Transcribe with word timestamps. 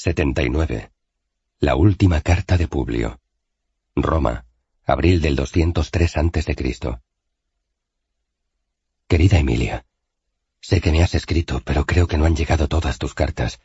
79. 0.00 0.92
La 1.58 1.74
última 1.74 2.20
carta 2.20 2.56
de 2.56 2.68
Publio. 2.68 3.20
Roma, 3.96 4.46
abril 4.84 5.20
del 5.20 5.34
203 5.34 6.16
a.C. 6.18 7.00
Querida 9.08 9.38
Emilia, 9.38 9.84
sé 10.60 10.80
que 10.80 10.92
me 10.92 11.02
has 11.02 11.16
escrito, 11.16 11.62
pero 11.64 11.84
creo 11.84 12.06
que 12.06 12.16
no 12.16 12.26
han 12.26 12.36
llegado 12.36 12.68
todas 12.68 12.98
tus 12.98 13.12
cartas, 13.14 13.58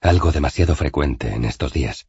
algo 0.00 0.32
demasiado 0.32 0.74
frecuente 0.74 1.34
en 1.34 1.44
estos 1.44 1.74
días. 1.74 2.08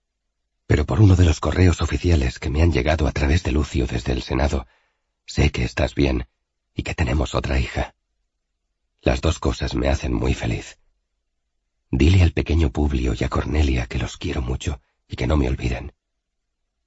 Pero 0.67 0.85
por 0.85 1.01
uno 1.01 1.17
de 1.17 1.25
los 1.25 1.41
correos 1.41 1.81
oficiales 1.81 2.39
que 2.39 2.49
me 2.49 2.61
han 2.61 2.71
llegado 2.71 3.07
a 3.07 3.11
través 3.11 3.43
de 3.43 3.51
Lucio 3.51 3.87
desde 3.87 4.13
el 4.13 4.21
Senado, 4.21 4.67
sé 5.25 5.51
que 5.51 5.65
estás 5.65 5.95
bien 5.95 6.29
y 6.73 6.83
que 6.83 6.95
tenemos 6.95 7.35
otra 7.35 7.59
hija. 7.59 7.93
Las 9.01 9.19
dos 9.19 9.37
cosas 9.39 9.75
me 9.75 9.89
hacen 9.89 10.13
muy 10.13 10.33
feliz. 10.33 10.79
Dile 11.91 12.23
al 12.23 12.31
pequeño 12.31 12.71
Publio 12.71 13.13
y 13.19 13.23
a 13.23 13.29
Cornelia 13.29 13.85
que 13.85 13.99
los 13.99 14.17
quiero 14.17 14.41
mucho 14.41 14.81
y 15.07 15.15
que 15.15 15.27
no 15.27 15.37
me 15.37 15.47
olviden. 15.47 15.93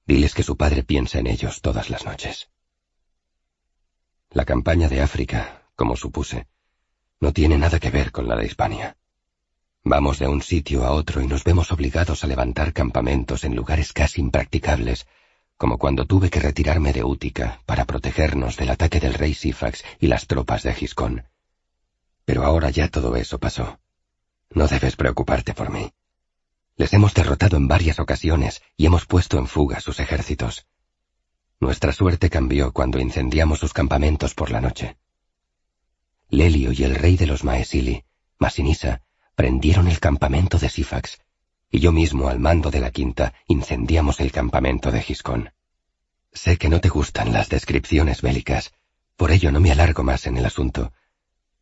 Diles 0.05 0.33
que 0.33 0.43
su 0.43 0.57
padre 0.57 0.83
piensa 0.83 1.19
en 1.19 1.27
ellos 1.27 1.61
todas 1.61 1.89
las 1.89 2.05
noches. 2.05 2.49
La 4.31 4.45
campaña 4.45 4.87
de 4.87 5.01
África, 5.01 5.63
como 5.75 5.95
supuse, 5.95 6.47
no 7.19 7.33
tiene 7.33 7.57
nada 7.57 7.79
que 7.79 7.89
ver 7.89 8.11
con 8.11 8.27
la 8.27 8.35
de 8.35 8.45
Hispania. 8.45 8.97
Vamos 9.83 10.19
de 10.19 10.27
un 10.27 10.41
sitio 10.41 10.85
a 10.85 10.91
otro 10.91 11.21
y 11.21 11.27
nos 11.27 11.43
vemos 11.43 11.71
obligados 11.71 12.23
a 12.23 12.27
levantar 12.27 12.73
campamentos 12.73 13.43
en 13.43 13.55
lugares 13.55 13.93
casi 13.93 14.21
impracticables, 14.21 15.07
como 15.57 15.77
cuando 15.77 16.05
tuve 16.05 16.29
que 16.29 16.39
retirarme 16.39 16.93
de 16.93 17.03
Útica 17.03 17.61
para 17.65 17.85
protegernos 17.85 18.55
del 18.55 18.69
ataque 18.69 18.99
del 18.99 19.13
rey 19.13 19.33
Sifax 19.33 19.83
y 19.99 20.07
las 20.07 20.27
tropas 20.27 20.63
de 20.63 20.73
Giscón. 20.73 21.25
Pero 22.25 22.43
ahora 22.43 22.69
ya 22.69 22.87
todo 22.87 23.15
eso 23.15 23.39
pasó. 23.39 23.79
No 24.51 24.67
debes 24.67 24.95
preocuparte 24.95 25.53
por 25.53 25.71
mí. 25.71 25.91
Les 26.75 26.93
hemos 26.93 27.13
derrotado 27.13 27.57
en 27.57 27.67
varias 27.67 27.99
ocasiones 27.99 28.61
y 28.77 28.85
hemos 28.85 29.05
puesto 29.05 29.37
en 29.37 29.47
fuga 29.47 29.79
sus 29.79 29.99
ejércitos. 29.99 30.65
Nuestra 31.59 31.91
suerte 31.91 32.29
cambió 32.29 32.71
cuando 32.71 32.99
incendiamos 32.99 33.59
sus 33.59 33.73
campamentos 33.73 34.33
por 34.33 34.49
la 34.49 34.61
noche. 34.61 34.97
Lelio 36.29 36.71
y 36.71 36.83
el 36.83 36.95
rey 36.95 37.17
de 37.17 37.27
los 37.27 37.43
Maesili, 37.43 38.05
Masinisa, 38.37 39.01
prendieron 39.35 39.87
el 39.87 39.99
campamento 39.99 40.57
de 40.57 40.69
Sifax, 40.69 41.19
y 41.69 41.79
yo 41.79 41.91
mismo 41.91 42.29
al 42.29 42.39
mando 42.39 42.71
de 42.71 42.79
la 42.79 42.91
quinta 42.91 43.33
incendiamos 43.47 44.19
el 44.19 44.31
campamento 44.31 44.91
de 44.91 45.01
Giscón. 45.01 45.51
Sé 46.31 46.57
que 46.57 46.69
no 46.69 46.79
te 46.79 46.89
gustan 46.89 47.33
las 47.33 47.49
descripciones 47.49 48.21
bélicas, 48.21 48.73
por 49.17 49.31
ello 49.31 49.51
no 49.51 49.59
me 49.59 49.71
alargo 49.71 50.03
más 50.03 50.27
en 50.27 50.37
el 50.37 50.45
asunto, 50.45 50.93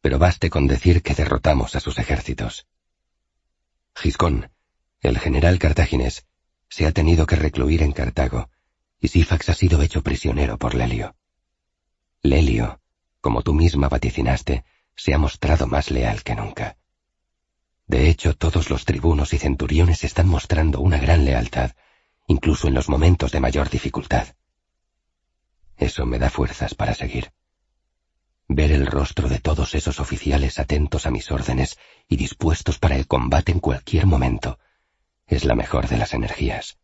pero 0.02 0.20
baste 0.20 0.50
con 0.50 0.68
decir 0.68 1.02
que 1.02 1.16
derrotamos 1.16 1.76
a 1.76 1.80
sus 1.80 1.98
ejércitos. 1.98 2.68
Giscón, 4.00 4.52
el 5.02 5.18
general 5.18 5.58
cartaginés, 5.58 6.28
se 6.70 6.86
ha 6.86 6.92
tenido 6.92 7.26
que 7.26 7.36
recluir 7.36 7.82
en 7.82 7.94
Cartago, 7.94 8.52
y 9.00 9.08
Sifax 9.08 9.50
ha 9.50 9.56
sido 9.56 9.82
hecho 9.82 10.04
prisionero 10.04 10.60
por 10.60 10.76
Lelio. 10.76 11.16
Lelio, 12.22 12.80
como 13.22 13.42
tú 13.42 13.56
misma 13.56 13.90
vaticinaste, 13.90 14.66
se 14.96 15.16
ha 15.16 15.18
mostrado 15.18 15.66
más 15.66 15.90
leal 15.90 16.22
que 16.22 16.36
nunca. 16.36 16.78
De 17.88 18.08
hecho, 18.08 18.36
todos 18.36 18.70
los 18.70 18.86
tribunos 18.86 19.34
y 19.34 19.40
centuriones 19.40 20.04
están 20.04 20.28
mostrando 20.28 20.80
una 20.80 21.00
gran 21.00 21.26
lealtad, 21.26 21.72
incluso 22.28 22.68
en 22.68 22.76
los 22.76 22.90
momentos 22.90 23.32
de 23.32 23.40
mayor 23.40 23.72
dificultad. 23.72 24.36
Eso 25.76 26.06
me 26.06 26.20
da 26.20 26.30
fuerzas 26.30 26.76
para 26.76 26.94
seguir. 26.94 27.32
Ver 28.50 28.72
el 28.72 28.86
rostro 28.86 29.28
de 29.28 29.40
todos 29.40 29.76
esos 29.76 30.00
oficiales 30.00 30.58
atentos 30.58 31.06
a 31.06 31.12
mis 31.12 31.32
órdenes 31.32 31.78
y 32.08 32.16
dispuestos 32.16 32.80
para 32.80 32.96
el 32.96 33.06
combate 33.06 33.52
en 33.52 33.60
cualquier 33.60 34.06
momento 34.06 34.58
es 35.26 35.44
la 35.44 35.56
mejor 35.56 35.90
de 35.90 35.98
las 35.98 36.14
energías. 36.14 36.78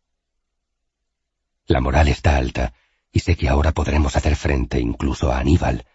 La 1.66 1.80
moral 1.80 2.08
está 2.08 2.36
alta 2.36 2.74
y 3.10 3.20
sé 3.20 3.36
que 3.36 3.48
ahora 3.48 3.72
podremos 3.72 4.14
hacer 4.16 4.36
frente 4.36 4.78
incluso 4.78 5.32
a 5.32 5.38
Aníbal 5.38 5.86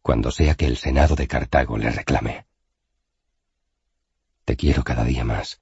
cuando 0.00 0.30
sea 0.30 0.54
que 0.54 0.66
el 0.66 0.76
Senado 0.76 1.16
de 1.16 1.26
Cartago 1.26 1.76
le 1.76 1.90
reclame. 1.90 2.46
Te 4.44 4.56
quiero 4.56 4.84
cada 4.84 5.02
día 5.02 5.24
más 5.24 5.60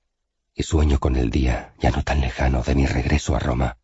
y 0.55 0.63
sueño 0.63 1.01
con 1.01 1.17
el 1.17 1.31
día 1.31 1.73
ya 1.79 1.91
no 1.91 2.03
tan 2.03 2.21
lejano 2.21 2.63
de 2.63 2.75
mi 2.75 2.87
regreso 2.87 3.35
a 3.35 3.39
Roma. 3.39 3.79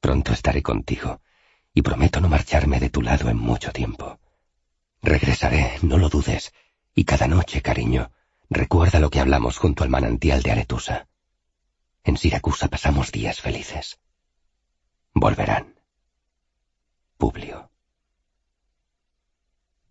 Pronto 0.00 0.32
estaré 0.32 0.62
contigo 0.62 1.20
y 1.72 1.82
prometo 1.82 2.20
no 2.20 2.28
marcharme 2.28 2.80
de 2.80 2.90
tu 2.90 3.02
lado 3.02 3.30
en 3.30 3.36
mucho 3.36 3.70
tiempo. 3.70 4.18
Regresaré, 5.02 5.78
no 5.82 5.98
lo 5.98 6.08
dudes, 6.08 6.54
y 6.94 7.04
cada 7.04 7.26
noche, 7.26 7.60
cariño, 7.60 8.12
recuerda 8.48 9.00
lo 9.00 9.10
que 9.10 9.18
hablamos 9.18 9.58
junto 9.58 9.82
al 9.82 9.90
manantial 9.90 10.42
de 10.42 10.52
Aretusa. 10.52 11.08
En 12.04 12.16
Siracusa 12.16 12.68
pasamos 12.68 13.10
días 13.10 13.40
felices. 13.40 13.98
Volverán. 15.12 15.74
Publio. 17.18 17.70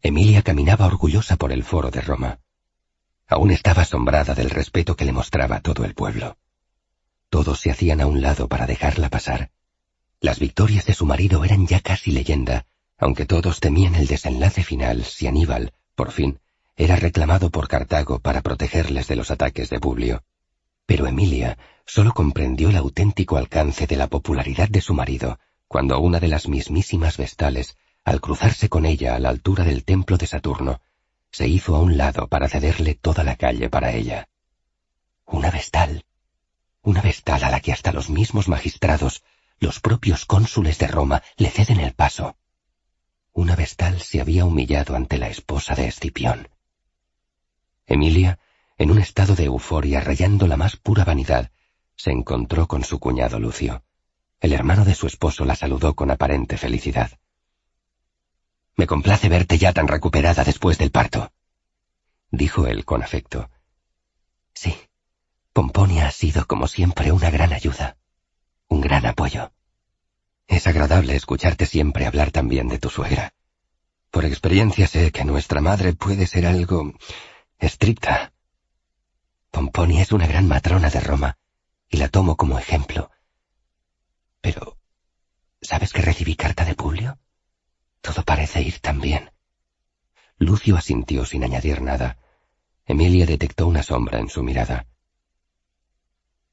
Emilia 0.02 0.42
caminaba 0.42 0.88
orgullosa 0.88 1.36
por 1.36 1.52
el 1.52 1.64
foro 1.64 1.92
de 1.92 2.02
Roma. 2.02 2.40
Aún 3.28 3.52
estaba 3.52 3.84
asombrada 3.84 4.34
del 4.34 4.50
respeto 4.50 4.96
que 4.96 5.06
le 5.06 5.12
mostraba 5.12 5.62
todo 5.62 5.86
el 5.86 5.94
pueblo. 5.94 6.38
Todos 7.30 7.60
se 7.60 7.70
hacían 7.70 8.02
a 8.02 8.08
un 8.08 8.22
lado 8.22 8.48
para 8.48 8.66
dejarla 8.66 9.10
pasar. 9.10 9.52
Las 10.22 10.40
victorias 10.40 10.86
de 10.86 10.94
su 10.94 11.06
marido 11.06 11.44
eran 11.46 11.68
ya 11.68 11.82
casi 11.82 12.12
leyenda, 12.12 12.66
aunque 13.02 13.26
todos 13.26 13.60
temían 13.60 13.96
el 13.96 14.06
desenlace 14.06 14.64
final 14.64 15.04
si 15.04 15.26
Aníbal, 15.26 15.74
por 15.96 16.12
fin, 16.12 16.40
era 16.78 16.96
reclamado 16.96 17.50
por 17.50 17.68
Cartago 17.68 18.20
para 18.20 18.42
protegerles 18.42 19.08
de 19.08 19.16
los 19.16 19.32
ataques 19.32 19.72
de 19.72 19.80
Publio. 19.80 20.24
Pero 20.86 21.08
Emilia 21.08 21.58
solo 21.88 22.14
comprendió 22.14 22.70
el 22.70 22.78
auténtico 22.78 23.38
alcance 23.38 23.88
de 23.88 23.96
la 23.96 24.06
popularidad 24.06 24.70
de 24.70 24.82
su 24.82 24.94
marido 24.94 25.40
cuando 25.68 26.00
una 26.00 26.20
de 26.20 26.28
las 26.28 26.48
mismísimas 26.48 27.18
vestales, 27.18 27.76
al 28.06 28.22
cruzarse 28.22 28.70
con 28.70 28.86
ella 28.86 29.16
a 29.16 29.20
la 29.20 29.30
altura 29.30 29.64
del 29.64 29.84
templo 29.84 30.18
de 30.18 30.28
Saturno, 30.28 30.82
se 31.32 31.48
hizo 31.48 31.76
a 31.76 31.80
un 31.80 31.98
lado 31.98 32.28
para 32.28 32.50
cederle 32.50 32.94
toda 32.94 33.24
la 33.24 33.36
calle 33.36 33.68
para 33.68 33.94
ella. 33.94 34.28
Una 35.26 35.50
vestal. 35.50 36.06
Una 36.84 37.02
vestal 37.02 37.44
a 37.46 37.50
la 37.50 37.62
que 37.62 37.72
hasta 37.72 37.94
los 37.94 38.12
mismos 38.12 38.48
magistrados, 38.48 39.24
los 39.60 39.80
propios 39.80 40.26
cónsules 40.26 40.78
de 40.78 40.88
Roma, 40.88 41.24
le 41.38 41.50
ceden 41.50 41.80
el 41.80 41.94
paso 41.94 42.36
una 43.34 43.56
vestal 43.56 44.02
se 44.02 44.22
había 44.22 44.46
humillado 44.46 44.96
ante 44.96 45.18
la 45.18 45.30
esposa 45.30 45.76
de 45.76 45.88
Escipión. 45.88 46.50
Emilia, 47.86 48.40
en 48.78 48.92
un 48.92 49.00
estado 49.00 49.36
de 49.36 49.46
euforia 49.46 50.02
rayando 50.02 50.48
la 50.48 50.58
más 50.58 50.76
pura 50.76 51.04
vanidad, 51.06 51.52
se 51.96 52.12
encontró 52.12 52.68
con 52.68 52.84
su 52.84 53.00
cuñado 53.00 53.40
Lucio. 53.40 53.84
El 54.40 54.54
hermano 54.54 54.86
de 54.86 54.96
su 54.96 55.08
esposo 55.08 55.46
la 55.46 55.56
saludó 55.56 55.94
con 55.94 56.10
aparente 56.10 56.58
felicidad. 56.58 57.12
Me 58.76 58.88
complace 58.88 59.30
verte 59.30 59.58
ya 59.58 59.74
tan 59.74 59.88
recuperada 59.88 60.44
después 60.44 60.78
del 60.78 60.92
parto, 60.92 61.32
dijo 62.32 62.66
él 62.66 62.86
con 62.86 63.04
afecto. 63.04 63.50
Sí, 64.54 64.76
Pomponia 65.54 66.08
ha 66.08 66.12
sido 66.12 66.48
como 66.48 66.68
siempre 66.68 67.12
una 67.12 67.30
gran 67.30 67.54
ayuda, 67.54 67.98
un 68.68 68.82
gran 68.82 69.06
apoyo. 69.06 69.52
Es 70.52 70.68
agradable 70.68 71.16
escucharte 71.16 71.66
siempre 71.66 72.06
hablar 72.06 72.32
también 72.32 72.68
de 72.68 72.78
tu 72.78 72.90
suegra. 72.90 73.34
Por 74.10 74.26
experiencia 74.26 74.86
sé 74.86 75.14
que 75.14 75.24
nuestra 75.24 75.62
madre 75.62 75.94
puede 75.94 76.28
ser 76.28 76.46
algo 76.46 76.94
estricta. 77.58 78.34
Pomponia 79.50 80.02
es 80.02 80.12
una 80.12 80.28
gran 80.28 80.50
matrona 80.50 80.90
de 80.90 81.00
Roma 81.00 81.38
y 81.88 81.96
la 81.96 82.10
tomo 82.10 82.36
como 82.36 82.60
ejemplo. 82.60 83.12
Pero, 84.42 84.78
¿sabes 85.62 85.94
que 85.94 86.02
recibí 86.02 86.36
carta 86.36 86.66
de 86.66 86.76
Publio? 86.76 87.18
Todo 88.02 88.22
parece 88.24 88.62
ir 88.62 88.80
tan 88.80 89.00
bien. 89.00 89.32
Lucio 90.38 90.76
asintió 90.76 91.24
sin 91.24 91.46
añadir 91.46 91.82
nada. 91.82 92.18
Emilia 92.86 93.26
detectó 93.26 93.68
una 93.68 93.84
sombra 93.84 94.20
en 94.20 94.28
su 94.28 94.44
mirada. 94.44 94.86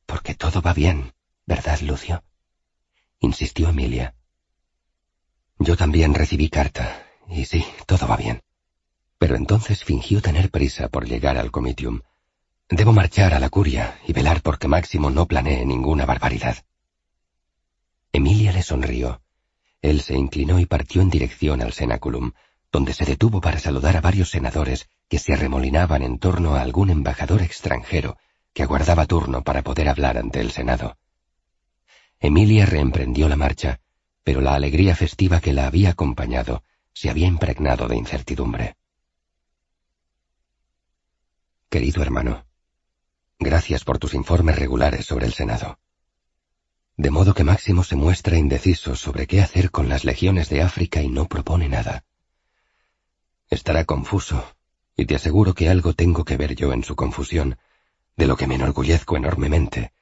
Porque 0.06 0.36
todo 0.36 0.62
va 0.62 0.72
bien, 0.72 1.14
¿verdad, 1.46 1.80
Lucio? 1.80 2.22
Insistió 3.20 3.68
Emilia. 3.68 4.14
Yo 5.58 5.76
también 5.76 6.14
recibí 6.14 6.48
carta, 6.48 7.04
y 7.28 7.44
sí, 7.44 7.64
todo 7.86 8.06
va 8.06 8.16
bien. 8.16 8.40
Pero 9.18 9.34
entonces 9.34 9.82
fingió 9.84 10.22
tener 10.22 10.50
prisa 10.50 10.88
por 10.88 11.06
llegar 11.06 11.36
al 11.36 11.50
comitium. 11.50 12.00
Debo 12.68 12.92
marchar 12.92 13.34
a 13.34 13.40
la 13.40 13.48
curia 13.48 13.98
y 14.06 14.12
velar 14.12 14.42
porque 14.42 14.68
Máximo 14.68 15.10
no 15.10 15.26
planee 15.26 15.64
ninguna 15.66 16.06
barbaridad. 16.06 16.58
Emilia 18.12 18.52
le 18.52 18.62
sonrió. 18.62 19.22
Él 19.82 20.00
se 20.00 20.16
inclinó 20.16 20.60
y 20.60 20.66
partió 20.66 21.02
en 21.02 21.10
dirección 21.10 21.62
al 21.62 21.72
cenáculum, 21.72 22.32
donde 22.70 22.92
se 22.92 23.04
detuvo 23.04 23.40
para 23.40 23.58
saludar 23.58 23.96
a 23.96 24.00
varios 24.00 24.30
senadores 24.30 24.88
que 25.08 25.18
se 25.18 25.32
arremolinaban 25.32 26.02
en 26.02 26.18
torno 26.18 26.54
a 26.54 26.60
algún 26.60 26.90
embajador 26.90 27.42
extranjero 27.42 28.16
que 28.52 28.62
aguardaba 28.62 29.06
turno 29.06 29.42
para 29.42 29.62
poder 29.62 29.88
hablar 29.88 30.18
ante 30.18 30.40
el 30.40 30.50
Senado. 30.50 30.96
Emilia 32.20 32.66
reemprendió 32.66 33.28
la 33.28 33.36
marcha, 33.36 33.80
pero 34.24 34.40
la 34.40 34.54
alegría 34.54 34.94
festiva 34.96 35.40
que 35.40 35.52
la 35.52 35.66
había 35.66 35.90
acompañado 35.90 36.62
se 36.92 37.10
había 37.10 37.26
impregnado 37.26 37.88
de 37.88 37.96
incertidumbre. 37.96 38.76
Querido 41.68 42.02
hermano, 42.02 42.48
Gracias 43.40 43.84
por 43.84 43.98
tus 43.98 44.14
informes 44.14 44.58
regulares 44.58 45.06
sobre 45.06 45.26
el 45.26 45.32
Senado. 45.32 45.78
De 46.96 47.12
modo 47.12 47.34
que 47.34 47.44
Máximo 47.44 47.84
se 47.84 47.94
muestra 47.94 48.36
indeciso 48.36 48.96
sobre 48.96 49.28
qué 49.28 49.40
hacer 49.40 49.70
con 49.70 49.88
las 49.88 50.04
legiones 50.04 50.48
de 50.48 50.62
África 50.62 51.02
y 51.02 51.08
no 51.08 51.28
propone 51.28 51.68
nada. 51.68 52.04
Estará 53.48 53.84
confuso, 53.84 54.56
y 54.96 55.06
te 55.06 55.14
aseguro 55.14 55.54
que 55.54 55.68
algo 55.68 55.92
tengo 55.92 56.24
que 56.24 56.36
ver 56.36 56.56
yo 56.56 56.72
en 56.72 56.82
su 56.82 56.96
confusión, 56.96 57.58
de 58.16 58.26
lo 58.26 58.36
que 58.36 58.48
me 58.48 58.56
enorgullezco 58.56 59.16
enormemente, 59.16 59.92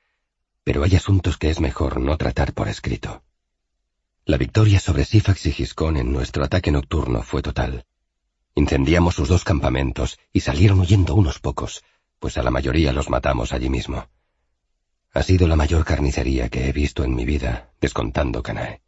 pero 0.67 0.83
hay 0.83 0.97
asuntos 0.97 1.39
que 1.39 1.49
es 1.49 1.61
mejor 1.61 2.01
no 2.01 2.19
tratar 2.19 2.53
por 2.53 2.67
escrito. 2.67 3.23
La 4.25 4.37
victoria 4.37 4.81
sobre 4.81 5.05
Sifax 5.05 5.47
y 5.47 5.53
Giscón 5.53 5.97
en 5.97 6.11
nuestro 6.11 6.43
ataque 6.43 6.73
nocturno 6.73 7.23
fue 7.23 7.41
total. 7.41 7.87
Incendiamos 8.57 9.15
sus 9.15 9.29
dos 9.29 9.45
campamentos 9.45 10.19
y 10.33 10.41
salieron 10.41 10.81
huyendo 10.81 11.15
unos 11.15 11.39
pocos, 11.39 11.85
pues 12.19 12.37
a 12.37 12.43
la 12.43 12.51
mayoría 12.51 12.93
los 12.93 13.11
matamos 13.11 13.53
allí 13.53 13.71
mismo. 13.71 14.09
Ha 15.13 15.23
sido 15.23 15.47
la 15.47 15.55
mayor 15.55 15.85
carnicería 15.85 16.49
que 16.49 16.69
he 16.69 16.73
visto 16.73 17.05
en 17.05 17.15
mi 17.15 17.25
vida, 17.25 17.71
descontando 17.81 18.43
Canae. 18.43 18.83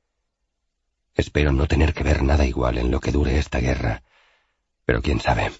Espero 1.14 1.52
no 1.52 1.68
tener 1.68 1.94
que 1.94 2.02
ver 2.02 2.24
nada 2.24 2.44
igual 2.44 2.78
en 2.78 2.90
lo 2.90 2.98
que 2.98 3.12
dure 3.12 3.38
esta 3.38 3.60
guerra, 3.60 4.02
pero 4.84 5.00
quién 5.00 5.20
sabe. 5.20 5.52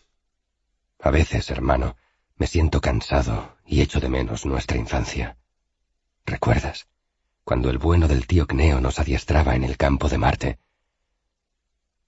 A 0.98 1.12
veces, 1.12 1.48
hermano, 1.52 1.96
me 2.34 2.48
siento 2.48 2.80
cansado 2.80 3.56
y 3.64 3.82
echo 3.82 4.00
de 4.00 4.08
menos 4.08 4.46
nuestra 4.46 4.78
infancia. 4.78 5.38
¿Recuerdas? 6.28 6.86
Cuando 7.42 7.70
el 7.70 7.78
bueno 7.78 8.06
del 8.06 8.26
tío 8.26 8.46
Cneo 8.46 8.82
nos 8.82 8.98
adiestraba 8.98 9.54
en 9.54 9.64
el 9.64 9.78
campo 9.78 10.10
de 10.10 10.18
Marte. 10.18 10.58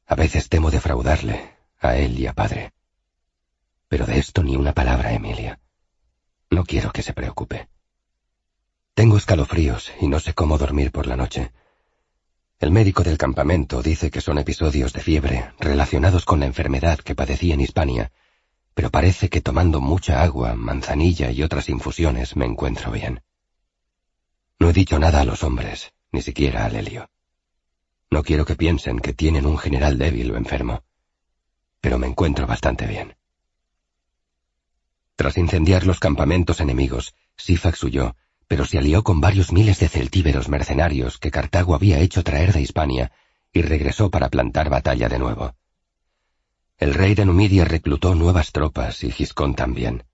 A 0.07 0.15
veces 0.15 0.51
temo 0.51 0.71
defraudarle, 0.71 1.57
a 1.81 1.97
él 1.97 2.19
y 2.19 2.27
a 2.27 2.35
padre. 2.35 2.75
Pero 3.89 4.05
de 4.05 4.19
esto 4.19 4.43
ni 4.43 4.57
una 4.57 4.75
palabra, 4.75 5.15
Emilia. 5.15 5.59
No 6.51 6.65
quiero 6.65 6.93
que 6.93 7.03
se 7.03 7.15
preocupe. 7.15 7.71
Tengo 8.93 9.17
escalofríos 9.17 9.91
y 10.03 10.07
no 10.07 10.21
sé 10.21 10.35
cómo 10.35 10.59
dormir 10.59 10.93
por 10.93 11.07
la 11.07 11.17
noche. 11.17 11.51
El 12.59 12.73
médico 12.73 13.03
del 13.03 13.17
campamento 13.17 13.83
dice 13.83 14.11
que 14.11 14.21
son 14.21 14.37
episodios 14.37 14.93
de 14.93 15.01
fiebre 15.01 15.55
relacionados 15.59 16.27
con 16.27 16.41
la 16.41 16.47
enfermedad 16.47 16.99
que 16.99 17.15
padecí 17.15 17.53
en 17.53 17.63
Hispania, 17.63 18.13
pero 18.75 18.91
parece 18.91 19.31
que 19.31 19.41
tomando 19.41 19.81
mucha 19.81 20.23
agua, 20.23 20.55
manzanilla 20.57 21.31
y 21.31 21.43
otras 21.43 21.71
infusiones 21.71 22.37
me 22.37 22.45
encuentro 22.45 22.93
bien. 22.93 23.23
No 24.61 24.69
he 24.69 24.73
dicho 24.73 24.99
nada 24.99 25.23
a 25.23 25.25
los 25.25 25.43
hombres, 25.43 25.93
ni 26.13 26.23
siquiera 26.23 26.67
a 26.67 26.69
Lelio. 26.69 27.11
No 28.11 28.23
quiero 28.23 28.45
que 28.45 28.57
piensen 28.57 29.01
que 29.01 29.15
tienen 29.15 29.47
un 29.47 29.57
general 29.57 29.97
débil 29.99 30.31
o 30.33 30.37
enfermo, 30.37 30.85
pero 31.81 31.99
me 31.99 32.07
encuentro 32.07 32.47
bastante 32.47 32.87
bien. 32.87 33.17
Tras 35.17 35.39
incendiar 35.39 35.87
los 35.87 35.99
campamentos 35.99 36.61
enemigos, 36.61 37.15
Sifax 37.37 37.83
huyó, 37.85 38.17
pero 38.49 38.67
se 38.67 38.79
alió 38.79 39.03
con 39.03 39.21
varios 39.21 39.51
miles 39.51 39.79
de 39.81 39.89
celtíberos 39.89 40.49
mercenarios 40.49 41.19
que 41.19 41.31
Cartago 41.31 41.75
había 41.75 41.99
hecho 42.01 42.23
traer 42.23 42.53
de 42.53 42.61
Hispania 42.61 43.13
y 43.53 43.63
regresó 43.63 44.11
para 44.11 44.29
plantar 44.29 44.69
batalla 44.69 45.09
de 45.09 45.19
nuevo. 45.19 45.55
El 46.77 46.95
rey 46.95 47.15
de 47.15 47.25
Numidia 47.25 47.65
reclutó 47.65 48.15
nuevas 48.15 48.53
tropas 48.53 49.05
y 49.05 49.11
Giscón 49.11 49.55
también. 49.55 50.05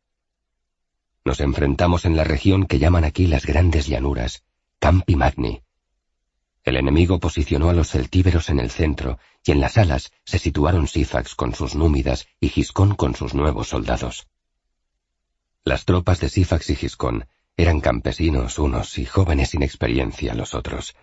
Nos 1.27 1.41
enfrentamos 1.41 2.05
en 2.05 2.17
la 2.17 2.23
región 2.23 2.67
que 2.67 2.79
llaman 2.79 3.03
aquí 3.03 3.27
las 3.27 3.47
grandes 3.47 3.89
llanuras, 3.89 4.45
Campi 4.79 5.17
Magni. 5.17 5.61
El 6.63 6.77
enemigo 6.77 7.19
posicionó 7.19 7.69
a 7.69 7.73
los 7.73 7.91
celtíberos 7.91 8.49
en 8.49 8.61
el 8.61 8.71
centro 8.71 9.19
y 9.45 9.51
en 9.51 9.59
las 9.59 9.77
alas 9.77 10.13
se 10.25 10.39
situaron 10.39 10.87
Sifax 10.87 11.35
con 11.35 11.53
sus 11.53 11.75
númidas 11.75 12.29
y 12.39 12.51
Giscón 12.51 12.95
con 12.95 13.17
sus 13.17 13.35
nuevos 13.35 13.71
soldados. 13.71 14.29
Las 15.65 15.85
tropas 15.85 16.21
de 16.21 16.29
Sifax 16.29 16.71
y 16.71 16.77
Giscón 16.77 17.27
eran 17.57 17.81
campesinos 17.81 18.61
unos 18.61 18.97
y 18.97 19.05
jóvenes 19.05 19.51
sin 19.51 19.65
experiencia 19.65 20.33
los 20.33 20.55
otros. 20.55 20.95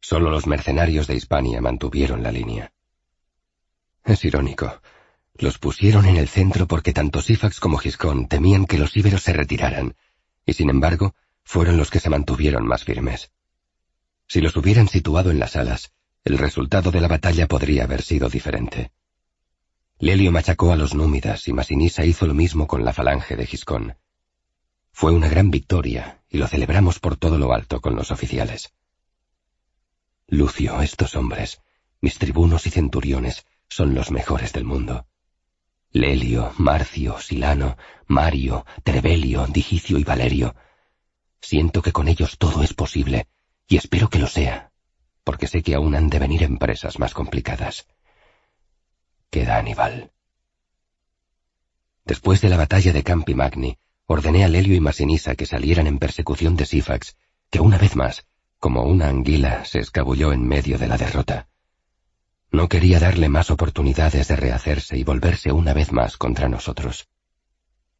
Solo 0.00 0.28
los 0.28 0.48
mercenarios 0.48 1.06
de 1.06 1.14
Hispania 1.14 1.60
mantuvieron 1.60 2.24
la 2.24 2.32
línea. 2.32 2.72
Es 4.04 4.24
irónico. 4.24 4.82
Los 5.38 5.58
pusieron 5.58 6.06
en 6.06 6.16
el 6.16 6.28
centro 6.28 6.66
porque 6.66 6.92
tanto 6.92 7.20
Sifax 7.20 7.60
como 7.60 7.76
Giscón 7.76 8.26
temían 8.26 8.66
que 8.66 8.78
los 8.78 8.96
íberos 8.96 9.22
se 9.22 9.32
retiraran, 9.32 9.94
y 10.46 10.54
sin 10.54 10.70
embargo, 10.70 11.14
fueron 11.44 11.76
los 11.76 11.90
que 11.90 12.00
se 12.00 12.08
mantuvieron 12.08 12.66
más 12.66 12.84
firmes. 12.84 13.30
Si 14.26 14.40
los 14.40 14.56
hubieran 14.56 14.88
situado 14.88 15.30
en 15.30 15.38
las 15.38 15.56
alas, 15.56 15.92
el 16.24 16.38
resultado 16.38 16.90
de 16.90 17.00
la 17.00 17.08
batalla 17.08 17.46
podría 17.46 17.84
haber 17.84 18.02
sido 18.02 18.28
diferente. 18.28 18.92
Lelio 19.98 20.32
machacó 20.32 20.72
a 20.72 20.76
los 20.76 20.94
númidas 20.94 21.46
y 21.48 21.52
Masinisa 21.52 22.04
hizo 22.04 22.26
lo 22.26 22.34
mismo 22.34 22.66
con 22.66 22.84
la 22.84 22.92
falange 22.92 23.36
de 23.36 23.46
Giscón. 23.46 23.96
Fue 24.92 25.12
una 25.12 25.28
gran 25.28 25.50
victoria 25.50 26.22
y 26.28 26.38
lo 26.38 26.48
celebramos 26.48 26.98
por 26.98 27.16
todo 27.16 27.38
lo 27.38 27.52
alto 27.52 27.80
con 27.80 27.94
los 27.94 28.10
oficiales. 28.10 28.72
Lucio, 30.26 30.80
estos 30.82 31.14
hombres, 31.14 31.60
mis 32.00 32.18
tribunos 32.18 32.66
y 32.66 32.70
centuriones, 32.70 33.46
son 33.68 33.94
los 33.94 34.10
mejores 34.10 34.52
del 34.52 34.64
mundo. 34.64 35.06
Lelio, 35.96 36.52
Marcio, 36.58 37.18
Silano, 37.18 37.78
Mario, 38.06 38.66
Trevelio, 38.84 39.46
Digicio 39.46 39.98
y 39.98 40.04
Valerio. 40.04 40.54
Siento 41.40 41.80
que 41.80 41.92
con 41.92 42.06
ellos 42.06 42.36
todo 42.36 42.62
es 42.62 42.74
posible, 42.74 43.28
y 43.66 43.78
espero 43.78 44.10
que 44.10 44.18
lo 44.18 44.26
sea, 44.26 44.72
porque 45.24 45.46
sé 45.46 45.62
que 45.62 45.74
aún 45.74 45.94
han 45.94 46.10
de 46.10 46.18
venir 46.18 46.42
empresas 46.42 46.98
más 46.98 47.14
complicadas. 47.14 47.86
Queda 49.30 49.56
Aníbal. 49.56 50.12
Después 52.04 52.42
de 52.42 52.50
la 52.50 52.58
batalla 52.58 52.92
de 52.92 53.02
Campi 53.02 53.34
Magni, 53.34 53.78
ordené 54.04 54.44
a 54.44 54.48
Lelio 54.48 54.74
y 54.74 54.80
Masinisa 54.80 55.34
que 55.34 55.46
salieran 55.46 55.86
en 55.86 55.98
persecución 55.98 56.56
de 56.56 56.66
Sifax, 56.66 57.16
que 57.48 57.60
una 57.60 57.78
vez 57.78 57.96
más, 57.96 58.26
como 58.58 58.82
una 58.82 59.08
anguila, 59.08 59.64
se 59.64 59.78
escabulló 59.78 60.32
en 60.32 60.46
medio 60.46 60.76
de 60.76 60.88
la 60.88 60.98
derrota. 60.98 61.48
No 62.56 62.70
quería 62.70 62.98
darle 62.98 63.28
más 63.28 63.50
oportunidades 63.50 64.28
de 64.28 64.34
rehacerse 64.34 64.96
y 64.96 65.04
volverse 65.04 65.52
una 65.52 65.74
vez 65.74 65.92
más 65.92 66.16
contra 66.16 66.48
nosotros. 66.48 67.06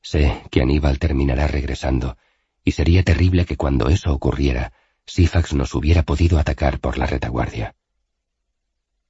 Sé 0.01 0.45
que 0.51 0.63
Aníbal 0.63 0.99
terminará 0.99 1.47
regresando, 1.47 2.17
y 2.65 2.73
sería 2.73 3.03
terrible 3.03 3.45
que 3.45 3.59
cuando 3.59 3.91
eso 3.91 4.15
ocurriera, 4.15 4.73
Sifax 5.05 5.53
nos 5.53 5.75
hubiera 5.75 6.05
podido 6.05 6.39
atacar 6.39 6.81
por 6.81 6.97
la 6.97 7.05
retaguardia. 7.05 7.75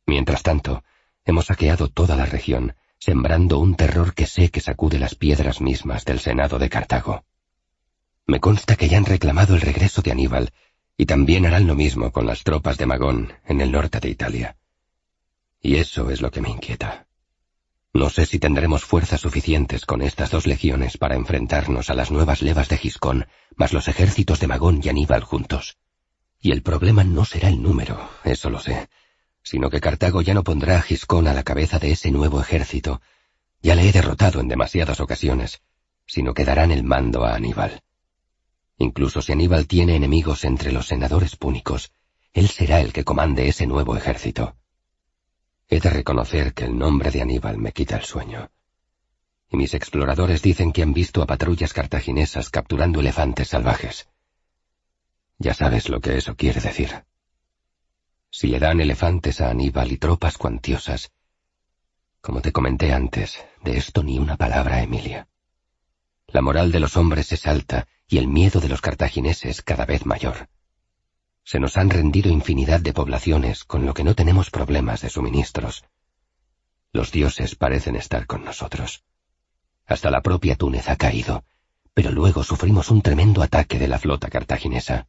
Mientras 0.04 0.42
tanto, 0.42 0.82
hemos 1.24 1.46
saqueado 1.46 1.86
toda 1.86 2.16
la 2.16 2.26
región, 2.26 2.74
sembrando 2.98 3.60
un 3.60 3.76
terror 3.76 4.14
que 4.14 4.26
sé 4.26 4.50
que 4.50 4.60
sacude 4.60 4.98
las 4.98 5.14
piedras 5.14 5.60
mismas 5.60 6.04
del 6.04 6.18
Senado 6.18 6.58
de 6.58 6.68
Cartago. 6.68 7.24
Me 8.26 8.40
consta 8.40 8.74
que 8.74 8.88
ya 8.88 8.98
han 8.98 9.04
reclamado 9.04 9.54
el 9.54 9.60
regreso 9.60 10.02
de 10.02 10.10
Aníbal, 10.10 10.52
y 10.96 11.06
también 11.06 11.46
harán 11.46 11.68
lo 11.68 11.76
mismo 11.76 12.10
con 12.10 12.26
las 12.26 12.42
tropas 12.42 12.78
de 12.78 12.86
Magón 12.86 13.32
en 13.44 13.60
el 13.60 13.70
norte 13.70 14.00
de 14.00 14.08
Italia. 14.08 14.56
Y 15.66 15.78
eso 15.78 16.10
es 16.10 16.22
lo 16.22 16.30
que 16.30 16.40
me 16.40 16.48
inquieta. 16.48 17.08
No 17.92 18.08
sé 18.08 18.24
si 18.24 18.38
tendremos 18.38 18.84
fuerzas 18.84 19.20
suficientes 19.20 19.84
con 19.84 20.00
estas 20.00 20.30
dos 20.30 20.46
legiones 20.46 20.96
para 20.96 21.16
enfrentarnos 21.16 21.90
a 21.90 21.94
las 21.94 22.12
nuevas 22.12 22.40
levas 22.40 22.68
de 22.68 22.78
Giscón, 22.78 23.26
más 23.56 23.72
los 23.72 23.88
ejércitos 23.88 24.38
de 24.38 24.46
Magón 24.46 24.80
y 24.80 24.90
Aníbal 24.90 25.24
juntos. 25.24 25.76
Y 26.40 26.52
el 26.52 26.62
problema 26.62 27.02
no 27.02 27.24
será 27.24 27.48
el 27.48 27.60
número, 27.60 28.10
eso 28.22 28.48
lo 28.48 28.60
sé, 28.60 28.88
sino 29.42 29.68
que 29.68 29.80
Cartago 29.80 30.22
ya 30.22 30.34
no 30.34 30.44
pondrá 30.44 30.78
a 30.78 30.82
Giscón 30.82 31.26
a 31.26 31.34
la 31.34 31.42
cabeza 31.42 31.80
de 31.80 31.90
ese 31.90 32.12
nuevo 32.12 32.40
ejército. 32.40 33.00
Ya 33.60 33.74
le 33.74 33.88
he 33.88 33.92
derrotado 33.92 34.38
en 34.38 34.46
demasiadas 34.46 35.00
ocasiones, 35.00 35.62
sino 36.06 36.32
que 36.32 36.44
darán 36.44 36.70
el 36.70 36.84
mando 36.84 37.24
a 37.24 37.34
Aníbal. 37.34 37.82
Incluso 38.78 39.20
si 39.20 39.32
Aníbal 39.32 39.66
tiene 39.66 39.96
enemigos 39.96 40.44
entre 40.44 40.70
los 40.70 40.86
senadores 40.86 41.34
púnicos, 41.34 41.90
él 42.32 42.46
será 42.46 42.80
el 42.80 42.92
que 42.92 43.02
comande 43.02 43.48
ese 43.48 43.66
nuevo 43.66 43.96
ejército. 43.96 44.54
He 45.68 45.80
de 45.80 45.90
reconocer 45.90 46.54
que 46.54 46.64
el 46.64 46.78
nombre 46.78 47.10
de 47.10 47.22
Aníbal 47.22 47.58
me 47.58 47.72
quita 47.72 47.96
el 47.96 48.04
sueño. 48.04 48.50
Y 49.50 49.56
mis 49.56 49.74
exploradores 49.74 50.42
dicen 50.42 50.72
que 50.72 50.82
han 50.82 50.92
visto 50.92 51.22
a 51.22 51.26
patrullas 51.26 51.72
cartaginesas 51.72 52.50
capturando 52.50 53.00
elefantes 53.00 53.48
salvajes. 53.48 54.08
Ya 55.38 55.54
sabes 55.54 55.88
lo 55.88 56.00
que 56.00 56.16
eso 56.16 56.36
quiere 56.36 56.60
decir. 56.60 57.04
Si 58.30 58.48
le 58.48 58.58
dan 58.58 58.80
elefantes 58.80 59.40
a 59.40 59.50
Aníbal 59.50 59.92
y 59.92 59.98
tropas 59.98 60.38
cuantiosas, 60.38 61.12
como 62.20 62.42
te 62.42 62.52
comenté 62.52 62.92
antes, 62.92 63.38
de 63.62 63.76
esto 63.76 64.02
ni 64.02 64.18
una 64.18 64.36
palabra, 64.36 64.82
Emilia. 64.82 65.28
La 66.26 66.42
moral 66.42 66.72
de 66.72 66.80
los 66.80 66.96
hombres 66.96 67.30
es 67.32 67.46
alta 67.46 67.86
y 68.08 68.18
el 68.18 68.26
miedo 68.26 68.60
de 68.60 68.68
los 68.68 68.80
cartagineses 68.80 69.62
cada 69.62 69.84
vez 69.84 70.06
mayor. 70.06 70.48
Se 71.46 71.60
nos 71.60 71.76
han 71.76 71.90
rendido 71.90 72.28
infinidad 72.28 72.80
de 72.80 72.92
poblaciones 72.92 73.62
con 73.62 73.86
lo 73.86 73.94
que 73.94 74.02
no 74.02 74.16
tenemos 74.16 74.50
problemas 74.50 75.00
de 75.00 75.10
suministros. 75.10 75.84
Los 76.92 77.12
dioses 77.12 77.54
parecen 77.54 77.94
estar 77.94 78.26
con 78.26 78.44
nosotros. 78.44 79.04
Hasta 79.86 80.10
la 80.10 80.22
propia 80.22 80.56
Túnez 80.56 80.88
ha 80.88 80.96
caído, 80.96 81.44
pero 81.94 82.10
luego 82.10 82.42
sufrimos 82.42 82.90
un 82.90 83.00
tremendo 83.00 83.44
ataque 83.44 83.78
de 83.78 83.86
la 83.86 84.00
flota 84.00 84.28
cartaginesa. 84.28 85.06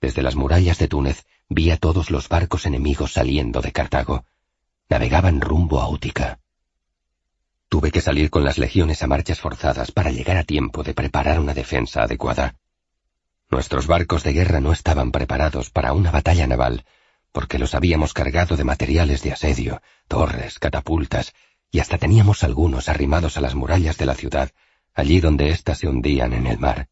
Desde 0.00 0.22
las 0.22 0.36
murallas 0.36 0.78
de 0.78 0.86
Túnez 0.86 1.26
vi 1.48 1.72
a 1.72 1.78
todos 1.78 2.12
los 2.12 2.28
barcos 2.28 2.64
enemigos 2.64 3.14
saliendo 3.14 3.60
de 3.60 3.72
Cartago. 3.72 4.24
Navegaban 4.88 5.40
rumbo 5.40 5.80
a 5.80 5.88
Útica. 5.88 6.38
Tuve 7.68 7.90
que 7.90 8.00
salir 8.00 8.30
con 8.30 8.44
las 8.44 8.56
legiones 8.56 9.02
a 9.02 9.08
marchas 9.08 9.40
forzadas 9.40 9.90
para 9.90 10.12
llegar 10.12 10.36
a 10.36 10.44
tiempo 10.44 10.84
de 10.84 10.94
preparar 10.94 11.40
una 11.40 11.54
defensa 11.54 12.04
adecuada. 12.04 12.54
Nuestros 13.50 13.86
barcos 13.86 14.24
de 14.24 14.32
guerra 14.34 14.60
no 14.60 14.72
estaban 14.72 15.10
preparados 15.10 15.70
para 15.70 15.94
una 15.94 16.10
batalla 16.10 16.46
naval, 16.46 16.84
porque 17.32 17.58
los 17.58 17.74
habíamos 17.74 18.12
cargado 18.12 18.56
de 18.56 18.64
materiales 18.64 19.22
de 19.22 19.32
asedio, 19.32 19.80
torres, 20.06 20.58
catapultas, 20.58 21.32
y 21.70 21.80
hasta 21.80 21.98
teníamos 21.98 22.44
algunos 22.44 22.88
arrimados 22.88 23.36
a 23.36 23.40
las 23.40 23.54
murallas 23.54 23.96
de 23.96 24.06
la 24.06 24.14
ciudad, 24.14 24.50
allí 24.94 25.20
donde 25.20 25.50
éstas 25.50 25.78
se 25.78 25.88
hundían 25.88 26.32
en 26.32 26.46
el 26.46 26.58
mar. 26.58 26.88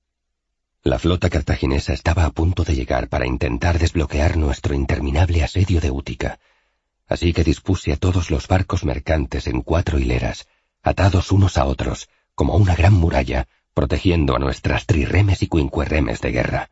La 0.83 0.99
flota 0.99 1.29
cartaginesa 1.29 1.93
estaba 1.93 2.25
a 2.25 2.31
punto 2.31 2.65
de 2.65 2.75
llegar 2.75 3.09
para 3.09 3.27
intentar 3.27 3.79
desbloquear 3.79 4.37
nuestro 4.37 4.75
interminable 4.75 5.43
asedio 5.43 5.81
de 5.81 5.91
Útica, 5.91 6.39
así 7.09 7.33
que 7.33 7.45
dispuse 7.45 7.93
a 7.93 7.97
todos 7.97 8.31
los 8.31 8.49
barcos 8.49 8.85
mercantes 8.85 9.47
en 9.47 9.63
cuatro 9.63 9.99
hileras, 9.99 10.47
atados 10.83 11.33
unos 11.33 11.59
a 11.59 11.65
otros, 11.65 12.09
como 12.35 12.55
una 12.57 12.75
gran 12.77 12.93
muralla, 12.93 13.49
protegiendo 13.77 14.35
a 14.35 14.39
nuestras 14.39 14.87
trirremes 14.87 15.43
y 15.43 15.49
cuincuerremes 15.49 16.23
de 16.23 16.33
guerra. 16.33 16.71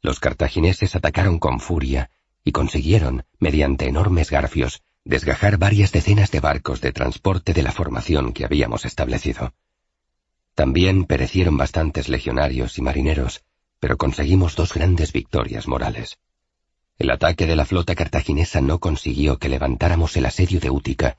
Los 0.00 0.20
cartagineses 0.20 0.94
atacaron 0.94 1.40
con 1.40 1.58
furia 1.58 2.08
y 2.44 2.52
consiguieron, 2.52 3.24
mediante 3.40 3.88
enormes 3.88 4.30
garfios, 4.30 4.84
desgajar 5.04 5.58
varias 5.58 5.90
decenas 5.90 6.30
de 6.30 6.38
barcos 6.38 6.80
de 6.80 6.92
transporte 6.92 7.52
de 7.52 7.64
la 7.64 7.72
formación 7.72 8.32
que 8.32 8.44
habíamos 8.44 8.84
establecido. 8.84 9.54
También 10.54 11.04
perecieron 11.06 11.56
bastantes 11.56 12.08
legionarios 12.08 12.78
y 12.78 12.82
marineros, 12.82 13.42
pero 13.80 13.96
conseguimos 13.96 14.54
dos 14.54 14.72
grandes 14.72 15.12
victorias 15.12 15.66
morales. 15.66 16.20
El 16.96 17.10
ataque 17.10 17.44
de 17.44 17.56
la 17.56 17.64
flota 17.64 17.96
cartaginesa 17.96 18.60
no 18.60 18.78
consiguió 18.78 19.40
que 19.40 19.48
levantáramos 19.48 20.16
el 20.16 20.26
asedio 20.26 20.60
de 20.60 20.70
Útica, 20.70 21.16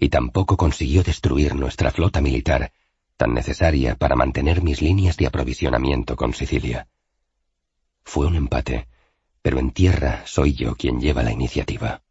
y 0.00 0.08
tampoco 0.08 0.56
consiguió 0.56 1.04
destruir 1.04 1.54
nuestra 1.54 1.92
flota 1.92 2.20
militar, 2.20 2.72
tan 3.22 3.34
necesaria 3.34 3.94
para 3.94 4.16
mantener 4.16 4.64
mis 4.64 4.82
líneas 4.82 5.16
de 5.16 5.28
aprovisionamiento 5.28 6.16
con 6.16 6.34
Sicilia. 6.34 6.88
Fue 8.02 8.26
un 8.26 8.34
empate, 8.34 8.88
pero 9.42 9.60
en 9.60 9.70
tierra 9.70 10.24
soy 10.26 10.54
yo 10.54 10.74
quien 10.74 11.00
lleva 11.00 11.22
la 11.22 11.30
iniciativa. 11.30 12.02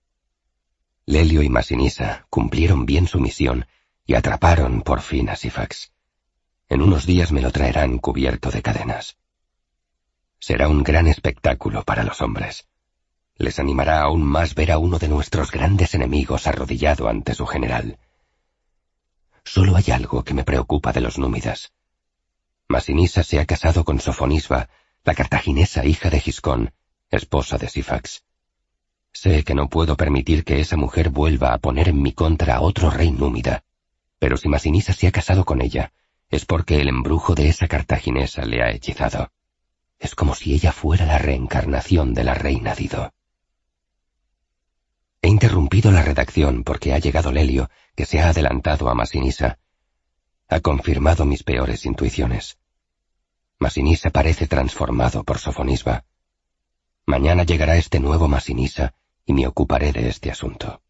Lelio 1.06 1.44
y 1.44 1.50
Masinisa 1.50 2.28
cumplieron 2.30 2.86
bien 2.86 3.08
su 3.08 3.20
misión 3.20 3.66
y 4.06 4.14
atraparon 4.14 4.84
por 4.84 5.02
fin 5.02 5.28
a 5.28 5.36
Sifax. 5.36 5.92
En 6.70 6.82
unos 6.82 7.06
días 7.06 7.34
me 7.34 7.42
lo 7.42 7.52
traerán 7.52 7.98
cubierto 7.98 8.50
de 8.50 8.62
cadenas. 8.62 9.18
Será 10.40 10.70
un 10.70 10.82
gran 10.82 11.08
espectáculo 11.08 11.84
para 11.84 12.06
los 12.06 12.22
hombres. 12.22 12.70
Les 13.36 13.60
animará 13.60 14.00
aún 14.00 14.24
más 14.24 14.56
ver 14.56 14.72
a 14.72 14.78
uno 14.78 14.98
de 14.98 15.10
nuestros 15.10 15.52
grandes 15.52 15.94
enemigos 15.94 16.48
arrodillado 16.48 17.10
ante 17.10 17.34
su 17.34 17.46
general. 17.46 18.00
Solo 19.44 19.76
hay 19.76 19.92
algo 19.92 20.24
que 20.24 20.34
me 20.34 20.44
preocupa 20.44 20.92
de 20.94 21.02
los 21.02 21.18
númidas. 21.18 21.72
Masinisa 22.68 23.24
se 23.24 23.40
ha 23.40 23.46
casado 23.46 23.84
con 23.84 24.00
Sofonisba, 24.00 24.70
la 25.04 25.14
cartaginesa 25.14 25.86
hija 25.86 26.10
de 26.10 26.20
Giscón, 26.20 26.74
esposa 27.10 27.58
de 27.58 27.68
Sifax. 27.68 28.24
Sé 29.12 29.44
que 29.44 29.56
no 29.56 29.68
puedo 29.68 29.98
permitir 29.98 30.46
que 30.46 30.62
esa 30.62 30.78
mujer 30.78 31.10
vuelva 31.10 31.54
a 31.54 31.58
poner 31.58 31.90
en 31.90 32.02
mi 32.02 32.14
contra 32.14 32.56
a 32.56 32.62
otro 32.62 32.90
rey 32.90 33.12
númida, 33.12 33.64
pero 34.20 34.38
si 34.38 34.48
Masinisa 34.48 34.94
se 34.94 35.08
ha 35.08 35.12
casado 35.12 35.44
con 35.44 35.62
ella, 35.62 35.92
es 36.30 36.46
porque 36.46 36.80
el 36.80 36.88
embrujo 36.88 37.36
de 37.36 37.50
esa 37.50 37.68
cartaginesa 37.68 38.46
le 38.46 38.64
ha 38.64 38.70
hechizado. 38.70 39.32
Es 40.00 40.16
como 40.16 40.34
si 40.34 40.54
ella 40.54 40.72
fuera 40.72 41.06
la 41.06 41.18
reencarnación 41.18 42.14
de 42.14 42.24
la 42.24 42.34
reina 42.34 42.74
Dido. 42.74 43.14
He 45.24 45.28
interrumpido 45.28 45.92
la 45.92 46.02
redacción 46.02 46.64
porque 46.64 46.94
ha 46.94 47.00
llegado 47.00 47.32
Lelio, 47.32 47.70
que 47.96 48.06
se 48.06 48.20
ha 48.20 48.30
adelantado 48.30 48.90
a 48.90 48.96
Masinisa. 48.96 49.60
Ha 50.50 50.60
confirmado 50.62 51.26
mis 51.26 51.44
peores 51.44 51.86
intuiciones. 51.86 52.58
Masinisa 53.60 54.10
parece 54.10 54.48
transformado 54.48 55.24
por 55.24 55.38
Sofonisba. 55.38 56.06
Mañana 57.06 57.44
llegará 57.44 57.76
este 57.76 58.00
nuevo 58.00 58.28
Masinisa 58.28 58.96
y 59.26 59.34
me 59.34 59.46
ocuparé 59.46 59.92
de 59.92 60.10
este 60.10 60.32
asunto. 60.32 60.82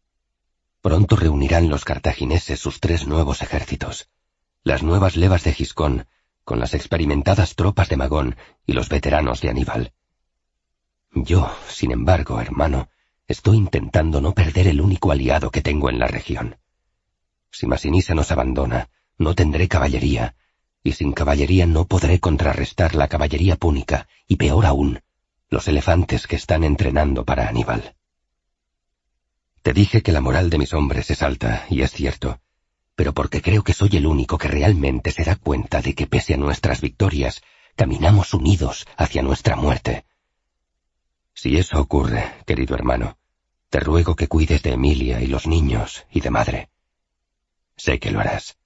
Pronto 0.80 1.16
reunirán 1.16 1.68
los 1.68 1.84
cartagineses 1.84 2.58
sus 2.58 2.80
tres 2.80 3.06
nuevos 3.06 3.42
ejércitos, 3.42 4.08
las 4.64 4.82
nuevas 4.82 5.16
levas 5.16 5.44
de 5.44 5.52
Giscón, 5.52 6.06
con 6.44 6.58
las 6.58 6.72
experimentadas 6.72 7.54
tropas 7.54 7.90
de 7.90 7.98
Magón 7.98 8.36
y 8.66 8.72
los 8.72 8.88
veteranos 8.88 9.42
de 9.42 9.50
Aníbal. 9.50 9.92
Yo, 11.14 11.54
sin 11.68 11.92
embargo, 11.92 12.40
hermano, 12.40 12.88
Estoy 13.32 13.56
intentando 13.56 14.20
no 14.20 14.34
perder 14.34 14.68
el 14.68 14.78
único 14.78 15.10
aliado 15.10 15.50
que 15.50 15.62
tengo 15.62 15.88
en 15.88 15.98
la 15.98 16.06
región. 16.06 16.58
Si 17.50 17.66
Masinisa 17.66 18.14
nos 18.14 18.30
abandona, 18.30 18.90
no 19.16 19.34
tendré 19.34 19.68
caballería, 19.68 20.36
y 20.84 20.92
sin 20.92 21.14
caballería 21.14 21.64
no 21.64 21.86
podré 21.86 22.20
contrarrestar 22.20 22.94
la 22.94 23.08
caballería 23.08 23.56
púnica, 23.56 24.06
y 24.28 24.36
peor 24.36 24.66
aún, 24.66 25.00
los 25.48 25.66
elefantes 25.66 26.26
que 26.26 26.36
están 26.36 26.62
entrenando 26.62 27.24
para 27.24 27.48
Aníbal. 27.48 27.96
Te 29.62 29.72
dije 29.72 30.02
que 30.02 30.12
la 30.12 30.20
moral 30.20 30.50
de 30.50 30.58
mis 30.58 30.74
hombres 30.74 31.10
es 31.10 31.22
alta, 31.22 31.64
y 31.70 31.80
es 31.80 31.90
cierto, 31.90 32.38
pero 32.96 33.14
porque 33.14 33.40
creo 33.40 33.64
que 33.64 33.72
soy 33.72 33.96
el 33.96 34.06
único 34.06 34.36
que 34.36 34.48
realmente 34.48 35.10
se 35.10 35.24
da 35.24 35.36
cuenta 35.36 35.80
de 35.80 35.94
que 35.94 36.06
pese 36.06 36.34
a 36.34 36.36
nuestras 36.36 36.82
victorias, 36.82 37.40
caminamos 37.76 38.34
unidos 38.34 38.86
hacia 38.98 39.22
nuestra 39.22 39.56
muerte. 39.56 40.04
Si 41.32 41.56
eso 41.56 41.80
ocurre, 41.80 42.30
querido 42.44 42.74
hermano, 42.74 43.16
te 43.72 43.80
ruego 43.80 44.16
que 44.16 44.28
cuides 44.28 44.62
de 44.62 44.74
Emilia 44.74 45.22
y 45.22 45.28
los 45.28 45.46
niños 45.46 46.04
y 46.10 46.20
de 46.20 46.28
madre. 46.28 46.68
Sé 47.74 47.98
que 47.98 48.10
lo 48.10 48.20
harás. 48.20 48.58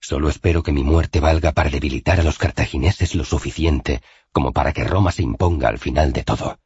Solo 0.00 0.30
espero 0.30 0.62
que 0.62 0.72
mi 0.72 0.82
muerte 0.82 1.20
valga 1.20 1.52
para 1.52 1.68
debilitar 1.68 2.18
a 2.18 2.22
los 2.22 2.38
cartagineses 2.38 3.14
lo 3.14 3.26
suficiente 3.26 4.00
como 4.32 4.54
para 4.54 4.72
que 4.72 4.84
Roma 4.84 5.12
se 5.12 5.22
imponga 5.22 5.68
al 5.68 5.78
final 5.78 6.14
de 6.14 6.24
todo. 6.24 6.58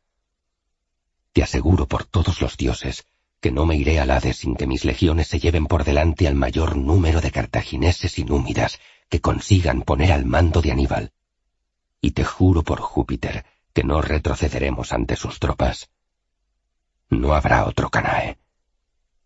Te 1.32 1.42
aseguro 1.42 1.88
por 1.88 2.04
todos 2.04 2.40
los 2.40 2.56
dioses 2.56 3.08
que 3.40 3.50
no 3.50 3.66
me 3.66 3.74
iré 3.74 3.98
al 3.98 4.12
Hades 4.12 4.36
sin 4.36 4.54
que 4.54 4.68
mis 4.68 4.84
legiones 4.84 5.26
se 5.26 5.40
lleven 5.40 5.66
por 5.66 5.82
delante 5.82 6.28
al 6.28 6.36
mayor 6.36 6.76
número 6.76 7.20
de 7.20 7.32
cartagineses 7.32 8.16
y 8.20 8.24
númidas 8.24 8.78
que 9.08 9.20
consigan 9.20 9.82
poner 9.82 10.12
al 10.12 10.24
mando 10.24 10.62
de 10.62 10.70
Aníbal. 10.70 11.12
Y 12.00 12.12
te 12.12 12.22
juro 12.22 12.62
por 12.62 12.78
Júpiter 12.78 13.44
que 13.72 13.82
no 13.82 14.02
retrocederemos 14.02 14.92
ante 14.92 15.16
sus 15.16 15.40
tropas. 15.40 15.90
No 17.10 17.34
habrá 17.34 17.66
otro 17.66 17.90
Canae. 17.90 18.38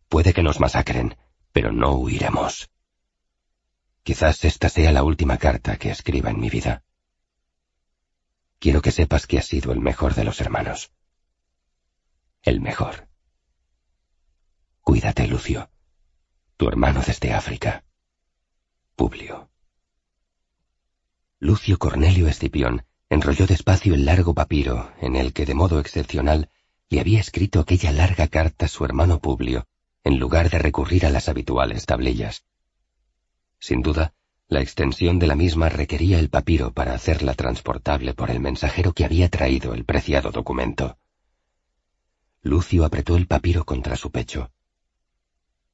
Puede 0.09 0.33
que 0.33 0.43
nos 0.43 0.61
masacren, 0.61 1.17
pero 1.53 1.73
no 1.73 1.95
huiremos. 1.95 2.71
Quizás 4.03 4.45
esta 4.45 4.69
sea 4.69 4.93
la 4.93 5.03
última 5.03 5.39
carta 5.39 5.77
que 5.77 5.91
escriba 5.91 6.31
en 6.31 6.41
mi 6.41 6.51
vida. 6.51 6.83
Quiero 8.59 8.83
que 8.83 8.93
sepas 8.93 9.27
que 9.27 9.39
has 9.39 9.47
sido 9.47 9.73
el 9.73 9.81
mejor 9.81 10.15
de 10.15 10.25
los 10.25 10.41
hermanos. 10.41 10.93
El 12.43 12.61
mejor. 12.61 13.09
Cuídate, 14.83 15.27
Lucio. 15.27 15.71
Tu 16.57 16.69
hermano 16.69 17.03
desde 17.07 17.33
África. 17.33 17.85
Publio. 18.97 19.51
Lucio 21.39 21.79
Cornelio 21.79 22.29
Escipión 22.29 22.85
enrolló 23.09 23.47
despacio 23.47 23.95
el 23.95 24.05
largo 24.05 24.35
papiro 24.35 24.93
en 25.01 25.17
el 25.17 25.33
que 25.33 25.47
de 25.47 25.55
modo 25.55 25.81
excepcional 25.81 26.51
le 26.91 27.01
había 27.01 27.21
escrito 27.21 27.61
aquella 27.61 27.93
larga 27.93 28.27
carta 28.27 28.67
a 28.67 28.69
su 28.69 28.85
hermano 28.85 29.21
Publio, 29.21 29.69
en 30.03 30.19
lugar 30.19 30.51
de 30.51 30.59
recurrir 30.59 31.07
a 31.07 31.11
las 31.11 31.29
habituales 31.29 31.87
tablillas. 31.87 32.45
Sin 33.61 33.81
duda, 33.81 34.13
la 34.49 34.61
extensión 34.61 35.21
de 35.21 35.29
la 35.29 35.37
misma 35.37 35.69
requería 35.69 36.19
el 36.19 36.31
papiro 36.31 36.73
para 36.73 36.93
hacerla 36.93 37.35
transportable 37.35 38.13
por 38.13 38.33
el 38.33 38.41
mensajero 38.41 38.93
que 38.93 39.05
había 39.05 39.29
traído 39.29 39.73
el 39.73 39.85
preciado 39.85 40.33
documento. 40.33 40.99
Lucio 42.43 42.85
apretó 42.85 43.17
el 43.17 43.29
papiro 43.29 43.65
contra 43.65 43.95
su 43.95 44.11
pecho. 44.11 44.51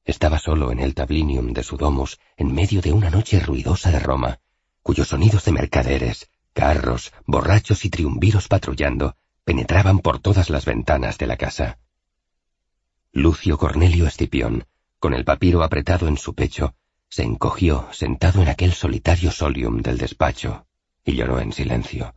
Estaba 0.05 0.39
solo 0.39 0.71
en 0.71 0.81
el 0.81 0.95
tablinium 0.95 1.55
de 1.55 1.63
su 1.63 1.79
domus, 1.79 2.19
en 2.37 2.53
medio 2.53 2.83
de 2.83 2.93
una 2.93 3.09
noche 3.09 3.41
ruidosa 3.41 3.91
de 3.91 4.01
Roma, 4.01 4.41
cuyos 4.83 5.09
sonidos 5.09 5.47
de 5.47 5.53
mercaderes, 5.53 6.29
carros, 6.53 7.13
borrachos 7.25 7.87
y 7.87 7.91
triunviros 7.91 8.49
patrullando 8.49 9.17
penetraban 9.47 10.01
por 10.01 10.19
todas 10.19 10.51
las 10.51 10.65
ventanas 10.65 11.19
de 11.19 11.29
la 11.29 11.37
casa. 11.37 11.79
Lucio 13.13 13.57
Cornelio 13.59 14.09
Escipión, 14.09 14.67
con 14.99 15.15
el 15.15 15.25
papiro 15.25 15.63
apretado 15.63 16.09
en 16.09 16.17
su 16.17 16.35
pecho, 16.35 16.75
se 17.09 17.23
encogió 17.23 17.89
sentado 17.93 18.43
en 18.43 18.49
aquel 18.49 18.73
solitario 18.73 19.31
solium 19.31 19.83
del 19.83 19.99
despacho 19.99 20.67
y 21.05 21.15
lloró 21.15 21.39
en 21.39 21.53
silencio. 21.53 22.13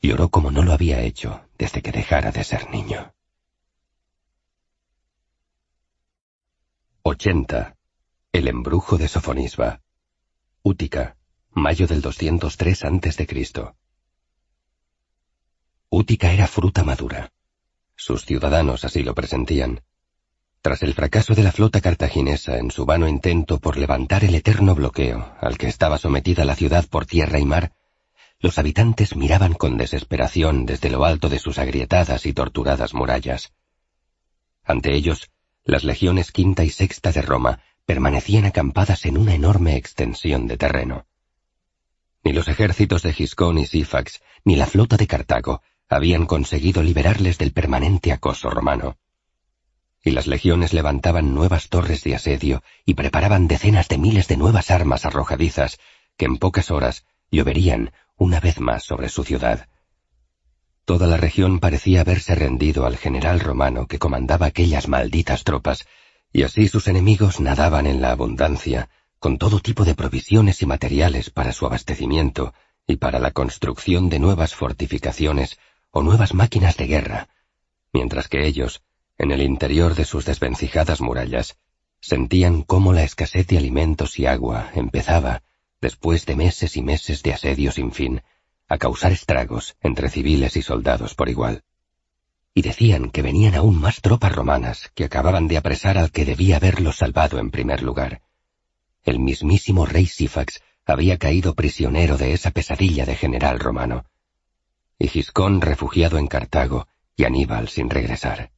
Lloró 0.00 0.28
como 0.28 0.52
no 0.52 0.62
lo 0.62 0.72
había 0.72 1.00
hecho 1.00 1.40
desde 1.58 1.82
que 1.82 1.90
dejara 1.90 2.30
de 2.30 2.44
ser 2.44 2.70
niño. 2.70 3.12
80. 7.02 7.76
El 8.30 8.46
embrujo 8.46 8.96
de 8.96 9.08
Sofonisba. 9.08 9.82
Útica, 10.62 11.16
mayo 11.50 11.88
del 11.88 12.00
203 12.00 12.84
a.C. 12.84 13.26
Útica 15.92 16.32
era 16.32 16.46
fruta 16.46 16.84
madura. 16.84 17.32
Sus 17.96 18.24
ciudadanos 18.24 18.84
así 18.84 19.02
lo 19.02 19.12
presentían. 19.12 19.80
Tras 20.62 20.84
el 20.84 20.94
fracaso 20.94 21.34
de 21.34 21.42
la 21.42 21.50
flota 21.50 21.80
cartaginesa 21.80 22.58
en 22.58 22.70
su 22.70 22.86
vano 22.86 23.08
intento 23.08 23.58
por 23.58 23.76
levantar 23.76 24.22
el 24.22 24.36
eterno 24.36 24.76
bloqueo 24.76 25.34
al 25.40 25.58
que 25.58 25.66
estaba 25.66 25.98
sometida 25.98 26.44
la 26.44 26.54
ciudad 26.54 26.86
por 26.88 27.06
tierra 27.06 27.40
y 27.40 27.44
mar, 27.44 27.72
los 28.38 28.56
habitantes 28.58 29.16
miraban 29.16 29.54
con 29.54 29.76
desesperación 29.78 30.64
desde 30.64 30.90
lo 30.90 31.04
alto 31.04 31.28
de 31.28 31.40
sus 31.40 31.58
agrietadas 31.58 32.24
y 32.24 32.34
torturadas 32.34 32.94
murallas. 32.94 33.52
Ante 34.62 34.94
ellos, 34.94 35.32
las 35.64 35.82
legiones 35.82 36.30
quinta 36.30 36.62
y 36.62 36.70
sexta 36.70 37.10
de 37.10 37.22
Roma 37.22 37.64
permanecían 37.84 38.44
acampadas 38.44 39.06
en 39.06 39.18
una 39.18 39.34
enorme 39.34 39.74
extensión 39.74 40.46
de 40.46 40.56
terreno. 40.56 41.06
Ni 42.22 42.32
los 42.32 42.46
ejércitos 42.46 43.02
de 43.02 43.12
Giscón 43.12 43.58
y 43.58 43.66
Sífax, 43.66 44.22
ni 44.44 44.54
la 44.54 44.66
flota 44.66 44.96
de 44.96 45.08
Cartago 45.08 45.62
habían 45.90 46.24
conseguido 46.26 46.82
liberarles 46.82 47.36
del 47.36 47.52
permanente 47.52 48.12
acoso 48.12 48.48
romano 48.48 48.96
y 50.02 50.10
las 50.12 50.26
legiones 50.26 50.72
levantaban 50.72 51.34
nuevas 51.34 51.68
torres 51.68 52.02
de 52.04 52.14
asedio 52.14 52.62
y 52.86 52.94
preparaban 52.94 53.48
decenas 53.48 53.88
de 53.88 53.98
miles 53.98 54.28
de 54.28 54.36
nuevas 54.36 54.70
armas 54.70 55.04
arrojadizas 55.04 55.78
que 56.16 56.24
en 56.24 56.38
pocas 56.38 56.70
horas 56.70 57.04
lloverían 57.30 57.92
una 58.16 58.40
vez 58.40 58.60
más 58.60 58.84
sobre 58.84 59.08
su 59.08 59.24
ciudad. 59.24 59.68
Toda 60.84 61.06
la 61.06 61.16
región 61.16 61.60
parecía 61.60 62.00
haberse 62.00 62.34
rendido 62.34 62.86
al 62.86 62.96
general 62.96 63.40
romano 63.40 63.86
que 63.86 63.98
comandaba 63.98 64.46
aquellas 64.46 64.88
malditas 64.88 65.44
tropas, 65.44 65.86
y 66.32 66.42
así 66.42 66.68
sus 66.68 66.88
enemigos 66.88 67.40
nadaban 67.40 67.86
en 67.86 68.00
la 68.00 68.10
abundancia, 68.10 68.88
con 69.18 69.38
todo 69.38 69.60
tipo 69.60 69.84
de 69.84 69.94
provisiones 69.94 70.62
y 70.62 70.66
materiales 70.66 71.30
para 71.30 71.52
su 71.52 71.66
abastecimiento 71.66 72.54
y 72.86 72.96
para 72.96 73.18
la 73.18 73.30
construcción 73.30 74.08
de 74.08 74.18
nuevas 74.18 74.54
fortificaciones 74.54 75.58
o 75.90 76.02
nuevas 76.02 76.34
máquinas 76.34 76.76
de 76.76 76.86
guerra, 76.86 77.28
mientras 77.92 78.28
que 78.28 78.46
ellos, 78.46 78.82
en 79.18 79.32
el 79.32 79.42
interior 79.42 79.94
de 79.94 80.04
sus 80.04 80.24
desvencijadas 80.24 81.00
murallas, 81.00 81.58
sentían 82.00 82.62
cómo 82.62 82.92
la 82.92 83.04
escasez 83.04 83.46
de 83.46 83.58
alimentos 83.58 84.18
y 84.18 84.26
agua 84.26 84.70
empezaba, 84.74 85.42
después 85.80 86.26
de 86.26 86.36
meses 86.36 86.76
y 86.76 86.82
meses 86.82 87.22
de 87.22 87.34
asedio 87.34 87.72
sin 87.72 87.92
fin, 87.92 88.22
a 88.68 88.78
causar 88.78 89.12
estragos 89.12 89.76
entre 89.80 90.08
civiles 90.08 90.56
y 90.56 90.62
soldados 90.62 91.14
por 91.14 91.28
igual. 91.28 91.64
Y 92.54 92.62
decían 92.62 93.10
que 93.10 93.22
venían 93.22 93.54
aún 93.54 93.80
más 93.80 94.00
tropas 94.00 94.34
romanas 94.34 94.90
que 94.94 95.04
acababan 95.04 95.48
de 95.48 95.56
apresar 95.56 95.98
al 95.98 96.10
que 96.10 96.24
debía 96.24 96.56
haberlos 96.56 96.96
salvado 96.96 97.38
en 97.38 97.50
primer 97.50 97.82
lugar. 97.82 98.22
El 99.02 99.18
mismísimo 99.18 99.86
rey 99.86 100.06
Sífax 100.06 100.62
había 100.86 101.18
caído 101.18 101.54
prisionero 101.54 102.16
de 102.16 102.32
esa 102.32 102.50
pesadilla 102.50 103.06
de 103.06 103.16
general 103.16 103.60
romano. 103.60 104.04
Y 105.02 105.08
Giscón 105.08 105.62
refugiado 105.62 106.18
en 106.18 106.26
Cartago 106.26 106.86
y 107.16 107.24
Aníbal 107.24 107.70
sin 107.70 107.88
regresar. 107.88 108.52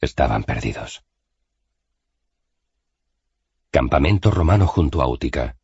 Estaban 0.00 0.42
perdidos. 0.42 1.04
Campamento 3.70 4.30
romano 4.30 4.66
junto 4.66 5.02
a 5.02 5.06
Útica. 5.06 5.58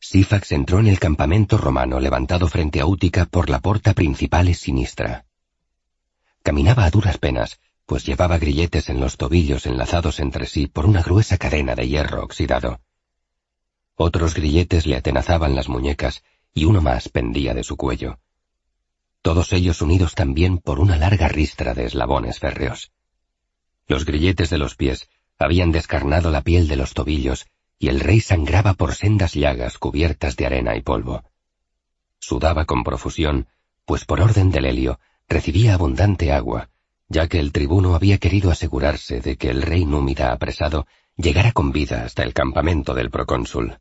Sífax 0.00 0.52
entró 0.52 0.80
en 0.80 0.86
el 0.86 0.98
campamento 0.98 1.58
romano 1.58 2.00
levantado 2.00 2.48
frente 2.48 2.80
a 2.80 2.86
Útica 2.86 3.26
por 3.26 3.50
la 3.50 3.60
puerta 3.60 3.92
principal 3.92 4.48
y 4.48 4.54
sinistra. 4.54 5.26
Caminaba 6.42 6.86
a 6.86 6.90
duras 6.90 7.18
penas, 7.18 7.60
pues 7.84 8.06
llevaba 8.06 8.38
grilletes 8.38 8.88
en 8.88 8.98
los 8.98 9.18
tobillos 9.18 9.66
enlazados 9.66 10.20
entre 10.20 10.46
sí 10.46 10.68
por 10.68 10.86
una 10.86 11.02
gruesa 11.02 11.36
cadena 11.36 11.74
de 11.74 11.86
hierro 11.86 12.24
oxidado. 12.24 12.80
Otros 13.94 14.32
grilletes 14.32 14.86
le 14.86 14.96
atenazaban 14.96 15.54
las 15.54 15.68
muñecas 15.68 16.24
y 16.54 16.64
uno 16.64 16.80
más 16.80 17.08
pendía 17.08 17.54
de 17.54 17.64
su 17.64 17.76
cuello 17.76 18.18
todos 19.22 19.52
ellos 19.52 19.80
unidos 19.80 20.16
también 20.16 20.58
por 20.58 20.80
una 20.80 20.96
larga 20.96 21.28
ristra 21.28 21.74
de 21.74 21.86
eslabones 21.86 22.40
férreos. 22.40 22.90
Los 23.86 24.04
grilletes 24.04 24.50
de 24.50 24.58
los 24.58 24.74
pies 24.74 25.08
habían 25.38 25.70
descarnado 25.70 26.30
la 26.30 26.42
piel 26.42 26.66
de 26.66 26.76
los 26.76 26.92
tobillos 26.92 27.46
y 27.78 27.88
el 27.88 28.00
rey 28.00 28.20
sangraba 28.20 28.74
por 28.74 28.94
sendas 28.94 29.34
llagas 29.34 29.78
cubiertas 29.78 30.36
de 30.36 30.46
arena 30.46 30.76
y 30.76 30.82
polvo. 30.82 31.22
Sudaba 32.18 32.64
con 32.64 32.84
profusión, 32.84 33.46
pues 33.84 34.04
por 34.04 34.20
orden 34.20 34.50
del 34.50 34.66
helio 34.66 34.98
recibía 35.28 35.74
abundante 35.74 36.32
agua, 36.32 36.68
ya 37.08 37.28
que 37.28 37.38
el 37.38 37.52
tribuno 37.52 37.94
había 37.94 38.18
querido 38.18 38.50
asegurarse 38.50 39.20
de 39.20 39.36
que 39.36 39.50
el 39.50 39.62
rey 39.62 39.84
númida 39.84 40.32
apresado 40.32 40.86
llegara 41.16 41.52
con 41.52 41.72
vida 41.72 42.04
hasta 42.04 42.24
el 42.24 42.34
campamento 42.34 42.94
del 42.94 43.10
procónsul. 43.10 43.78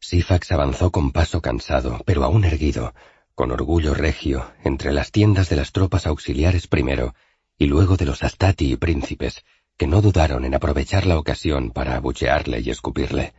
Sifax 0.00 0.52
avanzó 0.52 0.90
con 0.90 1.12
paso 1.12 1.42
cansado, 1.42 2.02
pero 2.06 2.24
aún 2.24 2.44
erguido, 2.44 2.94
con 3.34 3.50
orgullo 3.50 3.94
regio, 3.94 4.52
entre 4.64 4.92
las 4.92 5.12
tiendas 5.12 5.48
de 5.48 5.56
las 5.56 5.72
tropas 5.72 6.06
auxiliares 6.06 6.66
primero 6.66 7.14
y 7.58 7.66
luego 7.66 7.96
de 7.96 8.06
los 8.06 8.22
astati 8.22 8.72
y 8.72 8.76
príncipes, 8.76 9.44
que 9.76 9.86
no 9.86 10.00
dudaron 10.00 10.44
en 10.44 10.54
aprovechar 10.54 11.06
la 11.06 11.18
ocasión 11.18 11.70
para 11.70 11.96
abuchearle 11.96 12.60
y 12.60 12.70
escupirle. 12.70 13.34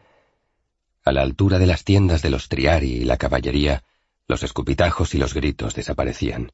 A 1.04 1.12
la 1.12 1.22
altura 1.22 1.60
de 1.60 1.68
las 1.68 1.84
tiendas 1.84 2.22
de 2.22 2.30
los 2.30 2.50
triari 2.50 2.92
y 2.92 3.04
la 3.06 3.18
caballería, 3.18 3.84
los 4.28 4.44
escupitajos 4.44 5.16
y 5.16 5.18
los 5.18 5.34
gritos 5.34 5.74
desaparecían. 5.74 6.52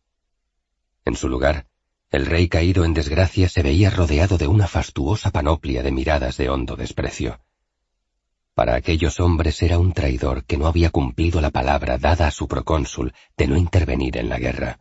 En 1.04 1.16
su 1.16 1.28
lugar, 1.28 1.68
el 2.10 2.26
rey 2.26 2.48
caído 2.48 2.86
en 2.86 2.94
desgracia 2.94 3.50
se 3.50 3.64
veía 3.64 3.90
rodeado 3.90 4.38
de 4.38 4.48
una 4.48 4.68
fastuosa 4.68 5.32
panoplia 5.32 5.84
de 5.84 5.92
miradas 5.92 6.38
de 6.38 6.50
hondo 6.50 6.76
desprecio. 6.76 7.40
Para 8.56 8.76
aquellos 8.76 9.20
hombres 9.20 9.62
era 9.62 9.78
un 9.78 9.92
traidor 9.92 10.46
que 10.46 10.56
no 10.58 10.68
había 10.68 10.90
cumplido 10.90 11.42
la 11.42 11.52
palabra 11.52 11.98
dada 11.98 12.28
a 12.28 12.32
su 12.32 12.48
procónsul 12.48 13.14
de 13.36 13.48
no 13.48 13.58
intervenir 13.58 14.16
en 14.16 14.30
la 14.30 14.40
guerra. 14.40 14.80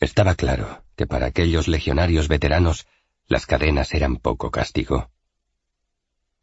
Estaba 0.00 0.34
claro 0.34 0.82
que 0.96 1.06
para 1.06 1.26
aquellos 1.26 1.68
legionarios 1.68 2.28
veteranos 2.28 2.86
las 3.26 3.44
cadenas 3.44 3.92
eran 3.92 4.16
poco 4.16 4.50
castigo. 4.50 5.10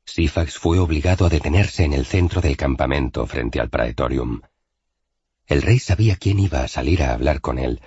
Sifax 0.05 0.59
fue 0.59 0.77
obligado 0.77 1.25
a 1.25 1.29
detenerse 1.29 1.83
en 1.83 1.93
el 1.93 2.05
centro 2.05 2.41
del 2.41 2.55
campamento 2.55 3.25
frente 3.25 3.59
al 3.59 3.71
praetorium. 3.71 4.41
El 5.47 5.63
rey 5.63 5.79
sabía 5.79 6.15
quién 6.15 6.37
iba 6.37 6.61
a 6.61 6.67
salir 6.67 7.01
a 7.01 7.13
hablar 7.13 7.41
con 7.41 7.57
él, 7.57 7.81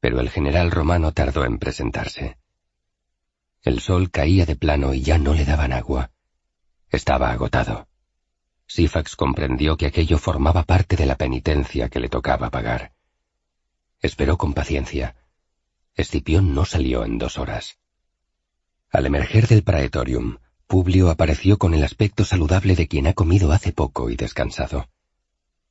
pero 0.00 0.20
el 0.20 0.30
general 0.30 0.70
romano 0.70 1.12
tardó 1.12 1.44
en 1.44 1.58
presentarse. 1.58 2.38
El 3.60 3.80
sol 3.80 4.10
caía 4.10 4.46
de 4.46 4.56
plano 4.56 4.94
y 4.94 5.02
ya 5.02 5.18
no 5.18 5.34
le 5.34 5.44
daban 5.44 5.74
agua. 5.74 6.11
Estaba 6.92 7.32
agotado. 7.32 7.88
Sifax 8.66 9.16
comprendió 9.16 9.78
que 9.78 9.86
aquello 9.86 10.18
formaba 10.18 10.64
parte 10.64 10.94
de 10.94 11.06
la 11.06 11.16
penitencia 11.16 11.88
que 11.88 12.00
le 12.00 12.10
tocaba 12.10 12.50
pagar. 12.50 12.92
Esperó 14.02 14.36
con 14.36 14.52
paciencia. 14.52 15.16
Escipión 15.94 16.54
no 16.54 16.66
salió 16.66 17.04
en 17.04 17.16
dos 17.16 17.38
horas. 17.38 17.78
Al 18.90 19.06
emerger 19.06 19.48
del 19.48 19.62
praetorium, 19.62 20.36
Publio 20.66 21.10
apareció 21.10 21.56
con 21.56 21.72
el 21.72 21.82
aspecto 21.82 22.26
saludable 22.26 22.76
de 22.76 22.88
quien 22.88 23.06
ha 23.06 23.14
comido 23.14 23.52
hace 23.52 23.72
poco 23.72 24.10
y 24.10 24.16
descansado. 24.16 24.88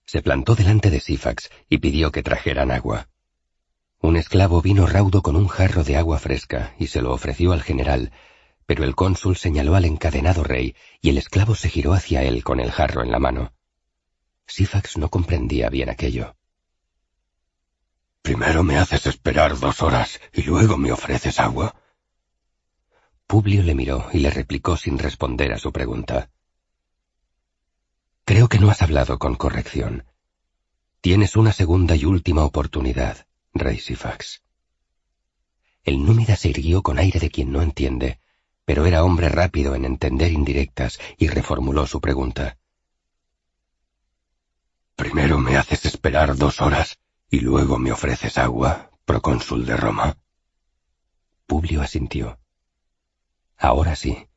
Se 0.06 0.24
plantó 0.24 0.56
delante 0.56 0.90
de 0.90 1.00
Sifax 1.00 1.52
y 1.70 1.78
pidió 1.78 2.12
que 2.12 2.24
trajeran 2.24 2.72
agua. 2.72 3.10
Un 4.00 4.18
esclavo 4.18 4.62
vino 4.64 4.88
raudo 4.88 5.22
con 5.22 5.36
un 5.36 5.48
jarro 5.48 5.84
de 5.84 5.98
agua 5.98 6.18
fresca 6.18 6.74
y 6.80 6.88
se 6.88 7.04
lo 7.04 7.14
ofreció 7.14 7.52
al 7.52 7.62
general, 7.62 8.12
pero 8.72 8.86
el 8.86 8.96
cónsul 8.96 9.36
señaló 9.36 9.76
al 9.76 9.84
encadenado 9.84 10.46
rey 10.46 10.78
y 11.02 11.10
el 11.10 11.18
esclavo 11.18 11.56
se 11.56 11.68
giró 11.68 11.92
hacia 11.92 12.24
él 12.24 12.42
con 12.42 12.62
el 12.62 12.72
jarro 12.72 13.04
en 13.04 13.12
la 13.12 13.20
mano. 13.20 13.52
Sifax 14.48 14.96
no 14.96 15.10
comprendía 15.10 15.70
bien 15.70 15.90
aquello. 15.90 16.38
Primero 18.22 18.64
me 18.64 18.78
haces 18.78 19.08
esperar 19.08 19.60
dos 19.60 19.82
horas 19.82 20.22
y 20.32 20.44
luego 20.44 20.78
me 20.78 20.94
ofreces 20.94 21.38
agua. 21.42 21.76
Publio 23.28 23.62
le 23.62 23.76
miró 23.76 24.08
y 24.14 24.20
le 24.20 24.30
replicó 24.30 24.78
sin 24.78 24.98
responder 24.98 25.52
a 25.52 25.58
su 25.58 25.74
pregunta. 25.74 26.32
Creo 28.24 28.48
que 28.48 28.60
no 28.60 28.70
has 28.70 28.82
hablado 28.82 29.20
con 29.20 29.36
corrección. 29.36 30.06
Tienes 31.02 31.36
una 31.36 31.52
segunda 31.52 31.98
y 31.98 32.06
última 32.06 32.46
oportunidad, 32.46 33.28
rey 33.54 33.80
Sifax. 33.80 34.44
El 35.84 36.06
númida 36.06 36.38
se 36.38 36.48
irguió 36.48 36.82
con 36.82 37.00
aire 37.00 37.20
de 37.20 37.30
quien 37.30 37.52
no 37.52 37.62
entiende, 37.62 38.22
pero 38.66 38.86
era 38.86 39.04
hombre 39.04 39.30
rápido 39.30 39.76
en 39.76 39.86
entender 39.86 40.32
indirectas 40.32 41.00
y 41.18 41.28
reformuló 41.28 41.88
su 41.88 42.00
pregunta. 42.00 42.58
Primero 44.96 45.40
me 45.40 45.58
haces 45.58 45.86
esperar 45.86 46.36
dos 46.36 46.62
horas 46.62 47.00
y 47.30 47.40
luego 47.40 47.80
me 47.80 47.92
ofreces 47.92 48.38
agua, 48.38 48.92
procónsul 49.06 49.66
de 49.66 49.76
Roma. 49.76 50.18
Publio 51.48 51.82
asintió. 51.82 52.40
Ahora 53.58 53.96
sí. 53.96 54.28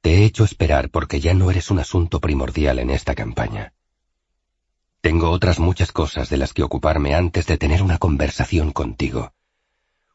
Te 0.00 0.18
he 0.18 0.24
hecho 0.24 0.44
esperar 0.44 0.90
porque 0.90 1.20
ya 1.20 1.34
no 1.34 1.50
eres 1.50 1.70
un 1.70 1.80
asunto 1.80 2.20
primordial 2.20 2.78
en 2.78 2.90
esta 2.90 3.16
campaña. 3.16 3.74
Tengo 5.00 5.30
otras 5.30 5.58
muchas 5.58 5.90
cosas 5.90 6.28
de 6.30 6.36
las 6.36 6.52
que 6.52 6.62
ocuparme 6.62 7.14
antes 7.14 7.46
de 7.46 7.58
tener 7.58 7.82
una 7.82 7.98
conversación 7.98 8.72
contigo 8.72 9.32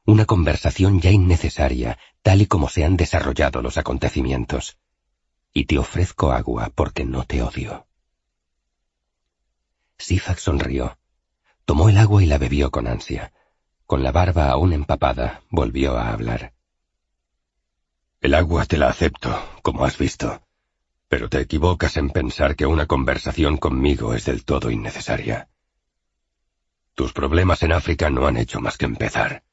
una 0.05 0.25
conversación 0.25 0.99
ya 0.99 1.11
innecesaria, 1.11 1.97
tal 2.21 2.41
y 2.41 2.45
como 2.47 2.67
se 2.69 2.83
han 2.83 2.97
desarrollado 2.97 3.61
los 3.61 3.77
acontecimientos. 3.77 4.77
Y 5.53 5.65
te 5.65 5.77
ofrezco 5.77 6.31
agua 6.31 6.71
porque 6.73 7.05
no 7.05 7.23
te 7.23 7.41
odio. 7.41 7.87
Sifax 9.97 10.41
sonrió. 10.41 10.97
Tomó 11.65 11.87
el 11.89 11.97
agua 11.97 12.21
y 12.21 12.25
la 12.25 12.37
bebió 12.37 12.71
con 12.71 12.87
ansia. 12.87 13.31
con 13.85 14.01
la 14.01 14.11
barba 14.11 14.49
aún 14.49 14.73
empapada, 14.73 15.43
volvió 15.49 15.97
a 15.97 16.11
hablar. 16.11 16.53
El 18.21 18.33
agua 18.33 18.65
te 18.65 18.77
la 18.77 18.87
acepto, 18.87 19.29
como 19.61 19.85
has 19.85 19.97
visto, 19.97 20.41
pero 21.09 21.29
te 21.29 21.39
equivocas 21.41 21.97
en 21.97 22.09
pensar 22.09 22.55
que 22.55 22.65
una 22.65 22.87
conversación 22.87 23.57
conmigo 23.57 24.15
es 24.15 24.25
del 24.25 24.45
todo 24.45 24.71
innecesaria. 24.71 25.49
Tus 26.95 27.13
problemas 27.13 27.61
en 27.61 27.73
África 27.73 28.09
no 28.09 28.25
han 28.25 28.37
hecho 28.37 28.61
más 28.61 28.77
que 28.77 28.85
empezar. 28.85 29.43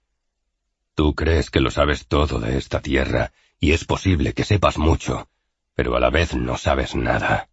Tú 0.95 1.15
crees 1.15 1.51
que 1.51 1.61
lo 1.61 1.71
sabes 1.71 2.07
todo 2.07 2.41
de 2.41 2.59
esta 2.59 2.81
tierra, 2.81 3.33
y 3.59 3.73
es 3.73 3.85
posible 3.85 4.33
que 4.33 4.45
sepas 4.45 4.79
mucho, 4.79 5.29
pero 5.75 5.97
a 5.97 6.01
la 6.01 6.11
vez 6.11 6.35
no 6.35 6.57
sabes 6.57 6.95
nada. 6.95 7.49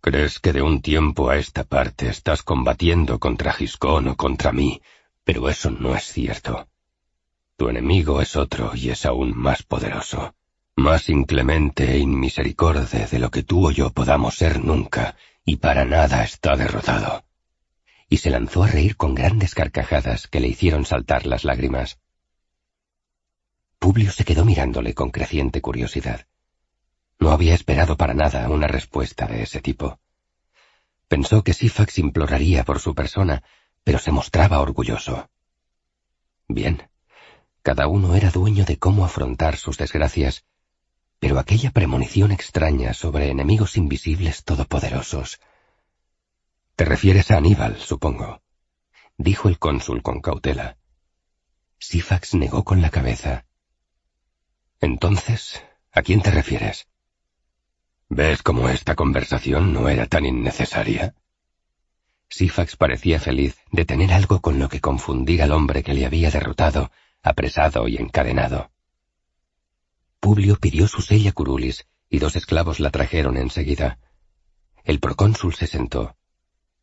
Crees 0.00 0.38
que 0.38 0.52
de 0.52 0.62
un 0.62 0.80
tiempo 0.80 1.30
a 1.30 1.36
esta 1.36 1.64
parte 1.64 2.08
estás 2.08 2.42
combatiendo 2.42 3.18
contra 3.18 3.52
Giscón 3.52 4.08
o 4.08 4.16
contra 4.16 4.52
mí, 4.52 4.80
pero 5.24 5.48
eso 5.48 5.70
no 5.70 5.94
es 5.94 6.04
cierto. 6.04 6.68
Tu 7.56 7.68
enemigo 7.68 8.22
es 8.22 8.36
otro 8.36 8.72
y 8.74 8.88
es 8.88 9.04
aún 9.04 9.36
más 9.36 9.62
poderoso, 9.62 10.34
más 10.76 11.10
inclemente 11.10 11.92
e 11.92 11.98
inmisericorde 11.98 13.06
de 13.06 13.18
lo 13.18 13.30
que 13.30 13.42
tú 13.42 13.68
o 13.68 13.70
yo 13.70 13.90
podamos 13.90 14.36
ser 14.36 14.64
nunca, 14.64 15.16
y 15.44 15.56
para 15.56 15.84
nada 15.84 16.24
está 16.24 16.56
derrotado. 16.56 17.24
Y 18.08 18.16
se 18.16 18.30
lanzó 18.30 18.64
a 18.64 18.68
reír 18.68 18.96
con 18.96 19.14
grandes 19.14 19.54
carcajadas 19.54 20.26
que 20.26 20.40
le 20.40 20.48
hicieron 20.48 20.86
saltar 20.86 21.26
las 21.26 21.44
lágrimas. 21.44 21.98
Publio 23.80 24.12
se 24.12 24.26
quedó 24.26 24.44
mirándole 24.44 24.94
con 24.94 25.10
creciente 25.10 25.62
curiosidad. 25.62 26.26
No 27.18 27.32
había 27.32 27.54
esperado 27.54 27.96
para 27.96 28.12
nada 28.12 28.48
una 28.50 28.66
respuesta 28.66 29.26
de 29.26 29.42
ese 29.42 29.62
tipo. 29.62 29.98
Pensó 31.08 31.42
que 31.42 31.54
Sifax 31.54 31.98
imploraría 31.98 32.62
por 32.64 32.78
su 32.78 32.94
persona, 32.94 33.42
pero 33.82 33.98
se 33.98 34.12
mostraba 34.12 34.60
orgulloso. 34.60 35.30
Bien, 36.46 36.90
cada 37.62 37.88
uno 37.88 38.14
era 38.14 38.30
dueño 38.30 38.66
de 38.66 38.78
cómo 38.78 39.06
afrontar 39.06 39.56
sus 39.56 39.78
desgracias, 39.78 40.44
pero 41.18 41.38
aquella 41.38 41.70
premonición 41.70 42.32
extraña 42.32 42.92
sobre 42.92 43.30
enemigos 43.30 43.78
invisibles 43.78 44.44
todopoderosos. 44.44 45.40
Te 46.76 46.84
refieres 46.84 47.30
a 47.30 47.38
Aníbal, 47.38 47.78
supongo, 47.78 48.42
dijo 49.16 49.48
el 49.48 49.58
cónsul 49.58 50.02
con 50.02 50.20
cautela. 50.20 50.76
Sifax 51.78 52.34
negó 52.34 52.62
con 52.62 52.82
la 52.82 52.90
cabeza. 52.90 53.46
Entonces, 54.80 55.62
¿a 55.92 56.02
quién 56.02 56.22
te 56.22 56.30
refieres? 56.30 56.88
¿Ves 58.08 58.42
cómo 58.42 58.68
esta 58.68 58.94
conversación 58.94 59.72
no 59.72 59.88
era 59.88 60.06
tan 60.06 60.26
innecesaria? 60.26 61.14
Sifax 62.28 62.76
parecía 62.76 63.20
feliz 63.20 63.56
de 63.72 63.84
tener 63.84 64.12
algo 64.12 64.40
con 64.40 64.58
lo 64.58 64.68
que 64.68 64.80
confundir 64.80 65.42
al 65.42 65.52
hombre 65.52 65.82
que 65.82 65.94
le 65.94 66.06
había 66.06 66.30
derrotado 66.30 66.90
apresado 67.22 67.88
y 67.88 67.96
encadenado. 67.96 68.70
Publio 70.20 70.56
pidió 70.56 70.86
su 70.86 71.02
sella 71.02 71.32
curulis 71.32 71.86
y 72.08 72.18
dos 72.18 72.36
esclavos 72.36 72.80
la 72.80 72.90
trajeron 72.90 73.36
enseguida. 73.36 73.98
El 74.84 75.00
procónsul 75.00 75.54
se 75.54 75.66
sentó. 75.66 76.16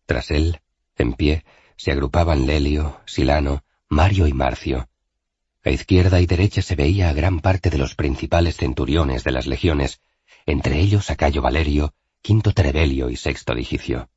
Tras 0.05 0.31
él, 0.31 0.61
en 0.95 1.13
pie, 1.13 1.43
se 1.75 1.91
agrupaban 1.91 2.45
Lelio, 2.45 3.01
Silano, 3.05 3.63
Mario 3.89 4.27
y 4.27 4.33
Marcio. 4.33 4.89
A 5.67 5.69
izquierda 5.69 6.21
y 6.21 6.25
derecha 6.25 6.61
se 6.61 6.75
veía 6.75 7.09
a 7.09 7.13
gran 7.13 7.41
parte 7.41 7.69
de 7.69 7.77
los 7.77 7.93
principales 7.93 8.55
centuriones 8.55 9.25
de 9.25 9.33
las 9.33 9.47
legiones, 9.47 9.99
entre 10.45 10.79
ellos 10.79 11.09
a 11.09 11.17
Cayo 11.17 11.41
Valerio, 11.41 11.93
Quinto 12.21 12.53
Trebelio 12.53 13.09
y 13.09 13.17
Sexto 13.17 13.53
Digicio. 13.53 14.09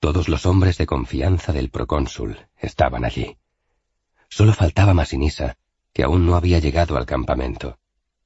Todos 0.00 0.28
los 0.28 0.44
hombres 0.44 0.78
de 0.78 0.86
confianza 0.86 1.52
del 1.52 1.70
procónsul 1.70 2.40
estaban 2.58 3.04
allí. 3.04 3.36
Solo 4.28 4.52
faltaba 4.52 4.94
Masinisa, 4.94 5.58
que 5.92 6.02
aún 6.02 6.26
no 6.26 6.34
había 6.34 6.58
llegado 6.58 6.96
al 6.96 7.06
campamento. 7.06 7.78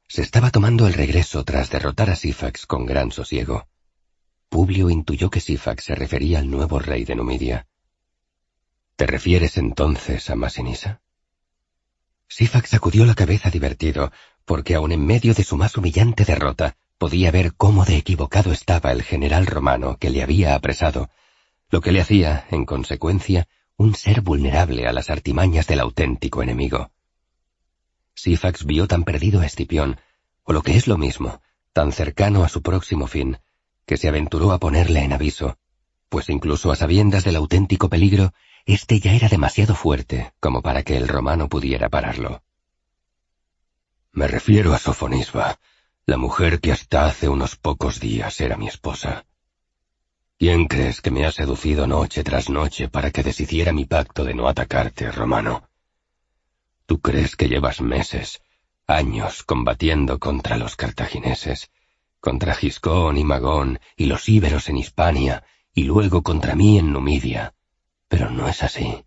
Se 0.08 0.22
estaba 0.22 0.50
tomando 0.50 0.86
el 0.86 0.94
regreso 0.94 1.44
tras 1.44 1.68
derrotar 1.68 2.08
a 2.08 2.16
Sifax 2.16 2.64
con 2.64 2.86
gran 2.86 3.12
sosiego. 3.12 3.68
Publio 4.48 4.88
intuyó 4.88 5.28
que 5.28 5.40
Sifax 5.40 5.84
se 5.84 5.94
refería 5.94 6.38
al 6.38 6.50
nuevo 6.50 6.78
rey 6.78 7.04
de 7.04 7.14
Numidia. 7.14 7.66
¿Te 8.96 9.06
refieres 9.06 9.58
entonces 9.58 10.30
a 10.30 10.34
Masinisa? 10.34 11.02
Sifax 12.28 12.70
sacudió 12.70 13.04
la 13.04 13.14
cabeza 13.14 13.50
divertido, 13.50 14.12
porque 14.44 14.74
aun 14.74 14.92
en 14.92 15.04
medio 15.04 15.34
de 15.34 15.44
su 15.44 15.56
más 15.56 15.76
humillante 15.76 16.24
derrota, 16.24 16.76
podía 16.98 17.30
ver 17.30 17.54
cómo 17.54 17.84
de 17.84 17.96
equivocado 17.96 18.52
estaba 18.52 18.92
el 18.92 19.02
general 19.02 19.46
romano 19.46 19.98
que 19.98 20.10
le 20.10 20.22
había 20.22 20.54
apresado, 20.54 21.10
lo 21.70 21.80
que 21.80 21.92
le 21.92 22.00
hacía, 22.00 22.46
en 22.50 22.64
consecuencia, 22.64 23.48
un 23.76 23.94
ser 23.94 24.22
vulnerable 24.22 24.86
a 24.86 24.92
las 24.92 25.10
artimañas 25.10 25.66
del 25.66 25.80
auténtico 25.80 26.42
enemigo. 26.42 26.90
Sifax 28.14 28.64
vio 28.64 28.88
tan 28.88 29.04
perdido 29.04 29.40
a 29.40 29.46
Escipión, 29.46 30.00
o 30.44 30.52
lo 30.52 30.62
que 30.62 30.76
es 30.76 30.86
lo 30.86 30.96
mismo, 30.96 31.42
tan 31.72 31.92
cercano 31.92 32.44
a 32.44 32.48
su 32.48 32.62
próximo 32.62 33.06
fin, 33.06 33.38
que 33.84 33.98
se 33.98 34.08
aventuró 34.08 34.52
a 34.52 34.58
ponerle 34.58 35.00
en 35.00 35.12
aviso, 35.12 35.58
pues 36.08 36.30
incluso 36.30 36.72
a 36.72 36.76
sabiendas 36.76 37.24
del 37.24 37.36
auténtico 37.36 37.90
peligro, 37.90 38.32
éste 38.66 39.00
ya 39.00 39.12
era 39.14 39.28
demasiado 39.28 39.74
fuerte 39.74 40.32
como 40.40 40.60
para 40.60 40.82
que 40.82 40.96
el 40.96 41.08
romano 41.08 41.48
pudiera 41.48 41.88
pararlo. 41.88 42.42
Me 44.12 44.26
refiero 44.28 44.74
a 44.74 44.78
Sofonisba, 44.78 45.58
la 46.04 46.16
mujer 46.16 46.60
que 46.60 46.72
hasta 46.72 47.06
hace 47.06 47.28
unos 47.28 47.56
pocos 47.56 48.00
días 48.00 48.40
era 48.40 48.56
mi 48.56 48.68
esposa. 48.68 49.24
¿Quién 50.38 50.66
crees 50.66 51.00
que 51.00 51.10
me 51.10 51.24
ha 51.24 51.32
seducido 51.32 51.86
noche 51.86 52.22
tras 52.22 52.50
noche 52.50 52.88
para 52.88 53.10
que 53.10 53.22
deshiciera 53.22 53.72
mi 53.72 53.86
pacto 53.86 54.24
de 54.24 54.34
no 54.34 54.48
atacarte, 54.48 55.10
Romano? 55.10 55.68
Tú 56.86 57.00
crees 57.00 57.36
que 57.36 57.48
llevas 57.48 57.80
meses, 57.80 58.42
años 58.86 59.42
combatiendo 59.42 60.18
contra 60.18 60.56
los 60.56 60.76
cartagineses, 60.76 61.70
contra 62.20 62.54
Giscón 62.54 63.18
y 63.18 63.24
Magón 63.24 63.80
y 63.96 64.06
los 64.06 64.28
íberos 64.28 64.68
en 64.68 64.76
Hispania, 64.76 65.44
y 65.74 65.84
luego 65.84 66.22
contra 66.22 66.54
mí 66.54 66.78
en 66.78 66.92
Numidia. 66.92 67.55
Pero 68.08 68.30
no 68.30 68.48
es 68.48 68.62
así. 68.62 69.04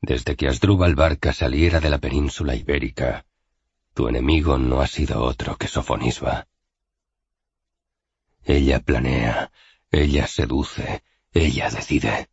Desde 0.00 0.36
que 0.36 0.48
Asdrúbal 0.48 0.94
Barca 0.94 1.32
saliera 1.32 1.80
de 1.80 1.90
la 1.90 1.98
península 1.98 2.54
ibérica, 2.54 3.24
tu 3.94 4.08
enemigo 4.08 4.58
no 4.58 4.80
ha 4.80 4.86
sido 4.86 5.22
otro 5.22 5.56
que 5.56 5.68
Sofonisba. 5.68 6.46
Ella 8.42 8.80
planea, 8.80 9.50
ella 9.90 10.26
seduce, 10.26 11.02
ella 11.32 11.70
decide. 11.70 12.28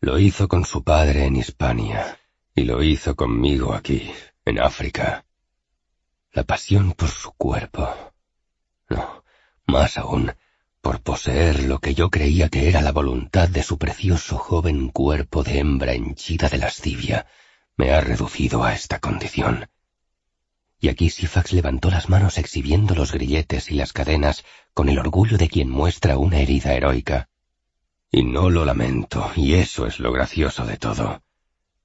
Lo 0.00 0.18
hizo 0.18 0.48
con 0.48 0.64
su 0.64 0.82
padre 0.82 1.26
en 1.26 1.36
Hispania 1.36 2.18
y 2.54 2.64
lo 2.64 2.82
hizo 2.82 3.14
conmigo 3.14 3.74
aquí, 3.74 4.10
en 4.44 4.58
África. 4.58 5.24
La 6.32 6.44
pasión 6.44 6.92
por 6.92 7.08
su 7.08 7.32
cuerpo. 7.32 8.12
No, 8.88 9.22
más 9.66 9.98
aún, 9.98 10.34
por 10.80 11.00
poseer 11.02 11.64
lo 11.64 11.78
que 11.80 11.94
yo 11.94 12.10
creía 12.10 12.48
que 12.48 12.68
era 12.68 12.80
la 12.82 12.92
voluntad 12.92 13.48
de 13.48 13.62
su 13.62 13.78
precioso 13.78 14.38
joven 14.38 14.88
cuerpo 14.88 15.42
de 15.42 15.58
hembra 15.58 15.92
henchida 15.92 16.48
de 16.48 16.58
lascivia, 16.58 17.26
me 17.76 17.92
ha 17.92 18.00
reducido 18.00 18.64
a 18.64 18.74
esta 18.74 18.98
condición 18.98 19.68
y 20.80 20.88
aquí 20.88 21.10
Sifax 21.10 21.52
levantó 21.52 21.90
las 21.90 22.08
manos 22.08 22.38
exhibiendo 22.38 22.94
los 22.94 23.12
grilletes 23.12 23.70
y 23.70 23.74
las 23.74 23.92
cadenas 23.92 24.44
con 24.74 24.88
el 24.88 24.98
orgullo 24.98 25.36
de 25.36 25.48
quien 25.48 25.70
muestra 25.70 26.18
una 26.18 26.38
herida 26.38 26.72
heroica. 26.72 27.28
Y 28.10 28.22
no 28.22 28.48
lo 28.48 28.64
lamento, 28.64 29.30
y 29.34 29.54
eso 29.54 29.86
es 29.86 29.98
lo 29.98 30.12
gracioso 30.12 30.64
de 30.64 30.76
todo. 30.76 31.22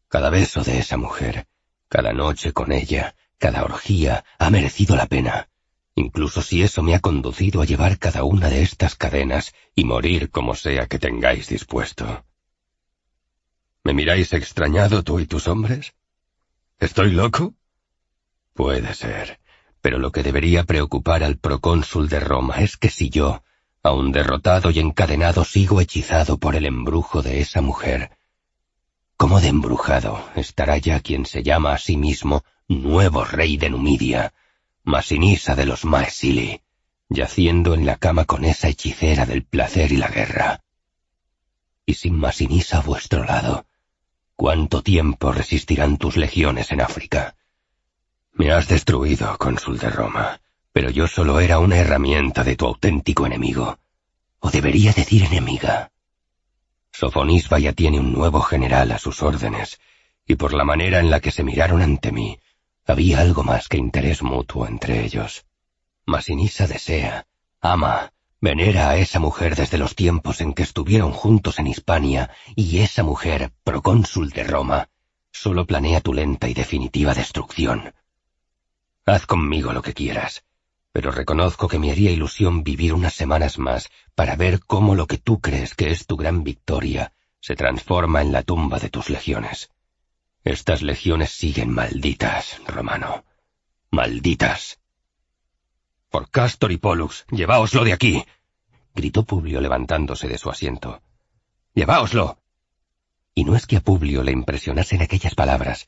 Cada 0.08 0.30
beso 0.30 0.64
de 0.64 0.78
esa 0.78 0.98
mujer, 0.98 1.48
cada 1.90 2.14
noche 2.14 2.54
con 2.54 2.72
ella, 2.72 3.16
cada 3.40 3.64
orgía 3.64 4.24
ha 4.38 4.50
merecido 4.52 4.96
la 4.96 5.08
pena, 5.08 5.50
incluso 5.96 6.42
si 6.42 6.64
eso 6.64 6.82
me 6.82 6.96
ha 6.96 7.00
conducido 7.00 7.62
a 7.62 7.66
llevar 7.66 8.00
cada 8.00 8.24
una 8.24 8.50
de 8.50 8.64
estas 8.64 8.96
cadenas 8.96 9.54
y 9.76 9.84
morir 9.84 10.30
como 10.30 10.56
sea 10.56 10.88
que 10.88 11.00
tengáis 11.00 11.48
dispuesto. 11.48 12.26
¿Me 13.84 13.94
miráis 13.94 14.34
extrañado 14.34 15.04
tú 15.04 15.20
y 15.20 15.28
tus 15.28 15.48
hombres? 15.48 15.94
¿Estoy 16.80 17.12
loco? 17.12 17.54
Puede 18.54 18.94
ser, 18.94 19.40
pero 19.82 20.00
lo 20.00 20.12
que 20.12 20.24
debería 20.24 20.64
preocupar 20.64 21.24
al 21.24 21.38
procónsul 21.38 22.08
de 22.08 22.20
Roma 22.20 22.56
es 22.62 22.78
que 22.78 22.90
si 22.90 23.10
yo, 23.10 23.44
aun 23.84 24.12
derrotado 24.12 24.72
y 24.72 24.80
encadenado, 24.80 25.44
sigo 25.44 25.82
hechizado 25.82 26.38
por 26.38 26.56
el 26.56 26.66
embrujo 26.66 27.22
de 27.22 27.42
esa 27.42 27.62
mujer, 27.62 28.12
¿cómo 29.18 29.42
de 29.42 29.50
embrujado 29.50 30.24
estará 30.36 30.78
ya 30.78 31.02
quien 31.02 31.26
se 31.26 31.44
llama 31.44 31.74
a 31.74 31.78
sí 31.78 31.98
mismo 31.98 32.44
nuevo 32.68 33.26
rey 33.26 33.58
de 33.58 33.70
Numidia, 33.70 34.34
Masinisa 34.86 35.56
de 35.56 35.66
los 35.66 35.86
Maesili, 35.86 36.62
yaciendo 37.08 37.74
en 37.74 37.86
la 37.86 37.96
cama 37.96 38.26
con 38.26 38.44
esa 38.44 38.68
hechicera 38.68 39.26
del 39.26 39.46
placer 39.46 39.94
y 39.94 39.98
la 39.98 40.10
guerra? 40.10 40.62
Y 41.86 41.94
sin 41.94 42.20
Masinisa 42.20 42.80
a 42.80 42.82
vuestro 42.82 43.24
lado, 43.24 43.66
¿cuánto 44.36 44.84
tiempo 44.84 45.32
resistirán 45.32 45.98
tus 45.98 46.18
legiones 46.18 46.74
en 46.74 46.82
África? 46.82 47.36
Me 48.34 48.52
has 48.52 48.68
destruido, 48.68 49.38
cónsul 49.38 49.80
de 49.80 49.90
Roma, 49.90 50.42
pero 50.74 50.90
yo 50.90 51.08
solo 51.08 51.40
era 51.40 51.60
una 51.60 51.78
herramienta 51.78 52.44
de 52.44 52.58
tu 52.58 52.66
auténtico 52.66 53.26
enemigo. 53.26 53.80
O 54.40 54.52
debería 54.52 54.92
decir 54.92 55.24
enemiga. 55.24 55.92
Sofonisba 56.92 57.58
ya 57.58 57.72
tiene 57.72 58.02
un 58.02 58.12
nuevo 58.12 58.42
general 58.42 58.92
a 58.92 59.00
sus 59.00 59.24
órdenes, 59.24 59.80
y 60.28 60.36
por 60.36 60.54
la 60.54 60.66
manera 60.66 61.00
en 61.00 61.10
la 61.10 61.22
que 61.22 61.32
se 61.32 61.44
miraron 61.44 61.82
ante 61.82 62.12
mí, 62.12 62.38
había 62.86 63.20
algo 63.20 63.44
más 63.44 63.68
que 63.68 63.78
interés 63.78 64.22
mutuo 64.22 64.68
entre 64.68 65.04
ellos. 65.04 65.46
Masinisa 66.06 66.68
desea, 66.68 67.26
ama, 67.62 68.12
venera 68.42 68.90
a 68.90 68.98
esa 68.98 69.20
mujer 69.20 69.56
desde 69.56 69.78
los 69.78 69.96
tiempos 69.96 70.42
en 70.42 70.54
que 70.54 70.64
estuvieron 70.64 71.12
juntos 71.12 71.60
en 71.60 71.68
Hispania, 71.68 72.30
y 72.56 72.80
esa 72.80 73.04
mujer, 73.04 73.52
procónsul 73.64 74.32
de 74.32 74.44
Roma, 74.44 74.90
solo 75.32 75.66
planea 75.66 76.02
tu 76.02 76.14
lenta 76.14 76.50
y 76.50 76.54
definitiva 76.54 77.14
destrucción. 77.14 77.94
Haz 79.06 79.26
conmigo 79.26 79.74
lo 79.74 79.82
que 79.82 79.94
quieras, 79.94 80.44
pero 80.92 81.12
reconozco 81.12 81.68
que 81.68 81.80
me 81.80 81.92
haría 81.92 82.12
ilusión 82.12 82.64
vivir 82.64 82.94
unas 82.94 83.14
semanas 83.14 83.58
más 83.58 83.90
para 84.14 84.36
ver 84.36 84.60
cómo 84.60 84.96
lo 84.96 85.08
que 85.08 85.18
tú 85.18 85.40
crees 85.40 85.74
que 85.74 85.92
es 85.92 86.06
tu 86.06 86.18
gran 86.18 86.44
victoria 86.44 87.14
se 87.40 87.56
transforma 87.56 88.22
en 88.22 88.32
la 88.32 88.44
tumba 88.44 88.80
de 88.80 88.90
tus 88.90 89.10
legiones. 89.10 89.70
Estas 90.44 90.82
legiones 90.82 91.32
siguen 91.32 91.70
malditas, 91.70 92.60
Romano. 92.68 93.24
Malditas. 93.92 94.80
Por 96.10 96.30
Castor 96.30 96.74
y 96.74 96.78
Pollux, 96.78 97.26
lleváoslo 97.32 97.86
de 97.86 97.94
aquí, 97.94 98.26
gritó 98.94 99.24
Publio 99.24 99.62
levantándose 99.62 100.28
de 100.28 100.38
su 100.38 100.50
asiento. 100.50 101.02
Lleváoslo. 101.74 102.40
Y 103.34 103.46
no 103.46 103.56
es 103.56 103.66
que 103.66 103.78
a 103.78 103.82
Publio 103.82 104.22
le 104.22 104.34
impresionasen 104.34 105.02
aquellas 105.02 105.34
palabras, 105.34 105.88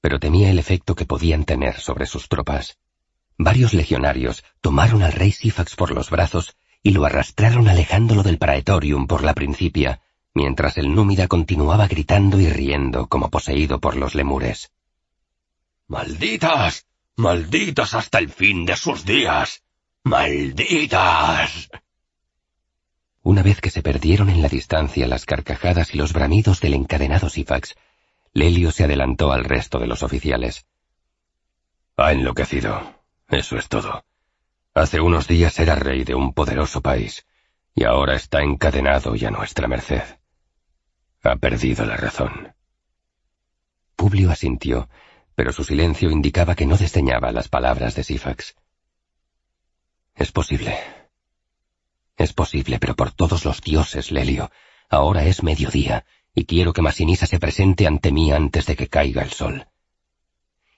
pero 0.00 0.18
temía 0.18 0.50
el 0.50 0.58
efecto 0.58 0.94
que 0.94 1.04
podían 1.04 1.44
tener 1.44 1.78
sobre 1.78 2.06
sus 2.06 2.28
tropas. 2.28 2.78
Varios 3.36 3.74
legionarios 3.74 4.44
tomaron 4.62 5.02
al 5.02 5.12
rey 5.12 5.30
Sífax 5.30 5.76
por 5.76 5.92
los 5.92 6.08
brazos 6.08 6.56
y 6.82 6.92
lo 6.92 7.04
arrastraron 7.04 7.68
alejándolo 7.68 8.22
del 8.22 8.38
praetorium 8.38 9.06
por 9.06 9.24
la 9.24 9.34
principia, 9.34 10.00
mientras 10.34 10.78
el 10.78 10.94
númida 10.94 11.28
continuaba 11.28 11.86
gritando 11.86 12.40
y 12.40 12.48
riendo 12.48 13.06
como 13.08 13.30
poseído 13.30 13.80
por 13.80 13.96
los 13.96 14.14
lemures. 14.14 14.70
¡Malditas! 15.88 16.86
¡Malditas 17.16 17.94
hasta 17.94 18.18
el 18.18 18.30
fin 18.30 18.64
de 18.64 18.76
sus 18.76 19.04
días! 19.04 19.62
¡Malditas! 20.04 21.68
Una 23.22 23.42
vez 23.42 23.60
que 23.60 23.70
se 23.70 23.82
perdieron 23.82 24.30
en 24.30 24.40
la 24.40 24.48
distancia 24.48 25.06
las 25.06 25.26
carcajadas 25.26 25.94
y 25.94 25.98
los 25.98 26.12
bramidos 26.12 26.60
del 26.60 26.74
encadenado 26.74 27.28
Sifax, 27.28 27.76
Lelio 28.32 28.70
se 28.70 28.84
adelantó 28.84 29.32
al 29.32 29.44
resto 29.44 29.78
de 29.78 29.86
los 29.86 30.02
oficiales. 30.02 30.64
Ha 31.96 32.12
enloquecido. 32.12 33.00
Eso 33.28 33.56
es 33.56 33.68
todo. 33.68 34.04
Hace 34.72 35.00
unos 35.00 35.28
días 35.28 35.58
era 35.58 35.74
rey 35.74 36.04
de 36.04 36.14
un 36.14 36.32
poderoso 36.32 36.80
país, 36.80 37.26
y 37.74 37.84
ahora 37.84 38.14
está 38.14 38.42
encadenado 38.42 39.16
y 39.16 39.24
a 39.24 39.30
nuestra 39.30 39.68
merced. 39.68 40.19
Ha 41.22 41.36
perdido 41.36 41.84
la 41.84 41.96
razón. 41.96 42.54
Publio 43.94 44.30
asintió, 44.30 44.88
pero 45.34 45.52
su 45.52 45.64
silencio 45.64 46.10
indicaba 46.10 46.54
que 46.54 46.64
no 46.64 46.78
desdeñaba 46.78 47.30
las 47.30 47.48
palabras 47.48 47.94
de 47.94 48.04
Sifax. 48.04 48.56
Es 50.14 50.32
posible. 50.32 50.78
Es 52.16 52.32
posible, 52.32 52.78
pero 52.78 52.96
por 52.96 53.12
todos 53.12 53.44
los 53.44 53.60
dioses, 53.60 54.10
Lelio. 54.10 54.50
Ahora 54.88 55.24
es 55.24 55.42
mediodía, 55.42 56.06
y 56.34 56.46
quiero 56.46 56.72
que 56.72 56.82
Masinisa 56.82 57.26
se 57.26 57.38
presente 57.38 57.86
ante 57.86 58.12
mí 58.12 58.32
antes 58.32 58.64
de 58.66 58.76
que 58.76 58.88
caiga 58.88 59.22
el 59.22 59.30
sol. 59.30 59.68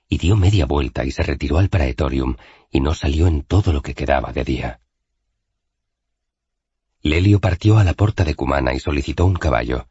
Y 0.08 0.18
dio 0.18 0.36
media 0.36 0.66
vuelta 0.66 1.04
y 1.04 1.12
se 1.12 1.22
retiró 1.22 1.58
al 1.58 1.68
praetorium, 1.68 2.36
y 2.70 2.80
no 2.80 2.94
salió 2.94 3.28
en 3.28 3.42
todo 3.42 3.72
lo 3.72 3.80
que 3.80 3.94
quedaba 3.94 4.32
de 4.32 4.44
día. 4.44 4.80
Lelio 7.00 7.40
partió 7.40 7.78
a 7.78 7.84
la 7.84 7.94
puerta 7.94 8.24
de 8.24 8.34
Cumana 8.34 8.74
y 8.74 8.80
solicitó 8.80 9.24
un 9.24 9.34
caballo. 9.34 9.88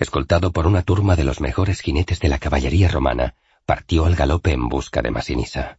Escoltado 0.00 0.50
por 0.50 0.66
una 0.66 0.82
turma 0.82 1.14
de 1.14 1.24
los 1.24 1.42
mejores 1.42 1.82
jinetes 1.82 2.20
de 2.20 2.30
la 2.30 2.38
caballería 2.38 2.88
romana, 2.88 3.34
partió 3.66 4.06
al 4.06 4.16
galope 4.16 4.50
en 4.50 4.66
busca 4.66 5.02
de 5.02 5.10
Masinisa. 5.10 5.78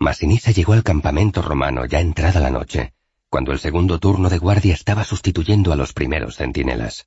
Masinisa 0.00 0.50
llegó 0.50 0.72
al 0.72 0.82
campamento 0.82 1.40
romano 1.40 1.86
ya 1.86 2.00
entrada 2.00 2.40
la 2.40 2.50
noche, 2.50 2.94
cuando 3.30 3.52
el 3.52 3.60
segundo 3.60 4.00
turno 4.00 4.28
de 4.28 4.38
guardia 4.38 4.74
estaba 4.74 5.04
sustituyendo 5.04 5.72
a 5.72 5.76
los 5.76 5.92
primeros 5.92 6.36
centinelas. 6.36 7.06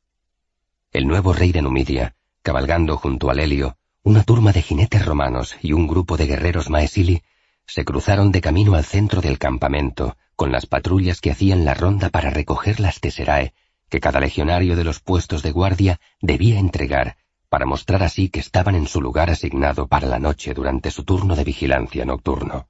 El 0.94 1.06
nuevo 1.06 1.34
rey 1.34 1.52
de 1.52 1.62
Numidia, 1.62 2.16
cabalgando 2.42 2.96
junto 2.96 3.30
a 3.30 3.34
Lelio, 3.34 3.78
una 4.04 4.24
turma 4.24 4.54
de 4.54 4.62
jinetes 4.62 5.06
romanos 5.06 5.58
y 5.62 5.74
un 5.74 5.86
grupo 5.86 6.16
de 6.16 6.28
guerreros 6.28 6.70
maesili 6.70 7.24
se 7.68 7.84
cruzaron 7.84 8.32
de 8.32 8.40
camino 8.40 8.76
al 8.76 8.86
centro 8.86 9.20
del 9.20 9.38
campamento 9.38 10.16
con 10.38 10.54
las 10.54 10.66
patrullas 10.66 11.20
que 11.20 11.32
hacían 11.32 11.66
la 11.66 11.74
ronda 11.74 12.10
para 12.10 12.30
recoger 12.30 12.80
las 12.80 13.02
teserae 13.02 13.54
que 13.90 14.00
cada 14.00 14.20
legionario 14.20 14.76
de 14.76 14.84
los 14.84 15.00
puestos 15.00 15.44
de 15.44 15.52
guardia 15.52 16.00
debía 16.22 16.60
entregar 16.60 17.18
para 17.56 17.66
mostrar 17.66 18.04
así 18.04 18.28
que 18.28 18.42
estaban 18.42 18.76
en 18.76 18.86
su 18.86 19.02
lugar 19.02 19.30
asignado 19.30 19.88
para 19.88 20.08
la 20.08 20.20
noche 20.20 20.54
durante 20.54 20.92
su 20.92 21.06
turno 21.06 21.38
de 21.38 21.46
vigilancia 21.46 22.04
nocturno. 22.04 22.68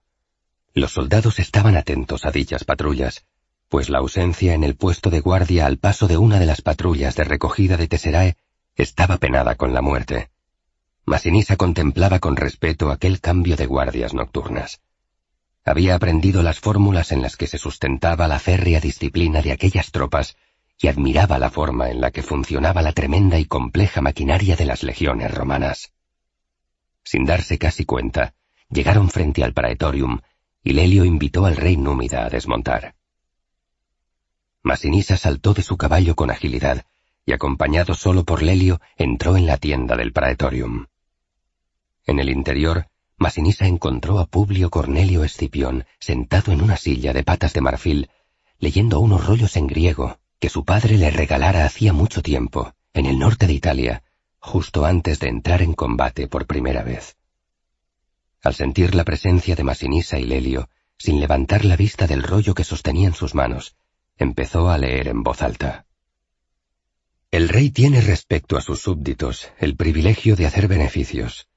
Los 0.75 0.91
soldados 0.91 1.39
estaban 1.39 1.75
atentos 1.75 2.25
a 2.25 2.31
dichas 2.31 2.65
patrullas, 2.65 3.25
pues 3.67 3.89
la 3.89 3.97
ausencia 3.97 4.53
en 4.53 4.63
el 4.63 4.75
puesto 4.75 5.09
de 5.09 5.21
guardia 5.21 5.65
al 5.65 5.77
paso 5.77 6.07
de 6.07 6.17
una 6.17 6.39
de 6.39 6.45
las 6.45 6.61
patrullas 6.61 7.15
de 7.15 7.23
recogida 7.23 7.77
de 7.77 7.87
Teserae 7.87 8.37
estaba 8.75 9.17
penada 9.17 9.55
con 9.55 9.73
la 9.73 9.81
muerte. 9.81 10.29
Masinisa 11.05 11.55
contemplaba 11.55 12.19
con 12.19 12.35
respeto 12.35 12.91
aquel 12.91 13.21
cambio 13.21 13.55
de 13.55 13.65
guardias 13.65 14.13
nocturnas. 14.13 14.81
Había 15.63 15.95
aprendido 15.95 16.43
las 16.43 16.59
fórmulas 16.59 17.11
en 17.11 17.23
las 17.23 17.37
que 17.37 17.47
se 17.47 17.57
sustentaba 17.57 18.27
la 18.27 18.37
férrea 18.37 18.79
disciplina 18.79 19.41
de 19.41 19.51
aquellas 19.51 19.91
tropas 19.91 20.35
y 20.77 20.87
admiraba 20.87 21.39
la 21.39 21.49
forma 21.49 21.89
en 21.89 22.01
la 22.01 22.11
que 22.11 22.21
funcionaba 22.21 22.81
la 22.81 22.91
tremenda 22.91 23.39
y 23.39 23.45
compleja 23.45 24.01
maquinaria 24.01 24.55
de 24.55 24.65
las 24.65 24.83
legiones 24.83 25.33
romanas. 25.33 25.93
Sin 27.03 27.25
darse 27.25 27.57
casi 27.57 27.85
cuenta, 27.85 28.33
llegaron 28.69 29.09
frente 29.09 29.43
al 29.43 29.53
praetorium 29.53 30.19
y 30.63 30.73
Lelio 30.73 31.05
invitó 31.05 31.45
al 31.45 31.55
rey 31.55 31.77
númida 31.77 32.25
a 32.25 32.29
desmontar. 32.29 32.95
Masinisa 34.63 35.15
saltó 35.15 35.53
de 35.53 35.61
su 35.61 35.77
caballo 35.77 36.15
con 36.15 36.31
agilidad 36.31 36.85
y 37.25 37.33
acompañado 37.33 37.93
solo 37.93 38.23
por 38.23 38.41
Lelio 38.41 38.81
entró 38.97 39.37
en 39.37 39.45
la 39.45 39.57
tienda 39.57 39.95
del 39.95 40.11
praetorium. 40.11 40.87
En 42.05 42.19
el 42.19 42.29
interior, 42.29 42.87
Masinisa 43.17 43.65
encontró 43.65 44.19
a 44.19 44.25
Publio 44.25 44.69
Cornelio 44.69 45.23
Escipión 45.23 45.85
sentado 45.99 46.51
en 46.51 46.61
una 46.61 46.77
silla 46.77 47.13
de 47.13 47.23
patas 47.23 47.53
de 47.53 47.61
marfil, 47.61 48.09
leyendo 48.59 48.99
unos 48.99 49.25
rollos 49.25 49.55
en 49.55 49.67
griego 49.67 50.19
que 50.39 50.49
su 50.49 50.65
padre 50.65 50.97
le 50.97 51.11
regalara 51.11 51.65
hacía 51.65 51.93
mucho 51.93 52.21
tiempo, 52.21 52.73
en 52.93 53.05
el 53.05 53.19
norte 53.19 53.47
de 53.47 53.53
Italia, 53.53 54.03
justo 54.39 54.85
antes 54.85 55.19
de 55.19 55.29
entrar 55.29 55.61
en 55.61 55.73
combate 55.73 56.27
por 56.27 56.45
primera 56.45 56.83
vez. 56.83 57.17
Al 58.43 58.53
sentir 58.53 58.93
la 58.93 59.03
presencia 59.03 59.55
de 59.55 59.63
Masinisa 59.63 60.19
y 60.19 60.25
Lelio, 60.25 60.69
sin 60.97 61.19
levantar 61.19 61.65
la 61.65 61.75
vista 61.75 62.05
del 62.05 62.21
rollo 62.21 62.53
que 62.53 62.63
sostenía 62.63 63.07
en 63.07 63.15
sus 63.15 63.33
manos, 63.33 63.75
empezó 64.17 64.69
a 64.69 64.77
leer 64.77 65.07
en 65.07 65.23
voz 65.23 65.41
alta. 65.41 65.85
El 67.31 67.49
rey 67.49 67.71
tiene 67.71 68.01
respecto 68.01 68.55
a 68.55 68.61
sus 68.61 68.81
súbditos 68.81 69.49
el 69.57 69.75
privilegio 69.75 70.35
de 70.35 70.45
hacer 70.45 70.67
beneficios. 70.67 71.47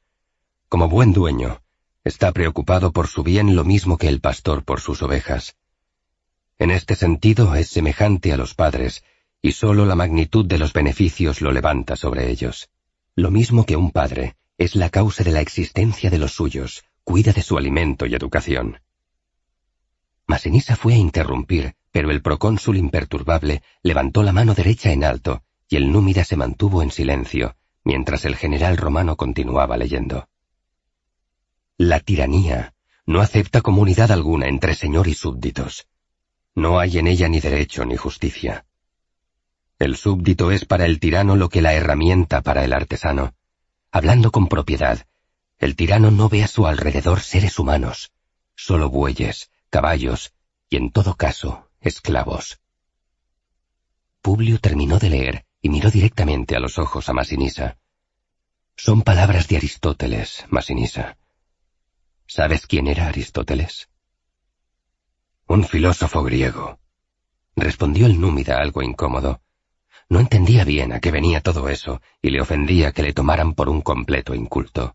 Como 0.70 0.88
buen 0.88 1.12
dueño, 1.12 1.62
está 2.04 2.32
preocupado 2.32 2.90
por 2.90 3.06
su 3.06 3.22
bien 3.22 3.54
lo 3.54 3.64
mismo 3.64 3.98
que 3.98 4.08
el 4.08 4.20
pastor 4.20 4.64
por 4.64 4.80
sus 4.80 5.02
ovejas. 5.02 5.56
En 6.58 6.70
este 6.70 6.96
sentido 6.96 7.54
es 7.54 7.68
semejante 7.68 8.32
a 8.32 8.36
los 8.36 8.54
padres, 8.54 9.04
y 9.40 9.52
sólo 9.52 9.86
la 9.86 9.94
magnitud 9.94 10.44
de 10.44 10.58
los 10.58 10.72
beneficios 10.72 11.40
lo 11.40 11.52
levanta 11.52 11.94
sobre 11.96 12.30
ellos. 12.30 12.68
Lo 13.14 13.30
mismo 13.30 13.64
que 13.64 13.76
un 13.76 13.90
padre, 13.90 14.36
es 14.58 14.74
la 14.74 14.90
causa 14.90 15.22
de 15.22 15.32
la 15.32 15.40
existencia 15.40 16.10
de 16.10 16.18
los 16.18 16.32
suyos, 16.32 16.84
cuida 17.04 17.32
de 17.32 17.42
su 17.42 17.56
alimento 17.56 18.06
y 18.06 18.14
educación. 18.14 18.80
Masinisa 20.26 20.76
fue 20.76 20.94
a 20.94 20.98
interrumpir, 20.98 21.74
pero 21.92 22.10
el 22.10 22.22
procónsul 22.22 22.76
imperturbable 22.76 23.62
levantó 23.82 24.22
la 24.22 24.32
mano 24.32 24.54
derecha 24.54 24.92
en 24.92 25.04
alto, 25.04 25.42
y 25.68 25.76
el 25.76 25.90
númida 25.90 26.24
se 26.24 26.36
mantuvo 26.36 26.82
en 26.82 26.90
silencio, 26.90 27.56
mientras 27.84 28.24
el 28.24 28.36
general 28.36 28.76
romano 28.76 29.16
continuaba 29.16 29.76
leyendo. 29.76 30.28
La 31.76 32.00
tiranía 32.00 32.74
no 33.06 33.20
acepta 33.20 33.62
comunidad 33.62 34.12
alguna 34.12 34.48
entre 34.48 34.74
señor 34.74 35.08
y 35.08 35.14
súbditos. 35.14 35.87
No 36.58 36.80
hay 36.80 36.98
en 36.98 37.06
ella 37.06 37.28
ni 37.28 37.40
derecho 37.40 37.84
ni 37.84 37.96
justicia. 37.96 38.66
El 39.78 39.96
súbdito 39.96 40.50
es 40.50 40.64
para 40.64 40.86
el 40.86 40.98
tirano 40.98 41.36
lo 41.36 41.48
que 41.48 41.62
la 41.62 41.72
herramienta 41.72 42.42
para 42.42 42.64
el 42.64 42.72
artesano, 42.72 43.32
Hablando 43.90 44.32
con 44.32 44.48
propiedad, 44.48 45.06
el 45.58 45.74
tirano 45.74 46.10
no 46.10 46.28
ve 46.28 46.42
a 46.42 46.48
su 46.48 46.66
alrededor 46.66 47.20
seres 47.20 47.58
humanos, 47.58 48.10
solo 48.54 48.90
bueyes, 48.90 49.50
caballos 49.70 50.34
y 50.68 50.76
en 50.76 50.90
todo 50.90 51.14
caso, 51.14 51.70
esclavos. 51.80 52.60
Publio 54.20 54.58
terminó 54.58 54.98
de 54.98 55.10
leer 55.10 55.46
y 55.62 55.70
miró 55.70 55.90
directamente 55.90 56.54
a 56.54 56.60
los 56.60 56.78
ojos 56.78 57.08
a 57.08 57.14
Masinisa. 57.14 57.78
Son 58.76 59.02
palabras 59.02 59.48
de 59.48 59.56
Aristóteles, 59.56 60.44
Masinisa. 60.48 61.16
¿Sabes 62.26 62.66
quién 62.66 62.88
era 62.88 63.06
Aristóteles? 63.06 63.87
Un 65.50 65.64
filósofo 65.64 66.22
griego, 66.24 66.78
respondió 67.56 68.04
el 68.04 68.20
númida 68.20 68.60
algo 68.60 68.82
incómodo. 68.82 69.40
No 70.10 70.20
entendía 70.20 70.62
bien 70.62 70.92
a 70.92 71.00
qué 71.00 71.10
venía 71.10 71.40
todo 71.40 71.70
eso 71.70 72.02
y 72.20 72.28
le 72.28 72.42
ofendía 72.42 72.92
que 72.92 73.02
le 73.02 73.14
tomaran 73.14 73.54
por 73.54 73.70
un 73.70 73.80
completo 73.80 74.34
inculto. 74.34 74.94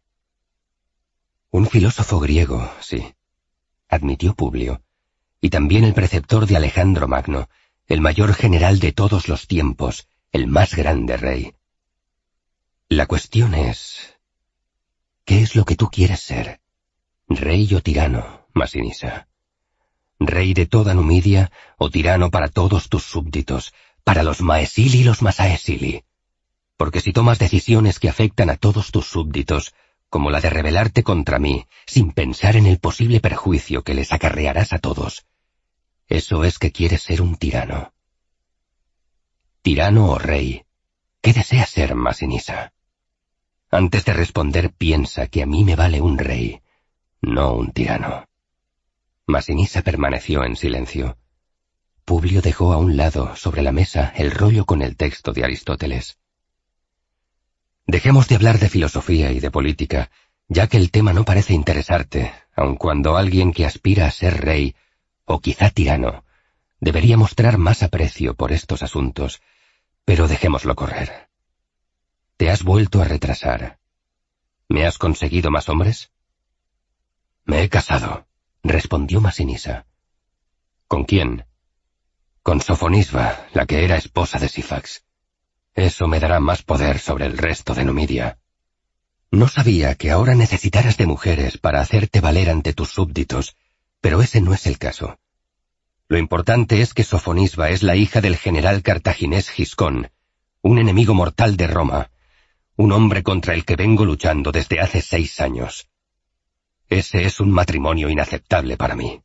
Un 1.49 1.65
filósofo 1.65 2.19
griego, 2.19 2.71
sí, 2.81 3.15
admitió 3.89 4.35
Publio, 4.35 4.83
y 5.41 5.49
también 5.49 5.85
el 5.85 5.95
preceptor 5.95 6.45
de 6.45 6.55
Alejandro 6.55 7.07
Magno, 7.07 7.49
el 7.87 8.01
mayor 8.01 8.35
general 8.35 8.79
de 8.79 8.91
todos 8.91 9.27
los 9.27 9.47
tiempos, 9.47 10.07
el 10.31 10.45
más 10.45 10.75
grande 10.75 11.17
rey. 11.17 11.55
La 12.89 13.07
cuestión 13.07 13.55
es... 13.55 14.19
¿Qué 15.25 15.41
es 15.41 15.55
lo 15.55 15.65
que 15.65 15.75
tú 15.75 15.89
quieres 15.89 16.19
ser? 16.19 16.61
¿Rey 17.27 17.73
o 17.73 17.81
tirano, 17.81 18.45
Masinisa? 18.53 19.27
¿Rey 20.27 20.53
de 20.53 20.65
toda 20.65 20.93
Numidia 20.93 21.51
o 21.77 21.89
tirano 21.89 22.31
para 22.31 22.47
todos 22.47 22.89
tus 22.89 23.03
súbditos, 23.03 23.73
para 24.03 24.23
los 24.23 24.41
Maesili 24.41 24.99
y 24.99 25.03
los 25.03 25.21
Masaesili? 25.21 26.03
Porque 26.77 27.01
si 27.01 27.13
tomas 27.13 27.39
decisiones 27.39 27.99
que 27.99 28.09
afectan 28.09 28.49
a 28.49 28.57
todos 28.57 28.91
tus 28.91 29.05
súbditos, 29.05 29.73
como 30.09 30.29
la 30.29 30.41
de 30.41 30.49
rebelarte 30.49 31.03
contra 31.03 31.39
mí, 31.39 31.67
sin 31.85 32.11
pensar 32.11 32.55
en 32.55 32.67
el 32.67 32.79
posible 32.79 33.19
perjuicio 33.19 33.83
que 33.83 33.93
les 33.93 34.11
acarrearás 34.11 34.73
a 34.73 34.79
todos, 34.79 35.25
eso 36.07 36.43
es 36.43 36.59
que 36.59 36.71
quieres 36.71 37.01
ser 37.01 37.21
un 37.21 37.35
tirano. 37.35 37.93
Tirano 39.61 40.11
o 40.11 40.19
rey, 40.19 40.65
¿qué 41.21 41.33
deseas 41.33 41.69
ser, 41.69 41.95
Masinisa? 41.95 42.73
Antes 43.71 44.05
de 44.05 44.13
responder 44.13 44.71
piensa 44.71 45.27
que 45.27 45.41
a 45.41 45.45
mí 45.45 45.63
me 45.63 45.75
vale 45.75 46.01
un 46.01 46.17
rey, 46.17 46.61
no 47.21 47.53
un 47.55 47.71
tirano. 47.71 48.27
Masinisa 49.25 49.83
permaneció 49.83 50.43
en 50.43 50.57
silencio. 50.57 51.17
Publio 52.03 52.41
dejó 52.41 52.73
a 52.73 52.77
un 52.77 52.97
lado, 52.97 53.37
sobre 53.37 53.61
la 53.61 53.71
mesa, 53.71 54.11
el 54.17 54.31
rollo 54.31 54.65
con 54.65 54.81
el 54.81 54.97
texto 54.97 55.31
de 55.31 55.45
Aristóteles. 55.45 56.17
Dejemos 57.87 58.27
de 58.27 58.35
hablar 58.35 58.59
de 58.59 58.67
filosofía 58.67 59.31
y 59.31 59.39
de 59.39 59.49
política, 59.49 60.11
ya 60.49 60.67
que 60.67 60.75
el 60.75 60.91
tema 60.91 61.13
no 61.13 61.23
parece 61.23 61.53
interesarte, 61.53 62.33
aun 62.53 62.75
cuando 62.75 63.15
alguien 63.15 63.53
que 63.53 63.65
aspira 63.65 64.07
a 64.07 64.11
ser 64.11 64.41
rey, 64.41 64.75
o 65.23 65.39
quizá 65.39 65.69
tirano, 65.69 66.25
debería 66.81 67.15
mostrar 67.15 67.57
más 67.57 67.81
aprecio 67.81 68.35
por 68.35 68.51
estos 68.51 68.83
asuntos, 68.83 69.41
pero 70.03 70.27
dejémoslo 70.27 70.75
correr. 70.75 71.29
Te 72.35 72.49
has 72.49 72.63
vuelto 72.63 73.01
a 73.01 73.05
retrasar. 73.05 73.79
¿Me 74.67 74.85
has 74.85 74.97
conseguido 74.97 75.49
más 75.49 75.69
hombres? 75.69 76.11
Me 77.45 77.63
he 77.63 77.69
casado, 77.69 78.27
respondió 78.63 79.19
Masinisa. 79.19 79.85
¿Con 80.87 81.03
quién? 81.03 81.45
Con 82.41 82.61
Sofonisba, 82.61 83.47
la 83.53 83.65
que 83.65 83.83
era 83.83 83.97
esposa 83.97 84.39
de 84.39 84.47
Sifax. 84.47 85.03
Eso 85.75 86.07
me 86.07 86.19
dará 86.19 86.39
más 86.39 86.63
poder 86.63 86.99
sobre 86.99 87.25
el 87.25 87.37
resto 87.37 87.73
de 87.73 87.83
Numidia. 87.83 88.37
No 89.31 89.47
sabía 89.47 89.95
que 89.95 90.11
ahora 90.11 90.35
necesitaras 90.35 90.97
de 90.97 91.07
mujeres 91.07 91.57
para 91.57 91.81
hacerte 91.81 92.21
valer 92.21 92.49
ante 92.49 92.73
tus 92.73 92.89
súbditos, 92.89 93.55
pero 93.99 94.21
ese 94.21 94.39
no 94.41 94.53
es 94.53 94.67
el 94.67 94.77
caso. 94.77 95.17
Lo 96.07 96.17
importante 96.17 96.81
es 96.81 96.93
que 96.93 97.03
Sofonisba 97.03 97.69
es 97.69 97.83
la 97.83 97.95
hija 97.95 98.21
del 98.21 98.37
general 98.37 98.81
cartaginés 98.83 99.49
Giscón, 99.49 100.11
un 100.61 100.77
enemigo 100.77 101.13
mortal 101.13 101.57
de 101.57 101.67
Roma, 101.67 102.11
un 102.75 102.91
hombre 102.91 103.23
contra 103.23 103.53
el 103.53 103.65
que 103.65 103.75
vengo 103.75 104.05
luchando 104.05 104.51
desde 104.51 104.79
hace 104.79 105.01
seis 105.01 105.41
años. 105.41 105.89
Ese 106.93 107.25
es 107.25 107.39
un 107.39 107.49
matrimonio 107.49 108.07
inaceptable 108.07 108.77
para 108.77 108.95
mí. 108.95 109.19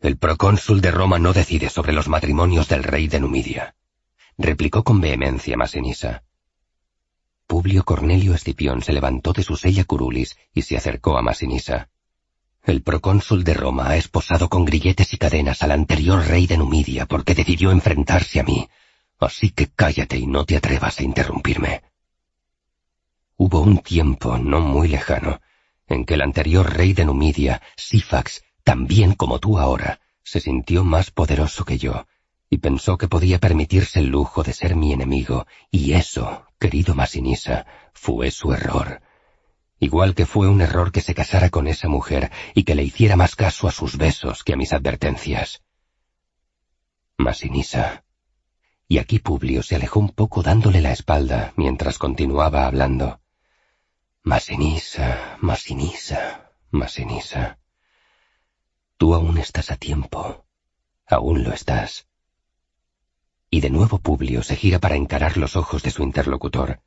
El 0.00 0.16
procónsul 0.16 0.80
de 0.80 0.90
Roma 0.90 1.20
no 1.20 1.32
decide 1.32 1.68
sobre 1.68 1.92
los 1.92 2.08
matrimonios 2.08 2.66
del 2.68 2.82
rey 2.82 3.06
de 3.06 3.20
Numidia, 3.20 3.76
replicó 4.36 4.82
con 4.82 5.00
vehemencia 5.00 5.56
Masinisa. 5.56 6.24
Publio 7.46 7.84
Cornelio 7.84 8.34
Escipión 8.34 8.82
se 8.82 8.92
levantó 8.92 9.32
de 9.32 9.44
su 9.44 9.54
sella 9.54 9.84
curulis 9.84 10.36
y 10.52 10.62
se 10.62 10.76
acercó 10.76 11.16
a 11.16 11.22
Masinisa. 11.22 11.88
El 12.64 12.82
procónsul 12.82 13.44
de 13.44 13.54
Roma 13.54 13.90
ha 13.90 13.96
esposado 13.96 14.48
con 14.48 14.64
grilletes 14.64 15.14
y 15.14 15.18
cadenas 15.18 15.62
al 15.62 15.70
anterior 15.70 16.26
rey 16.26 16.48
de 16.48 16.56
Numidia 16.56 17.06
porque 17.06 17.36
decidió 17.36 17.70
enfrentarse 17.70 18.40
a 18.40 18.42
mí, 18.42 18.68
así 19.20 19.50
que 19.50 19.68
cállate 19.68 20.18
y 20.18 20.26
no 20.26 20.44
te 20.44 20.56
atrevas 20.56 20.98
a 20.98 21.04
interrumpirme. 21.04 21.82
Hubo 23.36 23.60
un 23.60 23.78
tiempo 23.78 24.36
no 24.36 24.58
muy 24.58 24.88
lejano 24.88 25.40
en 25.86 26.04
que 26.04 26.14
el 26.14 26.22
anterior 26.22 26.74
rey 26.74 26.92
de 26.92 27.04
Numidia, 27.04 27.62
Sifax, 27.76 28.42
también 28.62 29.14
como 29.14 29.38
tú 29.38 29.58
ahora, 29.58 30.00
se 30.22 30.40
sintió 30.40 30.84
más 30.84 31.10
poderoso 31.10 31.64
que 31.64 31.78
yo, 31.78 32.06
y 32.48 32.58
pensó 32.58 32.98
que 32.98 33.08
podía 33.08 33.38
permitirse 33.38 33.98
el 33.98 34.06
lujo 34.06 34.42
de 34.42 34.52
ser 34.52 34.76
mi 34.76 34.92
enemigo, 34.92 35.46
y 35.70 35.92
eso, 35.92 36.46
querido 36.58 36.94
Masinisa, 36.94 37.66
fue 37.92 38.30
su 38.30 38.52
error. 38.52 39.02
Igual 39.78 40.14
que 40.14 40.24
fue 40.24 40.48
un 40.48 40.62
error 40.62 40.92
que 40.92 41.00
se 41.00 41.14
casara 41.14 41.50
con 41.50 41.66
esa 41.66 41.88
mujer 41.88 42.30
y 42.54 42.64
que 42.64 42.74
le 42.74 42.84
hiciera 42.84 43.16
más 43.16 43.36
caso 43.36 43.68
a 43.68 43.72
sus 43.72 43.98
besos 43.98 44.42
que 44.42 44.54
a 44.54 44.56
mis 44.56 44.72
advertencias. 44.72 45.62
Masinisa. 47.18 48.04
Y 48.88 48.98
aquí 48.98 49.18
Publio 49.18 49.62
se 49.62 49.76
alejó 49.76 50.00
un 50.00 50.10
poco 50.10 50.42
dándole 50.42 50.80
la 50.80 50.92
espalda 50.92 51.52
mientras 51.56 51.98
continuaba 51.98 52.66
hablando. 52.66 53.20
Masinisa, 54.26 55.36
Masinisa, 55.42 56.50
Masinisa. 56.70 57.58
Tú 58.96 59.14
aún 59.14 59.36
estás 59.36 59.70
a 59.70 59.76
tiempo. 59.76 60.46
Aún 61.06 61.44
lo 61.44 61.52
estás. 61.52 62.08
Y 63.50 63.60
de 63.60 63.68
nuevo 63.68 63.98
Publio 63.98 64.42
se 64.42 64.56
gira 64.56 64.78
para 64.78 64.96
encarar 64.96 65.36
los 65.36 65.56
ojos 65.56 65.82
de 65.82 65.90
su 65.90 66.02
interlocutor. 66.02 66.80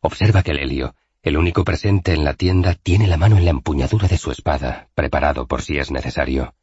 Observa 0.00 0.44
que 0.44 0.54
Lelio, 0.54 0.94
el 1.20 1.36
único 1.36 1.64
presente 1.64 2.14
en 2.14 2.22
la 2.22 2.34
tienda, 2.34 2.74
tiene 2.74 3.08
la 3.08 3.16
mano 3.16 3.36
en 3.38 3.44
la 3.44 3.50
empuñadura 3.50 4.06
de 4.06 4.16
su 4.16 4.30
espada, 4.30 4.88
preparado 4.94 5.48
por 5.48 5.62
si 5.62 5.78
es 5.78 5.90
necesario. 5.90 6.54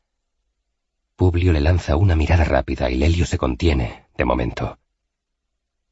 Publio 1.18 1.52
le 1.52 1.60
lanza 1.60 1.98
una 1.98 2.16
mirada 2.16 2.46
rápida 2.46 2.90
y 2.90 2.96
Lelio 2.96 3.26
se 3.26 3.38
contiene, 3.38 4.06
de 4.16 4.24
momento. 4.24 4.80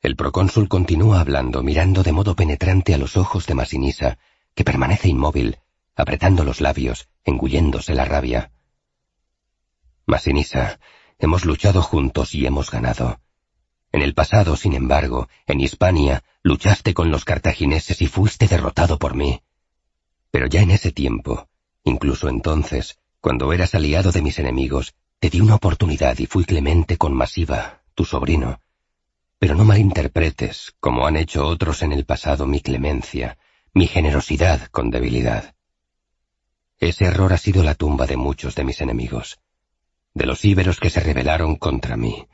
El 0.02 0.16
procónsul 0.16 0.68
continúa 0.68 1.20
hablando, 1.22 1.62
mirando 1.62 2.02
de 2.02 2.12
modo 2.12 2.36
penetrante 2.36 2.96
a 2.96 2.98
los 2.98 3.18
ojos 3.18 3.46
de 3.46 3.54
Masinisa, 3.54 4.18
que 4.56 4.64
permanece 4.64 5.10
inmóvil, 5.10 5.60
apretando 5.96 6.44
los 6.44 6.60
labios, 6.60 7.08
engulléndose 7.24 7.94
la 7.94 8.06
rabia. 8.06 8.52
Masinisa, 10.08 10.80
hemos 11.20 11.46
luchado 11.46 11.84
juntos 11.84 12.34
y 12.34 12.48
hemos 12.48 12.72
ganado. 12.72 13.20
En 13.92 14.02
el 14.02 14.16
pasado, 14.16 14.56
sin 14.56 14.74
embargo, 14.74 15.30
en 15.46 15.60
Hispania, 15.60 16.24
luchaste 16.42 16.96
con 16.96 17.12
los 17.12 17.24
cartagineses 17.24 18.02
y 18.02 18.08
fuiste 18.08 18.48
derrotado 18.48 18.98
por 18.98 19.14
mí. 19.14 19.44
Pero 20.32 20.48
ya 20.48 20.62
en 20.62 20.72
ese 20.72 20.92
tiempo, 20.92 21.48
incluso 21.84 22.28
entonces, 22.28 22.98
cuando 23.20 23.54
eras 23.54 23.76
aliado 23.76 24.12
de 24.12 24.24
mis 24.24 24.40
enemigos, 24.40 24.96
te 25.20 25.30
di 25.30 25.42
una 25.42 25.54
oportunidad 25.54 26.18
y 26.18 26.26
fui 26.26 26.44
clemente 26.44 26.98
con 26.98 27.14
Masiva, 27.14 27.84
tu 27.94 28.04
sobrino, 28.06 28.62
pero 29.42 29.56
no 29.56 29.66
malinterpretes, 29.66 30.76
como 30.80 31.08
han 31.08 31.18
hecho 31.18 31.48
otros 31.48 31.82
en 31.82 31.94
el 31.94 32.06
pasado, 32.06 32.46
mi 32.46 32.62
clemencia, 32.62 33.40
mi 33.74 33.88
generosidad 33.88 34.68
con 34.68 34.92
debilidad. 34.92 35.56
Ese 36.78 37.06
error 37.06 37.34
ha 37.34 37.40
sido 37.40 37.64
la 37.64 37.74
tumba 37.74 38.06
de 38.06 38.18
muchos 38.18 38.54
de 38.54 38.64
mis 38.64 38.82
enemigos, 38.82 39.40
de 40.14 40.28
los 40.28 40.46
íberos 40.46 40.80
que 40.80 40.92
se 40.92 41.00
rebelaron 41.00 41.56
contra 41.56 41.98
mí, 41.98 42.28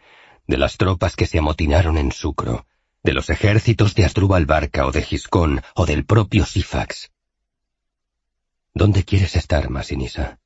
de 0.48 0.58
las 0.58 0.76
tropas 0.76 1.16
que 1.16 1.28
se 1.28 1.40
amotinaron 1.40 1.98
en 1.98 2.12
Sucro, 2.12 2.66
de 3.04 3.14
los 3.14 3.30
ejércitos 3.30 3.96
de 3.96 4.04
Asdrúbal 4.04 4.46
Barca 4.46 4.86
o 4.86 4.92
de 4.92 5.02
Giscón 5.02 5.62
o 5.76 5.86
del 5.86 6.04
propio 6.04 6.46
Sifax. 6.46 7.14
¿Dónde 8.74 9.06
quieres 9.06 9.38
estar, 9.38 9.70
Masinisa? 9.70 10.40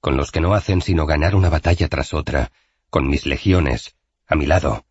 ¿Con 0.00 0.16
los 0.16 0.30
que 0.30 0.40
no 0.40 0.54
hacen 0.54 0.82
sino 0.82 1.04
ganar 1.04 1.34
una 1.34 1.50
batalla 1.50 1.88
tras 1.88 2.14
otra, 2.14 2.52
con 2.90 3.08
mis 3.08 3.26
legiones, 3.26 3.96
a 4.28 4.36
mi 4.36 4.46
lado, 4.46 4.84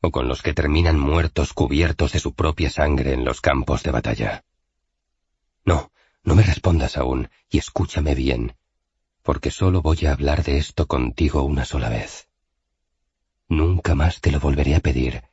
o 0.00 0.10
con 0.10 0.28
los 0.28 0.42
que 0.42 0.54
terminan 0.54 0.98
muertos 0.98 1.52
cubiertos 1.52 2.12
de 2.12 2.18
su 2.18 2.34
propia 2.34 2.70
sangre 2.70 3.12
en 3.12 3.24
los 3.24 3.40
campos 3.40 3.82
de 3.82 3.90
batalla. 3.90 4.44
No, 5.64 5.92
no 6.24 6.34
me 6.34 6.42
respondas 6.42 6.96
aún, 6.96 7.28
y 7.50 7.58
escúchame 7.58 8.14
bien, 8.14 8.54
porque 9.22 9.50
solo 9.50 9.82
voy 9.82 10.06
a 10.06 10.12
hablar 10.12 10.42
de 10.42 10.58
esto 10.58 10.86
contigo 10.86 11.42
una 11.42 11.64
sola 11.64 11.88
vez. 11.88 12.28
Nunca 13.48 13.94
más 13.94 14.20
te 14.20 14.30
lo 14.30 14.40
volveré 14.40 14.74
a 14.74 14.80
pedir, 14.80 15.24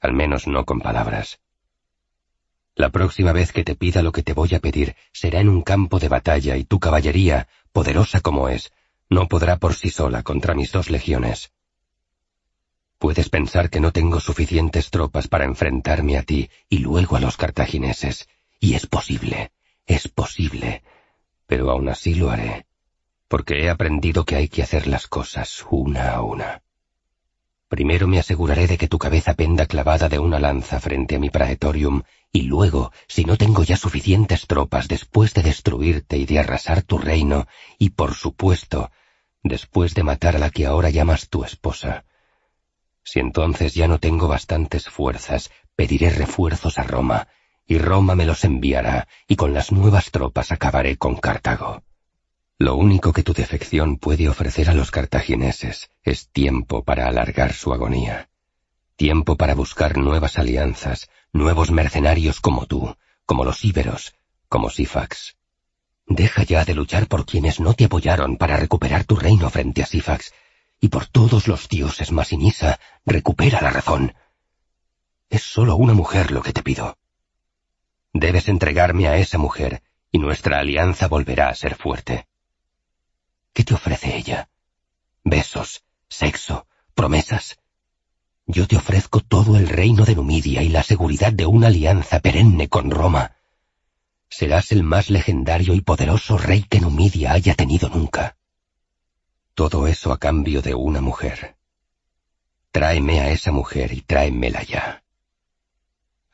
al 0.00 0.12
menos 0.12 0.46
no 0.46 0.64
con 0.64 0.80
palabras. 0.80 1.40
La 2.74 2.90
próxima 2.90 3.32
vez 3.32 3.52
que 3.52 3.64
te 3.64 3.74
pida 3.74 4.02
lo 4.02 4.12
que 4.12 4.22
te 4.22 4.34
voy 4.34 4.54
a 4.54 4.60
pedir 4.60 4.96
será 5.12 5.40
en 5.40 5.48
un 5.48 5.62
campo 5.62 5.98
de 5.98 6.08
batalla 6.08 6.56
y 6.56 6.64
tu 6.64 6.78
caballería, 6.78 7.48
poderosa 7.72 8.20
como 8.20 8.48
es, 8.48 8.72
no 9.08 9.28
podrá 9.28 9.56
por 9.56 9.74
sí 9.74 9.88
sola 9.88 10.22
contra 10.22 10.54
mis 10.54 10.72
dos 10.72 10.90
legiones. 10.90 11.52
Puedes 12.98 13.28
pensar 13.28 13.68
que 13.68 13.80
no 13.80 13.92
tengo 13.92 14.20
suficientes 14.20 14.90
tropas 14.90 15.28
para 15.28 15.44
enfrentarme 15.44 16.16
a 16.16 16.22
ti 16.22 16.48
y 16.68 16.78
luego 16.78 17.16
a 17.16 17.20
los 17.20 17.36
cartagineses. 17.36 18.28
Y 18.58 18.74
es 18.74 18.86
posible, 18.86 19.52
es 19.86 20.08
posible. 20.08 20.82
Pero 21.46 21.70
aún 21.70 21.88
así 21.90 22.14
lo 22.14 22.30
haré, 22.30 22.66
porque 23.28 23.62
he 23.62 23.70
aprendido 23.70 24.24
que 24.24 24.36
hay 24.36 24.48
que 24.48 24.62
hacer 24.62 24.86
las 24.86 25.06
cosas 25.06 25.64
una 25.70 26.12
a 26.12 26.22
una. 26.22 26.62
Primero 27.68 28.06
me 28.06 28.18
aseguraré 28.18 28.66
de 28.66 28.78
que 28.78 28.88
tu 28.88 28.98
cabeza 28.98 29.34
penda 29.34 29.66
clavada 29.66 30.08
de 30.08 30.18
una 30.18 30.38
lanza 30.38 30.80
frente 30.80 31.16
a 31.16 31.18
mi 31.18 31.30
praetorium, 31.30 32.02
y 32.32 32.42
luego, 32.42 32.92
si 33.08 33.24
no 33.24 33.36
tengo 33.36 33.64
ya 33.64 33.76
suficientes 33.76 34.46
tropas 34.46 34.88
después 34.88 35.34
de 35.34 35.42
destruirte 35.42 36.16
y 36.16 36.26
de 36.26 36.38
arrasar 36.38 36.82
tu 36.82 36.96
reino, 36.96 37.46
y 37.78 37.90
por 37.90 38.14
supuesto, 38.14 38.90
después 39.42 39.94
de 39.94 40.04
matar 40.04 40.36
a 40.36 40.38
la 40.38 40.50
que 40.50 40.64
ahora 40.64 40.90
llamas 40.90 41.28
tu 41.28 41.44
esposa. 41.44 42.04
Si 43.06 43.20
entonces 43.20 43.72
ya 43.72 43.86
no 43.86 44.00
tengo 44.00 44.26
bastantes 44.26 44.88
fuerzas, 44.88 45.52
pediré 45.76 46.10
refuerzos 46.10 46.76
a 46.76 46.82
Roma, 46.82 47.28
y 47.64 47.78
Roma 47.78 48.16
me 48.16 48.26
los 48.26 48.44
enviará, 48.44 49.06
y 49.28 49.36
con 49.36 49.54
las 49.54 49.70
nuevas 49.70 50.10
tropas 50.10 50.50
acabaré 50.50 50.96
con 50.96 51.14
Cartago. 51.14 51.84
Lo 52.58 52.74
único 52.74 53.12
que 53.12 53.22
tu 53.22 53.32
defección 53.32 53.98
puede 53.98 54.28
ofrecer 54.28 54.68
a 54.68 54.74
los 54.74 54.90
cartagineses 54.90 55.88
es 56.02 56.30
tiempo 56.30 56.82
para 56.82 57.06
alargar 57.06 57.52
su 57.52 57.72
agonía, 57.72 58.28
tiempo 58.96 59.36
para 59.36 59.54
buscar 59.54 59.96
nuevas 59.98 60.36
alianzas, 60.36 61.08
nuevos 61.32 61.70
mercenarios 61.70 62.40
como 62.40 62.66
tú, 62.66 62.96
como 63.24 63.44
los 63.44 63.64
íberos, 63.64 64.16
como 64.48 64.68
Sifax. 64.68 65.36
Deja 66.08 66.42
ya 66.42 66.64
de 66.64 66.74
luchar 66.74 67.06
por 67.06 67.24
quienes 67.24 67.60
no 67.60 67.74
te 67.74 67.84
apoyaron 67.84 68.36
para 68.36 68.56
recuperar 68.56 69.04
tu 69.04 69.14
reino 69.14 69.48
frente 69.48 69.84
a 69.84 69.86
Sifax, 69.86 70.32
y 70.80 70.88
por 70.88 71.06
todos 71.06 71.48
los 71.48 71.68
dioses 71.68 72.12
Masinisa, 72.12 72.78
recupera 73.04 73.60
la 73.60 73.70
razón. 73.70 74.14
Es 75.30 75.42
solo 75.42 75.76
una 75.76 75.94
mujer 75.94 76.30
lo 76.30 76.42
que 76.42 76.52
te 76.52 76.62
pido. 76.62 76.98
Debes 78.12 78.48
entregarme 78.48 79.08
a 79.08 79.16
esa 79.16 79.38
mujer, 79.38 79.82
y 80.10 80.18
nuestra 80.18 80.58
alianza 80.58 81.08
volverá 81.08 81.48
a 81.48 81.54
ser 81.54 81.74
fuerte. 81.74 82.26
¿Qué 83.52 83.64
te 83.64 83.74
ofrece 83.74 84.16
ella? 84.16 84.48
Besos, 85.24 85.82
sexo, 86.08 86.66
promesas. 86.94 87.58
Yo 88.46 88.68
te 88.68 88.76
ofrezco 88.76 89.20
todo 89.20 89.56
el 89.56 89.68
reino 89.68 90.04
de 90.04 90.14
Numidia 90.14 90.62
y 90.62 90.68
la 90.68 90.82
seguridad 90.82 91.32
de 91.32 91.46
una 91.46 91.66
alianza 91.66 92.20
perenne 92.20 92.68
con 92.68 92.90
Roma. 92.90 93.36
Serás 94.28 94.72
el 94.72 94.82
más 94.82 95.10
legendario 95.10 95.74
y 95.74 95.80
poderoso 95.80 96.38
rey 96.38 96.62
que 96.62 96.80
Numidia 96.80 97.32
haya 97.32 97.54
tenido 97.54 97.88
nunca. 97.88 98.35
Todo 99.56 99.86
eso 99.86 100.12
a 100.12 100.18
cambio 100.18 100.60
de 100.60 100.74
una 100.74 101.00
mujer. 101.00 101.56
Tráeme 102.72 103.20
a 103.20 103.30
esa 103.30 103.52
mujer 103.52 103.90
y 103.94 104.02
tráemela 104.02 104.62
ya. 104.62 105.02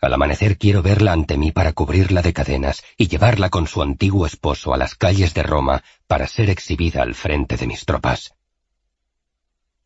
Al 0.00 0.14
amanecer 0.14 0.58
quiero 0.58 0.82
verla 0.82 1.12
ante 1.12 1.38
mí 1.38 1.52
para 1.52 1.72
cubrirla 1.72 2.20
de 2.20 2.32
cadenas 2.32 2.82
y 2.96 3.06
llevarla 3.06 3.48
con 3.48 3.68
su 3.68 3.80
antiguo 3.80 4.26
esposo 4.26 4.74
a 4.74 4.76
las 4.76 4.96
calles 4.96 5.34
de 5.34 5.44
Roma 5.44 5.84
para 6.08 6.26
ser 6.26 6.50
exhibida 6.50 7.02
al 7.02 7.14
frente 7.14 7.56
de 7.56 7.68
mis 7.68 7.84
tropas. 7.84 8.34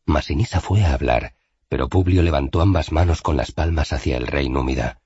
Masinisa 0.07 0.59
fue 0.59 0.83
a 0.83 0.93
hablar, 0.93 1.35
pero 1.69 1.89
Publio 1.89 2.23
levantó 2.23 2.59
ambas 2.61 2.91
manos 2.91 3.21
con 3.21 3.37
las 3.37 3.51
palmas 3.51 3.93
hacia 3.93 4.17
el 4.17 4.25
rey 4.25 4.49
númida. 4.49 4.99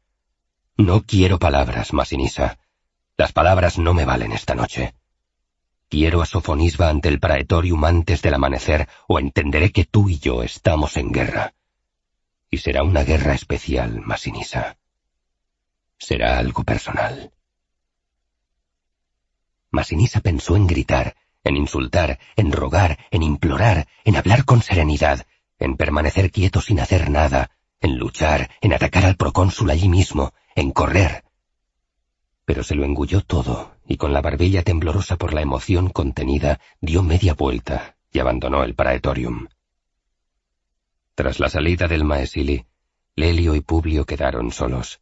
No 0.78 1.02
quiero 1.02 1.38
palabras, 1.38 1.92
Masinisa. 1.92 2.60
Las 3.18 3.34
palabras 3.34 3.78
no 3.78 3.94
me 3.94 4.06
valen 4.06 4.32
esta 4.32 4.56
noche. 4.56 4.96
Quiero 5.92 6.24
a 6.24 6.26
Sofonisba 6.26 6.90
ante 6.90 7.10
el 7.10 7.20
praetorium 7.20 7.86
antes 7.86 8.24
del 8.24 8.34
amanecer 8.34 8.88
o 9.08 9.20
entenderé 9.20 9.72
que 9.72 9.86
tú 9.86 10.10
y 10.10 10.18
yo 10.18 10.42
estamos 10.42 10.98
en 10.98 11.12
guerra. 11.12 11.54
Y 12.50 12.58
será 12.58 12.82
una 12.84 13.04
guerra 13.04 13.36
especial, 13.36 14.02
Masinisa 14.02 14.78
será 16.02 16.40
algo 16.40 16.64
personal. 16.64 17.32
Masinisa 19.70 20.20
pensó 20.20 20.56
en 20.56 20.66
gritar, 20.66 21.16
en 21.44 21.56
insultar, 21.56 22.20
en 22.36 22.52
rogar, 22.52 22.98
en 23.12 23.22
implorar, 23.22 23.88
en 24.04 24.16
hablar 24.16 24.44
con 24.44 24.64
serenidad, 24.64 25.28
en 25.60 25.78
permanecer 25.78 26.32
quieto 26.32 26.60
sin 26.60 26.80
hacer 26.80 27.10
nada, 27.12 27.52
en 27.80 27.98
luchar, 27.98 28.50
en 28.62 28.74
atacar 28.74 29.06
al 29.06 29.16
procónsul 29.16 29.70
allí 29.70 29.90
mismo, 29.90 30.34
en 30.56 30.72
correr. 30.72 31.24
Pero 32.46 32.64
se 32.64 32.76
lo 32.76 32.86
engulló 32.86 33.22
todo, 33.22 33.76
y 33.88 33.98
con 33.98 34.14
la 34.14 34.22
barbilla 34.22 34.64
temblorosa 34.64 35.18
por 35.18 35.34
la 35.34 35.42
emoción 35.42 35.90
contenida, 35.90 36.60
dio 36.80 37.04
media 37.04 37.34
vuelta 37.34 37.98
y 38.12 38.20
abandonó 38.20 38.64
el 38.64 38.76
praetorium. 38.76 39.48
Tras 41.16 41.40
la 41.40 41.50
salida 41.50 41.88
del 41.88 42.04
maesili, 42.04 42.66
Lelio 43.16 43.56
y 43.56 43.62
Publio 43.62 44.06
quedaron 44.06 44.52
solos. 44.52 45.02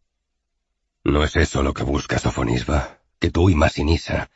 ¿No 1.03 1.23
es 1.23 1.35
eso 1.35 1.63
lo 1.63 1.73
que 1.73 1.83
busca 1.83 2.19
Sofonisba? 2.19 2.99
¿Que 3.19 3.31
tú 3.31 3.49
y 3.49 3.55
Masinisa, 3.55 4.29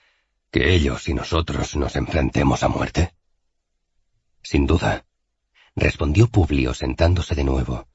que 0.51 0.73
ellos 0.73 1.07
y 1.07 1.13
nosotros 1.13 1.75
nos 1.75 1.95
enfrentemos 1.95 2.63
a 2.63 2.67
muerte? 2.67 3.13
Sin 4.41 4.67
duda, 4.67 5.05
respondió 5.75 6.27
Publio 6.27 6.73
sentándose 6.73 7.35
de 7.35 7.43
nuevo. 7.43 7.87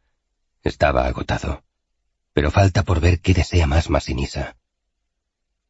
Estaba 0.62 1.06
agotado. 1.06 1.62
Pero 2.32 2.50
falta 2.50 2.82
por 2.82 3.00
ver 3.00 3.20
qué 3.20 3.34
desea 3.34 3.66
más 3.66 3.90
Masinisa. 3.90 4.56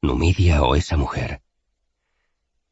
Numidia 0.00 0.62
o 0.62 0.76
esa 0.76 0.96
mujer. 0.96 1.42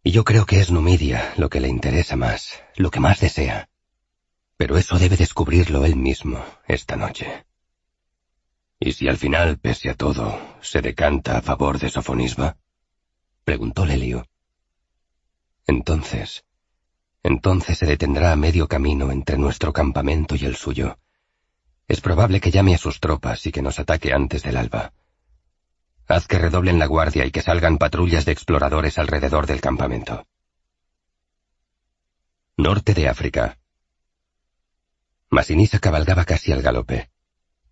Y 0.05 0.13
yo 0.13 0.23
creo 0.23 0.47
que 0.47 0.61
es 0.61 0.71
Numidia 0.71 1.35
lo 1.37 1.49
que 1.51 1.61
le 1.61 1.69
interesa 1.69 2.15
más, 2.15 2.63
lo 2.77 2.93
que 2.93 3.01
más 3.01 3.19
desea. 3.19 3.69
Pero 4.57 4.79
eso 4.79 4.97
debe 4.97 5.17
descubrirlo 5.17 5.85
él 5.85 5.97
mismo 5.97 6.45
esta 6.69 6.95
noche. 6.95 7.47
¿Y 8.79 8.93
si 8.93 9.09
al 9.09 9.17
final, 9.17 9.59
pese 9.59 9.91
a 9.91 9.95
todo, 9.95 10.39
se 10.61 10.81
decanta 10.83 11.39
a 11.39 11.43
favor 11.43 11.81
de 11.81 11.91
Sofonisba? 11.91 12.59
preguntó 13.43 13.85
Lelio. 13.85 14.29
Entonces, 15.67 16.45
entonces 17.25 17.79
se 17.79 17.87
detendrá 17.87 18.31
a 18.31 18.37
medio 18.37 18.69
camino 18.69 19.11
entre 19.11 19.37
nuestro 19.37 19.73
campamento 19.73 20.37
y 20.37 20.45
el 20.45 20.55
suyo. 20.55 21.01
Es 21.89 22.01
probable 22.01 22.41
que 22.41 22.53
llame 22.53 22.77
a 22.77 22.79
sus 22.79 23.01
tropas 23.01 23.45
y 23.47 23.53
que 23.53 23.63
nos 23.63 23.81
ataque 23.81 24.13
antes 24.13 24.45
del 24.45 24.57
alba. 24.57 24.93
Haz 26.09 26.29
que 26.29 26.39
redoblen 26.39 26.79
la 26.79 26.87
guardia 26.87 27.25
y 27.27 27.33
que 27.33 27.43
salgan 27.43 27.79
patrullas 27.79 28.25
de 28.25 28.33
exploradores 28.33 28.99
alrededor 28.99 29.47
del 29.47 29.61
campamento. 29.61 30.27
Norte 32.57 32.95
de 32.95 33.09
África. 33.09 33.59
Masinisa 35.31 35.81
cabalgaba 35.81 36.25
casi 36.25 36.53
al 36.53 36.63
galope. 36.63 37.11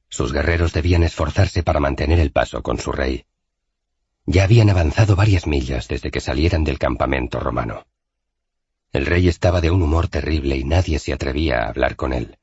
Sus 0.08 0.32
guerreros 0.32 0.72
debían 0.72 1.04
esforzarse 1.04 1.62
para 1.62 1.80
mantener 1.80 2.18
el 2.18 2.32
paso 2.32 2.62
con 2.62 2.78
su 2.78 2.92
rey. 2.92 3.24
Ya 4.26 4.44
habían 4.44 4.68
avanzado 4.68 5.16
varias 5.16 5.46
millas 5.46 5.86
desde 5.86 6.10
que 6.10 6.20
salieran 6.20 6.64
del 6.64 6.78
campamento 6.78 7.38
romano. 7.38 7.86
El 8.92 9.06
rey 9.06 9.28
estaba 9.28 9.60
de 9.60 9.70
un 9.70 9.82
humor 9.82 10.08
terrible 10.08 10.56
y 10.56 10.64
nadie 10.64 10.98
se 10.98 11.12
atrevía 11.12 11.62
a 11.62 11.68
hablar 11.68 11.94
con 11.94 12.12
él. 12.12 12.38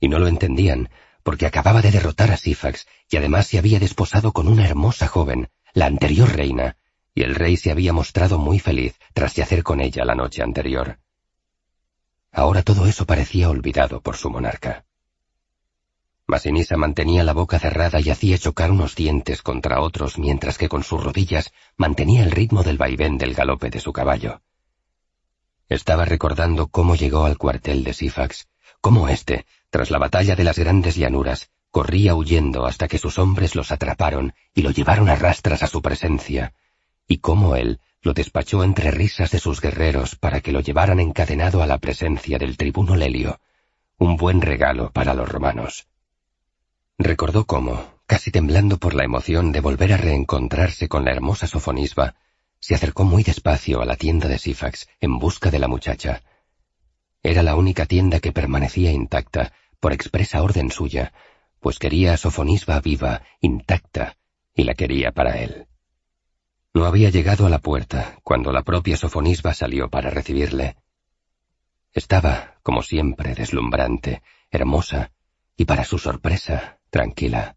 Y 0.00 0.08
no 0.08 0.18
lo 0.18 0.28
entendían, 0.28 0.88
porque 1.28 1.44
acababa 1.44 1.82
de 1.82 1.90
derrotar 1.90 2.30
a 2.30 2.38
Sifax 2.38 2.86
y 3.10 3.18
además 3.18 3.48
se 3.48 3.58
había 3.58 3.78
desposado 3.78 4.32
con 4.32 4.48
una 4.48 4.64
hermosa 4.64 5.06
joven, 5.08 5.50
la 5.74 5.84
anterior 5.84 6.34
reina, 6.34 6.78
y 7.14 7.22
el 7.22 7.34
rey 7.34 7.58
se 7.58 7.70
había 7.70 7.92
mostrado 7.92 8.38
muy 8.38 8.58
feliz 8.58 8.98
tras 9.12 9.34
yacer 9.34 9.62
con 9.62 9.82
ella 9.82 10.06
la 10.06 10.14
noche 10.14 10.42
anterior. 10.42 11.00
Ahora 12.32 12.62
todo 12.62 12.86
eso 12.86 13.04
parecía 13.04 13.50
olvidado 13.50 14.00
por 14.00 14.16
su 14.16 14.30
monarca. 14.30 14.86
Masinisa 16.26 16.78
mantenía 16.78 17.24
la 17.24 17.34
boca 17.34 17.58
cerrada 17.58 18.00
y 18.00 18.08
hacía 18.08 18.38
chocar 18.38 18.70
unos 18.70 18.94
dientes 18.94 19.42
contra 19.42 19.82
otros 19.82 20.16
mientras 20.16 20.56
que 20.56 20.70
con 20.70 20.82
sus 20.82 21.04
rodillas 21.04 21.52
mantenía 21.76 22.22
el 22.22 22.30
ritmo 22.30 22.62
del 22.62 22.78
vaivén 22.78 23.18
del 23.18 23.34
galope 23.34 23.68
de 23.68 23.80
su 23.80 23.92
caballo. 23.92 24.40
Estaba 25.68 26.06
recordando 26.06 26.68
cómo 26.68 26.96
llegó 26.96 27.26
al 27.26 27.36
cuartel 27.36 27.84
de 27.84 27.92
Sifax, 27.92 28.48
cómo 28.80 29.08
éste, 29.08 29.44
tras 29.70 29.90
la 29.90 29.98
batalla 29.98 30.34
de 30.36 30.44
las 30.44 30.58
grandes 30.58 30.96
llanuras, 30.96 31.50
corría 31.70 32.14
huyendo 32.14 32.66
hasta 32.66 32.88
que 32.88 32.98
sus 32.98 33.18
hombres 33.18 33.54
los 33.54 33.72
atraparon 33.72 34.34
y 34.54 34.62
lo 34.62 34.70
llevaron 34.70 35.08
a 35.08 35.16
rastras 35.16 35.62
a 35.62 35.66
su 35.66 35.82
presencia, 35.82 36.54
y 37.06 37.18
cómo 37.18 37.56
él 37.56 37.80
lo 38.02 38.14
despachó 38.14 38.64
entre 38.64 38.90
risas 38.90 39.30
de 39.30 39.38
sus 39.38 39.60
guerreros 39.60 40.16
para 40.16 40.40
que 40.40 40.52
lo 40.52 40.60
llevaran 40.60 41.00
encadenado 41.00 41.62
a 41.62 41.66
la 41.66 41.78
presencia 41.78 42.38
del 42.38 42.56
tribuno 42.56 42.96
Lelio, 42.96 43.40
un 43.98 44.16
buen 44.16 44.40
regalo 44.40 44.90
para 44.92 45.14
los 45.14 45.28
romanos. 45.28 45.88
Recordó 46.96 47.44
cómo, 47.44 48.00
casi 48.06 48.30
temblando 48.30 48.78
por 48.78 48.94
la 48.94 49.04
emoción 49.04 49.52
de 49.52 49.60
volver 49.60 49.92
a 49.92 49.96
reencontrarse 49.96 50.88
con 50.88 51.04
la 51.04 51.12
hermosa 51.12 51.46
Sofonisba, 51.46 52.14
se 52.60 52.74
acercó 52.74 53.04
muy 53.04 53.22
despacio 53.22 53.80
a 53.80 53.84
la 53.84 53.96
tienda 53.96 54.28
de 54.28 54.38
Sifax 54.38 54.88
en 55.00 55.18
busca 55.18 55.50
de 55.50 55.58
la 55.58 55.68
muchacha. 55.68 56.22
Era 57.22 57.42
la 57.42 57.56
única 57.56 57.86
tienda 57.86 58.20
que 58.20 58.32
permanecía 58.32 58.92
intacta, 58.92 59.52
por 59.80 59.92
expresa 59.92 60.42
orden 60.42 60.70
suya, 60.70 61.12
pues 61.60 61.78
quería 61.78 62.14
a 62.14 62.16
Sofonisba 62.16 62.80
viva, 62.80 63.22
intacta, 63.40 64.16
y 64.54 64.64
la 64.64 64.74
quería 64.74 65.12
para 65.12 65.38
él. 65.38 65.66
No 66.74 66.84
había 66.84 67.10
llegado 67.10 67.46
a 67.46 67.50
la 67.50 67.58
puerta 67.58 68.18
cuando 68.22 68.52
la 68.52 68.62
propia 68.62 68.96
Sofonisba 68.96 69.54
salió 69.54 69.88
para 69.88 70.10
recibirle. 70.10 70.76
Estaba, 71.92 72.58
como 72.62 72.82
siempre, 72.82 73.34
deslumbrante, 73.34 74.22
hermosa, 74.50 75.12
y 75.56 75.64
para 75.64 75.84
su 75.84 75.98
sorpresa, 75.98 76.78
tranquila. 76.90 77.56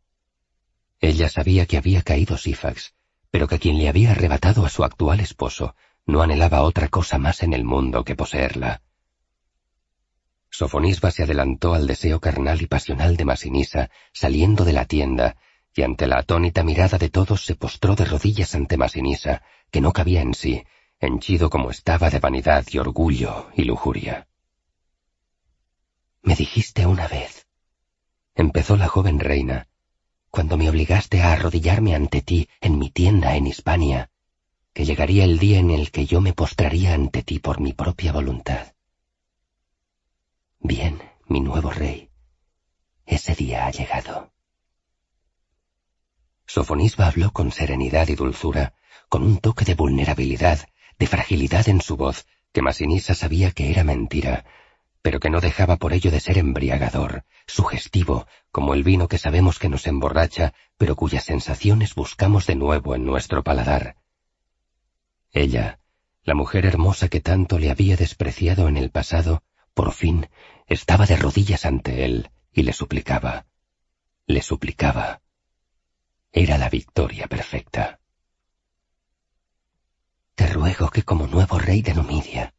Ella 0.99 1.29
sabía 1.29 1.65
que 1.65 1.77
había 1.77 2.01
caído 2.01 2.37
Sifax, 2.37 2.95
pero 3.29 3.47
que 3.47 3.59
quien 3.59 3.77
le 3.77 3.89
había 3.89 4.11
arrebatado 4.11 4.65
a 4.65 4.69
su 4.69 4.83
actual 4.83 5.19
esposo 5.19 5.75
no 6.05 6.21
anhelaba 6.21 6.63
otra 6.63 6.87
cosa 6.87 7.17
más 7.17 7.43
en 7.43 7.53
el 7.53 7.63
mundo 7.63 8.03
que 8.03 8.15
poseerla. 8.15 8.81
Sofonisba 10.51 11.11
se 11.11 11.23
adelantó 11.23 11.73
al 11.73 11.87
deseo 11.87 12.19
carnal 12.19 12.61
y 12.61 12.67
pasional 12.67 13.15
de 13.15 13.23
Masinisa, 13.23 13.89
saliendo 14.11 14.65
de 14.65 14.73
la 14.73 14.85
tienda, 14.85 15.37
y 15.73 15.83
ante 15.83 16.07
la 16.07 16.19
atónita 16.19 16.61
mirada 16.63 16.97
de 16.97 17.09
todos 17.09 17.45
se 17.45 17.55
postró 17.55 17.95
de 17.95 18.03
rodillas 18.03 18.53
ante 18.53 18.75
Masinisa, 18.75 19.41
que 19.71 19.79
no 19.79 19.93
cabía 19.93 20.21
en 20.21 20.33
sí, 20.33 20.63
henchido 20.99 21.49
como 21.49 21.71
estaba 21.71 22.09
de 22.09 22.19
vanidad 22.19 22.65
y 22.69 22.77
orgullo 22.79 23.49
y 23.55 23.63
lujuria. 23.63 24.27
Me 26.21 26.35
dijiste 26.35 26.85
una 26.85 27.07
vez, 27.07 27.47
empezó 28.35 28.75
la 28.75 28.89
joven 28.89 29.21
reina, 29.21 29.69
cuando 30.29 30.57
me 30.57 30.69
obligaste 30.69 31.21
a 31.21 31.31
arrodillarme 31.31 31.95
ante 31.95 32.21
ti 32.21 32.49
en 32.59 32.77
mi 32.77 32.91
tienda 32.91 33.37
en 33.37 33.47
Hispania, 33.47 34.11
que 34.73 34.83
llegaría 34.83 35.23
el 35.23 35.39
día 35.39 35.59
en 35.59 35.71
el 35.71 35.91
que 35.91 36.05
yo 36.05 36.19
me 36.19 36.33
postraría 36.33 36.93
ante 36.93 37.23
ti 37.23 37.39
por 37.39 37.61
mi 37.61 37.71
propia 37.71 38.11
voluntad. 38.11 38.73
Bien, 40.63 41.01
mi 41.27 41.41
nuevo 41.41 41.71
rey, 41.71 42.11
ese 43.07 43.33
día 43.33 43.65
ha 43.65 43.71
llegado. 43.71 44.31
Sofonisba 46.45 47.07
habló 47.07 47.31
con 47.31 47.51
serenidad 47.51 48.07
y 48.09 48.15
dulzura, 48.15 48.75
con 49.09 49.23
un 49.23 49.39
toque 49.39 49.65
de 49.65 49.73
vulnerabilidad, 49.73 50.69
de 50.99 51.07
fragilidad 51.07 51.67
en 51.67 51.81
su 51.81 51.97
voz, 51.97 52.27
que 52.53 52.61
Masinisa 52.61 53.15
sabía 53.15 53.49
que 53.51 53.71
era 53.71 53.83
mentira, 53.83 54.45
pero 55.01 55.19
que 55.19 55.31
no 55.31 55.41
dejaba 55.41 55.77
por 55.77 55.93
ello 55.93 56.11
de 56.11 56.19
ser 56.19 56.37
embriagador, 56.37 57.25
sugestivo, 57.47 58.27
como 58.51 58.75
el 58.75 58.83
vino 58.83 59.07
que 59.07 59.17
sabemos 59.17 59.57
que 59.57 59.67
nos 59.69 59.87
emborracha, 59.87 60.53
pero 60.77 60.95
cuyas 60.95 61.23
sensaciones 61.23 61.95
buscamos 61.95 62.45
de 62.45 62.55
nuevo 62.55 62.93
en 62.93 63.03
nuestro 63.03 63.43
paladar. 63.43 63.95
Ella, 65.31 65.79
la 66.23 66.35
mujer 66.35 66.67
hermosa 66.67 67.07
que 67.07 67.19
tanto 67.19 67.57
le 67.57 67.71
había 67.71 67.97
despreciado 67.97 68.67
en 68.67 68.77
el 68.77 68.91
pasado, 68.91 69.41
por 69.73 69.93
fin, 69.93 70.27
estaba 70.71 71.05
de 71.05 71.17
rodillas 71.17 71.65
ante 71.65 72.05
él 72.05 72.31
y 72.53 72.63
le 72.63 72.71
suplicaba. 72.71 73.45
Le 74.25 74.41
suplicaba. 74.41 75.21
Era 76.31 76.57
la 76.57 76.69
victoria 76.69 77.27
perfecta. 77.27 77.99
Te 80.35 80.47
ruego 80.47 80.89
que 80.89 81.03
como 81.03 81.27
nuevo 81.27 81.59
rey 81.59 81.81
de 81.81 81.93
Numidia, 81.93 82.53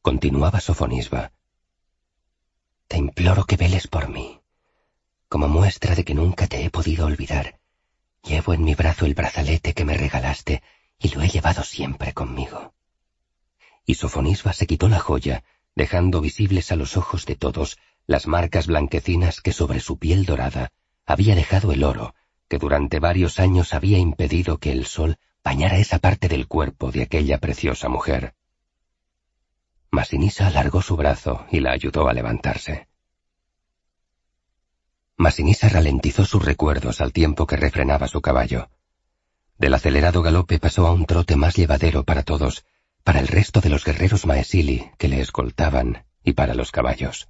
continuaba 0.00 0.60
Sofonisba, 0.60 1.32
te 2.86 2.98
imploro 2.98 3.46
que 3.46 3.56
veles 3.56 3.88
por 3.88 4.08
mí. 4.08 4.40
Como 5.28 5.48
muestra 5.48 5.96
de 5.96 6.04
que 6.04 6.14
nunca 6.14 6.46
te 6.46 6.64
he 6.64 6.70
podido 6.70 7.06
olvidar, 7.06 7.58
llevo 8.22 8.54
en 8.54 8.62
mi 8.62 8.76
brazo 8.76 9.06
el 9.06 9.14
brazalete 9.14 9.74
que 9.74 9.84
me 9.84 9.96
regalaste 9.96 10.62
y 11.00 11.08
lo 11.08 11.20
he 11.20 11.28
llevado 11.28 11.64
siempre 11.64 12.14
conmigo. 12.14 12.74
Y 13.84 13.94
Sofonisba 13.96 14.52
se 14.52 14.68
quitó 14.68 14.88
la 14.88 15.00
joya 15.00 15.42
dejando 15.74 16.20
visibles 16.20 16.72
a 16.72 16.76
los 16.76 16.96
ojos 16.96 17.26
de 17.26 17.36
todos 17.36 17.78
las 18.06 18.26
marcas 18.26 18.66
blanquecinas 18.66 19.40
que 19.40 19.52
sobre 19.52 19.80
su 19.80 19.98
piel 19.98 20.24
dorada 20.24 20.70
había 21.06 21.34
dejado 21.34 21.72
el 21.72 21.84
oro, 21.84 22.14
que 22.48 22.58
durante 22.58 23.00
varios 23.00 23.38
años 23.38 23.74
había 23.74 23.98
impedido 23.98 24.58
que 24.58 24.72
el 24.72 24.86
sol 24.86 25.16
bañara 25.42 25.78
esa 25.78 25.98
parte 25.98 26.28
del 26.28 26.46
cuerpo 26.46 26.90
de 26.90 27.02
aquella 27.02 27.38
preciosa 27.38 27.88
mujer. 27.88 28.34
Masinisa 29.90 30.48
alargó 30.48 30.82
su 30.82 30.96
brazo 30.96 31.46
y 31.50 31.60
la 31.60 31.72
ayudó 31.72 32.08
a 32.08 32.12
levantarse. 32.12 32.88
Masinisa 35.16 35.68
ralentizó 35.68 36.24
sus 36.24 36.44
recuerdos 36.44 37.00
al 37.00 37.12
tiempo 37.12 37.46
que 37.46 37.56
refrenaba 37.56 38.08
su 38.08 38.20
caballo. 38.20 38.68
Del 39.58 39.74
acelerado 39.74 40.22
galope 40.22 40.58
pasó 40.58 40.86
a 40.86 40.92
un 40.92 41.06
trote 41.06 41.36
más 41.36 41.54
llevadero 41.54 42.02
para 42.02 42.24
todos, 42.24 42.64
para 43.04 43.20
el 43.20 43.28
resto 43.28 43.60
de 43.60 43.68
los 43.68 43.84
guerreros 43.84 44.26
Maesili 44.26 44.90
que 44.98 45.08
le 45.08 45.20
escoltaban 45.20 46.06
y 46.24 46.32
para 46.32 46.54
los 46.54 46.72
caballos. 46.72 47.28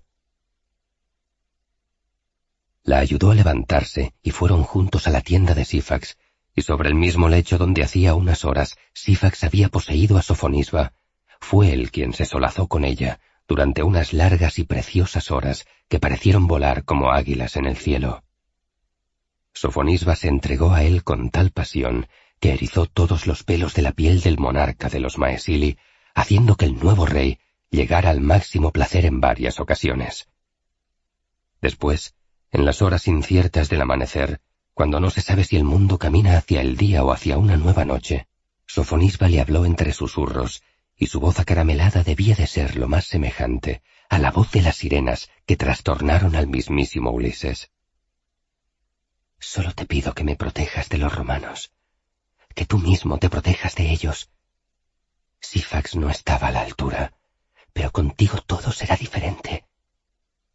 La 2.85 2.99
ayudó 2.99 3.33
a 3.33 3.35
levantarse 3.35 4.15
y 4.23 4.31
fueron 4.31 4.63
juntos 4.63 5.09
a 5.09 5.11
la 5.11 5.21
tienda 5.21 5.55
de 5.55 5.65
Sifax, 5.65 6.17
y 6.55 6.63
sobre 6.63 6.89
el 6.89 6.95
mismo 6.95 7.29
lecho 7.29 7.59
donde 7.59 7.83
hacía 7.83 8.15
unas 8.15 8.45
horas 8.45 8.77
Sifax 8.93 9.43
había 9.43 9.69
poseído 9.69 10.17
a 10.17 10.23
Sofonisba, 10.23 10.93
fue 11.41 11.73
él 11.73 11.91
quien 11.91 12.13
se 12.13 12.25
solazó 12.25 12.69
con 12.69 12.85
ella 12.85 13.19
durante 13.49 13.83
unas 13.83 14.13
largas 14.13 14.59
y 14.61 14.65
preciosas 14.65 15.31
horas 15.31 15.67
que 15.89 15.99
parecieron 15.99 16.47
volar 16.47 16.85
como 16.85 17.11
águilas 17.11 17.57
en 17.57 17.67
el 17.67 17.77
cielo. 17.77 18.23
Sofonisba 19.53 20.15
se 20.15 20.29
entregó 20.29 20.73
a 20.73 20.85
él 20.85 21.03
con 21.03 21.31
tal 21.31 21.51
pasión 21.51 22.07
que 22.41 22.53
erizó 22.53 22.87
todos 22.87 23.27
los 23.27 23.43
pelos 23.43 23.75
de 23.75 23.83
la 23.83 23.93
piel 23.93 24.21
del 24.21 24.39
monarca 24.39 24.89
de 24.89 25.01
los 25.01 25.19
Maesili, 25.19 25.79
haciendo 26.15 26.57
que 26.57 26.67
el 26.67 26.79
nuevo 26.79 27.07
rey 27.07 27.39
llegara 27.71 28.11
al 28.11 28.21
máximo 28.21 28.71
placer 28.71 29.05
en 29.05 29.21
varias 29.21 29.61
ocasiones. 29.61 30.29
Después, 31.61 32.15
en 32.51 32.65
las 32.65 32.83
horas 32.83 33.09
inciertas 33.09 33.69
del 33.69 33.83
amanecer, 33.83 34.41
cuando 34.75 35.01
no 35.01 35.11
se 35.11 35.21
sabe 35.21 35.45
si 35.45 35.57
el 35.57 35.65
mundo 35.65 35.99
camina 35.99 36.37
hacia 36.37 36.61
el 36.61 36.77
día 36.77 37.05
o 37.05 37.13
hacia 37.13 37.39
una 37.39 37.57
nueva 37.57 37.85
noche, 37.85 38.29
Sofonisba 38.67 39.29
le 39.29 39.41
habló 39.41 39.65
entre 39.65 39.93
susurros, 39.93 40.63
y 40.97 41.07
su 41.07 41.21
voz 41.21 41.41
acaramelada 41.41 42.03
debía 42.03 42.35
de 42.35 42.47
ser 42.47 42.77
lo 42.77 42.89
más 42.89 43.07
semejante 43.07 43.83
a 44.09 44.19
la 44.19 44.31
voz 44.31 44.53
de 44.53 44.63
las 44.63 44.77
sirenas 44.77 45.31
que 45.47 45.57
trastornaron 45.57 46.37
al 46.37 46.47
mismísimo 46.47 47.11
Ulises. 47.11 47.71
Solo 49.39 49.73
te 49.73 49.87
pido 49.87 50.15
que 50.15 50.25
me 50.25 50.37
protejas 50.37 50.89
de 50.89 50.99
los 50.99 51.15
romanos 51.15 51.73
que 52.55 52.67
tú 52.67 52.79
mismo 52.79 53.19
te 53.19 53.29
protejas 53.29 53.75
de 53.75 53.91
ellos. 53.91 54.31
Sifax 55.41 55.97
no 55.97 56.09
estaba 56.09 56.49
a 56.49 56.53
la 56.53 56.63
altura, 56.63 57.13
pero 57.73 57.91
contigo 57.91 58.41
todo 58.41 58.73
será 58.73 58.97
diferente. 58.97 59.67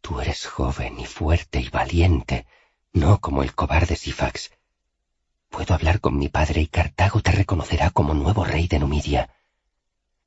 Tú 0.00 0.20
eres 0.20 0.46
joven 0.46 0.98
y 0.98 1.04
fuerte 1.04 1.60
y 1.60 1.68
valiente, 1.68 2.46
no 2.92 3.20
como 3.20 3.42
el 3.42 3.54
cobarde 3.54 3.96
Sifax. 3.96 4.50
Puedo 5.50 5.74
hablar 5.74 6.00
con 6.00 6.16
mi 6.16 6.28
padre 6.28 6.62
y 6.62 6.66
Cartago 6.66 7.20
te 7.20 7.32
reconocerá 7.32 7.90
como 7.90 8.14
nuevo 8.14 8.44
rey 8.44 8.66
de 8.66 8.78
Numidia. 8.78 9.34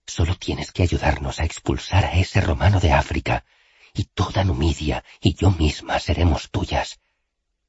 Solo 0.06 0.36
tienes 0.36 0.72
que 0.72 0.84
ayudarnos 0.84 1.40
a 1.40 1.46
expulsar 1.46 2.06
a 2.06 2.14
ese 2.14 2.42
romano 2.42 2.80
de 2.80 2.92
África, 2.92 3.46
y 3.94 4.06
toda 4.06 4.44
Numidia 4.44 5.04
y 5.22 5.34
yo 5.34 5.50
misma 5.50 6.00
seremos 6.00 6.52
tuyas, 6.52 7.00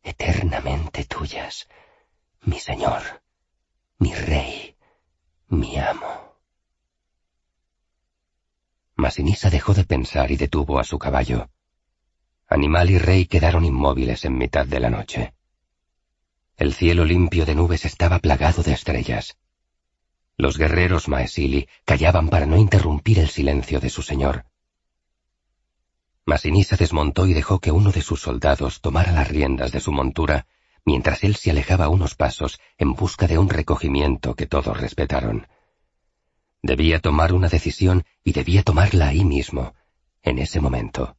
eternamente 0.02 1.04
tuyas, 1.04 1.68
mi 2.42 2.58
señor 2.58 3.23
mi 3.98 4.12
rey, 4.12 4.76
mi 5.48 5.76
amo. 5.78 6.36
Masinisa 8.96 9.50
dejó 9.50 9.74
de 9.74 9.84
pensar 9.84 10.30
y 10.30 10.36
detuvo 10.36 10.78
a 10.78 10.84
su 10.84 10.98
caballo. 10.98 11.48
Animal 12.48 12.90
y 12.90 12.98
rey 12.98 13.26
quedaron 13.26 13.64
inmóviles 13.64 14.24
en 14.24 14.36
mitad 14.36 14.66
de 14.66 14.80
la 14.80 14.90
noche. 14.90 15.34
El 16.56 16.74
cielo 16.74 17.04
limpio 17.04 17.46
de 17.46 17.54
nubes 17.54 17.84
estaba 17.84 18.18
plagado 18.18 18.62
de 18.62 18.72
estrellas. 18.72 19.36
Los 20.36 20.58
guerreros 20.58 21.08
Maesili 21.08 21.68
callaban 21.84 22.28
para 22.28 22.46
no 22.46 22.56
interrumpir 22.56 23.18
el 23.18 23.28
silencio 23.28 23.80
de 23.80 23.90
su 23.90 24.02
señor. 24.02 24.46
Masinisa 26.26 26.76
desmontó 26.76 27.26
y 27.26 27.34
dejó 27.34 27.60
que 27.60 27.70
uno 27.70 27.92
de 27.92 28.02
sus 28.02 28.20
soldados 28.22 28.80
tomara 28.80 29.12
las 29.12 29.28
riendas 29.28 29.72
de 29.72 29.80
su 29.80 29.92
montura 29.92 30.46
mientras 30.84 31.24
él 31.24 31.36
se 31.36 31.50
alejaba 31.50 31.88
unos 31.88 32.14
pasos 32.14 32.60
en 32.78 32.94
busca 32.94 33.26
de 33.26 33.38
un 33.38 33.48
recogimiento 33.48 34.34
que 34.34 34.46
todos 34.46 34.78
respetaron. 34.78 35.46
Debía 36.62 37.00
tomar 37.00 37.32
una 37.32 37.48
decisión 37.48 38.04
y 38.22 38.32
debía 38.32 38.62
tomarla 38.62 39.08
ahí 39.08 39.24
mismo, 39.24 39.74
en 40.22 40.38
ese 40.38 40.60
momento. 40.60 41.16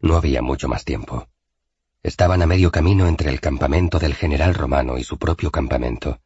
No 0.00 0.16
había 0.16 0.42
mucho 0.42 0.68
más 0.68 0.84
tiempo. 0.84 1.28
Estaban 2.02 2.42
a 2.42 2.46
medio 2.46 2.70
camino 2.70 3.08
entre 3.08 3.30
el 3.30 3.40
campamento 3.40 3.98
del 3.98 4.14
general 4.14 4.54
romano 4.54 4.96
y 4.98 5.04
su 5.04 5.18
propio 5.18 5.50
campamento. 5.50 6.20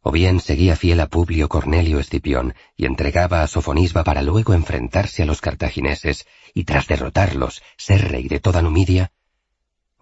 O 0.00 0.10
bien 0.10 0.40
seguía 0.40 0.74
fiel 0.74 1.00
a 1.00 1.06
Publio 1.06 1.48
Cornelio 1.48 2.00
Escipión 2.00 2.54
y 2.76 2.86
entregaba 2.86 3.42
a 3.42 3.46
Sofonisba 3.46 4.02
para 4.02 4.20
luego 4.22 4.52
enfrentarse 4.52 5.22
a 5.22 5.26
los 5.26 5.40
cartagineses 5.40 6.26
y 6.54 6.64
tras 6.64 6.88
derrotarlos 6.88 7.62
ser 7.76 8.10
rey 8.10 8.26
de 8.26 8.40
toda 8.40 8.62
Numidia, 8.62 9.12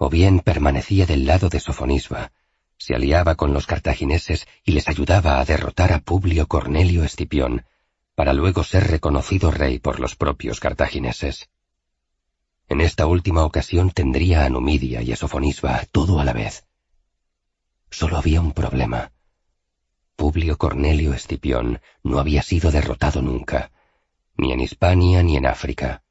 o 0.03 0.09
bien 0.09 0.40
permanecía 0.40 1.05
del 1.05 1.26
lado 1.26 1.51
de 1.51 1.61
Sofonisba, 1.61 2.32
se 2.78 2.94
aliaba 2.94 3.34
con 3.34 3.53
los 3.53 3.66
cartagineses 3.66 4.48
y 4.64 4.72
les 4.72 4.88
ayudaba 4.88 5.38
a 5.38 5.44
derrotar 5.44 5.92
a 5.92 5.98
Publio 5.98 6.48
Cornelio 6.48 7.05
Escipión, 7.05 7.66
para 8.14 8.32
luego 8.32 8.64
ser 8.64 8.86
reconocido 8.86 9.51
rey 9.51 9.78
por 9.78 10.01
los 10.01 10.16
propios 10.16 10.59
cartagineses. 10.59 11.51
En 12.66 12.80
esta 12.80 13.05
última 13.05 13.44
ocasión 13.44 13.90
tendría 13.90 14.46
a 14.46 14.48
Numidia 14.48 15.03
y 15.03 15.12
a 15.12 15.16
Sofonisba 15.16 15.84
todo 15.92 16.18
a 16.18 16.24
la 16.24 16.32
vez. 16.32 16.64
Solo 17.90 18.16
había 18.16 18.40
un 18.40 18.53
problema. 18.53 19.12
Publio 20.16 20.57
Cornelio 20.57 21.12
Escipión 21.12 21.82
no 22.03 22.18
había 22.18 22.40
sido 22.40 22.70
derrotado 22.70 23.20
nunca, 23.20 23.70
ni 24.38 24.53
en 24.53 24.61
Hispania 24.61 25.22
ni 25.22 25.36
en 25.36 25.44
África. 25.44 26.03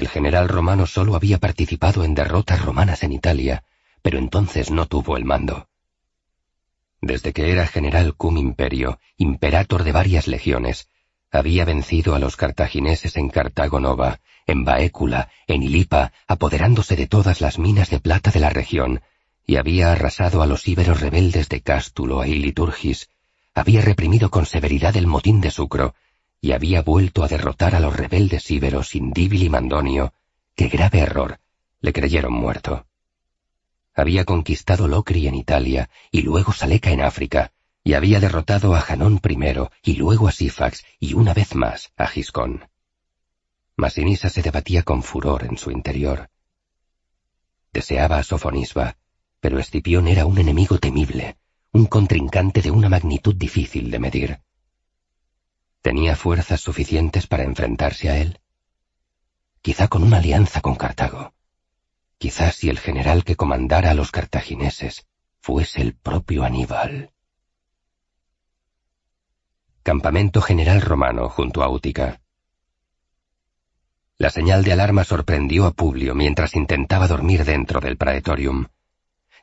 El 0.00 0.08
general 0.08 0.48
romano 0.48 0.86
solo 0.86 1.14
había 1.14 1.36
participado 1.36 2.04
en 2.04 2.14
derrotas 2.14 2.64
romanas 2.64 3.02
en 3.02 3.12
Italia, 3.12 3.64
pero 4.00 4.16
entonces 4.16 4.70
no 4.70 4.86
tuvo 4.86 5.18
el 5.18 5.26
mando. 5.26 5.68
Desde 7.02 7.34
que 7.34 7.52
era 7.52 7.66
general 7.66 8.14
cum 8.14 8.38
imperio, 8.38 8.98
imperator 9.18 9.84
de 9.84 9.92
varias 9.92 10.26
legiones, 10.26 10.88
Había 11.30 11.66
vencido 11.66 12.14
a 12.14 12.18
los 12.18 12.36
cartagineses 12.36 13.18
en 13.18 13.28
Cartago 13.28 13.78
Nova, 13.78 14.20
en 14.46 14.64
Baécula, 14.64 15.28
en 15.46 15.62
Ilipa, 15.62 16.12
apoderándose 16.26 16.96
de 16.96 17.06
todas 17.06 17.42
las 17.42 17.58
minas 17.58 17.90
de 17.90 18.00
plata 18.00 18.30
de 18.30 18.40
la 18.40 18.48
región, 18.48 19.02
y 19.46 19.56
había 19.56 19.92
arrasado 19.92 20.40
a 20.40 20.46
los 20.46 20.66
íberos 20.66 21.02
rebeldes 21.02 21.50
de 21.50 21.60
Cástulo 21.60 22.24
e 22.24 22.30
Iliturgis, 22.30 23.10
había 23.54 23.82
reprimido 23.82 24.30
con 24.30 24.46
severidad 24.46 24.96
el 24.96 25.06
motín 25.06 25.42
de 25.42 25.50
Sucro, 25.50 25.94
y 26.40 26.52
había 26.52 26.82
vuelto 26.82 27.22
a 27.22 27.28
derrotar 27.28 27.74
a 27.74 27.80
los 27.80 27.94
rebeldes 27.94 28.50
íberos 28.50 28.94
Indíbil 28.94 29.42
y 29.42 29.48
Mandonio, 29.50 30.14
que 30.54 30.68
grave 30.68 31.00
error, 31.00 31.40
le 31.80 31.92
creyeron 31.92 32.32
muerto. 32.32 32.86
Había 33.94 34.24
conquistado 34.24 34.88
Locri 34.88 35.26
en 35.26 35.34
Italia 35.34 35.90
y 36.10 36.22
luego 36.22 36.52
Saleca 36.52 36.90
en 36.90 37.02
África, 37.02 37.52
y 37.82 37.94
había 37.94 38.20
derrotado 38.20 38.74
a 38.74 38.80
Janón 38.80 39.18
primero 39.18 39.70
y 39.82 39.94
luego 39.94 40.28
a 40.28 40.32
Sifax 40.32 40.84
y 40.98 41.14
una 41.14 41.34
vez 41.34 41.54
más 41.54 41.92
a 41.96 42.06
Giscón. 42.06 42.68
Masinisa 43.76 44.28
se 44.28 44.42
debatía 44.42 44.82
con 44.82 45.02
furor 45.02 45.44
en 45.44 45.56
su 45.56 45.70
interior. 45.70 46.30
Deseaba 47.72 48.18
a 48.18 48.22
Sofonisba, 48.22 48.96
pero 49.40 49.58
Escipión 49.58 50.08
era 50.08 50.26
un 50.26 50.38
enemigo 50.38 50.78
temible, 50.78 51.36
un 51.72 51.86
contrincante 51.86 52.60
de 52.60 52.70
una 52.70 52.88
magnitud 52.88 53.34
difícil 53.34 53.90
de 53.90 53.98
medir. 53.98 54.40
¿Tenía 55.82 56.14
fuerzas 56.14 56.60
suficientes 56.60 57.26
para 57.26 57.44
enfrentarse 57.44 58.10
a 58.10 58.18
él? 58.18 58.40
Quizá 59.62 59.88
con 59.88 60.02
una 60.02 60.18
alianza 60.18 60.60
con 60.60 60.74
Cartago. 60.74 61.32
Quizá 62.18 62.52
si 62.52 62.68
el 62.68 62.78
general 62.78 63.24
que 63.24 63.36
comandara 63.36 63.90
a 63.90 63.94
los 63.94 64.10
cartagineses 64.10 65.06
fuese 65.40 65.80
el 65.80 65.94
propio 65.94 66.44
Aníbal. 66.44 67.12
Campamento 69.82 70.42
General 70.42 70.82
Romano 70.82 71.30
junto 71.30 71.62
a 71.62 71.68
Útica. 71.70 72.20
La 74.18 74.28
señal 74.28 74.62
de 74.62 74.72
alarma 74.72 75.04
sorprendió 75.04 75.64
a 75.64 75.72
Publio 75.72 76.14
mientras 76.14 76.54
intentaba 76.54 77.08
dormir 77.08 77.46
dentro 77.46 77.80
del 77.80 77.96
praetorium. 77.96 78.66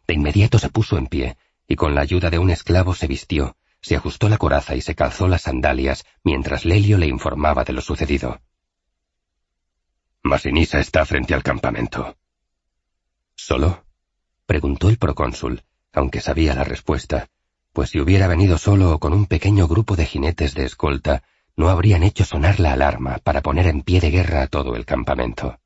De 0.06 0.14
inmediato 0.14 0.60
se 0.60 0.70
puso 0.70 1.00
en 1.00 1.08
pie 1.08 1.36
y 1.68 1.76
con 1.76 1.96
la 1.96 2.02
ayuda 2.02 2.30
de 2.30 2.38
un 2.38 2.52
esclavo 2.52 2.94
se 2.94 3.08
vistió, 3.08 3.58
se 3.88 3.96
ajustó 3.96 4.28
la 4.28 4.38
coraza 4.38 4.76
y 4.76 4.82
se 4.82 4.96
calzó 4.96 5.30
las 5.30 5.44
sandalias 5.44 6.04
mientras 6.22 6.66
Lelio 6.66 6.98
le 6.98 7.08
informaba 7.08 7.64
de 7.64 7.72
lo 7.72 7.80
sucedido. 7.80 8.42
Masinisa 10.24 10.82
está 10.82 11.06
frente 11.06 11.34
al 11.34 11.42
campamento. 11.42 12.18
¿Solo? 13.34 13.86
preguntó 14.46 14.90
el 14.90 14.98
procónsul, 14.98 15.64
aunque 15.94 16.20
sabía 16.20 16.54
la 16.54 16.66
respuesta, 16.66 17.30
pues 17.72 17.92
si 17.92 18.02
hubiera 18.02 18.28
venido 18.28 18.58
solo 18.58 18.92
o 18.92 19.00
con 19.00 19.14
un 19.14 19.26
pequeño 19.26 19.70
grupo 19.70 19.96
de 19.96 20.06
jinetes 20.06 20.54
de 20.54 20.66
escolta, 20.66 21.24
no 21.56 21.70
habrían 21.70 22.04
hecho 22.04 22.26
sonar 22.26 22.60
la 22.60 22.74
alarma 22.74 23.20
para 23.20 23.42
poner 23.42 23.68
en 23.68 23.84
pie 23.84 24.02
de 24.02 24.12
guerra 24.12 24.42
a 24.42 24.48
todo 24.48 24.76
el 24.76 24.86
campamento. 24.86 25.62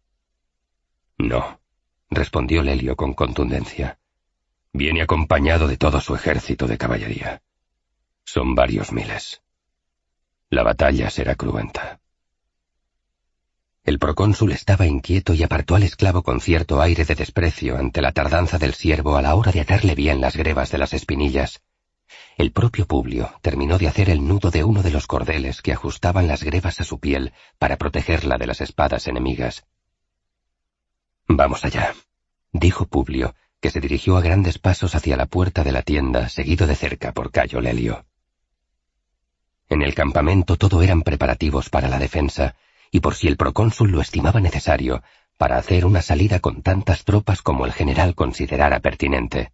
No, 1.18 1.60
respondió 2.12 2.62
Lelio 2.62 2.96
con 2.96 3.16
contundencia. 3.16 3.98
Viene 4.74 5.02
acompañado 5.02 5.68
de 5.68 5.78
todo 5.78 6.00
su 6.00 6.14
ejército 6.14 6.68
de 6.68 6.78
caballería. 6.78 7.42
Son 8.24 8.56
varios 8.56 8.92
miles. 8.92 9.42
La 10.50 10.64
batalla 10.64 11.10
será 11.10 11.36
cruenta. 11.36 12.00
El 13.84 13.98
procónsul 13.98 14.52
estaba 14.52 14.86
inquieto 14.86 15.34
y 15.34 15.42
apartó 15.42 15.76
al 15.76 15.84
esclavo 15.84 16.22
con 16.22 16.40
cierto 16.40 16.82
aire 16.82 17.04
de 17.04 17.16
desprecio 17.16 17.78
ante 17.78 18.02
la 18.02 18.12
tardanza 18.12 18.60
del 18.60 18.76
siervo 18.76 19.18
a 19.18 19.22
la 19.22 19.34
hora 19.34 19.52
de 19.52 19.62
atarle 19.62 19.96
bien 19.96 20.22
las 20.22 20.36
grebas 20.36 20.72
de 20.72 20.78
las 20.78 20.94
espinillas. 20.94 21.62
El 22.38 22.52
propio 22.52 22.86
Publio 22.86 23.34
terminó 23.42 23.78
de 23.78 23.88
hacer 23.88 24.10
el 24.10 24.28
nudo 24.28 24.52
de 24.52 24.64
uno 24.64 24.84
de 24.84 24.92
los 24.92 25.08
cordeles 25.08 25.62
que 25.62 25.74
ajustaban 25.74 26.28
las 26.28 26.44
grebas 26.44 26.80
a 26.80 26.84
su 26.84 27.00
piel 27.00 27.34
para 27.58 27.78
protegerla 27.78 28.38
de 28.38 28.48
las 28.48 28.62
espadas 28.62 29.08
enemigas. 29.08 29.66
Vamos 31.28 31.66
allá, 31.66 31.96
dijo 32.52 32.86
Publio, 32.86 33.34
que 33.62 33.70
se 33.70 33.80
dirigió 33.80 34.18
a 34.18 34.22
grandes 34.22 34.60
pasos 34.60 34.96
hacia 34.96 35.18
la 35.18 35.26
puerta 35.26 35.64
de 35.64 35.72
la 35.72 35.82
tienda, 35.82 36.30
seguido 36.30 36.68
de 36.68 36.76
cerca 36.76 37.14
por 37.14 37.32
Cayo 37.32 37.62
Lelio. 37.62 38.06
En 39.72 39.82
el 39.82 39.96
campamento 39.96 40.58
todo 40.58 40.82
eran 40.82 41.02
preparativos 41.02 41.70
para 41.70 41.88
la 41.88 41.98
defensa, 41.98 42.56
y 42.92 43.00
por 43.00 43.16
si 43.16 43.30
el 43.30 43.38
procónsul 43.38 43.90
lo 43.90 44.02
estimaba 44.02 44.42
necesario, 44.42 45.02
para 45.38 45.56
hacer 45.56 45.86
una 45.86 46.02
salida 46.02 46.42
con 46.42 46.62
tantas 46.62 47.06
tropas 47.06 47.42
como 47.42 47.66
el 47.66 47.72
general 47.72 48.14
considerara 48.14 48.82
pertinente. 48.82 49.54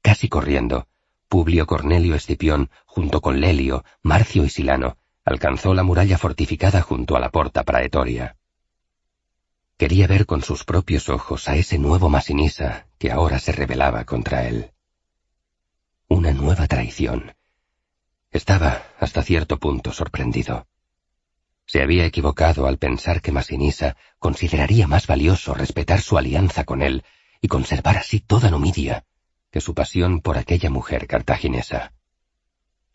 Casi 0.00 0.30
corriendo, 0.30 0.88
Publio 1.28 1.66
Cornelio 1.66 2.14
Escipión, 2.14 2.70
junto 2.86 3.20
con 3.20 3.38
Lelio, 3.38 3.84
Marcio 4.00 4.46
y 4.46 4.48
Silano, 4.48 4.96
alcanzó 5.26 5.74
la 5.74 5.82
muralla 5.82 6.16
fortificada 6.16 6.80
junto 6.80 7.14
a 7.14 7.20
la 7.20 7.28
porta 7.28 7.64
praetoria. 7.64 8.38
Quería 9.76 10.06
ver 10.06 10.24
con 10.24 10.40
sus 10.40 10.64
propios 10.64 11.10
ojos 11.10 11.50
a 11.50 11.56
ese 11.56 11.78
nuevo 11.78 12.08
Masinisa 12.08 12.86
que 12.96 13.12
ahora 13.12 13.38
se 13.38 13.52
rebelaba 13.52 14.04
contra 14.04 14.48
él. 14.48 14.70
Una 16.08 16.32
nueva 16.32 16.66
traición. 16.66 17.34
Estaba, 18.34 18.82
hasta 18.98 19.22
cierto 19.22 19.58
punto, 19.60 19.92
sorprendido. 19.92 20.66
Se 21.66 21.80
había 21.80 22.04
equivocado 22.04 22.66
al 22.66 22.78
pensar 22.78 23.22
que 23.22 23.30
Masinisa 23.30 23.96
consideraría 24.18 24.88
más 24.88 25.06
valioso 25.06 25.54
respetar 25.54 26.00
su 26.00 26.18
alianza 26.18 26.64
con 26.64 26.82
él 26.82 27.04
y 27.40 27.46
conservar 27.46 27.96
así 27.96 28.18
toda 28.18 28.50
Numidia 28.50 29.04
que 29.52 29.60
su 29.60 29.72
pasión 29.72 30.20
por 30.20 30.36
aquella 30.36 30.68
mujer 30.68 31.06
cartaginesa. 31.06 31.92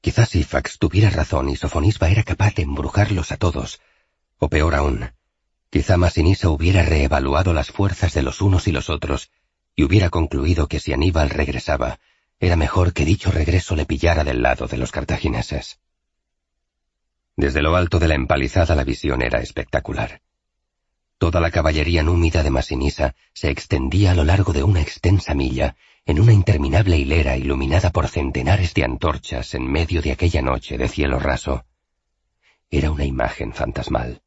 Quizás 0.01 0.27
Sifax 0.27 0.77
tuviera 0.77 1.09
razón 1.09 1.47
y 1.47 1.55
Sofonisba 1.55 2.09
era 2.09 2.23
capaz 2.23 2.55
de 2.55 2.63
embrujarlos 2.63 3.31
a 3.31 3.37
todos, 3.37 3.79
o 4.39 4.49
peor 4.49 4.75
aún, 4.75 5.13
quizá 5.69 5.95
Masinisa 5.95 6.49
hubiera 6.49 6.83
reevaluado 6.83 7.53
las 7.53 7.71
fuerzas 7.71 8.13
de 8.13 8.23
los 8.23 8.41
unos 8.41 8.67
y 8.67 8.73
los 8.73 8.89
otros 8.89 9.31
y 9.73 9.85
hubiera 9.85 10.09
concluido 10.09 10.67
que 10.67 10.81
si 10.81 10.91
Aníbal 10.91 11.29
regresaba, 11.29 12.01
era 12.39 12.55
mejor 12.55 12.93
que 12.93 13.05
dicho 13.05 13.31
regreso 13.31 13.75
le 13.75 13.85
pillara 13.85 14.23
del 14.23 14.41
lado 14.41 14.67
de 14.67 14.77
los 14.77 14.91
cartagineses. 14.91 15.79
Desde 17.35 17.61
lo 17.61 17.75
alto 17.75 17.99
de 17.99 18.07
la 18.07 18.15
empalizada 18.15 18.75
la 18.75 18.83
visión 18.83 19.21
era 19.21 19.41
espectacular. 19.41 20.21
Toda 21.17 21.41
la 21.41 21.51
caballería 21.51 22.01
númida 22.01 22.43
de 22.43 22.49
Masinisa 22.49 23.13
se 23.33 23.49
extendía 23.49 24.11
a 24.11 24.15
lo 24.15 24.23
largo 24.23 24.53
de 24.53 24.63
una 24.63 24.81
extensa 24.81 25.33
milla, 25.33 25.75
en 26.05 26.21
una 26.21 26.31
interminable 26.31 26.97
hilera 26.97 27.35
iluminada 27.35 27.91
por 27.91 28.07
centenares 28.07 28.73
de 28.73 28.85
antorchas 28.85 29.53
en 29.53 29.69
medio 29.69 30.01
de 30.01 30.13
aquella 30.13 30.41
noche 30.41 30.77
de 30.77 30.87
cielo 30.87 31.19
raso. 31.19 31.65
Era 32.71 32.89
una 32.89 33.03
imagen 33.03 33.51
fantasmal. 33.51 34.21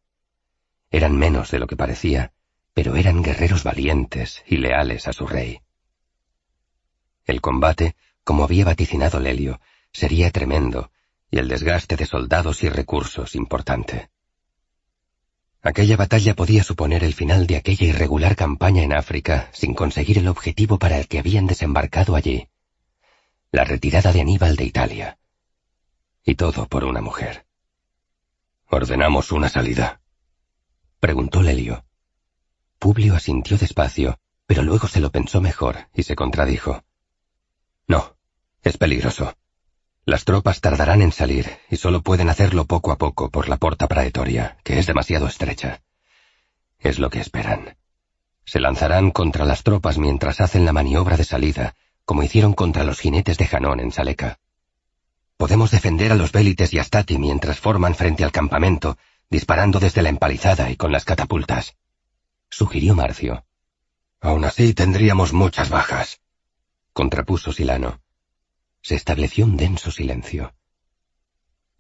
Eran 0.90 1.16
menos 1.16 1.50
de 1.50 1.60
lo 1.60 1.66
que 1.66 1.76
parecía, 1.76 2.32
pero 2.74 2.96
eran 2.96 3.22
guerreros 3.22 3.64
valientes 3.64 4.44
y 4.46 4.58
leales 4.58 5.08
a 5.08 5.14
su 5.14 5.26
rey. 5.26 5.61
El 7.32 7.40
combate, 7.40 7.96
como 8.24 8.44
había 8.44 8.66
vaticinado 8.66 9.18
Lelio, 9.18 9.58
sería 9.90 10.30
tremendo, 10.30 10.90
y 11.30 11.38
el 11.38 11.48
desgaste 11.48 11.96
de 11.96 12.04
soldados 12.04 12.62
y 12.62 12.68
recursos 12.68 13.34
importante. 13.34 14.10
Aquella 15.62 15.96
batalla 15.96 16.36
podía 16.36 16.62
suponer 16.62 17.02
el 17.04 17.14
final 17.14 17.46
de 17.46 17.56
aquella 17.56 17.86
irregular 17.86 18.36
campaña 18.36 18.82
en 18.82 18.92
África 18.92 19.48
sin 19.54 19.72
conseguir 19.72 20.18
el 20.18 20.28
objetivo 20.28 20.78
para 20.78 20.98
el 20.98 21.08
que 21.08 21.20
habían 21.20 21.46
desembarcado 21.46 22.16
allí, 22.16 22.48
la 23.50 23.64
retirada 23.64 24.12
de 24.12 24.20
Aníbal 24.20 24.54
de 24.56 24.64
Italia. 24.66 25.18
Y 26.26 26.34
todo 26.34 26.66
por 26.66 26.84
una 26.84 27.00
mujer. 27.00 27.46
¿Ordenamos 28.68 29.32
una 29.32 29.48
salida? 29.48 30.02
Preguntó 31.00 31.40
Lelio. 31.40 31.86
Publio 32.78 33.14
asintió 33.14 33.56
despacio, 33.56 34.18
pero 34.44 34.62
luego 34.62 34.86
se 34.86 35.00
lo 35.00 35.10
pensó 35.10 35.40
mejor 35.40 35.88
y 35.94 36.02
se 36.02 36.14
contradijo. 36.14 36.84
No, 37.88 38.16
es 38.62 38.76
peligroso. 38.76 39.34
Las 40.04 40.24
tropas 40.24 40.60
tardarán 40.60 41.02
en 41.02 41.12
salir 41.12 41.48
y 41.70 41.76
solo 41.76 42.02
pueden 42.02 42.28
hacerlo 42.28 42.64
poco 42.64 42.90
a 42.90 42.98
poco 42.98 43.30
por 43.30 43.48
la 43.48 43.56
porta 43.56 43.86
praetoria, 43.86 44.58
que 44.64 44.78
es 44.78 44.86
demasiado 44.86 45.26
estrecha. 45.26 45.82
Es 46.78 46.98
lo 46.98 47.10
que 47.10 47.20
esperan. 47.20 47.76
Se 48.44 48.58
lanzarán 48.58 49.12
contra 49.12 49.44
las 49.44 49.62
tropas 49.62 49.98
mientras 49.98 50.40
hacen 50.40 50.64
la 50.64 50.72
maniobra 50.72 51.16
de 51.16 51.24
salida, 51.24 51.76
como 52.04 52.24
hicieron 52.24 52.52
contra 52.54 52.82
los 52.82 52.98
jinetes 52.98 53.38
de 53.38 53.46
Janón 53.46 53.78
en 53.78 53.92
Saleca. 53.92 54.40
Podemos 55.36 55.70
defender 55.70 56.12
a 56.12 56.16
los 56.16 56.32
Bélites 56.32 56.72
y 56.74 56.78
Astati 56.78 57.18
mientras 57.18 57.60
forman 57.60 57.94
frente 57.94 58.24
al 58.24 58.32
campamento, 58.32 58.98
disparando 59.30 59.78
desde 59.78 60.02
la 60.02 60.08
empalizada 60.08 60.70
y 60.70 60.76
con 60.76 60.92
las 60.92 61.04
catapultas. 61.04 61.76
Sugirió 62.50 62.94
Marcio. 62.94 63.44
Aún 64.20 64.44
así 64.44 64.74
tendríamos 64.74 65.32
muchas 65.32 65.70
bajas. 65.70 66.20
Contrapuso 66.92 67.52
Silano. 67.52 68.02
Se 68.82 68.94
estableció 68.96 69.46
un 69.46 69.56
denso 69.56 69.90
silencio. 69.90 70.54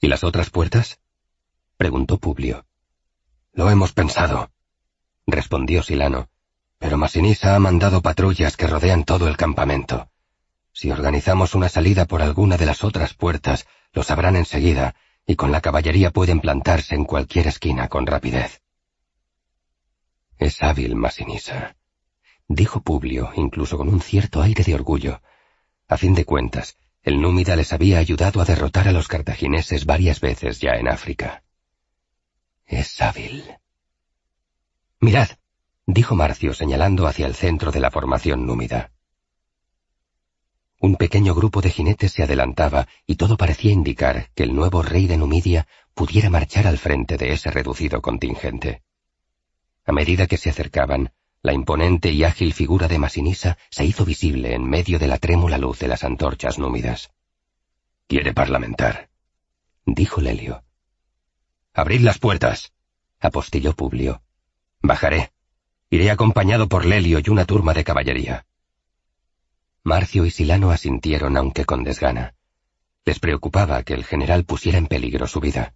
¿Y 0.00 0.08
las 0.08 0.24
otras 0.24 0.48
puertas? 0.48 1.00
preguntó 1.76 2.16
Publio. 2.16 2.64
Lo 3.52 3.68
hemos 3.68 3.92
pensado, 3.92 4.50
respondió 5.26 5.82
Silano, 5.82 6.30
pero 6.78 6.96
Masinisa 6.96 7.54
ha 7.54 7.58
mandado 7.58 8.00
patrullas 8.00 8.56
que 8.56 8.66
rodean 8.66 9.04
todo 9.04 9.28
el 9.28 9.36
campamento. 9.36 10.10
Si 10.72 10.90
organizamos 10.90 11.54
una 11.54 11.68
salida 11.68 12.06
por 12.06 12.22
alguna 12.22 12.56
de 12.56 12.64
las 12.64 12.82
otras 12.82 13.12
puertas, 13.12 13.66
lo 13.92 14.02
sabrán 14.02 14.36
enseguida, 14.36 14.94
y 15.26 15.36
con 15.36 15.52
la 15.52 15.60
caballería 15.60 16.10
pueden 16.10 16.40
plantarse 16.40 16.94
en 16.94 17.04
cualquier 17.04 17.48
esquina 17.48 17.88
con 17.88 18.06
rapidez. 18.06 18.62
Es 20.38 20.62
hábil 20.62 20.96
Masinisa, 20.96 21.76
dijo 22.54 22.82
Publio, 22.82 23.30
incluso 23.34 23.76
con 23.76 23.88
un 23.88 24.00
cierto 24.00 24.42
aire 24.42 24.64
de 24.64 24.74
orgullo. 24.74 25.20
A 25.88 25.96
fin 25.96 26.14
de 26.14 26.24
cuentas, 26.24 26.76
el 27.02 27.20
númida 27.20 27.56
les 27.56 27.72
había 27.72 27.98
ayudado 27.98 28.40
a 28.40 28.44
derrotar 28.44 28.88
a 28.88 28.92
los 28.92 29.08
cartagineses 29.08 29.86
varias 29.86 30.20
veces 30.20 30.60
ya 30.60 30.72
en 30.72 30.88
África. 30.88 31.42
Es 32.66 33.00
hábil. 33.00 33.44
Mirad, 35.00 35.28
dijo 35.86 36.14
Marcio 36.14 36.54
señalando 36.54 37.06
hacia 37.06 37.26
el 37.26 37.34
centro 37.34 37.72
de 37.72 37.80
la 37.80 37.90
formación 37.90 38.46
númida. 38.46 38.92
Un 40.78 40.96
pequeño 40.96 41.34
grupo 41.34 41.60
de 41.60 41.70
jinetes 41.70 42.12
se 42.12 42.22
adelantaba 42.22 42.88
y 43.06 43.16
todo 43.16 43.36
parecía 43.36 43.72
indicar 43.72 44.30
que 44.34 44.42
el 44.42 44.54
nuevo 44.54 44.82
rey 44.82 45.06
de 45.06 45.16
Numidia 45.16 45.66
pudiera 45.94 46.30
marchar 46.30 46.66
al 46.66 46.78
frente 46.78 47.16
de 47.16 47.32
ese 47.32 47.50
reducido 47.50 48.00
contingente. 48.00 48.82
A 49.84 49.92
medida 49.92 50.26
que 50.26 50.36
se 50.36 50.50
acercaban, 50.50 51.12
la 51.42 51.52
imponente 51.52 52.12
y 52.12 52.22
ágil 52.22 52.52
figura 52.52 52.86
de 52.86 52.98
Masinisa 52.98 53.58
se 53.68 53.84
hizo 53.84 54.04
visible 54.04 54.54
en 54.54 54.64
medio 54.64 54.98
de 54.98 55.08
la 55.08 55.18
trémula 55.18 55.58
luz 55.58 55.80
de 55.80 55.88
las 55.88 56.04
antorchas 56.04 56.58
númidas. 56.58 57.10
Quiere 58.06 58.32
parlamentar, 58.32 59.10
dijo 59.84 60.20
Lelio. 60.20 60.62
Abrid 61.74 62.00
las 62.02 62.18
puertas, 62.18 62.72
apostilló 63.18 63.74
Publio. 63.74 64.22
Bajaré. 64.82 65.32
Iré 65.90 66.10
acompañado 66.10 66.68
por 66.68 66.84
Lelio 66.84 67.20
y 67.24 67.28
una 67.28 67.44
turma 67.44 67.74
de 67.74 67.84
caballería. 67.84 68.46
Marcio 69.82 70.24
y 70.24 70.30
Silano 70.30 70.70
asintieron 70.70 71.36
aunque 71.36 71.64
con 71.64 71.82
desgana. 71.82 72.34
Les 73.04 73.18
preocupaba 73.18 73.82
que 73.82 73.94
el 73.94 74.04
general 74.04 74.44
pusiera 74.44 74.78
en 74.78 74.86
peligro 74.86 75.26
su 75.26 75.40
vida. 75.40 75.74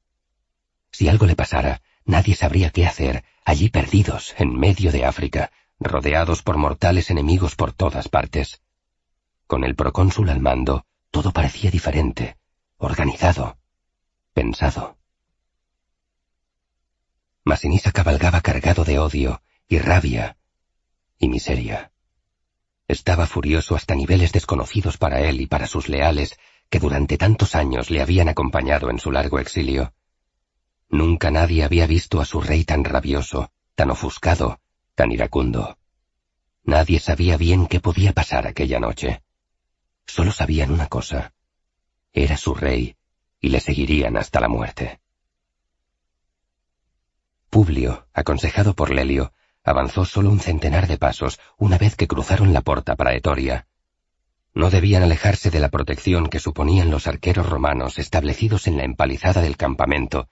Si 0.93 1.09
algo 1.09 1.27
le 1.27 1.35
pasara, 1.35 1.83
nadie 2.05 2.37
sabría 2.37 2.71
qué 2.71 2.87
hacer, 2.87 3.25
allí 3.47 3.70
perdidos, 3.70 4.34
en 4.38 4.59
medio 4.59 4.90
de 4.90 5.05
África, 5.07 5.53
rodeados 5.78 6.42
por 6.42 6.59
mortales 6.59 7.11
enemigos 7.11 7.55
por 7.55 7.72
todas 7.72 8.09
partes. 8.09 8.61
Con 9.47 9.62
el 9.62 9.76
procónsul 9.76 10.28
al 10.30 10.40
mando, 10.40 10.84
todo 11.12 11.30
parecía 11.30 11.70
diferente, 11.70 12.36
organizado, 12.76 13.57
pensado. 14.34 14.99
Masinisa 17.44 17.92
cabalgaba 17.92 18.40
cargado 18.40 18.84
de 18.84 18.99
odio 18.99 19.40
y 19.68 19.78
rabia 19.78 20.36
y 21.16 21.28
miseria. 21.28 21.92
Estaba 22.88 23.28
furioso 23.28 23.76
hasta 23.76 23.94
niveles 23.94 24.32
desconocidos 24.32 24.99
para 24.99 25.20
él 25.20 25.40
y 25.40 25.47
para 25.47 25.68
sus 25.68 25.88
leales 25.88 26.36
que 26.68 26.80
durante 26.80 27.16
tantos 27.16 27.55
años 27.55 27.90
le 27.90 28.03
habían 28.03 28.28
acompañado 28.28 28.90
en 28.90 28.99
su 28.99 29.12
largo 29.12 29.38
exilio. 29.38 29.94
Nunca 30.89 31.30
nadie 31.30 31.64
había 31.64 31.87
visto 31.87 32.20
a 32.20 32.24
su 32.24 32.41
rey 32.41 32.64
tan 32.64 32.84
rabioso, 32.84 33.51
tan 33.74 33.91
ofuscado, 33.91 34.61
tan 34.95 35.12
iracundo. 35.12 35.78
Nadie 36.64 36.99
sabía 37.01 37.37
bien 37.37 37.66
qué 37.66 37.80
podía 37.80 38.12
pasar 38.12 38.47
aquella 38.47 38.80
noche. 38.80 39.22
Solo 40.07 40.32
sabían 40.32 40.70
una 40.70 40.89
cosa. 40.89 41.32
Era 42.12 42.37
su 42.37 42.55
rey, 42.55 42.97
y 43.41 43.51
le 43.51 43.61
seguirían 43.61 44.16
hasta 44.16 44.41
la 44.41 44.49
muerte. 44.49 45.01
Publio, 47.51 48.07
aconsejado 48.12 48.74
por 48.74 48.91
Lelio, 48.91 49.32
avanzó 49.64 50.05
solo 50.05 50.30
un 50.30 50.41
centenar 50.41 50.87
de 50.87 50.99
pasos 50.99 51.41
una 51.57 51.78
vez 51.78 51.97
que 51.97 52.09
cruzaron 52.09 52.53
la 52.53 52.61
puerta 52.61 52.97
para 52.97 53.14
Etoria. 53.14 53.66
No 54.55 54.70
debían 54.70 55.03
alejarse 55.03 55.51
de 55.51 55.61
la 55.61 55.68
protección 55.68 56.28
que 56.28 56.39
suponían 56.39 56.91
los 56.91 57.07
arqueros 57.07 57.49
romanos 57.49 57.99
establecidos 57.99 58.66
en 58.66 58.76
la 58.76 58.84
empalizada 58.84 59.43
del 59.43 59.57
campamento, 59.57 60.28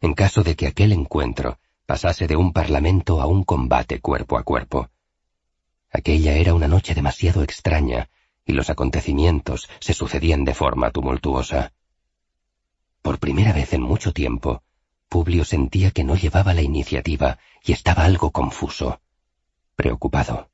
en 0.00 0.14
caso 0.14 0.42
de 0.42 0.56
que 0.56 0.66
aquel 0.66 0.92
encuentro 0.92 1.58
pasase 1.86 2.26
de 2.26 2.36
un 2.36 2.52
parlamento 2.52 3.20
a 3.20 3.26
un 3.26 3.44
combate 3.44 4.00
cuerpo 4.00 4.36
a 4.38 4.42
cuerpo. 4.42 4.90
Aquella 5.90 6.34
era 6.34 6.54
una 6.54 6.68
noche 6.68 6.94
demasiado 6.94 7.42
extraña, 7.42 8.10
y 8.44 8.52
los 8.52 8.70
acontecimientos 8.70 9.68
se 9.80 9.94
sucedían 9.94 10.44
de 10.44 10.54
forma 10.54 10.90
tumultuosa. 10.90 11.72
Por 13.02 13.18
primera 13.18 13.52
vez 13.52 13.72
en 13.72 13.82
mucho 13.82 14.12
tiempo, 14.12 14.62
Publio 15.08 15.44
sentía 15.44 15.92
que 15.92 16.04
no 16.04 16.16
llevaba 16.16 16.52
la 16.52 16.62
iniciativa 16.62 17.38
y 17.62 17.72
estaba 17.72 18.04
algo 18.04 18.32
confuso, 18.32 19.00
preocupado. 19.76 20.50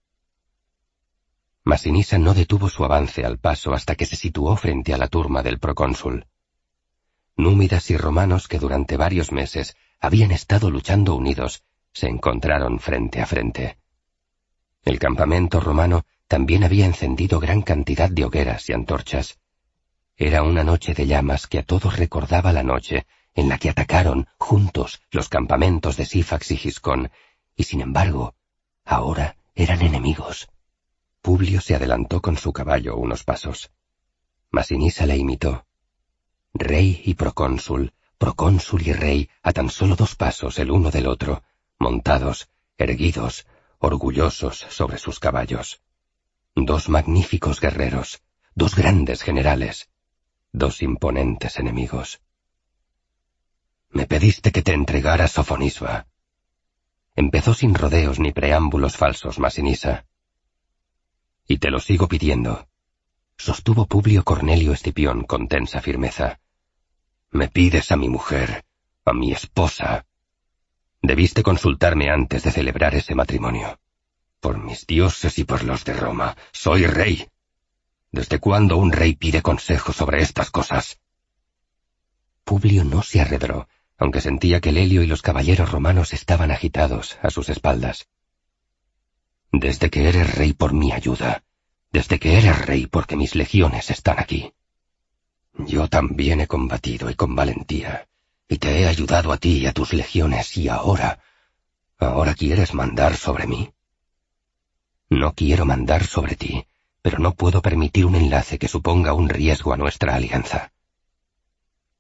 Masinisa 1.64 2.18
no 2.18 2.34
detuvo 2.34 2.68
su 2.68 2.84
avance 2.84 3.24
al 3.24 3.38
paso 3.38 3.72
hasta 3.72 3.95
que 3.95 4.05
se 4.05 4.16
situó 4.16 4.57
frente 4.57 4.93
a 4.93 4.99
la 4.99 5.09
turma 5.09 5.43
del 5.43 5.59
procónsul. 5.59 6.26
Númidas 7.37 7.91
y 7.91 7.97
romanos 7.97 8.49
que 8.49 8.59
durante 8.59 8.97
varios 8.97 9.33
meses 9.33 9.76
habían 10.01 10.33
estado 10.33 10.70
luchando 10.70 11.14
unidos 11.14 11.64
se 11.93 12.09
encontraron 12.09 12.78
frente 12.78 13.20
a 13.20 13.26
frente. 13.26 13.78
El 14.83 14.99
campamento 14.99 15.61
romano 15.61 16.05
también 16.26 16.64
había 16.64 16.87
encendido 16.87 17.41
gran 17.41 17.62
cantidad 17.62 18.11
de 18.11 18.24
hogueras 18.24 18.68
y 18.68 18.72
antorchas. 18.72 19.39
Era 20.16 20.43
una 20.43 20.64
noche 20.64 20.95
de 20.95 21.07
llamas 21.07 21.47
que 21.47 21.59
a 21.59 21.62
todos 21.62 21.97
recordaba 21.97 22.53
la 22.53 22.62
noche 22.62 23.07
en 23.35 23.49
la 23.49 23.59
que 23.59 23.70
atacaron 23.70 24.26
juntos 24.39 25.01
los 25.11 25.28
campamentos 25.28 25.97
de 25.97 26.05
Sifax 26.05 26.51
y 26.51 26.57
Giscón, 26.57 27.11
y 27.57 27.64
sin 27.64 27.80
embargo, 27.80 28.35
ahora 28.85 29.37
eran 29.55 29.83
enemigos. 29.83 30.49
Publio 31.22 31.61
se 31.61 31.74
adelantó 31.74 32.20
con 32.20 32.37
su 32.37 32.53
caballo 32.53 32.97
unos 32.97 33.24
pasos. 33.24 33.70
Masinisa 34.51 35.07
le 35.07 35.16
imitó. 35.16 35.66
Rey 36.55 37.03
y 37.05 37.14
procónsul, 37.14 37.92
procónsul 38.18 38.86
y 38.86 38.92
rey, 38.92 39.30
a 39.42 39.53
tan 39.53 39.70
solo 39.70 39.96
dos 39.96 40.14
pasos 40.14 40.59
el 40.59 40.70
uno 40.70 40.90
del 40.90 41.07
otro, 41.07 41.42
montados, 41.78 42.50
erguidos, 42.76 43.46
orgullosos 43.78 44.59
sobre 44.70 44.98
sus 44.98 45.18
caballos. 45.18 45.80
Dos 46.55 46.88
magníficos 46.88 47.61
guerreros, 47.61 48.22
dos 48.55 48.74
grandes 48.74 49.22
generales, 49.22 49.88
dos 50.53 50.82
imponentes 50.82 51.59
enemigos. 51.59 52.20
Me 53.90 54.07
pediste 54.07 54.53
que 54.53 54.62
te 54.62 54.74
entregara 54.74 55.28
Sofonisba. 55.28 56.07
Empezó 57.16 57.55
sin 57.55 57.74
rodeos 57.74 58.18
ni 58.18 58.32
preámbulos 58.32 58.96
falsos 58.96 59.38
Masinisa. 59.38 60.07
Y 61.48 61.59
te 61.59 61.70
lo 61.70 61.80
sigo 61.80 62.09
pidiendo, 62.09 62.68
sostuvo 63.36 63.86
Publio 63.86 64.22
Cornelio 64.22 64.72
Escipión 64.72 65.24
con 65.24 65.48
tensa 65.48 65.80
firmeza. 65.80 66.38
Me 67.35 67.49
pides 67.49 67.91
a 67.91 67.97
mi 67.97 68.11
mujer, 68.11 68.66
a 69.07 69.14
mi 69.14 69.33
esposa. 69.33 70.05
Debiste 71.01 71.43
consultarme 71.43 72.11
antes 72.11 72.43
de 72.43 72.51
celebrar 72.51 72.95
ese 72.95 73.14
matrimonio. 73.14 73.80
Por 74.39 74.59
mis 74.59 74.87
dioses 74.87 75.39
y 75.39 75.45
por 75.45 75.64
los 75.64 75.83
de 75.87 75.95
Roma, 75.95 76.37
soy 76.53 76.87
rey. 76.87 77.26
¿Desde 78.11 78.39
cuándo 78.39 78.76
un 78.76 78.93
rey 78.93 79.16
pide 79.16 79.41
consejo 79.41 79.95
sobre 79.95 80.20
estas 80.20 80.51
cosas? 80.51 81.01
Publio 82.45 82.85
no 82.85 83.03
se 83.03 83.22
arredró, 83.22 83.66
aunque 83.97 84.20
sentía 84.20 84.61
que 84.61 84.72
Lelio 84.72 85.03
y 85.03 85.07
los 85.07 85.22
caballeros 85.22 85.72
romanos 85.72 86.12
estaban 86.12 86.51
agitados 86.51 87.18
a 87.22 87.30
sus 87.30 87.49
espaldas. 87.49 88.09
Desde 89.51 89.89
que 89.89 90.07
eres 90.07 90.35
rey 90.35 90.53
por 90.53 90.74
mi 90.74 90.93
ayuda, 90.93 91.45
desde 91.93 92.18
que 92.18 92.37
eres 92.37 92.66
rey 92.66 92.87
porque 92.87 93.16
mis 93.16 93.35
legiones 93.35 93.91
están 93.91 94.18
aquí. 94.18 94.53
Yo 95.59 95.88
también 95.88 96.40
he 96.40 96.46
combatido 96.46 97.11
y 97.11 97.14
con 97.14 97.34
valentía, 97.34 98.09
y 98.48 98.59
te 98.59 98.80
he 98.80 98.86
ayudado 98.86 99.32
a 99.32 99.36
ti 99.36 99.59
y 99.59 99.66
a 99.66 99.72
tus 99.72 99.92
legiones, 99.92 100.57
y 100.57 100.68
ahora, 100.68 101.20
ahora 101.98 102.34
quieres 102.34 102.74
mandar 102.74 103.16
sobre 103.16 103.46
mí. 103.46 103.72
No 105.11 105.34
quiero 105.34 105.64
mandar 105.64 106.05
sobre 106.05 106.36
ti, 106.36 106.66
pero 107.03 107.18
no 107.18 107.34
puedo 107.34 107.61
permitir 107.61 108.07
un 108.07 108.14
enlace 108.14 108.59
que 108.59 108.68
suponga 108.68 109.12
un 109.12 109.28
riesgo 109.28 109.72
a 109.72 109.76
nuestra 109.76 110.14
alianza. 110.14 110.72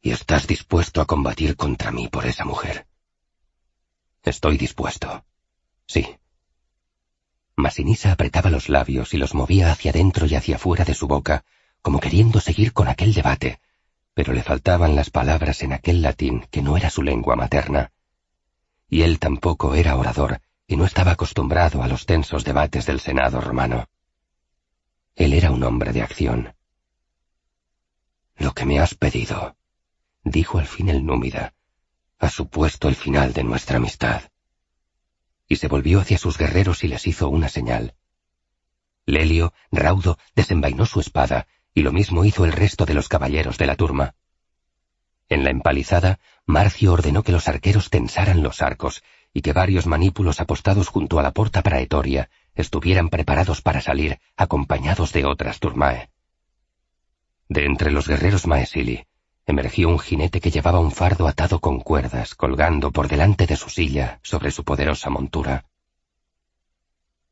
¿Y 0.00 0.10
estás 0.10 0.46
dispuesto 0.46 1.00
a 1.00 1.06
combatir 1.06 1.56
contra 1.56 1.92
mí 1.92 2.08
por 2.08 2.26
esa 2.26 2.44
mujer? 2.44 2.86
Estoy 4.22 4.56
dispuesto. 4.56 5.24
Sí. 5.86 6.06
Masinisa 7.56 8.12
apretaba 8.12 8.50
los 8.50 8.68
labios 8.68 9.14
y 9.14 9.18
los 9.18 9.34
movía 9.34 9.70
hacia 9.70 9.92
dentro 9.92 10.26
y 10.26 10.34
hacia 10.34 10.58
fuera 10.58 10.84
de 10.84 10.94
su 10.94 11.06
boca, 11.06 11.44
como 11.82 12.00
queriendo 12.00 12.40
seguir 12.40 12.72
con 12.72 12.88
aquel 12.88 13.12
debate, 13.12 13.60
pero 14.14 14.32
le 14.32 14.42
faltaban 14.42 14.94
las 14.94 15.10
palabras 15.10 15.62
en 15.62 15.72
aquel 15.72 16.00
latín 16.00 16.46
que 16.50 16.62
no 16.62 16.76
era 16.76 16.90
su 16.90 17.02
lengua 17.02 17.36
materna. 17.36 17.92
Y 18.88 19.02
él 19.02 19.18
tampoco 19.18 19.74
era 19.74 19.96
orador 19.96 20.40
y 20.66 20.76
no 20.76 20.84
estaba 20.84 21.12
acostumbrado 21.12 21.82
a 21.82 21.88
los 21.88 22.06
tensos 22.06 22.44
debates 22.44 22.86
del 22.86 23.00
Senado 23.00 23.40
romano. 23.40 23.88
Él 25.16 25.34
era 25.34 25.50
un 25.50 25.62
hombre 25.64 25.92
de 25.92 26.02
acción. 26.02 26.54
Lo 28.36 28.54
que 28.54 28.64
me 28.64 28.78
has 28.78 28.94
pedido, 28.94 29.56
dijo 30.24 30.58
al 30.58 30.66
fin 30.66 30.88
el 30.88 31.04
númida, 31.04 31.54
ha 32.18 32.30
supuesto 32.30 32.88
el 32.88 32.94
final 32.94 33.32
de 33.32 33.44
nuestra 33.44 33.78
amistad. 33.78 34.22
Y 35.48 35.56
se 35.56 35.68
volvió 35.68 36.00
hacia 36.00 36.18
sus 36.18 36.38
guerreros 36.38 36.84
y 36.84 36.88
les 36.88 37.06
hizo 37.06 37.28
una 37.28 37.48
señal. 37.48 37.94
Lelio, 39.04 39.52
raudo, 39.70 40.16
desenvainó 40.34 40.86
su 40.86 41.00
espada, 41.00 41.46
y 41.74 41.82
lo 41.82 41.92
mismo 41.92 42.24
hizo 42.24 42.44
el 42.44 42.52
resto 42.52 42.84
de 42.84 42.94
los 42.94 43.08
caballeros 43.08 43.58
de 43.58 43.66
la 43.66 43.76
turma. 43.76 44.14
En 45.28 45.44
la 45.44 45.50
empalizada, 45.50 46.18
Marcio 46.44 46.92
ordenó 46.92 47.22
que 47.22 47.32
los 47.32 47.48
arqueros 47.48 47.88
tensaran 47.88 48.42
los 48.42 48.60
arcos 48.60 49.02
y 49.32 49.40
que 49.40 49.52
varios 49.52 49.86
manípulos 49.86 50.40
apostados 50.40 50.88
junto 50.88 51.18
a 51.18 51.22
la 51.22 51.32
puerta 51.32 51.62
praetoria 51.62 52.28
estuvieran 52.54 53.08
preparados 53.08 53.62
para 53.62 53.80
salir 53.80 54.20
acompañados 54.36 55.12
de 55.12 55.24
otras 55.24 55.58
turmae. 55.58 56.10
De 57.48 57.64
entre 57.64 57.90
los 57.90 58.06
guerreros 58.06 58.46
maesili, 58.46 59.06
emergió 59.46 59.88
un 59.88 59.98
jinete 59.98 60.40
que 60.40 60.50
llevaba 60.50 60.80
un 60.80 60.92
fardo 60.92 61.26
atado 61.26 61.60
con 61.60 61.80
cuerdas 61.80 62.34
colgando 62.34 62.90
por 62.92 63.08
delante 63.08 63.46
de 63.46 63.56
su 63.56 63.70
silla 63.70 64.20
sobre 64.22 64.50
su 64.50 64.64
poderosa 64.64 65.10
montura. 65.10 65.66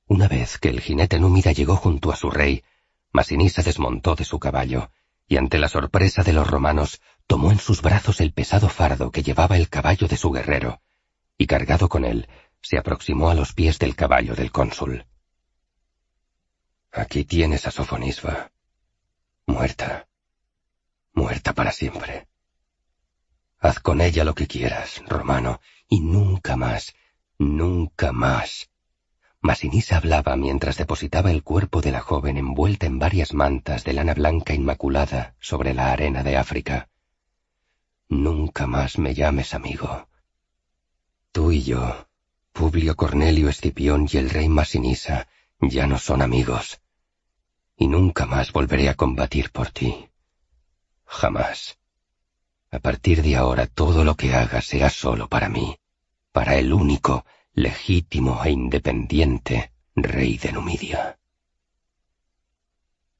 Una 0.07 0.26
vez 0.26 0.59
que 0.59 0.70
el 0.70 0.80
jinete 0.80 1.20
númida 1.20 1.53
llegó 1.53 1.76
junto 1.76 2.11
a 2.11 2.16
su 2.16 2.30
rey, 2.30 2.64
Masinisa 3.12 3.62
desmontó 3.62 4.14
de 4.14 4.24
su 4.24 4.38
caballo, 4.38 4.90
y 5.26 5.36
ante 5.36 5.58
la 5.58 5.68
sorpresa 5.68 6.22
de 6.22 6.32
los 6.32 6.46
romanos 6.46 7.00
tomó 7.26 7.52
en 7.52 7.58
sus 7.58 7.82
brazos 7.82 8.20
el 8.20 8.32
pesado 8.32 8.68
fardo 8.68 9.11
que 9.11 9.22
llevaba 9.22 9.56
el 9.56 9.68
caballo 9.68 10.08
de 10.08 10.16
su 10.16 10.30
guerrero, 10.30 10.80
y 11.38 11.46
cargado 11.46 11.88
con 11.88 12.04
él, 12.04 12.28
se 12.62 12.78
aproximó 12.78 13.30
a 13.30 13.34
los 13.34 13.52
pies 13.52 13.78
del 13.78 13.96
caballo 13.96 14.34
del 14.34 14.52
cónsul. 14.52 15.06
Aquí 16.92 17.24
tienes 17.24 17.66
a 17.66 17.70
Sofonisba, 17.70 18.50
muerta, 19.46 20.08
muerta 21.12 21.52
para 21.52 21.72
siempre. 21.72 22.28
Haz 23.58 23.78
con 23.78 24.00
ella 24.00 24.24
lo 24.24 24.34
que 24.34 24.46
quieras, 24.46 25.02
romano, 25.06 25.61
y 25.88 26.00
nunca 26.00 26.56
más, 26.56 26.94
nunca 27.38 28.12
más. 28.12 28.69
Masinisa 29.43 29.97
hablaba 29.97 30.36
mientras 30.36 30.76
depositaba 30.76 31.30
el 31.30 31.43
cuerpo 31.43 31.80
de 31.80 31.93
la 31.93 32.01
joven 32.01 32.36
envuelta 32.36 32.86
en 32.86 32.99
varias 32.99 33.32
mantas 33.32 33.84
de 33.84 33.95
lana 33.95 34.12
blanca 34.12 34.53
inmaculada 34.53 35.34
sobre 35.41 35.72
la 35.72 35.93
arena 35.93 36.22
de 36.22 36.36
África. 36.36 36.91
Nunca 38.09 38.66
más 38.66 38.99
me 38.99 39.14
llames 39.14 39.55
amigo. 39.55 40.09
Tú 41.32 41.53
y 41.53 41.62
yo, 41.62 42.09
Publio 42.53 42.97
Cornelio 42.97 43.49
Escipión 43.49 44.07
y 44.12 44.18
el 44.18 44.28
rey 44.28 44.49
Masinisa, 44.49 45.28
ya 45.61 45.86
no 45.86 45.99
son 45.99 46.20
amigos. 46.20 46.80
Y 47.76 47.86
nunca 47.88 48.26
más 48.26 48.53
volveré 48.53 48.91
a 48.91 48.95
combatir 48.95 49.51
por 49.51 49.70
ti. 49.70 50.09
Jamás. 51.07 51.78
A 52.70 52.78
partir 52.78 53.22
de 53.22 53.36
ahora 53.36 53.66
todo 53.66 54.05
lo 54.05 54.16
que 54.16 54.34
haga 54.34 54.61
será 54.61 54.91
solo 54.91 55.28
para 55.28 55.49
mí, 55.49 55.78
para 56.30 56.57
el 56.57 56.72
único, 56.72 57.24
legítimo 57.55 58.42
e 58.44 58.51
independiente 58.51 59.72
rey 59.94 60.38
de 60.38 60.53
Numidia. 60.53 61.18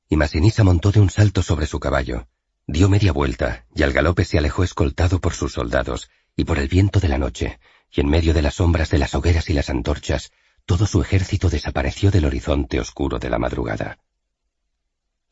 Y 0.09 0.17
Masinisa 0.17 0.65
montó 0.65 0.93
de 0.93 1.01
un 1.01 1.11
salto 1.11 1.43
sobre 1.43 1.67
su 1.67 1.81
caballo, 1.81 2.29
dio 2.67 2.89
media 2.89 3.13
vuelta 3.13 3.67
y 3.75 3.83
al 3.83 3.93
galope 3.93 4.25
se 4.25 4.39
alejó 4.39 4.63
escoltado 4.65 5.21
por 5.21 5.35
sus 5.35 5.53
soldados 5.53 6.11
y 6.37 6.45
por 6.45 6.59
el 6.59 6.69
viento 6.69 7.01
de 7.01 7.09
la 7.09 7.19
noche, 7.19 7.59
y 7.91 8.01
en 8.01 8.09
medio 8.09 8.33
de 8.33 8.43
las 8.43 8.55
sombras 8.55 8.91
de 8.91 8.99
las 8.99 9.15
hogueras 9.15 9.51
y 9.51 9.53
las 9.53 9.69
antorchas, 9.69 10.33
todo 10.65 10.87
su 10.87 11.03
ejército 11.03 11.51
desapareció 11.51 12.11
del 12.11 12.25
horizonte 12.25 12.79
oscuro 12.79 13.19
de 13.19 13.31
la 13.31 13.39
madrugada. 13.39 13.99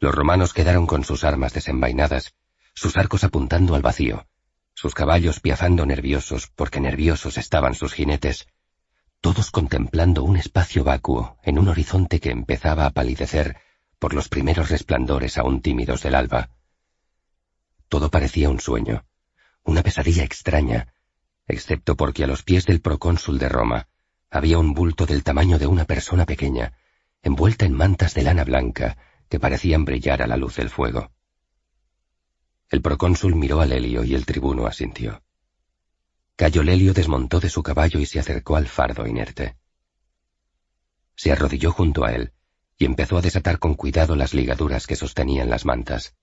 Los 0.01 0.15
romanos 0.15 0.53
quedaron 0.53 0.87
con 0.87 1.05
sus 1.05 1.25
armas 1.25 1.53
desenvainadas, 1.53 2.35
sus 2.75 2.97
arcos 2.97 3.25
apuntando 3.25 3.75
al 3.75 3.83
vacío, 3.83 4.27
sus 4.75 4.95
caballos 4.95 5.41
piafando 5.41 5.87
nerviosos 5.87 6.53
porque 6.55 6.81
nerviosos 6.81 7.39
estaban 7.39 7.75
sus 7.75 7.93
jinetes, 7.93 8.47
todos 9.21 9.51
contemplando 9.51 10.23
un 10.23 10.37
espacio 10.37 10.85
vacuo 10.85 11.39
en 11.43 11.59
un 11.59 11.69
horizonte 11.69 12.21
que 12.21 12.31
empezaba 12.31 12.87
a 12.87 12.91
palidecer 12.91 13.57
por 13.99 14.15
los 14.15 14.29
primeros 14.29 14.71
resplandores 14.71 15.39
aún 15.39 15.61
tímidos 15.61 16.03
del 16.03 16.15
alba. 16.15 16.51
Todo 17.89 18.11
parecía 18.11 18.49
un 18.49 18.61
sueño, 18.61 19.05
una 19.65 19.83
pesadilla 19.83 20.23
extraña, 20.23 20.95
excepto 21.47 21.97
porque 21.97 22.25
a 22.25 22.27
los 22.27 22.43
pies 22.43 22.65
del 22.67 22.81
procónsul 22.81 23.39
de 23.39 23.49
Roma 23.49 23.89
había 24.31 24.59
un 24.59 24.75
bulto 24.75 25.07
del 25.07 25.25
tamaño 25.25 25.59
de 25.59 25.67
una 25.67 25.85
persona 25.85 26.27
pequeña, 26.27 26.75
envuelta 27.23 27.65
en 27.67 27.73
mantas 27.73 28.15
de 28.15 28.23
lana 28.23 28.45
blanca 28.45 28.97
que 29.29 29.41
parecían 29.41 29.85
brillar 29.85 30.23
a 30.23 30.27
la 30.27 30.37
luz 30.37 30.57
del 30.57 30.71
fuego. 30.71 31.11
El 32.71 32.83
procónsul 32.83 33.35
miró 33.35 33.61
a 33.61 33.67
Lelio 33.67 34.05
y 34.05 34.15
el 34.15 34.27
tribuno 34.27 34.67
asintió. 34.67 35.23
Cayo 36.39 36.63
Lelio 36.63 36.95
desmontó 36.95 37.41
de 37.41 37.51
su 37.51 37.65
caballo 37.65 37.99
y 37.99 38.07
se 38.07 38.21
acercó 38.21 38.55
al 38.55 38.69
fardo 38.69 39.09
inerte. 39.09 39.57
Se 41.17 41.33
arrodilló 41.33 41.73
junto 41.73 42.05
a 42.05 42.13
él 42.13 42.33
y 42.79 42.85
empezó 42.85 43.19
a 43.19 43.23
desatar 43.23 43.59
con 43.59 43.75
cuidado 43.75 44.15
las 44.15 44.35
ligaduras 44.35 44.87
que 44.87 44.95
sostenían 44.95 45.51
las 45.51 45.65
mantas. 45.65 46.15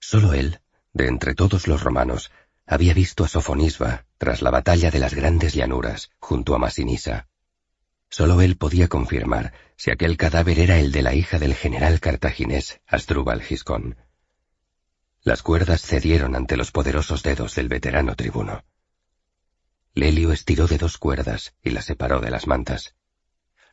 Solo 0.00 0.32
él, 0.32 0.60
de 0.94 1.06
entre 1.06 1.34
todos 1.34 1.68
los 1.68 1.82
romanos, 1.82 2.32
había 2.66 2.94
visto 2.94 3.24
a 3.24 3.28
Sofonisba 3.28 4.06
tras 4.16 4.40
la 4.40 4.50
batalla 4.50 4.90
de 4.90 5.00
las 5.00 5.12
grandes 5.12 5.52
llanuras 5.52 6.10
junto 6.18 6.54
a 6.54 6.58
Masinisa. 6.58 7.28
Solo 8.08 8.40
él 8.40 8.56
podía 8.56 8.88
confirmar 8.88 9.52
si 9.76 9.90
aquel 9.90 10.16
cadáver 10.16 10.60
era 10.60 10.78
el 10.78 10.92
de 10.92 11.02
la 11.02 11.14
hija 11.14 11.38
del 11.38 11.54
general 11.54 12.00
cartaginés 12.00 12.80
Asdrúbal 12.86 13.42
Giscón. 13.42 13.98
Las 15.20 15.42
cuerdas 15.42 15.82
cedieron 15.82 16.36
ante 16.36 16.56
los 16.56 16.72
poderosos 16.72 17.22
dedos 17.22 17.54
del 17.54 17.68
veterano 17.68 18.16
tribuno. 18.16 18.64
Lelio 19.94 20.32
estiró 20.32 20.66
de 20.66 20.78
dos 20.78 20.96
cuerdas 20.96 21.54
y 21.62 21.70
las 21.70 21.84
separó 21.84 22.20
de 22.20 22.30
las 22.30 22.46
mantas. 22.46 22.94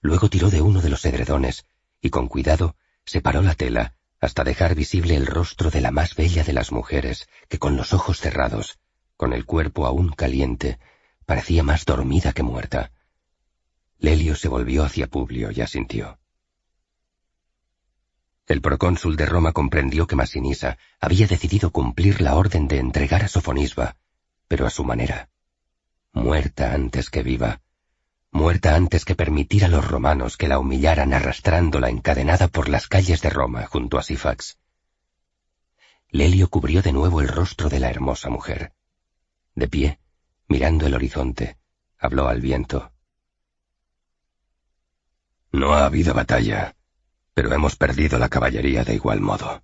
Luego 0.01 0.29
tiró 0.29 0.49
de 0.49 0.61
uno 0.61 0.81
de 0.81 0.89
los 0.89 1.05
edredones 1.05 1.65
y 2.01 2.09
con 2.09 2.27
cuidado 2.27 2.75
separó 3.05 3.41
la 3.41 3.55
tela 3.55 3.95
hasta 4.19 4.43
dejar 4.43 4.75
visible 4.75 5.15
el 5.15 5.25
rostro 5.25 5.69
de 5.71 5.79
la 5.79 5.91
más 5.91 6.15
bella 6.15 6.43
de 6.43 6.51
las 6.51 6.73
mujeres, 6.73 7.29
que 7.47 7.57
con 7.57 7.77
los 7.77 7.93
ojos 7.93 8.19
cerrados, 8.19 8.79
con 9.15 9.31
el 9.31 9.45
cuerpo 9.45 9.85
aún 9.85 10.09
caliente, 10.09 10.77
parecía 11.25 11.63
más 11.63 11.85
dormida 11.85 12.33
que 12.33 12.43
muerta. 12.43 12.91
Lelio 13.97 14.35
se 14.35 14.49
volvió 14.49 14.83
hacia 14.83 15.07
Publio 15.07 15.51
y 15.51 15.61
asintió. 15.61 16.19
El 18.45 18.61
procónsul 18.61 19.15
de 19.15 19.25
Roma 19.25 19.53
comprendió 19.53 20.07
que 20.07 20.15
Masinisa 20.15 20.77
había 20.99 21.27
decidido 21.27 21.71
cumplir 21.71 22.19
la 22.19 22.35
orden 22.35 22.67
de 22.67 22.79
entregar 22.79 23.23
a 23.23 23.27
Sofonisba, 23.27 23.95
pero 24.47 24.65
a 24.65 24.69
su 24.69 24.83
manera. 24.83 25.29
Muerta 26.13 26.73
antes 26.73 27.09
que 27.09 27.21
viva, 27.21 27.61
muerta 28.31 28.75
antes 28.75 29.05
que 29.05 29.15
permitir 29.15 29.63
a 29.65 29.67
los 29.67 29.87
romanos 29.87 30.37
que 30.37 30.47
la 30.47 30.59
humillaran 30.59 31.13
arrastrándola 31.13 31.89
encadenada 31.89 32.47
por 32.47 32.67
las 32.67 32.87
calles 32.87 33.21
de 33.21 33.29
Roma 33.29 33.65
junto 33.67 33.97
a 33.97 34.03
Sifax. 34.03 34.57
Lelio 36.09 36.49
cubrió 36.49 36.81
de 36.81 36.91
nuevo 36.91 37.21
el 37.21 37.27
rostro 37.27 37.69
de 37.69 37.79
la 37.79 37.89
hermosa 37.89 38.29
mujer. 38.29 38.73
De 39.53 39.67
pie, 39.67 39.99
mirando 40.47 40.87
el 40.87 40.95
horizonte, 40.95 41.57
habló 41.99 42.27
al 42.27 42.41
viento. 42.41 42.91
No 45.51 45.73
ha 45.73 45.85
habido 45.85 46.13
batalla, 46.13 46.75
pero 47.35 47.53
hemos 47.53 47.75
perdido 47.75 48.17
la 48.17 48.29
caballería 48.29 48.83
de 48.83 48.95
igual 48.95 49.21
modo. 49.21 49.63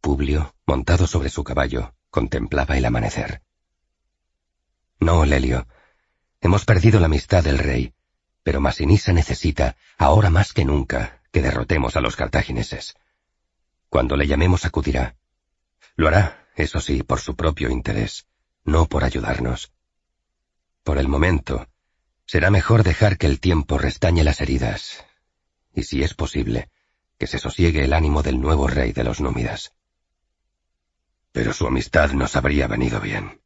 Publio, 0.00 0.54
montado 0.66 1.06
sobre 1.06 1.28
su 1.28 1.44
caballo, 1.44 1.94
contemplaba 2.10 2.76
el 2.76 2.84
amanecer. 2.84 3.42
No, 5.02 5.24
Lelio, 5.24 5.66
Hemos 6.40 6.64
perdido 6.64 7.00
la 7.00 7.06
amistad 7.06 7.42
del 7.42 7.58
rey, 7.58 7.92
pero 8.44 8.60
Masinisa 8.60 9.12
necesita, 9.12 9.76
ahora 9.98 10.30
más 10.30 10.52
que 10.52 10.64
nunca, 10.64 11.20
que 11.32 11.42
derrotemos 11.42 11.96
a 11.96 12.00
los 12.00 12.14
cartagineses. 12.14 12.94
Cuando 13.88 14.16
le 14.16 14.28
llamemos 14.28 14.64
acudirá. 14.64 15.16
Lo 15.96 16.06
hará, 16.06 16.46
eso 16.54 16.80
sí, 16.80 17.02
por 17.02 17.18
su 17.18 17.34
propio 17.34 17.68
interés, 17.68 18.28
no 18.64 18.86
por 18.86 19.02
ayudarnos. 19.02 19.72
Por 20.84 20.98
el 20.98 21.08
momento, 21.08 21.68
será 22.24 22.50
mejor 22.50 22.84
dejar 22.84 23.18
que 23.18 23.26
el 23.26 23.40
tiempo 23.40 23.78
restañe 23.78 24.22
las 24.22 24.40
heridas, 24.40 25.04
y 25.74 25.82
si 25.82 26.04
es 26.04 26.14
posible, 26.14 26.70
que 27.18 27.26
se 27.26 27.40
sosiegue 27.40 27.84
el 27.84 27.92
ánimo 27.92 28.22
del 28.22 28.40
nuevo 28.40 28.68
rey 28.68 28.92
de 28.92 29.02
los 29.02 29.20
númidas. 29.20 29.74
Pero 31.32 31.52
su 31.52 31.66
amistad 31.66 32.12
nos 32.12 32.36
habría 32.36 32.68
venido 32.68 33.00
bien, 33.00 33.41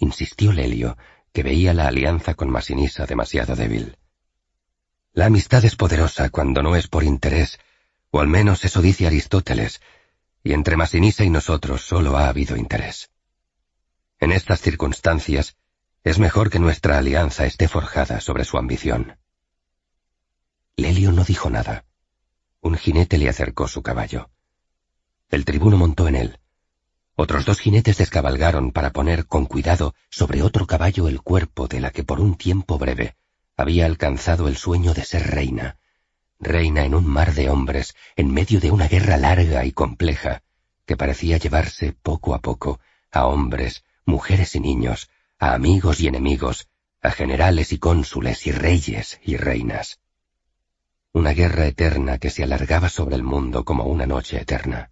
insistió 0.00 0.52
Lelio, 0.52 0.96
que 1.32 1.42
veía 1.42 1.72
la 1.72 1.86
alianza 1.86 2.34
con 2.34 2.50
Masinisa 2.50 3.06
demasiado 3.06 3.54
débil. 3.54 3.96
La 5.12 5.26
amistad 5.26 5.64
es 5.64 5.76
poderosa 5.76 6.30
cuando 6.30 6.62
no 6.62 6.74
es 6.74 6.88
por 6.88 7.04
interés, 7.04 7.58
o 8.10 8.20
al 8.20 8.28
menos 8.28 8.64
eso 8.64 8.82
dice 8.82 9.06
Aristóteles, 9.06 9.80
y 10.42 10.52
entre 10.52 10.76
Masinisa 10.76 11.24
y 11.24 11.30
nosotros 11.30 11.82
solo 11.82 12.16
ha 12.16 12.28
habido 12.28 12.56
interés. 12.56 13.10
En 14.18 14.32
estas 14.32 14.60
circunstancias, 14.60 15.56
es 16.02 16.18
mejor 16.18 16.50
que 16.50 16.58
nuestra 16.58 16.98
alianza 16.98 17.44
esté 17.44 17.68
forjada 17.68 18.20
sobre 18.20 18.44
su 18.44 18.56
ambición. 18.56 19.18
Lelio 20.76 21.12
no 21.12 21.24
dijo 21.24 21.50
nada. 21.50 21.84
Un 22.62 22.76
jinete 22.76 23.18
le 23.18 23.28
acercó 23.28 23.68
su 23.68 23.82
caballo. 23.82 24.30
El 25.28 25.44
tribuno 25.44 25.76
montó 25.76 26.08
en 26.08 26.16
él, 26.16 26.40
otros 27.20 27.44
dos 27.44 27.60
jinetes 27.60 27.98
descabalgaron 27.98 28.72
para 28.72 28.92
poner 28.92 29.26
con 29.26 29.44
cuidado 29.44 29.94
sobre 30.08 30.40
otro 30.40 30.66
caballo 30.66 31.06
el 31.06 31.20
cuerpo 31.20 31.68
de 31.68 31.78
la 31.78 31.90
que 31.90 32.02
por 32.02 32.18
un 32.18 32.34
tiempo 32.34 32.78
breve 32.78 33.14
había 33.58 33.84
alcanzado 33.84 34.48
el 34.48 34.56
sueño 34.56 34.94
de 34.94 35.04
ser 35.04 35.26
reina, 35.26 35.76
reina 36.38 36.86
en 36.86 36.94
un 36.94 37.06
mar 37.06 37.34
de 37.34 37.50
hombres, 37.50 37.94
en 38.16 38.32
medio 38.32 38.58
de 38.58 38.70
una 38.70 38.88
guerra 38.88 39.18
larga 39.18 39.66
y 39.66 39.72
compleja, 39.72 40.42
que 40.86 40.96
parecía 40.96 41.36
llevarse 41.36 41.92
poco 41.92 42.34
a 42.34 42.38
poco 42.38 42.80
a 43.12 43.26
hombres, 43.26 43.84
mujeres 44.06 44.54
y 44.54 44.60
niños, 44.60 45.10
a 45.38 45.52
amigos 45.52 46.00
y 46.00 46.06
enemigos, 46.06 46.68
a 47.02 47.10
generales 47.10 47.70
y 47.74 47.78
cónsules 47.78 48.46
y 48.46 48.52
reyes 48.52 49.20
y 49.22 49.36
reinas. 49.36 50.00
Una 51.12 51.32
guerra 51.32 51.66
eterna 51.66 52.16
que 52.16 52.30
se 52.30 52.44
alargaba 52.44 52.88
sobre 52.88 53.16
el 53.16 53.24
mundo 53.24 53.66
como 53.66 53.84
una 53.84 54.06
noche 54.06 54.40
eterna. 54.40 54.90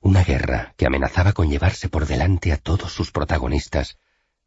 Una 0.00 0.24
guerra 0.24 0.74
que 0.76 0.86
amenazaba 0.86 1.32
con 1.32 1.50
llevarse 1.50 1.88
por 1.88 2.06
delante 2.06 2.52
a 2.52 2.56
todos 2.56 2.92
sus 2.92 3.12
protagonistas, 3.12 3.98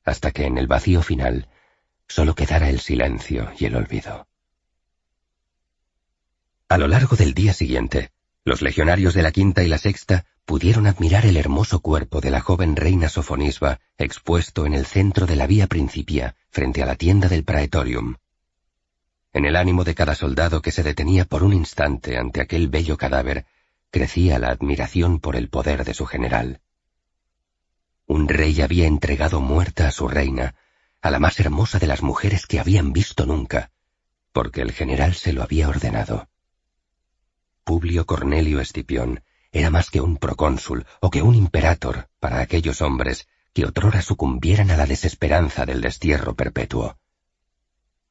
hasta 0.03 0.31
que 0.31 0.45
en 0.45 0.57
el 0.57 0.67
vacío 0.67 1.01
final 1.01 1.47
solo 2.07 2.35
quedara 2.35 2.69
el 2.69 2.79
silencio 2.79 3.51
y 3.57 3.65
el 3.65 3.75
olvido. 3.75 4.27
A 6.69 6.77
lo 6.77 6.87
largo 6.87 7.15
del 7.15 7.33
día 7.33 7.53
siguiente, 7.53 8.11
los 8.43 8.61
legionarios 8.61 9.13
de 9.13 9.21
la 9.21 9.31
quinta 9.31 9.63
y 9.63 9.67
la 9.67 9.77
sexta 9.77 10.25
pudieron 10.45 10.87
admirar 10.87 11.25
el 11.25 11.37
hermoso 11.37 11.79
cuerpo 11.79 12.19
de 12.19 12.31
la 12.31 12.41
joven 12.41 12.75
reina 12.75 13.07
Sofonisba 13.07 13.79
expuesto 13.97 14.65
en 14.65 14.73
el 14.73 14.85
centro 14.85 15.25
de 15.25 15.35
la 15.35 15.47
vía 15.47 15.67
Principia 15.67 16.35
frente 16.49 16.83
a 16.83 16.85
la 16.85 16.95
tienda 16.95 17.29
del 17.29 17.43
Praetorium. 17.43 18.15
En 19.31 19.45
el 19.45 19.55
ánimo 19.55 19.83
de 19.83 19.95
cada 19.95 20.15
soldado 20.15 20.61
que 20.61 20.71
se 20.71 20.83
detenía 20.83 21.25
por 21.25 21.43
un 21.43 21.53
instante 21.53 22.17
ante 22.17 22.41
aquel 22.41 22.67
bello 22.67 22.97
cadáver, 22.97 23.45
crecía 23.93 24.39
la 24.39 24.49
admiración 24.49 25.19
por 25.19 25.35
el 25.35 25.49
poder 25.49 25.85
de 25.85 25.93
su 25.93 26.07
general. 26.07 26.61
Un 28.07 28.27
rey 28.27 28.59
había 28.59 28.87
entregado 28.87 29.39
muerta 29.39 29.87
a 29.87 29.91
su 29.91 30.07
reina, 30.07 30.55
a 30.99 31.11
la 31.11 31.19
más 31.19 31.39
hermosa 31.39 31.77
de 31.77 31.85
las 31.85 32.01
mujeres 32.01 32.47
que 32.47 32.59
habían 32.59 32.91
visto 32.91 33.27
nunca, 33.27 33.71
porque 34.31 34.61
el 34.61 34.71
general 34.71 35.13
se 35.13 35.31
lo 35.31 35.43
había 35.43 35.69
ordenado. 35.69 36.27
Publio 37.63 38.07
Cornelio 38.07 38.59
Escipión 38.59 39.23
era 39.51 39.69
más 39.69 39.91
que 39.91 40.01
un 40.01 40.17
procónsul 40.17 40.87
o 40.99 41.11
que 41.11 41.21
un 41.21 41.35
imperator 41.35 42.09
para 42.19 42.39
aquellos 42.39 42.81
hombres 42.81 43.27
que 43.53 43.63
otrora 43.63 44.01
sucumbieran 44.01 44.71
a 44.71 44.75
la 44.75 44.87
desesperanza 44.87 45.67
del 45.67 45.81
destierro 45.81 46.35
perpetuo. 46.35 46.97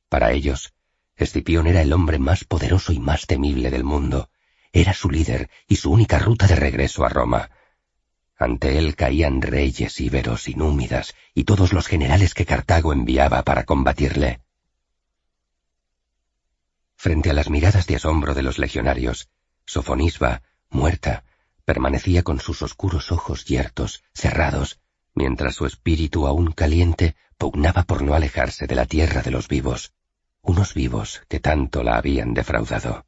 Para 0.09 0.30
ellos, 0.30 0.74
Escipión 1.16 1.66
era 1.66 1.83
el 1.83 1.93
hombre 1.93 2.20
más 2.20 2.45
poderoso 2.45 2.93
y 2.93 3.01
más 3.01 3.26
temible 3.26 3.70
del 3.70 3.83
mundo, 3.83 4.30
era 4.73 4.95
su 4.95 5.11
líder 5.11 5.51
y 5.68 5.77
su 5.77 5.91
única 5.91 6.18
ruta 6.18 6.47
de 6.47 6.57
regreso 6.57 7.05
a 7.05 7.09
Roma. 7.09 7.51
Ante 8.39 8.79
él 8.79 8.97
caían 8.97 9.43
reyes 9.43 10.01
íberos 10.01 10.49
y 10.49 10.55
númidas 10.55 11.14
y 11.35 11.45
todos 11.45 11.73
los 11.73 11.87
generales 11.87 12.35
que 12.35 12.47
Cartago 12.47 12.93
enviaba 12.93 13.43
para 13.43 13.64
combatirle. 13.64 14.41
Frente 16.97 17.31
a 17.31 17.35
las 17.35 17.51
miradas 17.51 17.87
de 17.87 17.97
asombro 17.97 18.35
de 18.35 18.43
los 18.43 18.59
legionarios, 18.59 19.29
Sofonisba, 19.66 20.43
muerta, 20.70 21.25
permanecía 21.64 22.23
con 22.23 22.41
sus 22.41 22.62
oscuros 22.62 23.12
ojos 23.12 23.45
yertos, 23.45 24.03
cerrados, 24.14 24.81
mientras 25.14 25.55
su 25.55 25.66
espíritu 25.66 26.27
aún 26.27 26.53
caliente 26.53 27.14
pugnaba 27.39 27.83
por 27.83 28.03
no 28.03 28.14
alejarse 28.14 28.66
de 28.66 28.75
la 28.75 28.87
tierra 28.87 29.23
de 29.23 29.31
los 29.31 29.49
vivos, 29.49 29.93
unos 30.41 30.75
vivos 30.75 31.23
que 31.29 31.41
tanto 31.41 31.83
la 31.83 31.97
habían 31.97 32.35
defraudado. 32.35 33.07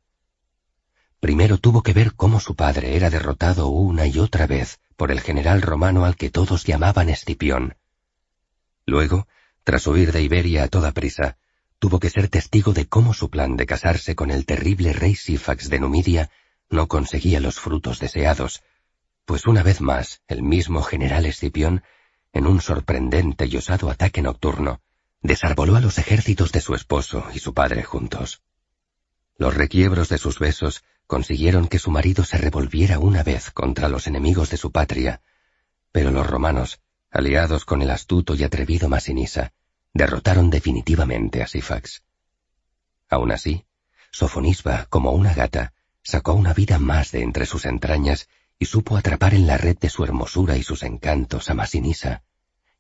Primero 1.25 1.57
tuvo 1.57 1.83
que 1.83 1.95
ver 1.95 2.13
cómo 2.13 2.39
su 2.39 2.55
padre 2.55 2.97
era 2.97 3.09
derrotado 3.09 3.69
una 3.69 4.07
y 4.07 4.19
otra 4.19 4.47
vez 4.47 4.79
por 4.95 5.11
el 5.11 5.23
general 5.23 5.63
romano 5.63 6.05
al 6.05 6.17
que 6.17 6.29
todos 6.29 6.65
llamaban 6.65 7.09
Escipión. 7.09 7.79
Luego, 8.85 9.27
tras 9.63 9.87
huir 9.87 10.13
de 10.13 10.21
Iberia 10.21 10.65
a 10.65 10.69
toda 10.69 10.93
prisa, 10.93 11.39
tuvo 11.79 11.99
que 11.99 12.11
ser 12.11 12.29
testigo 12.29 12.75
de 12.75 12.89
cómo 12.89 13.15
su 13.15 13.31
plan 13.31 13.57
de 13.57 13.65
casarse 13.65 14.15
con 14.15 14.31
el 14.31 14.45
terrible 14.45 14.93
rey 14.93 15.15
Sífax 15.15 15.71
de 15.71 15.81
Numidia 15.81 16.31
no 16.69 16.89
conseguía 16.89 17.41
los 17.41 17.59
frutos 17.59 18.01
deseados, 18.01 18.63
pues 19.25 19.47
una 19.47 19.63
vez 19.63 19.81
más 19.81 20.21
el 20.29 20.43
mismo 20.43 20.83
general 20.83 21.25
Escipión, 21.25 21.85
en 22.35 22.47
un 22.47 22.61
sorprendente 22.61 23.47
y 23.47 23.57
osado 23.57 23.89
ataque 23.89 24.21
nocturno, 24.21 24.83
desarboló 25.23 25.77
a 25.77 25.81
los 25.81 25.97
ejércitos 25.97 26.53
de 26.53 26.61
su 26.61 26.75
esposo 26.75 27.25
y 27.33 27.39
su 27.39 27.55
padre 27.55 27.83
juntos. 27.83 28.43
Los 29.39 29.55
requiebros 29.55 30.11
de 30.11 30.19
sus 30.19 30.39
besos 30.39 30.85
consiguieron 31.07 31.69
que 31.69 31.79
su 31.79 31.91
marido 31.91 32.25
se 32.25 32.39
revolviera 32.39 32.99
una 32.99 33.23
vez 33.23 33.51
contra 33.51 33.89
los 33.89 34.07
enemigos 34.07 34.51
de 34.51 34.57
su 34.57 34.73
patria, 34.73 35.21
pero 35.93 36.11
los 36.11 36.27
romanos, 36.27 36.81
aliados 37.11 37.65
con 37.65 37.83
el 37.83 37.91
astuto 37.91 38.35
y 38.35 38.43
atrevido 38.43 38.89
Masinisa, 38.89 39.53
derrotaron 39.93 40.51
definitivamente 40.51 41.43
a 41.43 41.47
Sífax. 41.47 42.03
Aún 43.09 43.33
así, 43.33 43.65
Sofonisba, 44.11 44.87
como 44.87 45.13
una 45.13 45.35
gata, 45.35 45.73
sacó 46.03 46.35
una 46.35 46.53
vida 46.53 46.79
más 46.79 47.13
de 47.13 47.23
entre 47.23 47.47
sus 47.47 47.65
entrañas 47.65 48.29
y 48.59 48.67
supo 48.67 48.97
atrapar 48.97 49.35
en 49.35 49.47
la 49.47 49.57
red 49.57 49.79
de 49.79 49.91
su 49.91 50.05
hermosura 50.05 50.57
y 50.57 50.63
sus 50.63 50.83
encantos 50.83 51.51
a 51.51 51.55
Masinisa, 51.55 52.23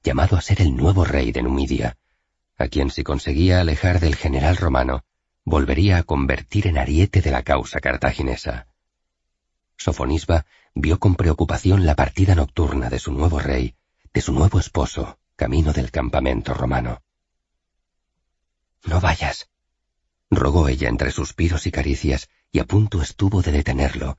llamado 0.03 0.37
a 0.37 0.41
ser 0.41 0.61
el 0.61 0.77
nuevo 0.77 1.05
rey 1.05 1.33
de 1.33 1.43
Numidia, 1.43 1.97
a 2.57 2.69
quien 2.69 2.91
si 2.91 3.03
conseguía 3.03 3.61
alejar 3.61 4.01
del 4.01 4.17
general 4.17 4.57
romano, 4.57 5.05
volvería 5.45 5.99
a 5.99 6.03
convertir 6.03 6.67
en 6.67 6.79
ariete 6.79 7.21
de 7.21 7.31
la 7.31 7.43
causa 7.43 7.81
cartaginesa. 7.81 8.67
Sofonisba 9.77 10.47
vio 10.75 10.99
con 10.99 11.15
preocupación 11.15 11.85
la 11.85 11.95
partida 11.95 12.35
nocturna 12.35 12.89
de 12.91 12.99
su 12.99 13.13
nuevo 13.13 13.39
rey, 13.39 13.77
de 14.13 14.21
su 14.21 14.33
nuevo 14.33 14.59
esposo, 14.59 15.19
camino 15.37 15.73
del 15.73 15.91
campamento 15.91 16.55
romano. 16.55 17.03
No 18.85 19.01
vayas, 19.01 19.49
rogó 20.31 20.69
ella 20.69 20.89
entre 20.89 21.11
suspiros 21.11 21.67
y 21.67 21.73
caricias, 21.73 22.29
y 22.53 22.59
a 22.61 22.65
punto 22.65 23.03
estuvo 23.03 23.43
de 23.43 23.53
detenerlo, 23.53 24.19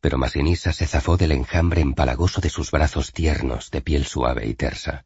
pero 0.00 0.18
Masinisa 0.18 0.72
se 0.72 0.86
zafó 0.86 1.16
del 1.16 1.32
enjambre 1.32 1.80
empalagoso 1.80 2.40
de 2.40 2.50
sus 2.50 2.70
brazos 2.70 3.12
tiernos 3.12 3.70
de 3.70 3.82
piel 3.82 4.06
suave 4.06 4.46
y 4.46 4.54
tersa. 4.54 5.04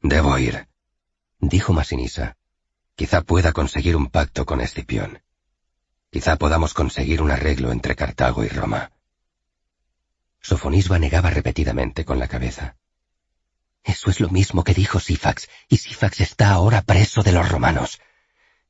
Debo 0.00 0.36
ir, 0.38 0.68
dijo 1.38 1.72
Masinisa. 1.72 2.36
Quizá 3.02 3.22
pueda 3.22 3.52
conseguir 3.52 3.96
un 3.96 4.06
pacto 4.06 4.46
con 4.46 4.60
Escipión. 4.60 5.24
Quizá 6.12 6.36
podamos 6.36 6.72
conseguir 6.72 7.20
un 7.20 7.32
arreglo 7.32 7.72
entre 7.72 7.96
Cartago 7.96 8.44
y 8.44 8.48
Roma. 8.48 8.92
Sofonisba 10.40 11.00
negaba 11.00 11.28
repetidamente 11.30 12.04
con 12.04 12.20
la 12.20 12.28
cabeza. 12.28 12.76
Eso 13.82 14.08
es 14.08 14.20
lo 14.20 14.28
mismo 14.28 14.62
que 14.62 14.72
dijo 14.72 15.00
Sífax, 15.00 15.48
y 15.68 15.78
Sífax 15.78 16.20
está 16.20 16.52
ahora 16.52 16.82
preso 16.82 17.24
de 17.24 17.32
los 17.32 17.48
romanos. 17.48 18.00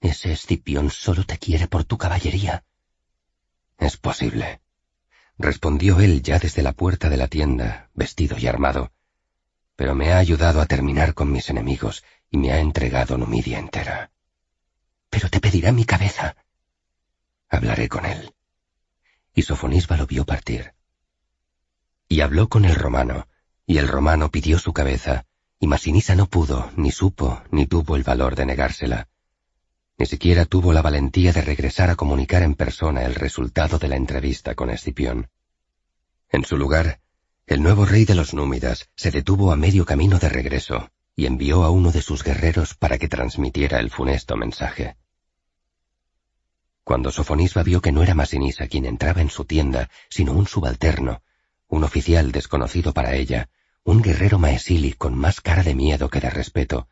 Ese 0.01 0.33
Escipión 0.33 0.91
solo 0.91 1.25
te 1.25 1.37
quiere 1.37 1.69
por 1.69 1.85
tu 1.85 1.99
caballería. 1.99 2.65
Es 3.77 3.99
posible, 3.99 4.63
respondió 5.37 6.01
él 6.01 6.23
ya 6.23 6.39
desde 6.39 6.63
la 6.63 6.73
puerta 6.73 7.11
de 7.11 7.19
la 7.19 7.29
tienda, 7.29 7.91
vestido 7.93 8.39
y 8.39 8.47
armado, 8.47 8.93
pero 9.77 9.95
me 9.95 10.11
ha 10.11 10.17
ayudado 10.17 10.63
a 10.63 10.67
terminar 10.67 11.13
con 11.13 11.31
mis 11.31 11.51
enemigos 11.51 12.03
y 12.31 12.39
me 12.39 12.51
ha 12.51 12.61
entregado 12.61 13.19
Numidia 13.19 13.59
entera. 13.59 14.12
Pero 15.13 15.29
te 15.29 15.41
pedirá 15.41 15.73
mi 15.73 15.85
cabeza. 15.85 16.37
Hablaré 17.51 17.87
con 17.91 18.07
él. 18.07 18.33
Y 19.35 19.43
Sofonisba 19.43 19.99
lo 19.99 20.07
vio 20.07 20.25
partir. 20.25 20.73
Y 22.09 22.23
habló 22.23 22.49
con 22.49 22.65
el 22.65 22.75
romano, 22.75 23.29
y 23.67 23.77
el 23.77 23.89
romano 23.89 24.31
pidió 24.31 24.59
su 24.59 24.73
cabeza, 24.73 25.27
y 25.61 25.67
Masinisa 25.67 26.15
no 26.15 26.29
pudo, 26.31 26.73
ni 26.77 26.91
supo, 26.91 27.43
ni 27.51 27.67
tuvo 27.67 27.97
el 27.97 28.05
valor 28.05 28.37
de 28.37 28.47
negársela. 28.47 29.09
Ni 29.99 30.07
siquiera 30.07 30.47
tuvo 30.47 30.73
la 30.73 30.81
valentía 30.81 31.35
de 31.35 31.43
regresar 31.43 31.91
a 31.91 31.97
comunicar 31.97 32.43
en 32.43 32.55
persona 32.55 33.03
el 33.03 33.15
resultado 33.15 33.79
de 33.79 33.89
la 33.89 33.97
entrevista 33.97 34.55
con 34.55 34.71
Escipión. 34.71 35.29
En 36.31 36.47
su 36.47 36.57
lugar, 36.57 37.01
el 37.47 37.63
nuevo 37.63 37.85
rey 37.85 38.07
de 38.07 38.15
los 38.15 38.33
númidas 38.33 38.89
se 38.97 39.11
detuvo 39.11 39.53
a 39.53 39.57
medio 39.57 39.85
camino 39.85 40.19
de 40.19 40.31
regreso 40.31 40.91
y 41.15 41.27
envió 41.27 41.65
a 41.65 41.71
uno 41.71 41.93
de 41.93 42.03
sus 42.03 42.25
guerreros 42.25 42.75
para 42.75 42.99
que 42.99 43.09
transmitiera 43.09 43.81
el 43.81 43.91
funesto 43.91 44.37
mensaje. 44.37 44.97
Cuando 46.85 47.13
Sofonisba 47.13 47.63
vio 47.63 47.81
que 47.81 47.93
no 47.93 48.03
era 48.03 48.15
Masinisa 48.15 48.67
quien 48.67 48.87
entraba 48.87 49.21
en 49.21 49.31
su 49.31 49.45
tienda, 49.45 49.89
sino 50.09 50.33
un 50.33 50.47
subalterno, 50.47 51.23
un 51.69 51.85
oficial 51.85 52.33
desconocido 52.33 52.93
para 52.93 53.15
ella, 53.15 53.49
un 53.85 54.03
guerrero 54.03 54.39
maesili 54.39 54.93
con 54.93 55.17
más 55.17 55.41
cara 55.41 55.63
de 55.63 55.75
miedo 55.75 56.09
que 56.09 56.21
de 56.21 56.31
respeto, 56.31 56.89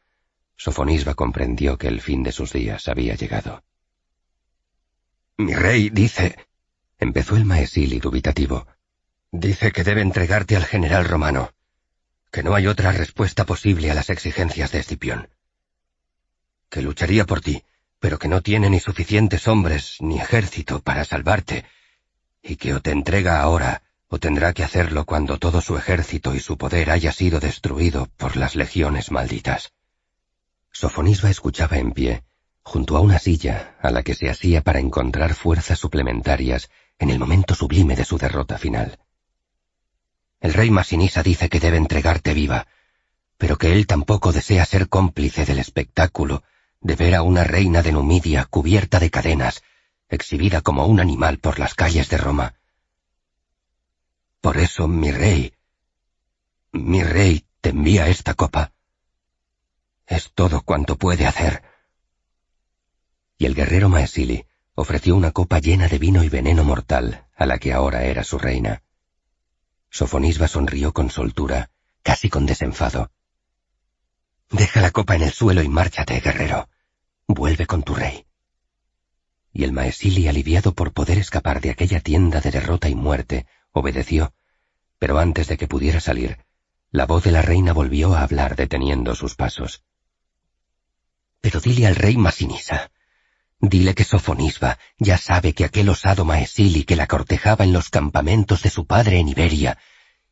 Sofonisba 0.56 1.14
comprendió 1.14 1.78
que 1.78 1.88
el 1.88 2.00
fin 2.00 2.22
de 2.22 2.32
sus 2.32 2.52
días 2.52 2.86
había 2.88 3.14
llegado. 3.14 3.64
Mi 5.38 5.54
rey 5.54 5.88
dice, 5.88 6.36
empezó 6.98 7.36
el 7.36 7.46
maesili 7.46 7.98
dubitativo, 7.98 8.66
dice 9.32 9.72
que 9.72 9.84
debe 9.84 10.02
entregarte 10.02 10.56
al 10.56 10.66
general 10.66 11.06
romano, 11.06 11.52
que 12.30 12.42
no 12.42 12.54
hay 12.54 12.66
otra 12.66 12.92
respuesta 12.92 13.44
posible 13.44 13.90
a 13.90 13.94
las 13.94 14.10
exigencias 14.10 14.72
de 14.72 14.78
Escipión, 14.80 15.28
que 16.68 16.82
lucharía 16.82 17.26
por 17.26 17.40
ti, 17.40 17.64
pero 17.98 18.18
que 18.18 18.28
no 18.28 18.40
tiene 18.40 18.70
ni 18.70 18.80
suficientes 18.80 19.48
hombres 19.48 19.96
ni 20.00 20.18
ejército 20.18 20.80
para 20.80 21.04
salvarte, 21.04 21.64
y 22.42 22.56
que 22.56 22.74
o 22.74 22.80
te 22.80 22.92
entrega 22.92 23.40
ahora 23.40 23.82
o 24.08 24.18
tendrá 24.18 24.52
que 24.52 24.64
hacerlo 24.64 25.04
cuando 25.04 25.38
todo 25.38 25.60
su 25.60 25.76
ejército 25.76 26.34
y 26.34 26.40
su 26.40 26.58
poder 26.58 26.90
haya 26.90 27.12
sido 27.12 27.38
destruido 27.38 28.08
por 28.16 28.36
las 28.36 28.56
legiones 28.56 29.10
malditas. 29.10 29.72
Sofonisba 30.72 31.30
escuchaba 31.30 31.78
en 31.78 31.92
pie, 31.92 32.24
junto 32.62 32.96
a 32.96 33.00
una 33.00 33.18
silla 33.18 33.76
a 33.80 33.90
la 33.90 34.02
que 34.02 34.14
se 34.14 34.28
hacía 34.28 34.62
para 34.62 34.80
encontrar 34.80 35.34
fuerzas 35.34 35.78
suplementarias 35.78 36.70
en 36.98 37.10
el 37.10 37.18
momento 37.18 37.54
sublime 37.54 37.94
de 37.94 38.04
su 38.04 38.18
derrota 38.18 38.58
final. 38.58 38.98
El 40.40 40.54
rey 40.54 40.70
Masinisa 40.70 41.22
dice 41.22 41.48
que 41.48 41.60
debe 41.60 41.76
entregarte 41.76 42.34
viva, 42.34 42.66
pero 43.36 43.58
que 43.58 43.72
él 43.72 43.86
tampoco 43.86 44.32
desea 44.32 44.64
ser 44.64 44.88
cómplice 44.88 45.44
del 45.44 45.58
espectáculo 45.58 46.42
de 46.80 46.96
ver 46.96 47.14
a 47.14 47.22
una 47.22 47.44
reina 47.44 47.82
de 47.82 47.92
Numidia 47.92 48.46
cubierta 48.46 48.98
de 48.98 49.10
cadenas, 49.10 49.62
exhibida 50.08 50.62
como 50.62 50.86
un 50.86 50.98
animal 50.98 51.38
por 51.38 51.58
las 51.58 51.74
calles 51.74 52.08
de 52.08 52.16
Roma. 52.16 52.54
Por 54.40 54.56
eso, 54.56 54.88
mi 54.88 55.10
rey, 55.12 55.52
mi 56.72 57.02
rey 57.02 57.44
te 57.60 57.70
envía 57.70 58.08
esta 58.08 58.34
copa. 58.34 58.72
Es 60.06 60.32
todo 60.32 60.62
cuanto 60.62 60.96
puede 60.96 61.26
hacer. 61.26 61.62
Y 63.36 63.46
el 63.46 63.54
guerrero 63.54 63.88
Maesili 63.88 64.46
ofreció 64.74 65.14
una 65.16 65.32
copa 65.32 65.58
llena 65.58 65.88
de 65.88 65.98
vino 65.98 66.24
y 66.24 66.28
veneno 66.28 66.64
mortal 66.64 67.26
a 67.36 67.46
la 67.46 67.58
que 67.58 67.72
ahora 67.72 68.04
era 68.04 68.24
su 68.24 68.38
reina. 68.38 68.82
Sofonisba 69.90 70.48
sonrió 70.48 70.92
con 70.92 71.10
soltura, 71.10 71.70
casi 72.02 72.30
con 72.30 72.46
desenfado. 72.46 73.10
Deja 74.50 74.80
la 74.80 74.90
copa 74.90 75.16
en 75.16 75.22
el 75.22 75.32
suelo 75.32 75.62
y 75.62 75.68
márchate, 75.68 76.20
guerrero. 76.20 76.68
Vuelve 77.26 77.66
con 77.66 77.82
tu 77.82 77.94
rey. 77.94 78.26
Y 79.52 79.64
el 79.64 79.72
Maesili, 79.72 80.28
aliviado 80.28 80.74
por 80.74 80.92
poder 80.92 81.18
escapar 81.18 81.60
de 81.60 81.70
aquella 81.70 82.00
tienda 82.00 82.40
de 82.40 82.50
derrota 82.50 82.88
y 82.88 82.94
muerte, 82.94 83.46
obedeció, 83.72 84.32
pero 84.98 85.18
antes 85.18 85.48
de 85.48 85.56
que 85.56 85.68
pudiera 85.68 86.00
salir, 86.00 86.38
la 86.92 87.06
voz 87.06 87.24
de 87.24 87.32
la 87.32 87.42
reina 87.42 87.72
volvió 87.72 88.14
a 88.14 88.22
hablar 88.22 88.56
deteniendo 88.56 89.14
sus 89.14 89.34
pasos. 89.34 89.84
Pero 91.40 91.60
dile 91.60 91.86
al 91.86 91.96
rey 91.96 92.16
Masinisa, 92.16 92.90
dile 93.60 93.94
que 93.94 94.04
Sofonisba 94.04 94.78
ya 94.98 95.18
sabe 95.18 95.52
que 95.52 95.64
aquel 95.64 95.88
osado 95.88 96.24
Maesili 96.24 96.84
que 96.84 96.96
la 96.96 97.06
cortejaba 97.06 97.64
en 97.64 97.72
los 97.72 97.90
campamentos 97.90 98.62
de 98.62 98.70
su 98.70 98.86
padre 98.86 99.18
en 99.18 99.28
Iberia, 99.28 99.78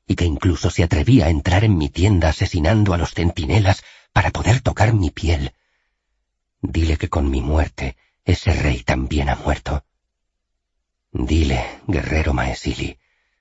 y 0.06 0.14
que 0.14 0.24
incluso 0.24 0.70
se 0.70 0.82
atrevía 0.82 1.26
a 1.26 1.30
entrar 1.30 1.64
en 1.64 1.76
mi 1.76 1.90
tienda 1.90 2.30
asesinando 2.30 2.94
a 2.94 2.98
los 2.98 3.12
centinelas 3.12 3.82
para 4.12 4.30
poder 4.30 4.60
tocar 4.60 4.94
mi 4.94 5.10
piel. 5.10 5.52
Dile 6.62 6.96
que 6.96 7.08
con 7.08 7.30
mi 7.30 7.40
muerte 7.40 7.96
ese 8.24 8.52
rey 8.52 8.82
también 8.82 9.28
ha 9.28 9.36
muerto. 9.36 9.84
Dile, 11.12 11.80
guerrero 11.86 12.32
Maesili, 12.32 12.98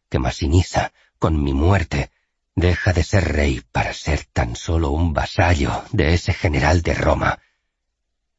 que 0.09 0.19
Masinisa, 0.19 0.91
con 1.19 1.41
mi 1.43 1.53
muerte, 1.53 2.11
Deja 2.57 2.91
de 2.91 3.03
ser 3.03 3.33
rey 3.33 3.61
para 3.71 3.93
ser 3.93 4.25
tan 4.33 4.55
solo 4.55 4.89
un 4.89 5.13
vasallo 5.13 5.83
de 5.91 6.15
ese 6.15 6.33
general 6.33 6.81
de 6.81 6.95
Roma. 6.95 7.37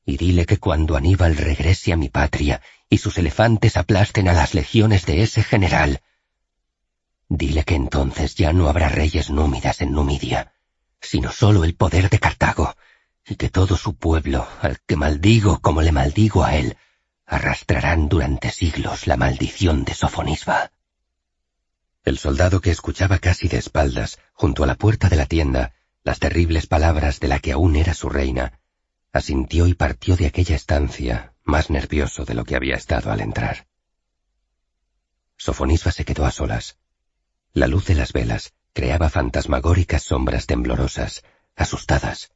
Y 0.09 0.17
dile 0.17 0.47
que 0.47 0.57
cuando 0.57 0.97
Aníbal 0.97 1.37
regrese 1.37 1.93
a 1.93 1.99
mi 1.99 2.09
patria 2.09 2.63
y 2.89 2.97
sus 2.97 3.19
elefantes 3.19 3.77
aplasten 3.77 4.27
a 4.31 4.33
las 4.33 4.55
legiones 4.55 5.05
de 5.05 5.23
ese 5.23 5.43
general, 5.43 6.01
dile 7.29 7.63
que 7.65 7.75
entonces 7.75 8.35
ya 8.35 8.55
no 8.55 8.71
habrá 8.71 8.89
reyes 8.89 9.29
númidas 9.29 9.83
en 9.83 9.93
Numidia, 9.93 10.55
sino 11.03 11.31
solo 11.31 11.63
el 11.63 11.75
poder 11.75 12.09
de 12.09 12.21
Cartago, 12.21 12.75
y 13.27 13.37
que 13.37 13.51
todo 13.51 13.77
su 13.77 13.97
pueblo, 13.97 14.49
al 14.63 14.79
que 14.87 14.97
maldigo 14.97 15.61
como 15.61 15.83
le 15.83 15.93
maldigo 15.93 16.43
a 16.43 16.57
él, 16.57 16.79
arrastrarán 17.27 18.09
durante 18.09 18.51
siglos 18.51 19.07
la 19.07 19.19
maldición 19.19 19.85
de 19.85 19.93
Sofonisba. 19.93 20.73
El 22.07 22.17
soldado 22.17 22.63
que 22.63 22.71
escuchaba 22.71 23.19
casi 23.19 23.47
de 23.47 23.59
espaldas, 23.59 24.19
junto 24.33 24.65
a 24.65 24.67
la 24.67 24.77
puerta 24.77 25.11
de 25.11 25.17
la 25.17 25.27
tienda, 25.27 25.75
las 26.03 26.19
terribles 26.19 26.67
palabras 26.67 27.21
de 27.21 27.29
la 27.29 27.41
que 27.41 27.53
aún 27.53 27.77
era 27.77 27.93
su 27.93 28.09
reina, 28.09 28.58
asintió 29.13 29.67
y 29.67 29.75
partió 29.75 30.17
de 30.17 30.27
aquella 30.27 30.57
estancia, 30.57 31.35
más 31.45 31.71
nervioso 31.71 32.25
de 32.25 32.35
lo 32.35 32.45
que 32.45 32.57
había 32.57 32.77
estado 32.77 33.11
al 33.11 33.21
entrar. 33.21 33.67
Sofonisba 35.37 35.93
se 35.93 36.05
quedó 36.05 36.27
a 36.27 36.31
solas. 36.31 36.79
La 37.53 37.67
luz 37.67 37.87
de 37.87 37.95
las 37.95 38.13
velas 38.13 38.53
creaba 38.73 39.09
fantasmagóricas 39.09 40.03
sombras 40.03 40.47
temblorosas, 40.47 41.25
asustadas. 41.57 42.33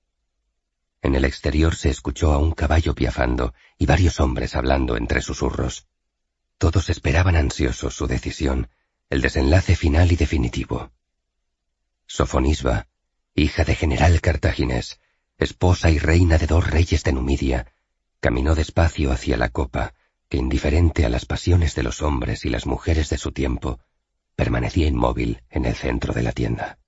En 1.03 1.15
el 1.15 1.25
exterior 1.25 1.75
se 1.75 1.91
escuchó 1.91 2.33
a 2.33 2.39
un 2.39 2.53
caballo 2.53 2.95
piafando 2.95 3.55
y 3.77 3.87
varios 3.87 4.21
hombres 4.21 4.55
hablando 4.55 4.97
entre 4.97 5.21
susurros. 5.21 5.87
Todos 6.59 6.91
esperaban 6.91 7.37
ansiosos 7.37 7.95
su 7.95 8.07
decisión, 8.07 8.71
el 9.11 9.21
desenlace 9.21 9.77
final 9.77 10.11
y 10.13 10.17
definitivo. 10.17 10.93
Sofonisba, 12.07 12.87
hija 13.35 13.65
de 13.65 13.75
general 13.75 14.21
cartaginés, 14.21 15.01
esposa 15.43 15.91
y 15.91 15.99
reina 15.99 16.39
de 16.39 16.47
dos 16.47 16.69
reyes 16.69 17.05
de 17.05 17.13
Numidia, 17.13 17.73
caminó 18.21 18.55
despacio 18.55 19.13
hacia 19.13 19.37
la 19.37 19.49
copa, 19.49 19.95
que 20.29 20.39
indiferente 20.39 21.05
a 21.05 21.09
las 21.09 21.27
pasiones 21.27 21.75
de 21.75 21.83
los 21.83 22.03
hombres 22.03 22.45
y 22.45 22.51
las 22.51 22.67
mujeres 22.67 23.11
de 23.11 23.19
su 23.19 23.33
tiempo, 23.33 23.81
permanecía 24.35 24.87
inmóvil 24.87 25.43
en 25.51 25.65
el 25.67 25.75
centro 25.75 26.15
de 26.15 26.23
la 26.23 26.33
tienda. 26.33 26.79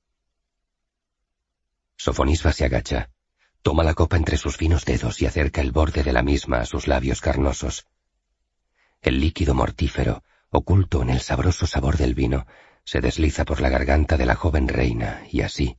Sofonisba 1.97 2.53
se 2.53 2.65
agacha, 2.65 3.11
toma 3.63 3.85
la 3.85 3.95
copa 3.95 4.17
entre 4.17 4.37
sus 4.37 4.57
finos 4.57 4.85
dedos 4.85 5.21
y 5.23 5.27
acerca 5.27 5.61
el 5.61 5.73
borde 5.73 6.03
de 6.03 6.13
la 6.13 6.23
misma 6.23 6.59
a 6.59 6.67
sus 6.67 6.87
labios 6.87 7.21
carnosos. 7.21 7.87
El 9.03 9.21
líquido 9.21 9.55
mortífero 9.55 10.23
oculto 10.55 11.03
en 11.03 11.11
el 11.11 11.21
sabroso 11.21 11.67
sabor 11.67 11.97
del 11.97 12.15
vino, 12.15 12.47
se 12.85 13.01
desliza 13.01 13.45
por 13.45 13.61
la 13.61 13.71
garganta 13.71 14.17
de 14.17 14.25
la 14.25 14.37
joven 14.37 14.69
reina, 14.69 15.25
y 15.31 15.41
así, 15.41 15.79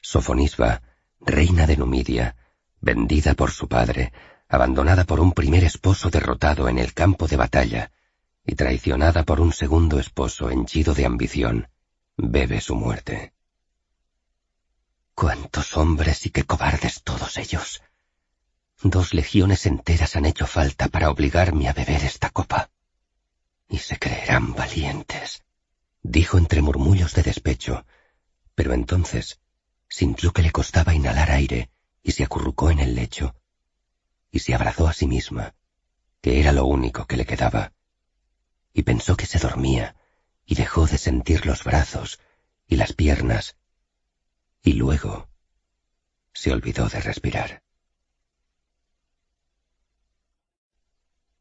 Sofonisba, 0.00 0.82
reina 1.20 1.66
de 1.66 1.76
Numidia, 1.76 2.36
vendida 2.80 3.34
por 3.34 3.50
su 3.50 3.68
padre, 3.68 4.12
abandonada 4.48 5.04
por 5.04 5.20
un 5.20 5.32
primer 5.32 5.64
esposo 5.64 6.10
derrotado 6.10 6.68
en 6.68 6.78
el 6.78 6.94
campo 6.94 7.26
de 7.26 7.36
batalla, 7.36 7.90
y 8.44 8.54
traicionada 8.54 9.24
por 9.24 9.40
un 9.40 9.52
segundo 9.52 9.98
esposo 9.98 10.50
henchido 10.50 10.94
de 10.94 11.06
ambición, 11.06 11.68
bebe 12.16 12.60
su 12.60 12.76
muerte. 12.76 13.32
Cuántos 15.14 15.76
hombres 15.76 16.26
y 16.26 16.30
qué 16.30 16.44
cobardes 16.44 17.02
todos 17.02 17.38
ellos. 17.38 17.82
Dos 18.82 19.14
legiones 19.14 19.66
enteras 19.66 20.14
han 20.16 20.26
hecho 20.26 20.46
falta 20.46 20.88
para 20.88 21.10
obligarme 21.10 21.68
a 21.68 21.72
beber 21.72 22.04
esta 22.04 22.30
copa 22.30 22.70
y 23.68 23.78
se 23.78 23.98
creerán 23.98 24.54
valientes, 24.54 25.42
dijo 26.02 26.38
entre 26.38 26.62
murmullos 26.62 27.14
de 27.14 27.22
despecho, 27.22 27.84
pero 28.54 28.72
entonces 28.72 29.40
sintió 29.88 30.32
que 30.32 30.42
le 30.42 30.52
costaba 30.52 30.94
inhalar 30.94 31.30
aire 31.30 31.70
y 32.02 32.12
se 32.12 32.24
acurrucó 32.24 32.70
en 32.70 32.80
el 32.80 32.94
lecho, 32.94 33.34
y 34.30 34.40
se 34.40 34.54
abrazó 34.54 34.86
a 34.88 34.92
sí 34.92 35.06
misma, 35.06 35.54
que 36.20 36.40
era 36.40 36.52
lo 36.52 36.66
único 36.66 37.06
que 37.06 37.16
le 37.16 37.26
quedaba, 37.26 37.72
y 38.72 38.82
pensó 38.82 39.16
que 39.16 39.26
se 39.26 39.38
dormía, 39.38 39.96
y 40.44 40.54
dejó 40.54 40.86
de 40.86 40.98
sentir 40.98 41.46
los 41.46 41.64
brazos 41.64 42.20
y 42.66 42.76
las 42.76 42.92
piernas, 42.92 43.56
y 44.62 44.74
luego 44.74 45.28
se 46.32 46.52
olvidó 46.52 46.88
de 46.88 47.00
respirar. 47.00 47.62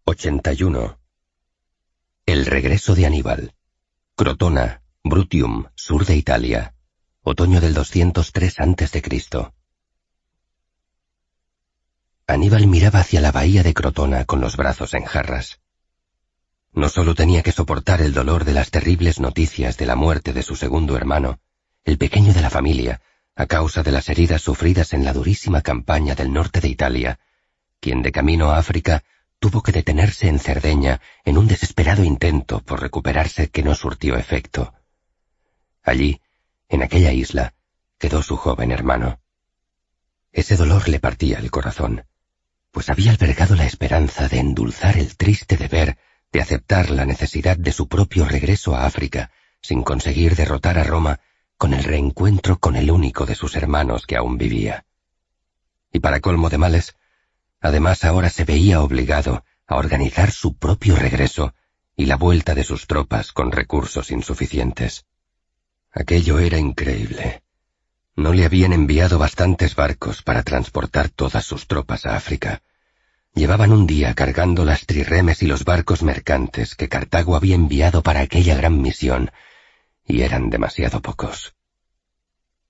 81. 0.05 0.99
El 2.27 2.45
regreso 2.45 2.93
de 2.93 3.07
Aníbal. 3.07 3.55
Crotona, 4.15 4.83
Brutium, 5.03 5.65
sur 5.75 6.05
de 6.05 6.15
Italia. 6.15 6.74
Otoño 7.27 7.59
del 7.59 7.73
203 7.73 8.59
a.C. 8.59 9.51
Aníbal 12.27 12.67
miraba 12.67 12.99
hacia 12.99 13.19
la 13.19 13.31
bahía 13.31 13.63
de 13.63 13.73
Crotona 13.73 14.25
con 14.25 14.41
los 14.41 14.55
brazos 14.55 14.93
en 14.93 15.05
jarras. 15.05 15.59
No 16.71 16.87
solo 16.87 17.15
tenía 17.15 17.41
que 17.41 17.51
soportar 17.51 18.03
el 18.03 18.13
dolor 18.13 18.45
de 18.45 18.53
las 18.53 18.69
terribles 18.69 19.19
noticias 19.19 19.75
de 19.75 19.87
la 19.87 19.95
muerte 19.95 20.33
de 20.33 20.43
su 20.43 20.55
segundo 20.55 20.95
hermano, 20.95 21.39
el 21.83 21.97
pequeño 21.97 22.31
de 22.31 22.41
la 22.41 22.51
familia, 22.51 23.01
a 23.35 23.47
causa 23.47 23.81
de 23.81 23.91
las 23.91 24.07
heridas 24.09 24.43
sufridas 24.43 24.93
en 24.93 25.03
la 25.03 25.11
durísima 25.11 25.63
campaña 25.63 26.13
del 26.13 26.31
norte 26.31 26.61
de 26.61 26.67
Italia, 26.67 27.19
quien 27.79 28.03
de 28.03 28.11
camino 28.11 28.51
a 28.51 28.59
África 28.59 29.03
tuvo 29.39 29.63
que 29.63 29.71
detenerse 29.71 30.27
en 30.27 30.37
Cerdeña 30.37 31.01
en 31.23 31.39
un 31.39 31.47
desesperado 31.47 32.03
intento 32.03 32.59
por 32.59 32.81
recuperarse 32.81 33.49
que 33.49 33.63
no 33.63 33.73
surtió 33.73 34.15
efecto. 34.15 34.75
Allí, 35.81 36.21
en 36.69 36.83
aquella 36.83 37.11
isla, 37.11 37.53
quedó 37.97 38.23
su 38.23 38.37
joven 38.37 38.71
hermano. 38.71 39.19
Ese 40.31 40.55
dolor 40.55 40.89
le 40.89 40.99
partía 40.99 41.39
el 41.39 41.51
corazón, 41.51 42.05
pues 42.71 42.89
había 42.89 43.11
albergado 43.11 43.55
la 43.55 43.65
esperanza 43.65 44.27
de 44.27 44.39
endulzar 44.39 44.97
el 44.97 45.15
triste 45.15 45.57
deber 45.57 45.97
de 46.31 46.41
aceptar 46.41 46.89
la 46.89 47.05
necesidad 47.05 47.57
de 47.57 47.71
su 47.71 47.87
propio 47.87 48.25
regreso 48.25 48.75
a 48.75 48.85
África, 48.85 49.31
sin 49.61 49.83
conseguir 49.83 50.35
derrotar 50.35 50.77
a 50.77 50.83
Roma 50.83 51.19
con 51.57 51.73
el 51.73 51.83
reencuentro 51.83 52.59
con 52.59 52.75
el 52.75 52.91
único 52.91 53.25
de 53.25 53.35
sus 53.35 53.55
hermanos 53.55 54.05
que 54.05 54.17
aún 54.17 54.37
vivía. 54.37 54.85
Y 55.93 55.99
para 55.99 56.19
colmo 56.19 56.49
de 56.49 56.57
males, 56.57 56.95
Además 57.65 58.03
ahora 58.03 58.29
se 58.29 58.43
veía 58.43 58.83
obligado 58.83 59.43
a 59.65 59.77
organizar 59.77 60.29
su 60.29 60.55
propio 60.55 60.95
regreso 60.95 61.55
y 61.95 62.05
la 62.05 62.15
vuelta 62.15 62.53
de 62.53 62.63
sus 62.63 62.85
tropas 62.85 63.31
con 63.31 63.51
recursos 63.51 64.11
insuficientes. 64.11 65.07
Aquello 65.95 66.39
era 66.39 66.57
increíble. 66.57 67.41
No 68.17 68.33
le 68.33 68.43
habían 68.43 68.73
enviado 68.73 69.17
bastantes 69.17 69.75
barcos 69.75 70.21
para 70.23 70.43
transportar 70.43 71.07
todas 71.07 71.45
sus 71.45 71.67
tropas 71.67 72.05
a 72.05 72.17
África. 72.17 72.61
Llevaban 73.33 73.71
un 73.71 73.87
día 73.87 74.13
cargando 74.13 74.65
las 74.65 74.85
trirremes 74.85 75.41
y 75.41 75.47
los 75.47 75.63
barcos 75.63 76.03
mercantes 76.03 76.75
que 76.75 76.89
Cartago 76.89 77.37
había 77.37 77.55
enviado 77.55 78.03
para 78.03 78.19
aquella 78.19 78.55
gran 78.55 78.81
misión, 78.81 79.31
y 80.05 80.21
eran 80.21 80.49
demasiado 80.49 81.01
pocos. 81.01 81.55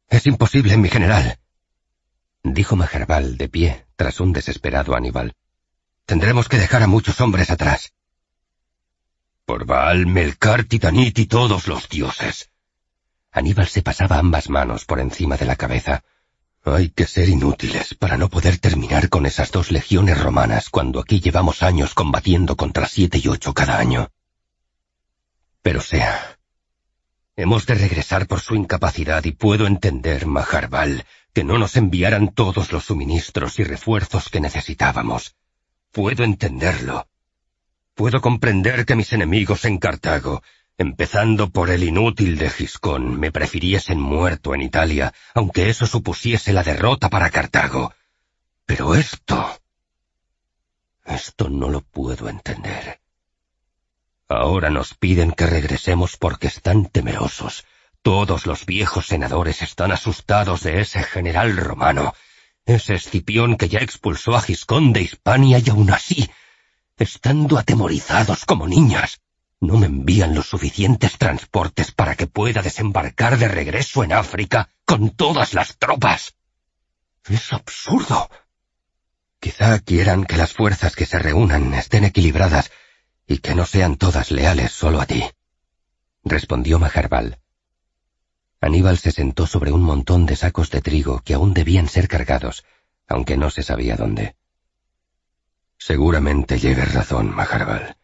Es 0.08 0.28
imposible, 0.28 0.78
mi 0.78 0.90
general, 0.90 1.40
dijo 2.44 2.76
Majarbal 2.76 3.38
de 3.38 3.50
pie 3.50 3.86
tras 3.96 4.20
un 4.20 4.34
desesperado 4.34 4.96
Aníbal. 4.96 5.34
Tendremos 6.06 6.48
que 6.48 6.60
dejar 6.60 6.84
a 6.84 6.88
muchos 6.88 7.20
hombres 7.22 7.50
atrás. 7.50 7.92
Por 9.46 9.66
Baal, 9.66 10.06
Melcar, 10.06 10.66
Titanit 10.66 11.18
y 11.18 11.26
todos 11.26 11.68
los 11.68 11.90
dioses. 11.90 12.52
Aníbal 13.36 13.68
se 13.68 13.82
pasaba 13.82 14.18
ambas 14.18 14.50
manos 14.50 14.86
por 14.86 15.02
encima 15.02 15.36
de 15.36 15.44
la 15.44 15.58
cabeza. 15.58 16.06
Hay 16.64 16.88
que 16.88 17.06
ser 17.06 17.28
inútiles 17.28 17.94
para 17.94 18.16
no 18.16 18.30
poder 18.30 18.60
terminar 18.60 19.10
con 19.10 19.26
esas 19.26 19.52
dos 19.52 19.72
legiones 19.72 20.18
romanas 20.18 20.70
cuando 20.70 21.02
aquí 21.02 21.20
llevamos 21.20 21.62
años 21.62 21.94
combatiendo 21.94 22.56
contra 22.56 22.88
siete 22.88 23.20
y 23.22 23.28
ocho 23.28 23.54
cada 23.54 23.78
año. 23.78 24.10
Pero 25.62 25.82
sea. 25.82 26.38
Hemos 27.36 27.66
de 27.66 27.76
regresar 27.76 28.26
por 28.26 28.40
su 28.40 28.56
incapacidad 28.56 29.26
y 29.26 29.34
puedo 29.34 29.68
entender, 29.68 30.28
Majarbal, 30.28 31.06
que 31.34 31.44
no 31.44 31.58
nos 31.58 31.76
enviaran 31.76 32.34
todos 32.34 32.72
los 32.72 32.86
suministros 32.86 33.60
y 33.60 33.66
refuerzos 33.66 34.30
que 34.30 34.40
necesitábamos. 34.40 35.36
Puedo 35.92 36.24
entenderlo. 36.24 37.10
Puedo 37.96 38.22
comprender 38.22 38.86
que 38.86 38.96
mis 38.96 39.12
enemigos 39.12 39.66
en 39.66 39.78
Cartago 39.78 40.42
empezando 40.78 41.50
por 41.50 41.70
el 41.70 41.84
inútil 41.84 42.38
de 42.38 42.50
Giscón, 42.50 43.20
me 43.20 43.32
prefiriesen 43.32 44.00
muerto 44.00 44.54
en 44.54 44.62
Italia, 44.62 45.14
aunque 45.34 45.70
eso 45.70 45.86
supusiese 45.88 46.54
la 46.54 46.64
derrota 46.64 47.10
para 47.10 47.30
Cartago. 47.30 47.94
Pero 48.66 48.96
esto... 48.96 49.60
Esto 51.06 51.50
no 51.50 51.70
lo 51.70 51.82
puedo 51.82 52.30
entender. 52.30 53.00
Ahora 54.28 54.72
nos 54.72 54.96
piden 54.96 55.32
que 55.32 55.46
regresemos 55.46 56.18
porque 56.18 56.48
están 56.48 56.88
temerosos. 56.88 57.64
Todos 58.02 58.48
los 58.48 58.66
viejos 58.66 59.06
senadores 59.08 59.62
están 59.62 59.92
asustados 59.92 60.64
de 60.64 60.82
ese 60.82 61.04
general 61.04 61.58
romano, 61.58 62.14
ese 62.66 62.96
Escipión 62.96 63.56
que 63.56 63.70
ya 63.70 63.80
expulsó 63.80 64.36
a 64.36 64.42
Giscón 64.42 64.94
de 64.94 65.04
Hispania 65.04 65.60
y 65.64 65.70
aún 65.70 65.92
así, 65.92 66.30
estando 66.98 67.60
atemorizados 67.60 68.46
como 68.46 68.68
niñas, 68.68 69.22
no 69.66 69.78
me 69.78 69.88
envían 69.88 70.36
los 70.36 70.48
suficientes 70.48 71.18
transportes 71.18 71.92
para 71.92 72.16
que 72.16 72.28
pueda 72.28 72.62
desembarcar 72.62 73.38
de 73.38 73.48
regreso 73.48 74.04
en 74.04 74.14
África 74.14 74.70
con 74.86 75.10
todas 75.10 75.54
las 75.54 75.78
tropas. 75.78 76.36
Es 77.28 77.52
absurdo. 77.54 78.30
Quizá 79.40 79.80
quieran 79.80 80.26
que 80.26 80.38
las 80.38 80.54
fuerzas 80.54 80.96
que 80.96 81.06
se 81.06 81.20
reúnan 81.20 81.74
estén 81.74 82.04
equilibradas 82.04 82.72
y 83.28 83.40
que 83.40 83.56
no 83.56 83.66
sean 83.66 83.96
todas 83.96 84.32
leales 84.32 84.72
solo 84.72 85.02
a 85.02 85.06
ti, 85.06 85.24
respondió 86.24 86.80
Majarbal. 86.80 87.40
Aníbal 88.62 88.98
se 88.98 89.12
sentó 89.12 89.46
sobre 89.48 89.72
un 89.72 89.82
montón 89.82 90.26
de 90.26 90.36
sacos 90.36 90.72
de 90.72 90.82
trigo 90.82 91.22
que 91.22 91.34
aún 91.34 91.54
debían 91.54 91.88
ser 91.88 92.08
cargados, 92.08 92.64
aunque 93.08 93.38
no 93.38 93.50
se 93.50 93.64
sabía 93.64 93.96
dónde. 93.96 94.36
Seguramente 95.78 96.58
lleves 96.58 96.94
razón, 96.94 97.36
Majarbal. 97.36 97.98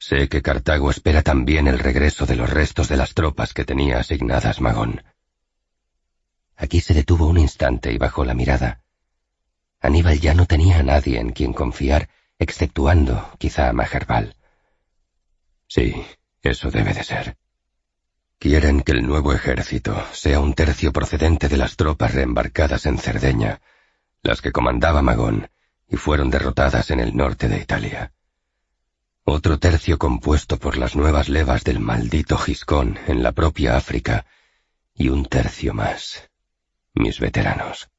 Sé 0.00 0.30
que 0.30 0.40
Cartago 0.40 0.90
espera 0.90 1.20
también 1.20 1.68
el 1.68 1.78
regreso 1.78 2.24
de 2.24 2.34
los 2.34 2.48
restos 2.48 2.88
de 2.88 2.96
las 2.96 3.12
tropas 3.12 3.52
que 3.52 3.66
tenía 3.66 3.98
asignadas 3.98 4.62
Magón. 4.62 5.04
Aquí 6.56 6.80
se 6.80 6.94
detuvo 6.94 7.26
un 7.26 7.36
instante 7.36 7.92
y 7.92 7.98
bajó 7.98 8.24
la 8.24 8.32
mirada. 8.32 8.80
Aníbal 9.78 10.18
ya 10.18 10.32
no 10.32 10.46
tenía 10.46 10.78
a 10.78 10.82
nadie 10.82 11.20
en 11.20 11.32
quien 11.32 11.52
confiar, 11.52 12.08
exceptuando 12.38 13.30
quizá 13.38 13.68
a 13.68 13.74
Majerbal. 13.74 14.36
Sí, 15.68 15.94
eso 16.40 16.70
debe 16.70 16.94
de 16.94 17.04
ser. 17.04 17.36
Quieren 18.38 18.80
que 18.80 18.92
el 18.92 19.06
nuevo 19.06 19.34
ejército 19.34 20.02
sea 20.14 20.40
un 20.40 20.54
tercio 20.54 20.94
procedente 20.94 21.46
de 21.48 21.58
las 21.58 21.76
tropas 21.76 22.14
reembarcadas 22.14 22.86
en 22.86 22.96
Cerdeña, 22.96 23.60
las 24.22 24.40
que 24.40 24.50
comandaba 24.50 25.02
Magón 25.02 25.50
y 25.86 25.96
fueron 25.96 26.30
derrotadas 26.30 26.90
en 26.90 27.00
el 27.00 27.14
norte 27.14 27.48
de 27.48 27.58
Italia. 27.58 28.12
Otro 29.32 29.60
tercio 29.60 29.96
compuesto 29.96 30.58
por 30.58 30.76
las 30.76 30.96
nuevas 30.96 31.28
levas 31.28 31.62
del 31.62 31.78
maldito 31.78 32.36
Giscón 32.36 32.98
en 33.06 33.22
la 33.22 33.30
propia 33.30 33.76
África, 33.76 34.26
y 34.92 35.08
un 35.08 35.24
tercio 35.24 35.72
más, 35.72 36.28
mis 36.94 37.20
veteranos. 37.20 37.90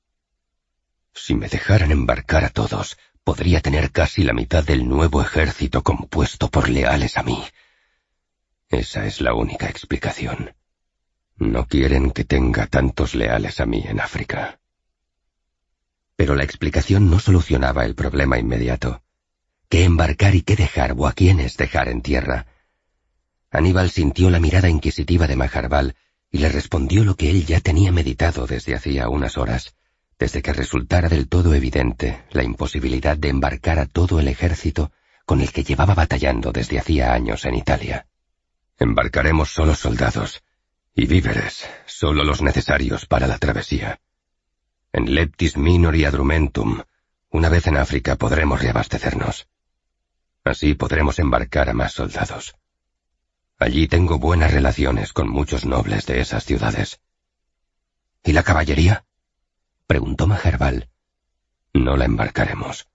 Si 1.14 1.34
me 1.34 1.48
dejaran 1.48 1.94
embarcar 1.94 2.44
a 2.44 2.50
todos, 2.50 2.98
podría 3.24 3.62
tener 3.62 3.94
casi 3.94 4.24
la 4.24 4.34
mitad 4.34 4.66
del 4.66 4.90
nuevo 4.90 5.22
ejército 5.22 5.84
compuesto 5.84 6.50
por 6.50 6.68
leales 6.68 7.16
a 7.16 7.24
mí. 7.24 7.42
Esa 8.68 9.06
es 9.06 9.22
la 9.22 9.34
única 9.34 9.70
explicación. 9.70 10.54
No 11.38 11.66
quieren 11.66 12.12
que 12.12 12.26
tenga 12.26 12.68
tantos 12.68 13.16
leales 13.16 13.62
a 13.62 13.66
mí 13.66 13.82
en 13.88 14.02
África. 14.02 14.60
Pero 16.18 16.36
la 16.36 16.44
explicación 16.44 17.10
no 17.10 17.20
solucionaba 17.20 17.86
el 17.86 17.96
problema 17.96 18.38
inmediato 18.38 19.02
qué 19.72 19.86
embarcar 19.86 20.36
y 20.36 20.42
qué 20.42 20.58
dejar 20.58 20.96
o 20.98 21.08
a 21.08 21.14
quiénes 21.14 21.56
dejar 21.56 21.88
en 21.88 22.02
tierra. 22.02 22.46
Aníbal 23.50 23.90
sintió 23.90 24.30
la 24.30 24.42
mirada 24.42 24.68
inquisitiva 24.68 25.28
de 25.28 25.38
Majarbal 25.38 25.96
y 26.30 26.40
le 26.40 26.50
respondió 26.50 27.06
lo 27.06 27.16
que 27.16 27.30
él 27.30 27.46
ya 27.46 27.62
tenía 27.62 27.94
meditado 27.94 28.48
desde 28.48 28.76
hacía 28.76 29.08
unas 29.08 29.38
horas, 29.38 29.74
desde 30.20 30.42
que 30.42 30.52
resultara 30.52 31.08
del 31.08 31.30
todo 31.30 31.54
evidente 31.54 32.22
la 32.32 32.44
imposibilidad 32.44 33.16
de 33.16 33.30
embarcar 33.30 33.80
a 33.80 33.86
todo 33.86 34.20
el 34.20 34.28
ejército 34.28 34.92
con 35.26 35.40
el 35.40 35.54
que 35.54 35.64
llevaba 35.64 35.96
batallando 35.96 36.52
desde 36.52 36.78
hacía 36.78 37.14
años 37.14 37.46
en 37.46 37.56
Italia. 37.56 38.08
Embarcaremos 38.78 39.54
solo 39.54 39.74
soldados 39.74 40.44
y 40.94 41.06
víveres, 41.06 41.66
solo 41.86 42.26
los 42.26 42.42
necesarios 42.42 43.06
para 43.06 43.26
la 43.26 43.38
travesía. 43.38 44.02
En 44.92 45.16
Leptis 45.16 45.56
Minor 45.56 45.96
y 45.96 46.04
Adrumentum, 46.04 46.82
una 47.30 47.48
vez 47.48 47.68
en 47.68 47.78
África 47.78 48.18
podremos 48.18 48.62
reabastecernos. 48.62 49.48
Así 50.44 50.74
podremos 50.74 51.20
embarcar 51.20 51.70
a 51.70 51.74
más 51.74 51.94
soldados. 51.94 52.56
Allí 53.60 53.88
tengo 53.88 54.18
buenas 54.18 54.52
relaciones 54.52 55.14
con 55.14 55.30
muchos 55.30 55.66
nobles 55.66 56.08
de 56.08 56.20
esas 56.20 56.46
ciudades. 56.46 57.00
¿Y 58.24 58.34
la 58.34 58.44
caballería? 58.44 59.06
preguntó 59.86 60.26
Majerbal. 60.26 60.90
No 61.74 61.96
la 61.96 62.06
embarcaremos. 62.06 62.88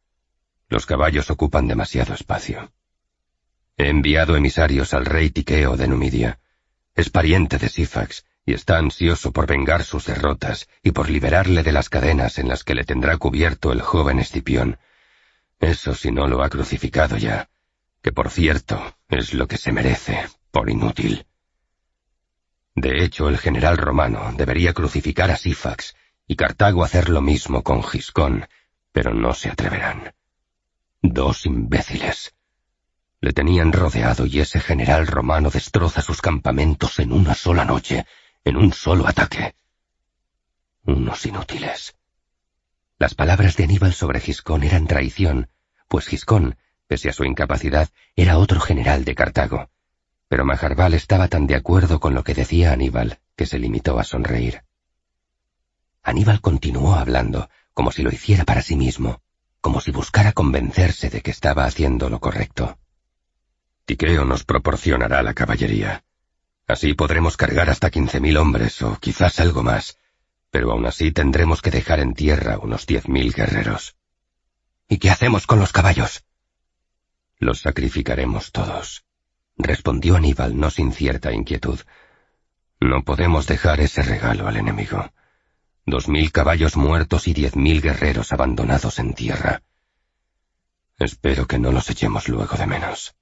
Los 0.69 0.87
caballos 0.87 1.31
ocupan 1.31 1.69
demasiado 1.69 2.15
espacio. 2.15 2.73
He 3.77 3.89
enviado 3.89 4.37
emisarios 4.37 4.93
al 4.95 5.05
rey 5.05 5.31
Tiqueo 5.31 5.77
de 5.77 5.87
Numidia. 5.87 6.41
Es 6.95 7.11
pariente 7.11 7.59
de 7.59 7.69
Sifax 7.69 8.25
y 8.45 8.55
está 8.55 8.79
ansioso 8.79 9.33
por 9.33 9.47
vengar 9.47 9.85
sus 9.85 10.07
derrotas 10.07 10.69
y 10.83 10.93
por 10.93 11.11
liberarle 11.11 11.63
de 11.63 11.73
las 11.73 11.89
cadenas 11.89 12.39
en 12.39 12.49
las 12.49 12.65
que 12.65 12.75
le 12.75 12.85
tendrá 12.85 13.19
cubierto 13.19 13.73
el 13.73 13.83
joven 13.83 14.19
Escipión, 14.19 14.79
eso 15.61 15.95
si 15.95 16.11
no 16.11 16.27
lo 16.27 16.43
ha 16.43 16.51
crucificado 16.51 17.17
ya, 17.17 17.49
que 18.03 18.13
por 18.13 18.31
cierto 18.31 18.97
es 19.09 19.35
lo 19.35 19.49
que 19.49 19.57
se 19.57 19.73
merece, 19.73 20.29
por 20.51 20.71
inútil. 20.71 21.27
De 22.75 23.03
hecho, 23.03 23.29
el 23.29 23.39
general 23.39 23.79
romano 23.79 24.33
debería 24.37 24.75
crucificar 24.75 25.31
a 25.31 25.37
Sifax 25.37 25.97
y 26.27 26.37
Cartago 26.37 26.85
hacer 26.85 27.09
lo 27.09 27.23
mismo 27.23 27.63
con 27.63 27.83
Giscón, 27.83 28.47
pero 28.93 29.15
no 29.15 29.33
se 29.33 29.49
atreverán. 29.49 30.15
Dos 31.01 31.47
imbéciles. 31.47 32.35
Le 33.21 33.33
tenían 33.33 33.73
rodeado 33.73 34.27
y 34.27 34.41
ese 34.41 34.61
general 34.61 35.07
romano 35.07 35.51
destroza 35.51 36.03
sus 36.03 36.21
campamentos 36.21 36.99
en 36.99 37.13
una 37.13 37.35
sola 37.35 37.65
noche, 37.65 38.07
en 38.45 38.57
un 38.57 38.73
solo 38.73 39.09
ataque. 39.09 39.55
Unos 40.85 41.25
inútiles. 41.27 41.96
Las 42.99 43.15
palabras 43.15 43.57
de 43.57 43.65
Aníbal 43.65 43.93
sobre 43.93 44.21
Giscón 44.21 44.63
eran 44.63 44.87
traición, 44.87 45.51
pues 45.87 46.07
Giscón, 46.07 46.57
pese 46.87 47.11
a 47.11 47.13
su 47.13 47.25
incapacidad, 47.25 47.91
era 48.15 48.39
otro 48.39 48.59
general 48.59 49.05
de 49.05 49.15
Cartago. 49.15 49.69
Pero 50.29 50.47
Majarbal 50.47 50.95
estaba 50.95 51.29
tan 51.29 51.47
de 51.47 51.57
acuerdo 51.57 52.01
con 52.01 52.15
lo 52.15 52.25
que 52.25 52.33
decía 52.33 52.73
Aníbal 52.73 53.21
que 53.37 53.45
se 53.45 53.59
limitó 53.59 53.99
a 53.99 54.05
sonreír. 54.05 54.63
Aníbal 56.03 56.41
continuó 56.41 56.95
hablando, 56.95 57.51
como 57.75 57.93
si 57.93 58.03
lo 58.03 58.11
hiciera 58.11 58.45
para 58.45 58.63
sí 58.63 58.77
mismo, 58.77 59.21
como 59.61 59.83
si 59.83 59.91
buscara 59.91 60.33
convencerse 60.33 61.11
de 61.11 61.21
que 61.21 61.33
estaba 61.33 61.67
haciendo 61.67 62.09
lo 62.09 62.19
correcto. 62.19 62.79
Tiqueo 63.85 64.25
nos 64.25 64.45
proporcionará 64.45 65.23
la 65.23 65.35
caballería. 65.35 66.03
Así 66.67 66.95
podremos 66.95 67.37
cargar 67.37 67.69
hasta 67.69 67.91
quince 67.91 68.21
mil 68.21 68.39
hombres 68.39 68.81
o 68.81 68.97
quizás 68.99 69.39
algo 69.39 69.63
más, 69.63 69.99
pero 70.57 70.73
aún 70.73 70.87
así 70.87 71.13
tendremos 71.13 71.61
que 71.61 71.71
dejar 71.71 72.01
en 72.01 72.15
tierra 72.15 72.57
unos 72.57 72.87
diez 72.87 73.11
mil 73.11 73.31
guerreros. 73.35 73.95
¿Y 74.89 74.97
qué 74.97 75.11
hacemos 75.11 75.47
con 75.47 75.59
los 75.59 75.71
caballos? 75.71 76.25
Los 77.39 77.61
sacrificaremos 77.61 78.53
todos, 78.53 79.05
respondió 79.59 80.17
Aníbal 80.17 80.59
no 80.59 80.71
sin 80.71 80.93
cierta 80.93 81.31
inquietud. 81.31 81.79
No 82.81 83.05
podemos 83.05 83.47
dejar 83.47 83.81
ese 83.81 84.03
regalo 84.03 84.49
al 84.49 84.57
enemigo. 84.57 85.13
Dos 85.85 86.09
mil 86.09 86.33
caballos 86.33 86.75
muertos 86.75 87.29
y 87.29 87.35
diez 87.35 87.55
mil 87.55 87.83
guerreros 87.83 88.33
abandonados 88.33 88.99
en 88.99 89.13
tierra. 89.13 89.61
Espero 90.99 91.47
que 91.47 91.59
no 91.59 91.71
los 91.71 91.91
echemos 91.91 92.31
luego 92.31 92.57
de 92.57 92.67
menos. 92.67 93.15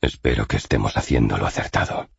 Espero 0.00 0.48
que 0.48 0.56
estemos 0.56 0.96
haciendo 0.96 1.38
lo 1.38 1.46
acertado. 1.46 2.10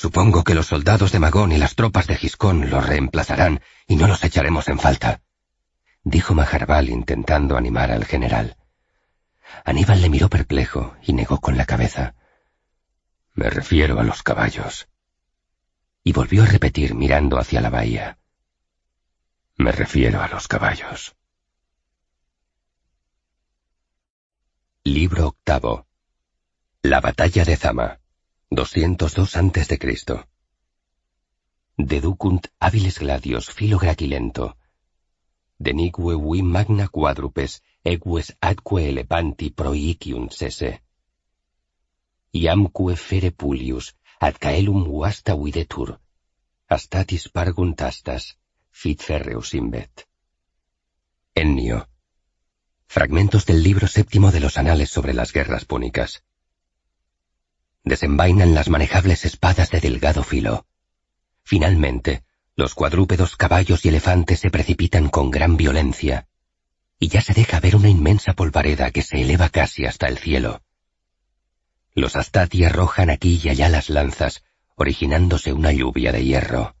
Supongo 0.00 0.44
que 0.44 0.54
los 0.54 0.68
soldados 0.68 1.10
de 1.10 1.18
Magón 1.18 1.50
y 1.50 1.58
las 1.58 1.74
tropas 1.74 2.06
de 2.06 2.14
Giscón 2.14 2.70
los 2.70 2.86
reemplazarán 2.86 3.62
y 3.88 3.96
no 3.96 4.06
los 4.06 4.22
echaremos 4.22 4.68
en 4.68 4.78
falta, 4.78 5.22
dijo 6.04 6.34
Maharbal 6.34 6.88
intentando 6.88 7.56
animar 7.56 7.90
al 7.90 8.04
general. 8.04 8.56
Aníbal 9.64 10.00
le 10.00 10.08
miró 10.08 10.28
perplejo 10.28 10.94
y 11.02 11.14
negó 11.14 11.40
con 11.40 11.56
la 11.56 11.64
cabeza. 11.64 12.14
Me 13.34 13.50
refiero 13.50 13.98
a 13.98 14.04
los 14.04 14.22
caballos. 14.22 14.88
Y 16.04 16.12
volvió 16.12 16.44
a 16.44 16.46
repetir 16.46 16.94
mirando 16.94 17.36
hacia 17.36 17.60
la 17.60 17.70
bahía. 17.70 18.18
Me 19.56 19.72
refiero 19.72 20.22
a 20.22 20.28
los 20.28 20.46
caballos. 20.46 21.16
Libro 24.84 25.26
octavo. 25.26 25.88
La 26.82 27.00
batalla 27.00 27.44
de 27.44 27.56
Zama. 27.56 27.98
202 28.50 29.36
a.C. 29.36 30.24
Deducunt 31.76 32.46
hábiles 32.58 32.98
gladios 32.98 33.50
filo 33.50 33.78
graquilento. 33.78 34.56
Denique 35.58 36.16
vi 36.16 36.42
magna 36.42 36.88
quadrupes 36.88 37.62
eques 37.84 38.36
atque 38.40 38.88
elepanti 38.88 39.50
proicium 39.50 40.30
sese. 40.30 40.82
Iamque 42.32 42.96
fere 42.96 43.32
pulius 43.32 43.96
ad 44.18 44.38
caelum 44.38 44.82
vasta 44.98 45.36
videtur. 45.36 46.00
Astatis 46.68 47.28
pargunt 47.28 47.82
astas, 47.82 48.38
fit 48.70 49.02
ferreus 49.02 49.52
imbet. 49.52 50.08
Ennio. 51.34 51.86
Fragmentos 52.86 53.44
del 53.44 53.62
libro 53.62 53.86
séptimo 53.86 54.30
de 54.30 54.40
los 54.40 54.56
anales 54.56 54.88
sobre 54.88 55.12
las 55.12 55.32
guerras 55.34 55.66
púnicas. 55.66 56.24
Desenvainan 57.84 58.54
las 58.54 58.68
manejables 58.68 59.24
espadas 59.24 59.70
de 59.70 59.80
delgado 59.80 60.22
filo. 60.22 60.66
Finalmente, 61.42 62.24
los 62.56 62.74
cuadrúpedos 62.74 63.36
caballos 63.36 63.84
y 63.84 63.88
elefantes 63.88 64.40
se 64.40 64.50
precipitan 64.50 65.08
con 65.08 65.30
gran 65.30 65.56
violencia, 65.56 66.28
y 66.98 67.08
ya 67.08 67.20
se 67.20 67.32
deja 67.32 67.60
ver 67.60 67.76
una 67.76 67.88
inmensa 67.88 68.32
polvareda 68.32 68.90
que 68.90 69.02
se 69.02 69.22
eleva 69.22 69.48
casi 69.48 69.86
hasta 69.86 70.08
el 70.08 70.18
cielo. 70.18 70.62
Los 71.94 72.16
astati 72.16 72.64
arrojan 72.64 73.10
aquí 73.10 73.40
y 73.42 73.48
allá 73.48 73.68
las 73.68 73.90
lanzas, 73.90 74.44
originándose 74.74 75.52
una 75.52 75.72
lluvia 75.72 76.12
de 76.12 76.24
hierro. 76.24 76.76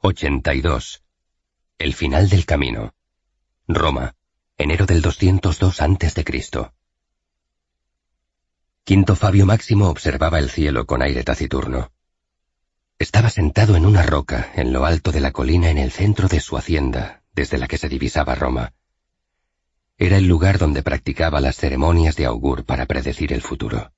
82. 0.00 1.04
El 1.78 1.94
final 1.94 2.28
del 2.28 2.44
camino. 2.44 2.94
Roma, 3.68 4.16
enero 4.58 4.86
del 4.86 5.00
202 5.00 5.80
a.C. 5.80 6.24
Quinto 8.84 9.14
Fabio 9.14 9.46
Máximo 9.46 9.88
observaba 9.88 10.40
el 10.40 10.50
cielo 10.50 10.86
con 10.86 11.02
aire 11.02 11.22
taciturno. 11.22 11.92
Estaba 12.98 13.30
sentado 13.30 13.76
en 13.76 13.86
una 13.86 14.02
roca 14.02 14.50
en 14.56 14.72
lo 14.72 14.84
alto 14.84 15.12
de 15.12 15.20
la 15.20 15.30
colina 15.30 15.70
en 15.70 15.78
el 15.78 15.92
centro 15.92 16.26
de 16.26 16.40
su 16.40 16.56
hacienda, 16.56 17.22
desde 17.32 17.58
la 17.58 17.68
que 17.68 17.78
se 17.78 17.88
divisaba 17.88 18.34
Roma. 18.34 18.74
Era 19.98 20.16
el 20.16 20.26
lugar 20.26 20.58
donde 20.58 20.82
practicaba 20.82 21.40
las 21.40 21.56
ceremonias 21.56 22.16
de 22.16 22.24
augur 22.24 22.64
para 22.64 22.86
predecir 22.86 23.32
el 23.32 23.40
futuro. 23.40 23.92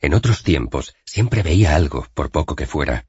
En 0.00 0.14
otros 0.14 0.42
tiempos 0.42 0.94
siempre 1.04 1.42
veía 1.42 1.76
algo, 1.76 2.06
por 2.14 2.30
poco 2.30 2.56
que 2.56 2.66
fuera, 2.66 3.04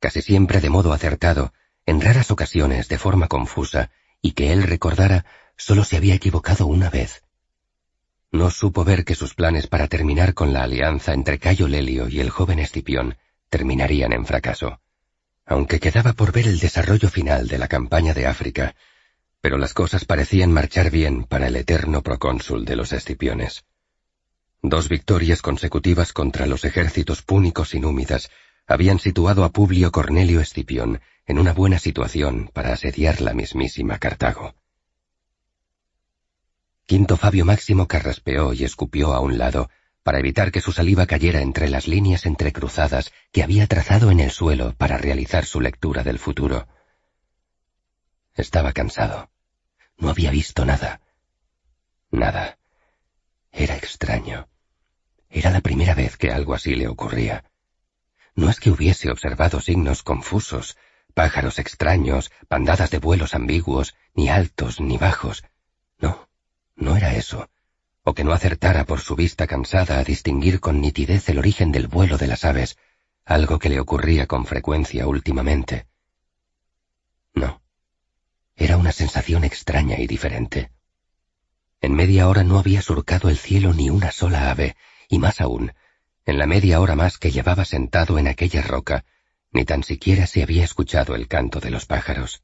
casi 0.00 0.22
siempre 0.22 0.62
de 0.62 0.70
modo 0.70 0.94
acertado, 0.94 1.52
en 1.84 2.00
raras 2.00 2.30
ocasiones 2.30 2.88
de 2.88 2.96
forma 2.96 3.28
confusa, 3.28 3.90
y 4.22 4.32
que 4.32 4.54
él 4.54 4.62
recordara 4.62 5.26
solo 5.58 5.84
se 5.84 5.98
había 5.98 6.14
equivocado 6.14 6.66
una 6.66 6.88
vez. 6.88 7.23
No 8.34 8.50
supo 8.50 8.82
ver 8.82 9.04
que 9.04 9.14
sus 9.14 9.32
planes 9.32 9.68
para 9.68 9.86
terminar 9.86 10.34
con 10.34 10.52
la 10.52 10.64
alianza 10.64 11.14
entre 11.14 11.38
Cayo 11.38 11.68
Lelio 11.68 12.08
y 12.08 12.18
el 12.18 12.30
joven 12.30 12.58
Escipión 12.58 13.16
terminarían 13.48 14.12
en 14.12 14.26
fracaso, 14.26 14.80
aunque 15.46 15.78
quedaba 15.78 16.14
por 16.14 16.32
ver 16.32 16.48
el 16.48 16.58
desarrollo 16.58 17.08
final 17.08 17.46
de 17.46 17.58
la 17.58 17.68
campaña 17.68 18.12
de 18.12 18.26
África, 18.26 18.74
pero 19.40 19.56
las 19.56 19.72
cosas 19.72 20.04
parecían 20.04 20.52
marchar 20.52 20.90
bien 20.90 21.22
para 21.22 21.46
el 21.46 21.54
eterno 21.54 22.02
procónsul 22.02 22.64
de 22.64 22.74
los 22.74 22.92
Escipiones. 22.92 23.66
Dos 24.62 24.88
victorias 24.88 25.40
consecutivas 25.40 26.12
contra 26.12 26.46
los 26.46 26.64
ejércitos 26.64 27.22
púnicos 27.22 27.72
y 27.72 27.78
númidas 27.78 28.32
habían 28.66 28.98
situado 28.98 29.44
a 29.44 29.52
Publio 29.52 29.92
Cornelio 29.92 30.40
Escipión 30.40 31.00
en 31.24 31.38
una 31.38 31.52
buena 31.52 31.78
situación 31.78 32.50
para 32.52 32.72
asediar 32.72 33.20
la 33.20 33.32
mismísima 33.32 33.98
Cartago. 33.98 34.56
Quinto 36.86 37.16
Fabio 37.16 37.46
Máximo 37.46 37.88
carraspeó 37.88 38.52
y 38.52 38.64
escupió 38.64 39.14
a 39.14 39.20
un 39.20 39.38
lado, 39.38 39.70
para 40.02 40.18
evitar 40.18 40.52
que 40.52 40.60
su 40.60 40.70
saliva 40.70 41.06
cayera 41.06 41.40
entre 41.40 41.70
las 41.70 41.88
líneas 41.88 42.26
entrecruzadas 42.26 43.10
que 43.32 43.42
había 43.42 43.66
trazado 43.66 44.10
en 44.10 44.20
el 44.20 44.30
suelo 44.30 44.74
para 44.76 44.98
realizar 44.98 45.46
su 45.46 45.62
lectura 45.62 46.02
del 46.02 46.18
futuro. 46.18 46.68
Estaba 48.34 48.72
cansado. 48.72 49.30
No 49.96 50.10
había 50.10 50.30
visto 50.30 50.66
nada. 50.66 51.00
Nada. 52.10 52.58
Era 53.50 53.76
extraño. 53.76 54.48
Era 55.30 55.50
la 55.50 55.62
primera 55.62 55.94
vez 55.94 56.18
que 56.18 56.32
algo 56.32 56.52
así 56.52 56.74
le 56.74 56.86
ocurría. 56.86 57.44
No 58.34 58.50
es 58.50 58.60
que 58.60 58.70
hubiese 58.70 59.10
observado 59.10 59.60
signos 59.62 60.02
confusos, 60.02 60.76
pájaros 61.14 61.58
extraños, 61.58 62.30
bandadas 62.50 62.90
de 62.90 62.98
vuelos 62.98 63.34
ambiguos, 63.34 63.94
ni 64.14 64.28
altos 64.28 64.80
ni 64.80 64.98
bajos. 64.98 65.44
No, 66.76 66.96
era 66.96 67.14
eso, 67.14 67.48
o 68.02 68.14
que 68.14 68.24
no 68.24 68.32
acertara 68.32 68.84
por 68.84 69.00
su 69.00 69.16
vista 69.16 69.46
cansada 69.46 69.98
a 69.98 70.04
distinguir 70.04 70.60
con 70.60 70.80
nitidez 70.80 71.28
el 71.28 71.38
origen 71.38 71.72
del 71.72 71.88
vuelo 71.88 72.18
de 72.18 72.26
las 72.26 72.44
aves, 72.44 72.76
algo 73.24 73.58
que 73.58 73.68
le 73.68 73.80
ocurría 73.80 74.26
con 74.26 74.44
frecuencia 74.44 75.06
últimamente. 75.06 75.86
No, 77.34 77.62
era 78.56 78.76
una 78.76 78.92
sensación 78.92 79.44
extraña 79.44 79.98
y 79.98 80.06
diferente. 80.06 80.70
En 81.80 81.94
media 81.94 82.28
hora 82.28 82.44
no 82.44 82.58
había 82.58 82.82
surcado 82.82 83.28
el 83.28 83.38
cielo 83.38 83.72
ni 83.72 83.90
una 83.90 84.12
sola 84.12 84.50
ave, 84.50 84.76
y 85.08 85.18
más 85.18 85.40
aún, 85.40 85.72
en 86.26 86.38
la 86.38 86.46
media 86.46 86.80
hora 86.80 86.96
más 86.96 87.18
que 87.18 87.30
llevaba 87.30 87.64
sentado 87.64 88.18
en 88.18 88.28
aquella 88.28 88.62
roca, 88.62 89.04
ni 89.52 89.64
tan 89.64 89.82
siquiera 89.82 90.26
se 90.26 90.42
había 90.42 90.64
escuchado 90.64 91.14
el 91.14 91.28
canto 91.28 91.60
de 91.60 91.70
los 91.70 91.86
pájaros. 91.86 92.42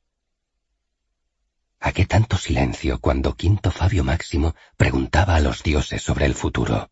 ¿A 1.80 1.92
qué 1.92 2.04
tanto 2.04 2.36
silencio 2.36 3.00
cuando 3.00 3.34
Quinto 3.34 3.70
Fabio 3.70 4.04
Máximo 4.04 4.54
preguntaba 4.76 5.36
a 5.36 5.40
los 5.40 5.62
dioses 5.62 6.02
sobre 6.02 6.26
el 6.26 6.34
futuro? 6.34 6.90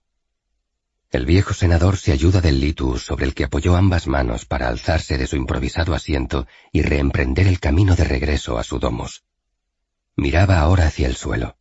El 1.10 1.26
viejo 1.26 1.52
senador 1.52 1.98
se 1.98 2.12
ayuda 2.12 2.40
del 2.40 2.60
litus 2.60 3.02
sobre 3.04 3.26
el 3.26 3.34
que 3.34 3.44
apoyó 3.44 3.76
ambas 3.76 4.06
manos 4.06 4.46
para 4.46 4.68
alzarse 4.68 5.18
de 5.18 5.26
su 5.26 5.36
improvisado 5.36 5.94
asiento 5.94 6.46
y 6.72 6.82
reemprender 6.82 7.46
el 7.46 7.60
camino 7.60 7.96
de 7.96 8.04
regreso 8.04 8.58
a 8.58 8.64
su 8.64 8.78
domus. 8.78 9.24
Miraba 10.16 10.58
ahora 10.58 10.86
hacia 10.86 11.06
el 11.06 11.16
suelo. 11.16 11.56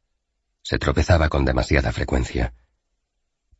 Se 0.64 0.80
tropezaba 0.80 1.28
con 1.28 1.44
demasiada 1.44 1.91
frecuencia. 1.91 2.54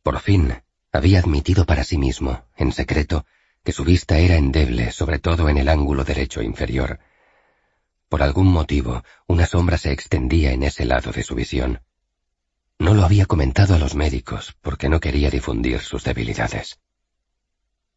Por 0.02 0.20
fin, 0.20 0.62
había 0.92 1.20
admitido 1.20 1.66
para 1.66 1.84
sí 1.84 1.98
mismo, 1.98 2.44
en 2.56 2.72
secreto, 2.72 3.26
que 3.64 3.72
su 3.72 3.84
vista 3.84 4.18
era 4.18 4.36
endeble, 4.36 4.92
sobre 4.92 5.18
todo 5.18 5.50
en 5.50 5.58
el 5.58 5.68
ángulo 5.68 6.04
derecho 6.04 6.42
inferior. 6.42 7.00
Por 8.08 8.22
algún 8.22 8.46
motivo, 8.48 9.04
una 9.26 9.46
sombra 9.46 9.76
se 9.76 9.92
extendía 9.92 10.52
en 10.52 10.62
ese 10.62 10.84
lado 10.84 11.12
de 11.12 11.22
su 11.22 11.34
visión. 11.34 11.82
No 12.78 12.94
lo 12.94 13.04
había 13.04 13.26
comentado 13.26 13.74
a 13.74 13.78
los 13.78 13.94
médicos 13.94 14.56
porque 14.62 14.88
no 14.88 15.00
quería 15.00 15.30
difundir 15.30 15.80
sus 15.80 16.04
debilidades. 16.04 16.78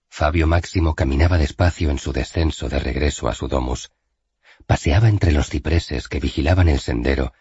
Fabio 0.09 0.47
Máximo 0.47 0.95
caminaba 0.95 1.38
despacio 1.38 1.89
en 1.89 1.97
su 1.97 2.11
descenso 2.11 2.67
de 2.67 2.79
regreso 2.79 3.29
a 3.29 3.33
su 3.33 3.47
domus. 3.47 3.91
Paseaba 4.65 5.07
entre 5.07 5.31
los 5.31 5.49
cipreses 5.49 6.09
que 6.09 6.19
vigilaban 6.19 6.67
el 6.67 6.79
sendero 6.79 7.33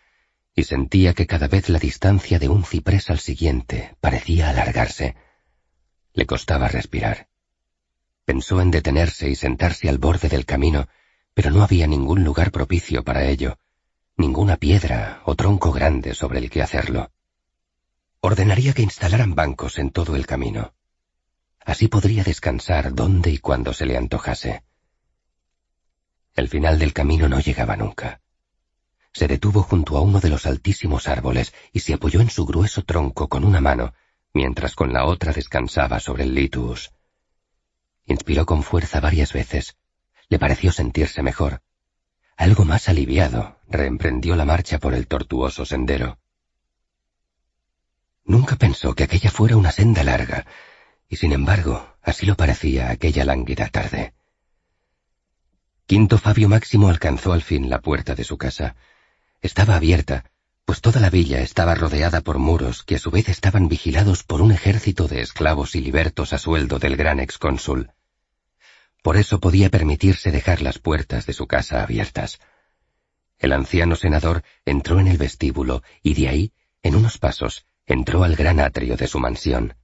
y 0.54 0.64
sentía 0.64 1.14
que 1.14 1.26
cada 1.26 1.48
vez 1.48 1.68
la 1.68 1.78
distancia 1.78 2.38
de 2.38 2.48
un 2.48 2.64
ciprés 2.64 3.10
al 3.10 3.18
siguiente 3.18 3.96
parecía 4.00 4.50
alargarse. 4.50 5.16
Le 6.12 6.26
costaba 6.26 6.68
respirar. 6.68 7.28
Pensó 8.24 8.60
en 8.60 8.70
detenerse 8.70 9.28
y 9.28 9.34
sentarse 9.34 9.88
al 9.88 9.98
borde 9.98 10.28
del 10.28 10.46
camino, 10.46 10.88
pero 11.34 11.50
no 11.50 11.62
había 11.62 11.86
ningún 11.86 12.24
lugar 12.24 12.50
propicio 12.50 13.04
para 13.04 13.24
ello, 13.24 13.58
ninguna 14.16 14.56
piedra 14.56 15.22
o 15.24 15.34
tronco 15.34 15.72
grande 15.72 16.14
sobre 16.14 16.38
el 16.38 16.50
que 16.50 16.62
hacerlo. 16.62 17.10
Ordenaría 18.20 18.74
que 18.74 18.82
instalaran 18.82 19.34
bancos 19.34 19.78
en 19.78 19.90
todo 19.90 20.14
el 20.14 20.26
camino. 20.26 20.74
Así 21.64 21.88
podría 21.88 22.22
descansar 22.22 22.94
donde 22.94 23.30
y 23.30 23.38
cuando 23.38 23.72
se 23.72 23.86
le 23.86 23.96
antojase. 23.96 24.62
El 26.34 26.48
final 26.48 26.78
del 26.78 26.92
camino 26.92 27.28
no 27.28 27.40
llegaba 27.40 27.76
nunca. 27.76 28.20
Se 29.12 29.26
detuvo 29.26 29.62
junto 29.62 29.96
a 29.96 30.02
uno 30.02 30.20
de 30.20 30.28
los 30.28 30.46
altísimos 30.46 31.08
árboles 31.08 31.52
y 31.72 31.80
se 31.80 31.94
apoyó 31.94 32.20
en 32.20 32.30
su 32.30 32.46
grueso 32.46 32.82
tronco 32.84 33.28
con 33.28 33.44
una 33.44 33.60
mano, 33.60 33.94
mientras 34.32 34.74
con 34.74 34.92
la 34.92 35.04
otra 35.06 35.32
descansaba 35.32 35.98
sobre 35.98 36.24
el 36.24 36.34
litus. 36.34 36.92
Inspiró 38.06 38.46
con 38.46 38.62
fuerza 38.62 39.00
varias 39.00 39.32
veces. 39.32 39.76
Le 40.30 40.38
pareció 40.38 40.72
sentirse 40.72 41.22
mejor. 41.22 41.60
Algo 42.36 42.64
más 42.64 42.88
aliviado, 42.88 43.58
reemprendió 43.68 44.36
la 44.36 44.46
marcha 44.46 44.78
por 44.78 44.94
el 44.94 45.06
tortuoso 45.06 45.66
sendero. 45.66 46.18
Nunca 48.24 48.56
pensó 48.56 48.94
que 48.94 49.04
aquella 49.04 49.30
fuera 49.30 49.56
una 49.56 49.72
senda 49.72 50.04
larga, 50.04 50.46
Y 51.08 51.16
sin 51.16 51.32
embargo, 51.32 51.96
así 52.02 52.24
lo 52.24 52.36
parecía 52.36 52.90
aquella 52.90 53.24
lánguida 53.24 53.68
tarde. 53.68 54.14
Quinto 55.86 56.18
Fabio 56.18 56.48
Máximo 56.48 56.88
alcanzó 56.88 57.32
al 57.32 57.42
fin 57.42 57.68
la 57.68 57.80
puerta 57.80 58.14
de 58.14 58.22
su 58.22 58.38
casa. 58.38 58.76
Estaba 59.42 59.74
abierta, 59.74 60.30
pues 60.64 60.80
toda 60.80 61.00
la 61.00 61.10
villa 61.10 61.40
estaba 61.40 61.74
rodeada 61.74 62.20
por 62.20 62.38
muros 62.38 62.84
que 62.84 62.94
a 62.94 62.98
su 63.00 63.10
vez 63.10 63.28
estaban 63.28 63.66
vigilados 63.66 64.22
por 64.22 64.40
un 64.40 64.52
ejército 64.52 65.08
de 65.08 65.22
esclavos 65.22 65.74
y 65.74 65.80
libertos 65.80 66.32
a 66.32 66.38
sueldo 66.38 66.78
del 66.78 66.96
gran 66.96 67.18
excónsul. 67.18 67.90
Por 69.02 69.16
eso 69.16 69.40
podía 69.40 69.70
permitirse 69.70 70.30
dejar 70.30 70.62
las 70.62 70.78
puertas 70.78 71.26
de 71.26 71.32
su 71.32 71.46
casa 71.46 71.82
abiertas. 71.82 72.38
El 73.38 73.52
anciano 73.52 73.96
senador 73.96 74.42
entró 74.64 75.00
en 75.00 75.08
el 75.08 75.16
vestíbulo 75.16 75.82
y 76.02 76.14
de 76.14 76.28
ahí, 76.28 76.52
en 76.82 76.94
unos 76.96 77.18
pasos, 77.18 77.64
entró 77.86 78.24
al 78.24 78.36
gran 78.36 78.60
atrio 78.60 78.96
de 78.96 79.06
su 79.06 79.18
mansión. 79.18 79.74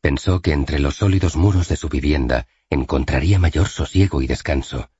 Pensó 0.00 0.40
que 0.40 0.52
entre 0.52 0.78
los 0.78 0.96
sólidos 0.96 1.36
muros 1.36 1.68
de 1.68 1.76
su 1.76 1.88
vivienda 1.88 2.46
encontraría 2.70 3.38
mayor 3.38 3.68
sosiego 3.68 4.22
y 4.22 4.26
descanso. 4.26 4.90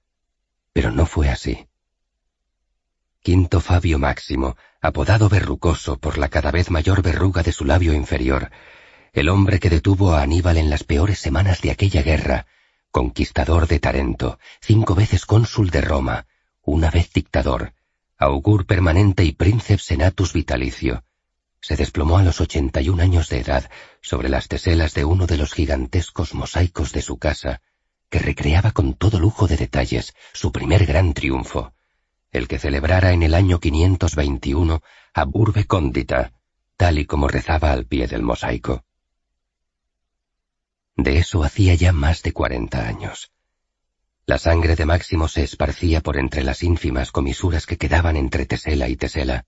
Pero 0.72 0.93
no 0.93 1.06
fue 1.06 1.31
así. 1.31 1.66
Quinto 3.22 3.60
Fabio 3.60 3.98
Máximo, 3.98 4.56
apodado 4.81 5.28
verrucoso 5.28 5.98
por 5.98 6.18
la 6.18 6.28
cada 6.28 6.51
vez 6.51 6.70
mayor 6.70 7.02
verruga 7.02 7.43
de 7.43 7.52
su 7.52 7.64
labio 7.64 7.94
inferior, 7.94 8.51
el 9.12 9.28
hombre 9.28 9.59
que 9.59 9.70
detuvo 9.70 10.12
a 10.12 10.22
Aníbal 10.22 10.59
en 10.59 10.70
las 10.70 10.85
peores 10.85 11.18
semanas 11.18 11.60
de 11.60 11.70
aquella 11.70 12.02
guerra, 12.02 12.47
conquistador 12.90 13.66
de 13.66 13.78
Tarento, 13.78 14.38
cinco 14.60 14.94
veces 14.94 15.26
cónsul 15.26 15.70
de 15.70 15.80
Roma, 15.80 16.26
una 16.62 16.90
vez 16.90 17.12
dictador, 17.12 17.72
augur 18.18 18.66
permanente 18.66 19.24
y 19.24 19.32
príncipe 19.32 19.78
senatus 19.78 20.32
vitalicio, 20.32 21.04
se 21.60 21.76
desplomó 21.76 22.18
a 22.18 22.22
los 22.22 22.40
ochenta 22.40 22.80
y 22.80 22.88
un 22.88 23.00
años 23.00 23.28
de 23.28 23.40
edad 23.40 23.70
sobre 24.00 24.28
las 24.28 24.48
teselas 24.48 24.94
de 24.94 25.04
uno 25.04 25.26
de 25.26 25.36
los 25.36 25.52
gigantescos 25.52 26.34
mosaicos 26.34 26.92
de 26.92 27.02
su 27.02 27.18
casa, 27.18 27.60
que 28.08 28.18
recreaba 28.18 28.72
con 28.72 28.94
todo 28.94 29.20
lujo 29.20 29.46
de 29.46 29.56
detalles 29.56 30.14
su 30.32 30.52
primer 30.52 30.86
gran 30.86 31.12
triunfo, 31.12 31.74
el 32.32 32.48
que 32.48 32.58
celebrara 32.58 33.12
en 33.12 33.22
el 33.22 33.34
año 33.34 33.60
521 33.60 34.82
a 35.14 35.24
Burbe 35.24 35.66
Cóndita, 35.66 36.32
tal 36.76 36.98
y 36.98 37.04
como 37.04 37.28
rezaba 37.28 37.72
al 37.72 37.86
pie 37.86 38.06
del 38.06 38.22
mosaico. 38.22 38.84
De 41.01 41.16
eso 41.16 41.43
hacía 41.44 41.74
ya 41.77 41.94
más 41.94 42.22
de 42.22 42.35
cuarenta 42.35 42.86
años. 42.86 43.32
La 44.27 44.36
sangre 44.36 44.77
de 44.77 44.85
Máximo 44.85 45.28
se 45.28 45.43
esparcía 45.43 46.02
por 46.02 46.18
entre 46.18 46.44
las 46.44 46.62
ínfimas 46.62 47.10
comisuras 47.10 47.64
que 47.64 47.78
quedaban 47.78 48.16
entre 48.16 48.44
tesela 48.44 48.86
y 48.86 48.97
tesela. 48.97 49.47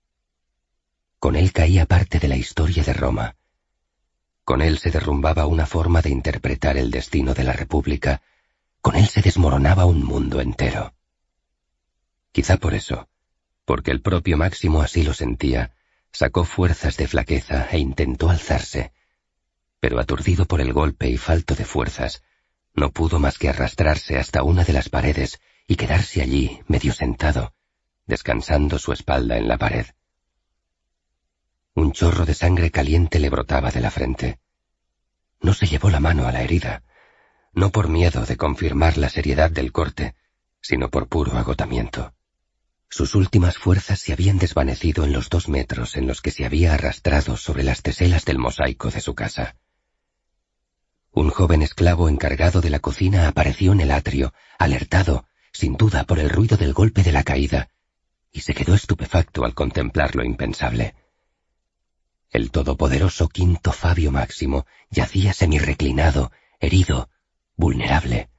Con 1.19 1.35
él 1.35 1.53
caía 1.53 1.85
parte 1.85 2.17
de 2.17 2.27
la 2.27 2.37
historia 2.37 2.81
de 2.83 2.93
Roma. 2.93 3.35
Con 4.43 4.63
él 4.63 4.79
se 4.79 4.89
derrumbaba 4.89 5.45
una 5.45 5.67
forma 5.67 6.01
de 6.01 6.09
interpretar 6.09 6.75
el 6.75 6.89
destino 6.89 7.35
de 7.35 7.43
la 7.43 7.53
República. 7.53 8.23
Con 8.81 8.95
él 8.95 9.07
se 9.07 9.21
desmoronaba 9.21 9.85
un 9.85 10.03
mundo 10.03 10.41
entero. 10.41 10.95
Quizá 12.31 12.57
por 12.57 12.73
eso, 12.73 13.07
porque 13.63 13.91
el 13.91 14.01
propio 14.01 14.37
Máximo 14.37 14.81
así 14.81 15.03
lo 15.03 15.13
sentía, 15.13 15.75
sacó 16.11 16.45
fuerzas 16.45 16.97
de 16.97 17.07
flaqueza 17.07 17.67
e 17.71 17.77
intentó 17.77 18.31
alzarse, 18.31 18.91
pero 19.83 19.99
aturdido 19.99 20.45
por 20.45 20.61
el 20.61 20.71
golpe 20.71 21.09
y 21.09 21.17
falto 21.17 21.55
de 21.55 21.65
fuerzas, 21.65 22.23
no 22.73 22.91
pudo 22.91 23.19
más 23.19 23.37
que 23.37 23.49
arrastrarse 23.49 24.17
hasta 24.17 24.41
una 24.41 24.63
de 24.63 24.71
las 24.71 24.87
paredes 24.87 25.41
y 25.67 25.75
quedarse 25.75 26.21
allí, 26.21 26.61
medio 26.69 26.93
sentado, 26.93 27.53
descansando 28.05 28.79
su 28.79 28.93
espalda 28.93 29.35
en 29.35 29.49
la 29.49 29.57
pared. 29.57 29.85
Un 31.73 31.91
chorro 31.91 32.25
de 32.25 32.33
sangre 32.33 32.71
caliente 32.71 33.19
le 33.19 33.29
brotaba 33.29 33.71
de 33.71 33.81
la 33.81 33.91
frente. 33.91 34.39
No 35.41 35.53
se 35.53 35.67
llevó 35.67 35.89
la 35.89 35.99
mano 35.99 36.27
a 36.27 36.31
la 36.31 36.43
herida, 36.43 36.83
no 37.51 37.69
por 37.69 37.89
miedo 37.89 38.25
de 38.25 38.37
confirmar 38.37 38.97
la 38.97 39.09
seriedad 39.09 39.51
del 39.51 39.73
corte, 39.73 40.15
sino 40.61 40.87
por 40.87 41.09
puro 41.09 41.37
agotamiento. 41.37 42.13
Sus 42.87 43.15
últimas 43.15 43.57
fuerzas 43.57 43.99
se 43.99 44.13
habían 44.13 44.37
desvanecido 44.37 45.03
en 45.03 45.11
los 45.11 45.29
dos 45.29 45.49
metros 45.49 45.97
en 45.97 46.07
los 46.07 46.21
que 46.21 46.31
se 46.31 46.45
había 46.45 46.73
arrastrado 46.73 47.35
sobre 47.35 47.63
las 47.63 47.81
teselas 47.81 48.23
del 48.23 48.39
mosaico 48.39 48.89
de 48.89 49.01
su 49.01 49.13
casa. 49.13 49.57
Un 51.15 51.29
joven 51.29 51.61
esclavo 51.61 52.09
encargado 52.09 52.59
de 52.59 52.71
la 52.71 52.79
cocina 52.79 53.27
apareció 53.27 53.71
en 53.71 53.81
el 53.81 53.91
atrio, 53.91 54.33
alertado, 54.57 55.27
sin 55.51 55.77
duda, 55.77 56.05
por 56.05 56.17
el 56.17 56.27
ruido 56.27 56.57
del 56.57 56.73
golpe 56.73 57.03
de 57.03 57.11
la 57.11 57.23
caída, 57.23 57.69
y 58.31 58.41
se 58.41 58.55
quedó 58.55 58.73
estupefacto 58.73 59.45
al 59.45 59.53
contemplar 59.53 60.15
lo 60.15 60.23
impensable. 60.23 60.95
El 62.31 62.49
todopoderoso 62.49 63.29
quinto 63.29 63.71
Fabio 63.71 64.11
Máximo 64.11 64.65
yacía 64.89 65.33
semirreclinado, 65.33 66.31
herido, 66.59 67.11
vulnerable. 67.55 68.31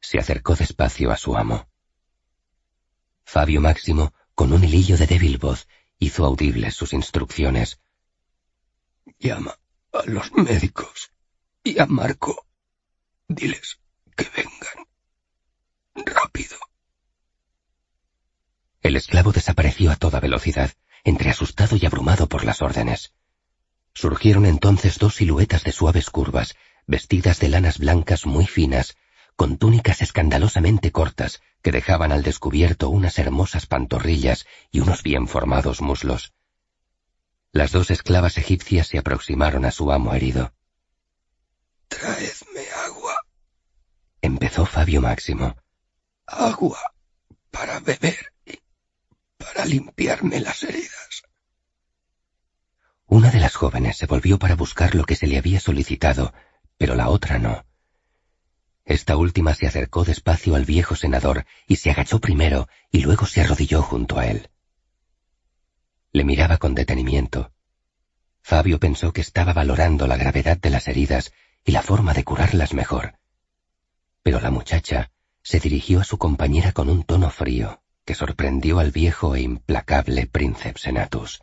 Se 0.00 0.18
acercó 0.18 0.56
despacio 0.56 1.12
a 1.12 1.16
su 1.16 1.36
amo. 1.36 1.68
Fabio 3.24 3.60
Máximo, 3.60 4.12
con 4.34 4.52
un 4.52 4.64
hilillo 4.64 4.96
de 4.96 5.06
débil 5.06 5.38
voz, 5.38 5.68
hizo 6.00 6.24
audibles 6.24 6.74
sus 6.74 6.92
instrucciones. 6.92 7.80
Llama 9.20 9.60
a 9.92 10.02
los 10.06 10.32
médicos 10.32 11.12
y 11.68 11.78
a 11.78 11.86
Marco. 11.86 12.46
Diles 13.28 13.78
que 14.16 14.26
vengan. 14.34 14.86
Rápido. 15.94 16.56
El 18.80 18.96
esclavo 18.96 19.32
desapareció 19.32 19.90
a 19.90 19.96
toda 19.96 20.20
velocidad 20.20 20.72
entre 21.04 21.30
asustado 21.30 21.76
y 21.76 21.84
abrumado 21.84 22.28
por 22.28 22.44
las 22.44 22.62
órdenes. 22.62 23.12
Surgieron 23.94 24.46
entonces 24.46 24.98
dos 24.98 25.16
siluetas 25.16 25.64
de 25.64 25.72
suaves 25.72 26.10
curvas, 26.10 26.56
vestidas 26.86 27.38
de 27.38 27.48
lanas 27.48 27.78
blancas 27.78 28.26
muy 28.26 28.46
finas, 28.46 28.96
con 29.36 29.58
túnicas 29.58 30.02
escandalosamente 30.02 30.90
cortas 30.90 31.42
que 31.62 31.72
dejaban 31.72 32.12
al 32.12 32.22
descubierto 32.22 32.88
unas 32.88 33.18
hermosas 33.18 33.66
pantorrillas 33.66 34.46
y 34.70 34.80
unos 34.80 35.02
bien 35.02 35.28
formados 35.28 35.80
muslos. 35.80 36.32
Las 37.52 37.72
dos 37.72 37.90
esclavas 37.90 38.38
egipcias 38.38 38.88
se 38.88 38.98
aproximaron 38.98 39.64
a 39.64 39.70
su 39.70 39.92
amo 39.92 40.14
herido. 40.14 40.52
Traedme 41.88 42.64
agua, 42.86 43.16
empezó 44.20 44.66
Fabio 44.66 45.00
Máximo. 45.00 45.56
Agua 46.26 46.78
para 47.50 47.80
beber 47.80 48.32
para 49.38 49.64
limpiarme 49.64 50.40
las 50.40 50.62
heridas. 50.62 51.22
Una 53.06 53.30
de 53.30 53.40
las 53.40 53.54
jóvenes 53.54 53.96
se 53.96 54.06
volvió 54.06 54.38
para 54.38 54.54
buscar 54.54 54.94
lo 54.94 55.04
que 55.04 55.16
se 55.16 55.26
le 55.26 55.38
había 55.38 55.60
solicitado, 55.60 56.34
pero 56.76 56.94
la 56.94 57.08
otra 57.08 57.38
no. 57.38 57.64
Esta 58.84 59.16
última 59.16 59.54
se 59.54 59.66
acercó 59.66 60.04
despacio 60.04 60.54
al 60.54 60.64
viejo 60.64 60.94
senador 60.94 61.46
y 61.66 61.76
se 61.76 61.90
agachó 61.90 62.20
primero 62.20 62.68
y 62.90 63.00
luego 63.00 63.26
se 63.26 63.40
arrodilló 63.40 63.82
junto 63.82 64.18
a 64.18 64.26
él. 64.26 64.50
Le 66.12 66.24
miraba 66.24 66.58
con 66.58 66.74
detenimiento. 66.74 67.52
Fabio 68.42 68.78
pensó 68.78 69.12
que 69.12 69.20
estaba 69.20 69.52
valorando 69.52 70.06
la 70.06 70.16
gravedad 70.16 70.56
de 70.56 70.70
las 70.70 70.88
heridas 70.88 71.32
y 71.68 71.70
la 71.70 71.82
forma 71.82 72.14
de 72.14 72.24
curarlas 72.24 72.72
mejor. 72.72 73.18
Pero 74.22 74.40
la 74.40 74.50
muchacha 74.50 75.10
se 75.42 75.60
dirigió 75.60 76.00
a 76.00 76.04
su 76.04 76.16
compañera 76.16 76.72
con 76.72 76.88
un 76.88 77.02
tono 77.02 77.28
frío, 77.28 77.82
que 78.06 78.14
sorprendió 78.14 78.78
al 78.78 78.90
viejo 78.90 79.34
e 79.34 79.42
implacable 79.42 80.26
príncipe 80.26 80.78
Senatus. 80.78 81.42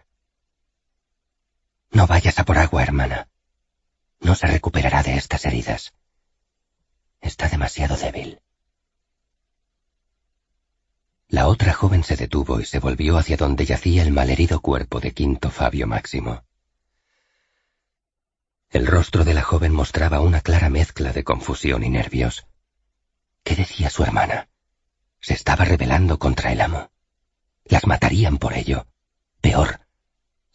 No 1.91 2.07
vayas 2.07 2.39
a 2.39 2.43
por 2.43 2.57
agua, 2.57 2.81
hermana. 2.81 3.29
No 4.19 4.33
se 4.33 4.47
recuperará 4.47 5.03
de 5.03 5.15
estas 5.15 5.45
heridas. 5.45 5.93
Está 7.21 7.47
demasiado 7.47 7.95
débil. 7.95 8.41
La 11.27 11.47
otra 11.47 11.71
joven 11.71 12.03
se 12.03 12.15
detuvo 12.15 12.59
y 12.59 12.65
se 12.65 12.79
volvió 12.79 13.19
hacia 13.19 13.37
donde 13.37 13.67
yacía 13.67 14.01
el 14.01 14.11
malherido 14.11 14.59
cuerpo 14.59 14.99
de 14.99 15.13
Quinto 15.13 15.51
Fabio 15.51 15.85
Máximo. 15.85 16.43
El 18.75 18.87
rostro 18.87 19.23
de 19.23 19.33
la 19.33 19.41
joven 19.41 19.71
mostraba 19.71 20.19
una 20.19 20.41
clara 20.41 20.69
mezcla 20.69 21.13
de 21.13 21.23
confusión 21.23 21.85
y 21.85 21.89
nervios. 21.89 22.45
¿Qué 23.41 23.55
decía 23.55 23.89
su 23.89 24.03
hermana? 24.03 24.49
Se 25.21 25.33
estaba 25.33 25.63
rebelando 25.63 26.19
contra 26.19 26.51
el 26.51 26.59
amo. 26.59 26.91
Las 27.63 27.87
matarían 27.87 28.37
por 28.37 28.51
ello. 28.51 28.85
Peor, 29.39 29.79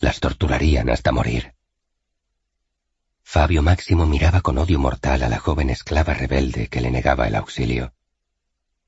las 0.00 0.20
torturarían 0.20 0.90
hasta 0.90 1.12
morir. 1.12 1.54
Fabio 3.22 3.62
Máximo 3.62 4.04
miraba 4.04 4.42
con 4.42 4.58
odio 4.58 4.78
mortal 4.78 5.22
a 5.22 5.30
la 5.30 5.38
joven 5.38 5.70
esclava 5.70 6.12
rebelde 6.12 6.68
que 6.68 6.82
le 6.82 6.90
negaba 6.90 7.26
el 7.26 7.36
auxilio. 7.36 7.94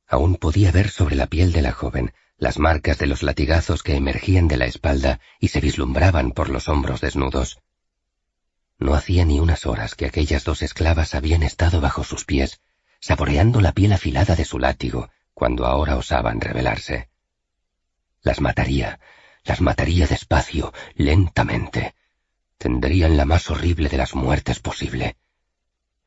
Aún 0.07 0.37
podía 0.37 0.73
ver 0.73 0.91
sobre 0.91 1.17
la 1.17 1.27
piel 1.27 1.53
de 1.53 1.63
la 1.63 1.73
joven 1.73 2.13
las 2.37 2.59
marcas 2.59 2.99
de 2.99 3.07
los 3.07 3.23
latigazos 3.23 3.83
que 3.83 3.97
emergían 3.97 4.47
de 4.47 4.59
la 4.59 4.67
espalda 4.67 5.21
y 5.41 5.49
se 5.49 5.63
vislumbraban 5.63 6.33
por 6.33 6.51
los 6.51 6.69
hombros 6.69 7.01
desnudos. 7.01 7.63
No 8.83 8.95
hacía 8.95 9.25
ni 9.25 9.39
unas 9.39 9.65
horas 9.65 9.95
que 9.95 10.07
aquellas 10.07 10.43
dos 10.43 10.61
esclavas 10.61 11.15
habían 11.15 11.45
estado 11.45 11.81
bajo 11.81 12.03
sus 12.03 12.25
pies, 12.25 12.61
saboreando 12.99 13.61
la 13.61 13.71
piel 13.71 13.93
afilada 13.93 14.35
de 14.35 14.45
su 14.45 14.59
látigo 14.59 15.09
cuando 15.35 15.67
ahora 15.67 15.97
osaban 15.97 16.41
rebelarse. 16.41 17.09
Las 18.23 18.41
mataría, 18.41 18.99
las 19.45 19.61
mataría 19.61 20.09
despacio, 20.09 20.75
lentamente. 20.97 21.95
Tendrían 22.59 23.17
la 23.17 23.25
más 23.25 23.51
horrible 23.51 23.89
de 23.89 23.99
las 23.99 24.17
muertes 24.17 24.59
posible, 24.59 25.17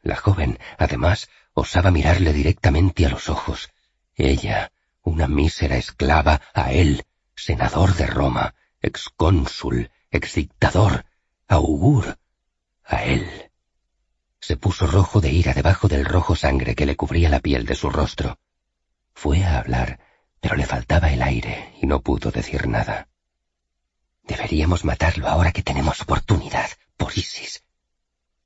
La 0.02 0.18
joven, 0.18 0.60
además, 0.78 1.30
osaba 1.54 1.92
mirarle 1.92 2.34
directamente 2.34 3.06
a 3.06 3.10
los 3.10 3.30
ojos. 3.30 3.72
Ella, 4.16 4.74
una 5.02 5.30
mísera 5.30 5.78
esclava, 5.78 6.42
a 6.54 6.74
él, 6.74 7.06
senador 7.38 7.96
de 7.96 8.06
Roma, 8.06 8.54
excónsul, 8.82 9.92
exdictador, 10.12 11.06
augur, 11.48 12.18
a 12.86 13.04
él. 13.04 13.52
Se 14.40 14.58
puso 14.58 14.86
rojo 14.86 15.22
de 15.22 15.32
ira 15.32 15.54
debajo 15.54 15.88
del 15.88 16.06
rojo 16.06 16.36
sangre 16.36 16.76
que 16.76 16.86
le 16.86 16.96
cubría 16.96 17.30
la 17.30 17.40
piel 17.40 17.66
de 17.66 17.76
su 17.76 17.90
rostro. 17.90 18.40
Fue 19.14 19.44
a 19.44 19.60
hablar, 19.60 20.00
pero 20.40 20.56
le 20.56 20.66
faltaba 20.66 21.12
el 21.12 21.22
aire 21.22 21.74
y 21.82 21.88
no 21.88 22.02
pudo 22.02 22.32
decir 22.32 22.68
nada. 22.68 23.08
Deberíamos 24.24 24.86
matarlo 24.86 25.28
ahora 25.28 25.52
que 25.52 25.64
tenemos 25.64 26.02
oportunidad, 26.02 26.70
por 26.98 27.18
Isis. 27.18 27.64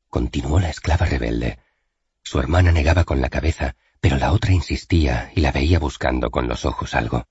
Continuó 0.10 0.60
la 0.60 0.70
esclava 0.70 1.06
rebelde. 1.06 1.60
Su 2.24 2.40
hermana 2.40 2.72
negaba 2.72 3.04
con 3.04 3.22
la 3.22 3.30
cabeza, 3.30 3.76
pero 4.02 4.18
la 4.18 4.32
otra 4.32 4.54
insistía 4.54 5.32
y 5.36 5.42
la 5.42 5.52
veía 5.52 5.80
buscando 5.80 6.32
con 6.32 6.48
los 6.48 6.66
ojos 6.66 6.96
algo. 6.96 7.28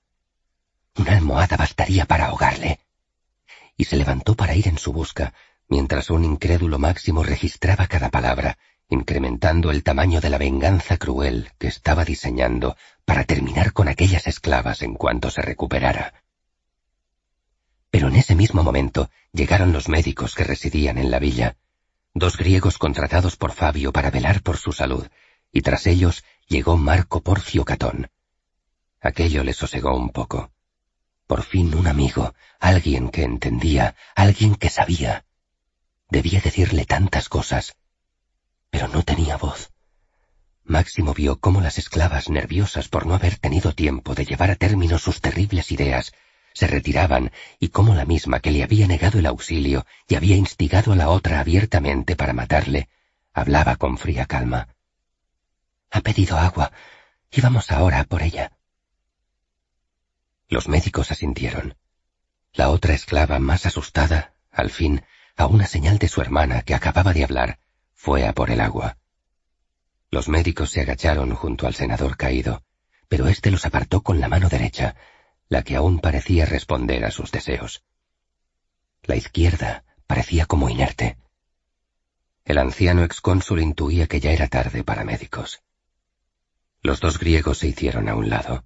Una 0.95 1.17
almohada 1.17 1.57
bastaría 1.57 2.05
para 2.05 2.27
ahogarle. 2.27 2.79
Y 3.77 3.85
se 3.85 3.95
levantó 3.95 4.35
para 4.35 4.55
ir 4.55 4.67
en 4.67 4.77
su 4.77 4.91
busca, 4.91 5.33
mientras 5.69 6.09
un 6.09 6.25
incrédulo 6.25 6.79
máximo 6.79 7.23
registraba 7.23 7.87
cada 7.87 8.09
palabra, 8.09 8.57
incrementando 8.89 9.69
el 9.71 9.83
tamaño 9.83 10.19
de 10.19 10.31
la 10.31 10.39
venganza 10.39 10.97
cruel 10.97 11.51
que 11.59 11.67
estaba 11.67 12.03
diseñando 12.03 12.75
para 13.05 13.23
terminar 13.23 13.71
con 13.71 13.87
aquellas 13.87 14.25
esclavas 14.27 14.81
en 14.81 14.95
cuanto 14.95 15.29
se 15.29 15.41
recuperara. 15.41 16.13
Pero 17.91 18.07
en 18.07 18.15
ese 18.15 18.35
mismo 18.35 18.63
momento 18.63 19.09
llegaron 19.31 19.71
los 19.71 19.89
médicos 19.89 20.35
que 20.35 20.43
residían 20.43 20.97
en 20.97 21.11
la 21.11 21.19
villa, 21.19 21.55
dos 22.13 22.35
griegos 22.35 22.77
contratados 22.77 23.35
por 23.35 23.51
Fabio 23.51 23.93
para 23.93 24.09
velar 24.09 24.41
por 24.41 24.57
su 24.57 24.71
salud, 24.71 25.07
y 25.51 25.61
tras 25.61 25.87
ellos 25.87 26.23
llegó 26.47 26.77
Marco 26.77 27.21
Porcio 27.21 27.63
Catón. 27.63 28.09
Aquello 29.01 29.43
le 29.43 29.53
sosegó 29.53 29.95
un 29.95 30.09
poco. 30.09 30.51
Por 31.27 31.43
fin 31.43 31.75
un 31.75 31.87
amigo, 31.87 32.33
alguien 32.59 33.09
que 33.09 33.23
entendía, 33.23 33.95
alguien 34.15 34.55
que 34.55 34.69
sabía. 34.69 35.25
Debía 36.09 36.41
decirle 36.41 36.85
tantas 36.85 37.29
cosas, 37.29 37.75
pero 38.69 38.87
no 38.87 39.03
tenía 39.03 39.37
voz. 39.37 39.71
Máximo 40.63 41.13
vio 41.13 41.39
cómo 41.39 41.61
las 41.61 41.77
esclavas, 41.77 42.29
nerviosas 42.29 42.89
por 42.89 43.05
no 43.05 43.15
haber 43.15 43.37
tenido 43.37 43.73
tiempo 43.73 44.15
de 44.15 44.25
llevar 44.25 44.51
a 44.51 44.55
término 44.55 44.97
sus 44.97 45.21
terribles 45.21 45.71
ideas, 45.71 46.13
se 46.53 46.67
retiraban 46.67 47.31
y 47.59 47.69
cómo 47.69 47.95
la 47.95 48.05
misma 48.05 48.39
que 48.39 48.51
le 48.51 48.63
había 48.63 48.87
negado 48.87 49.19
el 49.19 49.25
auxilio 49.27 49.85
y 50.07 50.15
había 50.15 50.35
instigado 50.35 50.93
a 50.93 50.95
la 50.95 51.09
otra 51.09 51.39
abiertamente 51.39 52.15
para 52.15 52.33
matarle, 52.33 52.89
hablaba 53.33 53.75
con 53.75 53.97
fría 53.97 54.25
calma. 54.25 54.75
Ha 55.91 56.01
pedido 56.01 56.37
agua 56.37 56.71
y 57.31 57.41
vamos 57.41 57.71
ahora 57.71 58.03
por 58.03 58.23
ella. 58.23 58.51
Los 60.47 60.67
médicos 60.67 61.11
asintieron. 61.11 61.75
La 62.53 62.69
otra 62.69 62.93
esclava, 62.95 63.37
más 63.39 63.67
asustada, 63.67 64.33
al 64.51 64.71
fin, 64.71 65.03
a 65.39 65.47
una 65.47 65.67
señal 65.67 65.99
de 65.99 66.09
su 66.09 66.19
hermana 66.19 66.63
que 66.63 66.75
acababa 66.75 67.13
de 67.13 67.23
hablar, 67.23 67.59
fue 67.93 68.27
a 68.27 68.33
por 68.33 68.51
el 68.51 68.59
agua. 68.59 68.97
Los 70.11 70.27
médicos 70.27 70.69
se 70.69 70.81
agacharon 70.81 71.33
junto 71.33 71.65
al 71.65 71.73
senador 71.73 72.17
caído, 72.17 72.65
pero 73.07 73.29
éste 73.29 73.49
los 73.49 73.65
apartó 73.65 74.01
con 74.01 74.19
la 74.19 74.27
mano 74.27 74.49
derecha, 74.49 74.97
la 75.47 75.63
que 75.63 75.77
aún 75.77 75.99
parecía 75.99 76.45
responder 76.45 77.05
a 77.05 77.11
sus 77.11 77.31
deseos. 77.31 77.85
La 79.03 79.15
izquierda 79.15 79.85
parecía 80.07 80.45
como 80.45 80.69
inerte. 80.69 81.17
El 82.43 82.57
anciano 82.57 83.05
excónsul 83.05 83.61
intuía 83.61 84.07
que 84.07 84.19
ya 84.19 84.31
era 84.31 84.49
tarde 84.49 84.83
para 84.83 85.05
médicos. 85.05 85.63
Los 86.81 86.99
dos 86.99 87.17
griegos 87.17 87.59
se 87.59 87.67
hicieron 87.69 88.09
a 88.09 88.15
un 88.15 88.29
lado. 88.29 88.65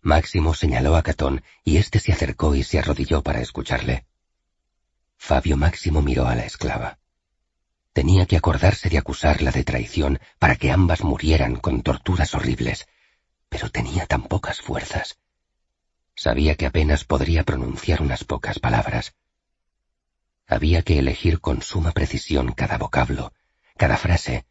Máximo 0.00 0.54
señaló 0.54 0.96
a 0.96 1.04
Catón 1.04 1.44
y 1.62 1.76
éste 1.76 2.00
se 2.00 2.12
acercó 2.12 2.56
y 2.56 2.64
se 2.64 2.80
arrodilló 2.80 3.22
para 3.22 3.40
escucharle. 3.40 4.08
Fabio 5.18 5.56
Máximo 5.56 6.00
miró 6.00 6.26
a 6.26 6.34
la 6.34 6.46
esclava. 6.46 6.98
Tenía 7.92 8.24
que 8.26 8.36
acordarse 8.36 8.88
de 8.88 8.96
acusarla 8.96 9.50
de 9.50 9.64
traición 9.64 10.20
para 10.38 10.56
que 10.56 10.70
ambas 10.70 11.02
murieran 11.02 11.56
con 11.56 11.82
torturas 11.82 12.34
horribles, 12.34 12.86
pero 13.48 13.68
tenía 13.70 14.06
tan 14.06 14.22
pocas 14.22 14.60
fuerzas. 14.60 15.18
Sabía 16.14 16.54
que 16.54 16.66
apenas 16.66 17.04
podría 17.04 17.42
pronunciar 17.44 18.00
unas 18.00 18.24
pocas 18.24 18.58
palabras. 18.58 19.14
Había 20.46 20.82
que 20.82 20.98
elegir 20.98 21.40
con 21.40 21.60
suma 21.60 21.92
precisión 21.92 22.52
cada 22.52 22.78
vocablo, 22.78 23.32
cada 23.76 23.96
frase. 23.96 24.46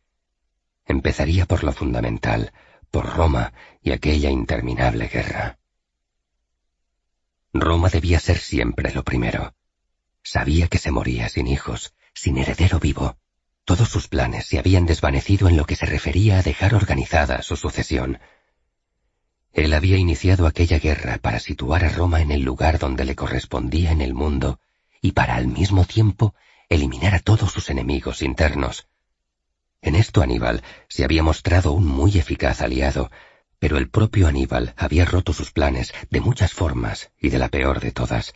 Empezaría 0.86 1.46
por 1.46 1.64
lo 1.64 1.74
fundamental, 1.74 2.54
por 2.92 3.16
Roma 3.16 3.54
y 3.82 3.92
aquella 3.92 4.30
interminable 4.30 5.08
guerra. 5.08 5.58
Roma 7.54 7.90
debía 7.90 8.20
ser 8.20 8.38
siempre 8.38 8.94
lo 8.94 9.04
primero. 9.04 9.57
Sabía 10.30 10.68
que 10.68 10.78
se 10.78 10.92
moría 10.92 11.30
sin 11.30 11.48
hijos, 11.48 11.94
sin 12.14 12.38
heredero 12.38 12.82
vivo. 12.82 13.16
Todos 13.64 13.88
sus 13.88 14.10
planes 14.10 14.46
se 14.46 14.60
habían 14.60 14.86
desvanecido 14.86 15.48
en 15.48 15.56
lo 15.56 15.66
que 15.66 15.78
se 15.78 15.86
refería 15.86 16.38
a 16.38 16.42
dejar 16.42 16.76
organizada 16.76 17.42
su 17.44 17.56
sucesión. 17.56 18.20
Él 19.54 19.72
había 19.72 19.96
iniciado 19.96 20.46
aquella 20.46 20.80
guerra 20.80 21.18
para 21.20 21.40
situar 21.40 21.86
a 21.86 21.90
Roma 21.90 22.22
en 22.22 22.32
el 22.32 22.42
lugar 22.42 22.78
donde 22.78 23.06
le 23.06 23.16
correspondía 23.16 23.94
en 23.94 24.02
el 24.02 24.14
mundo 24.14 24.60
y 25.02 25.14
para 25.14 25.36
al 25.36 25.48
mismo 25.48 25.86
tiempo 25.86 26.36
eliminar 26.68 27.16
a 27.16 27.20
todos 27.20 27.54
sus 27.54 27.70
enemigos 27.70 28.22
internos. 28.22 28.90
En 29.82 29.96
esto 29.96 30.22
Aníbal 30.22 30.62
se 30.90 31.06
había 31.06 31.24
mostrado 31.24 31.72
un 31.72 31.86
muy 31.86 32.18
eficaz 32.18 32.62
aliado, 32.62 33.12
pero 33.60 33.78
el 33.78 33.90
propio 33.90 34.28
Aníbal 34.28 34.74
había 34.76 35.06
roto 35.06 35.32
sus 35.32 35.54
planes 35.54 35.94
de 36.10 36.20
muchas 36.20 36.52
formas 36.52 37.12
y 37.18 37.30
de 37.30 37.38
la 37.38 37.48
peor 37.48 37.80
de 37.80 37.94
todas 37.94 38.34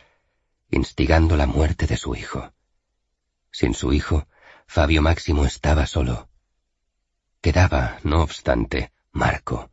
instigando 0.72 1.38
la 1.38 1.46
muerte 1.46 1.86
de 1.86 1.98
su 1.98 2.16
hijo. 2.16 2.54
Sin 3.52 3.74
su 3.74 3.94
hijo, 3.94 4.28
Fabio 4.66 5.02
Máximo 5.02 5.46
estaba 5.46 5.86
solo. 5.86 6.30
Quedaba, 7.42 8.00
no 8.04 8.22
obstante, 8.22 8.92
Marco, 9.12 9.72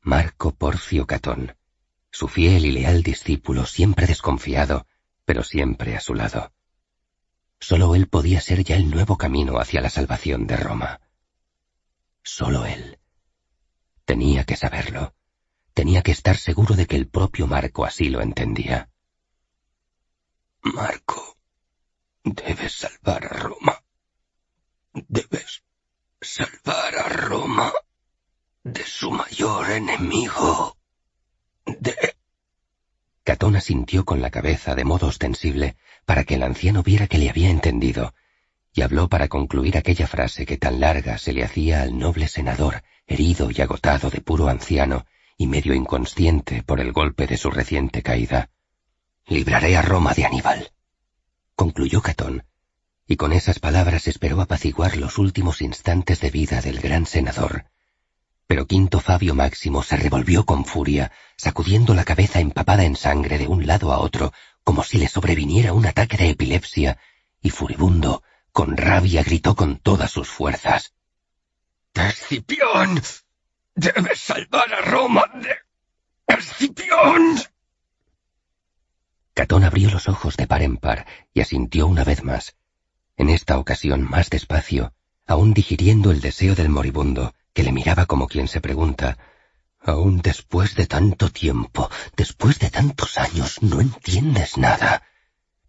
Marco 0.00 0.54
Porcio 0.54 1.06
Catón, 1.06 1.56
su 2.12 2.28
fiel 2.28 2.64
y 2.64 2.72
leal 2.72 3.02
discípulo, 3.02 3.66
siempre 3.66 4.06
desconfiado, 4.06 4.86
pero 5.24 5.42
siempre 5.42 5.96
a 5.96 6.00
su 6.00 6.14
lado. 6.14 6.52
Solo 7.58 7.94
él 7.94 8.06
podía 8.06 8.40
ser 8.40 8.62
ya 8.62 8.76
el 8.76 8.90
nuevo 8.90 9.18
camino 9.18 9.58
hacia 9.58 9.80
la 9.80 9.90
salvación 9.90 10.46
de 10.46 10.56
Roma. 10.56 11.00
Solo 12.22 12.64
él. 12.66 12.98
Tenía 14.04 14.44
que 14.44 14.56
saberlo. 14.56 15.14
Tenía 15.74 16.02
que 16.02 16.12
estar 16.12 16.36
seguro 16.36 16.76
de 16.76 16.86
que 16.86 16.96
el 16.96 17.08
propio 17.08 17.46
Marco 17.46 17.84
así 17.84 18.08
lo 18.08 18.20
entendía. 18.22 18.90
Marco, 20.74 21.36
debes 22.24 22.72
salvar 22.72 23.24
a 23.24 23.28
Roma. 23.28 23.84
Debes 24.92 25.62
salvar 26.20 26.96
a 26.96 27.08
Roma 27.08 27.72
de 28.64 28.82
su 28.82 29.12
mayor 29.12 29.70
enemigo. 29.70 30.76
De... 31.66 32.16
Catona 33.22 33.60
sintió 33.60 34.04
con 34.04 34.20
la 34.20 34.30
cabeza 34.30 34.74
de 34.74 34.84
modo 34.84 35.06
ostensible 35.06 35.76
para 36.04 36.24
que 36.24 36.34
el 36.34 36.42
anciano 36.42 36.82
viera 36.82 37.06
que 37.06 37.18
le 37.18 37.30
había 37.30 37.50
entendido, 37.50 38.12
y 38.72 38.82
habló 38.82 39.08
para 39.08 39.28
concluir 39.28 39.78
aquella 39.78 40.08
frase 40.08 40.46
que 40.46 40.56
tan 40.56 40.80
larga 40.80 41.18
se 41.18 41.32
le 41.32 41.44
hacía 41.44 41.82
al 41.82 41.96
noble 41.96 42.26
senador, 42.26 42.82
herido 43.06 43.50
y 43.52 43.60
agotado 43.60 44.10
de 44.10 44.20
puro 44.20 44.48
anciano 44.48 45.06
y 45.38 45.46
medio 45.46 45.74
inconsciente 45.74 46.64
por 46.64 46.80
el 46.80 46.92
golpe 46.92 47.28
de 47.28 47.36
su 47.36 47.50
reciente 47.50 48.02
caída. 48.02 48.50
Libraré 49.28 49.76
a 49.76 49.82
Roma 49.82 50.14
de 50.14 50.24
Aníbal. 50.24 50.70
Concluyó 51.56 52.00
Catón, 52.00 52.44
y 53.08 53.16
con 53.16 53.32
esas 53.32 53.58
palabras 53.58 54.06
esperó 54.06 54.40
apaciguar 54.40 54.96
los 54.96 55.18
últimos 55.18 55.62
instantes 55.62 56.20
de 56.20 56.30
vida 56.30 56.60
del 56.60 56.78
gran 56.78 57.06
senador. 57.06 57.64
Pero 58.46 58.68
Quinto 58.68 59.00
Fabio 59.00 59.34
Máximo 59.34 59.82
se 59.82 59.96
revolvió 59.96 60.46
con 60.46 60.64
furia, 60.64 61.10
sacudiendo 61.36 61.92
la 61.92 62.04
cabeza 62.04 62.38
empapada 62.38 62.84
en 62.84 62.94
sangre 62.94 63.36
de 63.38 63.48
un 63.48 63.66
lado 63.66 63.92
a 63.92 63.98
otro, 63.98 64.32
como 64.62 64.84
si 64.84 64.98
le 64.98 65.08
sobreviniera 65.08 65.72
un 65.72 65.86
ataque 65.86 66.16
de 66.16 66.30
epilepsia, 66.30 66.96
y 67.42 67.50
furibundo, 67.50 68.22
con 68.52 68.76
rabia 68.76 69.24
gritó 69.24 69.56
con 69.56 69.78
todas 69.78 70.12
sus 70.12 70.28
fuerzas. 70.28 70.94
¡Escipión! 71.94 73.02
¡Debes 73.74 74.20
salvar 74.20 74.72
a 74.72 74.82
Roma 74.82 75.24
de... 75.34 75.56
¡Escipión! 76.28 77.40
Catón 79.36 79.64
abrió 79.64 79.90
los 79.90 80.08
ojos 80.08 80.38
de 80.38 80.46
par 80.46 80.62
en 80.62 80.78
par 80.78 81.04
y 81.34 81.42
asintió 81.42 81.86
una 81.86 82.04
vez 82.04 82.24
más, 82.24 82.56
en 83.18 83.28
esta 83.28 83.58
ocasión 83.58 84.02
más 84.02 84.30
despacio, 84.30 84.94
aún 85.26 85.52
digiriendo 85.52 86.10
el 86.10 86.22
deseo 86.22 86.54
del 86.54 86.70
moribundo, 86.70 87.34
que 87.52 87.62
le 87.62 87.70
miraba 87.70 88.06
como 88.06 88.28
quien 88.28 88.48
se 88.48 88.62
pregunta, 88.62 89.18
aún 89.78 90.22
después 90.22 90.74
de 90.74 90.86
tanto 90.86 91.30
tiempo, 91.30 91.90
después 92.16 92.58
de 92.58 92.70
tantos 92.70 93.18
años, 93.18 93.60
no 93.60 93.82
entiendes 93.82 94.56
nada. 94.56 95.02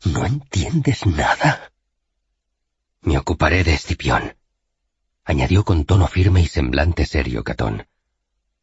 No 0.06 0.26
entiendes 0.26 1.06
nada. 1.06 1.73
Me 3.02 3.18
ocuparé 3.18 3.65
de 3.65 3.73
Escipión. 3.73 4.38
añadió 5.26 5.65
con 5.65 5.84
tono 5.84 6.07
firme 6.07 6.39
y 6.39 6.48
semblante 6.48 7.06
serio 7.06 7.44
Catón. 7.44 7.85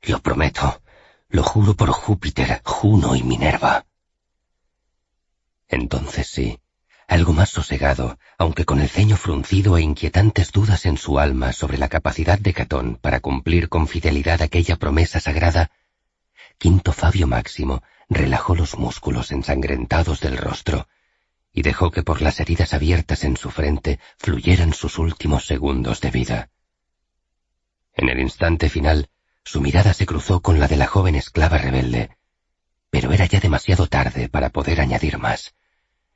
Lo 0.01 0.23
prometo, 0.23 0.81
lo 1.29 1.43
juro 1.43 1.75
por 1.75 1.91
Júpiter, 1.91 2.63
Juno 2.65 3.15
y 3.15 3.23
Minerva. 3.23 3.85
Entonces 5.75 6.29
sí, 6.29 6.61
algo 7.09 7.33
más 7.33 7.51
sosegado, 7.51 8.17
aunque 8.39 8.65
con 8.65 8.81
el 8.81 8.89
ceño 8.89 9.17
fruncido 9.17 9.77
e 9.77 9.83
inquietantes 9.83 10.53
dudas 10.53 10.87
en 10.87 10.97
su 10.97 11.19
alma 11.19 11.53
sobre 11.53 11.79
la 11.79 11.89
capacidad 11.89 12.39
de 12.39 12.55
Catón 12.55 12.97
para 13.03 13.19
cumplir 13.19 13.69
con 13.69 13.89
fidelidad 13.89 14.41
aquella 14.41 14.77
promesa 14.77 15.19
sagrada, 15.19 15.73
Quinto 16.59 16.93
Fabio 16.93 17.27
Máximo 17.27 17.83
relajó 18.09 18.55
los 18.55 18.79
músculos 18.79 19.33
ensangrentados 19.33 20.21
del 20.21 20.37
rostro 20.37 20.87
y 21.53 21.63
dejó 21.63 21.91
que 21.91 22.05
por 22.05 22.23
las 22.23 22.39
heridas 22.39 22.73
abiertas 22.73 23.25
en 23.25 23.37
su 23.37 23.51
frente 23.51 23.99
fluyeran 24.17 24.75
sus 24.75 24.97
últimos 25.01 25.45
segundos 25.45 26.01
de 26.01 26.11
vida. 26.13 26.51
En 27.95 28.09
el 28.11 28.21
instante 28.21 28.69
final, 28.69 29.11
su 29.43 29.61
mirada 29.61 29.93
se 29.93 30.07
cruzó 30.07 30.39
con 30.41 30.61
la 30.61 30.69
de 30.69 30.77
la 30.77 30.87
joven 30.87 31.17
esclava 31.17 31.59
rebelde, 31.59 32.17
pero 32.91 33.13
era 33.13 33.27
ya 33.27 33.41
demasiado 33.41 33.89
tarde 33.89 34.29
para 34.29 34.51
poder 34.51 34.81
añadir 34.81 35.19
más 35.19 35.53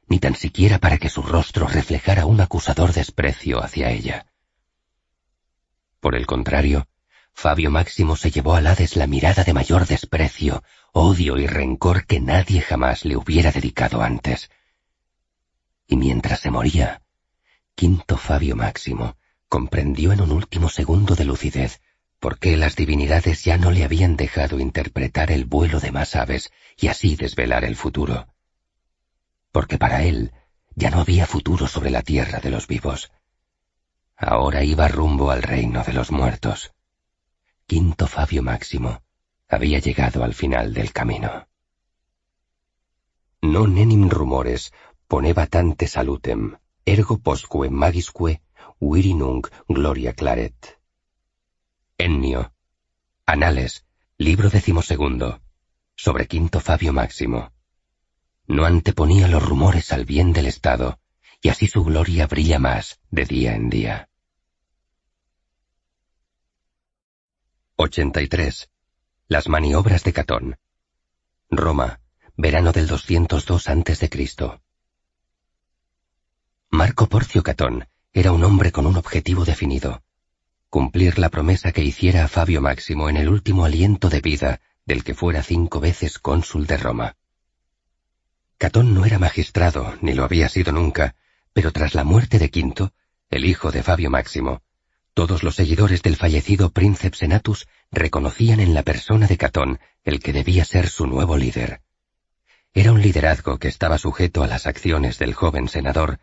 ni 0.09 0.19
tan 0.19 0.35
siquiera 0.35 0.79
para 0.79 0.99
que 0.99 1.11
su 1.11 1.23
rostro 1.23 1.67
reflejara 1.67 2.27
un 2.27 2.41
acusador 2.41 2.93
desprecio 2.93 3.63
hacia 3.63 3.91
ella. 3.91 4.27
Por 6.01 6.17
el 6.17 6.27
contrario, 6.27 6.89
Fabio 7.33 7.71
Máximo 7.71 8.17
se 8.17 8.31
llevó 8.31 8.55
a 8.55 8.59
Hades 8.59 8.97
la 8.97 9.07
mirada 9.07 9.45
de 9.45 9.53
mayor 9.53 9.87
desprecio, 9.87 10.63
odio 10.93 11.37
y 11.39 11.47
rencor 11.47 12.07
que 12.07 12.21
nadie 12.21 12.61
jamás 12.61 13.05
le 13.05 13.17
hubiera 13.17 13.53
dedicado 13.53 14.03
antes. 14.03 14.51
Y 15.87 15.97
mientras 15.97 16.41
se 16.41 16.51
moría, 16.51 17.03
Quinto 17.75 18.17
Fabio 18.17 18.57
Máximo 18.57 19.17
comprendió 19.49 20.13
en 20.13 20.21
un 20.21 20.33
último 20.33 20.69
segundo 20.69 21.15
de 21.15 21.25
lucidez 21.25 21.81
por 22.19 22.39
qué 22.39 22.57
las 22.57 22.75
divinidades 22.75 23.45
ya 23.45 23.57
no 23.57 23.71
le 23.71 23.85
habían 23.85 24.17
dejado 24.17 24.59
interpretar 24.59 25.31
el 25.31 25.45
vuelo 25.45 25.79
de 25.79 25.93
más 25.93 26.17
aves 26.17 26.51
y 26.77 26.89
así 26.89 27.15
desvelar 27.15 27.65
el 27.65 27.77
futuro 27.77 28.27
porque 29.53 29.79
para 29.79 30.05
él 30.05 30.33
ya 30.75 30.91
no 30.91 31.01
había 31.01 31.27
futuro 31.27 31.67
sobre 31.67 31.91
la 31.91 32.03
tierra 32.03 32.41
de 32.41 32.51
los 32.51 32.67
vivos. 32.67 33.11
Ahora 34.17 34.65
iba 34.65 34.89
rumbo 34.89 35.31
al 35.31 35.43
reino 35.43 35.83
de 35.85 35.93
los 35.93 36.11
muertos. 36.11 36.73
Quinto 37.67 38.07
Fabio 38.07 38.43
Máximo 38.43 39.03
había 39.49 39.79
llegado 39.79 40.23
al 40.25 40.35
final 40.35 40.75
del 40.75 40.93
camino. 40.93 41.47
Non 43.41 43.79
enim 43.79 44.11
rumores 44.11 44.73
poneva 45.07 45.47
tante 45.47 45.87
salutem, 45.87 46.59
ergo 46.85 47.19
postque 47.19 47.71
magisque 47.71 48.43
viri 48.81 49.15
nunc 49.15 49.47
gloria 49.69 50.13
claret. 50.13 50.79
Ennio. 51.97 52.53
Anales, 53.25 53.85
libro 54.17 54.51
decimosegundo, 54.51 55.41
sobre 55.95 56.27
Quinto 56.27 56.61
Fabio 56.61 56.93
Máximo 56.93 57.53
no 58.49 58.65
anteponía 58.65 59.29
los 59.29 59.47
rumores 59.47 59.93
al 59.93 60.07
bien 60.07 60.33
del 60.33 60.47
Estado, 60.47 60.99
y 61.41 61.51
así 61.51 61.69
su 61.69 61.85
gloria 61.85 62.27
brilla 62.27 62.59
más 62.59 62.99
de 63.11 63.25
día 63.27 63.55
en 63.55 63.69
día. 63.69 64.09
83. 67.77 68.71
Las 69.29 69.49
maniobras 69.49 70.03
de 70.03 70.13
Catón. 70.13 70.59
Roma, 71.51 72.01
verano 72.37 72.73
del 72.73 72.87
202 72.87 73.69
a.C. 73.69 74.11
Marco 76.71 77.07
Porcio 77.07 77.43
Catón 77.43 77.87
era 78.13 78.33
un 78.33 78.43
hombre 78.45 78.73
con 78.73 78.87
un 78.87 78.97
objetivo 78.97 79.45
definido, 79.45 80.03
cumplir 80.71 81.19
la 81.19 81.29
promesa 81.29 81.73
que 81.73 81.85
hiciera 81.85 82.25
a 82.25 82.29
Fabio 82.29 82.63
Máximo 82.63 83.09
en 83.11 83.19
el 83.19 83.29
último 83.29 83.65
aliento 83.65 84.09
de 84.09 84.21
vida 84.23 84.61
del 84.87 85.05
que 85.05 85.15
fuera 85.15 85.43
cinco 85.43 85.81
veces 85.81 86.19
cónsul 86.19 86.67
de 86.67 86.79
Roma. 86.79 87.17
Catón 88.59 88.93
no 88.93 89.07
era 89.07 89.21
magistrado, 89.21 89.95
ni 90.01 90.15
lo 90.15 90.25
había 90.25 90.49
sido 90.49 90.73
nunca, 90.73 91.15
pero 91.53 91.71
tras 91.71 91.95
la 91.95 92.03
muerte 92.03 92.41
de 92.41 92.51
Quinto, 92.51 92.93
el 93.31 93.45
hijo 93.45 93.71
de 93.71 93.85
Fabio 93.85 94.11
Máximo, 94.11 94.63
todos 95.15 95.45
los 95.45 95.55
seguidores 95.55 96.03
del 96.03 96.17
fallecido 96.17 96.71
príncipe 96.71 97.17
Senatus 97.17 97.69
reconocían 97.93 98.59
en 98.59 98.75
la 98.75 98.83
persona 98.83 99.29
de 99.29 99.37
Catón 99.37 99.79
el 100.03 100.19
que 100.19 100.33
debía 100.33 100.65
ser 100.65 100.89
su 100.89 101.07
nuevo 101.07 101.37
líder. 101.37 101.83
Era 102.75 102.91
un 102.91 103.01
liderazgo 103.01 103.59
que 103.59 103.69
estaba 103.69 103.97
sujeto 103.97 104.43
a 104.43 104.49
las 104.49 104.67
acciones 104.67 105.19
del 105.19 105.35
joven 105.35 105.69
senador, 105.69 106.19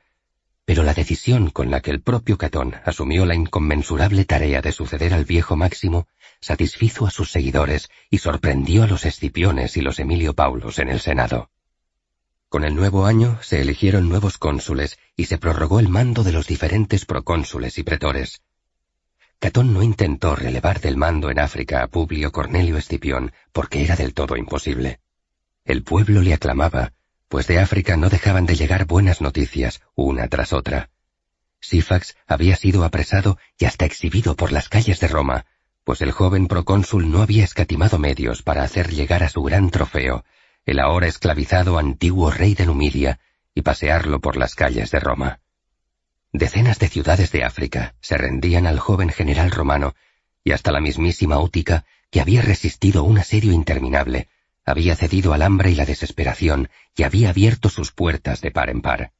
pero 0.66 0.84
la 0.84 0.94
decisión 0.94 1.52
con 1.52 1.72
la 1.72 1.80
que 1.80 1.92
el 1.92 2.02
propio 2.02 2.38
Catón 2.38 2.76
asumió 2.84 3.26
la 3.26 3.36
inconmensurable 3.36 4.26
tarea 4.26 4.62
de 4.62 4.74
suceder 4.74 5.14
al 5.14 5.24
viejo 5.24 5.56
Máximo 5.56 6.10
satisfizo 6.42 7.08
a 7.08 7.12
sus 7.12 7.32
seguidores 7.32 7.90
y 8.10 8.18
sorprendió 8.18 8.84
a 8.84 8.88
los 8.88 9.06
Escipiones 9.06 9.78
y 9.78 9.82
los 9.82 10.00
Emilio 10.00 10.34
Paulos 10.34 10.80
en 10.80 10.90
el 10.90 11.00
Senado. 11.00 11.50
Con 12.50 12.64
el 12.64 12.76
nuevo 12.76 13.06
año 13.06 13.40
se 13.42 13.62
eligieron 13.62 14.08
nuevos 14.08 14.38
cónsules 14.38 14.98
y 15.16 15.26
se 15.26 15.38
prorrogó 15.38 15.80
el 15.80 15.90
mando 15.90 16.24
de 16.24 16.32
los 16.32 16.48
diferentes 16.48 17.06
procónsules 17.06 17.78
y 17.78 17.84
pretores. 17.84 18.42
Catón 19.40 19.74
no 19.74 19.84
intentó 19.84 20.36
relevar 20.36 20.80
del 20.80 20.98
mando 20.98 21.30
en 21.30 21.40
África 21.40 21.84
a 21.84 21.88
Publio 21.88 22.32
Cornelio 22.32 22.78
Escipión 22.78 23.34
porque 23.52 23.84
era 23.84 23.96
del 23.96 24.14
todo 24.14 24.38
imposible. 24.38 25.00
El 25.66 25.84
pueblo 25.84 26.22
le 26.22 26.34
aclamaba, 26.34 26.94
pues 27.28 27.48
de 27.48 27.60
África 27.60 27.98
no 27.98 28.10
dejaban 28.10 28.46
de 28.46 28.56
llegar 28.56 28.86
buenas 28.86 29.22
noticias 29.22 29.82
una 29.96 30.28
tras 30.28 30.54
otra. 30.54 30.90
Sifax 31.60 32.16
había 32.28 32.56
sido 32.56 32.84
apresado 32.84 33.38
y 33.58 33.66
hasta 33.66 33.86
exhibido 33.86 34.36
por 34.36 34.52
las 34.52 34.70
calles 34.70 35.00
de 35.00 35.08
Roma, 35.08 35.46
pues 35.84 36.02
el 36.02 36.12
joven 36.12 36.48
procónsul 36.48 37.12
no 37.12 37.22
había 37.22 37.44
escatimado 37.44 38.00
medios 38.00 38.42
para 38.42 38.64
hacer 38.64 38.92
llegar 38.92 39.24
a 39.24 39.30
su 39.30 39.44
gran 39.44 39.70
trofeo, 39.72 40.24
el 40.66 40.80
ahora 40.80 41.08
esclavizado 41.08 41.78
antiguo 41.78 42.32
rey 42.32 42.56
de 42.56 42.66
Numidia, 42.66 43.20
y 43.54 43.62
pasearlo 43.62 44.20
por 44.20 44.36
las 44.36 44.56
calles 44.56 44.92
de 44.92 45.00
Roma. 45.00 45.40
Decenas 46.34 46.80
de 46.80 46.90
ciudades 46.90 47.32
de 47.32 47.44
África 47.44 47.96
se 48.02 48.18
rendían 48.18 48.68
al 48.68 48.80
joven 48.80 49.10
general 49.10 49.52
romano, 49.52 49.96
y 50.44 50.52
hasta 50.52 50.72
la 50.72 50.82
mismísima 50.82 51.40
Útica, 51.40 51.86
que 52.12 52.20
había 52.20 52.42
resistido 52.42 53.04
un 53.04 53.18
asedio 53.18 53.54
interminable, 53.54 54.28
había 54.66 54.96
cedido 54.96 55.34
al 55.34 55.44
hambre 55.44 55.72
y 55.72 55.76
la 55.76 55.86
desesperación 55.86 56.70
y 56.96 57.04
había 57.04 57.30
abierto 57.30 57.70
sus 57.70 57.92
puertas 57.92 58.42
de 58.42 58.52
par 58.52 58.70
en 58.70 58.82
par. 58.82 59.14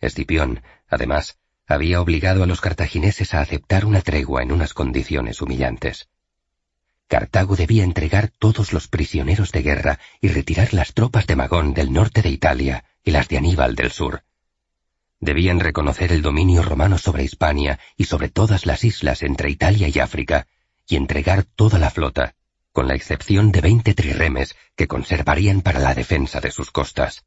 Escipión, 0.00 0.62
además, 0.88 1.38
había 1.66 2.00
obligado 2.00 2.42
a 2.42 2.46
los 2.46 2.60
cartagineses 2.60 3.34
a 3.34 3.40
aceptar 3.40 3.86
una 3.86 4.02
tregua 4.02 4.42
en 4.42 4.52
unas 4.52 4.74
condiciones 4.74 5.40
humillantes. 5.40 6.08
Cartago 7.08 7.54
debía 7.54 7.84
entregar 7.84 8.32
todos 8.36 8.72
los 8.72 8.88
prisioneros 8.88 9.52
de 9.52 9.62
guerra 9.62 10.00
y 10.20 10.28
retirar 10.28 10.74
las 10.74 10.92
tropas 10.92 11.26
de 11.26 11.36
Magón 11.36 11.72
del 11.72 11.92
norte 11.92 12.20
de 12.20 12.30
Italia 12.30 12.84
y 13.04 13.12
las 13.12 13.28
de 13.28 13.38
Aníbal 13.38 13.76
del 13.76 13.92
sur. 13.92 14.24
Debían 15.20 15.60
reconocer 15.60 16.12
el 16.12 16.20
dominio 16.20 16.62
romano 16.62 16.98
sobre 16.98 17.22
Hispania 17.22 17.78
y 17.96 18.04
sobre 18.04 18.28
todas 18.28 18.66
las 18.66 18.82
islas 18.82 19.22
entre 19.22 19.50
Italia 19.50 19.88
y 19.88 19.98
África, 20.00 20.48
y 20.88 20.96
entregar 20.96 21.44
toda 21.44 21.78
la 21.78 21.90
flota, 21.90 22.34
con 22.72 22.88
la 22.88 22.94
excepción 22.94 23.52
de 23.52 23.60
veinte 23.60 23.94
trirremes 23.94 24.56
que 24.74 24.88
conservarían 24.88 25.62
para 25.62 25.78
la 25.78 25.94
defensa 25.94 26.40
de 26.40 26.50
sus 26.50 26.70
costas. 26.70 27.24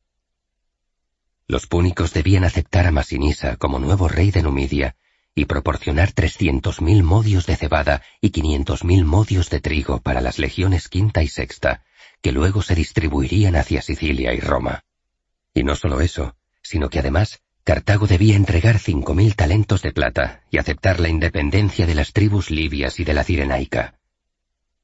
Los 1.47 1.67
púnicos 1.67 2.13
debían 2.13 2.43
aceptar 2.43 2.85
a 2.85 2.91
Masinisa 2.91 3.55
como 3.55 3.79
nuevo 3.79 4.07
rey 4.07 4.29
de 4.29 4.43
Numidia 4.43 4.95
y 5.39 5.45
proporcionar 5.45 6.11
300.000 6.11 7.01
modios 7.01 7.45
de 7.45 7.55
cebada 7.55 8.01
y 8.19 8.31
500.000 8.31 9.05
modios 9.05 9.49
de 9.49 9.61
trigo 9.61 10.01
para 10.01 10.19
las 10.19 10.37
legiones 10.37 10.89
quinta 10.89 11.23
y 11.23 11.29
sexta, 11.29 11.85
que 12.21 12.33
luego 12.33 12.61
se 12.61 12.75
distribuirían 12.75 13.55
hacia 13.55 13.81
Sicilia 13.81 14.33
y 14.33 14.41
Roma. 14.41 14.83
Y 15.53 15.63
no 15.63 15.77
solo 15.77 16.01
eso, 16.01 16.35
sino 16.61 16.89
que 16.89 16.99
además 16.99 17.39
Cartago 17.63 18.05
debía 18.05 18.35
entregar 18.35 18.79
5.000 18.79 19.33
talentos 19.33 19.81
de 19.81 19.93
plata 19.93 20.43
y 20.51 20.57
aceptar 20.57 20.99
la 20.99 21.07
independencia 21.07 21.85
de 21.85 21.95
las 21.95 22.11
tribus 22.11 22.51
libias 22.51 22.99
y 22.99 23.05
de 23.05 23.13
la 23.13 23.23
Cirenaica. 23.23 23.97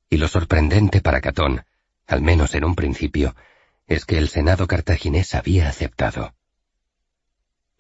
Y 0.10 0.16
lo 0.16 0.30
sorprendente 0.30 1.02
para 1.02 1.20
Catón, 1.20 1.66
al 2.08 2.22
menos 2.22 2.56
en 2.56 2.64
un 2.64 2.76
principio, 2.76 3.36
es 3.88 4.06
que 4.06 4.18
el 4.18 4.30
Senado 4.30 4.68
cartaginés 4.68 5.36
había 5.36 5.68
aceptado. 5.68 6.34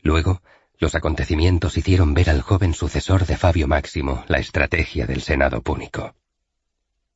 Luego, 0.01 0.41
los 0.79 0.95
acontecimientos 0.95 1.77
hicieron 1.77 2.13
ver 2.13 2.29
al 2.29 2.41
joven 2.41 2.73
sucesor 2.73 3.25
de 3.25 3.37
Fabio 3.37 3.67
Máximo 3.67 4.25
la 4.27 4.39
estrategia 4.39 5.05
del 5.05 5.21
Senado 5.21 5.61
púnico. 5.61 6.15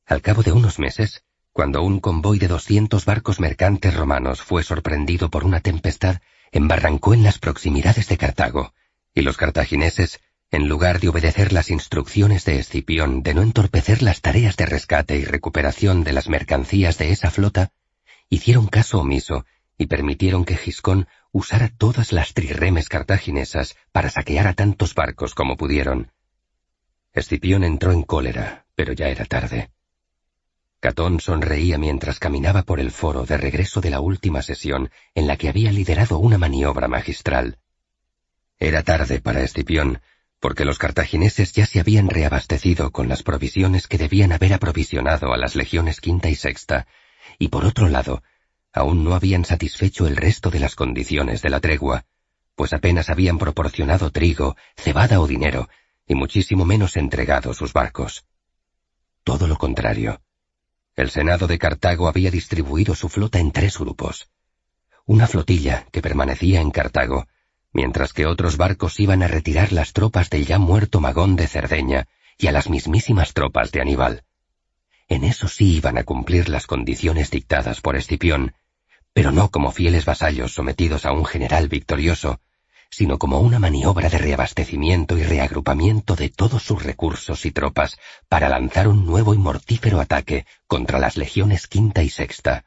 Al 0.06 0.22
cabo 0.22 0.42
de 0.42 0.52
unos 0.52 0.78
meses, 0.78 1.24
cuando 1.52 1.82
un 1.82 2.00
convoy 2.00 2.38
de 2.38 2.48
doscientos 2.48 3.04
barcos 3.04 3.40
mercantes 3.40 3.94
romanos 3.94 4.42
fue 4.42 4.62
sorprendido 4.62 5.30
por 5.30 5.44
una 5.44 5.60
tempestad, 5.60 6.20
embarrancó 6.52 7.14
en 7.14 7.22
las 7.22 7.38
proximidades 7.38 8.08
de 8.08 8.16
Cartago, 8.16 8.72
y 9.14 9.22
los 9.22 9.36
cartagineses, 9.36 10.20
en 10.50 10.68
lugar 10.68 11.00
de 11.00 11.08
obedecer 11.08 11.52
las 11.52 11.70
instrucciones 11.70 12.44
de 12.44 12.58
Escipión 12.58 13.22
de 13.22 13.34
no 13.34 13.42
entorpecer 13.42 14.02
las 14.02 14.20
tareas 14.20 14.56
de 14.56 14.66
rescate 14.66 15.16
y 15.16 15.24
recuperación 15.24 16.02
de 16.02 16.12
las 16.12 16.28
mercancías 16.28 16.98
de 16.98 17.12
esa 17.12 17.30
flota, 17.30 17.72
hicieron 18.28 18.66
caso 18.66 19.00
omiso 19.00 19.44
y 19.78 19.86
permitieron 19.86 20.44
que 20.44 20.56
Giscón 20.56 21.06
usara 21.32 21.68
todas 21.68 22.12
las 22.12 22.34
trirremes 22.34 22.88
cartaginesas 22.88 23.76
para 23.92 24.10
saquear 24.10 24.46
a 24.46 24.54
tantos 24.54 24.94
barcos 24.94 25.34
como 25.34 25.56
pudieron. 25.56 26.12
Escipión 27.12 27.64
entró 27.64 27.92
en 27.92 28.02
cólera, 28.02 28.66
pero 28.74 28.92
ya 28.92 29.08
era 29.08 29.24
tarde. 29.24 29.70
Catón 30.80 31.20
sonreía 31.20 31.76
mientras 31.76 32.18
caminaba 32.18 32.62
por 32.62 32.80
el 32.80 32.90
foro 32.90 33.26
de 33.26 33.36
regreso 33.36 33.80
de 33.80 33.90
la 33.90 34.00
última 34.00 34.40
sesión 34.42 34.90
en 35.14 35.26
la 35.26 35.36
que 35.36 35.48
había 35.48 35.72
liderado 35.72 36.18
una 36.18 36.38
maniobra 36.38 36.88
magistral. 36.88 37.58
Era 38.58 38.82
tarde 38.82 39.20
para 39.20 39.42
Escipión, 39.42 40.00
porque 40.40 40.64
los 40.64 40.78
cartagineses 40.78 41.52
ya 41.52 41.66
se 41.66 41.80
habían 41.80 42.08
reabastecido 42.08 42.92
con 42.92 43.08
las 43.08 43.22
provisiones 43.22 43.86
que 43.86 43.98
debían 43.98 44.32
haber 44.32 44.54
aprovisionado 44.54 45.34
a 45.34 45.36
las 45.36 45.54
legiones 45.54 46.00
quinta 46.00 46.30
y 46.30 46.34
sexta, 46.34 46.86
y 47.38 47.48
por 47.48 47.66
otro 47.66 47.88
lado, 47.88 48.22
aún 48.72 49.04
no 49.04 49.14
habían 49.14 49.44
satisfecho 49.44 50.06
el 50.06 50.16
resto 50.16 50.50
de 50.50 50.60
las 50.60 50.74
condiciones 50.74 51.42
de 51.42 51.50
la 51.50 51.60
tregua, 51.60 52.04
pues 52.54 52.72
apenas 52.72 53.10
habían 53.10 53.38
proporcionado 53.38 54.10
trigo, 54.10 54.56
cebada 54.76 55.20
o 55.20 55.26
dinero, 55.26 55.68
y 56.06 56.14
muchísimo 56.14 56.64
menos 56.64 56.96
entregado 56.96 57.54
sus 57.54 57.72
barcos. 57.72 58.24
Todo 59.24 59.46
lo 59.46 59.56
contrario. 59.56 60.20
El 60.96 61.10
Senado 61.10 61.46
de 61.46 61.58
Cartago 61.58 62.08
había 62.08 62.30
distribuido 62.30 62.94
su 62.94 63.08
flota 63.08 63.38
en 63.38 63.52
tres 63.52 63.78
grupos. 63.78 64.28
Una 65.06 65.26
flotilla 65.26 65.86
que 65.92 66.02
permanecía 66.02 66.60
en 66.60 66.70
Cartago, 66.70 67.26
mientras 67.72 68.12
que 68.12 68.26
otros 68.26 68.56
barcos 68.56 69.00
iban 69.00 69.22
a 69.22 69.28
retirar 69.28 69.72
las 69.72 69.92
tropas 69.92 70.30
del 70.30 70.46
ya 70.46 70.58
muerto 70.58 71.00
Magón 71.00 71.36
de 71.36 71.46
Cerdeña 71.46 72.08
y 72.36 72.48
a 72.48 72.52
las 72.52 72.68
mismísimas 72.68 73.32
tropas 73.32 73.70
de 73.70 73.80
Aníbal. 73.80 74.24
En 75.08 75.24
eso 75.24 75.48
sí 75.48 75.76
iban 75.76 75.98
a 75.98 76.04
cumplir 76.04 76.48
las 76.48 76.66
condiciones 76.66 77.30
dictadas 77.30 77.80
por 77.80 77.96
Escipión, 77.96 78.54
pero 79.12 79.32
no 79.32 79.50
como 79.50 79.72
fieles 79.72 80.04
vasallos 80.04 80.52
sometidos 80.52 81.04
a 81.04 81.12
un 81.12 81.24
general 81.24 81.68
victorioso, 81.68 82.40
sino 82.90 83.18
como 83.18 83.40
una 83.40 83.58
maniobra 83.58 84.08
de 84.08 84.18
reabastecimiento 84.18 85.16
y 85.16 85.22
reagrupamiento 85.22 86.16
de 86.16 86.28
todos 86.28 86.62
sus 86.62 86.82
recursos 86.82 87.46
y 87.46 87.52
tropas 87.52 87.98
para 88.28 88.48
lanzar 88.48 88.88
un 88.88 89.06
nuevo 89.06 89.32
y 89.34 89.38
mortífero 89.38 90.00
ataque 90.00 90.44
contra 90.66 90.98
las 90.98 91.16
legiones 91.16 91.68
quinta 91.68 92.02
y 92.02 92.10
sexta. 92.10 92.64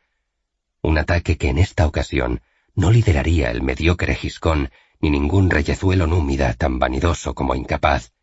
Un 0.81 0.97
ataque 0.97 1.37
que 1.37 1.49
en 1.49 1.57
esta 1.57 1.85
ocasión 1.87 2.41
no 2.75 2.91
lideraría 2.91 3.51
el 3.51 3.61
mediocre 3.61 4.15
Giscón 4.15 4.71
ni 4.99 5.09
ningún 5.09 5.49
reyezuelo 5.49 6.07
númida 6.07 6.53
tan 6.53 6.79
vanidoso 6.79 7.35
como 7.35 7.55
incapaz, 7.55 8.13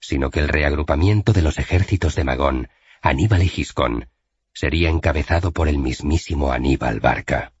sino 0.00 0.30
que 0.30 0.40
el 0.40 0.48
reagrupamiento 0.48 1.32
de 1.32 1.42
los 1.42 1.58
ejércitos 1.58 2.16
de 2.16 2.24
Magón, 2.24 2.68
Aníbal 3.00 3.42
y 3.44 3.48
Giscón, 3.48 4.08
sería 4.52 4.90
encabezado 4.90 5.52
por 5.52 5.68
el 5.68 5.78
mismísimo 5.78 6.52
Aníbal 6.52 7.00
Barca. 7.00 7.52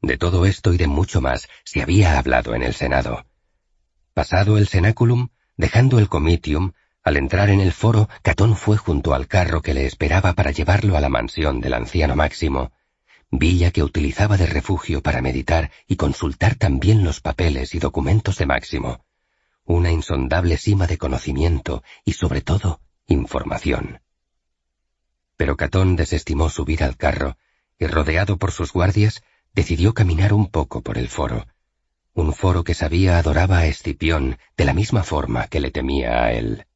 De 0.00 0.18
todo 0.18 0.46
esto 0.46 0.72
y 0.72 0.76
de 0.76 0.88
mucho 0.88 1.20
más 1.20 1.48
se 1.64 1.82
había 1.82 2.18
hablado 2.18 2.54
en 2.54 2.62
el 2.62 2.74
Senado. 2.74 3.24
Pasado 4.14 4.58
el 4.58 4.68
cenáculum, 4.68 5.28
dejando 5.56 5.98
el 5.98 6.08
comitium, 6.08 6.72
al 7.04 7.16
entrar 7.16 7.50
en 7.50 7.60
el 7.60 7.72
foro, 7.72 8.08
Catón 8.22 8.56
fue 8.56 8.76
junto 8.76 9.14
al 9.14 9.26
carro 9.26 9.62
que 9.62 9.74
le 9.74 9.86
esperaba 9.86 10.34
para 10.34 10.50
llevarlo 10.50 10.96
a 10.96 11.00
la 11.00 11.08
mansión 11.08 11.60
del 11.60 11.74
anciano 11.74 12.14
Máximo, 12.14 12.72
villa 13.30 13.70
que 13.70 13.82
utilizaba 13.82 14.36
de 14.36 14.46
refugio 14.46 15.02
para 15.02 15.22
meditar 15.22 15.70
y 15.88 15.96
consultar 15.96 16.54
también 16.54 17.02
los 17.02 17.20
papeles 17.20 17.74
y 17.74 17.78
documentos 17.78 18.38
de 18.38 18.46
Máximo, 18.46 19.04
una 19.64 19.90
insondable 19.90 20.58
cima 20.58 20.86
de 20.86 20.98
conocimiento 20.98 21.82
y 22.04 22.12
sobre 22.12 22.42
todo 22.42 22.80
información. 23.06 24.00
Pero 25.42 25.56
Catón 25.56 25.96
desestimó 25.96 26.50
subir 26.50 26.84
al 26.84 26.96
carro 26.96 27.36
y 27.76 27.88
rodeado 27.88 28.36
por 28.36 28.52
sus 28.52 28.72
guardias 28.72 29.24
decidió 29.52 29.92
caminar 29.92 30.32
un 30.32 30.46
poco 30.46 30.82
por 30.82 30.98
el 30.98 31.08
foro, 31.08 31.48
un 32.14 32.32
foro 32.32 32.62
que 32.62 32.74
sabía 32.74 33.18
adoraba 33.18 33.58
a 33.58 33.66
Escipión 33.66 34.38
de 34.56 34.64
la 34.64 34.72
misma 34.72 35.02
forma 35.02 35.48
que 35.48 35.58
le 35.58 35.72
temía 35.72 36.22
a 36.22 36.32
él. 36.32 36.68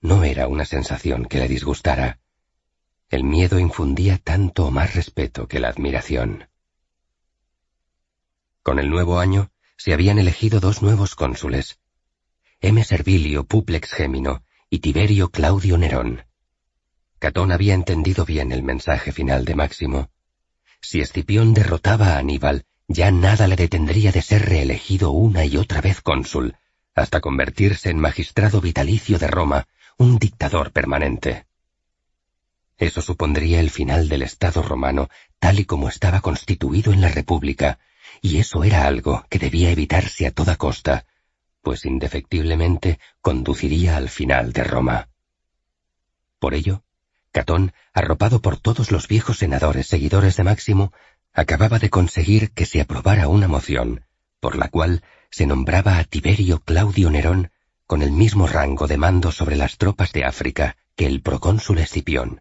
No 0.00 0.24
era 0.24 0.48
una 0.48 0.64
sensación 0.64 1.26
que 1.26 1.40
le 1.40 1.46
disgustara. 1.46 2.20
El 3.10 3.22
miedo 3.22 3.58
infundía 3.58 4.16
tanto 4.16 4.64
o 4.64 4.70
más 4.70 4.94
respeto 4.94 5.46
que 5.46 5.60
la 5.60 5.68
admiración. 5.68 6.48
Con 8.62 8.78
el 8.78 8.88
nuevo 8.88 9.18
año 9.18 9.50
se 9.76 9.92
habían 9.92 10.18
elegido 10.18 10.58
dos 10.58 10.80
nuevos 10.80 11.14
cónsules, 11.14 11.78
M. 12.62 12.82
Servilio 12.82 13.44
Puplex 13.44 13.92
Gémino 13.92 14.42
y 14.70 14.78
Tiberio 14.78 15.28
Claudio 15.28 15.76
Nerón. 15.76 16.24
Catón 17.24 17.52
había 17.52 17.72
entendido 17.72 18.26
bien 18.26 18.52
el 18.52 18.62
mensaje 18.62 19.10
final 19.10 19.46
de 19.46 19.54
Máximo, 19.54 20.10
si 20.82 21.00
Escipión 21.00 21.54
derrotaba 21.54 22.08
a 22.08 22.18
Aníbal, 22.18 22.66
ya 22.86 23.10
nada 23.10 23.48
le 23.48 23.56
detendría 23.56 24.12
de 24.12 24.20
ser 24.20 24.46
reelegido 24.46 25.10
una 25.10 25.46
y 25.46 25.56
otra 25.56 25.80
vez 25.80 26.02
cónsul, 26.02 26.58
hasta 26.94 27.22
convertirse 27.22 27.88
en 27.88 27.98
magistrado 27.98 28.60
vitalicio 28.60 29.18
de 29.18 29.28
Roma, 29.28 29.66
un 29.96 30.18
dictador 30.18 30.70
permanente. 30.70 31.46
Eso 32.76 33.00
supondría 33.00 33.58
el 33.58 33.70
final 33.70 34.10
del 34.10 34.20
Estado 34.20 34.60
romano 34.60 35.08
tal 35.38 35.60
y 35.60 35.64
como 35.64 35.88
estaba 35.88 36.20
constituido 36.20 36.92
en 36.92 37.00
la 37.00 37.08
República, 37.08 37.78
y 38.20 38.36
eso 38.36 38.64
era 38.64 38.86
algo 38.86 39.24
que 39.30 39.38
debía 39.38 39.70
evitarse 39.70 40.26
a 40.26 40.30
toda 40.30 40.56
costa, 40.56 41.06
pues 41.62 41.86
indefectiblemente 41.86 42.98
conduciría 43.22 43.96
al 43.96 44.10
final 44.10 44.52
de 44.52 44.64
Roma. 44.64 45.08
Por 46.38 46.52
ello, 46.52 46.84
Catón, 47.34 47.72
arropado 47.92 48.40
por 48.40 48.58
todos 48.58 48.92
los 48.92 49.08
viejos 49.08 49.38
senadores 49.38 49.88
seguidores 49.88 50.36
de 50.36 50.44
Máximo, 50.44 50.92
acababa 51.32 51.80
de 51.80 51.90
conseguir 51.90 52.52
que 52.52 52.64
se 52.64 52.80
aprobara 52.80 53.26
una 53.26 53.48
moción, 53.48 54.04
por 54.38 54.56
la 54.56 54.68
cual 54.68 55.02
se 55.32 55.44
nombraba 55.44 55.98
a 55.98 56.04
Tiberio 56.04 56.60
Claudio 56.60 57.10
Nerón 57.10 57.50
con 57.88 58.02
el 58.02 58.12
mismo 58.12 58.46
rango 58.46 58.86
de 58.86 58.98
mando 58.98 59.32
sobre 59.32 59.56
las 59.56 59.78
tropas 59.78 60.12
de 60.12 60.24
África 60.24 60.76
que 60.94 61.06
el 61.06 61.22
procónsul 61.22 61.78
Escipión, 61.78 62.40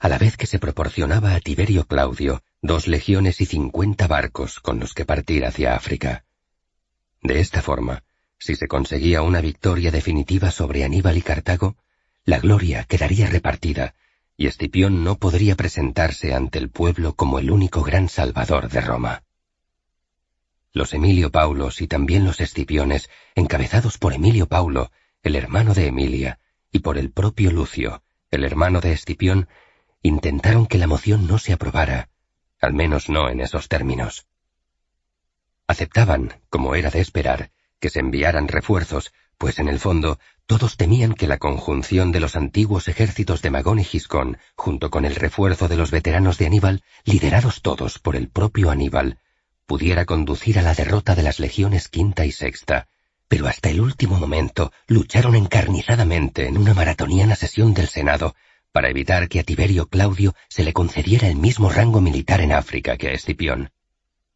a 0.00 0.08
la 0.08 0.18
vez 0.18 0.36
que 0.36 0.48
se 0.48 0.58
proporcionaba 0.58 1.36
a 1.36 1.40
Tiberio 1.40 1.84
Claudio 1.86 2.42
dos 2.60 2.88
legiones 2.88 3.40
y 3.40 3.46
cincuenta 3.46 4.08
barcos 4.08 4.58
con 4.58 4.80
los 4.80 4.92
que 4.92 5.04
partir 5.04 5.46
hacia 5.46 5.76
África. 5.76 6.24
De 7.22 7.38
esta 7.38 7.62
forma, 7.62 8.02
si 8.40 8.56
se 8.56 8.66
conseguía 8.66 9.22
una 9.22 9.40
victoria 9.40 9.92
definitiva 9.92 10.50
sobre 10.50 10.82
Aníbal 10.82 11.16
y 11.16 11.22
Cartago, 11.22 11.76
la 12.24 12.40
gloria 12.40 12.82
quedaría 12.82 13.28
repartida 13.28 13.94
y 14.36 14.46
Escipión 14.46 15.02
no 15.02 15.18
podría 15.18 15.56
presentarse 15.56 16.34
ante 16.34 16.58
el 16.58 16.68
pueblo 16.68 17.14
como 17.14 17.38
el 17.38 17.50
único 17.50 17.82
gran 17.82 18.08
salvador 18.08 18.68
de 18.68 18.80
Roma. 18.80 19.22
Los 20.72 20.92
Emilio 20.92 21.30
Paulos 21.30 21.80
y 21.80 21.86
también 21.86 22.24
los 22.24 22.40
Escipiones, 22.40 23.08
encabezados 23.34 23.96
por 23.96 24.12
Emilio 24.12 24.46
Paulo, 24.46 24.90
el 25.22 25.36
hermano 25.36 25.72
de 25.72 25.86
Emilia, 25.86 26.38
y 26.70 26.80
por 26.80 26.98
el 26.98 27.10
propio 27.10 27.50
Lucio, 27.50 28.02
el 28.30 28.44
hermano 28.44 28.80
de 28.80 28.92
Escipión, 28.92 29.48
intentaron 30.02 30.66
que 30.66 30.78
la 30.78 30.86
moción 30.86 31.26
no 31.26 31.38
se 31.38 31.54
aprobara, 31.54 32.10
al 32.60 32.74
menos 32.74 33.08
no 33.08 33.30
en 33.30 33.40
esos 33.40 33.68
términos. 33.68 34.26
Aceptaban, 35.66 36.40
como 36.50 36.74
era 36.74 36.90
de 36.90 37.00
esperar, 37.00 37.50
que 37.80 37.88
se 37.88 38.00
enviaran 38.00 38.48
refuerzos, 38.48 39.12
pues 39.38 39.58
en 39.58 39.68
el 39.68 39.80
fondo 39.80 40.18
todos 40.46 40.76
temían 40.76 41.14
que 41.14 41.26
la 41.26 41.38
conjunción 41.38 42.12
de 42.12 42.20
los 42.20 42.36
antiguos 42.36 42.88
ejércitos 42.88 43.42
de 43.42 43.50
Magón 43.50 43.80
y 43.80 43.84
Giscón, 43.84 44.38
junto 44.54 44.90
con 44.90 45.04
el 45.04 45.16
refuerzo 45.16 45.68
de 45.68 45.76
los 45.76 45.90
veteranos 45.90 46.38
de 46.38 46.46
Aníbal, 46.46 46.82
liderados 47.04 47.62
todos 47.62 47.98
por 47.98 48.14
el 48.14 48.28
propio 48.28 48.70
Aníbal, 48.70 49.18
pudiera 49.66 50.04
conducir 50.04 50.58
a 50.58 50.62
la 50.62 50.74
derrota 50.74 51.16
de 51.16 51.24
las 51.24 51.40
legiones 51.40 51.88
quinta 51.88 52.24
y 52.24 52.32
sexta, 52.32 52.88
pero 53.28 53.48
hasta 53.48 53.70
el 53.70 53.80
último 53.80 54.18
momento 54.18 54.72
lucharon 54.86 55.34
encarnizadamente 55.34 56.46
en 56.46 56.56
una 56.56 56.74
maratoniana 56.74 57.34
sesión 57.34 57.74
del 57.74 57.88
Senado 57.88 58.36
para 58.70 58.88
evitar 58.88 59.28
que 59.28 59.40
a 59.40 59.42
Tiberio 59.42 59.88
Claudio 59.88 60.34
se 60.48 60.62
le 60.62 60.72
concediera 60.72 61.28
el 61.28 61.36
mismo 61.36 61.70
rango 61.70 62.00
militar 62.00 62.40
en 62.40 62.52
África 62.52 62.96
que 62.96 63.08
a 63.08 63.12
Escipión. 63.12 63.70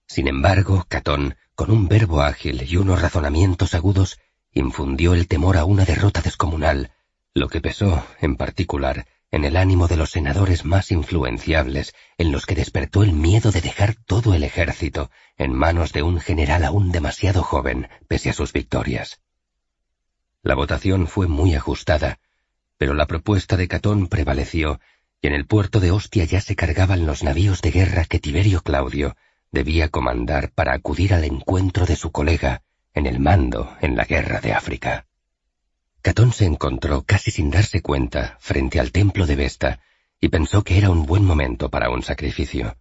Sin 0.06 0.26
embargo, 0.26 0.84
Catón, 0.88 1.36
con 1.54 1.70
un 1.70 1.86
verbo 1.86 2.22
ágil 2.22 2.66
y 2.68 2.76
unos 2.76 3.00
razonamientos 3.00 3.74
agudos, 3.74 4.18
infundió 4.52 5.14
el 5.14 5.28
temor 5.28 5.56
a 5.56 5.64
una 5.64 5.84
derrota 5.84 6.20
descomunal, 6.22 6.92
lo 7.34 7.48
que 7.48 7.60
pesó, 7.60 8.04
en 8.20 8.36
particular, 8.36 9.06
en 9.30 9.44
el 9.44 9.56
ánimo 9.56 9.86
de 9.86 9.96
los 9.96 10.10
senadores 10.10 10.64
más 10.64 10.90
influenciables, 10.90 11.94
en 12.18 12.32
los 12.32 12.46
que 12.46 12.56
despertó 12.56 13.04
el 13.04 13.12
miedo 13.12 13.52
de 13.52 13.60
dejar 13.60 13.94
todo 13.94 14.34
el 14.34 14.42
ejército 14.42 15.10
en 15.36 15.52
manos 15.52 15.92
de 15.92 16.02
un 16.02 16.20
general 16.20 16.64
aún 16.64 16.90
demasiado 16.90 17.42
joven, 17.42 17.88
pese 18.08 18.30
a 18.30 18.32
sus 18.32 18.52
victorias. 18.52 19.20
La 20.42 20.54
votación 20.54 21.06
fue 21.06 21.28
muy 21.28 21.54
ajustada, 21.54 22.18
pero 22.76 22.94
la 22.94 23.06
propuesta 23.06 23.56
de 23.56 23.68
Catón 23.68 24.08
prevaleció, 24.08 24.80
y 25.20 25.28
en 25.28 25.34
el 25.34 25.46
puerto 25.46 25.80
de 25.80 25.90
Ostia 25.90 26.24
ya 26.24 26.40
se 26.40 26.56
cargaban 26.56 27.06
los 27.06 27.22
navíos 27.22 27.60
de 27.60 27.70
guerra 27.70 28.06
que 28.06 28.18
Tiberio 28.18 28.62
Claudio 28.62 29.16
debía 29.52 29.90
comandar 29.90 30.50
para 30.50 30.72
acudir 30.72 31.14
al 31.14 31.24
encuentro 31.24 31.86
de 31.86 31.96
su 31.96 32.10
colega, 32.10 32.62
en 32.94 33.06
el 33.06 33.20
mando 33.20 33.76
en 33.80 33.96
la 33.96 34.04
guerra 34.04 34.40
de 34.40 34.52
África. 34.52 35.06
Catón 36.02 36.32
se 36.32 36.46
encontró 36.46 37.02
casi 37.02 37.30
sin 37.30 37.50
darse 37.50 37.82
cuenta 37.82 38.36
frente 38.40 38.80
al 38.80 38.90
templo 38.90 39.26
de 39.26 39.36
Vesta 39.36 39.80
y 40.20 40.28
pensó 40.28 40.64
que 40.64 40.78
era 40.78 40.90
un 40.90 41.06
buen 41.06 41.24
momento 41.24 41.70
para 41.70 41.90
un 41.90 42.02
sacrificio. 42.02 42.76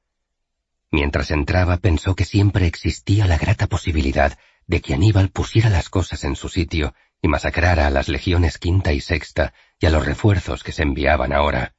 Mientras 0.91 1.31
entraba 1.31 1.77
pensó 1.77 2.15
que 2.15 2.25
siempre 2.25 2.65
existía 2.65 3.27
la 3.27 3.37
grata 3.37 3.67
posibilidad 3.67 4.37
de 4.67 4.81
que 4.81 4.93
Aníbal 4.93 5.29
pusiera 5.29 5.69
las 5.69 5.89
cosas 5.89 6.23
en 6.23 6.35
su 6.35 6.49
sitio 6.49 6.93
y 7.21 7.27
masacrara 7.27 7.87
a 7.87 7.89
las 7.89 8.07
legiones 8.07 8.57
quinta 8.57 8.93
y 8.93 9.01
sexta 9.01 9.53
y 9.79 9.85
a 9.85 9.89
los 9.89 10.05
refuerzos 10.05 10.63
que 10.63 10.71
se 10.71 10.83
enviaban 10.83 11.33
ahora. 11.33 11.75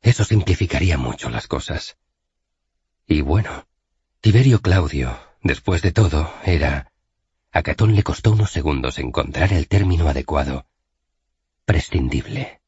Eso 0.00 0.24
simplificaría 0.24 0.98
mucho 0.98 1.30
las 1.30 1.46
cosas. 1.46 1.96
Y 3.06 3.20
bueno, 3.20 3.66
Tiberio 4.20 4.60
Claudio, 4.60 5.18
después 5.42 5.82
de 5.82 5.92
todo, 5.92 6.32
era... 6.44 6.91
A 7.54 7.62
Catón 7.62 7.94
le 7.94 8.02
costó 8.02 8.32
unos 8.32 8.50
segundos 8.50 8.98
encontrar 8.98 9.52
el 9.52 9.68
término 9.68 10.08
adecuado. 10.08 10.66
Prescindible. 11.66 12.62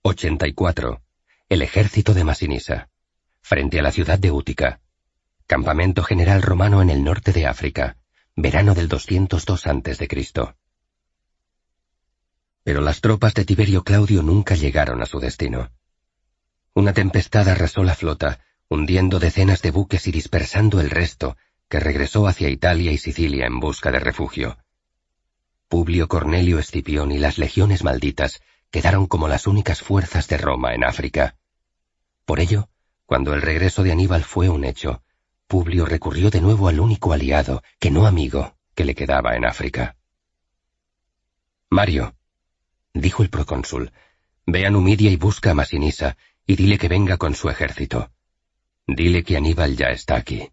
84. 0.00 1.02
El 1.50 1.60
ejército 1.60 2.14
de 2.14 2.24
Masinisa. 2.24 2.88
Frente 3.42 3.78
a 3.78 3.82
la 3.82 3.92
ciudad 3.92 4.18
de 4.18 4.30
Útica. 4.30 4.80
Campamento 5.46 6.02
general 6.02 6.40
romano 6.40 6.80
en 6.80 6.88
el 6.88 7.04
norte 7.04 7.32
de 7.32 7.46
África. 7.46 7.98
Verano 8.34 8.74
del 8.74 8.88
202 8.88 9.66
a.C. 9.66 10.08
Pero 12.62 12.80
las 12.80 13.02
tropas 13.02 13.34
de 13.34 13.44
Tiberio 13.44 13.84
Claudio 13.84 14.22
nunca 14.22 14.54
llegaron 14.54 15.02
a 15.02 15.06
su 15.06 15.20
destino. 15.20 15.72
Una 16.72 16.94
tempestad 16.94 17.46
arrasó 17.50 17.84
la 17.84 17.94
flota, 17.94 18.40
hundiendo 18.72 19.18
decenas 19.18 19.60
de 19.60 19.70
buques 19.70 20.06
y 20.06 20.12
dispersando 20.12 20.80
el 20.80 20.88
resto, 20.88 21.36
que 21.68 21.78
regresó 21.78 22.26
hacia 22.26 22.48
Italia 22.48 22.90
y 22.90 22.96
Sicilia 22.96 23.46
en 23.46 23.60
busca 23.60 23.90
de 23.90 24.00
refugio. 24.00 24.56
Publio 25.68 26.08
Cornelio 26.08 26.58
Escipión 26.58 27.12
y 27.12 27.18
las 27.18 27.36
legiones 27.36 27.84
malditas 27.84 28.42
quedaron 28.70 29.06
como 29.06 29.28
las 29.28 29.46
únicas 29.46 29.82
fuerzas 29.82 30.26
de 30.28 30.38
Roma 30.38 30.74
en 30.74 30.84
África. 30.84 31.36
Por 32.24 32.40
ello, 32.40 32.70
cuando 33.04 33.34
el 33.34 33.42
regreso 33.42 33.82
de 33.82 33.92
Aníbal 33.92 34.24
fue 34.24 34.48
un 34.48 34.64
hecho, 34.64 35.02
Publio 35.46 35.84
recurrió 35.84 36.30
de 36.30 36.40
nuevo 36.40 36.68
al 36.68 36.80
único 36.80 37.12
aliado, 37.12 37.62
que 37.78 37.90
no 37.90 38.06
amigo, 38.06 38.56
que 38.74 38.86
le 38.86 38.94
quedaba 38.94 39.36
en 39.36 39.44
África. 39.44 39.96
Mario, 41.68 42.14
dijo 42.94 43.22
el 43.22 43.28
procónsul, 43.28 43.92
ve 44.46 44.64
a 44.64 44.70
Numidia 44.70 45.10
y 45.10 45.16
busca 45.16 45.50
a 45.50 45.54
Masinisa, 45.54 46.16
y 46.46 46.56
dile 46.56 46.78
que 46.78 46.88
venga 46.88 47.18
con 47.18 47.34
su 47.34 47.50
ejército. 47.50 48.10
Dile 48.86 49.22
que 49.22 49.36
Aníbal 49.36 49.76
ya 49.76 49.88
está 49.88 50.16
aquí. 50.16 50.50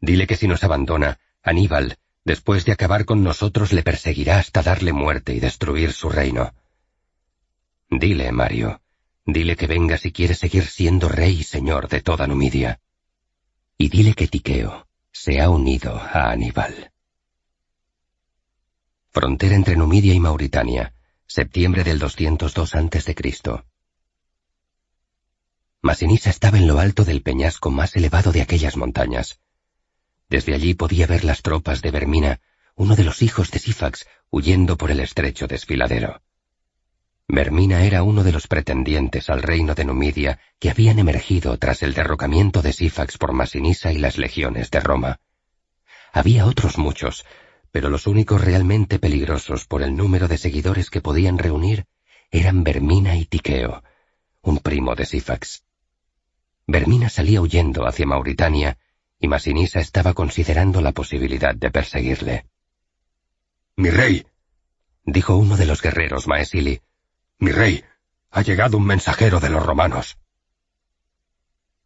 Dile 0.00 0.26
que 0.26 0.36
si 0.36 0.48
nos 0.48 0.64
abandona, 0.64 1.18
Aníbal, 1.42 1.98
después 2.24 2.64
de 2.64 2.72
acabar 2.72 3.04
con 3.04 3.22
nosotros, 3.22 3.72
le 3.72 3.82
perseguirá 3.82 4.38
hasta 4.38 4.62
darle 4.62 4.92
muerte 4.92 5.34
y 5.34 5.40
destruir 5.40 5.92
su 5.92 6.08
reino. 6.08 6.54
Dile, 7.90 8.32
Mario, 8.32 8.80
dile 9.26 9.56
que 9.56 9.66
venga 9.66 9.98
si 9.98 10.12
quiere 10.12 10.34
seguir 10.34 10.66
siendo 10.66 11.08
rey 11.08 11.40
y 11.40 11.42
señor 11.42 11.88
de 11.88 12.00
toda 12.00 12.26
Numidia. 12.26 12.80
Y 13.76 13.88
dile 13.88 14.14
que 14.14 14.28
Tiqueo 14.28 14.86
se 15.12 15.40
ha 15.40 15.50
unido 15.50 15.96
a 15.96 16.30
Aníbal. 16.30 16.92
Frontera 19.10 19.56
entre 19.56 19.76
Numidia 19.76 20.14
y 20.14 20.20
Mauritania, 20.20 20.94
septiembre 21.26 21.84
del 21.84 21.98
202 21.98 22.74
a.C. 22.74 23.14
Masinisa 25.82 26.28
estaba 26.28 26.58
en 26.58 26.66
lo 26.66 26.78
alto 26.78 27.04
del 27.04 27.22
peñasco 27.22 27.70
más 27.70 27.96
elevado 27.96 28.32
de 28.32 28.42
aquellas 28.42 28.76
montañas. 28.76 29.40
Desde 30.28 30.54
allí 30.54 30.74
podía 30.74 31.06
ver 31.06 31.24
las 31.24 31.40
tropas 31.40 31.80
de 31.80 31.90
Vermina, 31.90 32.40
uno 32.74 32.96
de 32.96 33.04
los 33.04 33.22
hijos 33.22 33.50
de 33.50 33.58
Sífax, 33.58 34.06
huyendo 34.30 34.76
por 34.76 34.90
el 34.90 35.00
estrecho 35.00 35.46
desfiladero. 35.46 36.20
Vermina 37.28 37.84
era 37.84 38.02
uno 38.02 38.24
de 38.24 38.32
los 38.32 38.46
pretendientes 38.46 39.30
al 39.30 39.42
reino 39.42 39.74
de 39.74 39.86
Numidia 39.86 40.38
que 40.58 40.68
habían 40.68 40.98
emergido 40.98 41.56
tras 41.56 41.82
el 41.82 41.94
derrocamiento 41.94 42.60
de 42.60 42.74
Sífax 42.74 43.16
por 43.16 43.32
Masinisa 43.32 43.90
y 43.90 43.98
las 43.98 44.18
legiones 44.18 44.70
de 44.70 44.80
Roma. 44.80 45.20
Había 46.12 46.44
otros 46.44 46.76
muchos, 46.76 47.24
pero 47.70 47.88
los 47.88 48.06
únicos 48.06 48.44
realmente 48.44 48.98
peligrosos 48.98 49.64
por 49.64 49.82
el 49.82 49.96
número 49.96 50.28
de 50.28 50.36
seguidores 50.36 50.90
que 50.90 51.00
podían 51.00 51.38
reunir 51.38 51.86
eran 52.30 52.64
Vermina 52.64 53.16
y 53.16 53.24
Tiqueo, 53.24 53.82
un 54.42 54.58
primo 54.58 54.94
de 54.94 55.06
Sífax. 55.06 55.64
Vermina 56.72 57.08
salía 57.08 57.40
huyendo 57.40 57.84
hacia 57.84 58.06
Mauritania 58.06 58.78
y 59.18 59.26
Masinisa 59.26 59.80
estaba 59.80 60.14
considerando 60.14 60.80
la 60.80 60.92
posibilidad 60.92 61.52
de 61.52 61.68
perseguirle. 61.68 62.46
Mi 63.74 63.90
rey, 63.90 64.24
dijo 65.04 65.34
uno 65.34 65.56
de 65.56 65.66
los 65.66 65.82
guerreros 65.82 66.28
Maesili, 66.28 66.80
mi 67.40 67.50
rey, 67.50 67.82
ha 68.30 68.42
llegado 68.42 68.76
un 68.76 68.86
mensajero 68.86 69.40
de 69.40 69.50
los 69.50 69.66
romanos. 69.66 70.18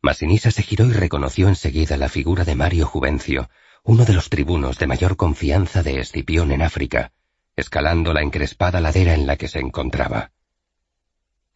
Masinisa 0.02 0.50
se 0.50 0.62
giró 0.62 0.84
y 0.84 0.92
reconoció 0.92 1.48
enseguida 1.48 1.96
la 1.96 2.10
figura 2.10 2.44
de 2.44 2.54
Mario 2.54 2.84
Juvencio, 2.86 3.48
uno 3.84 4.04
de 4.04 4.12
los 4.12 4.28
tribunos 4.28 4.78
de 4.78 4.86
mayor 4.86 5.16
confianza 5.16 5.82
de 5.82 5.98
Escipión 5.98 6.52
en 6.52 6.60
África, 6.60 7.12
escalando 7.56 8.12
la 8.12 8.20
encrespada 8.20 8.82
ladera 8.82 9.14
en 9.14 9.26
la 9.26 9.36
que 9.36 9.48
se 9.48 9.60
encontraba. 9.60 10.33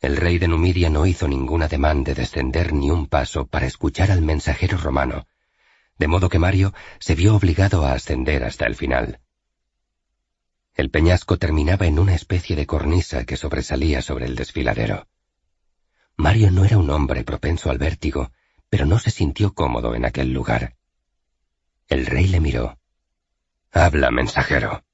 El 0.01 0.17
rey 0.17 0.39
de 0.39 0.47
Numidia 0.47 0.91
no 0.91 1.07
hizo 1.07 1.27
ningún 1.27 1.63
ademán 1.63 2.05
de 2.05 2.15
descender 2.15 2.73
ni 2.73 2.91
un 2.91 3.07
paso 3.07 3.47
para 3.47 3.67
escuchar 3.67 4.13
al 4.13 4.23
mensajero 4.23 4.79
romano, 4.79 5.27
de 5.99 6.07
modo 6.07 6.29
que 6.29 6.39
Mario 6.39 6.73
se 7.01 7.17
vio 7.17 7.35
obligado 7.35 7.85
a 7.85 7.93
ascender 7.93 8.45
hasta 8.45 8.67
el 8.67 8.77
final. 8.77 9.21
El 10.75 10.91
peñasco 10.91 11.37
terminaba 11.39 11.87
en 11.87 11.99
una 11.99 12.15
especie 12.15 12.55
de 12.55 12.67
cornisa 12.67 13.25
que 13.25 13.37
sobresalía 13.37 14.01
sobre 14.01 14.27
el 14.27 14.37
desfiladero. 14.37 15.09
Mario 16.17 16.53
no 16.53 16.65
era 16.65 16.79
un 16.79 16.91
hombre 16.91 17.25
propenso 17.25 17.69
al 17.69 17.79
vértigo, 17.79 18.31
pero 18.69 18.87
no 18.87 19.01
se 19.01 19.11
sintió 19.11 19.55
cómodo 19.55 19.97
en 19.97 20.05
aquel 20.05 20.33
lugar. 20.33 20.77
El 21.89 22.07
rey 22.07 22.29
le 22.29 22.39
miró. 22.39 22.79
Habla, 23.73 24.13
mensajero. 24.13 24.85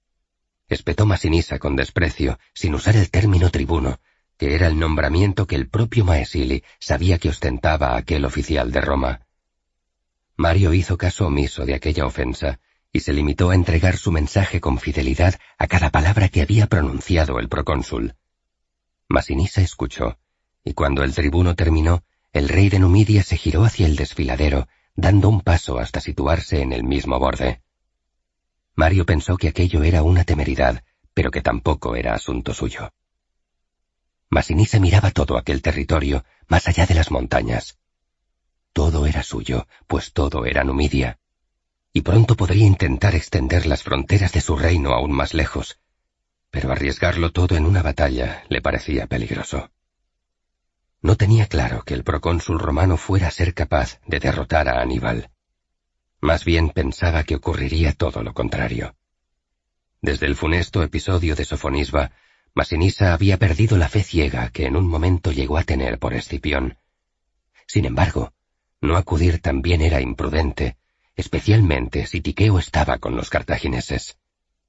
Espetó 0.69 1.05
Masinisa 1.05 1.59
con 1.59 1.77
desprecio, 1.77 2.39
sin 2.55 2.75
usar 2.75 2.97
el 2.97 3.11
término 3.11 3.51
tribuno, 3.51 4.01
que 4.36 4.55
era 4.55 4.66
el 4.66 4.78
nombramiento 4.78 5.47
que 5.47 5.56
el 5.56 5.69
propio 5.69 6.05
Maesili 6.05 6.65
sabía 6.78 7.19
que 7.19 7.28
ostentaba 7.28 7.97
aquel 7.97 8.24
oficial 8.24 8.73
de 8.73 8.81
Roma. 8.81 9.27
Mario 10.36 10.74
hizo 10.74 10.98
caso 10.98 11.27
omiso 11.27 11.65
de 11.65 11.74
aquella 11.74 12.06
ofensa 12.06 12.59
y 12.93 13.01
se 13.01 13.12
limitó 13.12 13.51
a 13.51 13.55
entregar 13.55 13.97
su 13.97 14.12
mensaje 14.12 14.61
con 14.61 14.78
fidelidad 14.78 15.35
a 15.59 15.66
cada 15.66 15.90
palabra 15.90 16.28
que 16.28 16.43
había 16.43 16.66
pronunciado 16.66 17.40
el 17.40 17.48
procónsul. 17.48 18.15
Masinisa 19.09 19.61
escuchó, 19.61 20.19
y 20.65 20.74
cuando 20.74 21.02
el 21.02 21.15
tribuno 21.15 21.56
terminó, 21.56 22.05
el 22.32 22.48
rey 22.48 22.69
de 22.69 22.78
Numidia 22.78 23.23
se 23.23 23.36
giró 23.36 23.65
hacia 23.65 23.86
el 23.86 23.97
desfiladero, 23.97 24.69
dando 24.94 25.28
un 25.28 25.40
paso 25.40 25.78
hasta 25.78 26.01
situarse 26.01 26.62
en 26.62 26.73
el 26.73 26.85
mismo 26.85 27.19
borde. 27.19 27.62
Mario 28.77 29.06
pensó 29.06 29.36
que 29.36 29.48
aquello 29.48 29.82
era 29.82 30.02
una 30.02 30.24
temeridad, 30.24 30.85
pero 31.15 31.31
que 31.31 31.43
tampoco 31.43 31.97
era 31.97 32.15
asunto 32.15 32.55
suyo. 32.55 32.93
Masinisa 34.35 34.81
miraba 34.81 35.12
todo 35.12 35.39
aquel 35.39 35.62
territorio, 35.62 36.24
más 36.48 36.66
allá 36.66 36.86
de 36.86 36.94
las 36.94 37.12
montañas. 37.12 37.78
Todo 38.73 39.06
era 39.06 39.23
suyo, 39.23 39.69
pues 39.86 40.12
todo 40.12 40.44
era 40.44 40.65
Numidia. 40.65 41.20
Y 41.93 42.01
pronto 42.01 42.35
podría 42.35 42.66
intentar 42.66 43.15
extender 43.15 43.65
las 43.65 43.85
fronteras 43.85 44.32
de 44.32 44.40
su 44.40 44.56
reino 44.56 44.90
aún 44.90 45.12
más 45.12 45.35
lejos, 45.35 45.78
pero 46.51 46.73
arriesgarlo 46.73 47.31
todo 47.31 47.55
en 47.55 47.65
una 47.65 47.81
batalla 47.81 48.43
le 48.48 48.61
parecía 48.61 49.06
peligroso. 49.06 49.70
No 51.01 51.16
tenía 51.16 51.47
claro 51.47 51.85
que 51.85 51.94
el 51.94 52.02
procónsul 52.02 52.59
romano 52.59 52.97
fuera 52.97 53.28
a 53.28 53.31
ser 53.31 53.55
capaz 53.55 54.01
de 54.05 54.19
derrotar 54.19 54.69
a 54.69 54.81
Aníbal. 54.81 55.31
Más 56.20 56.44
bien 56.44 56.70
pensaba 56.70 57.23
que 57.23 57.36
ocurriría 57.36 57.93
todo 57.93 58.24
lo 58.24 58.35
contrario. 58.35 58.97
Desde 60.02 60.27
el 60.27 60.35
funesto 60.35 60.82
episodio 60.82 61.36
de 61.36 61.44
Sofonisba, 61.44 62.11
Masinisa 62.55 63.13
había 63.13 63.37
perdido 63.37 63.77
la 63.77 63.89
fe 63.89 64.05
ciega 64.05 64.51
que 64.51 64.67
en 64.67 64.77
un 64.77 64.87
momento 64.87 65.33
llegó 65.33 65.59
a 65.59 65.65
tener 65.65 65.99
por 65.99 66.15
Escipión. 66.15 66.79
Sin 67.67 67.85
embargo, 67.85 68.33
no 68.81 68.97
acudir 68.97 69.41
también 69.41 69.83
era 69.83 70.01
imprudente, 70.01 70.77
especialmente 71.17 72.07
si 72.07 72.21
Tiqueo 72.21 72.61
estaba 72.61 72.99
con 72.99 73.17
los 73.17 73.29
cartagineses. 73.29 74.19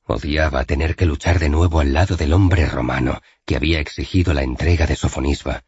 Odiaba 0.05 0.63
tener 0.63 0.95
que 0.95 1.05
luchar 1.05 1.37
de 1.37 1.49
nuevo 1.49 1.79
al 1.79 1.93
lado 1.93 2.15
del 2.15 2.33
hombre 2.33 2.65
romano 2.65 3.21
que 3.45 3.55
había 3.55 3.79
exigido 3.79 4.33
la 4.33 4.41
entrega 4.41 4.87
de 4.87 4.95
Sofonisba, 4.95 5.63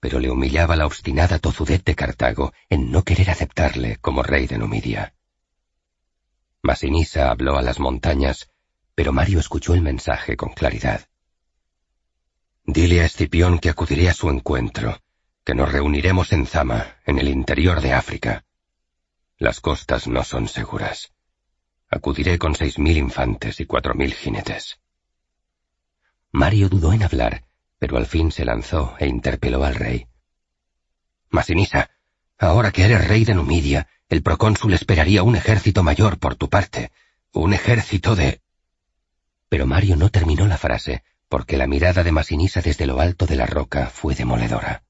pero 0.00 0.20
le 0.20 0.30
humillaba 0.30 0.76
la 0.76 0.86
obstinada 0.86 1.38
tozudez 1.38 1.84
de 1.84 1.94
Cartago 1.94 2.52
en 2.68 2.90
no 2.90 3.04
querer 3.04 3.30
aceptarle 3.30 3.96
como 4.02 4.22
rey 4.22 4.46
de 4.46 4.58
Numidia. 4.58 5.14
Masinisa 6.62 7.30
habló 7.30 7.58
a 7.58 7.62
las 7.62 7.80
montañas, 7.80 8.50
pero 8.94 9.12
Mario 9.12 9.40
escuchó 9.40 9.74
el 9.74 9.82
mensaje 9.82 10.36
con 10.36 10.50
claridad. 10.50 11.06
Dile 12.66 13.02
a 13.02 13.04
Escipión 13.04 13.58
que 13.58 13.68
acudiré 13.68 14.08
a 14.08 14.14
su 14.14 14.30
encuentro, 14.30 14.98
que 15.44 15.54
nos 15.54 15.70
reuniremos 15.70 16.32
en 16.32 16.46
Zama, 16.46 16.96
en 17.04 17.18
el 17.18 17.28
interior 17.28 17.82
de 17.82 17.92
África. 17.92 18.46
Las 19.36 19.60
costas 19.60 20.08
no 20.08 20.24
son 20.24 20.48
seguras. 20.48 21.12
Acudiré 21.90 22.38
con 22.38 22.54
seis 22.54 22.78
mil 22.78 22.96
infantes 22.96 23.60
y 23.60 23.66
cuatro 23.66 23.94
mil 23.94 24.14
jinetes. 24.14 24.78
Mario 26.32 26.70
dudó 26.70 26.94
en 26.94 27.02
hablar, 27.02 27.44
pero 27.78 27.98
al 27.98 28.06
fin 28.06 28.32
se 28.32 28.46
lanzó 28.46 28.96
e 28.98 29.06
interpeló 29.08 29.62
al 29.62 29.74
rey. 29.74 30.06
Masinisa, 31.28 31.90
ahora 32.38 32.72
que 32.72 32.86
eres 32.86 33.06
rey 33.06 33.26
de 33.26 33.34
Numidia, 33.34 33.88
el 34.08 34.22
procónsul 34.22 34.72
esperaría 34.72 35.22
un 35.22 35.36
ejército 35.36 35.82
mayor 35.82 36.18
por 36.18 36.34
tu 36.34 36.48
parte. 36.48 36.92
Un 37.32 37.52
ejército 37.52 38.16
de... 38.16 38.40
Pero 39.50 39.66
Mario 39.66 39.96
no 39.96 40.08
terminó 40.08 40.46
la 40.46 40.56
frase, 40.56 41.04
porque 41.34 41.56
la 41.56 41.66
mirada 41.66 42.04
de 42.04 42.12
Masinisa 42.12 42.60
desde 42.60 42.86
lo 42.86 43.00
alto 43.00 43.26
de 43.26 43.34
la 43.34 43.44
roca 43.44 43.88
fue 43.88 44.14
demoledora. 44.14 44.84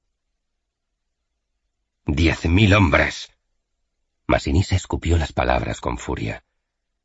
Diez 2.05 2.45
mil 2.45 2.75
hombres. 2.75 3.31
Masinisa 4.27 4.75
escupió 4.75 5.17
las 5.17 5.33
palabras 5.33 5.81
con 5.81 5.97
furia. 5.97 6.43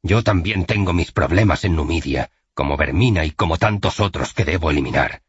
Yo 0.03 0.23
también 0.23 0.67
tengo 0.67 0.93
mis 0.93 1.11
problemas 1.11 1.65
en 1.65 1.75
Numidia, 1.75 2.31
como 2.53 2.77
Vermina 2.77 3.25
y 3.25 3.31
como 3.31 3.57
tantos 3.57 3.99
otros 3.99 4.35
que 4.35 4.45
debo 4.45 4.71
eliminar. 4.71 5.23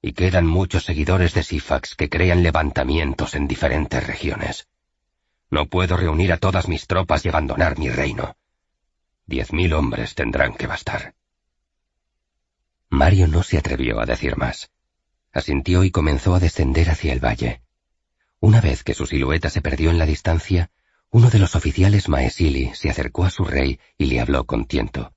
Y 0.00 0.14
quedan 0.14 0.46
muchos 0.46 0.84
seguidores 0.84 1.34
de 1.34 1.42
Sifax 1.42 1.94
que 1.94 2.08
crean 2.08 2.42
levantamientos 2.42 3.34
en 3.34 3.48
diferentes 3.48 4.06
regiones. 4.06 4.66
No 5.50 5.66
puedo 5.66 5.98
reunir 5.98 6.32
a 6.32 6.38
todas 6.38 6.68
mis 6.68 6.86
tropas 6.86 7.26
y 7.26 7.28
abandonar 7.28 7.78
mi 7.78 7.90
reino. 7.90 8.34
Diez 9.26 9.52
mil 9.52 9.74
hombres 9.74 10.14
tendrán 10.14 10.54
que 10.54 10.66
bastar. 10.66 11.12
Mario 12.88 13.26
no 13.26 13.42
se 13.42 13.58
atrevió 13.58 14.00
a 14.00 14.06
decir 14.06 14.36
más. 14.36 14.70
Asintió 15.32 15.84
y 15.84 15.90
comenzó 15.90 16.34
a 16.34 16.40
descender 16.40 16.88
hacia 16.90 17.12
el 17.12 17.24
valle. 17.24 17.62
Una 18.40 18.60
vez 18.60 18.84
que 18.84 18.94
su 18.94 19.06
silueta 19.06 19.50
se 19.50 19.60
perdió 19.60 19.90
en 19.90 19.98
la 19.98 20.06
distancia, 20.06 20.70
uno 21.10 21.30
de 21.30 21.38
los 21.38 21.56
oficiales 21.56 22.08
Maesili 22.08 22.72
se 22.74 22.90
acercó 22.90 23.24
a 23.24 23.30
su 23.30 23.44
rey 23.44 23.80
y 23.98 24.06
le 24.06 24.20
habló 24.20 24.44
con 24.44 24.66
tiento. 24.66 25.12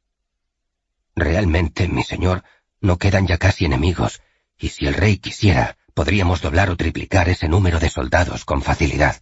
Realmente, 1.16 1.88
mi 1.88 2.04
señor, 2.04 2.44
no 2.82 2.98
quedan 2.98 3.28
ya 3.28 3.38
casi 3.38 3.66
enemigos, 3.66 4.22
y 4.58 4.70
si 4.70 4.88
el 4.88 4.94
rey 4.94 5.18
quisiera, 5.18 5.78
podríamos 5.94 6.42
doblar 6.42 6.70
o 6.70 6.78
triplicar 6.78 7.30
ese 7.30 7.48
número 7.48 7.80
de 7.80 7.90
soldados 7.90 8.46
con 8.46 8.62
facilidad. 8.62 9.22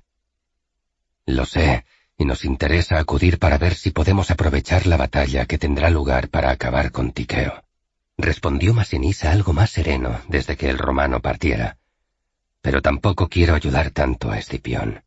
Lo 1.26 1.46
sé, 1.46 1.86
y 2.18 2.26
nos 2.26 2.46
interesa 2.46 3.00
acudir 3.00 3.40
para 3.40 3.58
ver 3.58 3.76
si 3.76 3.92
podemos 3.92 4.32
aprovechar 4.32 4.88
la 4.88 4.98
batalla 4.98 5.46
que 5.46 5.58
tendrá 5.58 5.90
lugar 5.90 6.30
para 6.30 6.52
acabar 6.52 6.92
con 6.92 7.12
Tiqueo. 7.12 7.67
Respondió 8.18 8.74
Masinisa 8.74 9.32
algo 9.32 9.54
más 9.54 9.70
sereno 9.70 10.20
desde 10.28 10.58
que 10.58 10.70
el 10.70 10.80
romano 10.80 11.22
partiera. 11.22 11.78
Pero 12.62 12.82
tampoco 12.82 13.30
quiero 13.30 13.54
ayudar 13.54 13.92
tanto 13.92 14.32
a 14.32 14.40
Escipión. 14.40 15.04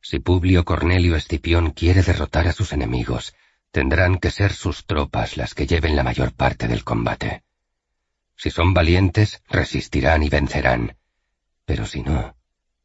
Si 0.00 0.20
Publio 0.20 0.64
Cornelio 0.64 1.16
Escipión 1.16 1.72
quiere 1.72 2.02
derrotar 2.02 2.48
a 2.48 2.52
sus 2.52 2.72
enemigos, 2.72 3.34
tendrán 3.70 4.16
que 4.18 4.30
ser 4.30 4.54
sus 4.54 4.86
tropas 4.86 5.36
las 5.36 5.54
que 5.54 5.66
lleven 5.66 5.94
la 5.96 6.02
mayor 6.02 6.32
parte 6.32 6.66
del 6.66 6.82
combate. 6.82 7.44
Si 8.36 8.50
son 8.50 8.72
valientes, 8.72 9.42
resistirán 9.50 10.22
y 10.22 10.30
vencerán. 10.30 10.96
Pero 11.66 11.84
si 11.84 12.00
no, 12.02 12.34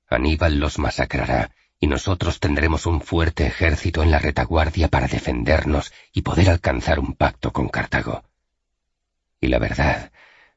Aníbal 0.10 0.60
los 0.60 0.80
masacrará 0.80 1.56
y 1.80 1.88
nosotros 1.88 2.42
tendremos 2.42 2.86
un 2.86 3.00
fuerte 3.00 3.48
ejército 3.48 4.04
en 4.04 4.12
la 4.12 4.20
retaguardia 4.20 4.90
para 4.90 5.08
defendernos 5.08 5.94
y 6.12 6.24
poder 6.24 6.50
alcanzar 6.50 7.00
un 7.00 7.14
pacto 7.14 7.54
con 7.54 7.70
Cartago. 7.70 8.24
Y 9.46 9.48
la 9.48 9.60
verdad, 9.60 10.12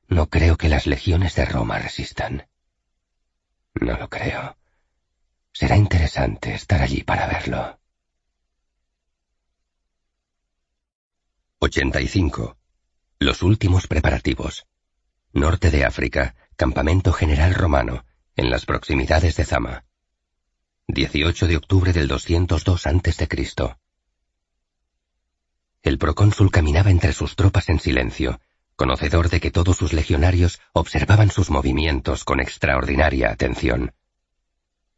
no 0.06 0.30
creo 0.30 0.56
que 0.56 0.70
las 0.70 0.86
legiones 0.86 1.34
de 1.34 1.44
Roma 1.44 1.78
resistan. 1.78 2.48
No 3.74 3.98
lo 3.98 4.08
creo. 4.08 4.56
Será 5.52 5.76
interesante 5.76 6.54
estar 6.54 6.80
allí 6.80 7.02
para 7.02 7.26
verlo. 7.26 7.78
85. 11.58 12.56
Los 13.18 13.42
últimos 13.42 13.88
preparativos. 13.88 14.66
Norte 15.34 15.70
de 15.70 15.84
África, 15.84 16.34
Campamento 16.56 17.12
General 17.12 17.52
Romano, 17.52 18.06
en 18.36 18.48
las 18.48 18.64
proximidades 18.64 19.36
de 19.36 19.44
Zama. 19.44 19.84
18 20.86 21.46
de 21.46 21.56
octubre 21.58 21.92
del 21.92 22.08
202 22.08 22.86
a.C. 22.86 23.28
El 25.82 25.98
procónsul 25.98 26.50
caminaba 26.50 26.90
entre 26.90 27.12
sus 27.12 27.36
tropas 27.36 27.68
en 27.68 27.80
silencio, 27.80 28.40
conocedor 28.78 29.28
de 29.28 29.40
que 29.40 29.50
todos 29.50 29.76
sus 29.76 29.92
legionarios 29.92 30.60
observaban 30.72 31.32
sus 31.32 31.50
movimientos 31.50 32.22
con 32.22 32.38
extraordinaria 32.38 33.28
atención. 33.32 33.92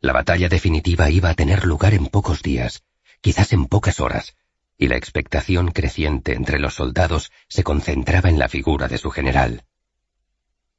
La 0.02 0.12
batalla 0.12 0.50
definitiva 0.50 1.08
iba 1.08 1.30
a 1.30 1.34
tener 1.34 1.64
lugar 1.64 1.94
en 1.94 2.06
pocos 2.06 2.42
días, 2.42 2.84
quizás 3.22 3.54
en 3.54 3.64
pocas 3.64 3.98
horas, 3.98 4.36
y 4.76 4.88
la 4.88 4.96
expectación 4.96 5.70
creciente 5.70 6.34
entre 6.34 6.58
los 6.58 6.74
soldados 6.74 7.32
se 7.48 7.64
concentraba 7.64 8.28
en 8.28 8.38
la 8.38 8.50
figura 8.50 8.86
de 8.86 8.98
su 8.98 9.10
general. 9.10 9.64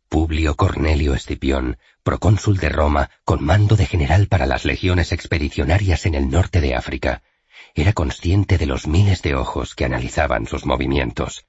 Publio 0.07 0.56
Cornelio 0.56 1.15
Escipión, 1.15 1.80
procónsul 2.03 2.57
de 2.57 2.69
Roma, 2.69 3.10
con 3.26 3.44
mando 3.44 3.76
de 3.76 3.88
general 3.88 4.28
para 4.28 4.45
las 4.45 4.64
legiones 4.64 5.11
expedicionarias 5.11 6.06
en 6.06 6.14
el 6.14 6.30
norte 6.30 6.61
de 6.61 6.76
África, 6.76 7.23
era 7.73 7.94
consciente 7.94 8.60
de 8.60 8.68
los 8.68 8.86
miles 8.86 9.23
de 9.23 9.34
ojos 9.34 9.73
que 9.73 9.86
analizaban 9.86 10.45
sus 10.45 10.68
movimientos 10.68 11.48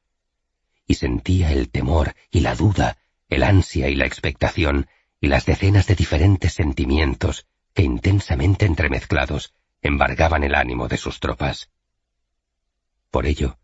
y 0.86 0.94
sentía 0.94 1.52
el 1.52 1.70
temor 1.70 2.14
y 2.30 2.40
la 2.40 2.54
duda, 2.54 2.98
el 3.28 3.42
ansia 3.42 3.88
y 3.88 3.94
la 3.94 4.06
expectación, 4.06 4.88
y 5.20 5.28
las 5.28 5.46
decenas 5.46 5.86
de 5.86 5.94
diferentes 5.94 6.52
sentimientos 6.54 7.46
que 7.74 7.82
intensamente 7.82 8.66
entremezclados 8.66 9.54
embargaban 9.80 10.44
el 10.44 10.54
ánimo 10.54 10.88
de 10.88 10.96
sus 10.96 11.20
tropas. 11.20 11.70
Por 13.10 13.26
ello, 13.26 13.58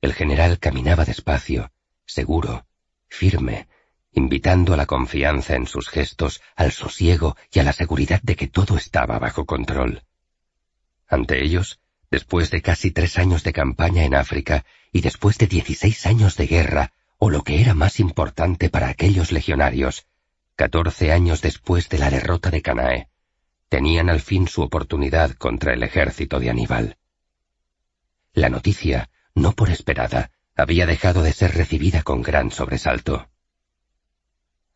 el 0.00 0.12
general 0.12 0.58
caminaba 0.58 1.04
despacio, 1.04 1.72
seguro, 2.04 2.66
firme, 3.08 3.68
invitando 4.12 4.74
a 4.74 4.76
la 4.76 4.86
confianza 4.86 5.56
en 5.56 5.66
sus 5.66 5.88
gestos, 5.88 6.40
al 6.56 6.72
sosiego 6.72 7.36
y 7.52 7.58
a 7.58 7.64
la 7.64 7.72
seguridad 7.72 8.20
de 8.22 8.36
que 8.36 8.46
todo 8.46 8.76
estaba 8.76 9.18
bajo 9.18 9.44
control. 9.44 10.04
Ante 11.08 11.44
ellos, 11.44 11.80
después 12.10 12.50
de 12.50 12.62
casi 12.62 12.90
tres 12.92 13.18
años 13.18 13.42
de 13.44 13.52
campaña 13.52 14.04
en 14.04 14.14
África 14.14 14.64
y 14.94 15.00
después 15.00 15.38
de 15.38 15.48
dieciséis 15.48 16.06
años 16.06 16.36
de 16.36 16.46
guerra, 16.46 16.92
o 17.18 17.28
lo 17.28 17.42
que 17.42 17.60
era 17.60 17.74
más 17.74 17.98
importante 17.98 18.70
para 18.70 18.88
aquellos 18.88 19.32
legionarios, 19.32 20.06
catorce 20.54 21.10
años 21.10 21.42
después 21.42 21.88
de 21.88 21.98
la 21.98 22.10
derrota 22.10 22.48
de 22.50 22.62
Canae, 22.62 23.08
tenían 23.68 24.08
al 24.08 24.20
fin 24.20 24.46
su 24.46 24.62
oportunidad 24.62 25.32
contra 25.32 25.74
el 25.74 25.82
ejército 25.82 26.38
de 26.38 26.48
Aníbal. 26.48 26.96
La 28.34 28.48
noticia, 28.48 29.10
no 29.34 29.50
por 29.50 29.70
esperada, 29.70 30.30
había 30.54 30.86
dejado 30.86 31.24
de 31.24 31.32
ser 31.32 31.56
recibida 31.56 32.04
con 32.04 32.22
gran 32.22 32.52
sobresalto. 32.52 33.28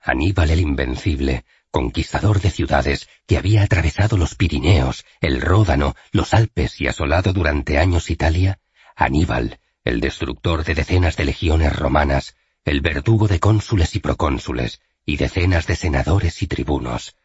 Aníbal 0.01 0.51
el 0.51 0.59
Invencible 0.59 1.45
conquistador 1.70 2.40
de 2.40 2.51
ciudades 2.51 3.09
que 3.27 3.36
había 3.36 3.62
atravesado 3.62 4.16
los 4.16 4.35
Pirineos, 4.35 5.05
el 5.20 5.40
Ródano, 5.40 5.95
los 6.11 6.35
Alpes 6.35 6.81
y 6.81 6.89
asolado 6.89 7.32
durante 7.32 7.78
años 7.78 8.11
Italia, 8.11 8.59
Aníbal, 8.97 9.61
el 9.89 10.01
destructor 10.01 10.65
de 10.65 10.74
decenas 10.74 11.16
de 11.16 11.24
legiones 11.24 11.74
romanas, 11.74 12.36
el 12.66 12.82
verdugo 12.82 13.27
de 13.27 13.40
cónsules 13.40 13.97
y 13.97 14.01
procónsules, 14.01 14.82
y 15.06 15.16
decenas 15.16 15.66
de 15.66 15.77
senadores 15.77 16.43
y 16.43 16.47
tribunos. 16.47 17.16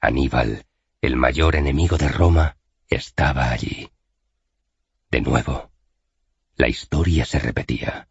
Aníbal, 0.00 0.64
el 1.00 1.16
mayor 1.16 1.56
enemigo 1.56 1.98
de 1.98 2.08
Roma, 2.08 2.56
estaba 2.88 3.50
allí. 3.50 3.90
De 5.10 5.20
nuevo, 5.22 5.72
la 6.54 6.68
historia 6.68 7.24
se 7.24 7.40
repetía. 7.40 8.06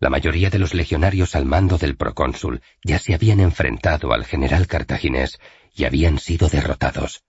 La 0.00 0.10
mayoría 0.10 0.50
de 0.50 0.58
los 0.58 0.74
legionarios 0.74 1.36
al 1.36 1.44
mando 1.44 1.78
del 1.78 1.96
procónsul 1.96 2.60
ya 2.82 2.98
se 2.98 3.14
habían 3.14 3.38
enfrentado 3.38 4.12
al 4.12 4.24
general 4.24 4.66
cartaginés 4.66 5.38
y 5.72 5.84
habían 5.84 6.18
sido 6.18 6.48
derrotados. 6.48 7.22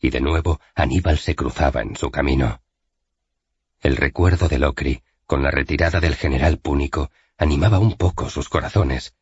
Y 0.00 0.08
de 0.08 0.22
nuevo 0.22 0.58
Aníbal 0.74 1.18
se 1.18 1.36
cruzaba 1.36 1.82
en 1.82 1.96
su 1.96 2.10
camino. 2.10 2.63
El 3.84 3.98
recuerdo 3.98 4.48
de 4.48 4.58
Locri, 4.58 5.02
con 5.26 5.42
la 5.42 5.50
retirada 5.50 6.00
del 6.00 6.16
general 6.16 6.56
púnico, 6.56 7.10
animaba 7.36 7.78
un 7.78 7.98
poco 7.98 8.30
sus 8.30 8.48
corazones. 8.48 9.14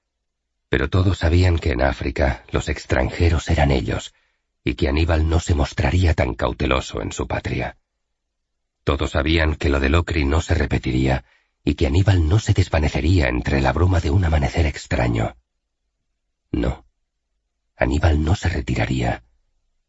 Pero 0.69 0.89
todos 0.89 1.19
sabían 1.19 1.59
que 1.59 1.73
en 1.73 1.83
África 1.83 2.45
los 2.53 2.69
extranjeros 2.69 3.51
eran 3.51 3.73
ellos, 3.73 4.15
y 4.63 4.75
que 4.77 4.89
Aníbal 4.89 5.29
no 5.29 5.41
se 5.41 5.57
mostraría 5.57 6.15
tan 6.15 6.35
cauteloso 6.35 7.03
en 7.03 7.11
su 7.11 7.27
patria. 7.27 7.77
Todos 8.85 9.11
sabían 9.11 9.57
que 9.57 9.69
lo 9.69 9.81
de 9.81 9.89
Locri 9.89 10.25
no 10.25 10.41
se 10.41 10.55
repetiría, 10.55 11.25
y 11.65 11.75
que 11.75 11.89
Aníbal 11.89 12.29
no 12.29 12.39
se 12.39 12.53
desvanecería 12.53 13.27
entre 13.27 13.61
la 13.63 13.73
bruma 13.73 13.99
de 13.99 14.11
un 14.11 14.25
amanecer 14.25 14.67
extraño. 14.67 15.35
No. 16.53 16.87
Aníbal 17.77 18.23
no 18.23 18.37
se 18.37 18.49
retiraría. 18.49 19.25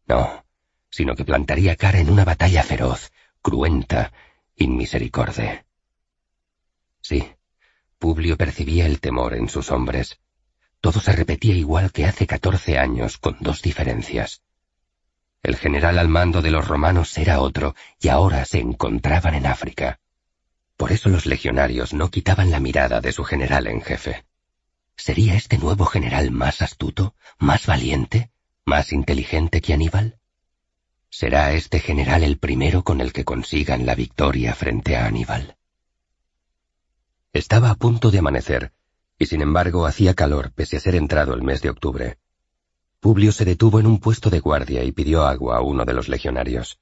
No, 0.08 0.44
sino 0.90 1.14
que 1.14 1.24
plantaría 1.24 1.76
cara 1.76 2.00
en 2.00 2.10
una 2.10 2.24
batalla 2.24 2.64
feroz, 2.64 3.12
cruenta, 3.40 4.12
inmisericorde. 4.56 5.64
Sí, 7.00 7.24
Publio 7.98 8.36
percibía 8.36 8.86
el 8.86 9.00
temor 9.00 9.34
en 9.34 9.48
sus 9.48 9.70
hombres. 9.70 10.20
Todo 10.80 11.00
se 11.00 11.12
repetía 11.12 11.54
igual 11.54 11.90
que 11.90 12.04
hace 12.04 12.26
catorce 12.26 12.78
años, 12.78 13.16
con 13.16 13.38
dos 13.40 13.62
diferencias. 13.62 14.42
El 15.42 15.56
general 15.56 15.98
al 15.98 16.08
mando 16.08 16.42
de 16.42 16.50
los 16.50 16.68
romanos 16.68 17.16
era 17.16 17.40
otro, 17.40 17.74
y 18.00 18.08
ahora 18.08 18.44
se 18.44 18.60
encontraban 18.60 19.34
en 19.34 19.46
África. 19.46 20.00
Por 20.76 20.92
eso 20.92 21.08
los 21.08 21.26
legionarios 21.26 21.94
no 21.94 22.10
quitaban 22.10 22.50
la 22.50 22.60
mirada 22.60 23.00
de 23.00 23.12
su 23.12 23.24
general 23.24 23.66
en 23.66 23.80
jefe. 23.80 24.24
¿Sería 24.96 25.34
este 25.34 25.58
nuevo 25.58 25.86
general 25.86 26.30
más 26.30 26.62
astuto, 26.62 27.14
más 27.38 27.66
valiente, 27.66 28.30
más 28.64 28.92
inteligente 28.92 29.60
que 29.60 29.74
Aníbal? 29.74 30.18
¿Será 31.16 31.52
este 31.52 31.78
general 31.78 32.24
el 32.24 32.38
primero 32.38 32.82
con 32.82 33.00
el 33.00 33.12
que 33.12 33.24
consigan 33.24 33.86
la 33.86 33.94
victoria 33.94 34.52
frente 34.52 34.96
a 34.96 35.06
Aníbal? 35.06 35.54
Estaba 37.32 37.70
a 37.70 37.76
punto 37.76 38.10
de 38.10 38.18
amanecer, 38.18 38.72
y 39.16 39.26
sin 39.26 39.40
embargo 39.40 39.86
hacía 39.86 40.14
calor 40.14 40.50
pese 40.50 40.76
a 40.76 40.80
ser 40.80 40.96
entrado 40.96 41.32
el 41.34 41.42
mes 41.42 41.62
de 41.62 41.70
octubre. 41.70 42.18
Publio 42.98 43.30
se 43.30 43.44
detuvo 43.44 43.78
en 43.78 43.86
un 43.86 44.00
puesto 44.00 44.28
de 44.28 44.40
guardia 44.40 44.82
y 44.82 44.90
pidió 44.90 45.24
agua 45.24 45.58
a 45.58 45.60
uno 45.60 45.84
de 45.84 45.94
los 45.94 46.08
legionarios. 46.08 46.80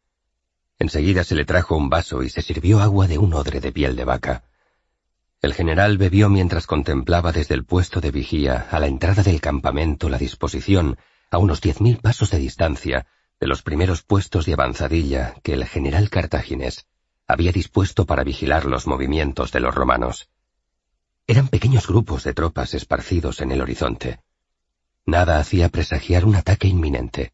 Enseguida 0.78 1.24
se 1.24 1.34
le 1.34 1.44
trajo 1.44 1.76
un 1.76 1.90
vaso 1.90 2.22
y 2.22 2.30
se 2.30 2.40
sirvió 2.40 2.80
agua 2.80 3.08
de 3.08 3.18
un 3.18 3.34
odre 3.34 3.60
de 3.60 3.70
piel 3.70 3.96
de 3.96 4.06
vaca. 4.06 4.44
El 5.42 5.52
general 5.52 5.98
bebió 5.98 6.30
mientras 6.30 6.66
contemplaba 6.66 7.32
desde 7.32 7.54
el 7.54 7.66
puesto 7.66 8.00
de 8.00 8.10
vigía 8.10 8.66
a 8.70 8.80
la 8.80 8.86
entrada 8.86 9.22
del 9.22 9.42
campamento 9.42 10.08
la 10.08 10.16
disposición, 10.16 10.96
a 11.30 11.36
unos 11.36 11.60
diez 11.60 11.82
mil 11.82 11.98
pasos 11.98 12.30
de 12.30 12.38
distancia, 12.38 13.06
de 13.42 13.48
los 13.48 13.62
primeros 13.62 14.04
puestos 14.04 14.46
de 14.46 14.52
avanzadilla 14.52 15.34
que 15.42 15.54
el 15.54 15.64
general 15.64 16.10
cartaginés 16.10 16.86
había 17.26 17.50
dispuesto 17.50 18.06
para 18.06 18.22
vigilar 18.22 18.66
los 18.66 18.86
movimientos 18.86 19.50
de 19.50 19.58
los 19.58 19.74
romanos. 19.74 20.28
Eran 21.26 21.48
pequeños 21.48 21.88
grupos 21.88 22.22
de 22.22 22.34
tropas 22.34 22.72
esparcidos 22.72 23.40
en 23.40 23.50
el 23.50 23.60
horizonte. 23.60 24.20
Nada 25.06 25.40
hacía 25.40 25.70
presagiar 25.70 26.24
un 26.24 26.36
ataque 26.36 26.68
inminente. 26.68 27.32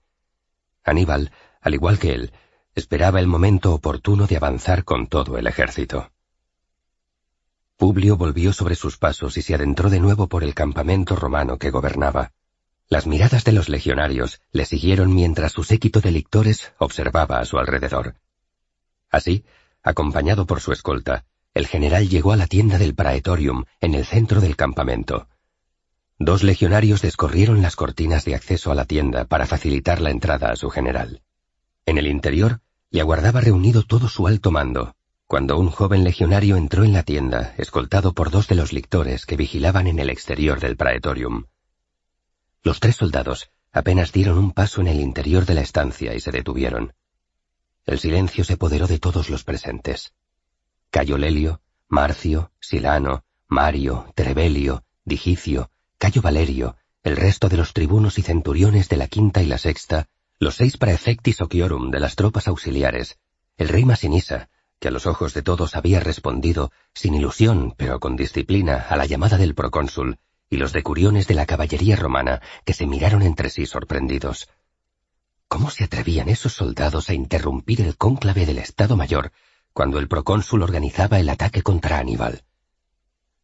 Aníbal, 0.82 1.30
al 1.60 1.74
igual 1.74 1.98
que 1.98 2.14
él, 2.14 2.32
esperaba 2.74 3.20
el 3.20 3.26
momento 3.26 3.74
oportuno 3.74 4.26
de 4.26 4.38
avanzar 4.38 4.84
con 4.84 5.08
todo 5.08 5.36
el 5.36 5.46
ejército. 5.46 6.10
Publio 7.76 8.16
volvió 8.16 8.54
sobre 8.54 8.76
sus 8.76 8.96
pasos 8.96 9.36
y 9.36 9.42
se 9.42 9.54
adentró 9.54 9.90
de 9.90 10.00
nuevo 10.00 10.26
por 10.26 10.42
el 10.42 10.54
campamento 10.54 11.16
romano 11.16 11.58
que 11.58 11.68
gobernaba. 11.70 12.32
Las 12.90 13.06
miradas 13.06 13.44
de 13.44 13.52
los 13.52 13.68
legionarios 13.68 14.40
le 14.50 14.64
siguieron 14.64 15.14
mientras 15.14 15.52
su 15.52 15.62
séquito 15.62 16.00
de 16.00 16.10
lictores 16.10 16.72
observaba 16.78 17.38
a 17.38 17.44
su 17.44 17.58
alrededor. 17.58 18.14
Así, 19.10 19.44
acompañado 19.82 20.46
por 20.46 20.60
su 20.60 20.72
escolta, 20.72 21.26
el 21.52 21.66
general 21.66 22.08
llegó 22.08 22.32
a 22.32 22.36
la 22.36 22.46
tienda 22.46 22.78
del 22.78 22.94
Praetorium 22.94 23.64
en 23.80 23.94
el 23.94 24.06
centro 24.06 24.40
del 24.40 24.56
campamento. 24.56 25.28
Dos 26.18 26.42
legionarios 26.42 27.02
descorrieron 27.02 27.60
las 27.60 27.76
cortinas 27.76 28.24
de 28.24 28.34
acceso 28.34 28.72
a 28.72 28.74
la 28.74 28.86
tienda 28.86 29.26
para 29.26 29.46
facilitar 29.46 30.00
la 30.00 30.10
entrada 30.10 30.50
a 30.50 30.56
su 30.56 30.70
general. 30.70 31.20
En 31.84 31.98
el 31.98 32.06
interior 32.06 32.60
le 32.90 33.02
aguardaba 33.02 33.42
reunido 33.42 33.82
todo 33.82 34.08
su 34.08 34.26
alto 34.26 34.50
mando, 34.50 34.94
cuando 35.26 35.58
un 35.58 35.68
joven 35.68 36.04
legionario 36.04 36.56
entró 36.56 36.84
en 36.84 36.94
la 36.94 37.02
tienda, 37.02 37.54
escoltado 37.58 38.14
por 38.14 38.30
dos 38.30 38.48
de 38.48 38.54
los 38.54 38.72
lictores 38.72 39.26
que 39.26 39.36
vigilaban 39.36 39.86
en 39.86 39.98
el 39.98 40.08
exterior 40.08 40.58
del 40.58 40.76
Praetorium. 40.76 41.44
Los 42.62 42.80
tres 42.80 42.96
soldados 42.96 43.50
apenas 43.72 44.12
dieron 44.12 44.38
un 44.38 44.52
paso 44.52 44.80
en 44.80 44.88
el 44.88 45.00
interior 45.00 45.46
de 45.46 45.54
la 45.54 45.60
estancia 45.60 46.14
y 46.14 46.20
se 46.20 46.32
detuvieron. 46.32 46.94
El 47.86 47.98
silencio 47.98 48.44
se 48.44 48.54
apoderó 48.54 48.86
de 48.86 48.98
todos 48.98 49.30
los 49.30 49.44
presentes. 49.44 50.12
Cayo 50.90 51.18
Lelio, 51.18 51.60
Marcio, 51.88 52.52
Silano, 52.60 53.24
Mario, 53.46 54.12
Trebelio, 54.14 54.84
Digicio, 55.04 55.70
Cayo 55.98 56.20
Valerio, 56.20 56.76
el 57.02 57.16
resto 57.16 57.48
de 57.48 57.56
los 57.56 57.72
tribunos 57.72 58.18
y 58.18 58.22
centuriones 58.22 58.88
de 58.88 58.96
la 58.96 59.06
quinta 59.06 59.42
y 59.42 59.46
la 59.46 59.58
sexta, 59.58 60.08
los 60.38 60.56
seis 60.56 60.76
praefectis 60.76 61.40
ociorum 61.40 61.90
de 61.90 62.00
las 62.00 62.14
tropas 62.14 62.48
auxiliares, 62.48 63.18
el 63.56 63.68
rey 63.68 63.84
Masinisa, 63.84 64.50
que 64.78 64.88
a 64.88 64.90
los 64.90 65.06
ojos 65.06 65.34
de 65.34 65.42
todos 65.42 65.74
había 65.74 66.00
respondido, 66.00 66.70
sin 66.94 67.14
ilusión 67.14 67.74
pero 67.76 68.00
con 68.00 68.16
disciplina, 68.16 68.86
a 68.88 68.96
la 68.96 69.06
llamada 69.06 69.36
del 69.36 69.54
procónsul, 69.54 70.18
y 70.50 70.56
los 70.56 70.72
decuriones 70.72 71.26
de 71.26 71.34
la 71.34 71.46
caballería 71.46 71.96
romana, 71.96 72.40
que 72.64 72.74
se 72.74 72.86
miraron 72.86 73.22
entre 73.22 73.50
sí 73.50 73.66
sorprendidos. 73.66 74.48
¿Cómo 75.48 75.70
se 75.70 75.84
atrevían 75.84 76.28
esos 76.28 76.52
soldados 76.52 77.10
a 77.10 77.14
interrumpir 77.14 77.80
el 77.80 77.96
cónclave 77.96 78.46
del 78.46 78.58
Estado 78.58 78.96
Mayor 78.96 79.32
cuando 79.72 79.98
el 79.98 80.08
procónsul 80.08 80.62
organizaba 80.62 81.20
el 81.20 81.28
ataque 81.28 81.62
contra 81.62 81.98
Aníbal? 81.98 82.42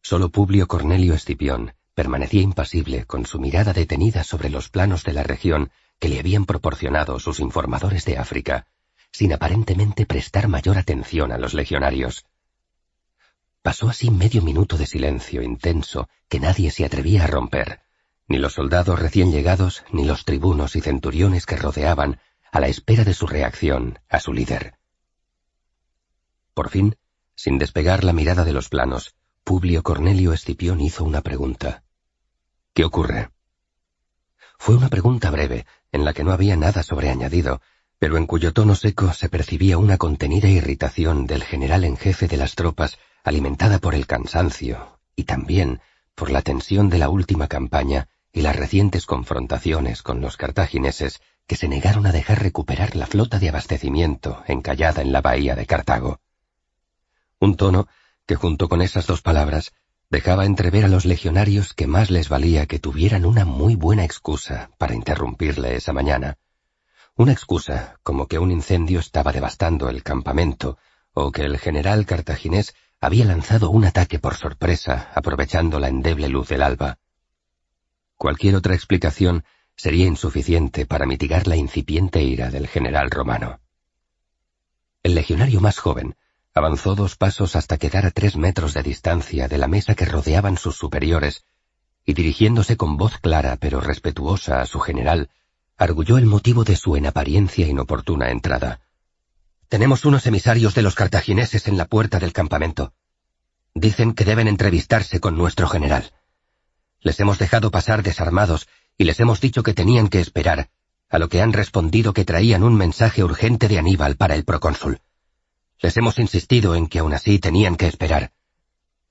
Solo 0.01 0.29
Publio 0.29 0.67
Cornelio 0.67 1.13
Escipión, 1.13 1.73
permanecía 1.95 2.41
impasible 2.41 3.05
con 3.05 3.25
su 3.25 3.39
mirada 3.39 3.73
detenida 3.73 4.23
sobre 4.23 4.49
los 4.49 4.69
planos 4.69 5.03
de 5.03 5.13
la 5.13 5.23
región 5.23 5.71
que 5.99 6.09
le 6.09 6.19
habían 6.19 6.45
proporcionado 6.45 7.19
sus 7.19 7.39
informadores 7.39 8.05
de 8.05 8.17
África, 8.17 8.67
sin 9.11 9.33
aparentemente 9.33 10.05
prestar 10.05 10.47
mayor 10.47 10.77
atención 10.77 11.31
a 11.31 11.37
los 11.37 11.53
legionarios. 11.53 12.25
Pasó 13.65 13.89
así 13.89 14.11
medio 14.11 14.43
minuto 14.43 14.77
de 14.77 14.85
silencio 14.85 15.41
intenso 15.41 16.07
que 16.29 16.39
nadie 16.39 16.69
se 16.69 16.85
atrevía 16.85 17.23
a 17.23 17.27
romper, 17.27 17.81
ni 18.27 18.37
los 18.37 18.53
soldados 18.53 18.99
recién 18.99 19.31
llegados, 19.31 19.83
ni 19.91 20.05
los 20.05 20.23
tribunos 20.23 20.75
y 20.75 20.81
centuriones 20.81 21.47
que 21.47 21.55
rodeaban, 21.55 22.19
a 22.51 22.59
la 22.59 22.67
espera 22.67 23.03
de 23.03 23.15
su 23.15 23.25
reacción 23.25 23.97
a 24.07 24.19
su 24.19 24.33
líder. 24.33 24.75
Por 26.53 26.69
fin, 26.69 26.95
sin 27.35 27.57
despegar 27.57 28.03
la 28.03 28.13
mirada 28.13 28.43
de 28.43 28.53
los 28.53 28.69
planos, 28.69 29.15
Publio 29.43 29.81
Cornelio 29.81 30.31
Escipión 30.31 30.79
hizo 30.79 31.03
una 31.03 31.21
pregunta. 31.21 31.81
¿Qué 32.75 32.85
ocurre? 32.85 33.31
Fue 34.59 34.75
una 34.75 34.89
pregunta 34.89 35.31
breve, 35.31 35.65
en 35.91 36.05
la 36.05 36.13
que 36.13 36.23
no 36.23 36.33
había 36.33 36.55
nada 36.55 36.83
sobreañadido, 36.83 37.61
pero 37.97 38.17
en 38.17 38.27
cuyo 38.27 38.53
tono 38.53 38.75
seco 38.75 39.11
se 39.13 39.27
percibía 39.27 39.79
una 39.79 39.97
contenida 39.97 40.49
irritación 40.49 41.25
del 41.25 41.43
general 41.43 41.83
en 41.83 41.97
jefe 41.97 42.27
de 42.27 42.37
las 42.37 42.53
tropas, 42.53 42.99
alimentada 43.25 43.79
por 43.79 43.95
el 43.95 44.05
cansancio, 44.05 44.99
y 45.15 45.23
también 45.23 45.81
por 46.13 46.29
la 46.29 46.43
tensión 46.43 46.89
de 46.89 46.99
la 46.99 47.09
última 47.09 47.47
campaña 47.47 48.07
y 48.31 48.41
las 48.41 48.55
recientes 48.55 49.05
confrontaciones 49.05 50.03
con 50.03 50.21
los 50.21 50.37
cartagineses 50.37 51.21
que 51.47 51.55
se 51.55 51.67
negaron 51.67 52.05
a 52.05 52.11
dejar 52.11 52.41
recuperar 52.41 52.95
la 52.95 53.07
flota 53.07 53.39
de 53.39 53.49
abastecimiento 53.49 54.43
encallada 54.47 55.01
en 55.01 55.11
la 55.11 55.21
bahía 55.21 55.55
de 55.55 55.65
Cartago. 55.65 56.19
Un 57.39 57.55
tono 57.57 57.87
que 58.27 58.35
junto 58.35 58.69
con 58.69 58.81
esas 58.81 59.07
dos 59.07 59.21
palabras 59.21 59.73
dejaba 60.09 60.45
entrever 60.45 60.85
a 60.85 60.87
los 60.87 61.05
legionarios 61.05 61.73
que 61.73 61.87
más 61.87 62.11
les 62.11 62.29
valía 62.29 62.67
que 62.67 62.79
tuvieran 62.79 63.25
una 63.25 63.43
muy 63.43 63.75
buena 63.75 64.05
excusa 64.05 64.69
para 64.77 64.93
interrumpirle 64.93 65.75
esa 65.75 65.93
mañana. 65.93 66.37
Una 67.15 67.31
excusa 67.31 67.97
como 68.03 68.27
que 68.27 68.37
un 68.37 68.51
incendio 68.51 68.99
estaba 68.99 69.31
devastando 69.31 69.89
el 69.89 70.03
campamento, 70.03 70.77
o 71.13 71.31
que 71.31 71.43
el 71.43 71.57
general 71.57 72.05
cartaginés 72.05 72.75
había 73.05 73.25
lanzado 73.25 73.69
un 73.69 73.85
ataque 73.85 74.19
por 74.19 74.35
sorpresa, 74.35 75.11
aprovechando 75.13 75.79
la 75.79 75.89
endeble 75.89 76.27
luz 76.29 76.49
del 76.49 76.61
alba. 76.61 76.97
Cualquier 78.17 78.55
otra 78.55 78.75
explicación 78.75 79.43
sería 79.75 80.05
insuficiente 80.05 80.85
para 80.85 81.05
mitigar 81.05 81.47
la 81.47 81.55
incipiente 81.55 82.23
ira 82.23 82.49
del 82.49 82.67
general 82.67 83.11
romano. 83.11 83.59
El 85.03 85.15
legionario 85.15 85.61
más 85.61 85.77
joven, 85.77 86.15
Avanzó 86.57 86.95
dos 86.95 87.17
pasos 87.17 87.57
hasta 87.57 87.77
quedar 87.77 88.05
a 88.05 88.11
tres 88.11 88.37
metros 88.37 88.73
de 88.73 88.81
distancia 88.81 89.49
de 89.49 89.57
la 89.57 89.67
mesa 89.67 89.93
que 89.93 90.05
rodeaban 90.05 90.57
sus 90.57 90.77
superiores, 90.77 91.43
y 92.05 92.13
dirigiéndose 92.13 92.77
con 92.77 92.95
voz 92.95 93.17
clara 93.17 93.57
pero 93.57 93.81
respetuosa 93.81 94.61
a 94.61 94.65
su 94.65 94.79
general, 94.79 95.29
arguyó 95.75 96.17
el 96.17 96.25
motivo 96.25 96.63
de 96.63 96.77
su 96.77 96.95
en 96.95 97.07
apariencia 97.07 97.67
inoportuna 97.67 98.31
entrada. 98.31 98.79
Tenemos 99.67 100.05
unos 100.05 100.25
emisarios 100.27 100.75
de 100.75 100.83
los 100.83 100.95
cartagineses 100.95 101.67
en 101.67 101.77
la 101.77 101.85
puerta 101.85 102.19
del 102.19 102.33
campamento. 102.33 102.93
Dicen 103.73 104.13
que 104.13 104.23
deben 104.23 104.47
entrevistarse 104.47 105.19
con 105.19 105.37
nuestro 105.37 105.67
general. 105.67 106.13
Les 107.01 107.19
hemos 107.19 107.39
dejado 107.39 107.71
pasar 107.71 108.03
desarmados 108.03 108.67
y 108.97 109.05
les 109.05 109.19
hemos 109.19 109.41
dicho 109.41 109.63
que 109.63 109.73
tenían 109.73 110.07
que 110.07 110.19
esperar, 110.19 110.69
a 111.09 111.19
lo 111.19 111.29
que 111.29 111.41
han 111.41 111.51
respondido 111.51 112.13
que 112.13 112.25
traían 112.25 112.63
un 112.63 112.75
mensaje 112.75 113.23
urgente 113.23 113.67
de 113.67 113.79
Aníbal 113.79 114.15
para 114.15 114.35
el 114.35 114.45
procónsul. 114.45 115.01
Les 115.79 115.97
hemos 115.97 116.19
insistido 116.19 116.75
en 116.75 116.87
que 116.87 116.99
aún 116.99 117.13
así 117.13 117.39
tenían 117.39 117.75
que 117.75 117.87
esperar. 117.87 118.31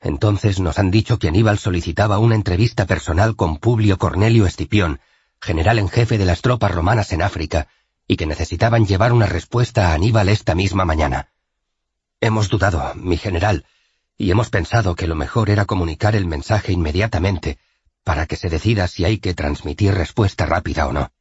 Entonces 0.01 0.60
nos 0.60 0.78
han 0.78 0.90
dicho 0.90 1.18
que 1.18 1.28
Aníbal 1.28 1.59
solicitaba 1.59 2.18
una 2.18 2.36
entrevista 2.36 2.86
personal 2.86 3.36
con 3.36 3.59
Publio 3.59 3.98
Cornelio 3.98 4.47
Escipión, 4.47 5.01
general 5.40 5.78
en 5.78 5.89
jefe 5.89 6.16
de 6.16 6.24
las 6.24 6.43
tropas 6.43 6.72
romanas 6.72 7.12
en 7.12 7.22
África, 7.22 7.68
y 8.06 8.16
que 8.16 8.26
necesitaban 8.26 8.86
llevar 8.86 9.12
una 9.12 9.26
respuesta 9.26 9.89
a 9.89 9.94
Aníbal 9.94 10.28
esta 10.28 10.55
misma 10.55 10.85
mañana. 10.85 11.28
Hemos 12.20 12.48
dudado, 12.48 12.94
mi 12.94 13.16
general, 13.16 13.66
y 14.16 14.31
hemos 14.31 14.51
pensado 14.51 14.94
que 14.94 15.06
lo 15.06 15.14
mejor 15.14 15.51
era 15.51 15.64
comunicar 15.64 16.14
el 16.14 16.26
mensaje 16.26 16.72
inmediatamente, 16.72 17.59
para 18.05 18.26
que 18.26 18.36
se 18.36 18.48
decida 18.48 18.86
si 18.86 19.05
hay 19.05 19.18
que 19.18 19.35
transmitir 19.35 19.94
respuesta 19.94 20.47
rápida 20.47 20.86
o 20.86 20.93
no. 20.93 21.12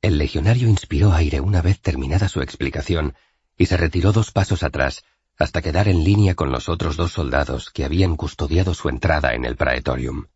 El 0.00 0.18
legionario 0.18 0.68
inspiró 0.68 1.12
aire 1.12 1.40
una 1.40 1.62
vez 1.62 1.80
terminada 1.80 2.28
su 2.28 2.42
explicación, 2.42 3.14
y 3.56 3.66
se 3.66 3.76
retiró 3.76 4.12
dos 4.12 4.32
pasos 4.32 4.62
atrás 4.62 5.04
hasta 5.38 5.62
quedar 5.62 5.88
en 5.88 6.04
línea 6.04 6.34
con 6.34 6.52
los 6.52 6.68
otros 6.68 6.96
dos 6.96 7.12
soldados 7.12 7.70
que 7.70 7.84
habían 7.84 8.16
custodiado 8.16 8.74
su 8.74 8.88
entrada 8.88 9.34
en 9.34 9.44
el 9.44 9.56
Praetorium. 9.56 10.26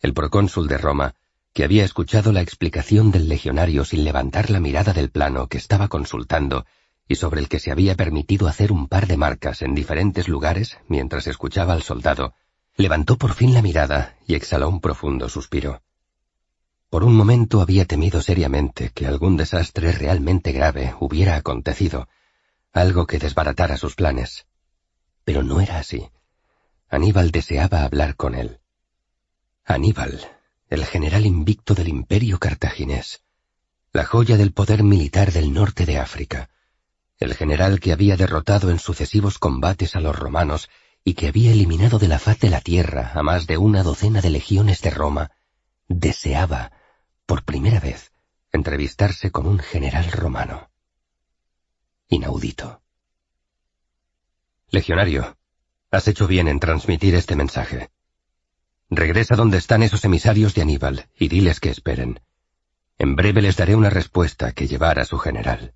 El 0.00 0.12
procónsul 0.14 0.68
de 0.68 0.78
Roma, 0.78 1.14
que 1.56 1.64
había 1.64 1.86
escuchado 1.86 2.32
la 2.32 2.42
explicación 2.42 3.10
del 3.10 3.30
legionario 3.30 3.86
sin 3.86 4.04
levantar 4.04 4.50
la 4.50 4.60
mirada 4.60 4.92
del 4.92 5.10
plano 5.10 5.46
que 5.46 5.56
estaba 5.56 5.88
consultando 5.88 6.66
y 7.08 7.14
sobre 7.14 7.40
el 7.40 7.48
que 7.48 7.60
se 7.60 7.72
había 7.72 7.94
permitido 7.94 8.46
hacer 8.46 8.72
un 8.72 8.88
par 8.88 9.06
de 9.06 9.16
marcas 9.16 9.62
en 9.62 9.74
diferentes 9.74 10.28
lugares 10.28 10.76
mientras 10.86 11.26
escuchaba 11.26 11.72
al 11.72 11.82
soldado, 11.82 12.34
levantó 12.76 13.16
por 13.16 13.32
fin 13.32 13.54
la 13.54 13.62
mirada 13.62 14.18
y 14.26 14.34
exhaló 14.34 14.68
un 14.68 14.82
profundo 14.82 15.30
suspiro. 15.30 15.80
Por 16.90 17.04
un 17.04 17.16
momento 17.16 17.62
había 17.62 17.86
temido 17.86 18.20
seriamente 18.20 18.90
que 18.90 19.06
algún 19.06 19.38
desastre 19.38 19.92
realmente 19.92 20.52
grave 20.52 20.94
hubiera 21.00 21.36
acontecido, 21.36 22.06
algo 22.74 23.06
que 23.06 23.18
desbaratara 23.18 23.78
sus 23.78 23.94
planes. 23.94 24.46
Pero 25.24 25.42
no 25.42 25.62
era 25.62 25.78
así. 25.78 26.10
Aníbal 26.90 27.30
deseaba 27.30 27.82
hablar 27.84 28.14
con 28.14 28.34
él. 28.34 28.60
Aníbal, 29.64 30.35
el 30.68 30.84
general 30.84 31.26
invicto 31.26 31.74
del 31.74 31.88
imperio 31.88 32.38
cartaginés, 32.38 33.22
la 33.92 34.04
joya 34.04 34.36
del 34.36 34.52
poder 34.52 34.82
militar 34.82 35.32
del 35.32 35.52
norte 35.52 35.86
de 35.86 35.98
África, 35.98 36.50
el 37.18 37.34
general 37.34 37.80
que 37.80 37.92
había 37.92 38.16
derrotado 38.16 38.70
en 38.70 38.78
sucesivos 38.78 39.38
combates 39.38 39.96
a 39.96 40.00
los 40.00 40.18
romanos 40.18 40.68
y 41.04 41.14
que 41.14 41.28
había 41.28 41.52
eliminado 41.52 41.98
de 41.98 42.08
la 42.08 42.18
faz 42.18 42.40
de 42.40 42.50
la 42.50 42.60
tierra 42.60 43.12
a 43.14 43.22
más 43.22 43.46
de 43.46 43.58
una 43.58 43.82
docena 43.82 44.20
de 44.20 44.30
legiones 44.30 44.82
de 44.82 44.90
Roma, 44.90 45.30
deseaba, 45.88 46.72
por 47.26 47.44
primera 47.44 47.80
vez, 47.80 48.12
entrevistarse 48.52 49.30
con 49.30 49.46
un 49.46 49.60
general 49.60 50.10
romano. 50.10 50.70
Inaudito. 52.08 52.82
Legionario, 54.70 55.38
has 55.90 56.08
hecho 56.08 56.26
bien 56.26 56.48
en 56.48 56.58
transmitir 56.58 57.14
este 57.14 57.36
mensaje. 57.36 57.90
Regresa 58.88 59.34
donde 59.34 59.58
están 59.58 59.82
esos 59.82 60.04
emisarios 60.04 60.54
de 60.54 60.62
Aníbal 60.62 61.08
y 61.18 61.28
diles 61.28 61.58
que 61.58 61.70
esperen. 61.70 62.20
En 62.98 63.16
breve 63.16 63.42
les 63.42 63.56
daré 63.56 63.74
una 63.74 63.90
respuesta 63.90 64.52
que 64.52 64.68
llevar 64.68 65.00
a 65.00 65.04
su 65.04 65.18
general. 65.18 65.74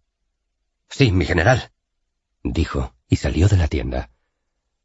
Sí, 0.89 1.11
mi 1.11 1.25
general, 1.25 1.73
dijo, 2.43 2.95
y 3.09 3.17
salió 3.17 3.49
de 3.49 3.57
la 3.57 3.69
tienda. 3.69 4.11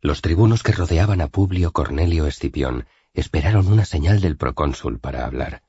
Los 0.01 0.21
tribunos 0.21 0.63
que 0.63 0.71
rodeaban 0.71 1.21
a 1.21 1.27
Publio 1.27 1.71
Cornelio 1.71 2.25
Escipión 2.25 2.87
esperaron 3.13 3.67
una 3.67 3.85
señal 3.85 4.21
del 4.21 4.37
procónsul 4.37 4.99
para 4.99 5.25
hablar. 5.25 5.63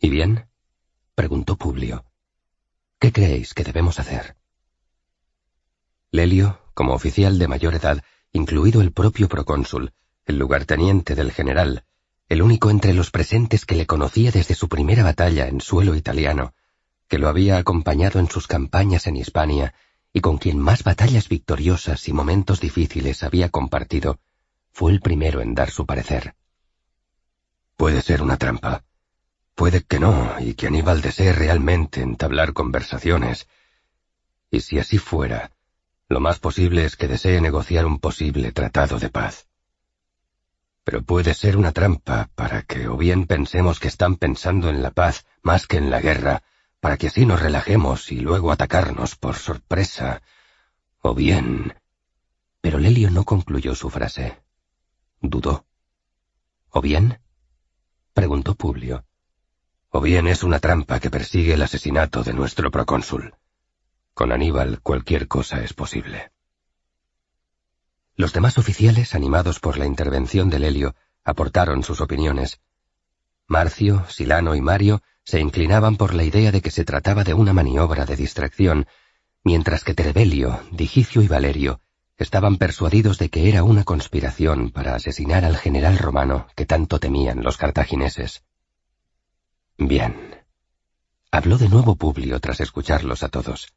¿Y 0.00 0.10
bien? 0.10 0.48
preguntó 1.14 1.56
Publio. 1.56 2.04
¿Qué 2.98 3.12
creéis 3.12 3.54
que 3.54 3.64
debemos 3.64 3.98
hacer? 4.00 4.36
Lelio, 6.10 6.60
como 6.74 6.94
oficial 6.94 7.38
de 7.38 7.48
mayor 7.48 7.74
edad, 7.74 8.02
incluido 8.32 8.80
el 8.80 8.92
propio 8.92 9.28
procónsul, 9.28 9.92
el 10.26 10.38
lugarteniente 10.38 11.14
del 11.14 11.32
general, 11.32 11.84
el 12.28 12.42
único 12.42 12.70
entre 12.70 12.92
los 12.92 13.12
presentes 13.12 13.64
que 13.64 13.76
le 13.76 13.86
conocía 13.86 14.32
desde 14.32 14.56
su 14.56 14.68
primera 14.68 15.04
batalla 15.04 15.46
en 15.46 15.60
suelo 15.60 15.94
italiano, 15.94 16.52
que 17.08 17.18
lo 17.18 17.28
había 17.28 17.56
acompañado 17.58 18.18
en 18.18 18.28
sus 18.28 18.48
campañas 18.48 19.06
en 19.06 19.16
Hispania 19.16 19.74
y 20.12 20.20
con 20.20 20.38
quien 20.38 20.58
más 20.58 20.82
batallas 20.82 21.28
victoriosas 21.28 22.08
y 22.08 22.12
momentos 22.12 22.60
difíciles 22.60 23.22
había 23.22 23.50
compartido, 23.50 24.18
fue 24.72 24.90
el 24.90 25.00
primero 25.00 25.40
en 25.40 25.54
dar 25.54 25.70
su 25.70 25.86
parecer. 25.86 26.34
Puede 27.76 28.02
ser 28.02 28.22
una 28.22 28.36
trampa. 28.36 28.82
Puede 29.54 29.82
que 29.82 30.00
no, 30.00 30.34
y 30.40 30.54
que 30.54 30.66
Aníbal 30.66 31.02
desee 31.02 31.32
realmente 31.32 32.02
entablar 32.02 32.52
conversaciones. 32.52 33.46
Y 34.50 34.60
si 34.60 34.78
así 34.78 34.98
fuera, 34.98 35.52
lo 36.08 36.20
más 36.20 36.38
posible 36.38 36.84
es 36.84 36.96
que 36.96 37.08
desee 37.08 37.40
negociar 37.40 37.86
un 37.86 38.00
posible 38.00 38.52
tratado 38.52 38.98
de 38.98 39.08
paz. 39.08 39.45
Pero 40.86 41.02
puede 41.02 41.34
ser 41.34 41.56
una 41.56 41.72
trampa 41.72 42.30
para 42.36 42.62
que 42.62 42.86
o 42.86 42.96
bien 42.96 43.26
pensemos 43.26 43.80
que 43.80 43.88
están 43.88 44.14
pensando 44.14 44.70
en 44.70 44.84
la 44.84 44.92
paz 44.92 45.26
más 45.42 45.66
que 45.66 45.78
en 45.78 45.90
la 45.90 46.00
guerra, 46.00 46.44
para 46.78 46.96
que 46.96 47.08
así 47.08 47.26
nos 47.26 47.42
relajemos 47.42 48.12
y 48.12 48.20
luego 48.20 48.52
atacarnos 48.52 49.16
por 49.16 49.34
sorpresa. 49.34 50.22
O 51.00 51.12
bien... 51.12 51.74
Pero 52.60 52.78
Lelio 52.78 53.10
no 53.10 53.24
concluyó 53.24 53.74
su 53.74 53.90
frase. 53.90 54.38
Dudó. 55.20 55.66
¿O 56.70 56.80
bien? 56.80 57.18
preguntó 58.14 58.54
Publio. 58.54 59.04
O 59.90 60.00
bien 60.00 60.28
es 60.28 60.44
una 60.44 60.60
trampa 60.60 61.00
que 61.00 61.10
persigue 61.10 61.54
el 61.54 61.62
asesinato 61.62 62.22
de 62.22 62.32
nuestro 62.32 62.70
procónsul. 62.70 63.34
Con 64.14 64.30
Aníbal 64.30 64.80
cualquier 64.82 65.26
cosa 65.26 65.64
es 65.64 65.74
posible. 65.74 66.30
Los 68.16 68.32
demás 68.32 68.56
oficiales, 68.56 69.14
animados 69.14 69.60
por 69.60 69.76
la 69.76 69.84
intervención 69.84 70.48
de 70.48 70.58
Lelio, 70.58 70.94
aportaron 71.22 71.82
sus 71.82 72.00
opiniones. 72.00 72.60
Marcio, 73.46 74.06
Silano 74.08 74.54
y 74.54 74.60
Mario 74.62 75.02
se 75.22 75.40
inclinaban 75.40 75.96
por 75.96 76.14
la 76.14 76.24
idea 76.24 76.50
de 76.50 76.62
que 76.62 76.70
se 76.70 76.84
trataba 76.84 77.24
de 77.24 77.34
una 77.34 77.52
maniobra 77.52 78.06
de 78.06 78.16
distracción, 78.16 78.86
mientras 79.44 79.84
que 79.84 79.94
Trebelio, 79.94 80.60
Digicio 80.72 81.20
y 81.20 81.28
Valerio 81.28 81.80
estaban 82.16 82.56
persuadidos 82.56 83.18
de 83.18 83.28
que 83.28 83.48
era 83.48 83.62
una 83.62 83.84
conspiración 83.84 84.70
para 84.70 84.94
asesinar 84.94 85.44
al 85.44 85.56
general 85.58 85.98
romano 85.98 86.46
que 86.56 86.64
tanto 86.64 86.98
temían 86.98 87.42
los 87.42 87.58
cartagineses. 87.58 88.44
Bien. 89.76 90.42
Habló 91.30 91.58
de 91.58 91.68
nuevo 91.68 91.96
Publio 91.96 92.40
tras 92.40 92.60
escucharlos 92.60 93.22
a 93.22 93.28
todos. 93.28 93.74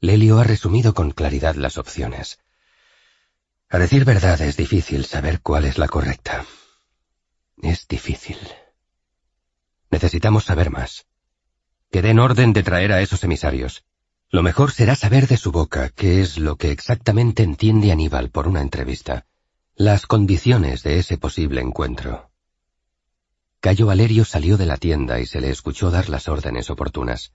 Lelio 0.00 0.38
ha 0.38 0.44
resumido 0.44 0.94
con 0.94 1.10
claridad 1.10 1.56
las 1.56 1.76
opciones. 1.78 2.38
A 3.72 3.78
decir 3.78 4.04
verdad 4.04 4.38
es 4.42 4.58
difícil 4.58 5.06
saber 5.06 5.40
cuál 5.40 5.64
es 5.64 5.78
la 5.78 5.88
correcta. 5.88 6.44
Es 7.62 7.88
difícil. 7.88 8.36
Necesitamos 9.90 10.44
saber 10.44 10.70
más. 10.70 11.06
Que 11.90 12.02
den 12.02 12.18
orden 12.18 12.52
de 12.52 12.64
traer 12.64 12.92
a 12.92 13.00
esos 13.00 13.24
emisarios. 13.24 13.86
Lo 14.28 14.42
mejor 14.42 14.72
será 14.72 14.94
saber 14.94 15.26
de 15.26 15.38
su 15.38 15.52
boca 15.52 15.88
qué 15.88 16.20
es 16.20 16.36
lo 16.36 16.56
que 16.56 16.70
exactamente 16.70 17.44
entiende 17.44 17.92
Aníbal 17.92 18.28
por 18.28 18.46
una 18.46 18.60
entrevista, 18.60 19.24
las 19.74 20.06
condiciones 20.06 20.82
de 20.82 20.98
ese 20.98 21.16
posible 21.16 21.62
encuentro. 21.62 22.30
Cayo 23.60 23.86
Valerio 23.86 24.26
salió 24.26 24.58
de 24.58 24.66
la 24.66 24.76
tienda 24.76 25.18
y 25.18 25.24
se 25.24 25.40
le 25.40 25.48
escuchó 25.48 25.90
dar 25.90 26.10
las 26.10 26.28
órdenes 26.28 26.68
oportunas. 26.68 27.32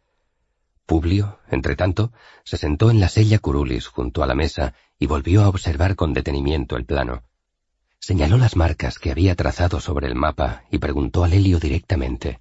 Publio, 0.87 1.39
entre 1.51 1.75
tanto, 1.75 2.13
se 2.45 2.55
sentó 2.55 2.89
en 2.89 3.01
la 3.01 3.09
sella 3.09 3.39
curulis 3.39 3.87
junto 3.87 4.23
a 4.23 4.25
la 4.25 4.35
mesa 4.35 4.73
y 4.97 5.05
volvió 5.05 5.43
a 5.43 5.49
observar 5.49 5.97
con 5.97 6.13
detenimiento 6.13 6.77
el 6.77 6.85
plano. 6.85 7.23
Señaló 7.99 8.37
las 8.37 8.55
marcas 8.55 8.97
que 8.97 9.11
había 9.11 9.35
trazado 9.35 9.81
sobre 9.81 10.07
el 10.07 10.15
mapa 10.15 10.63
y 10.71 10.77
preguntó 10.77 11.25
a 11.25 11.27
Lelio 11.27 11.59
directamente. 11.59 12.39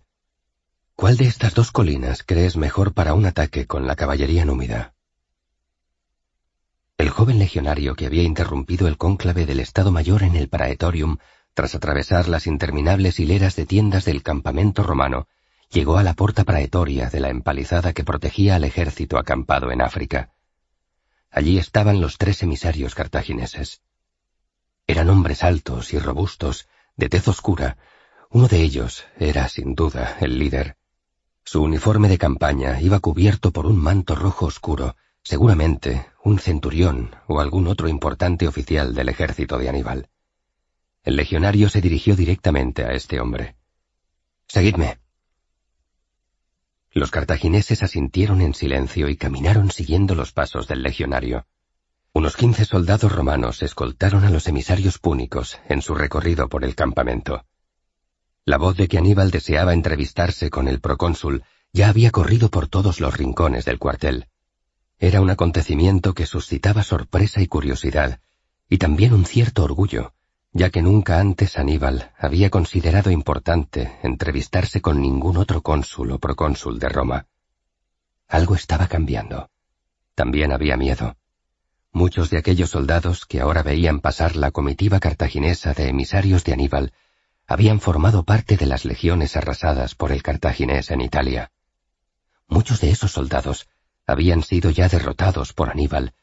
¿Cuál 0.94 1.16
de 1.16 1.26
estas 1.26 1.54
dos 1.54 1.72
colinas 1.72 2.22
crees 2.22 2.56
mejor 2.56 2.94
para 2.94 3.14
un 3.14 3.26
ataque 3.26 3.66
con 3.66 3.88
la 3.88 3.96
caballería 3.96 4.44
númida? 4.44 4.94
El 6.98 7.10
joven 7.10 7.40
legionario 7.40 7.96
que 7.96 8.06
había 8.06 8.22
interrumpido 8.22 8.86
el 8.86 8.96
cónclave 8.96 9.44
del 9.44 9.58
Estado 9.58 9.90
Mayor 9.90 10.22
en 10.22 10.36
el 10.36 10.48
Praetorium, 10.48 11.18
tras 11.52 11.74
atravesar 11.74 12.28
las 12.28 12.46
interminables 12.46 13.18
hileras 13.18 13.56
de 13.56 13.66
tiendas 13.66 14.04
del 14.04 14.22
campamento 14.22 14.84
romano, 14.84 15.26
llegó 15.70 15.98
a 15.98 16.02
la 16.02 16.14
puerta 16.14 16.44
praetoria 16.44 17.10
de 17.10 17.20
la 17.20 17.30
empalizada 17.30 17.92
que 17.92 18.04
protegía 18.04 18.56
al 18.56 18.64
ejército 18.64 19.18
acampado 19.18 19.70
en 19.70 19.82
África. 19.82 20.32
Allí 21.30 21.58
estaban 21.58 22.00
los 22.00 22.18
tres 22.18 22.42
emisarios 22.42 22.94
cartagineses. 22.94 23.82
Eran 24.86 25.10
hombres 25.10 25.42
altos 25.42 25.92
y 25.92 25.98
robustos, 25.98 26.68
de 26.96 27.08
tez 27.08 27.28
oscura. 27.28 27.76
Uno 28.30 28.48
de 28.48 28.62
ellos 28.62 29.04
era, 29.18 29.48
sin 29.48 29.74
duda, 29.74 30.16
el 30.20 30.38
líder. 30.38 30.76
Su 31.44 31.62
uniforme 31.62 32.08
de 32.08 32.18
campaña 32.18 32.80
iba 32.80 33.00
cubierto 33.00 33.52
por 33.52 33.66
un 33.66 33.76
manto 33.76 34.14
rojo 34.14 34.46
oscuro, 34.46 34.96
seguramente 35.22 36.06
un 36.24 36.38
centurión 36.38 37.14
o 37.28 37.40
algún 37.40 37.66
otro 37.66 37.88
importante 37.88 38.48
oficial 38.48 38.94
del 38.94 39.08
ejército 39.08 39.58
de 39.58 39.68
Aníbal. 39.68 40.08
El 41.02 41.16
legionario 41.16 41.68
se 41.68 41.80
dirigió 41.80 42.16
directamente 42.16 42.84
a 42.84 42.92
este 42.92 43.20
hombre. 43.20 43.56
Seguidme. 44.48 44.98
Los 46.96 47.10
cartagineses 47.10 47.82
asintieron 47.82 48.40
en 48.40 48.54
silencio 48.54 49.10
y 49.10 49.18
caminaron 49.18 49.70
siguiendo 49.70 50.14
los 50.14 50.32
pasos 50.32 50.66
del 50.66 50.82
legionario. 50.82 51.46
Unos 52.14 52.36
quince 52.36 52.64
soldados 52.64 53.12
romanos 53.12 53.62
escoltaron 53.62 54.24
a 54.24 54.30
los 54.30 54.48
emisarios 54.48 54.98
púnicos 54.98 55.60
en 55.68 55.82
su 55.82 55.94
recorrido 55.94 56.48
por 56.48 56.64
el 56.64 56.74
campamento. 56.74 57.44
La 58.46 58.56
voz 58.56 58.78
de 58.78 58.88
que 58.88 58.96
Aníbal 58.96 59.30
deseaba 59.30 59.74
entrevistarse 59.74 60.48
con 60.48 60.68
el 60.68 60.80
procónsul 60.80 61.44
ya 61.70 61.90
había 61.90 62.10
corrido 62.10 62.48
por 62.48 62.66
todos 62.66 62.98
los 62.98 63.14
rincones 63.14 63.66
del 63.66 63.78
cuartel. 63.78 64.28
Era 64.98 65.20
un 65.20 65.28
acontecimiento 65.28 66.14
que 66.14 66.24
suscitaba 66.24 66.82
sorpresa 66.82 67.42
y 67.42 67.46
curiosidad, 67.46 68.20
y 68.70 68.78
también 68.78 69.12
un 69.12 69.26
cierto 69.26 69.64
orgullo, 69.64 70.14
ya 70.56 70.70
que 70.70 70.80
nunca 70.80 71.20
antes 71.20 71.58
Aníbal 71.58 72.12
había 72.18 72.48
considerado 72.48 73.10
importante 73.10 73.98
entrevistarse 74.02 74.80
con 74.80 75.02
ningún 75.02 75.36
otro 75.36 75.60
cónsul 75.60 76.12
o 76.12 76.18
procónsul 76.18 76.78
de 76.78 76.88
Roma. 76.88 77.26
Algo 78.26 78.54
estaba 78.54 78.88
cambiando. 78.88 79.50
También 80.14 80.52
había 80.52 80.78
miedo. 80.78 81.16
Muchos 81.92 82.30
de 82.30 82.38
aquellos 82.38 82.70
soldados 82.70 83.26
que 83.26 83.40
ahora 83.40 83.62
veían 83.62 84.00
pasar 84.00 84.34
la 84.34 84.50
comitiva 84.50 84.98
cartaginesa 84.98 85.74
de 85.74 85.90
emisarios 85.90 86.42
de 86.44 86.54
Aníbal 86.54 86.94
habían 87.46 87.78
formado 87.78 88.22
parte 88.22 88.56
de 88.56 88.64
las 88.64 88.86
legiones 88.86 89.36
arrasadas 89.36 89.94
por 89.94 90.10
el 90.10 90.22
cartaginés 90.22 90.90
en 90.90 91.02
Italia. 91.02 91.50
Muchos 92.48 92.80
de 92.80 92.90
esos 92.90 93.12
soldados 93.12 93.68
habían 94.06 94.42
sido 94.42 94.70
ya 94.70 94.88
derrotados 94.88 95.52
por 95.52 95.68
Aníbal, 95.68 96.14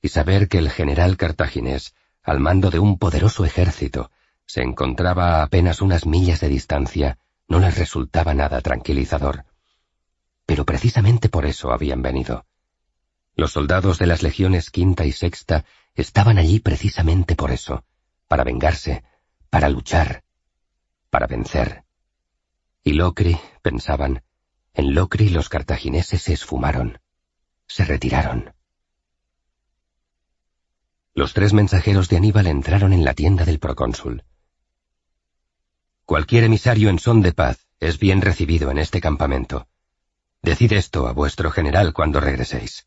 y 0.00 0.08
saber 0.08 0.46
que 0.46 0.58
el 0.58 0.70
general 0.70 1.16
cartaginés, 1.16 1.92
al 2.22 2.40
mando 2.40 2.70
de 2.70 2.78
un 2.78 2.98
poderoso 2.98 3.44
ejército, 3.44 4.10
se 4.46 4.62
encontraba 4.62 5.36
a 5.36 5.42
apenas 5.44 5.80
unas 5.80 6.06
millas 6.06 6.40
de 6.40 6.48
distancia, 6.48 7.18
no 7.48 7.60
les 7.60 7.78
resultaba 7.78 8.34
nada 8.34 8.60
tranquilizador. 8.60 9.44
Pero 10.46 10.64
precisamente 10.64 11.28
por 11.28 11.46
eso 11.46 11.72
habían 11.72 12.02
venido. 12.02 12.46
Los 13.36 13.52
soldados 13.52 13.98
de 13.98 14.06
las 14.06 14.22
legiones 14.22 14.70
quinta 14.70 15.04
y 15.04 15.12
sexta 15.12 15.64
estaban 15.94 16.38
allí 16.38 16.60
precisamente 16.60 17.36
por 17.36 17.52
eso, 17.52 17.84
para 18.28 18.44
vengarse, 18.44 19.04
para 19.48 19.68
luchar, 19.68 20.24
para 21.10 21.26
vencer. 21.26 21.84
Y 22.82 22.94
Locri, 22.94 23.38
pensaban, 23.62 24.22
en 24.74 24.94
Locri 24.94 25.28
los 25.28 25.48
cartagineses 25.48 26.22
se 26.22 26.32
esfumaron, 26.32 27.00
se 27.66 27.84
retiraron. 27.84 28.52
Los 31.14 31.34
tres 31.34 31.52
mensajeros 31.52 32.08
de 32.08 32.16
Aníbal 32.16 32.46
entraron 32.46 32.92
en 32.92 33.04
la 33.04 33.14
tienda 33.14 33.44
del 33.44 33.58
procónsul. 33.58 34.24
Cualquier 36.04 36.44
emisario 36.44 36.88
en 36.88 36.98
son 36.98 37.20
de 37.20 37.32
paz 37.32 37.66
es 37.80 37.98
bien 37.98 38.20
recibido 38.20 38.70
en 38.70 38.78
este 38.78 39.00
campamento. 39.00 39.66
Decid 40.42 40.72
esto 40.72 41.06
a 41.06 41.12
vuestro 41.12 41.50
general 41.50 41.92
cuando 41.92 42.20
regreséis. 42.20 42.86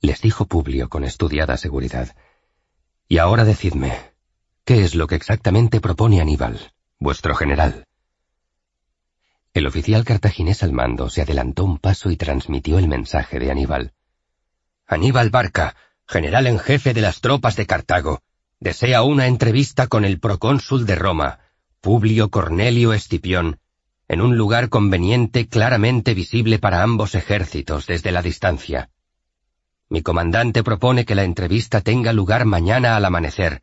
Les 0.00 0.20
dijo 0.20 0.46
Publio 0.46 0.88
con 0.88 1.04
estudiada 1.04 1.56
seguridad. 1.56 2.16
Y 3.08 3.18
ahora 3.18 3.44
decidme, 3.44 4.12
¿qué 4.64 4.82
es 4.84 4.94
lo 4.94 5.06
que 5.06 5.14
exactamente 5.14 5.80
propone 5.80 6.20
Aníbal, 6.20 6.72
vuestro 6.98 7.34
general? 7.34 7.86
El 9.54 9.66
oficial 9.66 10.04
cartaginés 10.04 10.62
al 10.62 10.72
mando 10.72 11.08
se 11.08 11.22
adelantó 11.22 11.64
un 11.64 11.78
paso 11.78 12.10
y 12.10 12.16
transmitió 12.16 12.78
el 12.78 12.88
mensaje 12.88 13.38
de 13.38 13.50
Aníbal. 13.50 13.94
Aníbal 14.86 15.30
Barca, 15.30 15.76
general 16.06 16.46
en 16.46 16.58
jefe 16.58 16.94
de 16.94 17.00
las 17.00 17.20
tropas 17.20 17.56
de 17.56 17.66
Cartago, 17.66 18.20
desea 18.60 19.02
una 19.02 19.26
entrevista 19.26 19.88
con 19.88 20.04
el 20.04 20.20
procónsul 20.20 20.86
de 20.86 20.94
Roma, 20.94 21.40
Publio 21.80 22.30
Cornelio 22.30 22.92
Escipión, 22.92 23.58
en 24.08 24.20
un 24.20 24.36
lugar 24.36 24.68
conveniente 24.68 25.48
claramente 25.48 26.14
visible 26.14 26.60
para 26.60 26.82
ambos 26.82 27.16
ejércitos 27.16 27.86
desde 27.86 28.12
la 28.12 28.22
distancia. 28.22 28.90
Mi 29.88 30.02
comandante 30.02 30.62
propone 30.62 31.04
que 31.04 31.16
la 31.16 31.24
entrevista 31.24 31.80
tenga 31.80 32.12
lugar 32.12 32.44
mañana 32.44 32.96
al 32.96 33.04
amanecer, 33.04 33.62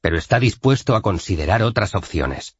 pero 0.00 0.18
está 0.18 0.40
dispuesto 0.40 0.96
a 0.96 1.02
considerar 1.02 1.62
otras 1.62 1.94
opciones. 1.94 2.56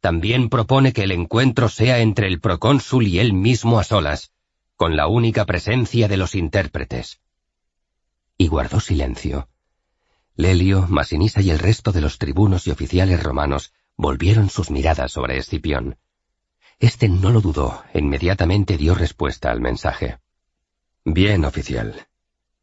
También 0.00 0.48
propone 0.48 0.92
que 0.92 1.04
el 1.04 1.12
encuentro 1.12 1.68
sea 1.68 2.00
entre 2.00 2.26
el 2.26 2.40
procónsul 2.40 3.06
y 3.06 3.20
él 3.20 3.34
mismo 3.34 3.78
a 3.78 3.84
solas, 3.84 4.32
con 4.74 4.96
la 4.96 5.06
única 5.06 5.44
presencia 5.44 6.08
de 6.08 6.16
los 6.16 6.34
intérpretes 6.34 7.21
y 8.42 8.48
guardó 8.48 8.80
silencio. 8.80 9.48
Lelio, 10.34 10.86
Masinisa 10.88 11.40
y 11.40 11.50
el 11.50 11.60
resto 11.60 11.92
de 11.92 12.00
los 12.00 12.18
tribunos 12.18 12.66
y 12.66 12.72
oficiales 12.72 13.22
romanos 13.22 13.72
volvieron 13.96 14.50
sus 14.50 14.68
miradas 14.68 15.12
sobre 15.12 15.38
Escipión. 15.38 15.96
Este 16.80 17.08
no 17.08 17.30
lo 17.30 17.40
dudó, 17.40 17.84
e 17.92 18.00
inmediatamente 18.00 18.76
dio 18.76 18.96
respuesta 18.96 19.52
al 19.52 19.60
mensaje. 19.60 20.18
Bien, 21.04 21.44
oficial. 21.44 22.08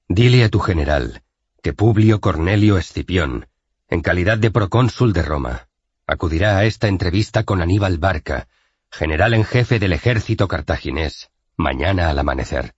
Dile 0.09 0.43
a 0.43 0.49
tu 0.49 0.59
general 0.59 1.23
que 1.63 1.71
Publio 1.71 2.19
Cornelio 2.19 2.77
Escipión, 2.77 3.47
en 3.87 4.01
calidad 4.01 4.37
de 4.37 4.51
procónsul 4.51 5.13
de 5.13 5.21
Roma, 5.23 5.69
acudirá 6.07 6.57
a 6.57 6.65
esta 6.65 6.89
entrevista 6.89 7.45
con 7.45 7.61
Aníbal 7.61 7.99
Barca, 7.99 8.49
general 8.91 9.33
en 9.33 9.45
jefe 9.45 9.79
del 9.79 9.93
ejército 9.93 10.49
cartaginés, 10.49 11.29
mañana 11.55 12.09
al 12.09 12.19
amanecer. 12.19 12.75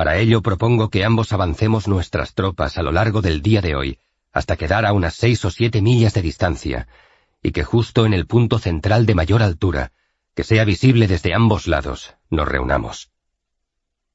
Para 0.00 0.16
ello 0.16 0.40
propongo 0.40 0.88
que 0.88 1.04
ambos 1.04 1.30
avancemos 1.34 1.86
nuestras 1.86 2.32
tropas 2.32 2.78
a 2.78 2.82
lo 2.82 2.90
largo 2.90 3.20
del 3.20 3.42
día 3.42 3.60
de 3.60 3.74
hoy, 3.74 3.98
hasta 4.32 4.56
quedar 4.56 4.86
a 4.86 4.94
unas 4.94 5.14
seis 5.14 5.44
o 5.44 5.50
siete 5.50 5.82
millas 5.82 6.14
de 6.14 6.22
distancia, 6.22 6.88
y 7.42 7.52
que 7.52 7.64
justo 7.64 8.06
en 8.06 8.14
el 8.14 8.26
punto 8.26 8.58
central 8.58 9.04
de 9.04 9.14
mayor 9.14 9.42
altura, 9.42 9.92
que 10.34 10.42
sea 10.42 10.64
visible 10.64 11.06
desde 11.06 11.34
ambos 11.34 11.66
lados, 11.66 12.14
nos 12.30 12.48
reunamos. 12.48 13.10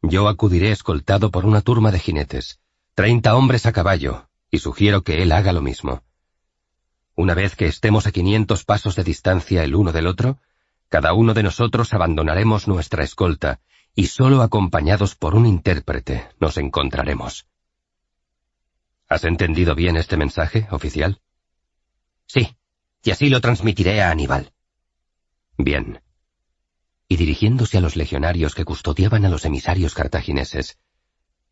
Yo 0.02 0.28
acudiré 0.28 0.72
escoltado 0.72 1.30
por 1.30 1.46
una 1.46 1.62
turma 1.62 1.92
de 1.92 2.00
jinetes, 2.00 2.60
treinta 2.96 3.36
hombres 3.36 3.68
a 3.68 3.72
caballo, 3.72 4.28
y 4.50 4.58
sugiero 4.58 5.04
que 5.04 5.22
él 5.22 5.32
haga 5.32 5.54
lo 5.54 5.62
mismo. 5.62 6.02
Una 7.14 7.36
vez 7.36 7.56
que 7.56 7.68
estemos 7.68 8.08
a 8.08 8.12
quinientos 8.12 8.66
pasos 8.66 8.96
de 8.96 9.04
distancia 9.04 9.64
el 9.64 9.76
uno 9.76 9.92
del 9.92 10.08
otro, 10.08 10.40
cada 10.90 11.14
uno 11.14 11.36
de 11.36 11.44
nosotros 11.44 11.94
abandonaremos 11.94 12.68
nuestra 12.68 13.04
escolta 13.04 13.60
y 13.96 14.08
solo 14.08 14.42
acompañados 14.42 15.16
por 15.16 15.36
un 15.36 15.46
intérprete 15.46 16.28
nos 16.40 16.58
encontraremos. 16.58 17.48
¿Has 19.08 19.24
entendido 19.24 19.74
bien 19.74 19.96
este 19.96 20.18
mensaje, 20.18 20.68
oficial? 20.70 21.22
Sí, 22.28 22.58
y 23.04 23.12
así 23.12 23.30
lo 23.30 23.40
transmitiré 23.40 24.02
a 24.02 24.12
Aníbal. 24.12 24.52
Bien. 25.58 26.02
Y 27.08 27.16
dirigiéndose 27.16 27.78
a 27.78 27.82
los 27.82 27.96
legionarios 27.96 28.54
que 28.54 28.66
custodiaban 28.66 29.24
a 29.26 29.30
los 29.30 29.46
emisarios 29.46 29.94
cartagineses, 29.94 30.78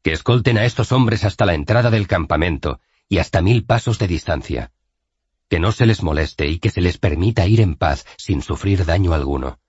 que 0.01 0.11
escolten 0.11 0.57
a 0.57 0.65
estos 0.65 0.91
hombres 0.91 1.23
hasta 1.23 1.45
la 1.45 1.53
entrada 1.53 1.91
del 1.91 2.07
campamento 2.07 2.81
y 3.07 3.19
hasta 3.19 3.41
mil 3.41 3.63
pasos 3.63 3.99
de 3.99 4.07
distancia, 4.07 4.71
que 5.47 5.59
no 5.59 5.71
se 5.71 5.85
les 5.85 6.03
moleste 6.03 6.47
y 6.47 6.59
que 6.59 6.71
se 6.71 6.81
les 6.81 6.97
permita 6.97 7.47
ir 7.47 7.61
en 7.61 7.75
paz 7.75 8.05
sin 8.17 8.41
sufrir 8.41 8.83
daño 8.85 9.13
alguno 9.13 9.59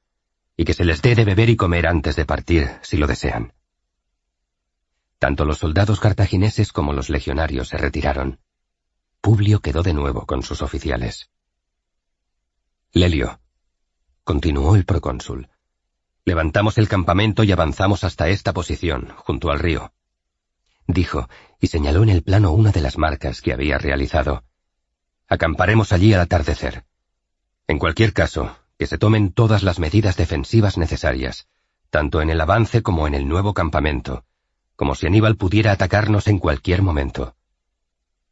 y 0.56 0.64
que 0.64 0.74
se 0.74 0.84
les 0.84 1.02
dé 1.02 1.14
de 1.14 1.24
beber 1.24 1.50
y 1.50 1.56
comer 1.56 1.86
antes 1.86 2.16
de 2.16 2.24
partir, 2.24 2.70
si 2.82 2.96
lo 2.96 3.06
desean. 3.06 3.52
Tanto 5.18 5.44
los 5.44 5.58
soldados 5.58 6.00
cartagineses 6.00 6.72
como 6.72 6.92
los 6.92 7.10
legionarios 7.10 7.68
se 7.68 7.78
retiraron. 7.78 8.40
Publio 9.20 9.60
quedó 9.60 9.82
de 9.82 9.94
nuevo 9.94 10.26
con 10.26 10.42
sus 10.42 10.62
oficiales. 10.62 11.30
Lelio, 12.92 13.40
continuó 14.22 14.76
el 14.76 14.84
procónsul, 14.84 15.48
levantamos 16.24 16.78
el 16.78 16.88
campamento 16.88 17.42
y 17.42 17.52
avanzamos 17.52 18.04
hasta 18.04 18.28
esta 18.28 18.52
posición, 18.52 19.12
junto 19.16 19.50
al 19.50 19.58
río. 19.58 19.92
Dijo, 20.86 21.28
y 21.58 21.68
señaló 21.68 22.02
en 22.02 22.10
el 22.10 22.22
plano 22.22 22.52
una 22.52 22.70
de 22.70 22.82
las 22.82 22.98
marcas 22.98 23.40
que 23.40 23.52
había 23.52 23.78
realizado. 23.78 24.44
Acamparemos 25.26 25.92
allí 25.92 26.12
al 26.12 26.20
atardecer. 26.20 26.84
En 27.66 27.78
cualquier 27.78 28.12
caso, 28.12 28.54
que 28.84 28.88
se 28.88 28.98
tomen 28.98 29.32
todas 29.32 29.62
las 29.62 29.78
medidas 29.78 30.14
defensivas 30.14 30.76
necesarias, 30.76 31.48
tanto 31.88 32.20
en 32.20 32.28
el 32.28 32.38
avance 32.38 32.82
como 32.82 33.06
en 33.06 33.14
el 33.14 33.26
nuevo 33.26 33.54
campamento, 33.54 34.26
como 34.76 34.94
si 34.94 35.06
Aníbal 35.06 35.36
pudiera 35.36 35.72
atacarnos 35.72 36.28
en 36.28 36.38
cualquier 36.38 36.82
momento. 36.82 37.34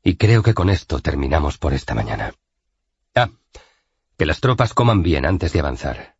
Y 0.04 0.16
creo 0.16 0.42
que 0.42 0.52
con 0.52 0.68
esto 0.68 1.00
terminamos 1.00 1.56
por 1.56 1.72
esta 1.72 1.94
mañana. 1.94 2.34
Ah, 3.14 3.30
que 4.18 4.26
las 4.26 4.40
tropas 4.40 4.74
coman 4.74 5.02
bien 5.02 5.24
antes 5.24 5.54
de 5.54 5.60
avanzar. 5.60 6.16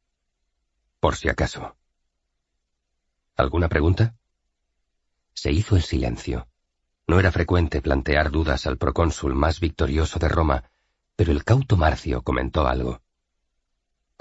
Por 0.99 1.15
si 1.17 1.29
acaso. 1.29 1.77
¿Alguna 3.37 3.69
pregunta? 3.69 4.15
Se 5.35 5.53
hizo 5.53 5.77
el 5.77 5.83
silencio. 5.83 6.49
No 7.07 7.21
era 7.21 7.31
frecuente 7.31 7.83
plantear 7.83 8.31
dudas 8.31 8.67
al 8.67 8.79
procónsul 8.79 9.35
más 9.35 9.61
victorioso 9.61 10.19
de 10.19 10.31
Roma, 10.31 10.65
pero 11.17 11.33
el 11.33 11.45
cauto 11.45 11.77
Marcio 11.77 12.23
comentó 12.23 12.67
algo. 12.67 13.02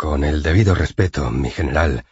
Con 0.02 0.24
el 0.24 0.42
debido 0.42 0.74
respeto, 0.74 1.30
mi 1.30 1.52
general. 1.52 2.06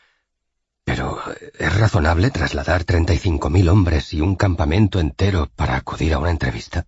Pero 0.83 1.19
¿es 1.57 1.75
razonable 1.75 2.29
trasladar 2.29 2.83
treinta 2.83 3.15
y 3.15 3.17
cinco 3.17 3.49
mil 3.49 3.67
hombres 3.67 4.13
y 4.13 4.21
un 4.21 4.35
campamento 4.35 4.99
entero 4.99 5.49
para 5.55 5.75
acudir 5.75 6.13
a 6.13 6.19
una 6.19 6.29
entrevista? 6.29 6.85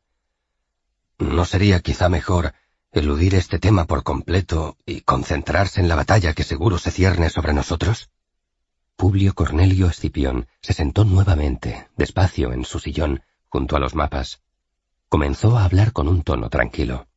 ¿No 1.17 1.43
sería 1.45 1.79
quizá 1.79 2.07
mejor 2.07 2.53
eludir 2.91 3.33
este 3.33 3.57
tema 3.57 3.85
por 3.85 4.03
completo 4.03 4.77
y 4.85 5.01
concentrarse 5.01 5.81
en 5.81 5.87
la 5.87 5.95
batalla 5.95 6.33
que 6.33 6.43
seguro 6.43 6.77
se 6.77 6.91
cierne 6.91 7.31
sobre 7.31 7.53
nosotros? 7.53 8.11
Publio 8.95 9.33
Cornelio 9.33 9.87
Escipión 9.87 10.45
se 10.61 10.73
sentó 10.73 11.03
nuevamente, 11.03 11.89
despacio, 11.97 12.53
en 12.53 12.63
su 12.63 12.77
sillón, 12.77 13.23
junto 13.49 13.75
a 13.75 13.79
los 13.79 13.95
mapas. 13.95 14.43
Comenzó 15.09 15.57
a 15.57 15.65
hablar 15.65 15.93
con 15.93 16.07
un 16.07 16.21
tono 16.21 16.51
tranquilo. 16.51 17.07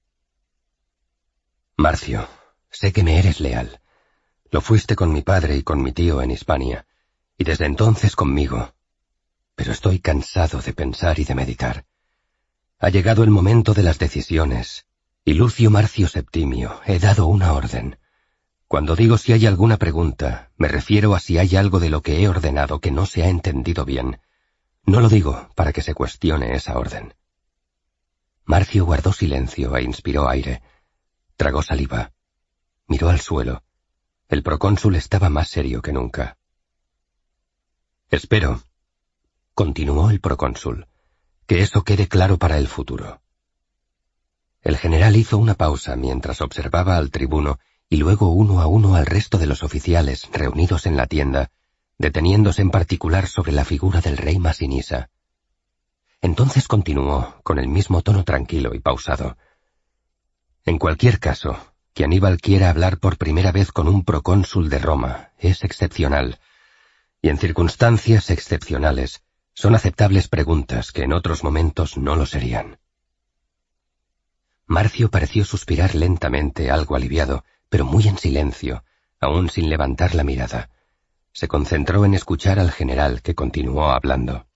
Marcio, 1.77 2.27
Sé 2.75 2.93
que 2.93 3.05
me 3.05 3.21
eres 3.21 3.39
leal. 3.39 3.81
Lo 4.51 4.61
fuiste 4.61 4.97
con 4.97 5.13
mi 5.13 5.23
padre 5.23 5.57
y 5.57 5.63
con 5.63 5.81
mi 5.81 5.93
tío 5.93 6.21
en 6.21 6.33
Hispania, 6.33 6.87
y 7.39 7.45
desde 7.45 7.67
entonces 7.67 8.17
conmigo. 8.17 8.75
Pero 9.55 9.71
estoy 9.71 10.01
cansado 10.01 10.61
de 10.61 10.73
pensar 10.73 11.21
y 11.21 11.25
de 11.25 11.37
meditar. 11.37 11.85
Ha 12.81 12.89
llegado 12.89 13.23
el 13.23 13.31
momento 13.31 13.75
de 13.75 13.85
las 13.85 14.01
decisiones, 14.01 14.87
y 15.25 15.35
Lucio 15.35 15.71
Marcio 15.71 16.09
Septimio, 16.09 16.81
he 16.85 16.99
dado 16.99 17.29
una 17.29 17.53
orden. 17.53 17.97
Cuando 18.67 18.97
digo 18.97 19.19
si 19.19 19.33
hay 19.33 19.47
alguna 19.47 19.77
pregunta, 19.77 20.51
me 20.57 20.67
refiero 20.67 21.15
a 21.15 21.21
si 21.21 21.39
hay 21.39 21.55
algo 21.55 21.79
de 21.79 21.91
lo 21.91 22.03
que 22.03 22.23
he 22.23 22.29
ordenado 22.29 22.81
que 22.81 22.91
no 22.91 23.07
se 23.07 23.23
ha 23.23 23.29
entendido 23.29 23.85
bien. 23.85 24.19
No 24.85 25.01
lo 25.01 25.09
digo 25.09 25.49
para 25.55 25.73
que 25.73 25.81
se 25.81 25.95
cuestione 25.95 26.57
esa 26.57 26.77
orden. 26.77 27.15
Marcio 28.45 28.85
guardó 28.85 29.13
silencio 29.13 29.77
e 29.77 29.85
inspiró 29.85 30.29
aire. 30.29 30.61
Tragó 31.37 31.63
saliva. 31.63 32.14
Miró 32.87 33.09
al 33.09 33.21
suelo. 33.21 33.63
El 34.29 34.43
procónsul 34.43 34.97
estaba 34.97 35.29
más 35.29 35.49
serio 35.49 35.81
que 35.83 35.93
nunca. 35.93 36.37
Espero, 38.11 38.63
continuó 39.55 40.11
el 40.11 40.21
procónsul, 40.21 40.87
que 41.47 41.63
eso 41.63 41.83
quede 41.83 42.09
claro 42.09 42.39
para 42.39 42.59
el 42.59 42.69
futuro. 42.69 43.21
El 44.63 44.77
general 44.77 45.17
hizo 45.17 45.39
una 45.39 45.55
pausa 45.55 45.97
mientras 45.97 46.41
observaba 46.41 46.97
al 46.97 47.11
tribuno 47.11 47.59
y 47.89 47.97
luego 47.97 48.31
uno 48.31 48.61
a 48.61 48.67
uno 48.67 48.95
al 48.95 49.07
resto 49.07 49.39
de 49.39 49.47
los 49.47 49.63
oficiales 49.63 50.29
reunidos 50.33 50.87
en 50.87 50.97
la 50.97 51.07
tienda, 51.07 51.51
deteniéndose 51.99 52.63
en 52.63 52.71
particular 52.71 53.27
sobre 53.27 53.53
la 53.53 53.65
figura 53.65 54.01
del 54.01 54.17
rey 54.17 54.39
Masinisa. 54.39 55.11
Entonces 56.21 56.67
continuó, 56.67 57.37
con 57.43 57.59
el 57.59 57.69
mismo 57.69 58.01
tono 58.01 58.25
tranquilo 58.25 58.75
y 58.75 58.81
pausado. 58.81 59.37
En 60.65 60.79
cualquier 60.79 61.21
caso, 61.21 61.74
que 61.95 62.05
Aníbal 62.05 62.41
quiera 62.41 62.71
hablar 62.71 62.99
por 62.99 63.17
primera 63.17 63.53
vez 63.53 63.71
con 63.71 63.87
un 63.87 64.05
procónsul 64.05 64.69
de 64.69 64.81
Roma 64.81 65.31
es 65.39 65.63
excepcional, 65.63 66.41
y 67.23 67.29
en 67.29 67.39
circunstancias 67.39 68.31
excepcionales 68.31 69.23
son 69.55 69.77
aceptables 69.77 70.27
preguntas 70.29 70.91
que 70.91 71.03
en 71.03 71.13
otros 71.13 71.45
momentos 71.45 71.97
no 71.97 72.17
lo 72.17 72.27
serían. 72.27 72.79
Marcio 74.67 75.09
pareció 75.11 75.45
suspirar 75.45 75.95
lentamente, 75.95 76.71
algo 76.71 76.97
aliviado, 76.97 77.45
pero 77.69 77.85
muy 77.85 78.09
en 78.09 78.19
silencio, 78.19 78.85
aún 79.21 79.49
sin 79.49 79.71
levantar 79.71 80.17
la 80.17 80.25
mirada. 80.25 80.71
Se 81.33 81.47
concentró 81.47 82.05
en 82.05 82.15
escuchar 82.15 82.59
al 82.59 82.73
general 82.73 83.23
que 83.23 83.35
continuó 83.35 83.91
hablando. 83.91 84.49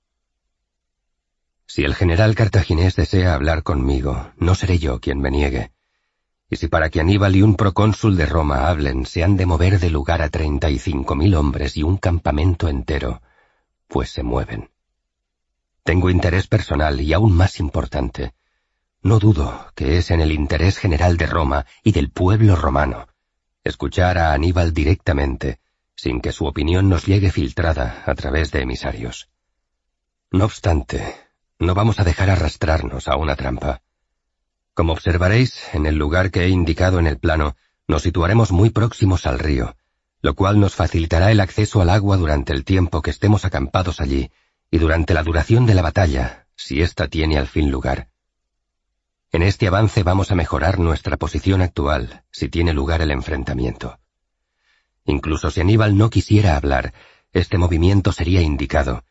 Si 1.66 1.84
el 1.84 1.94
general 1.94 2.34
cartaginés 2.34 2.96
desea 2.96 3.34
hablar 3.34 3.62
conmigo, 3.62 4.32
no 4.38 4.54
seré 4.54 4.78
yo 4.78 5.00
quien 5.00 5.20
me 5.20 5.30
niegue. 5.30 5.70
Y 6.50 6.56
si 6.56 6.68
para 6.68 6.88
que 6.90 7.00
Aníbal 7.00 7.36
y 7.36 7.42
un 7.42 7.56
procónsul 7.56 8.16
de 8.16 8.26
Roma 8.26 8.68
hablen 8.68 9.06
se 9.06 9.22
han 9.22 9.36
de 9.36 9.46
mover 9.46 9.78
de 9.78 9.90
lugar 9.90 10.22
a 10.22 10.28
treinta 10.28 10.70
y 10.70 10.78
cinco 10.78 11.14
mil 11.14 11.34
hombres 11.34 11.76
y 11.76 11.82
un 11.82 11.98
campamento 11.98 12.68
entero, 12.68 13.22
pues 13.86 14.10
se 14.10 14.22
mueven. 14.22 14.70
Tengo 15.84 16.10
interés 16.10 16.46
personal 16.46 17.00
y 17.00 17.12
aún 17.12 17.34
más 17.34 17.60
importante. 17.60 18.34
No 19.02 19.18
dudo 19.18 19.72
que 19.74 19.98
es 19.98 20.10
en 20.10 20.20
el 20.20 20.32
interés 20.32 20.78
general 20.78 21.16
de 21.16 21.26
Roma 21.26 21.66
y 21.82 21.92
del 21.92 22.10
pueblo 22.10 22.56
romano 22.56 23.08
escuchar 23.68 24.18
a 24.18 24.32
Aníbal 24.32 24.72
directamente, 24.72 25.60
sin 25.94 26.20
que 26.20 26.32
su 26.32 26.46
opinión 26.46 26.88
nos 26.88 27.06
llegue 27.06 27.30
filtrada 27.30 28.02
a 28.06 28.14
través 28.14 28.50
de 28.50 28.62
emisarios. 28.62 29.28
No 30.30 30.46
obstante, 30.46 31.14
no 31.58 31.74
vamos 31.74 32.00
a 32.00 32.04
dejar 32.04 32.30
arrastrarnos 32.30 33.08
a 33.08 33.16
una 33.16 33.36
trampa. 33.36 33.82
Como 34.78 34.92
observaréis, 34.92 35.60
en 35.74 35.86
el 35.86 35.96
lugar 35.96 36.30
que 36.30 36.44
he 36.44 36.50
indicado 36.50 37.00
en 37.00 37.08
el 37.08 37.18
plano, 37.18 37.56
nos 37.88 38.02
situaremos 38.02 38.52
muy 38.52 38.70
próximos 38.70 39.26
al 39.26 39.40
río, 39.40 39.74
lo 40.22 40.36
cual 40.36 40.60
nos 40.60 40.76
facilitará 40.76 41.32
el 41.32 41.40
acceso 41.40 41.80
al 41.80 41.90
agua 41.90 42.16
durante 42.16 42.52
el 42.52 42.64
tiempo 42.64 43.02
que 43.02 43.10
estemos 43.10 43.44
acampados 43.44 44.00
allí 44.00 44.30
y 44.70 44.78
durante 44.78 45.14
la 45.14 45.24
duración 45.24 45.66
de 45.66 45.74
la 45.74 45.82
batalla, 45.82 46.46
si 46.54 46.80
ésta 46.80 47.08
tiene 47.08 47.38
al 47.38 47.48
fin 47.48 47.72
lugar. 47.72 48.10
En 49.32 49.42
este 49.42 49.66
avance 49.66 50.04
vamos 50.04 50.30
a 50.30 50.36
mejorar 50.36 50.78
nuestra 50.78 51.16
posición 51.16 51.60
actual, 51.60 52.22
si 52.30 52.48
tiene 52.48 52.72
lugar 52.72 53.02
el 53.02 53.10
enfrentamiento. 53.10 53.98
Incluso 55.04 55.50
si 55.50 55.60
Aníbal 55.60 55.98
no 55.98 56.08
quisiera 56.08 56.56
hablar, 56.56 56.94
este 57.32 57.58
movimiento 57.58 58.12
sería 58.12 58.42
indicado, 58.42 59.02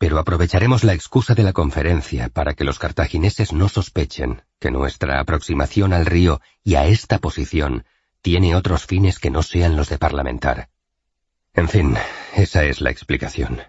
pero 0.00 0.18
aprovecharemos 0.18 0.82
la 0.82 0.94
excusa 0.94 1.34
de 1.34 1.42
la 1.42 1.52
conferencia 1.52 2.30
para 2.30 2.54
que 2.54 2.64
los 2.64 2.78
cartagineses 2.78 3.52
no 3.52 3.68
sospechen 3.68 4.40
que 4.58 4.70
nuestra 4.70 5.20
aproximación 5.20 5.92
al 5.92 6.06
río 6.06 6.40
y 6.64 6.76
a 6.76 6.86
esta 6.86 7.18
posición 7.18 7.84
tiene 8.22 8.56
otros 8.56 8.86
fines 8.86 9.18
que 9.18 9.28
no 9.28 9.42
sean 9.42 9.76
los 9.76 9.90
de 9.90 9.98
parlamentar. 9.98 10.70
En 11.52 11.68
fin, 11.68 11.98
esa 12.34 12.64
es 12.64 12.80
la 12.80 12.88
explicación. 12.88 13.60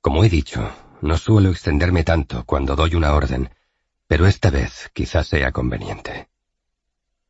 Como 0.00 0.24
he 0.24 0.28
dicho, 0.28 0.68
no 1.00 1.16
suelo 1.16 1.50
extenderme 1.50 2.02
tanto 2.02 2.42
cuando 2.44 2.74
doy 2.74 2.96
una 2.96 3.14
orden, 3.14 3.54
pero 4.08 4.26
esta 4.26 4.50
vez 4.50 4.90
quizás 4.94 5.28
sea 5.28 5.52
conveniente. 5.52 6.28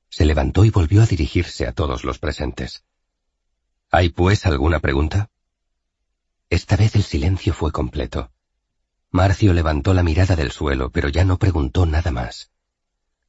Se 0.08 0.24
levantó 0.24 0.64
y 0.64 0.70
volvió 0.70 1.02
a 1.02 1.06
dirigirse 1.06 1.66
a 1.66 1.72
todos 1.72 2.02
los 2.02 2.18
presentes. 2.18 2.82
¿Hay 3.90 4.08
pues 4.08 4.46
alguna 4.46 4.80
pregunta? 4.80 5.28
Esta 6.48 6.76
vez 6.76 6.94
el 6.94 7.02
silencio 7.02 7.52
fue 7.52 7.72
completo. 7.72 8.30
Marcio 9.10 9.52
levantó 9.52 9.94
la 9.94 10.02
mirada 10.02 10.36
del 10.36 10.52
suelo, 10.52 10.90
pero 10.90 11.08
ya 11.08 11.24
no 11.24 11.38
preguntó 11.38 11.86
nada 11.86 12.10
más. 12.12 12.52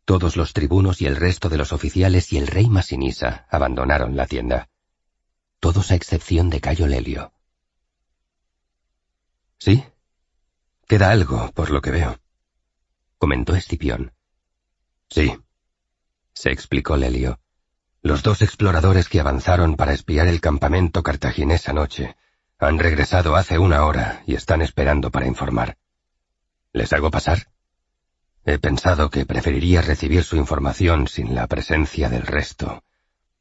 Todos 0.06 0.38
los 0.38 0.53
tribunos 0.53 1.02
y 1.02 1.07
el 1.07 1.15
resto 1.15 1.49
de 1.49 1.57
los 1.57 1.73
oficiales 1.73 2.31
y 2.31 2.38
el 2.38 2.48
rey 2.48 2.69
Masinisa 2.69 3.48
abandonaron 3.49 4.15
la 4.15 4.27
tienda. 4.27 4.69
Todos 5.60 5.91
a 5.91 5.95
excepción 5.95 6.49
de 6.49 6.61
Cayo 6.61 6.88
Lelio. 6.88 7.34
Sí, 9.60 9.84
queda 10.88 11.10
algo, 11.10 11.52
por 11.53 11.72
lo 11.72 11.81
que 11.81 11.89
veo, 11.89 12.19
comentó 13.18 13.56
Escipión. 13.56 14.14
Sí, 15.10 15.35
se 16.34 16.52
explicó 16.52 16.95
Lelio. 16.95 17.39
Los 18.03 18.22
dos 18.22 18.44
exploradores 18.44 19.10
que 19.10 19.19
avanzaron 19.19 19.76
para 19.76 19.94
espiar 19.94 20.27
el 20.27 20.39
campamento 20.39 21.02
cartaginés 21.02 21.68
anoche 21.68 22.15
han 22.59 22.79
regresado 22.79 23.35
hace 23.35 23.59
una 23.59 23.85
hora 23.85 24.23
y 24.25 24.35
están 24.35 24.61
esperando 24.61 25.11
para 25.11 25.27
informar. 25.27 25.77
¿Les 26.73 26.91
hago 26.93 27.11
pasar? 27.11 27.51
He 28.45 28.57
pensado 28.59 29.09
que 29.09 29.25
preferiría 29.25 29.81
recibir 29.81 30.23
su 30.23 30.38
información 30.38 31.07
sin 31.07 31.35
la 31.35 31.47
presencia 31.47 32.09
del 32.09 32.23
resto, 32.25 32.84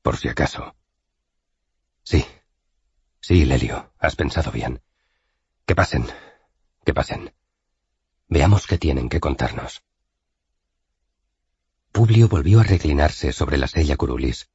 por 0.02 0.16
si 0.16 0.28
acaso. 0.28 0.74
Sí, 2.02 2.26
sí, 3.20 3.44
Lelio, 3.44 3.92
has 3.98 4.16
pensado 4.16 4.50
bien. 4.52 4.82
Que 5.64 5.74
pasen, 5.74 6.06
que 6.84 6.92
pasen. 6.92 7.32
Veamos 8.28 8.66
qué 8.66 8.78
tienen 8.78 9.08
que 9.08 9.20
contarnos. 9.20 9.82
Publio 11.92 12.28
volvió 12.28 12.60
a 12.60 12.64
reclinarse 12.64 13.32
sobre 13.32 13.56
la 13.56 13.68
sella 13.68 13.96
curulis. 13.96 14.50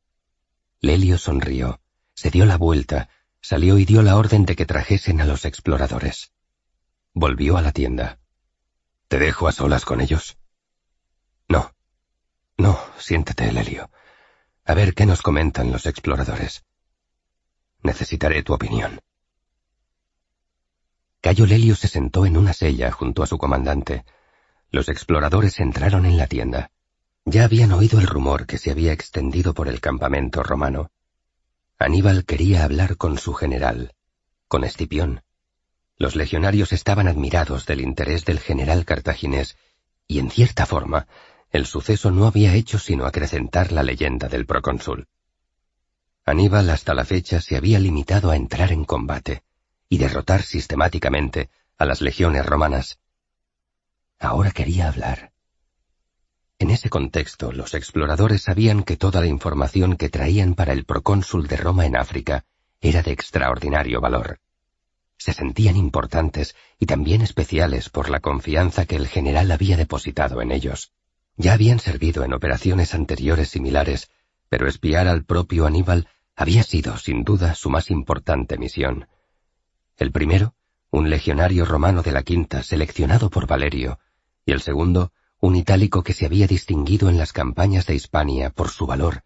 Lelio 0.79 1.17
sonrió, 1.17 1.81
se 2.13 2.29
dio 2.29 2.45
la 2.45 2.57
vuelta 2.57 3.09
Salió 3.41 3.77
y 3.77 3.85
dio 3.85 4.03
la 4.03 4.17
orden 4.17 4.45
de 4.45 4.55
que 4.55 4.65
trajesen 4.65 5.19
a 5.19 5.25
los 5.25 5.45
exploradores. 5.45 6.31
Volvió 7.13 7.57
a 7.57 7.61
la 7.61 7.71
tienda. 7.71 8.19
¿Te 9.07 9.17
dejo 9.17 9.47
a 9.47 9.51
solas 9.51 9.83
con 9.83 9.99
ellos? 9.99 10.37
No. 11.49 11.73
No, 12.57 12.79
siéntate, 12.97 13.51
Lelio. 13.51 13.89
A 14.63 14.73
ver 14.75 14.93
qué 14.93 15.05
nos 15.05 15.21
comentan 15.21 15.71
los 15.71 15.85
exploradores. 15.85 16.63
Necesitaré 17.83 18.43
tu 18.43 18.53
opinión. 18.53 19.01
Cayo 21.19 21.45
Lelio 21.45 21.75
se 21.75 21.87
sentó 21.87 22.25
en 22.25 22.37
una 22.37 22.53
sella 22.53 22.91
junto 22.91 23.23
a 23.23 23.27
su 23.27 23.37
comandante. 23.37 24.05
Los 24.69 24.87
exploradores 24.87 25.59
entraron 25.59 26.05
en 26.05 26.17
la 26.17 26.27
tienda. 26.27 26.71
Ya 27.25 27.43
habían 27.43 27.71
oído 27.71 27.99
el 27.99 28.07
rumor 28.07 28.45
que 28.45 28.57
se 28.57 28.71
había 28.71 28.93
extendido 28.93 29.53
por 29.53 29.67
el 29.67 29.81
campamento 29.81 30.43
romano. 30.43 30.91
Aníbal 31.81 32.25
quería 32.25 32.63
hablar 32.63 32.95
con 32.95 33.17
su 33.17 33.33
general, 33.33 33.95
con 34.47 34.63
Escipión. 34.63 35.23
Los 35.97 36.15
legionarios 36.15 36.73
estaban 36.73 37.07
admirados 37.07 37.65
del 37.65 37.81
interés 37.81 38.23
del 38.23 38.39
general 38.39 38.85
cartaginés, 38.85 39.57
y 40.07 40.19
en 40.19 40.29
cierta 40.29 40.67
forma, 40.67 41.07
el 41.49 41.65
suceso 41.65 42.11
no 42.11 42.27
había 42.27 42.53
hecho 42.53 42.77
sino 42.77 43.07
acrecentar 43.07 43.71
la 43.71 43.81
leyenda 43.81 44.27
del 44.27 44.45
procónsul. 44.45 45.07
Aníbal 46.23 46.69
hasta 46.69 46.93
la 46.93 47.03
fecha 47.03 47.41
se 47.41 47.57
había 47.57 47.79
limitado 47.79 48.29
a 48.29 48.35
entrar 48.35 48.71
en 48.71 48.85
combate 48.85 49.41
y 49.89 49.97
derrotar 49.97 50.43
sistemáticamente 50.43 51.49
a 51.79 51.85
las 51.85 52.01
legiones 52.01 52.45
romanas. 52.45 52.99
Ahora 54.19 54.51
quería 54.51 54.87
hablar. 54.87 55.30
En 56.61 56.69
ese 56.69 56.91
contexto, 56.91 57.51
los 57.51 57.73
exploradores 57.73 58.43
sabían 58.43 58.83
que 58.83 58.95
toda 58.95 59.19
la 59.19 59.25
información 59.25 59.97
que 59.97 60.09
traían 60.09 60.53
para 60.53 60.73
el 60.73 60.85
procónsul 60.85 61.47
de 61.47 61.57
Roma 61.57 61.87
en 61.87 61.95
África 61.95 62.45
era 62.79 63.01
de 63.01 63.11
extraordinario 63.11 63.99
valor. 63.99 64.37
Se 65.17 65.33
sentían 65.33 65.75
importantes 65.75 66.55
y 66.77 66.85
también 66.85 67.23
especiales 67.23 67.89
por 67.89 68.11
la 68.11 68.19
confianza 68.19 68.85
que 68.85 68.95
el 68.95 69.07
general 69.07 69.51
había 69.51 69.75
depositado 69.75 70.39
en 70.39 70.51
ellos. 70.51 70.91
Ya 71.35 71.53
habían 71.53 71.79
servido 71.79 72.23
en 72.23 72.31
operaciones 72.31 72.93
anteriores 72.93 73.49
similares, 73.49 74.11
pero 74.47 74.67
espiar 74.67 75.07
al 75.07 75.25
propio 75.25 75.65
Aníbal 75.65 76.09
había 76.35 76.61
sido, 76.61 76.95
sin 76.97 77.23
duda, 77.23 77.55
su 77.55 77.71
más 77.71 77.89
importante 77.89 78.59
misión. 78.59 79.07
El 79.97 80.11
primero, 80.11 80.53
un 80.91 81.09
legionario 81.09 81.65
romano 81.65 82.03
de 82.03 82.11
la 82.11 82.21
quinta 82.21 82.61
seleccionado 82.61 83.31
por 83.31 83.47
Valerio, 83.47 83.97
y 84.45 84.51
el 84.51 84.61
segundo, 84.61 85.11
un 85.41 85.55
itálico 85.55 86.03
que 86.03 86.13
se 86.13 86.27
había 86.27 86.47
distinguido 86.47 87.09
en 87.09 87.17
las 87.17 87.33
campañas 87.33 87.87
de 87.87 87.95
Hispania 87.95 88.51
por 88.51 88.69
su 88.69 88.85
valor 88.85 89.23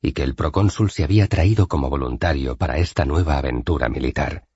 y 0.00 0.12
que 0.12 0.22
el 0.22 0.36
procónsul 0.36 0.92
se 0.92 1.02
había 1.02 1.26
traído 1.26 1.66
como 1.66 1.90
voluntario 1.90 2.56
para 2.56 2.78
esta 2.78 3.04
nueva 3.04 3.38
aventura 3.38 3.88
militar. 3.88 4.46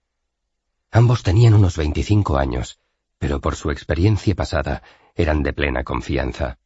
Ambos 0.93 1.25
tenían 1.25 1.55
unos 1.55 1.77
veinticinco 1.77 2.39
años, 2.39 2.79
pero 3.19 3.41
por 3.41 3.57
su 3.57 3.73
experiencia 3.73 4.35
pasada 4.37 4.85
eran 5.17 5.43
de 5.43 5.53
plena 5.53 5.83
confianza. 5.83 6.59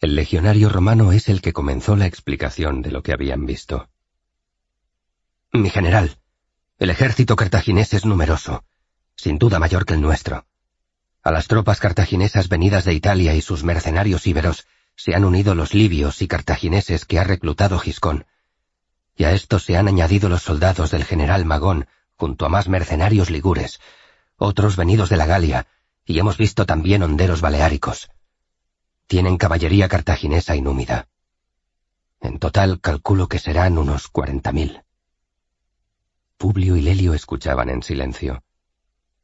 El 0.00 0.14
legionario 0.14 0.68
romano 0.68 1.12
es 1.12 1.30
el 1.30 1.40
que 1.40 1.54
comenzó 1.54 1.96
la 1.96 2.06
explicación 2.06 2.82
de 2.82 2.90
lo 2.90 3.02
que 3.02 3.14
habían 3.14 3.46
visto. 3.46 3.88
Mi 5.52 5.70
general, 5.70 6.18
el 6.78 6.90
ejército 6.90 7.34
cartaginés 7.36 7.94
es 7.94 8.04
numeroso, 8.04 8.64
sin 9.14 9.38
duda 9.38 9.58
mayor 9.58 9.86
que 9.86 9.94
el 9.94 10.02
nuestro. 10.02 10.44
A 11.26 11.32
las 11.32 11.48
tropas 11.48 11.80
cartaginesas 11.80 12.48
venidas 12.48 12.84
de 12.84 12.94
Italia 12.94 13.34
y 13.34 13.40
sus 13.40 13.64
mercenarios 13.64 14.28
íberos 14.28 14.64
se 14.94 15.16
han 15.16 15.24
unido 15.24 15.56
los 15.56 15.74
libios 15.74 16.22
y 16.22 16.28
cartagineses 16.28 17.04
que 17.04 17.18
ha 17.18 17.24
reclutado 17.24 17.80
Giscón. 17.80 18.26
Y 19.16 19.24
a 19.24 19.32
esto 19.32 19.58
se 19.58 19.76
han 19.76 19.88
añadido 19.88 20.28
los 20.28 20.44
soldados 20.44 20.92
del 20.92 21.02
general 21.02 21.44
Magón, 21.44 21.88
junto 22.14 22.46
a 22.46 22.48
más 22.48 22.68
mercenarios 22.68 23.28
ligures, 23.28 23.80
otros 24.36 24.76
venidos 24.76 25.08
de 25.08 25.16
la 25.16 25.26
Galia, 25.26 25.66
y 26.04 26.20
hemos 26.20 26.36
visto 26.36 26.64
también 26.64 27.02
honderos 27.02 27.40
baleáricos. 27.40 28.08
Tienen 29.08 29.36
caballería 29.36 29.88
cartaginesa 29.88 30.54
inúmida. 30.54 31.08
En 32.20 32.38
total 32.38 32.80
calculo 32.80 33.26
que 33.26 33.40
serán 33.40 33.78
unos 33.78 34.06
cuarenta 34.06 34.52
mil. 34.52 34.80
Publio 36.36 36.76
y 36.76 36.82
Lelio 36.82 37.14
escuchaban 37.14 37.68
en 37.68 37.82
silencio. 37.82 38.44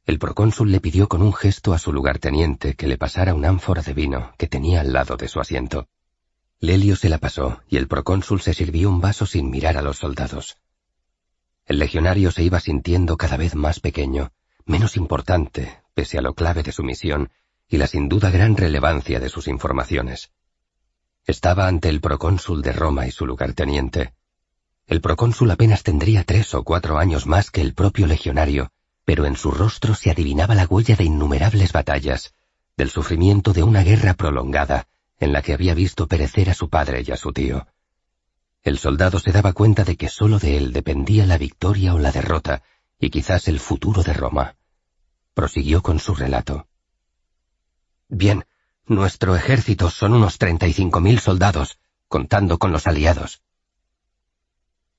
El 0.05 0.19
procónsul 0.19 0.73
le 0.73 0.81
pidió 0.81 1.09
con 1.09 1.23
un 1.23 1.33
gesto 1.33 1.73
a 1.73 1.79
su 1.79 1.93
lugarteniente 1.93 2.75
que 2.75 2.89
le 2.89 2.99
pasara 2.99 3.35
un 3.35 3.45
ánfora 3.45 3.83
de 3.83 3.95
vino 3.95 4.33
que 4.37 4.49
tenía 4.49 4.81
al 4.81 4.93
lado 4.93 5.17
de 5.17 5.29
su 5.29 5.39
asiento. 5.39 5.87
Lelio 6.59 6.97
se 6.97 7.09
la 7.09 7.19
pasó 7.19 7.61
y 7.69 7.77
el 7.77 7.87
procónsul 7.87 8.41
se 8.41 8.53
sirvió 8.53 8.89
un 8.89 9.01
vaso 9.01 9.27
sin 9.27 9.51
mirar 9.51 9.77
a 9.77 9.83
los 9.83 9.99
soldados. 9.99 10.59
El 11.67 11.79
legionario 11.79 12.33
se 12.33 12.43
iba 12.43 12.59
sintiendo 12.59 13.17
cada 13.17 13.37
vez 13.37 13.55
más 13.55 13.79
pequeño, 13.79 14.33
menos 14.65 14.97
importante, 14.97 15.83
pese 15.95 16.19
a 16.19 16.23
lo 16.23 16.35
clave 16.35 16.65
de 16.65 16.73
su 16.73 16.83
misión 16.83 17.31
y 17.69 17.77
la 17.77 17.87
sin 17.87 18.09
duda 18.09 18.31
gran 18.31 18.57
relevancia 18.57 19.21
de 19.21 19.29
sus 19.29 19.47
informaciones. 19.47 20.33
Estaba 21.25 21.69
ante 21.69 21.89
el 21.89 22.01
procónsul 22.01 22.63
de 22.63 22.73
Roma 22.73 23.07
y 23.07 23.13
su 23.13 23.25
lugarteniente. 23.25 24.15
El 24.89 25.01
procónsul 25.01 25.51
apenas 25.53 25.85
tendría 25.85 26.25
tres 26.25 26.55
o 26.55 26.65
cuatro 26.65 26.99
años 26.99 27.27
más 27.27 27.53
que 27.53 27.61
el 27.61 27.75
propio 27.75 28.09
legionario, 28.09 28.73
pero 29.05 29.27
en 29.27 29.37
su 29.37 29.51
rostro 29.51 29.95
se 29.95 30.11
adivinaba 30.11 30.55
la 30.55 30.67
huella 30.67 30.97
de 30.97 31.05
innumerables 31.05 31.73
batallas, 31.73 32.35
del 32.77 32.91
sufrimiento 32.91 33.53
de 33.53 33.63
una 33.63 33.83
guerra 33.83 34.15
prolongada, 34.15 34.87
en 35.19 35.33
la 35.33 35.43
que 35.43 35.55
había 35.55 35.75
visto 35.75 36.07
perecer 36.09 36.51
a 36.51 36.55
su 36.55 36.69
padre 36.69 37.05
y 37.07 37.11
a 37.11 37.17
su 37.17 37.33
tío. 37.33 37.67
El 38.63 38.79
soldado 38.79 39.19
se 39.19 39.33
daba 39.33 39.53
cuenta 39.53 39.85
de 39.85 39.97
que 39.97 40.09
sólo 40.09 40.39
de 40.39 40.57
él 40.57 40.73
dependía 40.73 41.27
la 41.27 41.39
victoria 41.39 41.95
o 41.95 41.99
la 41.99 42.13
derrota, 42.13 42.63
y 42.99 43.11
quizás 43.11 43.49
el 43.49 43.59
futuro 43.59 44.03
de 44.03 44.13
Roma. 44.13 44.57
Prosiguió 45.35 45.83
con 45.83 45.99
su 45.99 46.15
relato. 46.15 46.69
Bien, 48.09 48.45
nuestro 48.87 49.35
ejército 49.35 49.91
son 49.91 50.13
unos 50.13 50.39
treinta 50.39 50.69
y 50.69 50.73
cinco 50.73 51.01
mil 51.01 51.19
soldados, 51.19 51.79
contando 52.07 52.59
con 52.59 52.73
los 52.73 52.87
aliados. 52.87 53.43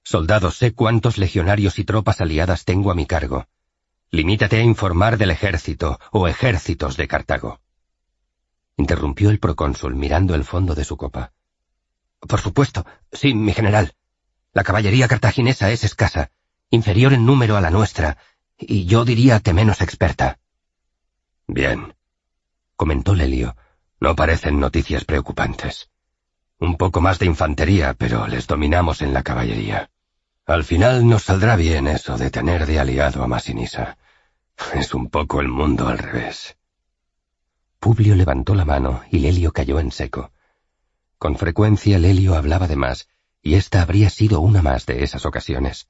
Soldados, 0.03 0.57
sé 0.57 0.73
cuántos 0.73 1.17
legionarios 1.17 1.79
y 1.79 1.85
tropas 1.85 2.19
aliadas 2.19 2.65
tengo 2.65 2.91
a 2.91 2.95
mi 2.95 3.05
cargo. 3.05 3.47
Limítate 4.13 4.59
a 4.59 4.61
informar 4.61 5.17
del 5.17 5.31
ejército 5.31 5.99
o 6.11 6.27
ejércitos 6.27 6.97
de 6.97 7.07
Cartago. 7.07 7.61
Interrumpió 8.77 9.31
el 9.31 9.39
procónsul 9.39 9.95
mirando 9.95 10.35
el 10.35 10.43
fondo 10.43 10.75
de 10.75 10.83
su 10.83 10.97
copa. 10.97 11.33
Por 12.19 12.39
supuesto, 12.39 12.85
sí, 13.11 13.33
mi 13.33 13.53
general. 13.53 13.95
La 14.53 14.63
caballería 14.63 15.07
cartaginesa 15.07 15.71
es 15.71 15.83
escasa, 15.83 16.29
inferior 16.69 17.13
en 17.13 17.25
número 17.25 17.57
a 17.57 17.61
la 17.61 17.71
nuestra, 17.71 18.17
y 18.55 18.85
yo 18.85 19.03
diría 19.03 19.39
que 19.39 19.51
menos 19.51 19.81
experta. 19.81 20.37
Bien, 21.47 21.95
comentó 22.75 23.15
Lelio. 23.15 23.55
No 23.99 24.15
parecen 24.15 24.59
noticias 24.59 25.05
preocupantes. 25.05 25.89
Un 26.59 26.77
poco 26.77 27.01
más 27.01 27.17
de 27.17 27.25
infantería, 27.25 27.95
pero 27.95 28.27
les 28.27 28.45
dominamos 28.45 29.01
en 29.01 29.11
la 29.11 29.23
caballería. 29.23 29.89
Al 30.45 30.63
final 30.63 31.07
nos 31.07 31.23
saldrá 31.23 31.55
bien 31.55 31.87
eso 31.87 32.15
de 32.15 32.29
tener 32.29 32.67
de 32.67 32.79
aliado 32.79 33.23
a 33.23 33.27
Masinisa. 33.27 33.97
Es 34.73 34.93
un 34.93 35.09
poco 35.09 35.41
el 35.41 35.47
mundo 35.47 35.87
al 35.87 35.97
revés. 35.97 36.57
Publio 37.79 38.15
levantó 38.15 38.55
la 38.55 38.65
mano 38.65 39.03
y 39.11 39.19
Lelio 39.19 39.51
cayó 39.51 39.79
en 39.79 39.91
seco. 39.91 40.31
Con 41.17 41.37
frecuencia 41.37 41.99
Lelio 41.99 42.35
hablaba 42.35 42.67
de 42.67 42.75
más, 42.75 43.07
y 43.41 43.55
esta 43.55 43.81
habría 43.81 44.09
sido 44.09 44.39
una 44.39 44.61
más 44.61 44.85
de 44.85 45.03
esas 45.03 45.25
ocasiones. 45.25 45.89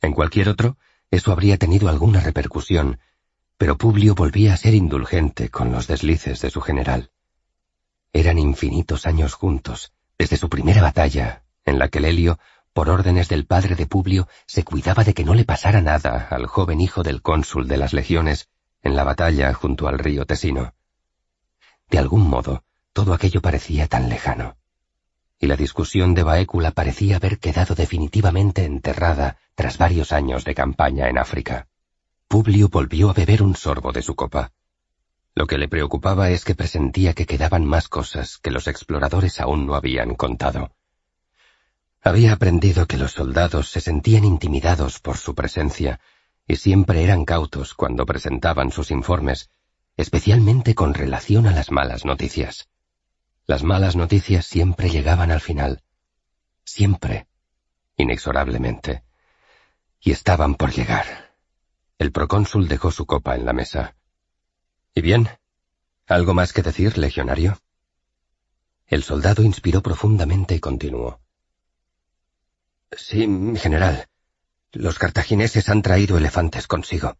En 0.00 0.12
cualquier 0.12 0.48
otro, 0.48 0.76
eso 1.10 1.32
habría 1.32 1.56
tenido 1.56 1.88
alguna 1.88 2.20
repercusión, 2.20 3.00
pero 3.56 3.76
Publio 3.76 4.14
volvía 4.14 4.54
a 4.54 4.56
ser 4.56 4.74
indulgente 4.74 5.48
con 5.48 5.72
los 5.72 5.86
deslices 5.88 6.40
de 6.40 6.50
su 6.50 6.60
general. 6.60 7.10
Eran 8.12 8.38
infinitos 8.38 9.06
años 9.06 9.34
juntos, 9.34 9.92
desde 10.16 10.36
su 10.36 10.48
primera 10.48 10.80
batalla, 10.80 11.42
en 11.64 11.78
la 11.78 11.88
que 11.88 12.00
Lelio, 12.00 12.38
por 12.78 12.90
órdenes 12.90 13.28
del 13.28 13.44
padre 13.44 13.74
de 13.74 13.88
Publio, 13.88 14.28
se 14.46 14.62
cuidaba 14.62 15.02
de 15.02 15.12
que 15.12 15.24
no 15.24 15.34
le 15.34 15.44
pasara 15.44 15.80
nada 15.80 16.28
al 16.30 16.46
joven 16.46 16.80
hijo 16.80 17.02
del 17.02 17.22
cónsul 17.22 17.66
de 17.66 17.76
las 17.76 17.92
legiones 17.92 18.50
en 18.84 18.94
la 18.94 19.02
batalla 19.02 19.52
junto 19.52 19.88
al 19.88 19.98
río 19.98 20.26
Tesino. 20.26 20.74
De 21.90 21.98
algún 21.98 22.30
modo, 22.30 22.62
todo 22.92 23.14
aquello 23.14 23.42
parecía 23.42 23.88
tan 23.88 24.08
lejano. 24.08 24.58
Y 25.40 25.48
la 25.48 25.56
discusión 25.56 26.14
de 26.14 26.22
Baécula 26.22 26.70
parecía 26.70 27.16
haber 27.16 27.40
quedado 27.40 27.74
definitivamente 27.74 28.64
enterrada 28.64 29.38
tras 29.56 29.76
varios 29.76 30.12
años 30.12 30.44
de 30.44 30.54
campaña 30.54 31.08
en 31.08 31.18
África. 31.18 31.66
Publio 32.28 32.68
volvió 32.68 33.10
a 33.10 33.12
beber 33.12 33.42
un 33.42 33.56
sorbo 33.56 33.90
de 33.90 34.02
su 34.02 34.14
copa. 34.14 34.52
Lo 35.34 35.48
que 35.48 35.58
le 35.58 35.66
preocupaba 35.66 36.30
es 36.30 36.44
que 36.44 36.54
presentía 36.54 37.12
que 37.12 37.26
quedaban 37.26 37.64
más 37.64 37.88
cosas 37.88 38.38
que 38.38 38.52
los 38.52 38.68
exploradores 38.68 39.40
aún 39.40 39.66
no 39.66 39.74
habían 39.74 40.14
contado. 40.14 40.70
Había 42.08 42.32
aprendido 42.32 42.86
que 42.86 42.96
los 42.96 43.12
soldados 43.12 43.70
se 43.70 43.82
sentían 43.82 44.24
intimidados 44.24 44.98
por 44.98 45.18
su 45.18 45.34
presencia 45.34 46.00
y 46.46 46.56
siempre 46.56 47.04
eran 47.04 47.26
cautos 47.26 47.74
cuando 47.74 48.06
presentaban 48.06 48.72
sus 48.72 48.90
informes, 48.90 49.50
especialmente 49.94 50.74
con 50.74 50.94
relación 50.94 51.46
a 51.46 51.50
las 51.50 51.70
malas 51.70 52.06
noticias. 52.06 52.70
Las 53.46 53.62
malas 53.62 53.94
noticias 53.94 54.46
siempre 54.46 54.88
llegaban 54.88 55.30
al 55.30 55.42
final. 55.42 55.82
Siempre. 56.64 57.26
Inexorablemente. 57.98 59.02
Y 60.00 60.12
estaban 60.12 60.54
por 60.54 60.72
llegar. 60.72 61.34
El 61.98 62.10
procónsul 62.10 62.68
dejó 62.68 62.90
su 62.90 63.04
copa 63.04 63.34
en 63.34 63.44
la 63.44 63.52
mesa. 63.52 63.96
¿Y 64.94 65.02
bien? 65.02 65.28
¿Algo 66.06 66.32
más 66.32 66.54
que 66.54 66.62
decir, 66.62 66.96
legionario? 66.96 67.58
El 68.86 69.02
soldado 69.02 69.42
inspiró 69.42 69.82
profundamente 69.82 70.54
y 70.54 70.58
continuó. 70.58 71.20
Sí, 72.90 73.26
mi 73.26 73.58
general. 73.58 74.08
Los 74.72 74.98
cartagineses 74.98 75.68
han 75.68 75.82
traído 75.82 76.16
elefantes 76.16 76.66
consigo. 76.66 77.18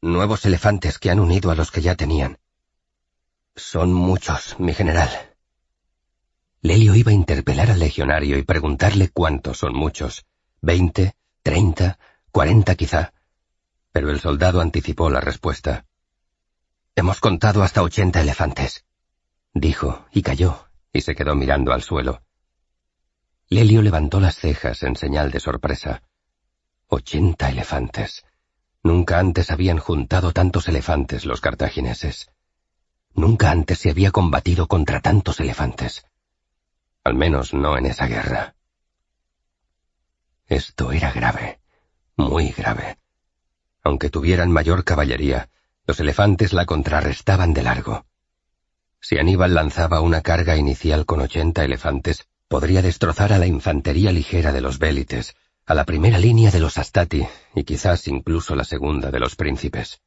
Nuevos 0.00 0.44
elefantes 0.44 0.98
que 0.98 1.10
han 1.10 1.20
unido 1.20 1.50
a 1.50 1.54
los 1.54 1.70
que 1.70 1.80
ya 1.80 1.94
tenían. 1.94 2.38
Son 3.54 3.92
muchos, 3.92 4.58
mi 4.58 4.74
general. 4.74 5.10
Lelio 6.62 6.94
iba 6.94 7.10
a 7.10 7.14
interpelar 7.14 7.70
al 7.70 7.78
legionario 7.78 8.36
y 8.38 8.42
preguntarle 8.42 9.08
cuántos 9.08 9.58
son 9.58 9.74
muchos. 9.74 10.26
Veinte, 10.60 11.14
treinta, 11.42 11.98
cuarenta 12.32 12.74
quizá. 12.74 13.12
Pero 13.92 14.10
el 14.10 14.20
soldado 14.20 14.60
anticipó 14.60 15.10
la 15.10 15.20
respuesta. 15.20 15.86
Hemos 16.94 17.20
contado 17.20 17.62
hasta 17.62 17.82
ochenta 17.82 18.20
elefantes, 18.20 18.84
dijo, 19.54 20.06
y 20.12 20.22
cayó, 20.22 20.68
y 20.92 21.00
se 21.00 21.14
quedó 21.14 21.34
mirando 21.34 21.72
al 21.72 21.82
suelo. 21.82 22.22
Lelio 23.52 23.82
levantó 23.82 24.20
las 24.20 24.36
cejas 24.36 24.84
en 24.84 24.94
señal 24.94 25.32
de 25.32 25.40
sorpresa. 25.40 26.04
Ochenta 26.86 27.48
elefantes. 27.48 28.24
Nunca 28.84 29.18
antes 29.18 29.50
habían 29.50 29.78
juntado 29.78 30.32
tantos 30.32 30.68
elefantes 30.68 31.26
los 31.26 31.40
cartagineses. 31.40 32.30
Nunca 33.12 33.50
antes 33.50 33.80
se 33.80 33.90
había 33.90 34.12
combatido 34.12 34.68
contra 34.68 35.00
tantos 35.00 35.40
elefantes. 35.40 36.06
Al 37.02 37.16
menos 37.16 37.52
no 37.52 37.76
en 37.76 37.86
esa 37.86 38.06
guerra. 38.06 38.54
Esto 40.46 40.92
era 40.92 41.10
grave, 41.10 41.58
muy 42.16 42.50
grave. 42.50 42.98
Aunque 43.82 44.10
tuvieran 44.10 44.52
mayor 44.52 44.84
caballería, 44.84 45.50
los 45.86 45.98
elefantes 45.98 46.52
la 46.52 46.66
contrarrestaban 46.66 47.52
de 47.52 47.64
largo. 47.64 48.06
Si 49.00 49.18
Aníbal 49.18 49.54
lanzaba 49.54 50.02
una 50.02 50.20
carga 50.20 50.56
inicial 50.56 51.04
con 51.04 51.20
ochenta 51.20 51.64
elefantes, 51.64 52.29
podría 52.50 52.82
destrozar 52.82 53.32
a 53.32 53.38
la 53.38 53.46
infantería 53.46 54.10
ligera 54.10 54.50
de 54.50 54.60
los 54.60 54.80
bélites, 54.80 55.36
a 55.66 55.72
la 55.72 55.84
primera 55.84 56.18
línea 56.18 56.50
de 56.50 56.58
los 56.58 56.78
astati 56.78 57.24
y 57.54 57.62
quizás 57.62 58.08
incluso 58.08 58.56
la 58.56 58.64
segunda 58.64 59.12
de 59.12 59.20
los 59.20 59.36
príncipes. 59.36 60.02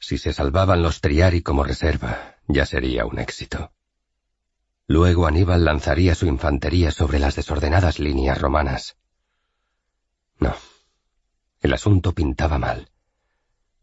Si 0.00 0.18
se 0.18 0.32
salvaban 0.32 0.82
los 0.82 1.00
triari 1.00 1.40
como 1.40 1.62
reserva, 1.62 2.34
ya 2.48 2.66
sería 2.66 3.06
un 3.06 3.20
éxito. 3.20 3.70
Luego 4.88 5.28
Aníbal 5.28 5.64
lanzaría 5.64 6.16
su 6.16 6.26
infantería 6.26 6.90
sobre 6.90 7.20
las 7.20 7.36
desordenadas 7.36 8.00
líneas 8.00 8.40
romanas. 8.40 8.96
No, 10.40 10.56
el 11.60 11.74
asunto 11.74 12.12
pintaba 12.12 12.58
mal. 12.58 12.90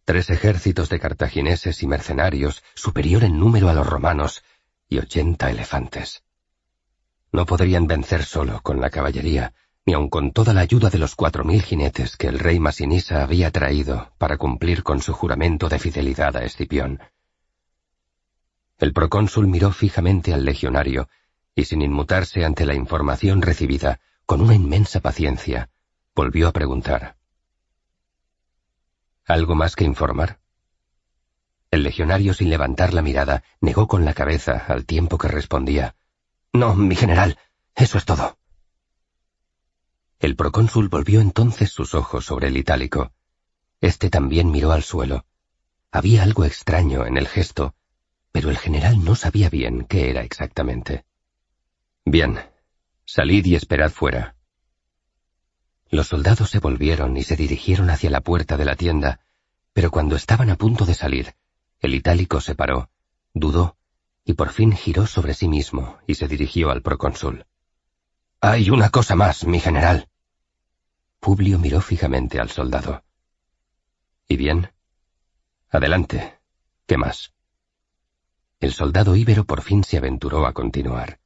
Tres 0.03 0.29
ejércitos 0.29 0.89
de 0.89 0.99
cartagineses 0.99 1.81
y 1.81 1.87
mercenarios, 1.87 2.61
superior 2.73 3.23
en 3.23 3.39
número 3.39 3.69
a 3.69 3.73
los 3.73 3.87
romanos, 3.87 4.43
y 4.89 4.97
ochenta 4.97 5.49
elefantes. 5.49 6.23
No 7.31 7.45
podrían 7.45 7.87
vencer 7.87 8.23
solo 8.23 8.61
con 8.61 8.81
la 8.81 8.89
caballería, 8.89 9.53
ni 9.85 9.93
aun 9.93 10.09
con 10.09 10.31
toda 10.31 10.53
la 10.53 10.61
ayuda 10.61 10.89
de 10.89 10.97
los 10.97 11.15
cuatro 11.15 11.43
mil 11.43 11.61
jinetes 11.61 12.17
que 12.17 12.27
el 12.27 12.39
rey 12.39 12.59
Masinisa 12.59 13.23
había 13.23 13.51
traído 13.51 14.11
para 14.17 14.37
cumplir 14.37 14.83
con 14.83 15.01
su 15.01 15.13
juramento 15.13 15.69
de 15.69 15.79
fidelidad 15.79 16.35
a 16.37 16.43
Escipión. 16.43 16.99
El 18.77 18.93
procónsul 18.93 19.47
miró 19.47 19.71
fijamente 19.71 20.33
al 20.33 20.45
legionario, 20.45 21.09
y 21.53 21.65
sin 21.65 21.81
inmutarse 21.81 22.45
ante 22.45 22.65
la 22.65 22.75
información 22.75 23.41
recibida, 23.41 23.99
con 24.25 24.41
una 24.41 24.55
inmensa 24.55 24.99
paciencia, 25.01 25.69
volvió 26.15 26.47
a 26.47 26.53
preguntar. 26.53 27.17
¿Algo 29.25 29.55
más 29.55 29.75
que 29.75 29.83
informar? 29.83 30.39
El 31.71 31.83
legionario, 31.83 32.33
sin 32.33 32.49
levantar 32.49 32.93
la 32.93 33.01
mirada, 33.01 33.43
negó 33.61 33.87
con 33.87 34.05
la 34.05 34.13
cabeza 34.13 34.65
al 34.67 34.85
tiempo 34.85 35.17
que 35.17 35.27
respondía. 35.27 35.95
No, 36.53 36.75
mi 36.75 36.95
general, 36.95 37.37
eso 37.75 37.97
es 37.97 38.05
todo. 38.05 38.37
El 40.19 40.35
procónsul 40.35 40.89
volvió 40.89 41.21
entonces 41.21 41.71
sus 41.71 41.93
ojos 41.93 42.25
sobre 42.25 42.47
el 42.47 42.57
itálico. 42.57 43.13
Este 43.79 44.09
también 44.09 44.51
miró 44.51 44.71
al 44.71 44.83
suelo. 44.83 45.25
Había 45.91 46.23
algo 46.23 46.43
extraño 46.43 47.05
en 47.05 47.17
el 47.17 47.27
gesto, 47.27 47.73
pero 48.31 48.49
el 48.49 48.57
general 48.57 49.03
no 49.03 49.15
sabía 49.15 49.49
bien 49.49 49.85
qué 49.85 50.09
era 50.09 50.23
exactamente. 50.23 51.05
Bien, 52.03 52.39
salid 53.05 53.45
y 53.45 53.55
esperad 53.55 53.91
fuera. 53.91 54.35
Los 55.89 56.07
soldados 56.07 56.49
se 56.49 56.59
volvieron 56.59 57.17
y 57.17 57.23
se 57.23 57.35
dirigieron 57.35 57.89
hacia 57.89 58.09
la 58.09 58.21
puerta 58.21 58.57
de 58.57 58.65
la 58.65 58.75
tienda, 58.75 59.21
pero 59.73 59.89
cuando 59.89 60.15
estaban 60.15 60.49
a 60.49 60.55
punto 60.55 60.85
de 60.85 60.93
salir, 60.93 61.33
el 61.79 61.95
itálico 61.95 62.41
se 62.41 62.53
paró, 62.53 62.89
dudó, 63.33 63.77
y 64.29 64.35
por 64.35 64.51
fin 64.51 64.73
giró 64.73 65.07
sobre 65.07 65.33
sí 65.33 65.47
mismo 65.47 65.97
y 66.05 66.13
se 66.13 66.27
dirigió 66.27 66.69
al 66.69 66.83
procónsul. 66.83 67.47
Hay 68.39 68.69
una 68.69 68.91
cosa 68.91 69.15
más, 69.15 69.43
mi 69.43 69.59
general. 69.59 70.07
Publio 71.19 71.57
miró 71.57 71.81
fijamente 71.81 72.39
al 72.39 72.51
soldado. 72.51 73.01
¿Y 74.27 74.37
bien? 74.37 74.71
Adelante. 75.71 76.37
¿Qué 76.85 76.95
más? 76.95 77.33
El 78.59 78.71
soldado 78.71 79.15
íbero 79.15 79.45
por 79.45 79.63
fin 79.63 79.83
se 79.83 79.97
aventuró 79.97 80.45
a 80.45 80.53
continuar. 80.53 81.19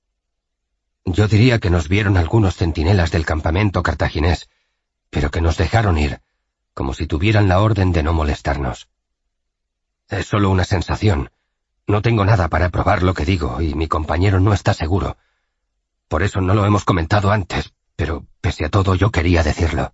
Yo 1.03 1.27
diría 1.27 1.59
que 1.59 1.69
nos 1.69 1.89
vieron 1.89 2.15
algunos 2.15 2.55
centinelas 2.55 3.11
del 3.11 3.25
campamento 3.25 3.83
cartaginés, 3.83 4.49
pero 5.09 5.29
que 5.29 5.41
nos 5.41 5.57
dejaron 5.57 5.97
ir, 5.97 6.21
como 6.73 6.93
si 6.93 7.05
tuvieran 7.05 7.49
la 7.49 7.59
orden 7.59 7.91
de 7.91 8.01
no 8.01 8.13
molestarnos. 8.13 8.87
Es 10.07 10.25
solo 10.25 10.49
una 10.49 10.63
sensación. 10.63 11.31
No 11.87 12.01
tengo 12.01 12.23
nada 12.23 12.47
para 12.47 12.69
probar 12.69 13.03
lo 13.03 13.13
que 13.13 13.25
digo 13.25 13.61
y 13.61 13.73
mi 13.73 13.87
compañero 13.87 14.39
no 14.39 14.53
está 14.53 14.73
seguro. 14.73 15.17
Por 16.07 16.23
eso 16.23 16.41
no 16.41 16.53
lo 16.53 16.65
hemos 16.65 16.85
comentado 16.85 17.31
antes, 17.31 17.73
pero 17.95 18.25
pese 18.41 18.65
a 18.65 18.69
todo 18.69 18.95
yo 18.95 19.11
quería 19.11 19.43
decirlo. 19.43 19.93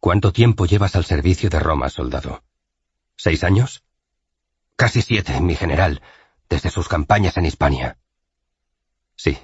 ¿Cuánto 0.00 0.32
tiempo 0.32 0.66
llevas 0.66 0.96
al 0.96 1.04
servicio 1.04 1.50
de 1.50 1.60
Roma, 1.60 1.88
soldado? 1.88 2.44
¿Seis 3.16 3.44
años? 3.44 3.84
Casi 4.76 5.02
siete, 5.02 5.40
mi 5.40 5.54
general, 5.54 6.02
desde 6.48 6.70
sus 6.70 6.88
campañas 6.88 7.36
en 7.36 7.46
Hispania. 7.46 7.98
Sí, 9.16 9.38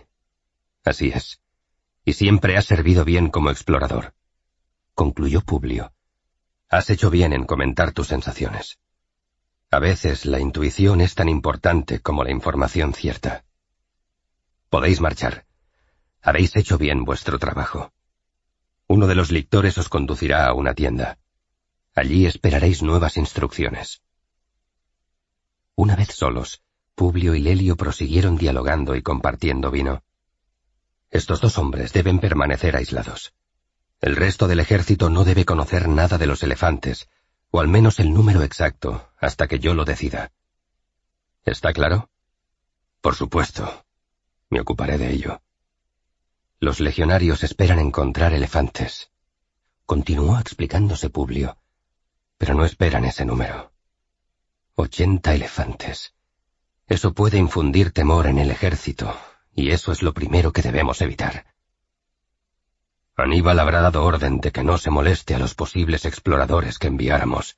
así 0.84 1.09
es. 1.14 1.40
Y 2.05 2.14
siempre 2.14 2.56
has 2.56 2.64
servido 2.64 3.05
bien 3.05 3.28
como 3.28 3.51
explorador. 3.51 4.14
Concluyó 4.94 5.40
Publio. 5.42 5.92
Has 6.68 6.90
hecho 6.90 7.10
bien 7.10 7.32
en 7.32 7.44
comentar 7.44 7.92
tus 7.92 8.09
sensaciones. 8.09 8.78
A 9.72 9.78
veces 9.78 10.26
la 10.26 10.40
intuición 10.40 11.01
es 11.01 11.14
tan 11.14 11.28
importante 11.28 12.01
como 12.01 12.24
la 12.24 12.32
información 12.32 12.92
cierta. 12.92 13.44
Podéis 14.68 15.01
marchar. 15.01 15.47
Habéis 16.22 16.56
hecho 16.56 16.76
bien 16.76 17.05
vuestro 17.05 17.38
trabajo. 17.38 17.92
Uno 18.88 19.06
de 19.06 19.14
los 19.14 19.30
lictores 19.30 19.78
os 19.78 19.88
conducirá 19.88 20.47
a 20.47 20.55
una 20.55 20.74
tienda. 20.74 21.18
Allí 21.94 22.26
esperaréis 22.26 22.82
nuevas 22.82 23.16
instrucciones. 23.16 24.02
Una 25.76 25.94
vez 25.94 26.09
solos, 26.09 26.62
Publio 26.97 27.36
y 27.36 27.40
Lelio 27.40 27.76
prosiguieron 27.76 28.36
dialogando 28.36 28.97
y 28.97 29.02
compartiendo 29.02 29.70
vino. 29.70 30.02
Estos 31.10 31.40
dos 31.40 31.59
hombres 31.59 31.92
deben 31.92 32.18
permanecer 32.18 32.74
aislados. 32.74 33.32
El 34.01 34.16
resto 34.16 34.48
del 34.48 34.59
ejército 34.59 35.10
no 35.10 35.24
debe 35.24 35.44
conocer 35.44 35.88
nada 35.88 36.18
de 36.18 36.26
los 36.26 36.42
elefantes, 36.42 37.09
o 37.51 37.60
al 37.60 37.68
menos 37.68 37.98
el 37.98 38.12
número 38.12 38.43
exacto, 38.43 39.10
hasta 39.18 39.48
que 39.48 39.59
yo 39.59 39.74
lo 39.74 39.85
decida. 39.85 40.32
¿Está 41.44 41.72
claro? 41.72 42.11
Por 43.01 43.14
supuesto. 43.14 43.85
Me 44.51 44.61
ocuparé 44.61 44.98
de 44.98 45.12
ello. 45.12 45.43
Los 46.59 46.80
legionarios 46.80 47.43
esperan 47.43 47.79
encontrar 47.79 48.35
elefantes. 48.35 49.11
Continuó 49.87 50.38
explicándose 50.38 51.09
Publio, 51.11 51.56
pero 52.37 52.54
no 52.54 52.64
esperan 52.64 53.04
ese 53.04 53.24
número. 53.24 53.72
Ochenta 54.74 55.35
elefantes. 55.35 56.14
Eso 56.87 57.12
puede 57.14 57.38
infundir 57.38 57.93
temor 57.93 58.27
en 58.27 58.38
el 58.38 58.51
ejército, 58.51 59.16
y 59.54 59.70
eso 59.70 59.93
es 59.93 60.03
lo 60.03 60.12
primero 60.12 60.53
que 60.53 60.62
debemos 60.62 61.01
evitar. 61.01 61.49
Aníbal 63.21 63.59
habrá 63.59 63.81
dado 63.81 64.05
orden 64.05 64.40
de 64.40 64.53
que 64.53 64.63
no 64.63 64.79
se 64.79 64.90
moleste 64.90 65.35
a 65.35 65.39
los 65.39 65.55
posibles 65.55 66.05
exploradores 66.05 66.79
que 66.79 66.89
enviáramos. 66.89 67.57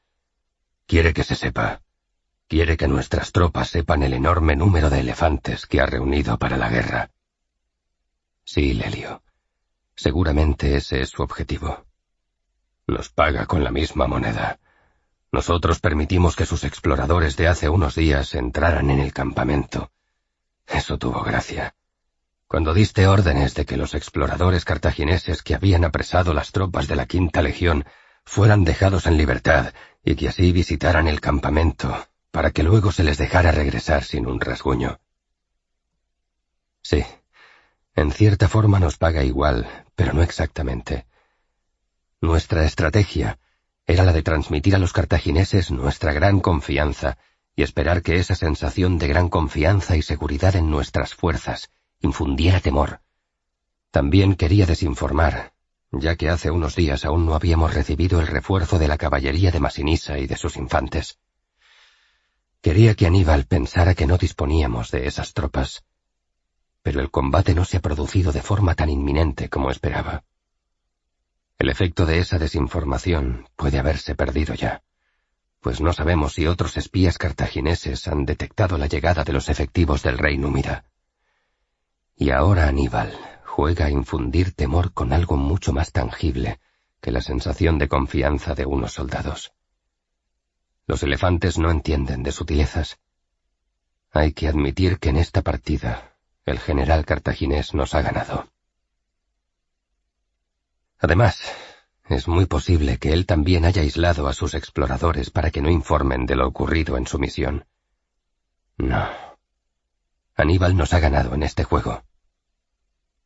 Quiere 0.87 1.13
que 1.13 1.25
se 1.25 1.37
sepa. 1.37 1.83
Quiere 2.49 2.77
que 2.77 2.89
nuestras 2.89 3.33
tropas 3.33 3.71
sepan 3.71 4.03
el 4.03 4.13
enorme 4.13 4.57
número 4.57 4.91
de 4.91 5.01
elefantes 5.01 5.67
que 5.67 5.81
ha 5.81 5.87
reunido 5.87 6.39
para 6.39 6.57
la 6.57 6.69
guerra. 6.69 7.11
Sí, 8.45 8.75
Lelio. 8.75 9.23
Seguramente 9.95 10.77
ese 10.77 11.01
es 11.01 11.11
su 11.11 11.23
objetivo. 11.23 11.87
Nos 12.87 13.09
paga 13.09 13.47
con 13.47 13.63
la 13.65 13.71
misma 13.71 14.07
moneda. 14.07 14.59
Nosotros 15.31 15.81
permitimos 15.81 16.37
que 16.37 16.45
sus 16.45 16.65
exploradores 16.65 17.37
de 17.37 17.49
hace 17.49 17.69
unos 17.69 17.95
días 17.95 18.35
entraran 18.35 18.91
en 18.91 18.99
el 18.99 19.13
campamento. 19.13 19.91
Eso 20.67 20.99
tuvo 20.99 21.23
gracia. 21.23 21.75
Cuando 22.53 22.75
diste 22.75 23.07
órdenes 23.07 23.55
de 23.55 23.65
que 23.65 23.79
los 23.79 23.95
exploradores 23.95 24.67
cartagineses 24.67 25.43
que 25.43 25.55
habían 25.55 25.87
apresado 25.87 26.35
las 26.35 26.53
tropas 26.53 26.87
de 26.87 26.97
la 26.97 27.07
Quinta 27.07 27.41
Legión 27.41 27.87
fueran 28.27 28.63
dejados 28.63 29.07
en 29.07 29.17
libertad 29.17 29.73
y 30.05 30.17
que 30.17 30.29
así 30.29 30.53
visitaran 30.53 31.09
el 31.09 31.23
campamento, 31.23 32.09
para 32.31 32.51
que 32.51 32.63
luego 32.63 32.93
se 32.93 33.05
les 33.05 33.17
dejara 33.17 33.53
regresar 33.53 34.05
sin 34.05 34.27
un 34.27 34.39
rasguño. 34.39 35.01
Sí, 36.83 37.07
en 37.95 38.13
cierta 38.13 38.49
forma 38.49 38.79
nos 38.79 38.99
paga 38.99 39.25
igual, 39.25 39.67
pero 39.97 40.13
no 40.13 40.23
exactamente. 40.23 41.07
Nuestra 42.21 42.67
estrategia 42.67 43.39
era 43.87 44.05
la 44.05 44.13
de 44.13 44.23
transmitir 44.23 44.75
a 44.75 44.79
los 44.79 44.93
cartagineses 44.93 45.71
nuestra 45.71 46.13
gran 46.13 46.41
confianza 46.41 47.17
y 47.57 47.63
esperar 47.63 48.03
que 48.03 48.17
esa 48.17 48.35
sensación 48.35 48.99
de 48.99 49.09
gran 49.09 49.31
confianza 49.31 49.97
y 49.97 50.03
seguridad 50.03 50.55
en 50.55 50.69
nuestras 50.69 51.15
fuerzas 51.15 51.71
infundiera 52.03 52.61
temor. 52.61 53.01
También 53.91 54.35
quería 54.35 54.67
desinformar, 54.67 55.53
ya 55.91 56.17
que 56.17 56.29
hace 56.29 56.51
unos 56.51 56.77
días 56.77 57.05
aún 57.05 57.27
no 57.27 57.35
habíamos 57.35 57.75
recibido 57.75 58.21
el 58.21 58.27
refuerzo 58.27 58.79
de 58.79 58.89
la 58.89 58.99
caballería 58.99 59.51
de 59.51 59.61
Masinisa 59.61 60.19
y 60.19 60.27
de 60.27 60.37
sus 60.37 60.57
infantes. 60.57 61.19
Quería 62.61 62.95
que 62.95 63.07
Aníbal 63.07 63.45
pensara 63.47 63.95
que 63.95 64.07
no 64.07 64.19
disponíamos 64.19 64.91
de 64.91 65.07
esas 65.07 65.35
tropas, 65.35 65.85
pero 66.83 67.01
el 67.01 67.11
combate 67.11 67.55
no 67.55 67.65
se 67.65 67.77
ha 67.77 67.81
producido 67.81 68.33
de 68.33 68.43
forma 68.43 68.75
tan 68.75 68.91
inminente 68.91 69.49
como 69.49 69.71
esperaba. 69.71 70.25
El 71.59 71.69
efecto 71.69 72.07
de 72.07 72.19
esa 72.19 72.39
desinformación 72.39 73.49
puede 73.57 73.79
haberse 73.79 74.15
perdido 74.15 74.55
ya, 74.55 74.83
pues 75.61 75.81
no 75.81 75.93
sabemos 75.93 76.35
si 76.35 76.47
otros 76.47 76.77
espías 76.77 77.19
cartagineses 77.19 78.09
han 78.09 78.25
detectado 78.25 78.79
la 78.79 78.89
llegada 78.89 79.23
de 79.23 79.33
los 79.33 79.49
efectivos 79.49 80.03
del 80.03 80.19
rey 80.19 80.37
Númida. 80.37 80.85
Y 82.17 82.31
ahora 82.31 82.69
Aníbal 82.69 83.13
juega 83.45 83.87
a 83.87 83.91
infundir 83.91 84.55
temor 84.55 84.93
con 84.93 85.13
algo 85.13 85.37
mucho 85.37 85.73
más 85.73 85.93
tangible 85.93 86.61
que 87.01 87.11
la 87.11 87.21
sensación 87.21 87.79
de 87.79 87.89
confianza 87.89 88.55
de 88.55 88.65
unos 88.65 88.93
soldados. 88.93 89.53
Los 90.87 91.03
elefantes 91.03 91.59
no 91.59 91.71
entienden 91.71 92.23
de 92.23 92.33
sutilezas. 92.33 92.99
Hay 94.11 94.33
que 94.33 94.49
admitir 94.49 94.99
que 94.99 95.09
en 95.09 95.17
esta 95.17 95.43
partida 95.43 96.17
el 96.45 96.59
general 96.59 97.05
cartaginés 97.05 97.75
nos 97.75 97.95
ha 97.95 98.03
ganado. 98.03 98.49
Además, 100.99 101.43
es 102.09 102.29
muy 102.29 102.47
posible 102.47 102.99
que 102.99 103.13
él 103.13 103.27
también 103.27 103.65
haya 103.65 103.83
aislado 103.83 104.29
a 104.29 104.35
sus 104.35 104.55
exploradores 104.55 105.31
para 105.31 105.51
que 105.51 105.63
no 105.63 105.71
informen 105.71 106.27
de 106.27 106.37
lo 106.37 106.47
ocurrido 106.47 106.97
en 106.97 107.07
su 107.07 107.19
misión. 107.19 107.67
No. 108.77 109.32
Aníbal 110.35 110.77
nos 110.77 110.93
ha 110.94 111.01
ganado 111.01 111.35
en 111.35 111.43
este 111.43 111.65
juego. 111.65 112.05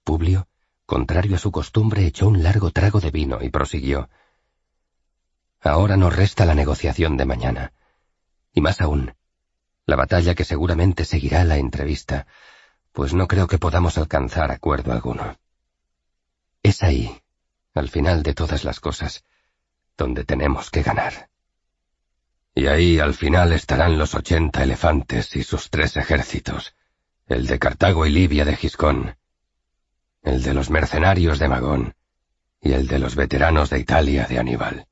Publio, 0.05 0.49
contrario 0.87 1.37
a 1.37 1.39
su 1.39 1.51
costumbre, 1.51 2.07
echó 2.07 2.29
un 2.29 2.43
largo 2.43 2.71
trago 2.71 3.01
de 3.01 3.11
vino 3.11 3.43
y 3.43 3.51
prosiguió. 3.51 4.09
Ahora 5.61 5.97
nos 5.97 6.15
resta 6.15 6.45
la 6.45 6.55
negociación 6.55 7.17
de 7.17 7.25
mañana. 7.25 7.73
Y 8.53 8.61
más 8.61 8.81
aún, 8.81 9.15
la 9.85 9.97
batalla 9.97 10.35
que 10.35 10.45
seguramente 10.45 11.05
seguirá 11.05 11.45
la 11.45 11.59
entrevista, 11.59 12.27
pues 12.93 13.15
no 13.15 13.29
creo 13.29 13.47
que 13.47 13.59
podamos 13.59 13.99
alcanzar 13.99 14.51
acuerdo 14.51 14.93
alguno. 14.93 15.39
Es 16.63 16.83
ahí, 16.83 17.23
al 17.75 17.89
final 17.89 18.23
de 18.23 18.35
todas 18.35 18.65
las 18.65 18.81
cosas, 18.81 19.25
donde 19.97 20.25
tenemos 20.25 20.71
que 20.71 20.83
ganar. 20.83 21.31
Y 22.55 22.69
ahí 22.69 22.99
al 22.99 23.15
final 23.15 23.53
estarán 23.53 23.99
los 23.99 24.15
ochenta 24.15 24.63
elefantes 24.63 25.37
y 25.37 25.43
sus 25.43 25.69
tres 25.69 25.97
ejércitos, 25.97 26.76
el 27.27 27.49
de 27.49 27.59
Cartago 27.59 28.07
y 28.07 28.11
Libia 28.11 28.45
de 28.45 28.55
Giscón. 28.55 29.17
el 30.23 30.43
de 30.43 30.55
los 30.55 30.71
mercenarios 30.71 31.39
de 31.41 31.49
Magón 31.49 31.95
y 32.61 32.73
el 32.73 32.87
de 32.87 33.01
los 33.01 33.17
veteranos 33.17 33.69
de 33.69 33.81
Italia 33.81 34.27
de 34.27 34.39
Aníbal. 34.39 34.87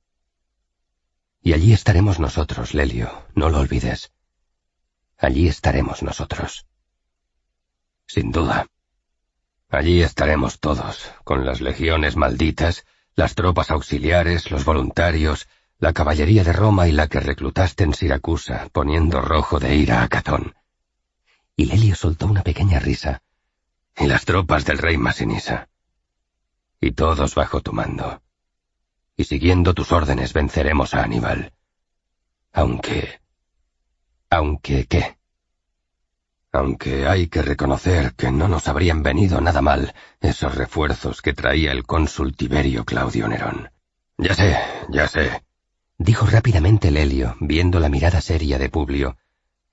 Y 1.42 1.52
allí 1.52 1.72
estaremos 1.72 2.18
nosotros, 2.18 2.74
Lelio, 2.74 3.26
no 3.34 3.50
lo 3.50 3.58
olvides. 3.58 4.12
Allí 5.16 5.46
estaremos 5.46 6.02
nosotros. 6.02 6.66
Sin 8.06 8.32
duda. 8.32 8.66
Allí 9.68 10.02
estaremos 10.02 10.58
todos, 10.58 11.12
con 11.22 11.44
las 11.44 11.60
legiones 11.60 12.16
malditas, 12.16 12.84
las 13.14 13.34
tropas 13.34 13.70
auxiliares, 13.70 14.50
los 14.50 14.64
voluntarios, 14.64 15.48
la 15.78 15.92
caballería 15.92 16.42
de 16.42 16.52
Roma 16.52 16.88
y 16.88 16.92
la 16.92 17.08
que 17.08 17.20
reclutaste 17.20 17.84
en 17.84 17.94
Siracusa, 17.94 18.68
poniendo 18.72 19.20
rojo 19.20 19.60
de 19.60 19.76
ira 19.76 20.02
a 20.02 20.08
Catón. 20.08 20.54
Y 21.56 21.66
Lelio 21.66 21.94
soltó 21.94 22.26
una 22.26 22.42
pequeña 22.42 22.78
risa. 22.78 23.22
Y 23.96 24.06
las 24.06 24.24
tropas 24.24 24.64
del 24.64 24.78
rey 24.78 24.96
Masinisa. 24.96 25.68
Y 26.80 26.92
todos 26.92 27.34
bajo 27.34 27.60
tu 27.60 27.72
mando. 27.72 28.22
Y 29.16 29.24
siguiendo 29.24 29.74
tus 29.74 29.92
órdenes 29.92 30.32
venceremos 30.32 30.94
a 30.94 31.04
Aníbal. 31.04 31.52
Aunque... 32.52 33.20
Aunque 34.30 34.86
qué 34.86 35.16
aunque 36.54 37.08
hay 37.08 37.26
que 37.26 37.42
reconocer 37.42 38.14
que 38.14 38.30
no 38.30 38.46
nos 38.46 38.68
habrían 38.68 39.02
venido 39.02 39.40
nada 39.40 39.60
mal 39.60 39.92
esos 40.20 40.54
refuerzos 40.54 41.20
que 41.20 41.32
traía 41.32 41.72
el 41.72 41.84
cónsul 41.84 42.36
Tiberio 42.36 42.84
Claudio 42.84 43.26
Nerón. 43.26 43.70
Ya 44.16 44.34
sé, 44.34 44.56
ya 44.88 45.08
sé, 45.08 45.42
dijo 45.98 46.26
rápidamente 46.26 46.92
Lelio, 46.92 47.36
viendo 47.40 47.80
la 47.80 47.88
mirada 47.88 48.20
seria 48.20 48.56
de 48.58 48.68
Publio, 48.68 49.16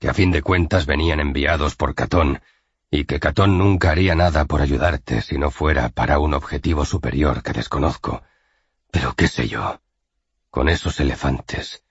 que 0.02 0.08
a 0.08 0.14
fin 0.14 0.32
de 0.32 0.42
cuentas 0.42 0.84
venían 0.84 1.20
enviados 1.20 1.76
por 1.76 1.94
Catón, 1.94 2.40
y 2.90 3.04
que 3.04 3.20
Catón 3.20 3.56
nunca 3.56 3.92
haría 3.92 4.16
nada 4.16 4.46
por 4.46 4.60
ayudarte 4.60 5.22
si 5.22 5.38
no 5.38 5.52
fuera 5.52 5.90
para 5.90 6.18
un 6.18 6.34
objetivo 6.34 6.84
superior 6.84 7.44
que 7.44 7.52
desconozco. 7.52 8.20
Pero 8.90 9.14
qué 9.14 9.28
sé 9.28 9.46
yo, 9.46 9.80
con 10.50 10.68
esos 10.68 10.98
elefantes, 10.98 11.84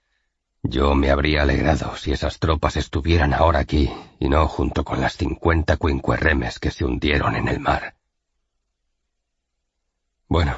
yo 0.62 0.94
me 0.94 1.10
habría 1.10 1.44
alegrado 1.44 1.96
si 1.96 2.12
esas 2.12 2.38
tropas 2.38 2.76
estuvieran 2.76 3.32
ahora 3.32 3.60
aquí 3.60 3.90
y 4.20 4.28
no 4.28 4.46
junto 4.46 4.84
con 4.84 5.00
las 5.00 5.16
cincuenta 5.16 5.78
cuincuerremes 5.78 6.58
que 6.58 6.70
se 6.70 6.84
hundieron 6.84 7.34
en 7.34 7.48
el 7.48 7.60
mar. 7.60 7.94
Bueno, 10.28 10.54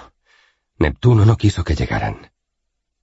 Neptuno 0.76 1.24
no 1.24 1.36
quiso 1.36 1.62
que 1.62 1.76
llegaran, 1.76 2.32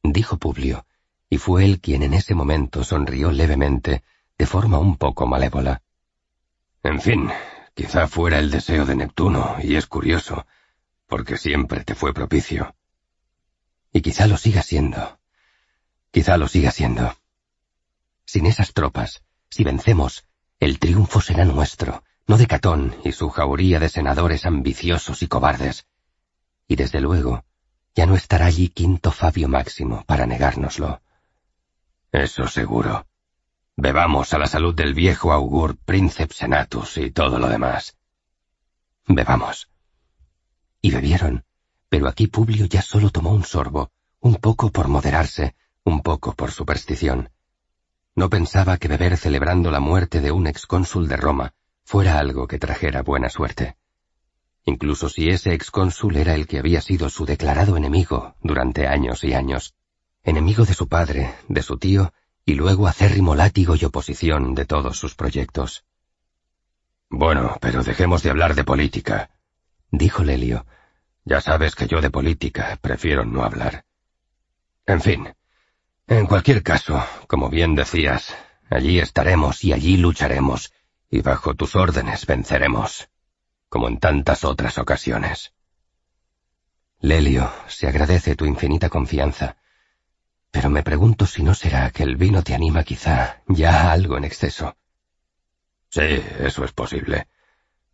dijo 0.03 0.35
Publio, 0.35 0.85
y 1.29 1.37
fue 1.37 1.63
él 1.63 1.79
quien 1.79 2.03
en 2.03 2.13
ese 2.13 2.35
momento 2.35 2.83
sonrió 2.83 3.31
levemente, 3.31 4.03
de 4.41 4.47
forma 4.47 4.79
un 4.79 4.97
poco 4.97 5.27
malévola. 5.27 5.83
En 6.81 6.99
fin, 6.99 7.29
quizá 7.75 8.07
fuera 8.07 8.39
el 8.39 8.49
deseo 8.49 8.87
de 8.87 8.95
Neptuno, 8.95 9.57
y 9.61 9.75
es 9.75 9.85
curioso, 9.85 10.47
porque 11.05 11.37
siempre 11.37 11.83
te 11.83 11.93
fue 11.93 12.11
propicio. 12.11 12.73
Y 13.93 14.01
quizá 14.01 14.25
lo 14.25 14.37
siga 14.37 14.63
siendo, 14.63 15.19
Quizá 16.09 16.37
lo 16.37 16.47
siga 16.47 16.71
siendo. 16.71 17.15
Sin 18.25 18.47
esas 18.47 18.73
tropas, 18.73 19.21
si 19.51 19.63
vencemos, 19.63 20.25
el 20.59 20.79
triunfo 20.79 21.21
será 21.21 21.45
nuestro, 21.45 22.03
no 22.25 22.35
de 22.39 22.47
Catón 22.47 22.95
y 23.03 23.11
su 23.11 23.29
jauría 23.29 23.79
de 23.79 23.89
senadores 23.89 24.47
ambiciosos 24.47 25.21
y 25.21 25.27
cobardes. 25.27 25.85
Y 26.67 26.77
desde 26.77 26.99
luego, 26.99 27.45
ya 27.93 28.07
no 28.07 28.15
estará 28.15 28.47
allí 28.47 28.69
Quinto 28.69 29.11
Fabio 29.11 29.47
Máximo 29.47 30.03
para 30.07 30.25
negárnoslo. 30.25 30.99
Eso 32.11 32.47
seguro. 32.47 33.05
Bebamos 33.83 34.31
a 34.35 34.37
la 34.37 34.45
salud 34.45 34.75
del 34.75 34.93
viejo 34.93 35.31
augur 35.31 35.75
Princeps 35.75 36.35
Senatus 36.35 36.99
y 36.99 37.09
todo 37.09 37.39
lo 37.39 37.49
demás. 37.49 37.97
Bebamos. 39.07 39.71
Y 40.83 40.91
bebieron, 40.91 41.45
pero 41.89 42.07
aquí 42.07 42.27
Publio 42.27 42.67
ya 42.67 42.83
solo 42.83 43.09
tomó 43.09 43.31
un 43.31 43.43
sorbo, 43.43 43.89
un 44.19 44.35
poco 44.35 44.69
por 44.69 44.87
moderarse, 44.87 45.55
un 45.83 46.03
poco 46.03 46.33
por 46.33 46.51
superstición. 46.51 47.31
No 48.13 48.29
pensaba 48.29 48.77
que 48.77 48.87
beber 48.87 49.17
celebrando 49.17 49.71
la 49.71 49.79
muerte 49.79 50.21
de 50.21 50.31
un 50.31 50.45
excónsul 50.45 51.07
de 51.07 51.17
Roma 51.17 51.55
fuera 51.83 52.19
algo 52.19 52.47
que 52.47 52.59
trajera 52.59 53.01
buena 53.01 53.29
suerte. 53.29 53.77
Incluso 54.63 55.09
si 55.09 55.29
ese 55.29 55.55
excónsul 55.55 56.17
era 56.17 56.35
el 56.35 56.45
que 56.45 56.59
había 56.59 56.81
sido 56.81 57.09
su 57.09 57.25
declarado 57.25 57.77
enemigo 57.77 58.35
durante 58.43 58.85
años 58.85 59.23
y 59.23 59.33
años, 59.33 59.73
enemigo 60.23 60.65
de 60.65 60.75
su 60.75 60.87
padre, 60.87 61.33
de 61.47 61.63
su 61.63 61.79
tío, 61.79 62.13
y 62.45 62.55
luego 62.55 62.87
acérrimo 62.87 63.35
látigo 63.35 63.75
y 63.75 63.85
oposición 63.85 64.55
de 64.55 64.65
todos 64.65 64.97
sus 64.97 65.15
proyectos. 65.15 65.85
Bueno, 67.09 67.57
pero 67.61 67.83
dejemos 67.83 68.23
de 68.23 68.29
hablar 68.29 68.55
de 68.55 68.63
política, 68.63 69.31
dijo 69.91 70.23
Lelio. 70.23 70.65
Ya 71.23 71.39
sabes 71.39 71.75
que 71.75 71.87
yo 71.87 72.01
de 72.01 72.09
política 72.09 72.79
prefiero 72.81 73.25
no 73.25 73.43
hablar. 73.43 73.85
En 74.87 75.01
fin, 75.01 75.33
en 76.07 76.25
cualquier 76.25 76.63
caso, 76.63 77.03
como 77.27 77.49
bien 77.49 77.75
decías, 77.75 78.35
allí 78.69 78.99
estaremos 78.99 79.63
y 79.63 79.73
allí 79.73 79.97
lucharemos, 79.97 80.73
y 81.09 81.21
bajo 81.21 81.53
tus 81.53 81.75
órdenes 81.75 82.25
venceremos, 82.25 83.09
como 83.69 83.87
en 83.87 83.99
tantas 83.99 84.43
otras 84.43 84.77
ocasiones. 84.77 85.53
Lelio, 86.99 87.51
se 87.67 87.87
agradece 87.87 88.35
tu 88.35 88.45
infinita 88.45 88.89
confianza, 88.89 89.57
pero 90.51 90.69
me 90.69 90.83
pregunto 90.83 91.25
si 91.25 91.43
no 91.43 91.53
será 91.53 91.89
que 91.91 92.03
el 92.03 92.17
vino 92.17 92.43
te 92.43 92.53
anima 92.53 92.83
quizá 92.83 93.41
ya 93.47 93.91
algo 93.91 94.17
en 94.17 94.25
exceso. 94.25 94.75
Sí, 95.89 96.23
eso 96.39 96.65
es 96.65 96.73
posible, 96.73 97.27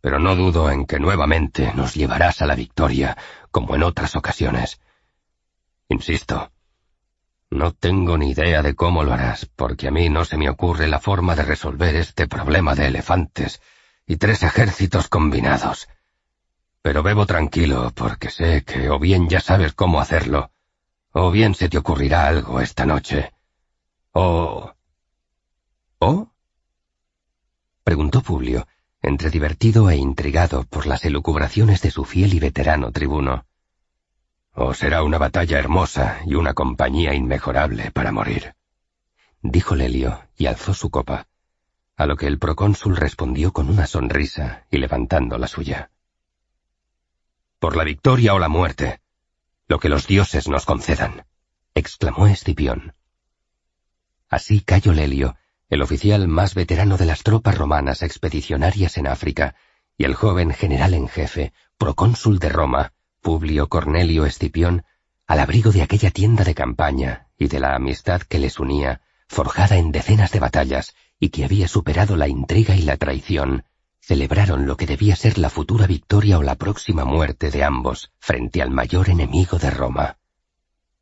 pero 0.00 0.18
no 0.18 0.36
dudo 0.36 0.70
en 0.70 0.84
que 0.84 0.98
nuevamente 0.98 1.72
nos 1.74 1.94
llevarás 1.94 2.42
a 2.42 2.46
la 2.46 2.56
victoria, 2.56 3.16
como 3.50 3.76
en 3.76 3.84
otras 3.84 4.16
ocasiones. 4.16 4.80
Insisto, 5.88 6.52
no 7.50 7.72
tengo 7.72 8.18
ni 8.18 8.32
idea 8.32 8.60
de 8.60 8.74
cómo 8.74 9.04
lo 9.04 9.12
harás, 9.12 9.46
porque 9.46 9.88
a 9.88 9.90
mí 9.90 10.08
no 10.10 10.24
se 10.24 10.36
me 10.36 10.50
ocurre 10.50 10.88
la 10.88 11.00
forma 11.00 11.34
de 11.34 11.44
resolver 11.44 11.96
este 11.96 12.26
problema 12.26 12.74
de 12.74 12.88
elefantes 12.88 13.62
y 14.06 14.16
tres 14.16 14.42
ejércitos 14.42 15.08
combinados. 15.08 15.88
Pero 16.82 17.02
bebo 17.02 17.24
tranquilo, 17.26 17.92
porque 17.94 18.30
sé 18.30 18.64
que 18.64 18.90
o 18.90 18.98
bien 18.98 19.28
ya 19.28 19.40
sabes 19.40 19.72
cómo 19.72 20.00
hacerlo, 20.00 20.50
o 21.20 21.30
bien 21.30 21.54
se 21.54 21.68
te 21.68 21.78
ocurrirá 21.78 22.26
algo 22.26 22.60
esta 22.60 22.86
noche. 22.86 23.32
O... 24.12 24.72
¿O? 25.98 26.32
preguntó 27.84 28.22
Publio, 28.22 28.66
entre 29.02 29.30
divertido 29.30 29.90
e 29.90 29.96
intrigado 29.96 30.64
por 30.64 30.86
las 30.86 31.04
elucubraciones 31.04 31.82
de 31.82 31.90
su 31.90 32.04
fiel 32.04 32.34
y 32.34 32.40
veterano 32.40 32.92
tribuno 32.92 33.44
o 34.60 34.74
será 34.74 35.04
una 35.04 35.18
batalla 35.18 35.56
hermosa 35.56 36.18
y 36.26 36.34
una 36.34 36.52
compañía 36.52 37.14
inmejorable 37.14 37.92
para 37.92 38.10
morir. 38.10 38.56
Dijo 39.40 39.76
Lelio 39.76 40.24
y 40.36 40.46
alzó 40.46 40.74
su 40.74 40.90
copa, 40.90 41.28
a 41.96 42.06
lo 42.06 42.16
que 42.16 42.26
el 42.26 42.40
procónsul 42.40 42.96
respondió 42.96 43.52
con 43.52 43.70
una 43.70 43.86
sonrisa 43.86 44.66
y 44.68 44.78
levantando 44.78 45.38
la 45.38 45.46
suya. 45.46 45.92
Por 47.60 47.76
la 47.76 47.84
victoria 47.84 48.34
o 48.34 48.40
la 48.40 48.48
muerte, 48.48 49.00
lo 49.68 49.78
que 49.78 49.90
los 49.90 50.06
dioses 50.06 50.48
nos 50.48 50.64
concedan, 50.64 51.26
exclamó 51.74 52.26
Escipión. 52.26 52.94
Así 54.28 54.60
cayó 54.62 54.92
Lelio, 54.92 55.36
el 55.68 55.82
oficial 55.82 56.26
más 56.26 56.54
veterano 56.54 56.96
de 56.96 57.04
las 57.04 57.22
tropas 57.22 57.56
romanas 57.56 58.02
expedicionarias 58.02 58.96
en 58.96 59.06
África, 59.06 59.54
y 59.98 60.04
el 60.04 60.14
joven 60.14 60.52
general 60.52 60.94
en 60.94 61.08
jefe, 61.08 61.52
procónsul 61.76 62.38
de 62.38 62.48
Roma, 62.48 62.92
Publio 63.20 63.68
Cornelio 63.68 64.24
Escipión, 64.24 64.84
al 65.26 65.40
abrigo 65.40 65.70
de 65.70 65.82
aquella 65.82 66.10
tienda 66.10 66.44
de 66.44 66.54
campaña 66.54 67.28
y 67.36 67.48
de 67.48 67.60
la 67.60 67.74
amistad 67.74 68.22
que 68.22 68.38
les 68.38 68.58
unía, 68.58 69.02
forjada 69.28 69.76
en 69.76 69.92
decenas 69.92 70.32
de 70.32 70.40
batallas 70.40 70.94
y 71.20 71.28
que 71.28 71.44
había 71.44 71.68
superado 71.68 72.16
la 72.16 72.28
intriga 72.28 72.74
y 72.74 72.82
la 72.82 72.96
traición, 72.96 73.64
celebraron 74.08 74.66
lo 74.66 74.78
que 74.78 74.86
debía 74.86 75.14
ser 75.16 75.36
la 75.36 75.50
futura 75.50 75.86
victoria 75.86 76.38
o 76.38 76.42
la 76.42 76.54
próxima 76.54 77.04
muerte 77.04 77.50
de 77.50 77.62
ambos 77.62 78.10
frente 78.18 78.62
al 78.62 78.70
mayor 78.70 79.10
enemigo 79.10 79.58
de 79.58 79.68
Roma. 79.68 80.16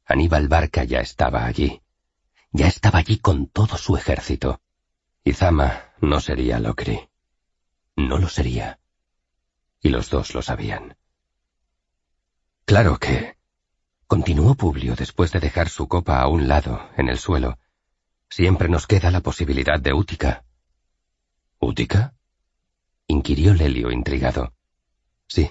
Aníbal 0.05 0.49
Barca 0.49 0.83
ya 0.83 0.99
estaba 0.99 1.47
allí. 1.47 1.83
Ya 2.51 2.67
estaba 2.67 2.99
allí 2.99 3.18
con 3.18 3.47
todo 3.47 3.76
su 3.76 3.97
ejército. 3.97 4.60
Y 5.23 5.35
Zama 5.35 5.93
no 6.01 6.18
sería 6.18 6.59
Locri. 6.59 7.09
No 7.94 8.18
lo 8.18 8.28
sería. 8.28 8.81
Y 9.81 9.91
los 9.91 10.10
dos 10.10 10.35
lo 10.35 10.43
sabían. 10.43 10.97
Claro 12.65 12.99
que... 12.99 13.36
Continuó 14.09 14.57
Publio 14.57 14.97
después 14.97 15.31
de 15.31 15.39
dejar 15.39 15.68
su 15.68 15.86
copa 15.86 16.20
a 16.20 16.26
un 16.26 16.49
lado, 16.49 16.91
en 16.97 17.09
el 17.09 17.18
suelo. 17.18 17.60
Siempre 18.28 18.68
nos 18.68 18.89
queda 18.89 19.12
la 19.12 19.20
posibilidad 19.20 19.78
de 19.78 19.93
Útica. 19.93 20.44
¿Útica? 21.60 22.16
Inquirió 23.07 23.55
Lelio 23.55 23.91
intrigado. 23.91 24.52
Sí. 25.26 25.51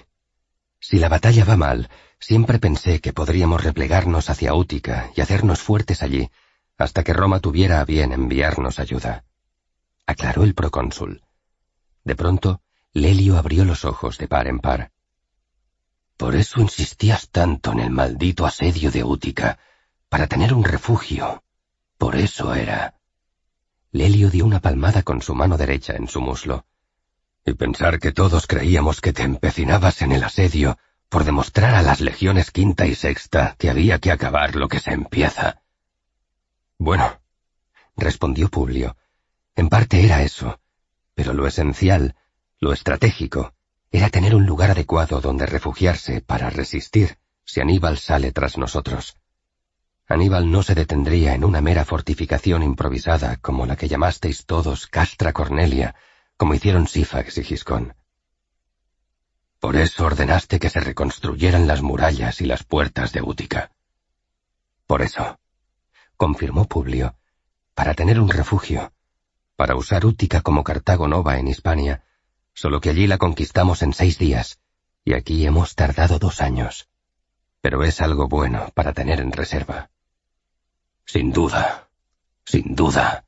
Si 0.80 0.98
la 0.98 1.08
batalla 1.08 1.44
va 1.44 1.56
mal, 1.56 1.90
siempre 2.18 2.58
pensé 2.58 3.00
que 3.00 3.12
podríamos 3.12 3.62
replegarnos 3.62 4.30
hacia 4.30 4.54
Útica 4.54 5.10
y 5.16 5.20
hacernos 5.20 5.60
fuertes 5.60 6.02
allí, 6.02 6.30
hasta 6.76 7.02
que 7.02 7.12
Roma 7.12 7.40
tuviera 7.40 7.80
a 7.80 7.84
bien 7.84 8.12
enviarnos 8.12 8.78
ayuda. 8.78 9.24
Aclaró 10.06 10.44
el 10.44 10.54
procónsul. 10.54 11.22
De 12.04 12.14
pronto, 12.14 12.60
Lelio 12.92 13.36
abrió 13.36 13.64
los 13.64 13.84
ojos 13.84 14.18
de 14.18 14.28
par 14.28 14.46
en 14.46 14.60
par. 14.60 14.92
Por 16.16 16.34
eso 16.34 16.60
insistías 16.60 17.28
tanto 17.30 17.72
en 17.72 17.80
el 17.80 17.90
maldito 17.90 18.46
asedio 18.46 18.90
de 18.90 19.04
Útica, 19.04 19.58
para 20.08 20.26
tener 20.26 20.54
un 20.54 20.64
refugio. 20.64 21.42
Por 21.98 22.16
eso 22.16 22.54
era. 22.54 22.94
Lelio 23.90 24.30
dio 24.30 24.44
una 24.44 24.60
palmada 24.60 25.02
con 25.02 25.20
su 25.20 25.34
mano 25.34 25.56
derecha 25.56 25.94
en 25.96 26.08
su 26.08 26.20
muslo. 26.20 26.66
Y 27.46 27.54
pensar 27.54 28.00
que 28.00 28.12
todos 28.12 28.46
creíamos 28.46 29.00
que 29.00 29.12
te 29.12 29.22
empecinabas 29.22 30.02
en 30.02 30.10
el 30.10 30.24
asedio 30.24 30.78
por 31.08 31.24
demostrar 31.24 31.76
a 31.76 31.82
las 31.82 32.00
legiones 32.00 32.50
quinta 32.50 32.86
y 32.86 32.96
sexta 32.96 33.54
que 33.58 33.70
había 33.70 34.00
que 34.00 34.10
acabar 34.10 34.56
lo 34.56 34.68
que 34.68 34.80
se 34.80 34.92
empieza. 34.92 35.62
Bueno, 36.76 37.20
respondió 37.96 38.48
Publio, 38.48 38.96
en 39.54 39.68
parte 39.68 40.04
era 40.04 40.22
eso, 40.22 40.60
pero 41.14 41.32
lo 41.32 41.46
esencial, 41.46 42.16
lo 42.58 42.72
estratégico, 42.72 43.54
era 43.90 44.10
tener 44.10 44.34
un 44.34 44.44
lugar 44.44 44.72
adecuado 44.72 45.20
donde 45.20 45.46
refugiarse 45.46 46.20
para 46.20 46.50
resistir 46.50 47.18
si 47.44 47.60
Aníbal 47.60 47.96
sale 47.96 48.32
tras 48.32 48.58
nosotros. 48.58 49.16
Aníbal 50.08 50.50
no 50.50 50.62
se 50.62 50.74
detendría 50.74 51.34
en 51.34 51.44
una 51.44 51.60
mera 51.60 51.84
fortificación 51.84 52.62
improvisada 52.62 53.36
como 53.36 53.66
la 53.66 53.76
que 53.76 53.88
llamasteis 53.88 54.44
todos 54.46 54.86
Castra 54.88 55.32
Cornelia, 55.32 55.94
como 56.36 56.54
hicieron 56.54 56.86
Sífax 56.86 57.38
y 57.38 57.44
Giscón. 57.44 57.94
Por 59.60 59.76
eso 59.76 60.04
ordenaste 60.04 60.58
que 60.58 60.70
se 60.70 60.80
reconstruyeran 60.80 61.66
las 61.66 61.82
murallas 61.82 62.40
y 62.40 62.46
las 62.46 62.62
puertas 62.62 63.12
de 63.12 63.22
Útica. 63.22 63.72
Por 64.86 65.02
eso, 65.02 65.38
confirmó 66.16 66.66
Publio, 66.66 67.16
para 67.74 67.94
tener 67.94 68.20
un 68.20 68.28
refugio, 68.28 68.92
para 69.56 69.74
usar 69.74 70.06
Útica 70.06 70.42
como 70.42 70.62
Cartago 70.62 71.08
Nova 71.08 71.38
en 71.38 71.48
Hispania, 71.48 72.04
solo 72.54 72.80
que 72.80 72.90
allí 72.90 73.06
la 73.06 73.18
conquistamos 73.18 73.82
en 73.82 73.92
seis 73.92 74.18
días, 74.18 74.60
y 75.04 75.14
aquí 75.14 75.46
hemos 75.46 75.74
tardado 75.74 76.18
dos 76.18 76.40
años. 76.40 76.88
Pero 77.60 77.82
es 77.82 78.00
algo 78.00 78.28
bueno 78.28 78.70
para 78.74 78.92
tener 78.92 79.20
en 79.20 79.32
reserva. 79.32 79.90
Sin 81.04 81.32
duda, 81.32 81.88
sin 82.44 82.74
duda. 82.74 83.25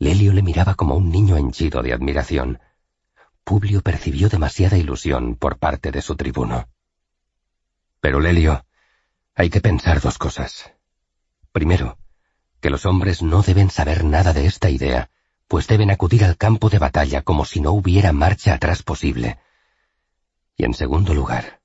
Lelio 0.00 0.32
le 0.32 0.40
miraba 0.40 0.76
como 0.76 0.94
un 0.94 1.10
niño 1.10 1.36
henchido 1.36 1.82
de 1.82 1.92
admiración. 1.92 2.58
Publio 3.44 3.82
percibió 3.82 4.30
demasiada 4.30 4.78
ilusión 4.78 5.36
por 5.36 5.58
parte 5.58 5.90
de 5.90 6.00
su 6.00 6.16
tribuno. 6.16 6.70
Pero 8.00 8.18
Lelio, 8.18 8.64
hay 9.34 9.50
que 9.50 9.60
pensar 9.60 10.00
dos 10.00 10.16
cosas. 10.16 10.72
Primero, 11.52 11.98
que 12.62 12.70
los 12.70 12.86
hombres 12.86 13.20
no 13.20 13.42
deben 13.42 13.68
saber 13.68 14.04
nada 14.04 14.32
de 14.32 14.46
esta 14.46 14.70
idea, 14.70 15.10
pues 15.46 15.66
deben 15.66 15.90
acudir 15.90 16.24
al 16.24 16.38
campo 16.38 16.70
de 16.70 16.78
batalla 16.78 17.20
como 17.20 17.44
si 17.44 17.60
no 17.60 17.72
hubiera 17.72 18.14
marcha 18.14 18.54
atrás 18.54 18.82
posible. 18.82 19.38
Y 20.56 20.64
en 20.64 20.72
segundo 20.72 21.12
lugar, 21.12 21.60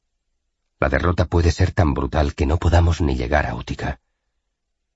la 0.82 0.90
derrota 0.90 1.24
puede 1.24 1.52
ser 1.52 1.72
tan 1.72 1.94
brutal 1.94 2.36
que 2.36 2.46
no 2.46 2.58
podamos 2.58 3.00
ni 3.00 3.16
llegar 3.16 3.46
a 3.46 3.56
Útica. 3.56 4.02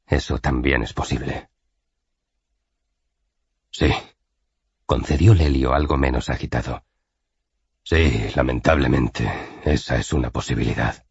Eso 0.07 0.39
también 0.39 0.83
es 0.83 0.91
posible. 0.91 1.47
Sí, 3.79 3.93
concedió 4.85 5.33
Lelio 5.33 5.73
algo 5.73 5.95
menos 5.95 6.29
agitado. 6.29 6.83
Sí, 7.81 8.29
lamentablemente, 8.35 9.31
esa 9.63 9.95
es 9.95 10.11
una 10.11 10.31
posibilidad. 10.31 11.05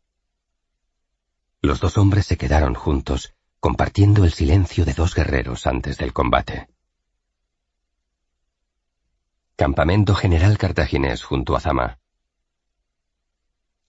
Los 1.63 1.81
dos 1.81 1.97
hombres 1.97 2.27
se 2.27 2.37
quedaron 2.37 2.75
juntos, 2.75 3.35
compartiendo 3.59 4.23
el 4.25 4.35
silencio 4.35 4.85
de 4.85 4.93
dos 4.93 5.15
guerreros 5.15 5.67
antes 5.67 5.97
del 5.97 6.13
combate. 6.13 6.69
Campamento 9.57 10.15
General 10.15 10.59
Cartaginés 10.59 11.23
junto 11.23 11.57
a 11.57 11.61
Zama. 11.61 12.01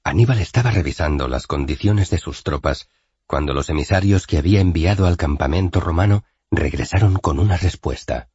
Aníbal 0.06 0.40
estaba 0.40 0.72
revisando 0.72 1.28
las 1.28 1.48
condiciones 1.48 2.12
de 2.12 2.18
sus 2.18 2.44
tropas 2.44 2.88
cuando 3.28 3.54
los 3.54 3.70
emisarios 3.70 4.26
que 4.26 4.38
había 4.38 4.62
enviado 4.62 5.06
al 5.06 5.18
campamento 5.18 5.82
romano 5.82 6.24
regresaron 6.50 7.18
con 7.18 7.40
una 7.40 7.58
respuesta. 7.58 8.30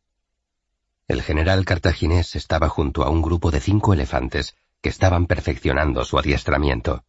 El 1.06 1.22
general 1.22 1.64
cartaginés 1.64 2.34
estaba 2.34 2.68
junto 2.68 3.02
a 3.04 3.10
un 3.10 3.20
grupo 3.20 3.50
de 3.50 3.60
cinco 3.60 3.92
elefantes 3.92 4.56
que 4.80 4.88
estaban 4.88 5.26
perfeccionando 5.26 6.04
su 6.04 6.18
adiestramiento. 6.18 7.04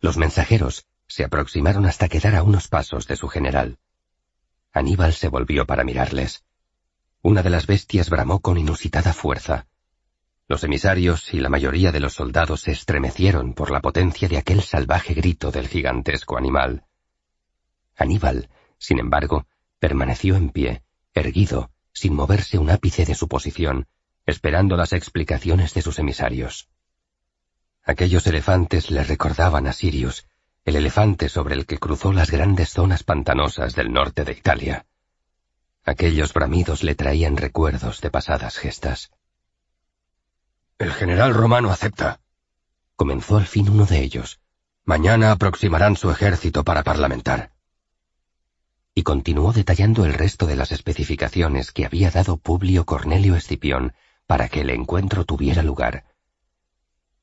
Los 0.00 0.16
mensajeros 0.16 0.86
se 1.06 1.24
aproximaron 1.24 1.86
hasta 1.86 2.08
quedar 2.08 2.34
a 2.34 2.42
unos 2.42 2.68
pasos 2.68 3.06
de 3.06 3.16
su 3.16 3.28
general. 3.28 3.78
Aníbal 4.72 5.12
se 5.12 5.28
volvió 5.28 5.66
para 5.66 5.84
mirarles. 5.84 6.44
Una 7.20 7.42
de 7.42 7.50
las 7.50 7.66
bestias 7.66 8.10
bramó 8.10 8.40
con 8.40 8.58
inusitada 8.58 9.12
fuerza. 9.12 9.66
Los 10.48 10.64
emisarios 10.64 11.32
y 11.34 11.40
la 11.40 11.48
mayoría 11.48 11.92
de 11.92 12.00
los 12.00 12.14
soldados 12.14 12.62
se 12.62 12.72
estremecieron 12.72 13.54
por 13.54 13.70
la 13.70 13.80
potencia 13.80 14.28
de 14.28 14.38
aquel 14.38 14.62
salvaje 14.62 15.14
grito 15.14 15.50
del 15.50 15.68
gigantesco 15.68 16.36
animal. 16.36 16.84
Aníbal, 17.96 18.48
sin 18.78 18.98
embargo, 18.98 19.46
permaneció 19.78 20.36
en 20.36 20.50
pie, 20.50 20.82
erguido, 21.14 21.71
sin 21.92 22.14
moverse 22.14 22.58
un 22.58 22.70
ápice 22.70 23.04
de 23.04 23.14
su 23.14 23.28
posición, 23.28 23.86
esperando 24.26 24.76
las 24.76 24.92
explicaciones 24.92 25.74
de 25.74 25.82
sus 25.82 25.98
emisarios. 25.98 26.68
Aquellos 27.84 28.26
elefantes 28.26 28.90
le 28.90 29.02
recordaban 29.02 29.66
a 29.66 29.72
Sirius, 29.72 30.26
el 30.64 30.76
elefante 30.76 31.28
sobre 31.28 31.54
el 31.54 31.66
que 31.66 31.78
cruzó 31.78 32.12
las 32.12 32.30
grandes 32.30 32.70
zonas 32.70 33.02
pantanosas 33.02 33.74
del 33.74 33.92
norte 33.92 34.24
de 34.24 34.32
Italia. 34.32 34.86
Aquellos 35.84 36.32
bramidos 36.32 36.84
le 36.84 36.94
traían 36.94 37.36
recuerdos 37.36 38.00
de 38.00 38.10
pasadas 38.10 38.56
gestas. 38.56 39.10
El 40.78 40.92
general 40.92 41.34
romano 41.34 41.70
acepta. 41.70 42.20
Comenzó 42.94 43.36
al 43.36 43.46
fin 43.46 43.68
uno 43.68 43.86
de 43.86 44.00
ellos. 44.00 44.40
Mañana 44.84 45.32
aproximarán 45.32 45.96
su 45.96 46.10
ejército 46.10 46.64
para 46.64 46.84
parlamentar. 46.84 47.51
Y 48.94 49.02
continuó 49.04 49.52
detallando 49.52 50.04
el 50.04 50.12
resto 50.12 50.46
de 50.46 50.56
las 50.56 50.70
especificaciones 50.70 51.72
que 51.72 51.86
había 51.86 52.10
dado 52.10 52.36
Publio 52.36 52.84
Cornelio 52.84 53.36
Escipión 53.36 53.94
para 54.26 54.48
que 54.48 54.60
el 54.60 54.70
encuentro 54.70 55.24
tuviera 55.24 55.62
lugar. 55.62 56.04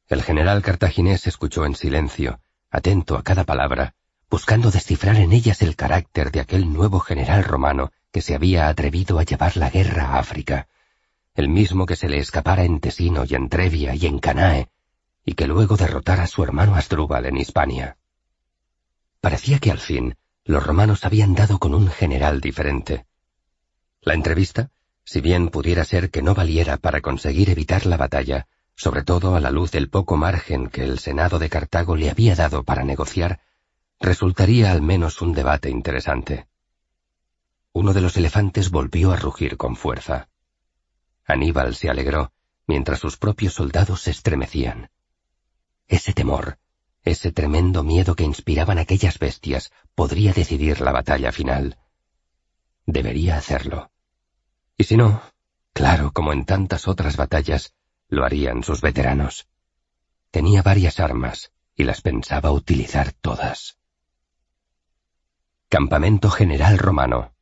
El 0.07 0.23
general 0.23 0.63
cartaginés 0.63 1.27
escuchó 1.27 1.65
en 1.65 1.75
silencio, 1.75 2.39
atento 2.71 3.17
a 3.17 3.23
cada 3.23 3.43
palabra, 3.43 3.93
buscando 4.29 4.71
descifrar 4.71 5.17
en 5.17 5.31
ellas 5.31 5.61
el 5.61 5.75
carácter 5.75 6.31
de 6.31 6.39
aquel 6.39 6.73
nuevo 6.73 6.99
general 6.99 7.43
romano 7.43 7.91
que 8.11 8.21
se 8.21 8.33
había 8.33 8.67
atrevido 8.67 9.19
a 9.19 9.23
llevar 9.23 9.55
la 9.55 9.69
guerra 9.69 10.07
a 10.07 10.19
África, 10.19 10.67
el 11.35 11.49
mismo 11.49 11.85
que 11.85 11.95
se 11.95 12.09
le 12.09 12.17
escapara 12.17 12.63
en 12.63 12.79
Tesino 12.79 13.23
y 13.27 13.35
en 13.35 13.49
Trevia 13.49 13.93
y 13.93 14.07
en 14.07 14.17
Canae, 14.17 14.69
y 15.23 15.33
que 15.33 15.47
luego 15.47 15.77
derrotara 15.77 16.23
a 16.23 16.27
su 16.27 16.43
hermano 16.43 16.75
Asdrúbal 16.75 17.27
en 17.27 17.37
Hispania. 17.37 17.97
Parecía 19.21 19.59
que 19.59 19.69
al 19.69 19.79
fin 19.79 20.15
los 20.49 20.65
romanos 20.65 21.05
habían 21.05 21.35
dado 21.35 21.59
con 21.59 21.75
un 21.75 21.89
general 21.89 22.41
diferente. 22.41 23.05
La 24.01 24.15
entrevista, 24.15 24.71
si 25.03 25.21
bien 25.21 25.49
pudiera 25.49 25.85
ser 25.85 26.09
que 26.09 26.23
no 26.23 26.33
valiera 26.33 26.77
para 26.77 27.01
conseguir 27.01 27.51
evitar 27.51 27.85
la 27.85 27.97
batalla, 27.97 28.47
sobre 28.75 29.03
todo 29.03 29.35
a 29.35 29.39
la 29.41 29.51
luz 29.51 29.69
del 29.69 29.91
poco 29.91 30.17
margen 30.17 30.69
que 30.69 30.83
el 30.83 30.97
Senado 30.97 31.37
de 31.37 31.49
Cartago 31.49 31.95
le 31.95 32.09
había 32.09 32.33
dado 32.33 32.63
para 32.63 32.83
negociar, 32.83 33.41
resultaría 33.99 34.71
al 34.71 34.81
menos 34.81 35.21
un 35.21 35.33
debate 35.33 35.69
interesante. 35.69 36.47
Uno 37.71 37.93
de 37.93 38.01
los 38.01 38.17
elefantes 38.17 38.71
volvió 38.71 39.11
a 39.11 39.17
rugir 39.17 39.55
con 39.55 39.75
fuerza. 39.75 40.29
Aníbal 41.27 41.75
se 41.75 41.91
alegró, 41.91 42.31
mientras 42.65 42.97
sus 42.97 43.17
propios 43.17 43.53
soldados 43.53 44.01
se 44.01 44.09
estremecían. 44.09 44.89
Ese 45.87 46.11
temor, 46.11 46.57
ese 47.03 47.31
tremendo 47.31 47.83
miedo 47.83 48.15
que 48.15 48.23
inspiraban 48.23 48.77
aquellas 48.77 49.19
bestias, 49.19 49.71
podría 49.95 50.33
decidir 50.33 50.81
la 50.81 50.91
batalla 50.91 51.31
final. 51.31 51.77
Debería 52.85 53.37
hacerlo. 53.37 53.91
Y 54.77 54.83
si 54.83 54.97
no, 54.97 55.21
claro, 55.73 56.11
como 56.11 56.33
en 56.33 56.45
tantas 56.45 56.87
otras 56.87 57.17
batallas, 57.17 57.73
lo 58.07 58.25
harían 58.25 58.63
sus 58.63 58.81
veteranos. 58.81 59.47
Tenía 60.31 60.61
varias 60.61 60.99
armas 60.99 61.51
y 61.75 61.83
las 61.83 62.01
pensaba 62.01 62.51
utilizar 62.51 63.13
todas. 63.13 63.77
Campamento 65.69 66.29
General 66.29 66.77
Romano. 66.77 67.33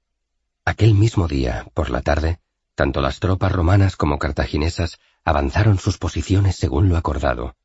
Aquel 0.64 0.94
mismo 0.94 1.27
día, 1.27 1.66
por 1.74 1.90
la 1.90 2.02
tarde, 2.02 2.40
tanto 2.76 3.02
las 3.02 3.19
tropas 3.19 3.52
romanas 3.52 3.95
como 3.95 4.19
cartaginesas 4.19 5.00
avanzaron 5.26 5.80
sus 5.80 5.98
posiciones 5.98 6.56
según 6.56 6.90
lo 6.90 6.98
acordado. 6.98 7.57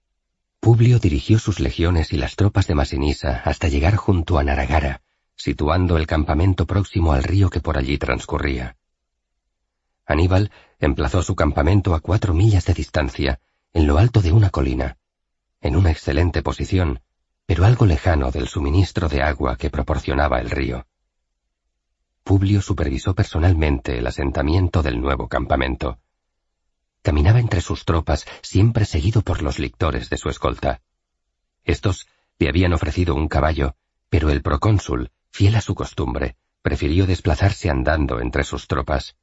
Publio 0.63 1.01
dirigió 1.01 1.41
sus 1.41 1.59
legiones 1.59 2.13
y 2.13 2.17
las 2.17 2.37
tropas 2.37 2.69
de 2.69 2.77
Masinisa 2.77 3.43
hasta 3.45 3.67
llegar 3.67 3.97
junto 3.97 4.39
a 4.39 4.45
Naragara, 4.45 5.03
situando 5.35 5.97
el 5.97 6.07
campamento 6.07 6.69
próximo 6.69 7.15
al 7.15 7.25
río 7.25 7.51
que 7.51 7.61
por 7.61 7.77
allí 7.77 7.99
transcurría. 7.99 8.77
Aníbal 10.07 10.53
emplazó 10.79 11.25
su 11.25 11.35
campamento 11.35 11.97
a 11.97 12.01
cuatro 12.01 12.33
millas 12.33 12.65
de 12.65 12.75
distancia, 12.75 13.41
en 13.73 13.89
lo 13.89 13.99
alto 13.99 14.23
de 14.23 14.31
una 14.31 14.51
colina, 14.51 14.99
en 15.61 15.75
una 15.75 15.91
excelente 15.91 16.43
posición, 16.43 17.01
pero 17.45 17.65
algo 17.65 17.85
lejano 17.85 18.31
del 18.31 18.47
suministro 18.47 19.09
de 19.09 19.21
agua 19.21 19.57
que 19.57 19.69
proporcionaba 19.69 20.39
el 20.39 20.49
río. 20.49 20.87
Publio 22.23 22.63
supervisó 22.63 23.17
personalmente 23.17 23.99
el 23.99 24.07
asentamiento 24.07 24.81
del 24.85 25.01
nuevo 25.01 25.27
campamento. 25.27 25.99
Caminaba 27.03 27.41
entre 27.41 27.61
sus 27.61 27.85
tropas, 27.85 28.27
siempre 28.43 28.85
seguido 28.85 29.23
por 29.23 29.43
los 29.43 29.59
lictores 29.59 30.09
de 30.09 30.17
su 30.17 30.29
escolta. 30.29 30.81
Estos 31.65 32.07
le 32.39 32.49
habían 32.49 32.73
ofrecido 32.73 33.15
un 33.15 33.29
caballo, 33.29 33.77
pero 34.09 34.31
el 34.31 34.43
procónsul, 34.43 35.11
fiel 35.31 35.57
a 35.57 35.61
su 35.61 35.75
costumbre, 35.75 36.37
prefirió 36.63 37.07
desplazarse 37.07 37.71
andando 37.71 38.21
entre 38.21 38.45
sus 38.45 38.69
tropas. 38.69 39.17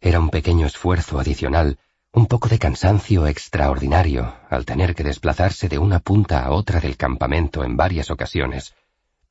Era 0.00 0.20
un 0.20 0.30
pequeño 0.30 0.66
esfuerzo 0.66 1.18
adicional, 1.18 1.78
un 2.12 2.26
poco 2.26 2.48
de 2.48 2.58
cansancio 2.58 3.26
extraordinario 3.26 4.36
al 4.48 4.64
tener 4.64 4.94
que 4.94 5.04
desplazarse 5.04 5.68
de 5.68 5.78
una 5.78 6.00
punta 6.00 6.44
a 6.44 6.50
otra 6.50 6.80
del 6.80 6.96
campamento 6.96 7.64
en 7.64 7.76
varias 7.76 8.10
ocasiones, 8.10 8.74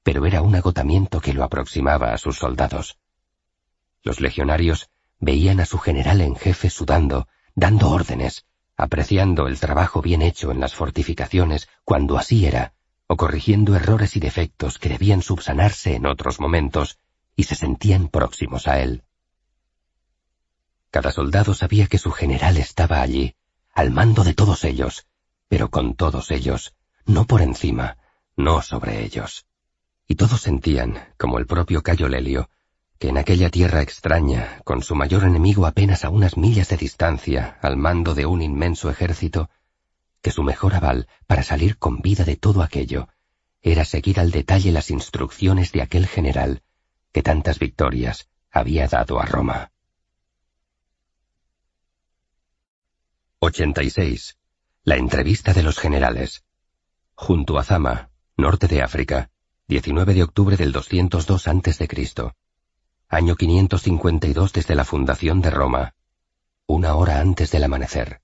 pero 0.01 0.25
era 0.25 0.41
un 0.41 0.56
agotamiento 0.56 1.19
que 1.19 1.33
lo 1.33 1.43
aproximaba 1.43 2.14
a 2.14 2.17
sus 2.17 2.38
soldados. 2.38 2.98
Los 4.01 4.22
legionarios 4.22 4.89
veían 5.19 5.59
a 5.59 5.65
su 5.65 5.77
general 5.77 6.22
en 6.22 6.35
jefe 6.35 6.69
sudando, 6.69 7.27
dando 7.55 7.89
órdenes, 7.89 8.45
apreciando 8.77 9.47
el 9.47 9.59
trabajo 9.59 10.01
bien 10.01 10.21
hecho 10.21 10.51
en 10.51 10.59
las 10.59 10.73
fortificaciones 10.73 11.67
cuando 11.83 12.17
así 12.17 12.45
era, 12.45 12.73
o 13.07 13.17
corrigiendo 13.17 13.75
errores 13.75 14.15
y 14.15 14.19
defectos 14.19 14.77
que 14.77 14.89
debían 14.89 15.21
subsanarse 15.21 15.95
en 15.95 16.05
otros 16.05 16.39
momentos, 16.39 16.99
y 17.35 17.43
se 17.43 17.55
sentían 17.55 18.07
próximos 18.07 18.67
a 18.67 18.79
él. 18.81 19.03
Cada 20.91 21.11
soldado 21.11 21.53
sabía 21.53 21.87
que 21.87 21.97
su 21.97 22.11
general 22.11 22.57
estaba 22.57 23.01
allí, 23.01 23.35
al 23.73 23.91
mando 23.91 24.23
de 24.23 24.33
todos 24.33 24.63
ellos, 24.63 25.07
pero 25.47 25.69
con 25.69 25.95
todos 25.95 26.31
ellos, 26.31 26.75
no 27.05 27.25
por 27.25 27.41
encima, 27.41 27.97
no 28.35 28.61
sobre 28.61 29.03
ellos. 29.03 29.45
Y 30.07 30.15
todos 30.15 30.41
sentían, 30.41 31.13
como 31.17 31.37
el 31.37 31.45
propio 31.45 31.83
Cayo 31.83 32.07
Lelio, 32.07 32.49
que 32.99 33.07
en 33.07 33.17
aquella 33.17 33.49
tierra 33.49 33.81
extraña, 33.81 34.61
con 34.65 34.83
su 34.83 34.93
mayor 34.93 35.23
enemigo 35.23 35.65
apenas 35.65 36.03
a 36.03 36.09
unas 36.09 36.35
millas 36.35 36.67
de 36.67 36.75
distancia, 36.75 37.57
al 37.61 37.77
mando 37.77 38.13
de 38.13 38.25
un 38.25 38.41
inmenso 38.41 38.89
ejército, 38.89 39.49
que 40.21 40.31
su 40.31 40.43
mejor 40.43 40.75
aval 40.75 41.07
para 41.25 41.43
salir 41.43 41.77
con 41.77 42.01
vida 42.01 42.25
de 42.25 42.35
todo 42.35 42.61
aquello 42.61 43.07
era 43.61 43.85
seguir 43.85 44.19
al 44.19 44.31
detalle 44.31 44.73
las 44.73 44.91
instrucciones 44.91 45.71
de 45.71 45.81
aquel 45.81 46.07
general 46.07 46.61
que 47.13 47.23
tantas 47.23 47.57
victorias 47.57 48.29
había 48.51 48.87
dado 48.87 49.19
a 49.21 49.25
Roma. 49.25 49.71
86. 53.39 54.37
La 54.83 54.97
entrevista 54.97 55.53
de 55.53 55.63
los 55.63 55.79
generales. 55.79 56.43
Junto 57.15 57.57
a 57.57 57.63
Zama, 57.63 58.09
norte 58.35 58.67
de 58.67 58.81
África, 58.81 59.29
19 59.69 60.13
de 60.13 60.23
octubre 60.23 60.57
del 60.57 60.73
202 60.73 61.47
a.C 61.47 61.87
año 63.11 63.35
552 63.35 64.53
desde 64.53 64.75
la 64.75 64.85
fundación 64.85 65.41
de 65.41 65.49
Roma, 65.49 65.95
una 66.67 66.93
hora 66.93 67.19
antes 67.19 67.49
del 67.49 67.63
amanecer. 67.63 68.21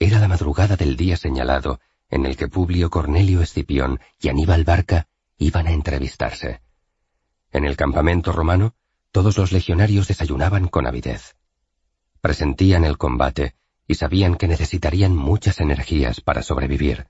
Era 0.00 0.18
la 0.18 0.26
madrugada 0.26 0.74
del 0.74 0.96
día 0.96 1.16
señalado 1.16 1.78
en 2.10 2.26
el 2.26 2.36
que 2.36 2.48
Publio 2.48 2.90
Cornelio 2.90 3.42
Escipión 3.42 4.00
y 4.20 4.28
Aníbal 4.28 4.64
Barca 4.64 5.06
iban 5.38 5.68
a 5.68 5.70
entrevistarse. 5.70 6.62
En 7.52 7.64
el 7.64 7.76
campamento 7.76 8.32
romano, 8.32 8.74
todos 9.12 9.38
los 9.38 9.52
legionarios 9.52 10.08
desayunaban 10.08 10.66
con 10.66 10.88
avidez. 10.88 11.36
Presentían 12.20 12.84
el 12.84 12.98
combate 12.98 13.54
y 13.86 13.94
sabían 13.94 14.34
que 14.34 14.48
necesitarían 14.48 15.14
muchas 15.14 15.60
energías 15.60 16.20
para 16.20 16.42
sobrevivir. 16.42 17.06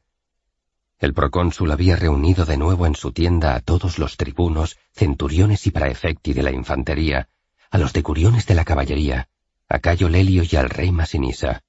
El 1.02 1.14
procónsul 1.14 1.72
había 1.72 1.96
reunido 1.96 2.44
de 2.44 2.56
nuevo 2.56 2.86
en 2.86 2.94
su 2.94 3.10
tienda 3.10 3.56
a 3.56 3.60
todos 3.60 3.98
los 3.98 4.16
tribunos, 4.16 4.78
centuriones 4.92 5.66
y 5.66 5.72
praefecti 5.72 6.32
de 6.32 6.44
la 6.44 6.52
infantería, 6.52 7.28
a 7.72 7.78
los 7.78 7.92
decuriones 7.92 8.46
de 8.46 8.54
la 8.54 8.64
caballería, 8.64 9.28
a 9.68 9.80
Cayo 9.80 10.08
Lelio 10.08 10.44
y 10.48 10.54
al 10.54 10.70
rey 10.70 10.92
Masinisa. 10.92 11.64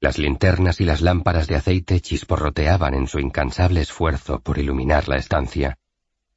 Las 0.00 0.16
linternas 0.16 0.80
y 0.80 0.86
las 0.86 1.02
lámparas 1.02 1.48
de 1.48 1.56
aceite 1.56 2.00
chisporroteaban 2.00 2.94
en 2.94 3.08
su 3.08 3.18
incansable 3.18 3.82
esfuerzo 3.82 4.40
por 4.40 4.56
iluminar 4.56 5.06
la 5.06 5.16
estancia. 5.16 5.78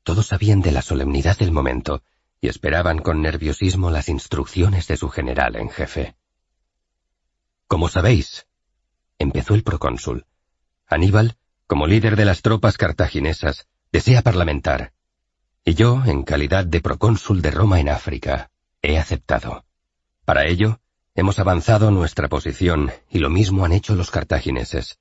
Todos 0.04 0.28
sabían 0.28 0.60
de 0.60 0.74
la 0.74 0.82
solemnidad 0.82 1.38
del 1.38 1.54
momento 1.54 2.04
y 2.42 2.50
esperaban 2.50 3.00
con 3.00 3.22
nerviosismo 3.22 3.92
las 3.92 4.10
instrucciones 4.10 4.90
de 4.90 4.98
su 4.98 5.08
general 5.08 5.56
en 5.56 5.70
jefe. 5.70 6.16
Como 7.68 7.88
sabéis, 7.88 8.46
empezó 9.20 9.56
el 9.56 9.64
procónsul, 9.64 10.26
Aníbal 10.86 11.38
como 11.70 11.86
líder 11.86 12.16
de 12.16 12.26
las 12.26 12.42
tropas 12.42 12.78
cartaginesas, 12.78 13.68
desea 13.92 14.24
parlamentar. 14.24 14.92
Y 15.64 15.76
yo, 15.76 16.02
en 16.04 16.24
calidad 16.24 16.66
de 16.66 16.82
procónsul 16.82 17.44
de 17.44 17.52
Roma 17.52 17.80
en 17.80 17.90
África, 17.90 18.50
he 18.82 18.98
aceptado. 18.98 19.66
Para 20.26 20.48
ello, 20.48 20.80
hemos 21.14 21.38
avanzado 21.38 21.92
nuestra 21.92 22.28
posición 22.28 22.92
y 23.12 23.20
lo 23.20 23.30
mismo 23.30 23.66
han 23.66 23.74
hecho 23.74 23.94
los 23.94 24.10
cartagineses. 24.10 24.98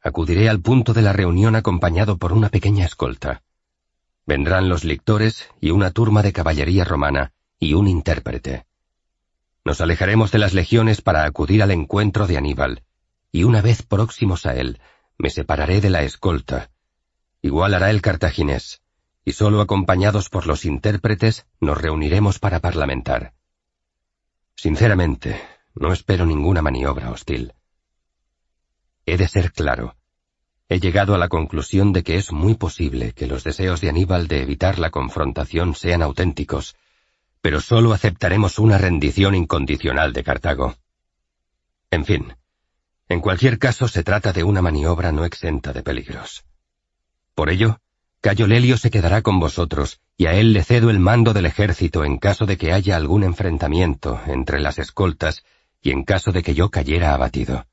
Acudiré 0.00 0.48
al 0.48 0.60
punto 0.60 0.92
de 0.92 1.02
la 1.02 1.12
reunión 1.12 1.56
acompañado 1.56 2.16
por 2.16 2.32
una 2.32 2.48
pequeña 2.48 2.86
escolta. 2.86 3.42
Vendrán 4.24 4.68
los 4.68 4.84
lictores 4.84 5.48
y 5.60 5.72
una 5.72 5.90
turma 5.90 6.22
de 6.22 6.32
caballería 6.32 6.84
romana 6.84 7.32
y 7.58 7.74
un 7.74 7.88
intérprete. 7.88 8.66
Nos 9.64 9.80
alejaremos 9.80 10.30
de 10.30 10.38
las 10.38 10.54
legiones 10.54 11.02
para 11.02 11.24
acudir 11.24 11.60
al 11.60 11.72
encuentro 11.72 12.28
de 12.28 12.36
Aníbal, 12.36 12.84
y 13.32 13.42
una 13.42 13.62
vez 13.62 13.82
próximos 13.82 14.46
a 14.46 14.54
él, 14.54 14.78
me 15.18 15.30
separaré 15.30 15.80
de 15.80 15.90
la 15.90 16.02
escolta. 16.02 16.70
Igual 17.40 17.74
hará 17.74 17.90
el 17.90 18.02
cartaginés, 18.02 18.82
y 19.24 19.32
solo 19.32 19.60
acompañados 19.60 20.28
por 20.28 20.46
los 20.46 20.64
intérpretes 20.64 21.46
nos 21.60 21.80
reuniremos 21.80 22.38
para 22.38 22.60
parlamentar. 22.60 23.34
Sinceramente, 24.54 25.40
no 25.74 25.92
espero 25.92 26.26
ninguna 26.26 26.62
maniobra 26.62 27.10
hostil. 27.10 27.54
He 29.06 29.16
de 29.16 29.28
ser 29.28 29.52
claro. 29.52 29.96
He 30.68 30.80
llegado 30.80 31.14
a 31.14 31.18
la 31.18 31.28
conclusión 31.28 31.92
de 31.92 32.02
que 32.02 32.16
es 32.16 32.32
muy 32.32 32.54
posible 32.54 33.12
que 33.12 33.26
los 33.26 33.44
deseos 33.44 33.80
de 33.80 33.88
Aníbal 33.88 34.28
de 34.28 34.42
evitar 34.42 34.78
la 34.78 34.90
confrontación 34.90 35.74
sean 35.74 36.02
auténticos, 36.02 36.76
pero 37.40 37.60
solo 37.60 37.92
aceptaremos 37.92 38.58
una 38.58 38.78
rendición 38.78 39.34
incondicional 39.34 40.12
de 40.12 40.22
Cartago. 40.22 40.76
En 41.90 42.04
fin, 42.04 42.34
en 43.08 43.20
cualquier 43.20 43.58
caso, 43.58 43.88
se 43.88 44.02
trata 44.02 44.32
de 44.32 44.44
una 44.44 44.62
maniobra 44.62 45.12
no 45.12 45.24
exenta 45.24 45.72
de 45.72 45.82
peligros. 45.82 46.44
Por 47.34 47.50
ello, 47.50 47.80
Cayo 48.22 48.46
Lelio 48.46 48.76
se 48.78 48.90
quedará 48.90 49.22
con 49.22 49.40
vosotros, 49.40 50.00
y 50.16 50.26
a 50.26 50.34
él 50.34 50.52
le 50.52 50.62
cedo 50.62 50.90
el 50.90 51.00
mando 51.00 51.32
del 51.34 51.46
ejército 51.46 52.04
en 52.04 52.18
caso 52.18 52.46
de 52.46 52.56
que 52.56 52.72
haya 52.72 52.96
algún 52.96 53.24
enfrentamiento 53.24 54.20
entre 54.26 54.60
las 54.60 54.78
escoltas 54.78 55.42
y 55.82 55.90
en 55.90 56.04
caso 56.04 56.30
de 56.30 56.42
que 56.42 56.54
yo 56.54 56.70
cayera 56.70 57.14
abatido. 57.14 57.66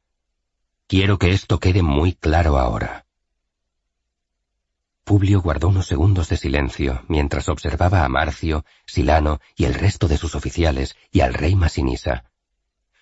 Quiero 0.88 1.20
que 1.20 1.30
esto 1.30 1.60
quede 1.60 1.84
muy 1.84 2.14
claro 2.14 2.58
ahora. 2.58 3.06
Publio 5.04 5.42
guardó 5.42 5.70
unos 5.70 5.86
segundos 5.86 6.30
de 6.30 6.38
silencio 6.38 7.04
mientras 7.08 7.48
observaba 7.48 8.04
a 8.04 8.10
Marcio, 8.10 8.66
Silano 8.88 9.40
y 9.56 9.66
el 9.66 9.76
resto 9.76 10.08
de 10.08 10.18
sus 10.18 10.34
oficiales 10.34 10.96
y 11.12 11.22
al 11.22 11.36
rey 11.36 11.56
Masinisa, 11.56 12.26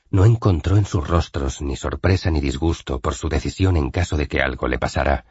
no 0.10 0.26
encontró 0.26 0.78
en 0.78 0.86
sus 0.86 1.08
rostros 1.08 1.62
ni 1.62 1.76
sorpresa 1.76 2.32
ni 2.32 2.40
disgusto 2.40 3.00
por 3.00 3.14
su 3.14 3.30
decisión 3.30 3.78
en 3.78 3.92
caso 3.92 4.18
de 4.18 4.28
que 4.28 4.42
algo 4.42 4.68
le 4.68 4.80
pasara. 4.80 5.26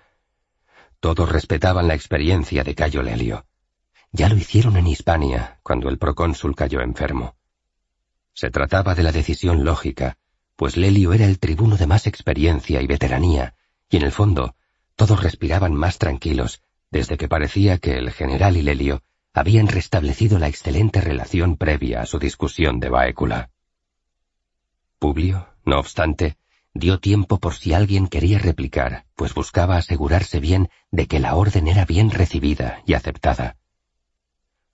Todos 1.01 1.31
respetaban 1.31 1.89
la 1.89 1.95
experiencia 1.95 2.65
de 2.65 2.75
Cayo 2.75 3.03
Lelio. 3.03 3.47
Ya 4.13 4.29
lo 4.29 4.37
hicieron 4.37 4.77
en 4.77 4.87
Hispania, 4.87 5.61
cuando 5.63 5.89
el 5.89 5.99
procónsul 5.99 6.55
cayó 6.55 6.81
enfermo. 6.81 7.37
Se 8.33 8.51
trataba 8.51 8.95
de 8.95 9.03
la 9.03 9.13
decisión 9.13 9.65
lógica, 9.65 10.19
pues 10.57 10.77
Lelio 10.77 11.13
era 11.13 11.27
el 11.27 11.39
tribuno 11.39 11.77
de 11.77 11.87
más 11.87 12.07
experiencia 12.07 12.81
y 12.81 12.87
veteranía, 12.87 13.55
y 13.91 13.97
en 13.97 14.03
el 14.03 14.13
fondo, 14.13 14.55
todos 14.95 15.23
respiraban 15.23 15.75
más 15.75 15.99
tranquilos, 15.99 16.63
desde 16.91 17.17
que 17.17 17.29
parecía 17.29 17.79
que 17.79 17.99
el 17.99 18.11
general 18.11 18.57
y 18.57 18.63
Lelio 18.63 19.03
habían 19.35 19.69
restablecido 19.69 20.39
la 20.39 20.49
excelente 20.49 21.01
relación 21.01 21.57
previa 21.57 22.01
a 22.01 22.07
su 22.07 22.19
discusión 22.19 22.81
de 22.81 22.89
Baécula. 22.89 23.51
Publio, 24.99 25.49
no 25.65 25.79
obstante, 25.79 26.39
dio 26.73 27.01
tiempo 27.01 27.39
por 27.39 27.55
si 27.55 27.75
alguien 27.75 28.09
quería 28.09 28.39
replicar, 28.39 29.07
pues 29.15 29.35
buscaba 29.35 29.77
asegurarse 29.77 30.41
bien 30.41 30.71
de 30.91 31.07
que 31.07 31.21
la 31.21 31.35
orden 31.35 31.69
era 31.69 31.85
bien 31.85 32.11
recibida 32.11 32.83
y 32.87 32.95
aceptada. 32.95 33.57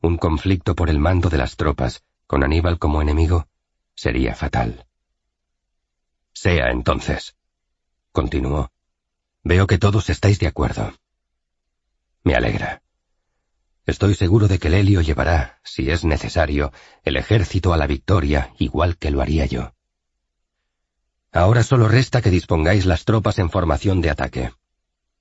Un 0.00 0.18
conflicto 0.18 0.74
por 0.74 0.90
el 0.90 0.98
mando 0.98 1.28
de 1.28 1.38
las 1.38 1.56
tropas, 1.56 2.04
con 2.26 2.44
Aníbal 2.44 2.78
como 2.78 3.02
enemigo, 3.02 3.48
sería 3.94 4.34
fatal. 4.34 4.86
Sea 6.32 6.70
entonces, 6.70 7.36
continuó. 8.12 8.72
Veo 9.44 9.66
que 9.66 9.78
todos 9.78 10.08
estáis 10.08 10.38
de 10.38 10.46
acuerdo. 10.46 10.92
Me 12.22 12.34
alegra. 12.34 12.82
Estoy 13.86 14.14
seguro 14.14 14.46
de 14.46 14.60
que 14.60 14.70
Lelio 14.70 15.00
llevará, 15.00 15.60
si 15.64 15.90
es 15.90 16.04
necesario, 16.04 16.72
el 17.02 17.16
ejército 17.16 17.72
a 17.72 17.76
la 17.76 17.88
victoria 17.88 18.54
igual 18.58 18.96
que 18.96 19.10
lo 19.10 19.20
haría 19.20 19.46
yo. 19.46 19.74
Ahora 21.32 21.62
solo 21.62 21.88
resta 21.88 22.20
que 22.20 22.30
dispongáis 22.30 22.84
las 22.84 23.04
tropas 23.04 23.38
en 23.38 23.48
formación 23.48 24.02
de 24.02 24.10
ataque. 24.10 24.52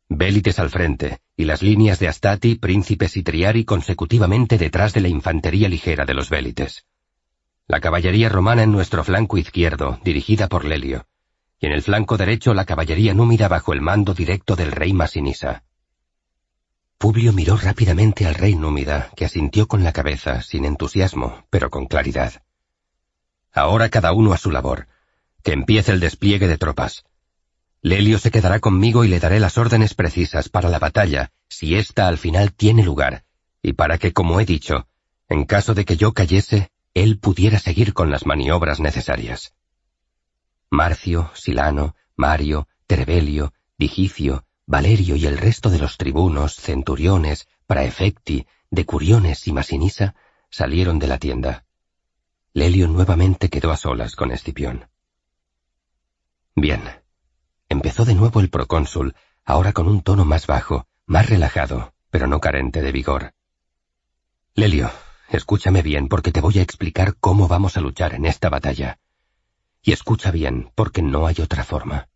Bélites 0.09 0.59
al 0.59 0.69
frente, 0.69 1.19
y 1.37 1.45
las 1.45 1.61
líneas 1.61 1.99
de 1.99 2.09
Astati, 2.09 2.55
Príncipes 2.55 3.15
y 3.15 3.23
Triari 3.23 3.63
consecutivamente 3.63 4.57
detrás 4.57 4.93
de 4.93 4.99
la 4.99 5.07
infantería 5.07 5.69
ligera 5.69 6.03
de 6.03 6.13
los 6.13 6.29
Bélites. 6.29 6.85
La 7.65 7.79
caballería 7.79 8.27
romana 8.27 8.63
en 8.63 8.73
nuestro 8.73 9.05
flanco 9.05 9.37
izquierdo, 9.37 10.01
dirigida 10.03 10.49
por 10.49 10.65
Lelio, 10.65 11.07
y 11.61 11.67
en 11.67 11.71
el 11.71 11.81
flanco 11.81 12.17
derecho 12.17 12.53
la 12.53 12.65
caballería 12.65 13.13
númida 13.13 13.47
bajo 13.47 13.71
el 13.71 13.79
mando 13.79 14.13
directo 14.13 14.57
del 14.57 14.73
rey 14.73 14.91
Masinisa. 14.91 15.63
Publio 16.97 17.31
miró 17.31 17.55
rápidamente 17.55 18.25
al 18.25 18.35
rey 18.35 18.55
númida, 18.55 19.11
que 19.15 19.23
asintió 19.23 19.67
con 19.67 19.83
la 19.83 19.93
cabeza, 19.93 20.41
sin 20.41 20.65
entusiasmo, 20.65 21.45
pero 21.49 21.69
con 21.69 21.85
claridad. 21.85 22.43
Ahora 23.53 23.87
cada 23.87 24.11
uno 24.11 24.33
a 24.33 24.37
su 24.37 24.51
labor. 24.51 24.87
Que 25.43 25.53
empiece 25.53 25.91
el 25.91 25.99
despliegue 25.99 26.47
de 26.47 26.57
tropas. 26.57 27.03
Lelio 27.81 28.19
se 28.19 28.29
quedará 28.29 28.59
conmigo 28.59 29.03
y 29.03 29.07
le 29.07 29.19
daré 29.19 29.39
las 29.39 29.57
órdenes 29.57 29.95
precisas 29.95 30.49
para 30.49 30.69
la 30.69 30.77
batalla, 30.77 31.31
si 31.49 31.75
ésta 31.75 32.07
al 32.07 32.19
final 32.19 32.53
tiene 32.53 32.83
lugar, 32.83 33.25
y 33.63 33.73
para 33.73 33.97
que, 33.97 34.13
como 34.13 34.39
he 34.39 34.45
dicho, 34.45 34.87
en 35.29 35.45
caso 35.45 35.73
de 35.73 35.83
que 35.83 35.97
yo 35.97 36.13
cayese, 36.13 36.69
él 36.93 37.17
pudiera 37.17 37.57
seguir 37.57 37.93
con 37.93 38.11
las 38.11 38.25
maniobras 38.25 38.79
necesarias. 38.79 39.53
Marcio, 40.69 41.31
Silano, 41.33 41.95
Mario, 42.15 42.67
Terebelio, 42.85 43.53
Digicio, 43.77 44.45
Valerio 44.67 45.15
y 45.15 45.25
el 45.25 45.37
resto 45.37 45.69
de 45.69 45.79
los 45.79 45.97
tribunos, 45.97 46.55
centuriones, 46.55 47.47
praefecti, 47.65 48.45
decuriones 48.69 49.47
y 49.47 49.53
masinisa 49.53 50.15
salieron 50.49 50.99
de 50.99 51.07
la 51.07 51.17
tienda. 51.17 51.65
Lelio 52.53 52.87
nuevamente 52.87 53.49
quedó 53.49 53.71
a 53.71 53.77
solas 53.77 54.15
con 54.15 54.31
Escipión. 54.31 54.90
Bien. 56.61 56.83
Empezó 57.69 58.05
de 58.05 58.13
nuevo 58.13 58.39
el 58.39 58.51
procónsul, 58.51 59.15
ahora 59.43 59.73
con 59.73 59.87
un 59.87 60.03
tono 60.03 60.25
más 60.25 60.45
bajo, 60.45 60.85
más 61.07 61.27
relajado, 61.27 61.95
pero 62.11 62.27
no 62.27 62.39
carente 62.39 62.83
de 62.83 62.91
vigor. 62.91 63.33
Lelio, 64.53 64.91
escúchame 65.29 65.81
bien 65.81 66.07
porque 66.07 66.31
te 66.31 66.39
voy 66.39 66.59
a 66.59 66.61
explicar 66.61 67.15
cómo 67.19 67.47
vamos 67.47 67.77
a 67.77 67.81
luchar 67.81 68.13
en 68.13 68.27
esta 68.27 68.49
batalla. 68.49 68.99
Y 69.81 69.91
escucha 69.91 70.29
bien 70.29 70.71
porque 70.75 71.01
no 71.01 71.25
hay 71.25 71.37
otra 71.41 71.63
forma. 71.63 72.09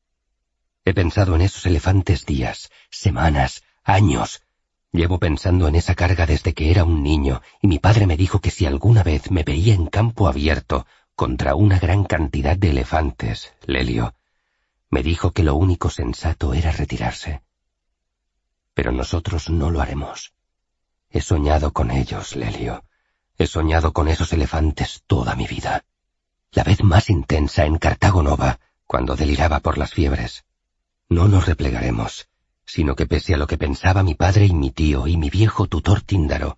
He 0.84 0.94
pensado 0.94 1.34
en 1.34 1.42
esos 1.42 1.66
elefantes 1.66 2.28
días, 2.28 2.70
semanas, 2.92 3.64
años. 3.84 4.44
Llevo 4.92 5.18
pensando 5.18 5.68
en 5.68 5.74
esa 5.74 5.96
carga 5.96 6.28
desde 6.28 6.54
que 6.54 6.70
era 6.70 6.84
un 6.84 7.02
niño, 7.02 7.42
y 7.64 7.68
mi 7.68 7.80
padre 7.80 8.06
me 8.06 8.16
dijo 8.16 8.42
que 8.42 8.52
si 8.52 8.68
alguna 8.68 9.02
vez 9.02 9.32
me 9.32 9.42
veía 9.42 9.74
en 9.74 9.88
campo 9.88 10.28
abierto 10.28 10.86
contra 11.16 11.56
una 11.56 11.80
gran 11.80 12.04
cantidad 12.04 12.56
de 12.56 12.70
elefantes, 12.70 13.52
Lelio, 13.66 14.14
me 14.90 15.04
dijo 15.04 15.32
que 15.32 15.44
lo 15.44 15.56
único 15.56 15.90
sensato 15.90 16.54
era 16.54 16.72
retirarse. 16.72 17.42
Pero 18.74 18.92
nosotros 18.92 19.50
no 19.50 19.72
lo 19.72 19.82
haremos. 19.82 20.34
He 21.10 21.22
soñado 21.22 21.72
con 21.74 21.92
ellos, 21.92 22.36
Lelio. 22.36 22.84
He 23.38 23.48
soñado 23.48 23.94
con 23.94 24.08
esos 24.08 24.32
elefantes 24.34 25.04
toda 25.08 25.36
mi 25.36 25.48
vida. 25.48 25.86
La 26.52 26.64
vez 26.64 26.84
más 26.84 27.10
intensa 27.10 27.66
en 27.66 27.78
Cartago 27.78 28.24
Nova, 28.24 28.60
cuando 28.86 29.16
deliraba 29.16 29.60
por 29.60 29.78
las 29.78 29.92
fiebres. 29.92 30.46
No 31.10 31.28
nos 31.28 31.46
replegaremos, 31.46 32.30
sino 32.66 32.96
que 32.96 33.06
pese 33.06 33.34
a 33.34 33.38
lo 33.38 33.48
que 33.48 33.58
pensaba 33.58 34.04
mi 34.04 34.16
padre 34.16 34.46
y 34.46 34.54
mi 34.54 34.72
tío 34.72 35.08
y 35.08 35.18
mi 35.18 35.30
viejo 35.30 35.68
tutor 35.68 36.02
Tíndaro, 36.02 36.58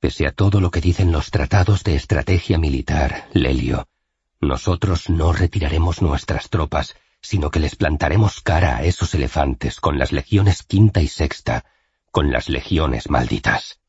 pese 0.00 0.26
a 0.26 0.32
todo 0.32 0.60
lo 0.60 0.70
que 0.70 0.80
dicen 0.80 1.12
los 1.12 1.30
tratados 1.30 1.84
de 1.84 1.96
estrategia 1.96 2.58
militar, 2.58 3.28
Lelio, 3.32 3.88
nosotros 4.40 5.10
no 5.10 5.32
retiraremos 5.32 6.02
nuestras 6.02 6.50
tropas, 6.50 6.94
sino 7.28 7.50
que 7.50 7.60
les 7.60 7.76
plantaremos 7.76 8.40
cara 8.40 8.78
a 8.78 8.84
esos 8.84 9.14
elefantes 9.14 9.80
con 9.80 9.98
las 9.98 10.12
legiones 10.12 10.62
quinta 10.62 11.02
y 11.02 11.08
sexta, 11.08 11.66
con 12.10 12.30
las 12.32 12.48
legiones 12.48 13.10
malditas. 13.10 13.80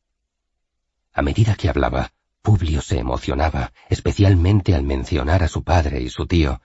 A 1.12 1.22
medida 1.22 1.54
que 1.54 1.70
hablaba, 1.70 2.12
Publio 2.42 2.82
se 2.82 2.98
emocionaba, 2.98 3.72
especialmente 3.88 4.74
al 4.74 4.82
mencionar 4.82 5.42
a 5.42 5.48
su 5.48 5.64
padre 5.64 6.02
y 6.02 6.10
su 6.10 6.26
tío, 6.26 6.60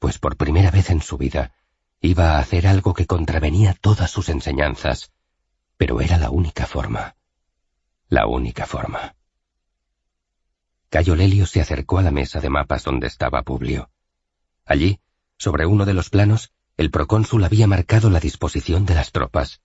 pues 0.00 0.18
por 0.18 0.36
primera 0.36 0.72
vez 0.72 0.90
en 0.90 1.00
su 1.00 1.16
vida 1.16 1.52
Iba 2.02 2.36
a 2.36 2.38
hacer 2.38 2.66
algo 2.66 2.94
que 2.94 3.06
contravenía 3.06 3.74
todas 3.74 4.10
sus 4.10 4.30
enseñanzas, 4.30 5.12
pero 5.76 6.00
era 6.00 6.16
la 6.16 6.30
única 6.30 6.66
forma. 6.66 7.14
La 8.08 8.26
única 8.26 8.64
forma. 8.64 9.14
Cayo 10.88 11.14
Lelio 11.14 11.44
se 11.44 11.60
acercó 11.60 11.98
a 11.98 12.02
la 12.02 12.10
mesa 12.10 12.40
de 12.40 12.48
mapas 12.48 12.84
donde 12.84 13.06
estaba 13.06 13.42
Publio. 13.42 13.90
Allí, 14.64 14.98
sobre 15.40 15.64
uno 15.64 15.86
de 15.86 15.94
los 15.94 16.10
planos, 16.10 16.52
el 16.76 16.90
procónsul 16.90 17.42
había 17.44 17.66
marcado 17.66 18.10
la 18.10 18.20
disposición 18.20 18.84
de 18.84 18.94
las 18.94 19.10
tropas. 19.10 19.62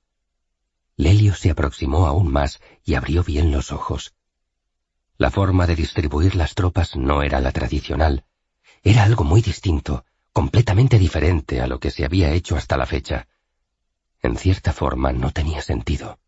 Lelio 0.96 1.36
se 1.36 1.50
aproximó 1.50 2.08
aún 2.08 2.32
más 2.32 2.62
y 2.86 2.94
abrió 2.94 3.26
bien 3.26 3.52
los 3.52 3.74
ojos. 3.74 4.16
La 5.18 5.32
forma 5.32 5.68
de 5.68 5.76
distribuir 5.76 6.36
las 6.36 6.56
tropas 6.56 6.96
no 6.96 7.24
era 7.24 7.42
la 7.42 7.52
tradicional, 7.52 8.24
era 8.84 9.04
algo 9.04 9.26
muy 9.26 9.42
distinto, 9.42 10.06
completamente 10.32 10.98
diferente 10.98 11.60
a 11.60 11.68
lo 11.68 11.82
que 11.82 11.92
se 11.92 12.06
había 12.06 12.32
hecho 12.32 12.56
hasta 12.56 12.78
la 12.78 12.86
fecha. 12.86 13.28
En 14.22 14.38
cierta 14.38 14.72
forma 14.72 15.12
no 15.12 15.32
tenía 15.32 15.62
sentido. 15.62 16.20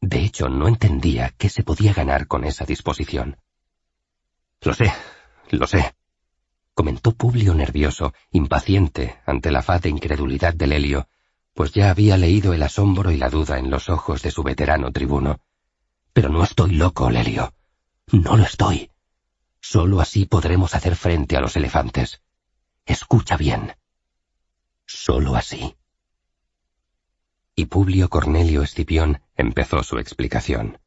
De 0.00 0.20
hecho, 0.20 0.48
no 0.48 0.68
entendía 0.68 1.34
qué 1.36 1.48
se 1.48 1.64
podía 1.64 1.92
ganar 1.94 2.28
con 2.28 2.44
esa 2.44 2.64
disposición. 2.64 3.38
Lo 4.60 4.72
sé, 4.72 4.92
lo 5.50 5.66
sé, 5.66 5.96
comentó 6.74 7.12
Publio 7.12 7.54
nervioso, 7.54 8.14
impaciente 8.30 9.20
ante 9.26 9.50
la 9.50 9.62
faz 9.62 9.82
de 9.82 9.90
incredulidad 9.90 10.54
de 10.54 10.66
Lelio, 10.66 11.08
pues 11.54 11.72
ya 11.72 11.90
había 11.90 12.16
leído 12.16 12.54
el 12.54 12.62
asombro 12.62 13.10
y 13.10 13.16
la 13.16 13.28
duda 13.28 13.58
en 13.58 13.70
los 13.70 13.88
ojos 13.88 14.22
de 14.22 14.30
su 14.30 14.42
veterano 14.42 14.90
tribuno. 14.90 15.40
Pero 16.12 16.28
no 16.28 16.42
estoy 16.44 16.72
loco, 16.72 17.10
Lelio. 17.10 17.54
No 18.10 18.36
lo 18.36 18.44
estoy. 18.44 18.90
Solo 19.60 20.00
así 20.00 20.26
podremos 20.26 20.74
hacer 20.74 20.96
frente 20.96 21.36
a 21.36 21.40
los 21.40 21.56
elefantes. 21.56 22.22
Escucha 22.84 23.36
bien. 23.36 23.74
Solo 24.86 25.36
así. 25.36 25.76
Y 27.54 27.66
Publio 27.66 28.08
Cornelio 28.08 28.62
Escipión 28.62 29.22
empezó 29.36 29.82
su 29.82 29.98
explicación. 29.98 30.78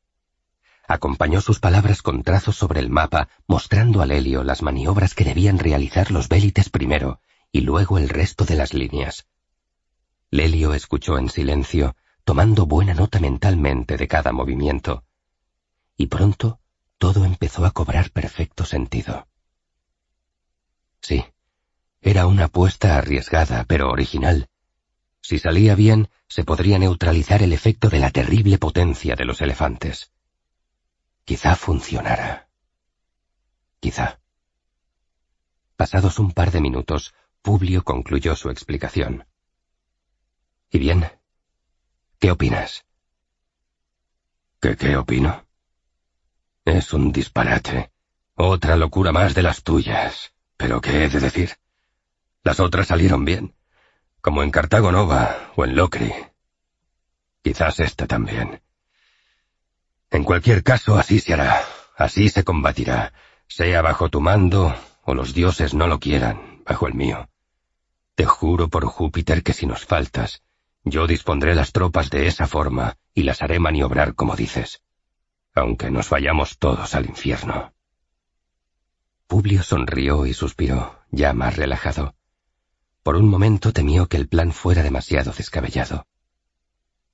Acompañó 0.87 1.41
sus 1.41 1.59
palabras 1.59 2.01
con 2.01 2.23
trazos 2.23 2.55
sobre 2.55 2.79
el 2.79 2.89
mapa, 2.89 3.29
mostrando 3.47 4.01
a 4.01 4.05
Lelio 4.05 4.43
las 4.43 4.61
maniobras 4.61 5.15
que 5.15 5.23
debían 5.23 5.57
realizar 5.57 6.11
los 6.11 6.29
vélites 6.29 6.69
primero 6.69 7.19
y 7.51 7.61
luego 7.61 7.97
el 7.97 8.09
resto 8.09 8.45
de 8.45 8.55
las 8.55 8.73
líneas. 8.73 9.27
Lelio 10.29 10.73
escuchó 10.73 11.17
en 11.17 11.29
silencio, 11.29 11.95
tomando 12.23 12.65
buena 12.65 12.93
nota 12.93 13.19
mentalmente 13.19 13.97
de 13.97 14.07
cada 14.07 14.31
movimiento. 14.31 15.05
Y 15.95 16.07
pronto 16.07 16.59
todo 16.97 17.25
empezó 17.25 17.65
a 17.65 17.71
cobrar 17.71 18.11
perfecto 18.11 18.65
sentido. 18.65 19.27
Sí, 21.01 21.23
era 22.01 22.27
una 22.27 22.45
apuesta 22.45 22.97
arriesgada, 22.97 23.63
pero 23.63 23.89
original. 23.89 24.49
Si 25.21 25.39
salía 25.39 25.75
bien, 25.75 26.09
se 26.27 26.43
podría 26.43 26.77
neutralizar 26.77 27.41
el 27.41 27.53
efecto 27.53 27.89
de 27.89 27.99
la 27.99 28.11
terrible 28.11 28.57
potencia 28.57 29.15
de 29.15 29.25
los 29.25 29.41
elefantes. 29.41 30.11
Quizá 31.25 31.55
funcionara. 31.55 32.47
Quizá. 33.79 34.19
Pasados 35.75 36.19
un 36.19 36.31
par 36.31 36.51
de 36.51 36.61
minutos, 36.61 37.15
Publio 37.41 37.83
concluyó 37.83 38.35
su 38.35 38.51
explicación. 38.51 39.27
¿Y 40.69 40.77
bien? 40.77 41.11
¿Qué 42.19 42.29
opinas? 42.29 42.85
¿Qué 44.61 44.77
qué 44.77 44.97
opino? 44.97 45.45
Es 46.63 46.93
un 46.93 47.11
disparate. 47.11 47.91
Otra 48.35 48.75
locura 48.75 49.11
más 49.11 49.33
de 49.33 49.41
las 49.41 49.63
tuyas. 49.63 50.33
¿Pero 50.57 50.79
qué 50.79 51.05
he 51.05 51.09
de 51.09 51.19
decir? 51.19 51.57
Las 52.43 52.59
otras 52.59 52.87
salieron 52.87 53.25
bien, 53.25 53.55
como 54.21 54.43
en 54.43 54.51
Cartago 54.51 54.91
Nova 54.91 55.51
o 55.55 55.65
en 55.65 55.75
Locri. 55.75 56.13
Quizás 57.41 57.79
esta 57.79 58.05
también. 58.05 58.61
En 60.11 60.23
cualquier 60.23 60.63
caso, 60.63 60.97
así 60.97 61.19
se 61.19 61.33
hará, 61.33 61.61
así 61.97 62.29
se 62.29 62.43
combatirá, 62.43 63.13
sea 63.47 63.81
bajo 63.81 64.09
tu 64.09 64.21
mando 64.21 64.75
o 65.03 65.13
los 65.13 65.33
dioses 65.33 65.73
no 65.73 65.87
lo 65.87 65.99
quieran, 65.99 66.63
bajo 66.65 66.87
el 66.87 66.93
mío. 66.93 67.29
Te 68.15 68.25
juro 68.25 68.69
por 68.69 68.85
Júpiter 68.85 69.43
que 69.43 69.53
si 69.53 69.65
nos 69.65 69.85
faltas, 69.85 70.41
yo 70.83 71.07
dispondré 71.07 71.53
las 71.53 71.71
tropas 71.71 72.09
de 72.09 72.27
esa 72.27 72.47
forma 72.47 72.97
y 73.13 73.23
las 73.23 73.41
haré 73.41 73.59
maniobrar 73.59 74.15
como 74.15 74.35
dices, 74.35 74.81
aunque 75.53 75.91
nos 75.91 76.09
vayamos 76.09 76.57
todos 76.57 76.95
al 76.95 77.05
infierno. 77.07 77.73
Publio 79.27 79.63
sonrió 79.63 80.25
y 80.25 80.33
suspiró, 80.33 80.99
ya 81.11 81.33
más 81.33 81.55
relajado. 81.55 82.15
Por 83.03 83.15
un 83.15 83.27
momento 83.27 83.73
temió 83.73 84.07
que 84.07 84.17
el 84.17 84.27
plan 84.27 84.51
fuera 84.51 84.83
demasiado 84.83 85.31
descabellado. 85.31 86.07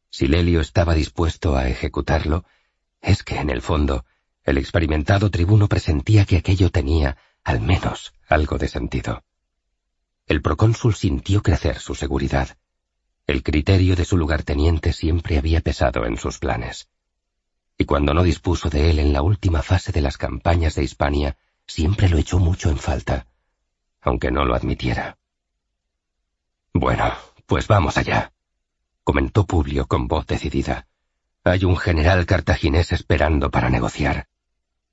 Si 0.10 0.28
Lelio 0.28 0.60
estaba 0.60 0.94
dispuesto 0.94 1.56
a 1.56 1.70
ejecutarlo, 1.70 2.46
es 3.02 3.24
que 3.24 3.38
en 3.38 3.50
el 3.50 3.62
fondo 3.62 4.06
el 4.44 4.58
experimentado 4.58 5.30
tribuno 5.30 5.68
presentía 5.68 6.26
que 6.26 6.38
aquello 6.38 6.72
tenía, 6.72 7.18
al 7.44 7.62
menos, 7.62 8.14
algo 8.28 8.58
de 8.58 8.68
sentido. 8.68 9.24
El 10.28 10.42
procónsul 10.42 10.96
sintió 10.96 11.42
crecer 11.42 11.80
su 11.80 11.96
seguridad. 11.96 12.58
El 13.28 13.44
criterio 13.44 13.96
de 13.96 14.06
su 14.06 14.18
lugarteniente 14.18 14.94
siempre 14.94 15.38
había 15.38 15.62
pesado 15.62 16.06
en 16.06 16.18
sus 16.18 16.40
planes. 16.40 16.90
Y 17.78 17.86
cuando 17.86 18.14
no 18.14 18.24
dispuso 18.24 18.70
de 18.70 18.90
él 18.90 19.00
en 19.00 19.14
la 19.14 19.22
última 19.22 19.62
fase 19.62 19.92
de 19.92 20.02
las 20.02 20.18
campañas 20.18 20.76
de 20.76 20.84
Hispania, 20.84 21.38
siempre 21.68 22.10
lo 22.10 22.18
echó 22.18 22.40
mucho 22.40 22.70
en 22.70 22.78
falta, 22.78 23.28
aunque 24.02 24.32
no 24.32 24.46
lo 24.46 24.56
admitiera. 24.56 25.18
Bueno, 26.74 27.14
pues 27.46 27.68
vamos 27.68 27.98
allá, 27.98 28.34
comentó 29.04 29.46
Publio 29.46 29.88
con 29.88 30.08
voz 30.08 30.26
decidida. 30.28 30.88
Hay 31.44 31.66
un 31.66 31.76
general 31.76 32.26
cartaginés 32.28 32.92
esperando 32.92 33.50
para 33.50 33.70
negociar. 33.70 34.28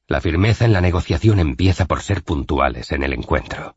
La 0.06 0.22
firmeza 0.22 0.64
en 0.64 0.72
la 0.72 0.80
negociación 0.80 1.38
empieza 1.40 1.84
por 1.84 2.02
ser 2.02 2.22
puntuales 2.22 2.90
en 2.92 3.02
el 3.02 3.12
encuentro. 3.12 3.76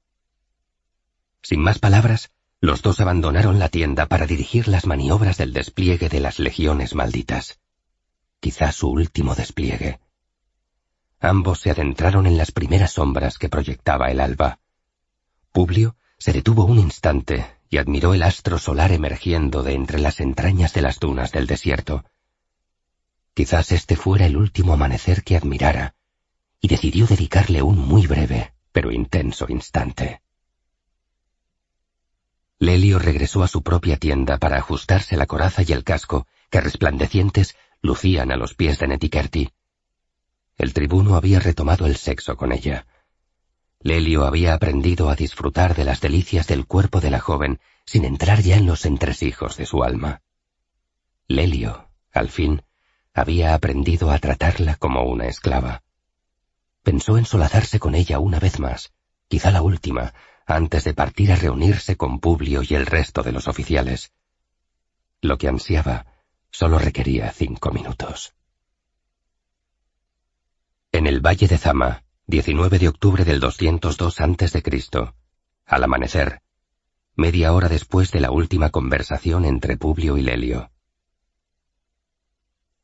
Sin 1.41 1.61
más 1.61 1.79
palabras, 1.79 2.31
los 2.61 2.81
dos 2.81 3.01
abandonaron 3.01 3.59
la 3.59 3.67
tienda 3.67 4.05
para 4.05 4.25
dirigir 4.25 4.69
las 4.69 4.85
maniobras 4.85 5.37
del 5.37 5.51
despliegue 5.51 6.07
de 6.07 6.21
las 6.21 6.39
legiones 6.39 6.95
malditas. 6.95 7.59
Quizá 8.39 8.71
su 8.71 8.89
último 8.89 9.35
despliegue. 9.35 9.99
Ambos 11.19 11.59
se 11.59 11.71
adentraron 11.71 12.25
en 12.25 12.37
las 12.37 12.51
primeras 12.51 12.93
sombras 12.93 13.37
que 13.37 13.49
proyectaba 13.49 14.11
el 14.11 14.21
alba. 14.21 14.59
Publio 15.51 15.97
se 16.17 16.31
detuvo 16.31 16.63
un 16.63 16.79
instante 16.79 17.45
y 17.69 17.77
admiró 17.77 18.13
el 18.13 18.23
astro 18.23 18.57
solar 18.59 18.91
emergiendo 18.93 19.61
de 19.61 19.73
entre 19.73 19.99
las 19.99 20.21
entrañas 20.21 20.73
de 20.73 20.81
las 20.81 20.99
dunas 20.99 21.31
del 21.31 21.47
desierto. 21.47 22.05
Quizás 23.33 23.71
este 23.71 23.95
fuera 23.95 24.25
el 24.25 24.37
último 24.37 24.73
amanecer 24.73 25.23
que 25.23 25.37
admirara, 25.37 25.95
y 26.59 26.67
decidió 26.67 27.07
dedicarle 27.07 27.61
un 27.61 27.77
muy 27.77 28.05
breve, 28.05 28.53
pero 28.71 28.91
intenso 28.91 29.45
instante. 29.49 30.21
Lelio 32.59 32.99
regresó 32.99 33.41
a 33.41 33.47
su 33.47 33.63
propia 33.63 33.97
tienda 33.97 34.37
para 34.37 34.57
ajustarse 34.57 35.17
la 35.17 35.25
coraza 35.25 35.63
y 35.65 35.71
el 35.71 35.83
casco, 35.83 36.27
que 36.51 36.61
resplandecientes 36.61 37.55
lucían 37.81 38.31
a 38.31 38.35
los 38.35 38.53
pies 38.53 38.77
de 38.77 38.87
Netikerti. 38.87 39.49
El 40.57 40.73
tribuno 40.73 41.15
había 41.15 41.39
retomado 41.39 41.87
el 41.87 41.95
sexo 41.95 42.37
con 42.37 42.51
ella. 42.51 42.85
Lelio 43.79 44.25
había 44.25 44.53
aprendido 44.53 45.09
a 45.09 45.15
disfrutar 45.15 45.75
de 45.75 45.85
las 45.85 46.01
delicias 46.01 46.45
del 46.45 46.67
cuerpo 46.67 47.01
de 47.01 47.09
la 47.09 47.19
joven 47.19 47.59
sin 47.85 48.05
entrar 48.05 48.41
ya 48.41 48.57
en 48.57 48.67
los 48.67 48.85
entresijos 48.85 49.57
de 49.57 49.65
su 49.65 49.83
alma. 49.83 50.21
Lelio, 51.27 51.89
al 52.11 52.29
fin, 52.29 52.61
había 53.13 53.53
aprendido 53.53 54.11
a 54.11 54.19
tratarla 54.19 54.75
como 54.75 55.03
una 55.03 55.27
esclava. 55.27 55.83
Pensó 56.83 57.17
en 57.17 57.25
solazarse 57.25 57.79
con 57.79 57.95
ella 57.95 58.19
una 58.19 58.39
vez 58.39 58.59
más, 58.59 58.93
quizá 59.27 59.51
la 59.51 59.61
última, 59.61 60.13
antes 60.45 60.83
de 60.83 60.93
partir 60.93 61.31
a 61.31 61.35
reunirse 61.35 61.95
con 61.95 62.19
Publio 62.19 62.61
y 62.67 62.73
el 62.75 62.85
resto 62.85 63.23
de 63.23 63.31
los 63.31 63.47
oficiales. 63.47 64.11
Lo 65.21 65.37
que 65.37 65.47
ansiaba 65.47 66.05
solo 66.49 66.79
requería 66.79 67.31
cinco 67.31 67.71
minutos. 67.71 68.33
En 70.91 71.07
el 71.07 71.21
valle 71.25 71.47
de 71.47 71.57
Zama, 71.57 72.03
19 72.27 72.79
de 72.79 72.89
octubre 72.89 73.23
del 73.23 73.39
202 73.39 74.19
a.C., 74.19 74.63
al 75.65 75.83
amanecer, 75.83 76.41
media 77.15 77.53
hora 77.53 77.69
después 77.69 78.11
de 78.11 78.19
la 78.19 78.31
última 78.31 78.69
conversación 78.69 79.45
entre 79.45 79.77
Publio 79.77 80.17
y 80.17 80.21
Lelio. 80.21 80.71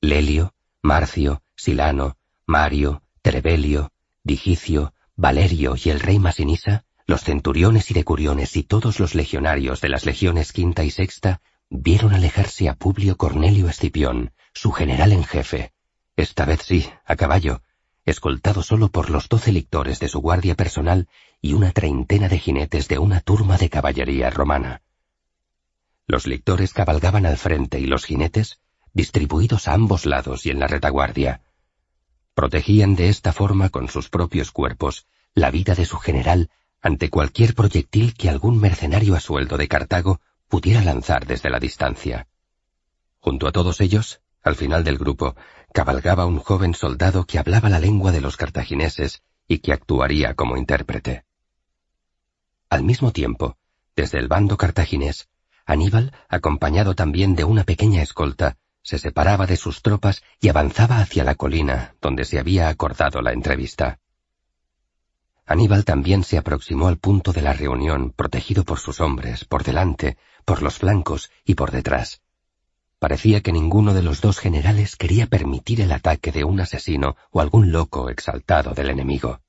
Lelio, 0.07 0.53
Marcio, 0.81 1.43
Silano, 1.57 2.17
Mario, 2.45 3.03
Trebelio, 3.21 3.91
Digicio, 4.23 4.93
Valerio 5.17 5.75
y 5.75 5.89
el 5.89 5.99
rey 5.99 6.17
Masinisa 6.17 6.85
los 7.07 7.23
centuriones 7.23 7.91
y 7.91 7.93
decuriones 7.93 8.55
y 8.55 8.63
todos 8.63 9.01
los 9.01 9.15
legionarios 9.15 9.81
de 9.81 9.89
las 9.89 10.05
legiones 10.05 10.53
quinta 10.53 10.85
y 10.85 10.91
sexta 10.91 11.41
vieron 11.69 12.13
alejarse 12.13 12.69
a 12.69 12.75
Publio 12.75 13.17
Cornelio 13.17 13.67
Escipión, 13.67 14.31
su 14.53 14.71
general 14.71 15.11
en 15.11 15.25
jefe, 15.25 15.73
esta 16.15 16.45
vez 16.45 16.61
sí, 16.63 16.89
a 17.05 17.17
caballo, 17.17 17.61
escoltado 18.05 18.63
solo 18.63 18.89
por 18.89 19.09
los 19.09 19.27
doce 19.27 19.51
lictores 19.51 19.99
de 19.99 20.07
su 20.07 20.19
guardia 20.19 20.55
personal 20.55 21.09
y 21.41 21.51
una 21.51 21.73
treintena 21.73 22.29
de 22.29 22.39
jinetes 22.39 22.87
de 22.87 22.97
una 22.97 23.19
turma 23.19 23.57
de 23.57 23.69
caballería 23.69 24.29
romana. 24.29 24.81
Los 26.07 26.27
lictores 26.27 26.73
cabalgaban 26.73 27.25
al 27.25 27.37
frente 27.37 27.79
y 27.81 27.85
los 27.85 28.05
jinetes, 28.05 28.59
distribuidos 28.93 29.67
a 29.67 29.73
ambos 29.73 30.05
lados 30.05 30.45
y 30.45 30.49
en 30.49 30.59
la 30.59 30.67
retaguardia, 30.67 31.41
protegían 32.33 32.95
de 32.95 33.09
esta 33.09 33.33
forma 33.33 33.69
con 33.69 33.89
sus 33.89 34.09
propios 34.09 34.51
cuerpos 34.51 35.07
la 35.33 35.51
vida 35.51 35.75
de 35.75 35.85
su 35.85 35.97
general 35.97 36.49
ante 36.81 37.09
cualquier 37.09 37.55
proyectil 37.55 38.13
que 38.13 38.29
algún 38.29 38.59
mercenario 38.59 39.15
a 39.15 39.19
sueldo 39.19 39.57
de 39.57 39.67
Cartago 39.67 40.21
pudiera 40.47 40.83
lanzar 40.83 41.25
desde 41.25 41.49
la 41.49 41.59
distancia. 41.59 42.27
Junto 43.19 43.47
a 43.47 43.51
todos 43.51 43.81
ellos, 43.81 44.21
al 44.43 44.55
final 44.55 44.83
del 44.83 44.97
grupo, 44.97 45.35
cabalgaba 45.73 46.25
un 46.25 46.39
joven 46.39 46.73
soldado 46.73 47.25
que 47.25 47.39
hablaba 47.39 47.69
la 47.69 47.79
lengua 47.79 48.11
de 48.11 48.21
los 48.21 48.37
cartagineses 48.37 49.21
y 49.47 49.59
que 49.59 49.73
actuaría 49.73 50.33
como 50.35 50.57
intérprete. 50.57 51.25
Al 52.69 52.83
mismo 52.83 53.11
tiempo, 53.11 53.57
desde 53.95 54.19
el 54.19 54.27
bando 54.27 54.57
cartaginés, 54.57 55.27
Aníbal, 55.65 56.13
acompañado 56.29 56.95
también 56.95 57.35
de 57.35 57.43
una 57.43 57.65
pequeña 57.65 58.01
escolta, 58.01 58.57
se 58.87 58.99
separaba 58.99 59.45
de 59.47 59.57
sus 59.57 59.81
tropas 59.81 60.23
y 60.39 60.47
avanzaba 60.47 61.01
hacia 61.01 61.25
la 61.25 61.35
colina 61.35 61.95
donde 62.01 62.23
se 62.23 62.39
había 62.39 62.69
acordado 62.69 63.21
la 63.21 63.33
entrevista. 63.33 63.99
Aníbal 65.45 65.83
también 65.83 66.23
se 66.23 66.37
aproximó 66.37 66.87
al 66.87 66.97
punto 66.97 67.33
de 67.33 67.41
la 67.41 67.51
reunión, 67.51 68.13
protegido 68.13 68.63
por 68.63 68.79
sus 68.79 69.01
hombres, 69.01 69.43
por 69.43 69.65
delante, 69.65 70.17
por 70.45 70.61
los 70.61 70.77
flancos 70.77 71.31
y 71.43 71.55
por 71.55 71.71
detrás. 71.71 72.21
Parecía 72.97 73.41
que 73.41 73.51
ninguno 73.51 73.93
de 73.93 74.03
los 74.03 74.21
dos 74.21 74.39
generales 74.39 74.95
quería 74.95 75.27
permitir 75.27 75.81
el 75.81 75.91
ataque 75.91 76.31
de 76.31 76.45
un 76.45 76.61
asesino 76.61 77.17
o 77.31 77.41
algún 77.41 77.73
loco 77.73 78.09
exaltado 78.09 78.71
del 78.73 78.89
enemigo. 78.89 79.41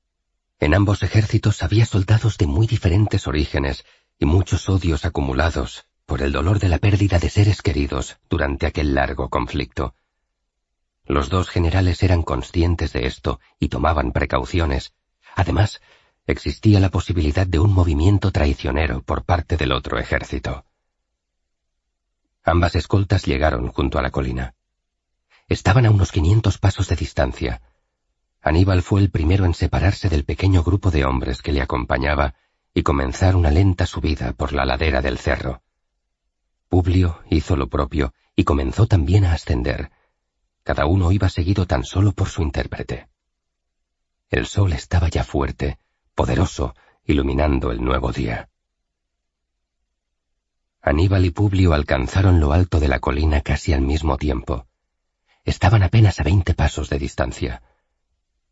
En 0.58 0.74
ambos 0.74 1.04
ejércitos 1.04 1.62
había 1.62 1.86
soldados 1.86 2.38
de 2.38 2.48
muy 2.48 2.66
diferentes 2.66 3.28
orígenes 3.28 3.84
y 4.18 4.26
muchos 4.26 4.68
odios 4.68 5.04
acumulados 5.04 5.87
por 6.08 6.22
el 6.22 6.32
dolor 6.32 6.58
de 6.58 6.68
la 6.68 6.78
pérdida 6.78 7.20
de 7.20 7.30
seres 7.30 7.62
queridos 7.62 8.18
durante 8.28 8.66
aquel 8.66 8.96
largo 8.96 9.28
conflicto. 9.28 9.94
Los 11.06 11.28
dos 11.28 11.48
generales 11.48 12.02
eran 12.02 12.24
conscientes 12.24 12.92
de 12.92 13.06
esto 13.06 13.38
y 13.60 13.68
tomaban 13.68 14.10
precauciones, 14.10 14.92
Además, 15.38 15.80
existía 16.26 16.80
la 16.80 16.88
posibilidad 16.88 17.46
de 17.46 17.60
un 17.60 17.72
movimiento 17.72 18.32
traicionero 18.32 19.02
por 19.02 19.24
parte 19.24 19.56
del 19.56 19.70
otro 19.70 20.00
ejército. 20.00 20.64
Ambas 22.42 22.74
escoltas 22.74 23.24
llegaron 23.24 23.68
junto 23.68 24.00
a 24.00 24.02
la 24.02 24.10
colina. 24.10 24.56
Estaban 25.48 25.86
a 25.86 25.92
unos 25.92 26.10
quinientos 26.10 26.58
pasos 26.58 26.88
de 26.88 26.96
distancia. 26.96 27.62
Aníbal 28.42 28.82
fue 28.82 29.00
el 29.00 29.10
primero 29.10 29.44
en 29.44 29.54
separarse 29.54 30.08
del 30.08 30.24
pequeño 30.24 30.64
grupo 30.64 30.90
de 30.90 31.04
hombres 31.04 31.40
que 31.40 31.52
le 31.52 31.62
acompañaba 31.62 32.34
y 32.74 32.82
comenzar 32.82 33.36
una 33.36 33.52
lenta 33.52 33.86
subida 33.86 34.32
por 34.32 34.52
la 34.52 34.64
ladera 34.64 35.02
del 35.02 35.18
cerro. 35.18 35.62
Publio 36.68 37.20
hizo 37.30 37.56
lo 37.56 37.68
propio 37.68 38.12
y 38.36 38.44
comenzó 38.44 38.86
también 38.86 39.24
a 39.24 39.32
ascender. 39.32 39.90
Cada 40.62 40.86
uno 40.86 41.12
iba 41.12 41.28
seguido 41.28 41.66
tan 41.66 41.82
solo 41.82 42.12
por 42.12 42.28
su 42.28 42.42
intérprete. 42.42 43.08
El 44.28 44.46
sol 44.46 44.72
estaba 44.74 45.08
ya 45.08 45.24
fuerte, 45.24 45.78
poderoso, 46.14 46.74
iluminando 47.04 47.72
el 47.72 47.82
nuevo 47.82 48.12
día. 48.12 48.50
Aníbal 50.82 51.24
y 51.24 51.30
Publio 51.30 51.72
alcanzaron 51.72 52.38
lo 52.38 52.52
alto 52.52 52.80
de 52.80 52.88
la 52.88 52.98
colina 52.98 53.40
casi 53.40 53.72
al 53.72 53.80
mismo 53.80 54.18
tiempo. 54.18 54.66
Estaban 55.44 55.82
apenas 55.82 56.20
a 56.20 56.24
veinte 56.24 56.52
pasos 56.52 56.90
de 56.90 56.98
distancia. 56.98 57.62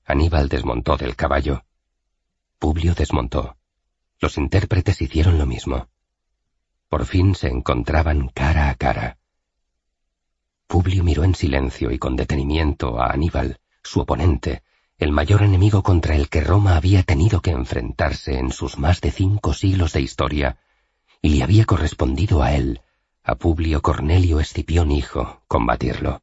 Aníbal 0.04 0.48
desmontó 0.48 0.96
del 0.96 1.16
caballo. 1.16 1.64
Publio 2.58 2.94
desmontó. 2.94 3.56
Los 4.18 4.38
intérpretes 4.38 5.02
hicieron 5.02 5.36
lo 5.38 5.44
mismo. 5.44 5.88
Por 6.89 7.06
fin 7.06 7.34
se 7.34 7.48
encontraban 7.48 8.28
cara 8.28 8.70
a 8.70 8.74
cara. 8.74 9.18
Publio 10.66 11.05
miró 11.05 11.24
en 11.24 11.34
silencio 11.34 11.90
y 11.90 11.98
con 11.98 12.16
detenimiento 12.16 13.00
a 13.00 13.12
Aníbal, 13.12 13.60
su 13.82 14.00
oponente, 14.00 14.62
el 14.98 15.12
mayor 15.12 15.42
enemigo 15.42 15.82
contra 15.82 16.16
el 16.16 16.28
que 16.28 16.40
Roma 16.40 16.76
había 16.76 17.02
tenido 17.02 17.40
que 17.40 17.50
enfrentarse 17.50 18.39
en 18.39 18.50
sus 18.50 18.78
más 18.78 19.00
de 19.00 19.10
cinco 19.10 19.52
siglos 19.52 19.92
de 19.92 20.00
historia, 20.00 20.58
y 21.20 21.31
le 21.31 21.42
había 21.42 21.65
correspondido 21.65 22.42
a 22.42 22.55
él, 22.55 22.81
a 23.23 23.34
Publio 23.34 23.82
Cornelio 23.82 24.40
Escipión 24.40 24.90
hijo, 24.90 25.42
combatirlo. 25.48 26.23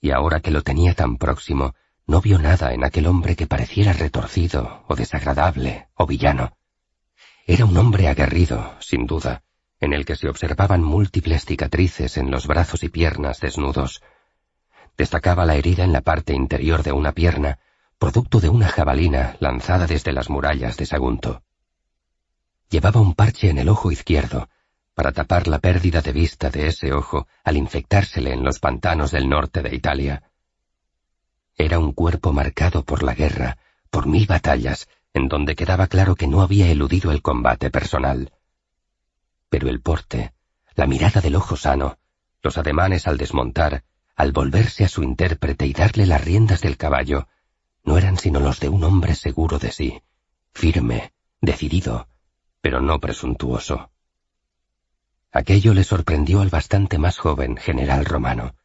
Y 0.00 0.10
ahora 0.10 0.40
que 0.40 0.50
lo 0.50 0.62
tenía 0.62 0.94
tan 0.94 1.16
próximo, 1.16 1.74
no 2.06 2.20
vio 2.20 2.38
nada 2.38 2.74
en 2.74 2.84
aquel 2.84 3.06
hombre 3.06 3.36
que 3.36 3.46
pareciera 3.46 3.92
retorcido, 3.92 4.84
o 4.88 4.96
desagradable, 4.96 5.88
o 5.94 6.06
villano. 6.06 6.56
Era 7.46 7.64
un 7.64 7.76
hombre 7.76 8.08
aguerrido, 8.08 8.74
sin 8.80 9.06
duda, 9.06 9.42
en 9.80 9.92
el 9.92 10.04
que 10.04 10.16
se 10.16 10.28
observaban 10.28 10.82
múltiples 10.82 11.44
cicatrices 11.44 12.16
en 12.16 12.30
los 12.30 12.46
brazos 12.46 12.82
y 12.82 12.88
piernas 12.88 13.40
desnudos, 13.40 14.02
Destacaba 14.96 15.44
la 15.44 15.56
herida 15.56 15.84
en 15.84 15.92
la 15.92 16.02
parte 16.02 16.34
interior 16.34 16.82
de 16.82 16.92
una 16.92 17.12
pierna, 17.12 17.58
producto 17.98 18.38
de 18.38 18.48
una 18.48 18.68
jabalina 18.68 19.36
lanzada 19.40 19.86
desde 19.86 20.12
las 20.12 20.30
murallas 20.30 20.76
de 20.76 20.86
Sagunto. 20.86 21.42
Llevaba 22.70 23.00
un 23.00 23.14
parche 23.14 23.50
en 23.50 23.58
el 23.58 23.68
ojo 23.68 23.90
izquierdo, 23.90 24.48
para 24.94 25.10
tapar 25.10 25.48
la 25.48 25.58
pérdida 25.58 26.00
de 26.00 26.12
vista 26.12 26.50
de 26.50 26.68
ese 26.68 26.92
ojo 26.92 27.26
al 27.42 27.56
infectársele 27.56 28.32
en 28.32 28.44
los 28.44 28.60
pantanos 28.60 29.10
del 29.10 29.28
norte 29.28 29.62
de 29.62 29.74
Italia. 29.74 30.22
Era 31.56 31.80
un 31.80 31.92
cuerpo 31.92 32.32
marcado 32.32 32.84
por 32.84 33.02
la 33.02 33.14
guerra, 33.14 33.58
por 33.90 34.06
mil 34.06 34.26
batallas, 34.26 34.88
en 35.14 35.28
donde 35.28 35.54
quedaba 35.54 35.86
claro 35.86 36.16
que 36.16 36.26
no 36.26 36.42
había 36.42 36.70
eludido 36.70 37.12
el 37.12 37.22
combate 37.22 37.70
personal. 37.70 38.32
Pero 39.48 39.68
el 39.68 39.80
porte, 39.80 40.34
la 40.74 40.86
mirada 40.86 41.20
del 41.20 41.36
ojo 41.36 41.56
sano, 41.56 41.98
los 42.42 42.58
ademanes 42.58 43.06
al 43.06 43.16
desmontar, 43.16 43.84
al 44.16 44.32
volverse 44.32 44.84
a 44.84 44.88
su 44.88 45.02
intérprete 45.02 45.66
y 45.66 45.72
darle 45.72 46.06
las 46.06 46.22
riendas 46.22 46.60
del 46.60 46.76
caballo, 46.76 47.28
no 47.84 47.96
eran 47.96 48.18
sino 48.18 48.40
los 48.40 48.58
de 48.58 48.68
un 48.68 48.82
hombre 48.82 49.14
seguro 49.14 49.58
de 49.58 49.70
sí, 49.70 50.02
firme, 50.52 51.12
decidido, 51.40 52.08
pero 52.60 52.80
no 52.80 52.98
presuntuoso. 52.98 53.90
Aquello 55.30 55.74
le 55.74 55.84
sorprendió 55.84 56.40
al 56.40 56.48
bastante 56.48 56.98
más 56.98 57.18
joven 57.18 57.56
general 57.56 58.04
romano. 58.04 58.56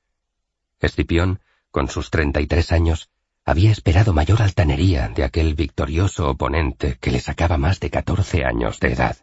Escipión, 0.79 1.41
con 1.71 1.89
sus 1.89 2.09
treinta 2.09 2.41
y 2.41 2.47
tres 2.47 2.71
años, 2.71 3.09
había 3.49 3.71
esperado 3.71 4.13
mayor 4.13 4.43
altanería 4.43 5.07
de 5.09 5.23
aquel 5.23 5.55
victorioso 5.55 6.29
oponente 6.29 6.99
que 7.01 7.09
le 7.09 7.19
sacaba 7.19 7.57
más 7.57 7.79
de 7.79 7.89
catorce 7.89 8.45
años 8.45 8.79
de 8.79 8.93
edad. 8.93 9.17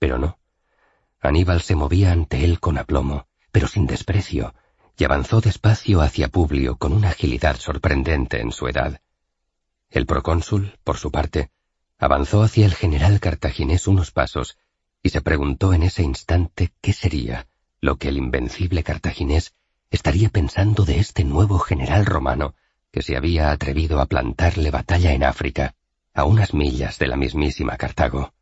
Pero 0.00 0.18
no. 0.18 0.38
Aníbal 1.20 1.62
se 1.62 1.76
movía 1.76 2.10
ante 2.10 2.42
él 2.42 2.58
con 2.58 2.76
aplomo, 2.76 3.28
pero 3.52 3.68
sin 3.68 3.86
desprecio, 3.86 4.56
y 4.98 5.04
avanzó 5.04 5.40
despacio 5.40 6.00
hacia 6.00 6.26
Publio 6.26 6.76
con 6.76 6.92
una 6.92 7.10
agilidad 7.10 7.58
sorprendente 7.58 8.40
en 8.40 8.50
su 8.50 8.66
edad. 8.66 9.00
El 9.88 10.04
procónsul, 10.06 10.76
por 10.82 10.96
su 10.96 11.12
parte, 11.12 11.50
avanzó 11.96 12.42
hacia 12.42 12.66
el 12.66 12.74
general 12.74 13.20
cartaginés 13.20 13.86
unos 13.86 14.10
pasos 14.10 14.58
y 15.00 15.10
se 15.10 15.22
preguntó 15.22 15.74
en 15.74 15.84
ese 15.84 16.02
instante 16.02 16.72
qué 16.80 16.92
sería 16.92 17.46
lo 17.80 17.98
que 17.98 18.08
el 18.08 18.16
invencible 18.16 18.82
cartaginés 18.82 19.54
estaría 19.90 20.28
pensando 20.28 20.84
de 20.84 20.98
este 20.98 21.22
nuevo 21.22 21.60
general 21.60 22.04
romano 22.04 22.56
que 22.94 23.02
se 23.02 23.16
había 23.16 23.50
atrevido 23.50 24.00
a 24.00 24.06
plantarle 24.06 24.70
batalla 24.70 25.14
en 25.14 25.24
África, 25.24 25.74
a 26.14 26.22
unas 26.22 26.54
millas 26.54 26.96
de 27.00 27.08
la 27.08 27.16
mismísima 27.16 27.76
Cartago. 27.76 28.32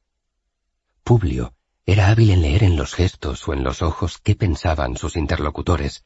Publio 1.03 1.55
era 1.87 2.09
hábil 2.09 2.33
en 2.33 2.43
leer 2.43 2.63
en 2.63 2.77
los 2.77 2.93
gestos 2.93 3.49
o 3.49 3.55
en 3.55 3.65
los 3.65 3.81
ojos 3.81 4.19
qué 4.19 4.35
pensaban 4.35 4.99
sus 4.99 5.17
interlocutores, 5.17 6.05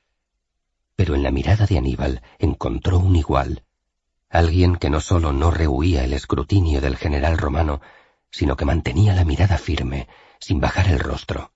pero 0.94 1.16
en 1.16 1.24
la 1.24 1.32
mirada 1.32 1.66
de 1.66 1.76
Aníbal 1.76 2.22
encontró 2.38 3.00
un 3.00 3.16
igual, 3.16 3.64
alguien 4.30 4.76
que 4.76 4.90
no 4.90 5.00
solo 5.00 5.32
no 5.32 5.50
rehuía 5.50 6.04
el 6.04 6.12
escrutinio 6.12 6.80
del 6.80 6.96
general 6.96 7.38
romano, 7.38 7.80
sino 8.30 8.56
que 8.56 8.64
mantenía 8.64 9.12
la 9.16 9.24
mirada 9.24 9.58
firme, 9.58 10.06
sin 10.38 10.60
bajar 10.60 10.86
el 10.86 11.00
rostro. 11.00 11.50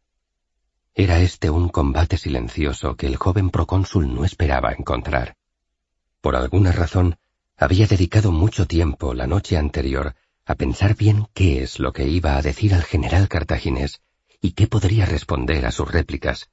Era 0.97 1.21
este 1.21 1.51
un 1.51 1.69
combate 1.69 2.17
silencioso 2.17 2.97
que 2.97 3.07
el 3.07 3.15
joven 3.15 3.51
procónsul 3.51 4.13
no 4.13 4.25
esperaba 4.25 4.73
encontrar. 4.73 5.37
Por 6.21 6.37
alguna 6.37 6.73
razón, 6.73 7.19
había 7.57 7.87
dedicado 7.87 8.33
mucho 8.33 8.67
tiempo 8.67 9.15
la 9.15 9.27
noche 9.27 9.57
anterior 9.57 10.15
a 10.45 10.55
pensar 10.55 10.97
bien 10.97 11.29
qué 11.35 11.63
es 11.63 11.79
lo 11.79 11.93
que 11.93 12.09
iba 12.09 12.37
a 12.37 12.43
decir 12.43 12.75
al 12.75 12.83
general 12.83 13.29
cartaginés 13.29 14.03
y 14.41 14.53
qué 14.53 14.67
podría 14.67 15.07
responder 15.07 15.67
a 15.67 15.71
sus 15.71 15.91
réplicas, 15.91 16.51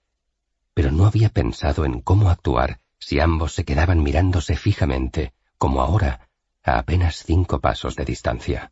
pero 0.73 0.91
no 0.91 1.05
había 1.05 1.29
pensado 1.29 1.85
en 1.85 2.01
cómo 2.01 2.29
actuar 2.29 2.79
si 2.99 3.19
ambos 3.19 3.53
se 3.53 3.65
quedaban 3.65 4.03
mirándose 4.03 4.55
fijamente, 4.55 5.33
como 5.57 5.81
ahora, 5.81 6.29
a 6.63 6.77
apenas 6.77 7.23
cinco 7.23 7.59
pasos 7.59 7.95
de 7.95 8.05
distancia. 8.05 8.71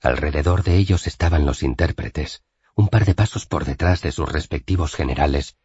Alrededor 0.00 0.62
de 0.62 0.76
ellos 0.76 1.06
estaban 1.06 1.46
los 1.46 1.62
intérpretes, 1.62 2.42
un 2.74 2.88
par 2.88 3.04
de 3.04 3.14
pasos 3.14 3.46
por 3.46 3.64
detrás 3.64 4.02
de 4.02 4.12
sus 4.12 4.30
respectivos 4.30 4.94
generales, 4.94 5.56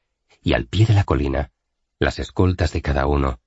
y 0.42 0.54
al 0.54 0.66
pie 0.66 0.88
de 0.88 0.94
la 0.94 1.04
colina, 1.04 1.52
las 2.04 2.20
escoltas 2.20 2.74
de 2.74 2.82
cada 2.82 3.08
uno, 3.08 3.40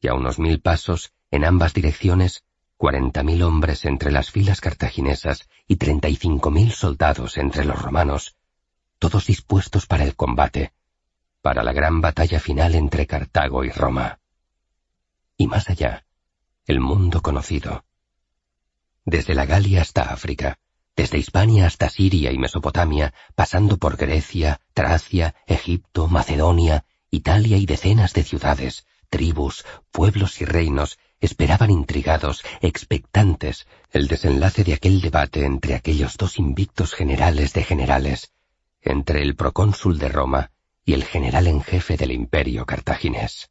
y 0.00 0.08
a 0.08 0.14
unos 0.14 0.38
mil 0.38 0.60
pasos, 0.60 1.12
en 1.30 1.44
ambas 1.44 1.74
direcciones, 1.74 2.44
cuarenta 2.76 3.22
mil 3.22 3.42
hombres 3.42 3.84
entre 3.84 4.12
las 4.12 4.30
filas 4.30 4.60
cartaginesas 4.60 5.48
y 5.66 5.76
treinta 5.76 6.08
y 6.08 6.16
cinco 6.16 6.50
mil 6.50 6.72
soldados 6.72 7.36
entre 7.38 7.64
los 7.64 7.80
romanos, 7.80 8.36
todos 8.98 9.26
dispuestos 9.26 9.86
para 9.86 10.04
el 10.04 10.14
combate, 10.14 10.72
para 11.42 11.62
la 11.62 11.72
gran 11.72 12.00
batalla 12.00 12.40
final 12.40 12.74
entre 12.74 13.06
Cartago 13.06 13.64
y 13.64 13.70
Roma. 13.70 14.20
Y 15.36 15.46
más 15.46 15.68
allá, 15.68 16.06
el 16.66 16.80
mundo 16.80 17.20
conocido. 17.20 17.84
Desde 19.04 19.34
la 19.34 19.44
Galia 19.44 19.82
hasta 19.82 20.02
África, 20.02 20.58
desde 20.96 21.18
Hispania 21.18 21.66
hasta 21.66 21.90
Siria 21.90 22.30
y 22.30 22.38
Mesopotamia, 22.38 23.12
pasando 23.34 23.76
por 23.76 23.96
Grecia, 23.96 24.60
Tracia, 24.72 25.34
Egipto, 25.46 26.06
Macedonia, 26.06 26.84
Italia 27.14 27.56
y 27.56 27.66
decenas 27.66 28.12
de 28.12 28.22
ciudades, 28.22 28.86
tribus, 29.08 29.64
pueblos 29.90 30.40
y 30.40 30.44
reinos 30.44 30.98
esperaban 31.20 31.70
intrigados, 31.70 32.44
expectantes, 32.60 33.66
el 33.90 34.08
desenlace 34.08 34.64
de 34.64 34.74
aquel 34.74 35.00
debate 35.00 35.44
entre 35.44 35.74
aquellos 35.74 36.16
dos 36.16 36.38
invictos 36.38 36.94
generales 36.94 37.52
de 37.52 37.64
generales, 37.64 38.32
entre 38.82 39.22
el 39.22 39.34
procónsul 39.36 39.98
de 39.98 40.08
Roma 40.08 40.50
y 40.84 40.92
el 40.92 41.04
general 41.04 41.46
en 41.46 41.62
jefe 41.62 41.96
del 41.96 42.10
imperio 42.10 42.66
cartaginés. 42.66 43.50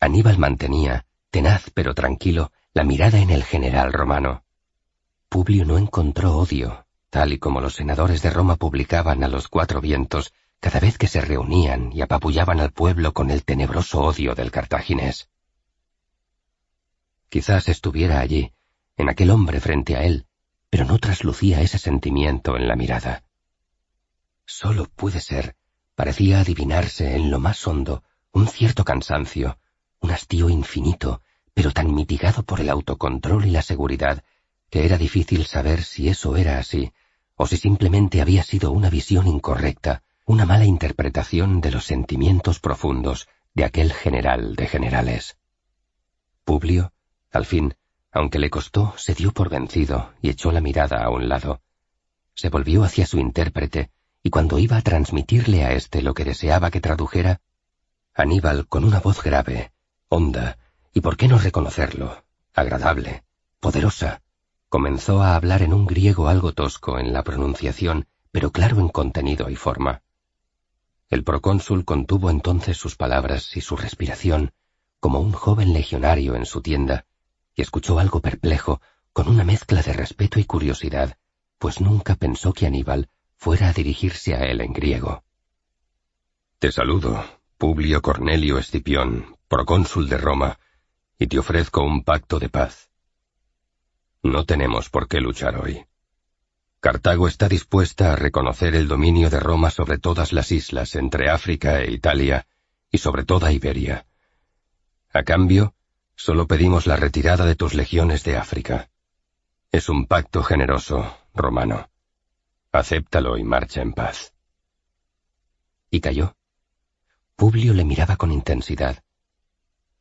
Aníbal 0.00 0.38
mantenía, 0.38 1.06
tenaz 1.30 1.70
pero 1.72 1.94
tranquilo, 1.94 2.52
la 2.74 2.84
mirada 2.84 3.18
en 3.20 3.30
el 3.30 3.44
general 3.44 3.92
romano. 3.92 4.44
Publio 5.28 5.64
no 5.64 5.78
encontró 5.78 6.36
odio, 6.36 6.86
tal 7.08 7.32
y 7.32 7.38
como 7.38 7.60
los 7.60 7.76
senadores 7.76 8.20
de 8.20 8.30
Roma 8.30 8.56
publicaban 8.56 9.24
a 9.24 9.28
los 9.28 9.48
cuatro 9.48 9.80
vientos 9.80 10.32
cada 10.64 10.80
vez 10.80 10.96
que 10.96 11.08
se 11.08 11.20
reunían 11.20 11.92
y 11.92 12.00
apabullaban 12.00 12.58
al 12.58 12.72
pueblo 12.72 13.12
con 13.12 13.30
el 13.30 13.44
tenebroso 13.44 14.00
odio 14.00 14.34
del 14.34 14.50
cartaginés. 14.50 15.28
Quizás 17.28 17.68
estuviera 17.68 18.20
allí, 18.20 18.54
en 18.96 19.10
aquel 19.10 19.28
hombre 19.28 19.60
frente 19.60 19.94
a 19.94 20.04
él, 20.04 20.24
pero 20.70 20.86
no 20.86 20.98
traslucía 20.98 21.60
ese 21.60 21.76
sentimiento 21.76 22.56
en 22.56 22.66
la 22.66 22.76
mirada. 22.76 23.24
Solo 24.46 24.86
puede 24.86 25.20
ser, 25.20 25.54
parecía 25.94 26.40
adivinarse 26.40 27.14
en 27.14 27.30
lo 27.30 27.38
más 27.38 27.66
hondo, 27.66 28.02
un 28.32 28.48
cierto 28.48 28.84
cansancio, 28.84 29.58
un 30.00 30.12
hastío 30.12 30.48
infinito, 30.48 31.20
pero 31.52 31.72
tan 31.72 31.94
mitigado 31.94 32.42
por 32.42 32.62
el 32.62 32.70
autocontrol 32.70 33.44
y 33.44 33.50
la 33.50 33.60
seguridad, 33.60 34.24
que 34.70 34.86
era 34.86 34.96
difícil 34.96 35.44
saber 35.44 35.82
si 35.82 36.08
eso 36.08 36.38
era 36.38 36.58
así, 36.58 36.90
o 37.34 37.46
si 37.46 37.58
simplemente 37.58 38.22
había 38.22 38.42
sido 38.42 38.72
una 38.72 38.88
visión 38.88 39.26
incorrecta, 39.26 40.02
una 40.26 40.46
mala 40.46 40.64
interpretación 40.64 41.60
de 41.60 41.70
los 41.70 41.84
sentimientos 41.84 42.58
profundos 42.58 43.28
de 43.52 43.64
aquel 43.64 43.92
general 43.92 44.56
de 44.56 44.66
generales. 44.66 45.36
Publio, 46.44 46.92
al 47.30 47.44
fin, 47.44 47.74
aunque 48.10 48.38
le 48.38 48.48
costó, 48.48 48.94
se 48.96 49.14
dio 49.14 49.32
por 49.32 49.50
vencido 49.50 50.12
y 50.22 50.30
echó 50.30 50.50
la 50.50 50.62
mirada 50.62 51.04
a 51.04 51.10
un 51.10 51.28
lado. 51.28 51.60
Se 52.34 52.48
volvió 52.48 52.84
hacia 52.84 53.06
su 53.06 53.18
intérprete, 53.18 53.90
y 54.22 54.30
cuando 54.30 54.58
iba 54.58 54.78
a 54.78 54.82
transmitirle 54.82 55.64
a 55.64 55.72
éste 55.72 56.00
lo 56.00 56.14
que 56.14 56.24
deseaba 56.24 56.70
que 56.70 56.80
tradujera, 56.80 57.42
Aníbal, 58.14 58.68
con 58.68 58.84
una 58.84 59.00
voz 59.00 59.22
grave, 59.22 59.72
honda, 60.08 60.56
y 60.92 61.00
por 61.00 61.16
qué 61.16 61.26
no 61.26 61.36
reconocerlo, 61.36 62.24
agradable, 62.54 63.24
poderosa, 63.58 64.22
comenzó 64.68 65.20
a 65.20 65.34
hablar 65.34 65.62
en 65.62 65.74
un 65.74 65.84
griego 65.84 66.28
algo 66.28 66.52
tosco 66.52 66.98
en 66.98 67.12
la 67.12 67.24
pronunciación, 67.24 68.06
pero 68.30 68.52
claro 68.52 68.78
en 68.78 68.88
contenido 68.88 69.50
y 69.50 69.56
forma. 69.56 70.03
El 71.08 71.24
procónsul 71.24 71.84
contuvo 71.84 72.30
entonces 72.30 72.76
sus 72.76 72.96
palabras 72.96 73.56
y 73.56 73.60
su 73.60 73.76
respiración, 73.76 74.52
como 75.00 75.20
un 75.20 75.32
joven 75.32 75.72
legionario 75.72 76.34
en 76.34 76.46
su 76.46 76.62
tienda, 76.62 77.06
y 77.54 77.62
escuchó 77.62 77.98
algo 77.98 78.20
perplejo, 78.20 78.80
con 79.12 79.28
una 79.28 79.44
mezcla 79.44 79.82
de 79.82 79.92
respeto 79.92 80.40
y 80.40 80.44
curiosidad, 80.44 81.18
pues 81.58 81.80
nunca 81.80 82.16
pensó 82.16 82.52
que 82.52 82.66
Aníbal 82.66 83.08
fuera 83.36 83.68
a 83.68 83.72
dirigirse 83.72 84.34
a 84.34 84.46
él 84.46 84.60
en 84.60 84.72
griego. 84.72 85.24
Te 86.58 86.72
saludo, 86.72 87.24
Publio 87.58 88.02
Cornelio 88.02 88.58
Escipión, 88.58 89.36
procónsul 89.48 90.08
de 90.08 90.18
Roma, 90.18 90.58
y 91.18 91.26
te 91.26 91.38
ofrezco 91.38 91.82
un 91.82 92.02
pacto 92.02 92.38
de 92.38 92.48
paz. 92.48 92.90
No 94.22 94.44
tenemos 94.44 94.88
por 94.88 95.06
qué 95.06 95.20
luchar 95.20 95.60
hoy. 95.60 95.84
Cartago 96.84 97.28
está 97.28 97.48
dispuesta 97.48 98.12
a 98.12 98.16
reconocer 98.16 98.74
el 98.74 98.88
dominio 98.88 99.30
de 99.30 99.40
Roma 99.40 99.70
sobre 99.70 99.96
todas 99.96 100.34
las 100.34 100.52
islas 100.52 100.96
entre 100.96 101.30
África 101.30 101.80
e 101.80 101.90
Italia 101.90 102.46
y 102.90 102.98
sobre 102.98 103.24
toda 103.24 103.52
Iberia. 103.52 104.04
A 105.10 105.22
cambio, 105.22 105.74
solo 106.14 106.46
pedimos 106.46 106.86
la 106.86 106.96
retirada 106.96 107.46
de 107.46 107.54
tus 107.54 107.72
legiones 107.72 108.22
de 108.22 108.36
África. 108.36 108.90
Es 109.72 109.88
un 109.88 110.04
pacto 110.04 110.42
generoso, 110.42 111.16
romano. 111.32 111.88
Acéptalo 112.70 113.38
y 113.38 113.44
marcha 113.44 113.80
en 113.80 113.94
paz. 113.94 114.34
Y 115.90 116.02
cayó. 116.02 116.36
Publio 117.34 117.72
le 117.72 117.86
miraba 117.86 118.16
con 118.16 118.30
intensidad. 118.30 119.02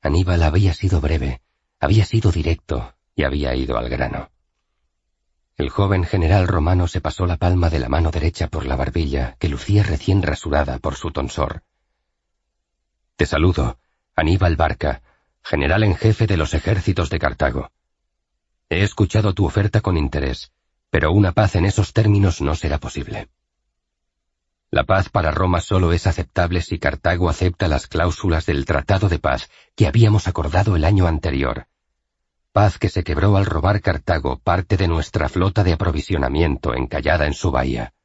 Aníbal 0.02 0.44
había 0.44 0.74
sido 0.74 1.00
breve, 1.00 1.42
había 1.80 2.04
sido 2.04 2.34
directo 2.34 2.94
y 3.16 3.24
había 3.24 3.56
ido 3.56 3.78
al 3.78 3.88
grano. 3.88 4.33
El 5.56 5.70
joven 5.70 6.04
general 6.04 6.48
romano 6.48 6.88
se 6.88 7.00
pasó 7.00 7.28
la 7.28 7.38
palma 7.38 7.70
de 7.70 7.78
la 7.78 7.88
mano 7.88 8.10
derecha 8.10 8.48
por 8.48 8.66
la 8.66 8.76
barbilla, 8.76 9.36
que 9.40 9.50
lucía 9.50 9.84
recién 9.84 10.24
rasurada 10.24 10.80
por 10.80 10.96
su 10.96 11.12
tonsor. 11.12 11.62
Te 13.16 13.28
saludo, 13.28 13.78
Aníbal 14.16 14.56
Barca, 14.56 15.04
general 15.44 15.84
en 15.84 15.96
jefe 15.96 16.26
de 16.26 16.38
los 16.38 16.56
ejércitos 16.56 17.12
de 17.12 17.20
Cartago. 17.20 17.72
He 18.70 18.82
escuchado 18.82 19.34
tu 19.34 19.46
oferta 19.46 19.82
con 19.82 19.96
interés, 19.96 20.52
pero 20.90 21.12
una 21.12 21.34
paz 21.34 21.56
en 21.56 21.66
esos 21.66 21.94
términos 21.94 22.42
no 22.42 22.56
será 22.56 22.80
posible. 22.80 23.30
La 24.72 24.86
paz 24.86 25.10
para 25.10 25.30
Roma 25.30 25.62
solo 25.62 25.94
es 25.94 26.08
aceptable 26.08 26.62
si 26.62 26.80
Cartago 26.80 27.30
acepta 27.30 27.68
las 27.68 27.86
cláusulas 27.86 28.48
del 28.48 28.66
Tratado 28.66 29.08
de 29.08 29.20
Paz 29.20 29.52
que 29.76 29.86
habíamos 29.86 30.28
acordado 30.28 30.76
el 30.76 30.84
año 30.84 31.06
anterior. 31.06 31.68
Paz 32.54 32.78
que 32.78 32.90
se 32.90 33.04
quebró 33.04 33.36
al 33.36 33.48
robar 33.48 33.82
Cartago 33.82 34.38
parte 34.38 34.78
de 34.78 34.88
nuestra 34.88 35.28
flota 35.28 35.64
de 35.64 35.74
aprovisionamiento 35.74 36.76
encallada 36.76 37.26
en 37.26 37.34
su 37.34 37.50
bahía. 37.50 37.96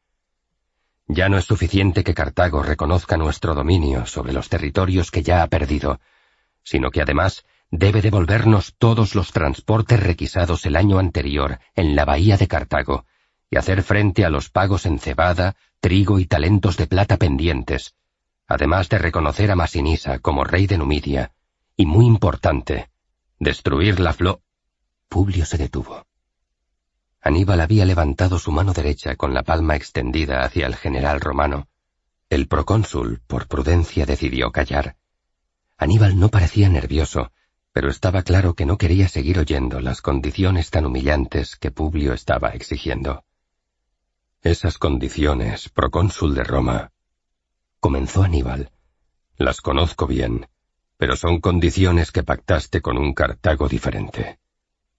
Ya 1.06 1.28
no 1.28 1.36
es 1.36 1.44
suficiente 1.44 2.02
que 2.02 2.14
Cartago 2.14 2.62
reconozca 2.62 3.18
nuestro 3.18 3.54
dominio 3.54 4.06
sobre 4.06 4.32
los 4.32 4.48
territorios 4.48 5.10
que 5.10 5.22
ya 5.22 5.42
ha 5.42 5.48
perdido, 5.48 6.00
sino 6.62 6.90
que 6.90 7.02
además 7.02 7.44
debe 7.70 8.00
devolvernos 8.00 8.74
todos 8.78 9.14
los 9.14 9.32
transportes 9.32 10.02
requisados 10.02 10.64
el 10.64 10.76
año 10.76 10.98
anterior 10.98 11.58
en 11.74 11.94
la 11.94 12.06
bahía 12.06 12.38
de 12.38 12.48
Cartago 12.48 13.04
y 13.50 13.58
hacer 13.58 13.82
frente 13.82 14.24
a 14.24 14.30
los 14.30 14.48
pagos 14.48 14.86
en 14.86 14.98
cebada, 14.98 15.56
trigo 15.80 16.18
y 16.18 16.24
talentos 16.24 16.78
de 16.78 16.86
plata 16.86 17.18
pendientes, 17.18 17.96
además 18.46 18.88
de 18.88 18.96
reconocer 18.96 19.50
a 19.50 19.56
Masinisa 19.56 20.20
como 20.20 20.44
rey 20.44 20.66
de 20.66 20.78
Numidia, 20.78 21.32
y 21.76 21.84
muy 21.84 22.06
importante, 22.06 22.88
destruir 23.38 24.00
la 24.00 24.12
flo... 24.12 24.42
Publio 25.08 25.46
se 25.46 25.56
detuvo. 25.56 26.06
Aníbal 27.20 27.60
había 27.60 27.84
levantado 27.84 28.38
su 28.38 28.52
mano 28.52 28.72
derecha 28.72 29.16
con 29.16 29.34
la 29.34 29.42
palma 29.42 29.74
extendida 29.74 30.44
hacia 30.44 30.66
el 30.66 30.76
general 30.76 31.20
romano. 31.20 31.68
El 32.28 32.46
procónsul, 32.46 33.20
por 33.26 33.48
prudencia, 33.48 34.04
decidió 34.06 34.52
callar. 34.52 34.96
Aníbal 35.78 36.18
no 36.18 36.28
parecía 36.28 36.68
nervioso, 36.68 37.32
pero 37.72 37.88
estaba 37.88 38.22
claro 38.22 38.54
que 38.54 38.66
no 38.66 38.76
quería 38.76 39.08
seguir 39.08 39.38
oyendo 39.38 39.80
las 39.80 40.02
condiciones 40.02 40.70
tan 40.70 40.84
humillantes 40.84 41.56
que 41.56 41.70
Publio 41.70 42.12
estaba 42.12 42.50
exigiendo. 42.50 43.24
Esas 44.42 44.78
condiciones, 44.78 45.68
procónsul 45.68 46.34
de 46.34 46.44
Roma, 46.44 46.92
comenzó 47.80 48.22
Aníbal. 48.22 48.70
Las 49.36 49.60
conozco 49.60 50.06
bien, 50.06 50.48
pero 50.98 51.16
son 51.16 51.40
condiciones 51.40 52.10
que 52.10 52.24
pactaste 52.24 52.82
con 52.82 52.98
un 52.98 53.14
Cartago 53.14 53.68
diferente. 53.68 54.40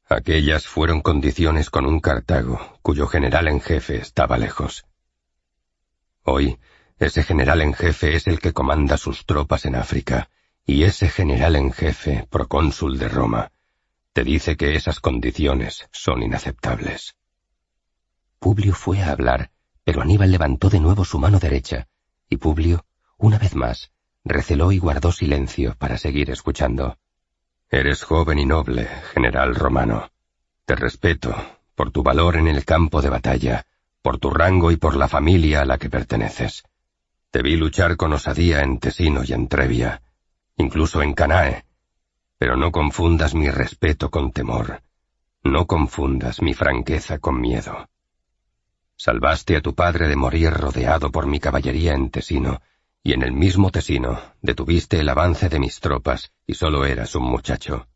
Aquellas 0.07 0.65
fueron 0.65 1.01
condiciones 1.01 1.69
con 1.69 1.85
un 1.85 1.99
Cartago, 1.99 2.79
cuyo 2.81 3.05
general 3.05 3.47
en 3.49 3.61
jefe 3.61 3.97
estaba 3.97 4.37
lejos. 4.37 4.85
Hoy, 6.23 6.57
ese 6.97 7.21
general 7.23 7.61
en 7.61 7.73
jefe 7.73 8.15
es 8.15 8.27
el 8.27 8.39
que 8.39 8.53
comanda 8.53 8.97
sus 8.97 9.25
tropas 9.25 9.65
en 9.65 9.75
África, 9.75 10.29
y 10.65 10.83
ese 10.83 11.09
general 11.09 11.55
en 11.57 11.71
jefe, 11.71 12.25
procónsul 12.29 12.97
de 12.97 13.09
Roma, 13.09 13.51
te 14.13 14.23
dice 14.23 14.55
que 14.55 14.75
esas 14.75 14.99
condiciones 15.01 15.87
son 15.91 16.23
inaceptables. 16.23 17.15
Publio 18.39 18.73
fue 18.73 19.03
a 19.03 19.11
hablar, 19.11 19.51
pero 19.83 20.01
Aníbal 20.01 20.31
levantó 20.31 20.69
de 20.69 20.79
nuevo 20.79 21.03
su 21.03 21.19
mano 21.19 21.39
derecha, 21.39 21.87
y 22.29 22.37
Publio, 22.37 22.85
una 23.17 23.37
vez 23.37 23.53
más, 23.53 23.91
receló 24.23 24.71
y 24.71 24.79
guardó 24.79 25.11
silencio 25.11 25.75
para 25.77 25.97
seguir 25.97 26.29
escuchando. 26.29 26.97
Eres 27.69 28.03
joven 28.03 28.39
y 28.39 28.45
noble, 28.45 28.87
general 29.13 29.55
romano. 29.55 30.11
Te 30.65 30.75
respeto 30.75 31.35
por 31.75 31.91
tu 31.91 32.03
valor 32.03 32.35
en 32.35 32.47
el 32.47 32.65
campo 32.65 33.01
de 33.01 33.09
batalla, 33.09 33.65
por 34.01 34.17
tu 34.17 34.29
rango 34.29 34.71
y 34.71 34.77
por 34.77 34.95
la 34.95 35.07
familia 35.07 35.61
a 35.61 35.65
la 35.65 35.77
que 35.77 35.89
perteneces. 35.89 36.63
Te 37.31 37.41
vi 37.41 37.55
luchar 37.55 37.95
con 37.95 38.11
osadía 38.13 38.61
en 38.61 38.79
Tesino 38.79 39.21
y 39.23 39.33
en 39.33 39.47
Trevia, 39.47 40.01
incluso 40.57 41.01
en 41.01 41.13
Canae, 41.13 41.63
pero 42.39 42.57
no 42.57 42.71
confundas 42.71 43.35
mi 43.35 43.49
respeto 43.49 44.09
con 44.09 44.31
temor, 44.31 44.81
no 45.43 45.67
confundas 45.67 46.41
mi 46.41 46.53
franqueza 46.53 47.19
con 47.19 47.39
miedo. 47.39 47.87
Salvaste 48.95 49.55
a 49.55 49.61
tu 49.61 49.75
padre 49.75 50.07
de 50.07 50.15
morir 50.15 50.51
rodeado 50.51 51.11
por 51.11 51.27
mi 51.27 51.39
caballería 51.39 51.93
en 51.93 52.09
Tesino, 52.09 52.61
y 53.03 53.13
en 53.13 53.23
el 53.23 53.31
mismo 53.31 53.71
Tesino 53.71 54.21
detuviste 54.41 54.99
el 54.99 55.09
avance 55.09 55.49
de 55.49 55.59
mis 55.59 55.79
tropas 55.79 56.31
y 56.45 56.55
solo 56.55 56.85
eras 56.85 57.15
un 57.15 57.23
muchacho. 57.23 57.87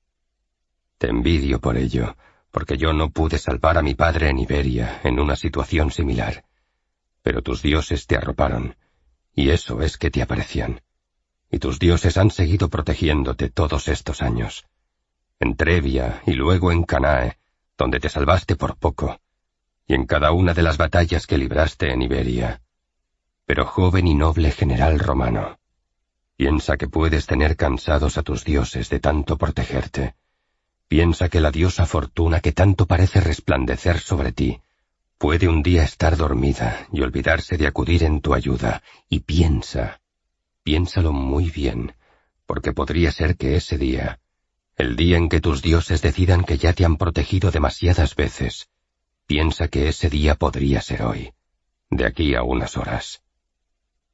Te 0.98 1.10
envidio 1.10 1.60
por 1.60 1.78
ello, 1.78 2.16
porque 2.52 2.78
yo 2.78 2.94
no 2.94 3.10
pude 3.10 3.38
salvar 3.38 3.78
a 3.78 3.82
mi 3.82 3.96
padre 3.96 4.30
en 4.30 4.40
Iberia 4.40 5.02
en 5.04 5.20
una 5.20 5.36
situación 5.36 5.92
similar. 5.92 6.46
Pero 7.22 7.42
tus 7.42 7.62
dioses 7.62 8.08
te 8.08 8.16
arroparon, 8.16 8.76
y 9.36 9.50
eso 9.50 9.82
es 9.82 9.98
que 9.98 10.12
te 10.12 10.22
aprecian. 10.22 10.82
Y 11.50 11.60
tus 11.60 11.80
dioses 11.80 12.18
han 12.18 12.32
seguido 12.32 12.70
protegiéndote 12.70 13.50
todos 13.50 13.88
estos 13.88 14.22
años. 14.22 14.66
En 15.40 15.56
Trevia 15.56 16.22
y 16.26 16.34
luego 16.34 16.72
en 16.72 16.84
Canae, 16.84 17.38
donde 17.78 18.00
te 18.00 18.10
salvaste 18.10 18.56
por 18.56 18.78
poco, 18.78 19.20
y 19.88 19.96
en 19.96 20.06
cada 20.06 20.32
una 20.32 20.54
de 20.54 20.64
las 20.64 20.78
batallas 20.78 21.28
que 21.28 21.38
libraste 21.38 21.92
en 21.92 22.02
Iberia. 22.02 22.62
Pero 23.46 23.66
joven 23.66 24.08
y 24.08 24.16
noble 24.16 24.52
general 24.52 25.00
romano, 25.00 25.60
piensa 26.36 26.78
que 26.78 26.88
puedes 26.88 27.26
tener 27.26 27.56
cansados 27.56 28.18
a 28.18 28.24
tus 28.24 28.44
dioses 28.44 28.90
de 28.90 29.00
tanto 29.00 29.38
protegerte. 29.38 30.16
Piensa 30.88 31.30
que 31.30 31.42
la 31.42 31.52
diosa 31.52 31.86
fortuna 31.86 32.40
que 32.40 32.52
tanto 32.52 32.86
parece 32.86 33.22
resplandecer 33.22 34.00
sobre 34.00 34.32
ti 34.32 34.62
puede 35.18 35.48
un 35.48 35.64
día 35.64 35.84
estar 35.84 36.18
dormida 36.18 36.88
y 36.92 37.02
olvidarse 37.02 37.58
de 37.58 37.68
acudir 37.68 38.04
en 38.04 38.20
tu 38.20 38.34
ayuda, 38.34 38.84
y 39.08 39.22
piensa, 39.22 40.02
piénsalo 40.64 41.14
muy 41.14 41.50
bien, 41.50 41.96
porque 42.46 42.74
podría 42.74 43.10
ser 43.12 43.38
que 43.38 43.56
ese 43.56 43.78
día, 43.78 44.20
el 44.76 44.98
día 44.98 45.18
en 45.18 45.30
que 45.30 45.40
tus 45.40 45.62
dioses 45.62 46.02
decidan 46.02 46.44
que 46.44 46.58
ya 46.58 46.74
te 46.74 46.84
han 46.84 46.98
protegido 46.98 47.52
demasiadas 47.52 48.16
veces, 48.16 48.68
Piensa 49.26 49.70
que 49.70 49.88
ese 49.88 50.10
día 50.10 50.36
podría 50.36 50.82
ser 50.82 51.04
hoy, 51.04 51.34
de 51.90 52.06
aquí 52.06 52.36
a 52.36 52.44
unas 52.44 52.76
horas. 52.76 53.23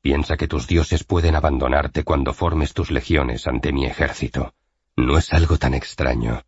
Piensa 0.01 0.37
que 0.37 0.47
tus 0.47 0.67
dioses 0.67 1.03
pueden 1.03 1.35
abandonarte 1.35 2.03
cuando 2.03 2.33
formes 2.33 2.73
tus 2.73 2.89
legiones 2.89 3.47
ante 3.47 3.73
mi 3.73 3.85
ejército. 3.85 4.53
No 4.95 5.17
es 5.17 5.33
algo 5.33 5.57
tan 5.57 5.73
extraño, 5.73 6.43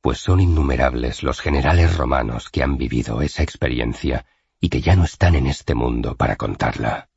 pues 0.00 0.18
son 0.18 0.40
innumerables 0.40 1.22
los 1.22 1.40
generales 1.40 1.96
romanos 1.96 2.48
que 2.50 2.62
han 2.62 2.78
vivido 2.78 3.22
esa 3.22 3.42
experiencia 3.42 4.26
y 4.60 4.70
que 4.70 4.80
ya 4.80 4.96
no 4.96 5.04
están 5.04 5.34
en 5.34 5.46
este 5.46 5.74
mundo 5.74 6.16
para 6.16 6.36
contarla. 6.36 7.08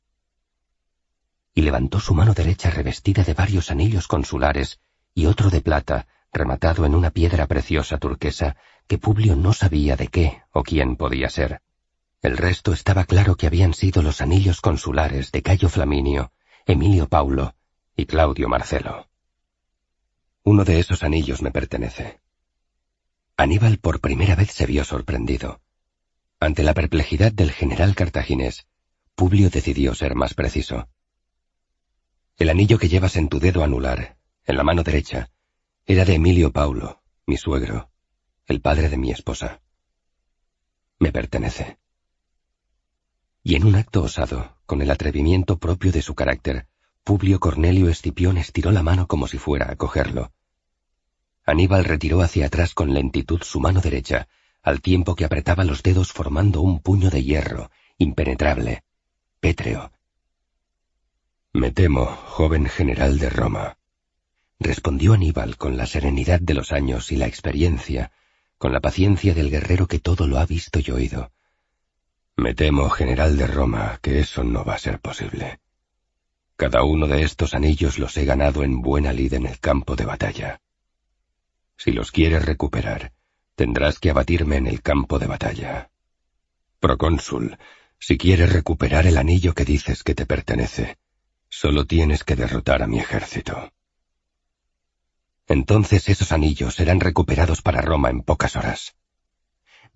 Y 1.54 1.62
levantó 1.62 2.00
su 2.00 2.14
mano 2.14 2.34
derecha 2.34 2.70
revestida 2.70 3.24
de 3.24 3.34
varios 3.34 3.70
anillos 3.70 4.06
consulares 4.08 4.80
y 5.14 5.26
otro 5.26 5.48
de 5.50 5.62
plata, 5.62 6.06
rematado 6.32 6.84
en 6.84 6.94
una 6.94 7.10
piedra 7.10 7.46
preciosa 7.46 7.98
turquesa 7.98 8.56
que 8.86 8.98
Publio 8.98 9.36
no 9.36 9.52
sabía 9.54 9.96
de 9.96 10.08
qué 10.08 10.42
o 10.52 10.62
quién 10.62 10.96
podía 10.96 11.30
ser. 11.30 11.62
El 12.20 12.36
resto 12.36 12.72
estaba 12.72 13.04
claro 13.04 13.36
que 13.36 13.46
habían 13.46 13.74
sido 13.74 14.02
los 14.02 14.20
anillos 14.20 14.60
consulares 14.60 15.30
de 15.30 15.42
Cayo 15.42 15.68
Flaminio, 15.68 16.32
Emilio 16.66 17.08
Paulo 17.08 17.54
y 17.94 18.06
Claudio 18.06 18.48
Marcelo. 18.48 19.08
Uno 20.42 20.64
de 20.64 20.80
esos 20.80 21.04
anillos 21.04 21.42
me 21.42 21.52
pertenece. 21.52 22.20
Aníbal 23.36 23.78
por 23.78 24.00
primera 24.00 24.34
vez 24.34 24.50
se 24.50 24.66
vio 24.66 24.84
sorprendido. 24.84 25.60
Ante 26.40 26.64
la 26.64 26.74
perplejidad 26.74 27.32
del 27.32 27.52
general 27.52 27.94
cartaginés, 27.94 28.66
Publio 29.14 29.48
decidió 29.48 29.94
ser 29.94 30.16
más 30.16 30.34
preciso. 30.34 30.88
El 32.36 32.50
anillo 32.50 32.78
que 32.78 32.88
llevas 32.88 33.16
en 33.16 33.28
tu 33.28 33.38
dedo 33.38 33.62
anular, 33.62 34.16
en 34.44 34.56
la 34.56 34.64
mano 34.64 34.82
derecha, 34.82 35.30
era 35.86 36.04
de 36.04 36.14
Emilio 36.14 36.52
Paulo, 36.52 37.02
mi 37.26 37.36
suegro, 37.36 37.90
el 38.46 38.60
padre 38.60 38.88
de 38.88 38.96
mi 38.96 39.10
esposa. 39.10 39.60
Me 40.98 41.12
pertenece. 41.12 41.78
Y 43.48 43.54
en 43.54 43.64
un 43.64 43.76
acto 43.76 44.02
osado, 44.02 44.58
con 44.66 44.82
el 44.82 44.90
atrevimiento 44.90 45.56
propio 45.56 45.90
de 45.90 46.02
su 46.02 46.14
carácter, 46.14 46.66
Publio 47.02 47.40
Cornelio 47.40 47.88
Escipión 47.88 48.36
estiró 48.36 48.72
la 48.72 48.82
mano 48.82 49.06
como 49.06 49.26
si 49.26 49.38
fuera 49.38 49.70
a 49.70 49.76
cogerlo. 49.76 50.32
Aníbal 51.46 51.86
retiró 51.86 52.20
hacia 52.20 52.44
atrás 52.44 52.74
con 52.74 52.92
lentitud 52.92 53.40
su 53.42 53.58
mano 53.58 53.80
derecha, 53.80 54.28
al 54.62 54.82
tiempo 54.82 55.14
que 55.14 55.24
apretaba 55.24 55.64
los 55.64 55.82
dedos 55.82 56.12
formando 56.12 56.60
un 56.60 56.80
puño 56.80 57.08
de 57.08 57.24
hierro, 57.24 57.70
impenetrable, 57.96 58.84
pétreo. 59.40 59.92
Me 61.54 61.70
temo, 61.70 62.04
joven 62.04 62.66
general 62.66 63.18
de 63.18 63.30
Roma, 63.30 63.78
respondió 64.60 65.14
Aníbal 65.14 65.56
con 65.56 65.78
la 65.78 65.86
serenidad 65.86 66.40
de 66.40 66.52
los 66.52 66.70
años 66.70 67.12
y 67.12 67.16
la 67.16 67.26
experiencia, 67.26 68.12
con 68.58 68.74
la 68.74 68.80
paciencia 68.80 69.32
del 69.32 69.48
guerrero 69.48 69.86
que 69.86 70.00
todo 70.00 70.26
lo 70.26 70.36
ha 70.36 70.44
visto 70.44 70.80
y 70.80 70.90
oído. 70.90 71.32
Me 72.38 72.54
temo, 72.54 72.88
general 72.88 73.36
de 73.36 73.48
Roma, 73.48 73.98
que 74.00 74.20
eso 74.20 74.44
no 74.44 74.64
va 74.64 74.74
a 74.74 74.78
ser 74.78 75.00
posible. 75.00 75.58
Cada 76.54 76.84
uno 76.84 77.08
de 77.08 77.22
estos 77.22 77.52
anillos 77.52 77.98
los 77.98 78.16
he 78.16 78.24
ganado 78.24 78.62
en 78.62 78.80
buena 78.80 79.12
lid 79.12 79.34
en 79.34 79.44
el 79.44 79.58
campo 79.58 79.96
de 79.96 80.04
batalla. 80.04 80.60
Si 81.76 81.90
los 81.90 82.12
quieres 82.12 82.44
recuperar, 82.44 83.12
tendrás 83.56 83.98
que 83.98 84.10
abatirme 84.10 84.54
en 84.54 84.68
el 84.68 84.82
campo 84.82 85.18
de 85.18 85.26
batalla. 85.26 85.90
Procónsul, 86.78 87.58
si 87.98 88.16
quieres 88.16 88.52
recuperar 88.52 89.08
el 89.08 89.18
anillo 89.18 89.52
que 89.52 89.64
dices 89.64 90.04
que 90.04 90.14
te 90.14 90.24
pertenece, 90.24 90.96
solo 91.48 91.86
tienes 91.86 92.22
que 92.22 92.36
derrotar 92.36 92.84
a 92.84 92.86
mi 92.86 93.00
ejército. 93.00 93.72
Entonces 95.48 96.08
esos 96.08 96.30
anillos 96.30 96.76
serán 96.76 97.00
recuperados 97.00 97.62
para 97.62 97.80
Roma 97.80 98.10
en 98.10 98.22
pocas 98.22 98.54
horas. 98.54 98.94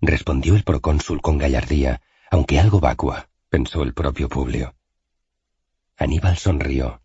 respondió 0.01 0.57
el 0.57 0.65
procónsul 0.65 1.21
con 1.21 1.37
gallardía, 1.37 2.01
aunque 2.33 2.59
algo 2.59 2.79
vacua, 2.79 3.29
pensó 3.47 3.83
el 3.83 3.93
propio 3.93 4.27
Publio. 4.27 4.73
Aníbal 5.97 6.35
sonrió. 6.35 7.03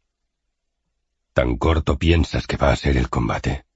Tan 1.34 1.58
corto 1.58 1.98
piensas 1.98 2.46
que 2.46 2.56
va 2.56 2.72
a 2.72 2.76
ser 2.76 2.96
el 2.96 3.10
combate. 3.10 3.66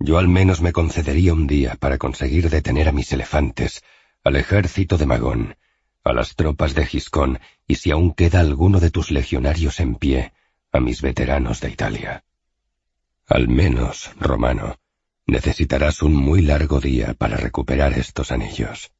Yo 0.00 0.18
al 0.18 0.26
menos 0.26 0.60
me 0.60 0.72
concedería 0.72 1.32
un 1.32 1.46
día 1.46 1.76
para 1.76 1.96
conseguir 1.96 2.50
detener 2.50 2.88
a 2.88 2.92
mis 2.92 3.12
elefantes, 3.12 3.84
al 4.24 4.34
ejército 4.34 4.98
de 4.98 5.06
Magón, 5.06 5.56
a 6.02 6.12
las 6.12 6.34
tropas 6.34 6.74
de 6.74 6.86
Giscón 6.86 7.38
y 7.68 7.76
si 7.76 7.92
aún 7.92 8.12
queda 8.12 8.40
alguno 8.40 8.80
de 8.80 8.90
tus 8.90 9.12
legionarios 9.12 9.78
en 9.78 9.94
pie, 9.94 10.32
a 10.72 10.80
mis 10.80 11.02
veteranos 11.02 11.60
de 11.60 11.70
Italia. 11.70 12.24
Al 13.28 13.46
menos, 13.46 14.10
Romano, 14.18 14.74
necesitarás 15.24 16.02
un 16.02 16.14
muy 16.16 16.42
largo 16.42 16.80
día 16.80 17.14
para 17.14 17.36
recuperar 17.36 17.92
estos 17.92 18.32
anillos. 18.32 18.90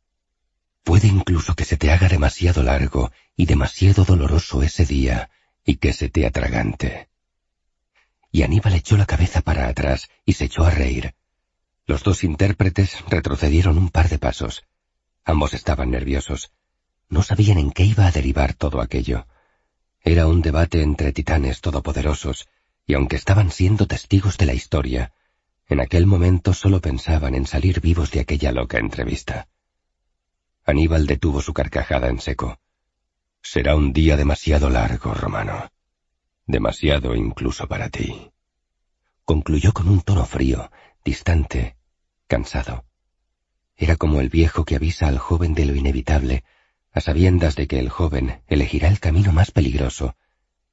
Puede 0.84 1.08
incluso 1.08 1.54
que 1.54 1.64
se 1.64 1.76
te 1.76 1.90
haga 1.90 2.08
demasiado 2.08 2.62
largo 2.62 3.12
y 3.36 3.46
demasiado 3.46 4.04
doloroso 4.04 4.62
ese 4.62 4.84
día 4.84 5.30
y 5.64 5.76
que 5.76 5.92
se 5.92 6.08
te 6.08 6.26
atragante. 6.26 7.08
Y 8.30 8.42
Aníbal 8.42 8.74
echó 8.74 8.96
la 8.96 9.06
cabeza 9.06 9.42
para 9.42 9.68
atrás 9.68 10.08
y 10.24 10.32
se 10.32 10.46
echó 10.46 10.64
a 10.64 10.70
reír. 10.70 11.14
Los 11.86 12.02
dos 12.02 12.24
intérpretes 12.24 13.04
retrocedieron 13.08 13.78
un 13.78 13.90
par 13.90 14.08
de 14.08 14.18
pasos. 14.18 14.64
Ambos 15.24 15.54
estaban 15.54 15.90
nerviosos. 15.90 16.52
No 17.08 17.22
sabían 17.22 17.58
en 17.58 17.70
qué 17.70 17.84
iba 17.84 18.06
a 18.06 18.10
derivar 18.10 18.54
todo 18.54 18.80
aquello. 18.80 19.26
Era 20.00 20.26
un 20.26 20.42
debate 20.42 20.82
entre 20.82 21.12
titanes 21.12 21.60
todopoderosos, 21.60 22.48
y 22.86 22.94
aunque 22.94 23.16
estaban 23.16 23.50
siendo 23.52 23.86
testigos 23.86 24.36
de 24.38 24.46
la 24.46 24.54
historia, 24.54 25.12
en 25.68 25.80
aquel 25.80 26.06
momento 26.06 26.54
solo 26.54 26.80
pensaban 26.80 27.34
en 27.34 27.46
salir 27.46 27.80
vivos 27.80 28.10
de 28.10 28.20
aquella 28.20 28.50
loca 28.50 28.78
entrevista. 28.78 29.48
Aníbal 30.64 31.06
detuvo 31.06 31.40
su 31.40 31.52
carcajada 31.52 32.08
en 32.08 32.20
seco. 32.20 32.60
Será 33.42 33.74
un 33.74 33.92
día 33.92 34.16
demasiado 34.16 34.70
largo, 34.70 35.12
Romano. 35.12 35.70
Demasiado 36.46 37.16
incluso 37.16 37.66
para 37.66 37.88
ti. 37.88 38.30
Concluyó 39.24 39.72
con 39.72 39.88
un 39.88 40.02
tono 40.02 40.24
frío, 40.24 40.70
distante, 41.04 41.76
cansado. 42.28 42.84
Era 43.76 43.96
como 43.96 44.20
el 44.20 44.28
viejo 44.28 44.64
que 44.64 44.76
avisa 44.76 45.08
al 45.08 45.18
joven 45.18 45.54
de 45.54 45.66
lo 45.66 45.74
inevitable, 45.74 46.44
a 46.92 47.00
sabiendas 47.00 47.56
de 47.56 47.66
que 47.66 47.80
el 47.80 47.88
joven 47.88 48.42
elegirá 48.46 48.88
el 48.88 49.00
camino 49.00 49.32
más 49.32 49.50
peligroso, 49.50 50.14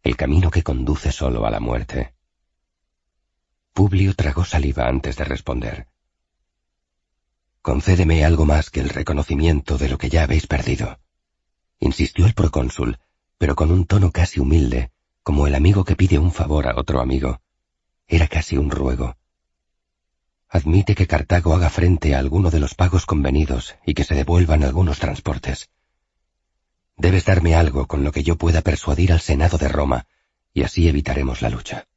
el 0.03 0.15
camino 0.15 0.51
que 0.51 0.63
conduce 0.63 1.11
solo 1.11 1.45
a 1.45 1.51
la 1.51 1.59
muerte. 1.59 2.13
Publio 3.73 4.13
tragó 4.13 4.45
saliva 4.45 4.87
antes 4.87 5.15
de 5.17 5.23
responder. 5.23 5.87
Concédeme 7.61 8.23
algo 8.23 8.45
más 8.45 8.69
que 8.69 8.79
el 8.79 8.89
reconocimiento 8.89 9.77
de 9.77 9.89
lo 9.89 9.97
que 9.97 10.09
ya 10.09 10.23
habéis 10.23 10.47
perdido, 10.47 10.99
insistió 11.79 12.25
el 12.25 12.33
procónsul, 12.33 12.99
pero 13.37 13.55
con 13.55 13.71
un 13.71 13.85
tono 13.85 14.11
casi 14.11 14.39
humilde, 14.39 14.91
como 15.23 15.47
el 15.47 15.55
amigo 15.55 15.83
que 15.83 15.95
pide 15.95 16.19
un 16.19 16.31
favor 16.31 16.67
a 16.67 16.77
otro 16.77 17.01
amigo. 17.01 17.41
Era 18.07 18.27
casi 18.27 18.57
un 18.57 18.71
ruego. 18.71 19.17
Admite 20.49 20.95
que 20.95 21.07
Cartago 21.07 21.53
haga 21.53 21.69
frente 21.69 22.15
a 22.15 22.19
alguno 22.19 22.49
de 22.49 22.59
los 22.59 22.73
pagos 22.73 23.05
convenidos 23.05 23.75
y 23.85 23.93
que 23.93 24.03
se 24.03 24.15
devuelvan 24.15 24.63
algunos 24.63 24.99
transportes. 24.99 25.69
Debes 26.97 27.25
darme 27.25 27.55
algo 27.55 27.87
con 27.87 28.03
lo 28.03 28.11
que 28.11 28.23
yo 28.23 28.37
pueda 28.37 28.61
persuadir 28.61 29.13
al 29.13 29.21
Senado 29.21 29.57
de 29.57 29.67
Roma, 29.67 30.07
y 30.53 30.63
así 30.63 30.89
evitaremos 30.89 31.41
la 31.41 31.49
lucha. 31.49 31.87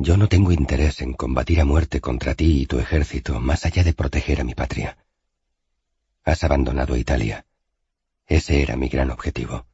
Yo 0.00 0.16
no 0.16 0.28
tengo 0.28 0.52
interés 0.52 1.00
en 1.00 1.12
combatir 1.12 1.60
a 1.60 1.64
muerte 1.64 2.00
contra 2.00 2.36
ti 2.36 2.62
y 2.62 2.66
tu 2.66 2.78
ejército 2.78 3.40
más 3.40 3.66
allá 3.66 3.82
de 3.82 3.94
proteger 3.94 4.40
a 4.40 4.44
mi 4.44 4.54
patria. 4.54 4.96
Has 6.24 6.44
abandonado 6.44 6.96
Italia. 6.96 7.44
Ese 8.24 8.62
era 8.62 8.76
mi 8.76 8.88
gran 8.88 9.10
objetivo. 9.10 9.66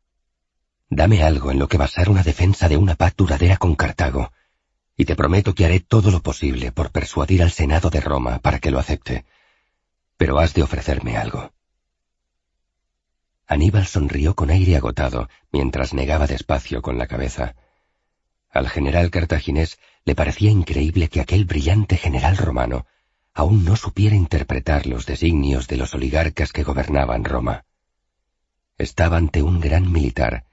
Dame 0.89 1.23
algo 1.23 1.51
en 1.51 1.59
lo 1.59 1.69
que 1.69 1.77
basar 1.77 2.09
una 2.09 2.23
defensa 2.23 2.70
de 2.70 2.78
una 2.78 2.94
paz 2.94 3.15
duradera 3.15 3.59
con 3.59 3.75
Cartago, 3.75 4.33
y 4.97 5.05
te 5.05 5.15
prometo 5.15 5.55
que 5.55 5.67
haré 5.67 5.81
todo 5.81 6.11
lo 6.11 6.23
posible 6.23 6.73
por 6.73 6.91
persuadir 6.91 7.43
al 7.43 7.51
Senado 7.51 7.91
de 7.91 8.01
Roma 8.01 8.39
para 8.39 8.61
que 8.61 8.70
lo 8.70 8.78
acepte. 8.78 9.27
Pero 10.17 10.39
has 10.39 10.55
de 10.55 10.62
ofrecerme 10.62 11.19
algo. 11.19 11.53
Aníbal 13.47 13.86
sonrió 13.86 14.35
con 14.35 14.49
aire 14.49 14.77
agotado 14.77 15.28
mientras 15.53 15.93
negaba 15.93 16.27
despacio 16.27 16.81
con 16.81 16.97
la 16.97 17.07
cabeza. 17.07 17.57
Al 18.55 18.68
general 18.68 19.10
cartaginés 19.10 19.81
le 20.05 20.15
parecía 20.15 20.49
increíble 20.49 21.08
que 21.08 21.20
aquel 21.20 21.44
brillante 21.44 21.97
general 21.97 22.36
romano 22.36 22.86
aún 23.34 23.65
no 23.65 23.74
supiera 23.74 24.15
interpretar 24.15 24.86
los 24.86 25.07
designios 25.07 25.66
de 25.66 25.76
los 25.76 25.92
oligarcas 25.92 26.52
que 26.52 26.62
gobernaban 26.62 27.24
Roma. 27.24 27.65
Estaba 28.78 29.16
ante 29.16 29.42
un 29.42 29.58
gran 29.58 29.91
militar, 29.91 30.44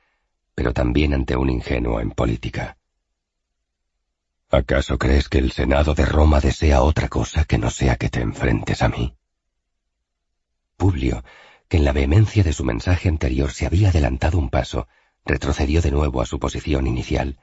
pero 0.55 0.73
también 0.73 1.13
ante 1.13 1.35
un 1.35 1.51
ingenuo 1.51 1.99
en 1.99 2.09
política. 2.09 2.75
¿Acaso 4.49 4.97
crees 4.97 5.30
que 5.30 5.38
el 5.38 5.51
Senado 5.51 5.93
de 5.93 6.05
Roma 6.05 6.39
desea 6.39 6.81
otra 6.81 7.07
cosa 7.07 7.45
que 7.45 7.59
no 7.59 7.69
sea 7.69 7.97
que 7.97 8.09
te 8.09 8.21
enfrentes 8.21 8.81
a 8.81 8.89
mí? 8.89 9.15
Publio 10.75 11.23
que 11.69 11.77
en 11.77 11.85
la 11.85 11.93
vehemencia 11.93 12.43
de 12.43 12.51
su 12.51 12.63
mensaje 12.63 13.09
anterior 13.09 13.51
se 13.51 13.67
había 13.67 13.89
adelantado 13.89 14.39
un 14.39 14.49
paso, 14.49 14.88
retrocedió 15.23 15.83
de 15.83 15.91
nuevo 15.91 16.19
a 16.19 16.25
su 16.25 16.39
posición 16.39 16.88
inicial. 16.88 17.38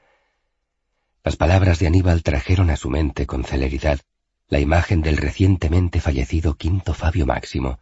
Las 1.23 1.35
palabras 1.35 1.79
de 1.79 1.87
Aníbal 1.87 2.23
trajeron 2.23 2.69
a 2.69 2.77
su 2.77 2.89
mente 2.89 3.27
con 3.27 3.43
celeridad 3.43 3.99
la 4.47 4.59
imagen 4.59 5.01
del 5.01 5.17
recientemente 5.17 6.01
fallecido 6.01 6.55
quinto 6.55 6.93
Fabio 6.93 7.25
Máximo 7.25 7.79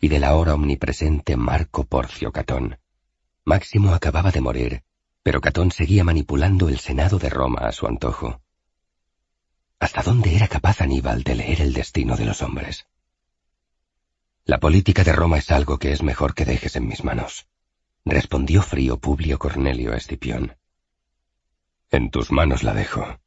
y 0.00 0.08
del 0.08 0.24
ahora 0.24 0.54
omnipresente 0.54 1.36
Marco 1.36 1.84
Porcio 1.84 2.32
Catón. 2.32 2.78
Máximo 3.44 3.94
acababa 3.94 4.30
de 4.30 4.40
morir, 4.40 4.82
pero 5.22 5.40
Catón 5.40 5.70
seguía 5.70 6.04
manipulando 6.04 6.68
el 6.68 6.78
Senado 6.78 7.18
de 7.18 7.30
Roma 7.30 7.60
a 7.60 7.72
su 7.72 7.86
antojo. 7.86 8.42
¿Hasta 9.78 10.02
dónde 10.02 10.34
era 10.34 10.48
capaz 10.48 10.80
Aníbal 10.80 11.22
de 11.22 11.36
leer 11.36 11.62
el 11.62 11.72
destino 11.72 12.16
de 12.16 12.26
los 12.26 12.42
hombres? 12.42 12.86
La 14.44 14.58
política 14.58 15.04
de 15.04 15.12
Roma 15.12 15.38
es 15.38 15.50
algo 15.50 15.78
que 15.78 15.92
es 15.92 16.02
mejor 16.02 16.34
que 16.34 16.44
dejes 16.44 16.76
en 16.76 16.86
mis 16.86 17.04
manos, 17.04 17.46
respondió 18.04 18.62
frío 18.62 18.98
Publio 18.98 19.38
Cornelio 19.38 19.94
Escipión. 19.94 20.59
En 21.92 22.10
tus 22.10 22.30
manos 22.30 22.62
la 22.62 22.72
dejo, 22.72 23.18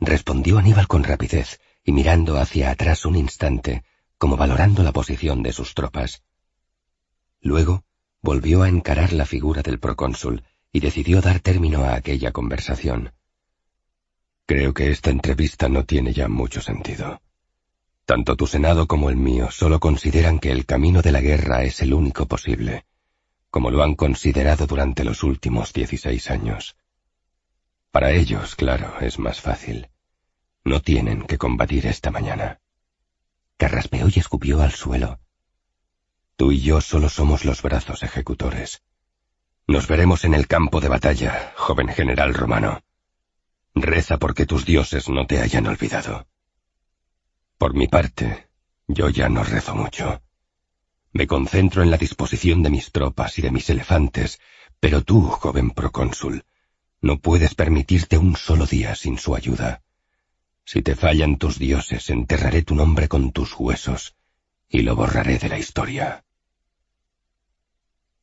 respondió 0.00 0.58
Aníbal 0.58 0.88
con 0.88 1.04
rapidez 1.04 1.60
y 1.84 1.92
mirando 1.92 2.38
hacia 2.38 2.70
atrás 2.70 3.04
un 3.04 3.16
instante, 3.16 3.84
como 4.16 4.38
valorando 4.38 4.82
la 4.82 4.92
posición 4.92 5.42
de 5.42 5.52
sus 5.52 5.74
tropas. 5.74 6.22
Luego 7.42 7.84
volvió 8.22 8.62
a 8.62 8.70
encarar 8.70 9.12
la 9.12 9.26
figura 9.26 9.60
del 9.60 9.78
procónsul 9.78 10.42
y 10.72 10.80
decidió 10.80 11.20
dar 11.20 11.40
término 11.40 11.84
a 11.84 11.94
aquella 11.94 12.32
conversación. 12.32 13.12
Creo 14.46 14.72
que 14.72 14.90
esta 14.90 15.10
entrevista 15.10 15.68
no 15.68 15.84
tiene 15.84 16.14
ya 16.14 16.28
mucho 16.28 16.62
sentido. 16.62 17.20
Tanto 18.06 18.36
tu 18.36 18.46
Senado 18.46 18.86
como 18.86 19.10
el 19.10 19.16
mío 19.16 19.50
solo 19.50 19.80
consideran 19.80 20.38
que 20.38 20.50
el 20.50 20.64
camino 20.64 21.02
de 21.02 21.12
la 21.12 21.20
guerra 21.20 21.64
es 21.64 21.82
el 21.82 21.92
único 21.92 22.24
posible, 22.26 22.86
como 23.50 23.70
lo 23.70 23.82
han 23.82 23.96
considerado 23.96 24.66
durante 24.66 25.04
los 25.04 25.22
últimos 25.22 25.74
dieciséis 25.74 26.30
años. 26.30 26.74
Para 27.96 28.12
ellos, 28.12 28.56
claro, 28.56 29.00
es 29.00 29.18
más 29.18 29.40
fácil. 29.40 29.88
No 30.64 30.82
tienen 30.82 31.22
que 31.22 31.38
combatir 31.38 31.86
esta 31.86 32.10
mañana. 32.10 32.60
Carraspeó 33.56 34.08
y 34.14 34.18
escupió 34.18 34.60
al 34.60 34.72
suelo. 34.72 35.18
Tú 36.36 36.52
y 36.52 36.60
yo 36.60 36.82
solo 36.82 37.08
somos 37.08 37.46
los 37.46 37.62
brazos 37.62 38.02
ejecutores. 38.02 38.82
Nos 39.66 39.88
veremos 39.88 40.26
en 40.26 40.34
el 40.34 40.46
campo 40.46 40.82
de 40.82 40.90
batalla, 40.90 41.54
joven 41.56 41.88
general 41.88 42.34
romano. 42.34 42.82
Reza 43.74 44.18
porque 44.18 44.44
tus 44.44 44.66
dioses 44.66 45.08
no 45.08 45.26
te 45.26 45.40
hayan 45.40 45.66
olvidado. 45.66 46.26
Por 47.56 47.72
mi 47.72 47.88
parte, 47.88 48.48
yo 48.88 49.08
ya 49.08 49.30
no 49.30 49.42
rezo 49.42 49.74
mucho. 49.74 50.20
Me 51.12 51.26
concentro 51.26 51.82
en 51.82 51.90
la 51.90 51.96
disposición 51.96 52.62
de 52.62 52.68
mis 52.68 52.92
tropas 52.92 53.38
y 53.38 53.40
de 53.40 53.50
mis 53.50 53.70
elefantes, 53.70 54.38
pero 54.80 55.02
tú, 55.02 55.22
joven 55.22 55.70
procónsul, 55.70 56.44
no 57.06 57.20
puedes 57.20 57.54
permitirte 57.54 58.18
un 58.18 58.36
solo 58.36 58.66
día 58.66 58.94
sin 58.96 59.16
su 59.16 59.36
ayuda. 59.36 59.82
Si 60.64 60.82
te 60.82 60.96
fallan 60.96 61.38
tus 61.38 61.58
dioses, 61.58 62.10
enterraré 62.10 62.62
tu 62.62 62.74
nombre 62.74 63.06
con 63.08 63.30
tus 63.30 63.54
huesos 63.58 64.16
y 64.68 64.82
lo 64.82 64.96
borraré 64.96 65.38
de 65.38 65.48
la 65.48 65.58
historia. 65.58 66.24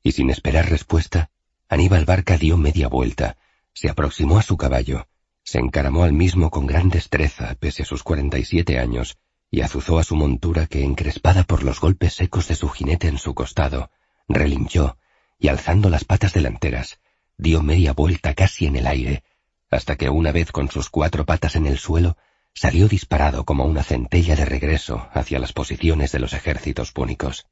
Y 0.03 0.11
sin 0.11 0.29
esperar 0.29 0.69
respuesta, 0.69 1.31
Aníbal 1.69 2.03
Barca 2.03 2.37
dio 2.37 2.57
media 2.57 2.89
vuelta, 2.89 3.37
se 3.73 3.89
aproximó 3.89 4.37
a 4.37 4.43
su 4.43 4.57
caballo, 4.57 5.07
se 5.43 5.59
encaramó 5.59 6.03
al 6.03 6.11
mismo 6.11 6.51
con 6.51 6.67
gran 6.67 6.89
destreza 6.89 7.55
pese 7.55 7.83
a 7.83 7.85
sus 7.85 8.03
cuarenta 8.03 8.37
y 8.37 8.43
siete 8.43 8.79
años, 8.79 9.17
y 9.49 9.61
azuzó 9.61 9.97
a 9.97 10.03
su 10.03 10.17
montura 10.17 10.67
que, 10.67 10.83
encrespada 10.83 11.43
por 11.43 11.63
los 11.63 11.79
golpes 11.79 12.15
secos 12.15 12.49
de 12.49 12.55
su 12.55 12.67
jinete 12.67 13.07
en 13.07 13.17
su 13.17 13.33
costado, 13.33 13.89
relinchó, 14.27 14.97
y 15.39 15.47
alzando 15.47 15.89
las 15.89 16.03
patas 16.03 16.33
delanteras, 16.33 16.99
dio 17.37 17.61
media 17.61 17.93
vuelta 17.93 18.33
casi 18.33 18.65
en 18.65 18.75
el 18.75 18.87
aire, 18.87 19.23
hasta 19.69 19.95
que 19.95 20.09
una 20.09 20.31
vez 20.31 20.51
con 20.51 20.69
sus 20.69 20.89
cuatro 20.89 21.25
patas 21.25 21.55
en 21.55 21.65
el 21.65 21.77
suelo, 21.77 22.17
salió 22.53 22.87
disparado 22.87 23.45
como 23.45 23.65
una 23.65 23.83
centella 23.83 24.35
de 24.35 24.45
regreso 24.45 25.07
hacia 25.13 25.39
las 25.39 25.53
posiciones 25.53 26.11
de 26.11 26.19
los 26.19 26.33
ejércitos 26.33 26.91
púnicos. 26.91 27.47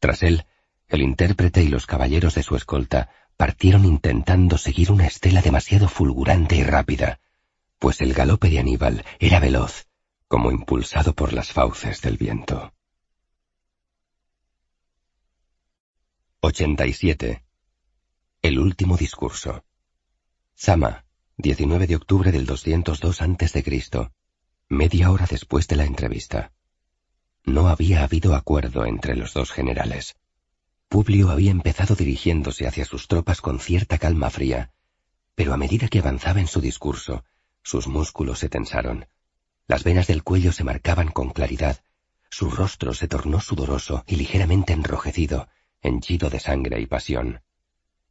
Tras 0.00 0.22
él, 0.22 0.44
el 0.88 1.02
intérprete 1.02 1.62
y 1.62 1.68
los 1.68 1.86
caballeros 1.86 2.34
de 2.34 2.42
su 2.42 2.56
escolta 2.56 3.10
partieron 3.36 3.84
intentando 3.84 4.58
seguir 4.58 4.90
una 4.92 5.06
estela 5.06 5.40
demasiado 5.40 5.88
fulgurante 5.88 6.56
y 6.56 6.64
rápida, 6.64 7.20
pues 7.78 8.00
el 8.00 8.12
galope 8.12 8.50
de 8.50 8.58
Aníbal 8.58 9.04
era 9.18 9.40
veloz, 9.40 9.86
como 10.28 10.50
impulsado 10.50 11.14
por 11.14 11.32
las 11.32 11.52
fauces 11.52 12.00
del 12.00 12.16
viento. 12.16 12.72
87. 16.40 17.44
El 18.42 18.58
último 18.58 18.96
discurso. 18.96 19.64
Zama, 20.58 21.04
19 21.36 21.86
de 21.86 21.94
octubre 21.94 22.32
del 22.32 22.44
202 22.44 23.22
a.C., 23.22 24.10
media 24.68 25.12
hora 25.12 25.26
después 25.30 25.68
de 25.68 25.76
la 25.76 25.84
entrevista. 25.84 26.50
No 27.44 27.68
había 27.68 28.02
habido 28.02 28.34
acuerdo 28.34 28.84
entre 28.84 29.14
los 29.14 29.32
dos 29.32 29.52
generales. 29.52 30.16
Publio 30.88 31.30
había 31.30 31.52
empezado 31.52 31.94
dirigiéndose 31.94 32.66
hacia 32.66 32.84
sus 32.84 33.06
tropas 33.06 33.40
con 33.40 33.60
cierta 33.60 33.96
calma 33.98 34.28
fría, 34.28 34.72
pero 35.36 35.54
a 35.54 35.56
medida 35.56 35.86
que 35.86 36.00
avanzaba 36.00 36.40
en 36.40 36.48
su 36.48 36.60
discurso, 36.60 37.24
sus 37.62 37.86
músculos 37.86 38.40
se 38.40 38.48
tensaron, 38.48 39.06
las 39.68 39.84
venas 39.84 40.08
del 40.08 40.24
cuello 40.24 40.50
se 40.50 40.64
marcaban 40.64 41.12
con 41.12 41.30
claridad, 41.30 41.80
su 42.28 42.50
rostro 42.50 42.92
se 42.92 43.06
tornó 43.06 43.40
sudoroso 43.40 44.02
y 44.08 44.16
ligeramente 44.16 44.72
enrojecido, 44.72 45.46
henchido 45.80 46.28
de 46.28 46.40
sangre 46.40 46.80
y 46.80 46.86
pasión. 46.86 47.40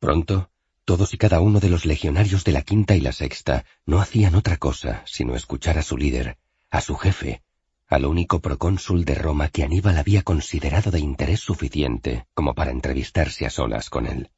Pronto, 0.01 0.49
todos 0.83 1.13
y 1.13 1.17
cada 1.19 1.41
uno 1.41 1.59
de 1.59 1.69
los 1.69 1.85
legionarios 1.85 2.43
de 2.43 2.51
la 2.51 2.63
quinta 2.63 2.95
y 2.95 3.01
la 3.01 3.11
sexta 3.11 3.65
no 3.85 4.01
hacían 4.01 4.33
otra 4.33 4.57
cosa 4.57 5.03
sino 5.05 5.35
escuchar 5.35 5.77
a 5.77 5.83
su 5.83 5.95
líder, 5.95 6.39
a 6.71 6.81
su 6.81 6.95
jefe, 6.95 7.43
al 7.87 8.05
único 8.05 8.39
procónsul 8.39 9.05
de 9.05 9.13
Roma 9.13 9.49
que 9.49 9.63
Aníbal 9.63 9.99
había 9.99 10.23
considerado 10.23 10.89
de 10.89 10.99
interés 10.99 11.41
suficiente 11.41 12.25
como 12.33 12.55
para 12.55 12.71
entrevistarse 12.71 13.45
a 13.45 13.51
solas 13.51 13.91
con 13.91 14.07
él. 14.07 14.31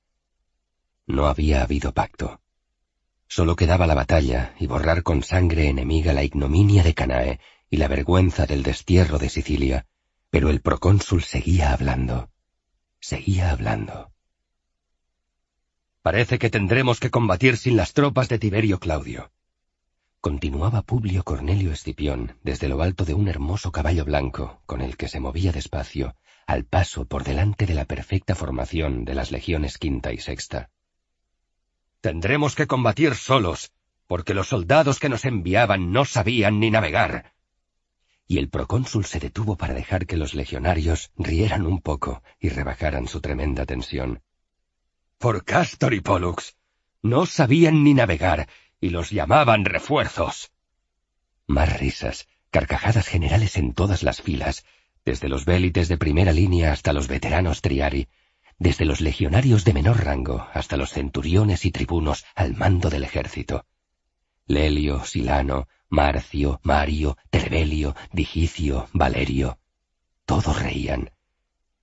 No 1.08 1.28
había 1.28 1.64
habido 1.64 1.94
pacto. 1.94 2.42
Solo 3.28 3.56
quedaba 3.56 3.88
la 3.88 3.96
batalla 3.96 4.54
y 4.60 4.68
borrar 4.68 5.02
con 5.02 5.24
sangre 5.24 5.70
enemiga 5.70 6.12
la 6.12 6.26
ignominia 6.26 6.84
de 6.84 6.94
Canae 6.94 7.40
y 7.70 7.78
la 7.78 7.88
vergüenza 7.88 8.46
del 8.46 8.64
destierro 8.64 9.18
de 9.18 9.30
Sicilia, 9.30 9.88
pero 10.30 10.50
el 10.50 10.62
procónsul 10.62 11.24
seguía 11.24 11.72
hablando 11.74 12.30
seguía 13.04 13.52
hablando. 13.52 14.13
Parece 16.04 16.38
que 16.38 16.50
tendremos 16.50 17.00
que 17.00 17.10
combatir 17.10 17.56
sin 17.56 17.78
las 17.78 17.94
tropas 17.94 18.28
de 18.28 18.38
Tiberio 18.38 18.78
Claudio. 18.78 19.32
Continuaba 20.20 20.82
Publio 20.82 21.24
Cornelio 21.24 21.72
Escipión 21.72 22.38
desde 22.44 22.68
lo 22.68 22.82
alto 22.82 23.06
de 23.06 23.14
un 23.14 23.30
hermoso 23.30 23.72
caballo 23.72 24.04
blanco 24.04 24.62
con 24.66 24.82
el 24.82 24.98
que 24.98 25.08
se 25.08 25.22
movía 25.22 25.54
despacio, 25.54 26.18
al 26.46 26.66
paso 26.66 27.06
por 27.06 27.24
delante 27.24 27.66
de 27.66 27.74
la 27.74 27.86
perfecta 27.86 28.36
formación 28.36 29.06
de 29.06 29.16
las 29.16 29.32
legiones 29.32 29.78
quinta 29.78 30.12
y 30.12 30.18
sexta. 30.18 30.70
Tendremos 32.02 32.54
que 32.54 32.68
combatir 32.68 33.16
solos, 33.16 33.72
porque 34.06 34.34
los 34.34 34.50
soldados 34.50 35.00
que 35.00 35.08
nos 35.08 35.24
enviaban 35.24 35.94
no 35.94 36.04
sabían 36.04 36.60
ni 36.60 36.70
navegar 36.70 37.34
y 38.28 38.40
el 38.40 38.50
procónsul 38.50 39.06
se 39.06 39.20
detuvo 39.20 39.58
para 39.58 39.74
dejar 39.74 40.06
que 40.06 40.18
los 40.18 40.34
legionarios 40.34 41.12
rieran 41.18 41.66
un 41.66 41.82
poco 41.82 42.24
y 42.40 42.50
rebajaran 42.50 43.08
su 43.08 43.22
tremenda 43.22 43.66
tensión. 43.66 44.22
Por 45.18 45.46
Castor 45.46 45.94
y 45.94 46.02
Pollux. 46.02 46.56
No 47.02 47.26
sabían 47.26 47.84
ni 47.84 47.94
navegar 47.94 48.48
y 48.80 48.90
los 48.90 49.12
llamaban 49.12 49.66
refuerzos. 49.66 50.52
Más 51.48 51.80
risas, 51.80 52.28
carcajadas 52.52 53.08
generales 53.08 53.58
en 53.58 53.74
todas 53.74 54.04
las 54.04 54.22
filas, 54.22 54.66
desde 55.06 55.30
los 55.30 55.46
vélites 55.46 55.88
de 55.88 55.98
primera 55.98 56.32
línea 56.32 56.72
hasta 56.72 56.94
los 56.94 57.08
veteranos 57.08 57.62
triari, 57.62 58.08
desde 58.60 58.86
los 58.86 59.02
legionarios 59.02 59.66
de 59.66 59.74
menor 59.74 60.04
rango 60.04 60.48
hasta 60.54 60.78
los 60.78 60.92
centuriones 60.92 61.66
y 61.66 61.72
tribunos 61.72 62.26
al 62.36 62.56
mando 62.56 62.90
del 62.90 63.04
ejército. 63.04 63.66
Lelio, 64.46 65.04
Silano, 65.06 65.68
Marcio, 65.90 66.60
Mario, 66.64 67.18
Trebelio, 67.30 67.96
Digicio, 68.12 68.88
Valerio. 68.94 69.60
Todos 70.26 70.62
reían. 70.62 71.12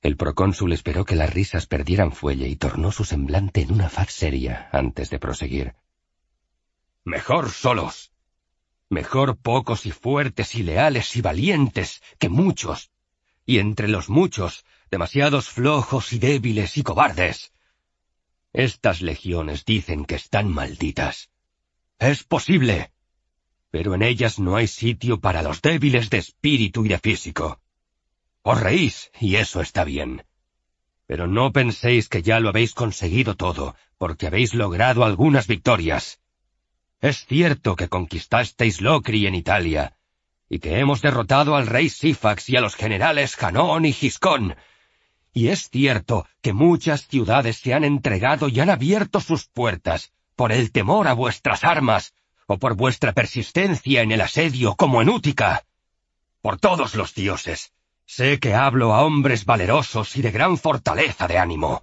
El 0.02 0.16
procónsul 0.16 0.72
esperó 0.72 1.04
que 1.04 1.16
las 1.16 1.32
risas 1.32 1.66
perdieran 1.66 2.12
fuelle 2.12 2.48
y 2.48 2.56
tornó 2.56 2.90
su 2.90 3.04
semblante 3.04 3.60
en 3.62 3.72
una 3.72 3.88
faz 3.88 4.12
seria 4.12 4.68
antes 4.72 5.10
de 5.10 5.18
proseguir. 5.18 5.74
Mejor 7.04 7.50
solos. 7.50 8.12
Mejor 8.88 9.36
pocos 9.36 9.86
y 9.86 9.90
fuertes 9.90 10.54
y 10.54 10.62
leales 10.62 11.14
y 11.16 11.20
valientes 11.20 12.02
que 12.18 12.28
muchos. 12.28 12.90
Y 13.44 13.58
entre 13.58 13.88
los 13.88 14.08
muchos, 14.08 14.64
demasiados 14.90 15.48
flojos 15.48 16.12
y 16.12 16.18
débiles 16.18 16.76
y 16.76 16.82
cobardes. 16.82 17.52
Estas 18.52 19.00
legiones 19.00 19.64
dicen 19.64 20.04
que 20.04 20.16
están 20.16 20.48
malditas. 20.48 21.30
Es 21.98 22.24
posible 22.24 22.90
pero 23.70 23.94
en 23.94 24.02
ellas 24.02 24.38
no 24.38 24.56
hay 24.56 24.66
sitio 24.66 25.20
para 25.20 25.42
los 25.42 25.62
débiles 25.62 26.10
de 26.10 26.18
espíritu 26.18 26.84
y 26.84 26.88
de 26.88 26.98
físico. 26.98 27.59
Os 28.42 28.60
reís, 28.60 29.10
y 29.20 29.36
eso 29.36 29.60
está 29.60 29.84
bien. 29.84 30.24
Pero 31.06 31.26
no 31.26 31.52
penséis 31.52 32.08
que 32.08 32.22
ya 32.22 32.40
lo 32.40 32.48
habéis 32.48 32.72
conseguido 32.72 33.36
todo, 33.36 33.74
porque 33.98 34.26
habéis 34.26 34.54
logrado 34.54 35.04
algunas 35.04 35.46
victorias. 35.46 36.20
Es 37.00 37.26
cierto 37.26 37.76
que 37.76 37.88
conquistasteis 37.88 38.80
Locri 38.80 39.26
en 39.26 39.34
Italia, 39.34 39.96
y 40.48 40.58
que 40.58 40.78
hemos 40.78 41.02
derrotado 41.02 41.54
al 41.54 41.66
rey 41.66 41.88
Sifax 41.88 42.48
y 42.48 42.56
a 42.56 42.60
los 42.60 42.76
generales 42.76 43.36
Janón 43.36 43.84
y 43.84 43.92
Giscón. 43.92 44.56
Y 45.32 45.48
es 45.48 45.68
cierto 45.68 46.26
que 46.40 46.52
muchas 46.52 47.06
ciudades 47.06 47.58
se 47.58 47.74
han 47.74 47.84
entregado 47.84 48.48
y 48.48 48.58
han 48.60 48.70
abierto 48.70 49.20
sus 49.20 49.46
puertas, 49.46 50.12
por 50.34 50.50
el 50.50 50.72
temor 50.72 51.08
a 51.08 51.12
vuestras 51.12 51.62
armas, 51.62 52.14
o 52.46 52.58
por 52.58 52.74
vuestra 52.74 53.12
persistencia 53.12 54.02
en 54.02 54.12
el 54.12 54.20
asedio 54.22 54.74
como 54.74 55.02
en 55.02 55.10
Útica. 55.10 55.64
Por 56.40 56.58
todos 56.58 56.94
los 56.94 57.14
dioses, 57.14 57.72
sé 58.10 58.40
que 58.40 58.54
hablo 58.54 58.92
a 58.92 59.04
hombres 59.04 59.44
valerosos 59.44 60.16
y 60.16 60.22
de 60.22 60.32
gran 60.32 60.58
fortaleza 60.58 61.28
de 61.28 61.38
ánimo, 61.38 61.82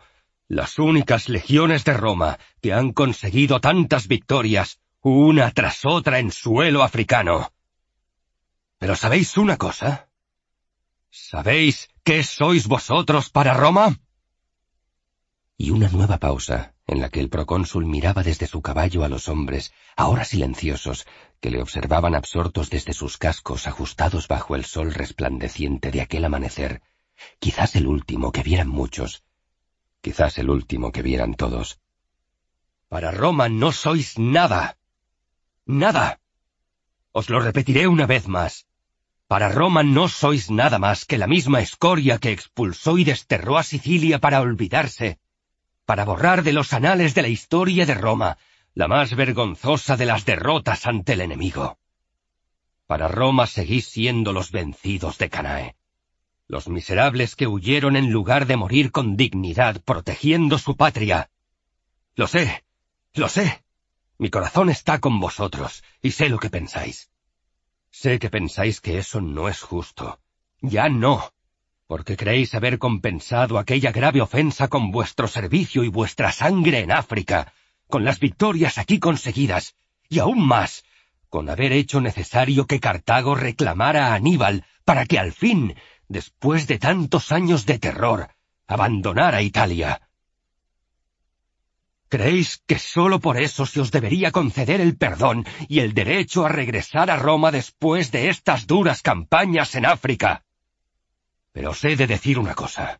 las 0.49 0.77
únicas 0.77 1.29
legiones 1.29 1.85
de 1.85 1.93
Roma 1.93 2.37
que 2.61 2.73
han 2.73 2.91
conseguido 2.91 3.61
tantas 3.61 4.09
victorias 4.09 4.81
una 5.01 5.51
tras 5.51 5.85
otra 5.85 6.19
en 6.19 6.31
suelo 6.31 6.83
africano. 6.83 7.53
Pero 8.77 8.97
¿sabéis 8.97 9.37
una 9.37 9.55
cosa? 9.55 10.09
¿Sabéis 11.09 11.87
qué 12.03 12.23
sois 12.23 12.67
vosotros 12.67 13.29
para 13.29 13.53
Roma? 13.53 13.97
Y 15.55 15.71
una 15.71 15.87
nueva 15.87 16.17
pausa, 16.17 16.73
en 16.87 17.01
la 17.01 17.09
que 17.09 17.19
el 17.19 17.29
procónsul 17.29 17.85
miraba 17.85 18.23
desde 18.23 18.47
su 18.47 18.61
caballo 18.61 19.03
a 19.03 19.09
los 19.09 19.27
hombres, 19.27 19.73
ahora 19.97 20.23
silenciosos, 20.23 21.05
que 21.41 21.51
le 21.51 21.61
observaban 21.61 22.15
absortos 22.15 22.69
desde 22.69 22.93
sus 22.93 23.17
cascos 23.17 23.67
ajustados 23.67 24.29
bajo 24.29 24.55
el 24.55 24.63
sol 24.63 24.93
resplandeciente 24.93 25.91
de 25.91 26.01
aquel 26.01 26.23
amanecer, 26.23 26.81
quizás 27.39 27.75
el 27.75 27.87
último 27.87 28.31
que 28.31 28.41
vieran 28.41 28.69
muchos, 28.69 29.23
quizás 30.01 30.37
el 30.37 30.49
último 30.49 30.93
que 30.93 31.01
vieran 31.01 31.33
todos. 31.33 31.79
Para 32.87 33.11
Roma 33.11 33.49
no 33.49 33.73
sois 33.73 34.17
nada. 34.17 34.77
Nada. 35.65 36.21
Os 37.11 37.29
lo 37.29 37.41
repetiré 37.41 37.87
una 37.87 38.05
vez 38.05 38.29
más. 38.29 38.65
Para 39.27 39.49
Roma 39.49 39.83
no 39.83 40.07
sois 40.07 40.49
nada 40.49 40.79
más 40.79 41.03
que 41.03 41.17
la 41.17 41.27
misma 41.27 41.59
escoria 41.59 42.17
que 42.17 42.31
expulsó 42.31 42.97
y 42.97 43.03
desterró 43.03 43.57
a 43.57 43.63
Sicilia 43.63 44.19
para 44.19 44.39
olvidarse, 44.39 45.19
para 45.87 46.03
borrar 46.03 46.43
de 46.43 46.51
los 46.51 46.73
anales 46.73 47.15
de 47.15 47.21
la 47.21 47.29
historia 47.29 47.85
de 47.85 47.93
Roma 47.93 48.37
la 48.73 48.89
más 48.89 49.15
vergonzosa 49.15 49.95
de 49.95 50.05
las 50.05 50.25
derrotas 50.25 50.85
ante 50.85 51.13
el 51.13 51.21
enemigo. 51.21 51.79
Para 52.87 53.07
Roma 53.07 53.47
seguís 53.47 53.87
siendo 53.87 54.33
los 54.33 54.51
vencidos 54.51 55.17
de 55.17 55.29
Canae, 55.29 55.77
los 56.45 56.67
miserables 56.67 57.37
que 57.37 57.47
huyeron 57.47 57.95
en 57.95 58.11
lugar 58.11 58.47
de 58.47 58.57
morir 58.57 58.91
con 58.91 59.15
dignidad 59.15 59.81
protegiendo 59.81 60.57
su 60.57 60.75
patria. 60.75 61.29
Lo 62.15 62.27
sé, 62.27 62.65
lo 63.13 63.29
sé. 63.29 63.63
Mi 64.17 64.29
corazón 64.29 64.69
está 64.69 64.99
con 64.99 65.21
vosotros 65.21 65.85
y 66.01 66.11
sé 66.11 66.27
lo 66.27 66.37
que 66.37 66.49
pensáis. 66.49 67.09
Sé 67.91 68.19
que 68.19 68.29
pensáis 68.29 68.81
que 68.81 68.97
eso 68.97 69.21
no 69.21 69.47
es 69.47 69.61
justo. 69.61 70.19
Ya 70.59 70.89
no 70.89 71.31
porque 71.87 72.17
creéis 72.17 72.53
haber 72.53 72.77
compensado 72.77 73.57
aquella 73.57 73.91
grave 73.91 74.21
ofensa 74.21 74.67
con 74.67 74.91
vuestro 74.91 75.27
servicio 75.27 75.83
y 75.83 75.87
vuestra 75.87 76.31
sangre 76.31 76.79
en 76.81 76.91
África, 76.91 77.53
con 77.87 78.03
las 78.03 78.19
victorias 78.19 78.77
aquí 78.77 78.99
conseguidas, 78.99 79.75
y 80.09 80.19
aún 80.19 80.45
más, 80.45 80.83
con 81.29 81.49
haber 81.49 81.71
hecho 81.71 82.01
necesario 82.01 82.67
que 82.67 82.81
Cartago 82.81 83.35
reclamara 83.35 84.07
a 84.07 84.15
Aníbal 84.15 84.65
para 84.83 85.05
que 85.05 85.17
al 85.17 85.31
fin, 85.31 85.75
después 86.09 86.67
de 86.67 86.77
tantos 86.77 87.31
años 87.31 87.65
de 87.65 87.79
terror, 87.79 88.29
abandonara 88.67 89.41
Italia. 89.41 90.01
¿Creéis 92.09 92.63
que 92.65 92.79
sólo 92.79 93.19
por 93.19 93.37
eso 93.37 93.65
se 93.65 93.81
os 93.81 93.91
debería 93.91 94.31
conceder 94.31 94.79
el 94.79 94.97
perdón 94.97 95.45
y 95.67 95.79
el 95.79 95.93
derecho 95.93 96.45
a 96.45 96.49
regresar 96.49 97.11
a 97.11 97.17
Roma 97.17 97.51
después 97.51 98.11
de 98.11 98.29
estas 98.29 98.65
duras 98.65 99.01
campañas 99.01 99.75
en 99.75 99.85
África? 99.85 100.43
Pero 101.57 101.71
os 101.71 101.83
he 101.85 101.95
de 101.95 102.05
decir 102.05 102.37
una 102.37 102.53
cosa. 102.53 102.99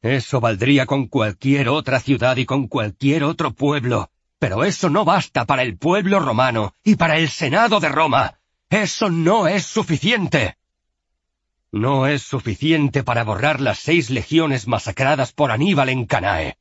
Eso 0.00 0.40
valdría 0.40 0.86
con 0.86 1.08
cualquier 1.08 1.68
otra 1.68 2.00
ciudad 2.00 2.38
y 2.38 2.46
con 2.46 2.68
cualquier 2.68 3.22
otro 3.22 3.52
pueblo, 3.52 4.08
pero 4.38 4.64
eso 4.64 4.88
no 4.88 5.04
basta 5.04 5.44
para 5.44 5.60
el 5.60 5.76
pueblo 5.76 6.18
romano 6.18 6.72
y 6.82 6.96
para 6.96 7.18
el 7.18 7.28
Senado 7.28 7.78
de 7.78 7.90
Roma. 7.90 8.38
Eso 8.70 9.10
no 9.10 9.46
es 9.46 9.66
suficiente. 9.66 10.56
No 11.70 12.06
es 12.06 12.22
suficiente 12.22 13.02
para 13.02 13.24
borrar 13.24 13.60
las 13.60 13.78
seis 13.78 14.08
legiones 14.08 14.66
masacradas 14.66 15.32
por 15.32 15.50
Aníbal 15.50 15.90
en 15.90 16.06
Canae. 16.06 16.56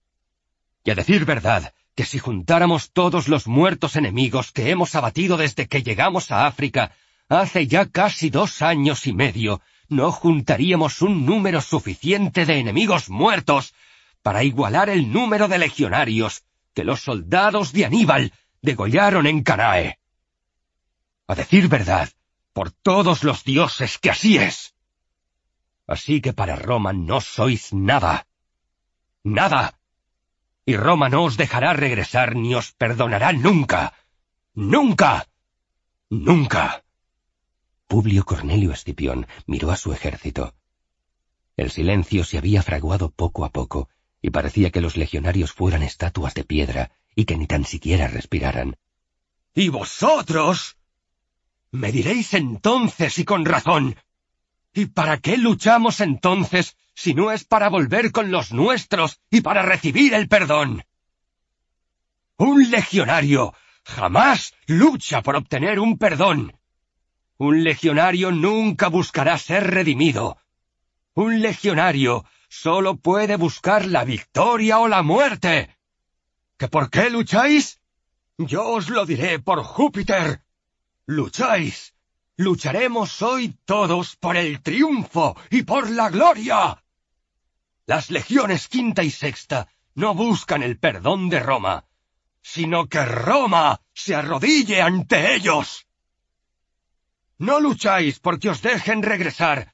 Y 0.84 0.92
a 0.92 0.96
decir 0.96 1.24
verdad, 1.24 1.74
que 1.96 2.04
si 2.04 2.20
juntáramos 2.20 2.92
todos 2.92 3.30
los 3.30 3.48
muertos 3.48 3.96
enemigos 3.96 4.52
que 4.52 4.70
hemos 4.70 4.96
abatido 4.96 5.38
desde 5.38 5.70
que 5.70 5.82
llegamos 5.82 6.30
a 6.32 6.46
África, 6.46 6.92
hace 7.30 7.68
ya 7.68 7.86
casi 7.86 8.30
dos 8.30 8.62
años 8.62 9.08
y 9.08 9.14
medio, 9.14 9.62
no 9.90 10.12
juntaríamos 10.12 11.02
un 11.02 11.26
número 11.26 11.62
suficiente 11.62 12.46
de 12.46 12.60
enemigos 12.60 13.10
muertos 13.10 13.74
para 14.22 14.44
igualar 14.44 14.90
el 14.90 15.12
número 15.12 15.48
de 15.48 15.58
legionarios 15.58 16.44
que 16.74 16.84
los 16.84 17.02
soldados 17.02 17.72
de 17.72 17.86
Aníbal 17.86 18.34
degollaron 18.62 19.28
en 19.28 19.44
Canae. 19.44 20.00
A 21.28 21.36
decir 21.36 21.68
verdad, 21.68 22.10
por 22.54 22.72
todos 22.72 23.24
los 23.24 23.44
dioses 23.44 23.98
que 23.98 24.10
así 24.10 24.38
es. 24.38 24.74
Así 25.88 26.22
que 26.22 26.34
para 26.34 26.56
Roma 26.56 26.94
no 26.94 27.22
sois 27.22 27.74
nada. 27.74 28.28
Nada 29.24 29.80
y 30.66 30.76
Roma 30.78 31.10
no 31.10 31.24
os 31.24 31.38
dejará 31.38 31.74
regresar 31.74 32.36
ni 32.36 32.56
os 32.56 32.72
perdonará 32.72 33.32
nunca. 33.34 33.94
Nunca. 34.56 35.28
Nunca. 36.10 36.85
Publio 37.88 38.26
Cornelio 38.26 38.72
Escipión 38.72 39.28
miró 39.46 39.72
a 39.72 39.78
su 39.78 39.94
ejército. 39.94 40.56
El 41.56 41.72
silencio 41.72 42.24
se 42.24 42.38
había 42.38 42.64
fraguado 42.64 43.12
poco 43.12 43.46
a 43.46 43.50
poco, 43.52 43.90
y 44.22 44.32
parecía 44.32 44.72
que 44.72 44.82
los 44.82 44.98
legionarios 44.98 45.54
fueran 45.54 45.84
estatuas 45.84 46.34
de 46.34 46.44
piedra 46.44 46.92
y 47.16 47.26
que 47.26 47.38
ni 47.38 47.48
tan 47.48 47.64
siquiera 47.64 48.08
respiraran. 48.08 48.78
¿Y 49.54 49.70
vosotros? 49.70 50.78
Me 51.72 51.92
diréis 51.92 52.34
entonces 52.34 53.20
y 53.20 53.26
con 53.26 53.46
razón. 53.46 53.96
¿Y 54.74 54.88
para 54.88 55.20
qué 55.20 55.38
luchamos 55.38 56.02
entonces 56.02 56.76
si 56.94 57.14
no 57.14 57.32
es 57.32 57.46
para 57.46 57.70
volver 57.70 58.12
con 58.12 58.32
los 58.32 58.52
nuestros 58.52 59.22
y 59.30 59.42
para 59.42 59.62
recibir 59.62 60.14
el 60.14 60.28
perdón? 60.28 60.84
Un 62.38 62.70
legionario 62.70 63.54
jamás 63.84 64.54
lucha 64.66 65.22
por 65.22 65.36
obtener 65.36 65.80
un 65.80 65.98
perdón. 65.98 66.58
Un 67.38 67.64
legionario 67.64 68.32
nunca 68.32 68.88
buscará 68.88 69.38
ser 69.38 69.66
redimido. 69.70 70.38
Un 71.14 71.42
legionario 71.42 72.26
solo 72.48 72.96
puede 72.96 73.36
buscar 73.36 73.86
la 73.86 74.06
victoria 74.06 74.80
o 74.80 74.88
la 74.88 75.04
muerte. 75.04 75.76
¿Que 76.58 76.70
por 76.70 76.90
qué 76.90 77.10
lucháis? 77.10 77.82
Yo 78.38 78.68
os 78.70 78.90
lo 78.90 79.06
diré 79.06 79.40
por 79.40 79.64
Júpiter. 79.64 80.44
Lucháis. 81.06 81.94
Lucharemos 82.38 83.22
hoy 83.22 83.58
todos 83.66 84.16
por 84.16 84.36
el 84.38 84.62
triunfo 84.62 85.38
y 85.50 85.64
por 85.64 85.90
la 85.90 86.10
gloria. 86.10 86.84
Las 87.86 88.12
legiones 88.12 88.68
quinta 88.68 89.04
y 89.04 89.12
sexta 89.12 89.68
no 89.94 90.14
buscan 90.14 90.64
el 90.64 90.78
perdón 90.78 91.30
de 91.30 91.40
Roma, 91.40 91.86
sino 92.42 92.88
que 92.88 93.06
Roma 93.06 93.82
se 93.94 94.16
arrodille 94.16 94.82
ante 94.82 95.36
ellos. 95.36 95.85
No 97.38 97.60
lucháis 97.60 98.20
porque 98.20 98.50
os 98.50 98.62
dejen 98.62 99.04
regresar, 99.04 99.74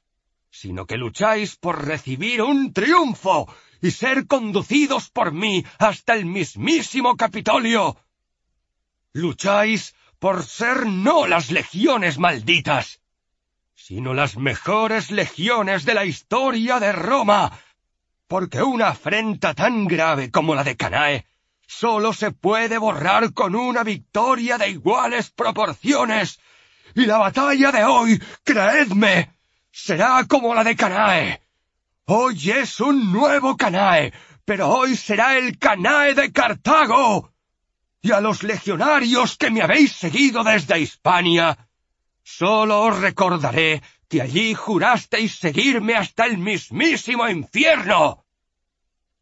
sino 0.50 0.86
que 0.86 0.96
lucháis 0.96 1.56
por 1.56 1.86
recibir 1.86 2.42
un 2.42 2.72
triunfo 2.72 3.52
y 3.80 3.90
ser 3.90 4.26
conducidos 4.26 5.10
por 5.10 5.32
mí 5.32 5.64
hasta 5.78 6.14
el 6.14 6.26
mismísimo 6.26 7.16
Capitolio. 7.16 7.96
Lucháis 9.12 9.94
por 10.18 10.44
ser 10.44 10.86
no 10.86 11.26
las 11.26 11.50
legiones 11.50 12.18
malditas, 12.18 13.00
sino 13.74 14.14
las 14.14 14.36
mejores 14.36 15.10
legiones 15.10 15.84
de 15.84 15.94
la 15.94 16.04
historia 16.04 16.78
de 16.78 16.92
Roma, 16.92 17.58
porque 18.28 18.62
una 18.62 18.88
afrenta 18.88 19.54
tan 19.54 19.86
grave 19.86 20.30
como 20.30 20.54
la 20.54 20.64
de 20.64 20.76
Canae 20.76 21.26
sólo 21.66 22.12
se 22.12 22.30
puede 22.32 22.78
borrar 22.78 23.32
con 23.32 23.54
una 23.54 23.82
victoria 23.82 24.58
de 24.58 24.68
iguales 24.68 25.30
proporciones, 25.30 26.38
y 26.94 27.06
la 27.06 27.18
batalla 27.18 27.72
de 27.72 27.84
hoy, 27.84 28.22
creedme, 28.44 29.30
será 29.70 30.24
como 30.28 30.54
la 30.54 30.64
de 30.64 30.76
Canae. 30.76 31.40
Hoy 32.06 32.50
es 32.50 32.80
un 32.80 33.12
nuevo 33.12 33.56
Canae, 33.56 34.12
pero 34.44 34.68
hoy 34.68 34.96
será 34.96 35.38
el 35.38 35.58
Canae 35.58 36.14
de 36.14 36.32
Cartago. 36.32 37.32
Y 38.00 38.10
a 38.12 38.20
los 38.20 38.42
legionarios 38.42 39.36
que 39.36 39.50
me 39.50 39.62
habéis 39.62 39.92
seguido 39.92 40.42
desde 40.42 40.80
Hispania, 40.80 41.56
sólo 42.22 42.80
os 42.82 42.98
recordaré 42.98 43.82
que 44.08 44.20
allí 44.20 44.54
jurasteis 44.54 45.36
seguirme 45.36 45.94
hasta 45.94 46.26
el 46.26 46.36
mismísimo 46.38 47.28
infierno. 47.28 48.26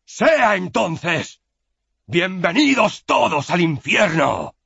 Sea 0.04 0.56
entonces. 0.56 1.40
Bienvenidos 2.06 3.04
todos 3.04 3.50
al 3.50 3.60
infierno. 3.60 4.56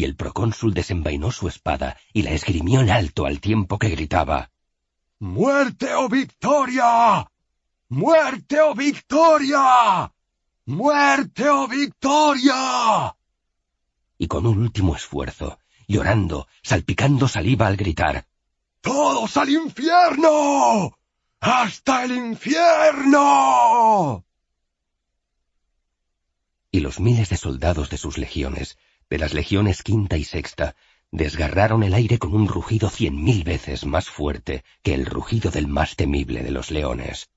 Y 0.00 0.04
el 0.04 0.16
procónsul 0.16 0.72
desenvainó 0.72 1.30
su 1.30 1.46
espada 1.46 1.98
y 2.14 2.22
la 2.22 2.30
esgrimió 2.30 2.80
en 2.80 2.88
alto 2.88 3.26
al 3.26 3.38
tiempo 3.38 3.78
que 3.78 3.90
gritaba 3.90 4.50
¡Muerte 5.18 5.92
o 5.92 6.08
victoria! 6.08 7.30
¡Muerte 7.90 8.62
o 8.62 8.74
victoria! 8.74 10.10
¡Muerte 10.64 11.50
o 11.50 11.68
victoria! 11.68 13.14
Y 14.16 14.26
con 14.26 14.46
un 14.46 14.62
último 14.62 14.96
esfuerzo, 14.96 15.58
llorando, 15.86 16.48
salpicando 16.62 17.28
saliva 17.28 17.66
al 17.66 17.76
gritar 17.76 18.26
¡Todos 18.80 19.36
al 19.36 19.50
infierno! 19.50 20.96
¡Hasta 21.40 22.04
el 22.04 22.12
infierno! 22.12 23.44
Y 26.70 26.80
los 26.80 27.00
miles 27.00 27.28
de 27.28 27.36
soldados 27.36 27.90
de 27.90 27.98
sus 27.98 28.16
legiones, 28.16 28.78
de 29.10 29.18
las 29.18 29.34
legiones 29.34 29.82
quinta 29.82 30.16
y 30.16 30.24
sexta, 30.24 30.76
desgarraron 31.10 31.82
el 31.82 31.94
aire 31.94 32.18
con 32.18 32.32
un 32.32 32.46
rugido 32.46 32.88
cien 32.88 33.22
mil 33.22 33.42
veces 33.42 33.84
más 33.84 34.08
fuerte 34.08 34.64
que 34.82 34.94
el 34.94 35.04
rugido 35.04 35.50
del 35.50 35.66
más 35.66 35.96
temible 35.96 36.42
de 36.44 36.52
los 36.52 36.70
leones. 36.70 37.28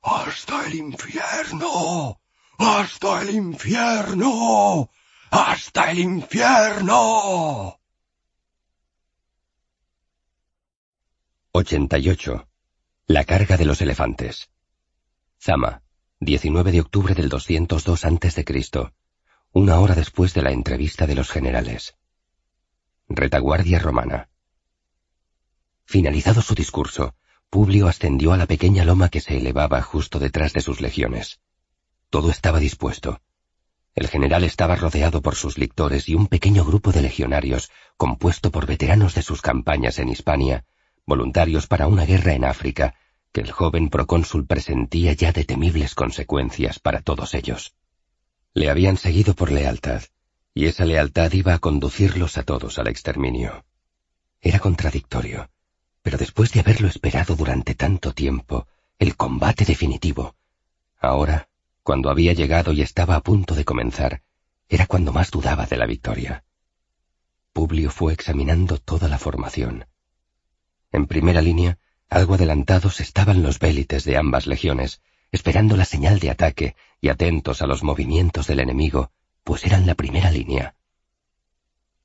¡Hasta 0.00 0.66
el 0.66 0.74
infierno! 0.74 2.20
¡Hasta 2.58 3.22
el 3.22 3.30
infierno! 3.30 4.90
¡Hasta 5.30 5.90
el 5.90 5.98
infierno! 5.98 7.78
88. 11.52 12.48
La 13.08 13.24
carga 13.24 13.56
de 13.56 13.64
los 13.64 13.80
elefantes. 13.80 14.50
Zama, 15.40 15.82
19 16.20 16.72
de 16.72 16.80
octubre 16.80 17.14
del 17.14 17.28
202 17.28 18.04
a.C., 18.04 18.44
una 19.54 19.80
hora 19.80 19.94
después 19.94 20.32
de 20.32 20.40
la 20.40 20.50
entrevista 20.50 21.06
de 21.06 21.14
los 21.14 21.30
generales. 21.30 21.94
Retaguardia 23.06 23.78
romana. 23.78 24.30
Finalizado 25.84 26.40
su 26.40 26.54
discurso, 26.54 27.14
Publio 27.50 27.86
ascendió 27.86 28.32
a 28.32 28.38
la 28.38 28.46
pequeña 28.46 28.82
loma 28.86 29.10
que 29.10 29.20
se 29.20 29.36
elevaba 29.36 29.82
justo 29.82 30.18
detrás 30.18 30.54
de 30.54 30.62
sus 30.62 30.80
legiones. 30.80 31.40
Todo 32.08 32.30
estaba 32.30 32.60
dispuesto. 32.60 33.20
El 33.94 34.08
general 34.08 34.42
estaba 34.44 34.74
rodeado 34.74 35.20
por 35.20 35.34
sus 35.34 35.58
lictores 35.58 36.08
y 36.08 36.14
un 36.14 36.28
pequeño 36.28 36.64
grupo 36.64 36.90
de 36.90 37.02
legionarios, 37.02 37.70
compuesto 37.98 38.50
por 38.50 38.64
veteranos 38.64 39.14
de 39.14 39.20
sus 39.20 39.42
campañas 39.42 39.98
en 39.98 40.08
Hispania, 40.08 40.64
voluntarios 41.04 41.66
para 41.66 41.88
una 41.88 42.06
guerra 42.06 42.32
en 42.32 42.46
África, 42.46 42.94
que 43.32 43.42
el 43.42 43.52
joven 43.52 43.90
procónsul 43.90 44.46
presentía 44.46 45.12
ya 45.12 45.32
de 45.32 45.44
temibles 45.44 45.94
consecuencias 45.94 46.78
para 46.78 47.02
todos 47.02 47.34
ellos. 47.34 47.74
Le 48.54 48.70
habían 48.70 48.96
seguido 48.96 49.34
por 49.34 49.50
lealtad, 49.50 50.02
y 50.54 50.66
esa 50.66 50.84
lealtad 50.84 51.32
iba 51.32 51.54
a 51.54 51.58
conducirlos 51.58 52.36
a 52.36 52.42
todos 52.42 52.78
al 52.78 52.88
exterminio. 52.88 53.64
Era 54.40 54.58
contradictorio, 54.58 55.50
pero 56.02 56.18
después 56.18 56.52
de 56.52 56.60
haberlo 56.60 56.88
esperado 56.88 57.36
durante 57.36 57.74
tanto 57.74 58.12
tiempo, 58.12 58.66
el 58.98 59.16
combate 59.16 59.64
definitivo, 59.64 60.36
ahora, 61.00 61.48
cuando 61.82 62.10
había 62.10 62.32
llegado 62.32 62.72
y 62.72 62.82
estaba 62.82 63.16
a 63.16 63.22
punto 63.22 63.54
de 63.54 63.64
comenzar, 63.64 64.22
era 64.68 64.86
cuando 64.86 65.12
más 65.12 65.30
dudaba 65.30 65.66
de 65.66 65.76
la 65.76 65.86
victoria. 65.86 66.44
Publio 67.52 67.90
fue 67.90 68.12
examinando 68.12 68.78
toda 68.78 69.08
la 69.08 69.18
formación. 69.18 69.86
En 70.92 71.06
primera 71.06 71.40
línea, 71.40 71.78
algo 72.08 72.34
adelantados 72.34 73.00
estaban 73.00 73.42
los 73.42 73.58
vélites 73.58 74.04
de 74.04 74.16
ambas 74.16 74.46
legiones, 74.46 75.00
esperando 75.32 75.76
la 75.76 75.84
señal 75.84 76.20
de 76.20 76.30
ataque 76.30 76.76
y 77.02 77.08
atentos 77.08 77.60
a 77.60 77.66
los 77.66 77.82
movimientos 77.82 78.46
del 78.46 78.60
enemigo, 78.60 79.10
pues 79.42 79.66
eran 79.66 79.86
la 79.86 79.96
primera 79.96 80.30
línea. 80.30 80.76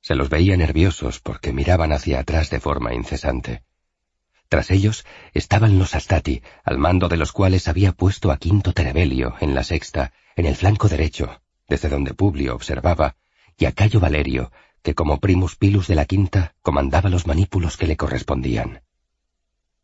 Se 0.00 0.16
los 0.16 0.28
veía 0.28 0.56
nerviosos 0.56 1.20
porque 1.20 1.52
miraban 1.52 1.92
hacia 1.92 2.18
atrás 2.18 2.50
de 2.50 2.58
forma 2.58 2.92
incesante. 2.92 3.62
Tras 4.48 4.72
ellos 4.72 5.06
estaban 5.34 5.78
los 5.78 5.94
Astati, 5.94 6.42
al 6.64 6.78
mando 6.78 7.08
de 7.08 7.16
los 7.16 7.30
cuales 7.30 7.68
había 7.68 7.92
puesto 7.92 8.32
a 8.32 8.38
Quinto 8.38 8.72
Terebelio 8.72 9.36
en 9.40 9.54
la 9.54 9.62
sexta, 9.62 10.12
en 10.34 10.46
el 10.46 10.56
flanco 10.56 10.88
derecho, 10.88 11.42
desde 11.68 11.88
donde 11.88 12.14
Publio 12.14 12.56
observaba, 12.56 13.14
y 13.56 13.66
a 13.66 13.72
Cayo 13.72 14.00
Valerio, 14.00 14.50
que 14.82 14.96
como 14.96 15.20
primus 15.20 15.54
pilus 15.54 15.86
de 15.86 15.94
la 15.94 16.06
quinta 16.06 16.54
comandaba 16.60 17.08
los 17.08 17.26
manípulos 17.26 17.76
que 17.76 17.86
le 17.86 17.96
correspondían. 17.96 18.82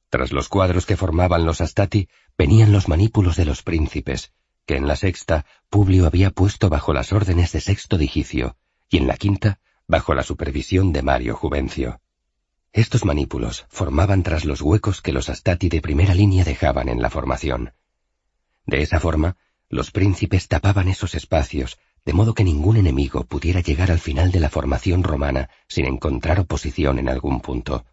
Tras 0.08 0.32
los 0.32 0.48
cuadros 0.48 0.86
que 0.86 0.96
formaban 0.96 1.44
los 1.44 1.60
Astati 1.60 2.08
venían 2.36 2.72
los 2.72 2.88
manípulos 2.88 3.36
de 3.36 3.44
los 3.44 3.62
príncipes, 3.62 4.32
que 4.66 4.76
en 4.76 4.86
la 4.86 4.96
sexta 4.96 5.44
Publio 5.68 6.06
había 6.06 6.30
puesto 6.30 6.68
bajo 6.68 6.92
las 6.92 7.12
órdenes 7.12 7.52
de 7.52 7.60
Sexto 7.60 7.98
Digicio, 7.98 8.56
y 8.88 8.98
en 8.98 9.06
la 9.06 9.16
quinta 9.16 9.60
bajo 9.86 10.14
la 10.14 10.22
supervisión 10.22 10.92
de 10.92 11.02
Mario 11.02 11.36
Juvencio. 11.36 12.00
Estos 12.72 13.04
manípulos 13.04 13.66
formaban 13.68 14.22
tras 14.22 14.44
los 14.44 14.60
huecos 14.60 15.00
que 15.00 15.12
los 15.12 15.28
Astati 15.28 15.68
de 15.68 15.80
primera 15.80 16.14
línea 16.14 16.44
dejaban 16.44 16.88
en 16.88 17.02
la 17.02 17.10
formación. 17.10 17.72
De 18.66 18.82
esa 18.82 18.98
forma, 18.98 19.36
los 19.68 19.90
príncipes 19.90 20.48
tapaban 20.48 20.88
esos 20.88 21.14
espacios, 21.14 21.78
de 22.04 22.12
modo 22.12 22.34
que 22.34 22.44
ningún 22.44 22.76
enemigo 22.76 23.24
pudiera 23.24 23.60
llegar 23.60 23.90
al 23.90 23.98
final 23.98 24.32
de 24.32 24.40
la 24.40 24.50
formación 24.50 25.02
romana 25.02 25.50
sin 25.68 25.86
encontrar 25.86 26.40
oposición 26.40 26.98
en 26.98 27.08
algún 27.08 27.40
punto. 27.40 27.84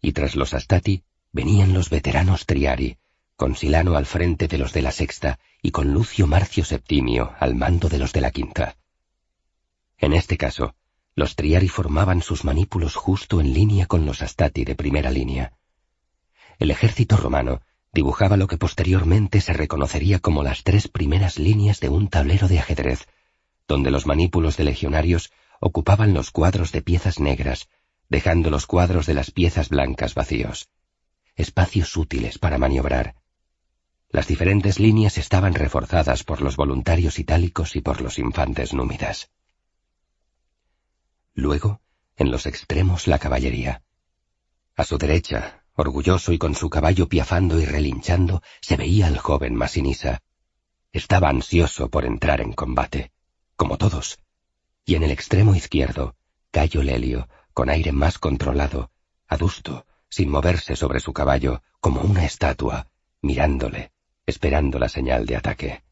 Y 0.00 0.12
tras 0.12 0.36
los 0.36 0.54
Astati 0.54 1.04
venían 1.32 1.72
los 1.72 1.90
veteranos 1.90 2.46
Triari, 2.46 2.98
con 3.36 3.56
Silano 3.56 3.96
al 3.96 4.06
frente 4.06 4.46
de 4.46 4.58
los 4.58 4.72
de 4.72 4.82
la 4.82 4.92
sexta 4.92 5.38
y 5.60 5.72
con 5.72 5.92
Lucio 5.92 6.26
Marcio 6.26 6.64
Septimio 6.64 7.34
al 7.40 7.54
mando 7.54 7.88
de 7.88 7.98
los 7.98 8.12
de 8.12 8.20
la 8.20 8.30
quinta. 8.30 8.76
En 9.98 10.12
este 10.12 10.36
caso, 10.36 10.74
los 11.16 11.36
Triari 11.36 11.68
formaban 11.68 12.22
sus 12.22 12.44
manípulos 12.44 12.94
justo 12.94 13.40
en 13.40 13.52
línea 13.52 13.86
con 13.86 14.06
los 14.06 14.22
Astati 14.22 14.64
de 14.64 14.74
primera 14.74 15.10
línea. 15.10 15.52
El 16.58 16.70
ejército 16.70 17.16
romano 17.16 17.62
dibujaba 17.92 18.36
lo 18.36 18.46
que 18.46 18.58
posteriormente 18.58 19.40
se 19.40 19.52
reconocería 19.52 20.18
como 20.18 20.42
las 20.42 20.62
tres 20.62 20.88
primeras 20.88 21.38
líneas 21.38 21.80
de 21.80 21.88
un 21.88 22.08
tablero 22.08 22.48
de 22.48 22.58
ajedrez, 22.58 23.06
donde 23.66 23.90
los 23.90 24.06
manípulos 24.06 24.56
de 24.56 24.64
legionarios 24.64 25.32
ocupaban 25.60 26.14
los 26.14 26.30
cuadros 26.30 26.72
de 26.72 26.82
piezas 26.82 27.20
negras, 27.20 27.68
dejando 28.08 28.50
los 28.50 28.66
cuadros 28.66 29.06
de 29.06 29.14
las 29.14 29.30
piezas 29.30 29.68
blancas 29.68 30.14
vacíos. 30.14 30.68
Espacios 31.36 31.96
útiles 31.96 32.38
para 32.38 32.58
maniobrar. 32.58 33.14
Las 34.14 34.28
diferentes 34.28 34.78
líneas 34.78 35.18
estaban 35.18 35.54
reforzadas 35.54 36.22
por 36.22 36.40
los 36.40 36.54
voluntarios 36.54 37.18
itálicos 37.18 37.74
y 37.74 37.80
por 37.80 38.00
los 38.00 38.20
infantes 38.20 38.72
númidas. 38.72 39.32
Luego, 41.34 41.80
en 42.14 42.30
los 42.30 42.46
extremos 42.46 43.08
la 43.08 43.18
caballería. 43.18 43.82
A 44.76 44.84
su 44.84 44.98
derecha, 44.98 45.64
Orgulloso 45.74 46.32
y 46.32 46.38
con 46.38 46.54
su 46.54 46.70
caballo 46.70 47.08
piafando 47.08 47.58
y 47.58 47.64
relinchando, 47.64 48.40
se 48.60 48.76
veía 48.76 49.08
al 49.08 49.18
joven 49.18 49.56
Masinisa. 49.56 50.22
Estaba 50.92 51.28
ansioso 51.28 51.90
por 51.90 52.04
entrar 52.04 52.40
en 52.40 52.52
combate, 52.52 53.10
como 53.56 53.78
todos. 53.78 54.20
Y 54.84 54.94
en 54.94 55.02
el 55.02 55.10
extremo 55.10 55.56
izquierdo, 55.56 56.14
Cayo 56.52 56.84
Lelio, 56.84 57.28
con 57.52 57.68
aire 57.68 57.90
más 57.90 58.20
controlado, 58.20 58.92
adusto, 59.26 59.86
sin 60.08 60.30
moverse 60.30 60.76
sobre 60.76 61.00
su 61.00 61.12
caballo, 61.12 61.64
como 61.80 62.02
una 62.02 62.24
estatua, 62.24 62.86
mirándole, 63.20 63.90
esperando 64.26 64.78
la 64.78 64.88
señal 64.88 65.26
de 65.26 65.36
ataque. 65.36 65.82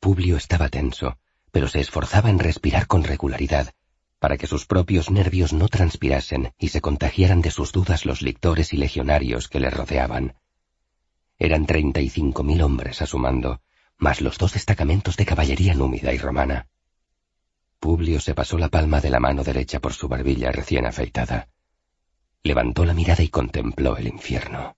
Publio 0.00 0.36
estaba 0.36 0.68
tenso, 0.68 1.18
pero 1.50 1.68
se 1.68 1.80
esforzaba 1.80 2.30
en 2.30 2.38
respirar 2.38 2.86
con 2.86 3.04
regularidad, 3.04 3.74
para 4.18 4.36
que 4.36 4.46
sus 4.46 4.66
propios 4.66 5.10
nervios 5.10 5.52
no 5.52 5.68
transpirasen 5.68 6.52
y 6.58 6.68
se 6.68 6.80
contagiaran 6.80 7.42
de 7.42 7.50
sus 7.50 7.72
dudas 7.72 8.06
los 8.06 8.22
lictores 8.22 8.72
y 8.72 8.76
legionarios 8.76 9.48
que 9.48 9.60
le 9.60 9.70
rodeaban. 9.70 10.34
Eran 11.38 11.66
treinta 11.66 12.00
y 12.00 12.08
cinco 12.08 12.42
mil 12.42 12.62
hombres 12.62 13.02
a 13.02 13.06
su 13.06 13.18
mando, 13.18 13.60
más 13.98 14.20
los 14.20 14.38
dos 14.38 14.54
destacamentos 14.54 15.16
de 15.16 15.26
caballería 15.26 15.74
númida 15.74 16.12
y 16.12 16.18
romana. 16.18 16.68
Publio 17.80 18.18
se 18.20 18.34
pasó 18.34 18.56
la 18.56 18.68
palma 18.68 19.00
de 19.00 19.10
la 19.10 19.20
mano 19.20 19.44
derecha 19.44 19.78
por 19.78 19.92
su 19.92 20.08
barbilla 20.08 20.50
recién 20.52 20.86
afeitada. 20.86 21.48
Levantó 22.42 22.84
la 22.84 22.94
mirada 22.94 23.22
y 23.22 23.28
contempló 23.28 23.96
el 23.96 24.08
infierno. 24.08 24.76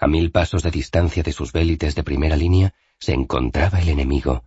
A 0.00 0.06
mil 0.06 0.30
pasos 0.30 0.62
de 0.62 0.70
distancia 0.70 1.24
de 1.24 1.32
sus 1.32 1.52
vélites 1.52 1.96
de 1.96 2.04
primera 2.04 2.36
línea 2.36 2.72
se 3.00 3.14
encontraba 3.14 3.80
el 3.80 3.88
enemigo. 3.88 4.44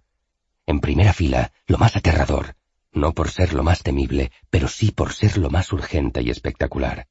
En 0.65 0.80
primera 0.80 1.11
fila, 1.11 1.51
lo 1.67 1.77
más 1.77 1.97
aterrador, 1.97 2.55
no 2.93 3.13
por 3.13 3.30
ser 3.30 3.53
lo 3.53 3.61
más 3.61 3.83
temible, 3.83 4.31
pero 4.49 4.69
sí 4.69 4.91
por 4.91 5.11
ser 5.11 5.38
lo 5.38 5.49
más 5.49 5.73
urgente 5.73 6.21
y 6.21 6.30
espectacular. 6.30 7.07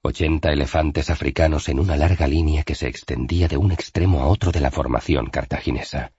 Ochenta 0.00 0.52
elefantes 0.52 1.10
africanos 1.10 1.68
en 1.68 1.80
una 1.80 1.96
larga 1.96 2.26
línea 2.26 2.62
que 2.62 2.74
se 2.74 2.88
extendía 2.88 3.46
de 3.46 3.58
un 3.58 3.72
extremo 3.72 4.22
a 4.22 4.26
otro 4.26 4.50
de 4.50 4.60
la 4.60 4.70
formación 4.70 5.26
cartaginesa. 5.26 6.12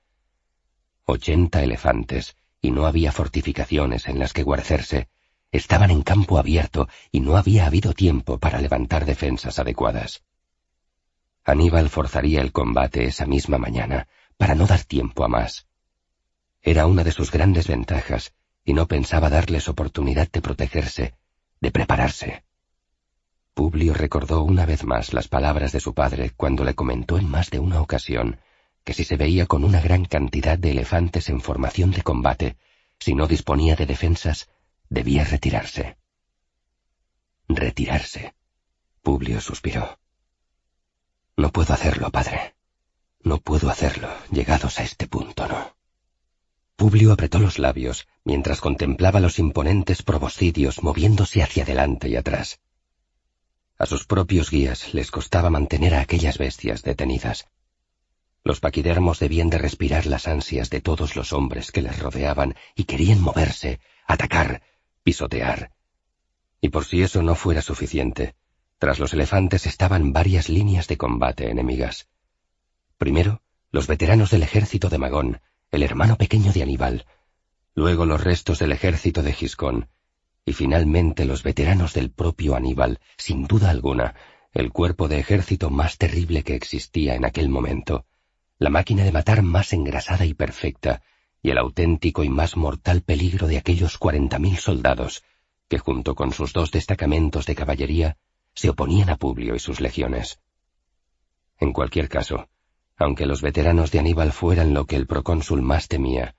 Ochenta 1.06 1.64
elefantes, 1.64 2.36
y 2.62 2.70
no 2.70 2.86
había 2.86 3.12
fortificaciones 3.12 4.08
en 4.08 4.20
las 4.20 4.32
que 4.32 4.44
guarecerse, 4.44 5.08
estaban 5.52 5.90
en 5.90 6.04
campo 6.04 6.38
abierto 6.38 6.88
y 7.12 7.20
no 7.20 7.38
había 7.38 7.66
habido 7.66 7.94
tiempo 7.94 8.38
para 8.38 8.62
levantar 8.62 9.06
defensas 9.06 9.58
adecuadas. 9.58 10.24
Aníbal 11.46 11.90
forzaría 11.90 12.42
el 12.42 12.52
combate 12.52 13.06
esa 13.06 13.28
misma 13.28 13.60
mañana, 13.60 14.08
para 14.36 14.56
no 14.56 14.66
dar 14.66 14.84
tiempo 14.84 15.24
a 15.24 15.28
más. 15.28 15.68
Era 16.62 16.88
una 16.88 17.04
de 17.04 17.12
sus 17.12 17.32
grandes 17.32 17.68
ventajas, 17.68 18.34
y 18.64 18.74
no 18.74 18.88
pensaba 18.88 19.30
darles 19.30 19.70
oportunidad 19.70 20.30
de 20.32 20.42
protegerse, 20.42 21.14
de 21.62 21.72
prepararse. 21.72 22.44
Publio 23.54 23.94
recordó 23.94 24.44
una 24.44 24.66
vez 24.66 24.84
más 24.84 25.14
las 25.14 25.28
palabras 25.28 25.72
de 25.72 25.80
su 25.80 25.94
padre 25.94 26.32
cuando 26.36 26.64
le 26.64 26.74
comentó 26.74 27.20
en 27.20 27.30
más 27.30 27.52
de 27.52 27.60
una 27.60 27.80
ocasión 27.80 28.40
que 28.84 28.94
si 28.94 29.04
se 29.04 29.16
veía 29.16 29.46
con 29.46 29.64
una 29.64 29.82
gran 29.82 30.06
cantidad 30.06 30.58
de 30.58 30.72
elefantes 30.72 31.30
en 31.30 31.42
formación 31.42 31.92
de 31.92 32.04
combate, 32.04 32.58
si 33.00 33.16
no 33.16 33.28
disponía 33.28 33.76
de 33.76 33.86
defensas, 33.86 34.50
debía 34.90 35.24
retirarse. 35.24 35.98
Retirarse. 37.48 38.36
Publio 39.02 39.42
suspiró. 39.42 40.00
No 41.38 41.52
puedo 41.52 41.74
hacerlo, 41.74 42.12
padre. 42.12 42.56
No 43.22 43.40
puedo 43.40 43.70
hacerlo, 43.70 44.10
llegados 44.32 44.80
a 44.80 44.84
este 44.84 45.08
punto, 45.08 45.48
no. 45.48 45.76
Publio 46.76 47.12
apretó 47.12 47.40
los 47.40 47.58
labios 47.58 48.08
mientras 48.24 48.62
contemplaba 48.62 49.20
los 49.20 49.40
imponentes 49.40 50.04
proboscidios 50.04 50.84
moviéndose 50.84 51.42
hacia 51.42 51.64
adelante 51.64 52.10
y 52.10 52.16
atrás. 52.16 52.60
A 53.78 53.86
sus 53.86 54.06
propios 54.06 54.52
guías 54.52 54.94
les 54.94 55.12
costaba 55.12 55.50
mantener 55.50 55.96
a 55.96 56.02
aquellas 56.02 56.38
bestias 56.38 56.84
detenidas. 56.84 57.48
Los 58.44 58.60
paquidermos 58.60 59.20
debían 59.20 59.50
de 59.50 59.58
respirar 59.58 60.06
las 60.06 60.28
ansias 60.28 60.70
de 60.70 60.80
todos 60.80 61.16
los 61.16 61.34
hombres 61.34 61.72
que 61.72 61.82
les 61.82 62.00
rodeaban 62.00 62.56
y 62.76 62.84
querían 62.84 63.20
moverse, 63.20 63.80
atacar, 64.06 64.62
pisotear. 65.04 65.72
Y 66.62 66.70
por 66.70 66.86
si 66.86 67.02
eso 67.02 67.24
no 67.24 67.36
fuera 67.36 67.62
suficiente, 67.62 68.36
tras 68.86 69.00
los 69.00 69.14
elefantes 69.14 69.66
estaban 69.66 70.14
varias 70.14 70.48
líneas 70.48 70.88
de 70.88 70.96
combate 70.96 71.50
enemigas. 71.50 72.08
Primero, 73.00 73.42
los 73.72 73.88
veteranos 73.88 74.30
del 74.30 74.44
ejército 74.44 74.90
de 74.90 75.00
Magón, 75.00 75.42
el 75.72 75.82
hermano 75.82 76.18
pequeño 76.18 76.54
de 76.54 76.62
Aníbal, 76.62 77.08
luego 77.74 78.06
los 78.06 78.24
restos 78.24 78.60
del 78.60 78.72
ejército 78.72 79.24
de 79.24 79.34
Giscón, 79.34 79.88
y 80.46 80.54
finalmente 80.54 81.26
los 81.26 81.42
veteranos 81.42 81.96
del 81.96 82.12
propio 82.12 82.56
Aníbal, 82.56 83.00
sin 83.18 83.48
duda 83.48 83.72
alguna, 83.72 84.14
el 84.54 84.72
cuerpo 84.72 85.08
de 85.08 85.18
ejército 85.18 85.72
más 85.72 85.98
terrible 85.98 86.44
que 86.44 86.54
existía 86.54 87.16
en 87.16 87.26
aquel 87.26 87.50
momento, 87.50 88.06
la 88.60 88.70
máquina 88.70 89.04
de 89.04 89.12
matar 89.12 89.42
más 89.42 89.74
engrasada 89.74 90.26
y 90.26 90.36
perfecta, 90.36 91.02
y 91.42 91.50
el 91.50 91.58
auténtico 91.58 92.24
y 92.24 92.30
más 92.30 92.56
mortal 92.56 93.02
peligro 93.02 93.48
de 93.48 93.58
aquellos 93.58 93.98
cuarenta 93.98 94.38
mil 94.38 94.58
soldados, 94.58 95.24
que 95.68 95.80
junto 95.80 96.14
con 96.14 96.34
sus 96.34 96.54
dos 96.54 96.70
destacamentos 96.70 97.48
de 97.48 97.56
caballería, 97.56 98.18
se 98.56 98.70
oponían 98.70 99.10
a 99.10 99.18
Publio 99.18 99.54
y 99.54 99.60
sus 99.60 99.80
legiones. 99.82 100.40
En 101.60 101.74
cualquier 101.74 102.10
caso, 102.10 102.50
aunque 102.98 103.26
los 103.26 103.42
veteranos 103.42 103.92
de 103.92 104.00
Aníbal 104.00 104.32
fueran 104.32 104.74
lo 104.74 104.86
que 104.86 104.96
el 104.96 105.06
procónsul 105.06 105.62
más 105.62 105.88
temía, 105.88 106.36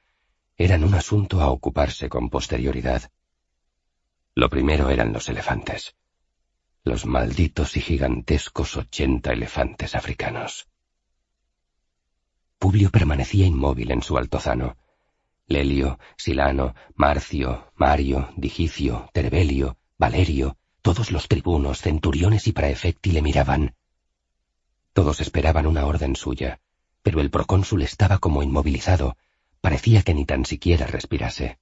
eran 0.56 0.84
un 0.84 0.94
asunto 0.94 1.40
a 1.40 1.50
ocuparse 1.50 2.08
con 2.08 2.30
posterioridad. 2.30 3.10
Lo 4.34 4.48
primero 4.48 4.90
eran 4.90 5.12
los 5.12 5.28
elefantes. 5.28 5.94
Los 6.82 7.04
malditos 7.04 7.76
y 7.76 7.80
gigantescos 7.80 8.76
ochenta 8.76 9.32
elefantes 9.32 9.94
africanos. 9.94 10.68
Publio 12.58 12.90
permanecía 12.90 13.46
inmóvil 13.46 13.90
en 13.90 14.02
su 14.02 14.16
altozano. 14.16 14.76
Lelio, 15.46 15.98
Silano, 16.16 16.74
Marcio, 16.94 17.70
Mario, 17.74 18.30
Digicio, 18.36 19.10
Terbelio, 19.12 19.76
Valerio, 19.98 20.56
todos 20.86 21.10
los 21.10 21.26
tribunos, 21.26 21.81
centuriones 21.81 22.47
y 22.47 22.52
praefecti 22.52 23.10
le 23.10 23.20
miraban, 23.20 23.74
Todos 24.92 25.20
esperaban 25.20 25.66
una 25.66 25.84
orden 25.84 26.15
suya, 26.15 26.60
pero 27.02 27.20
el 27.20 27.28
procónsul 27.28 27.82
estaba 27.82 28.18
como 28.18 28.40
inmovilizado, 28.40 29.16
parecía 29.60 30.02
que 30.02 30.15
ni 30.15 30.24
tan 30.24 30.44
siquiera 30.44 30.86
respirase. 30.86 31.58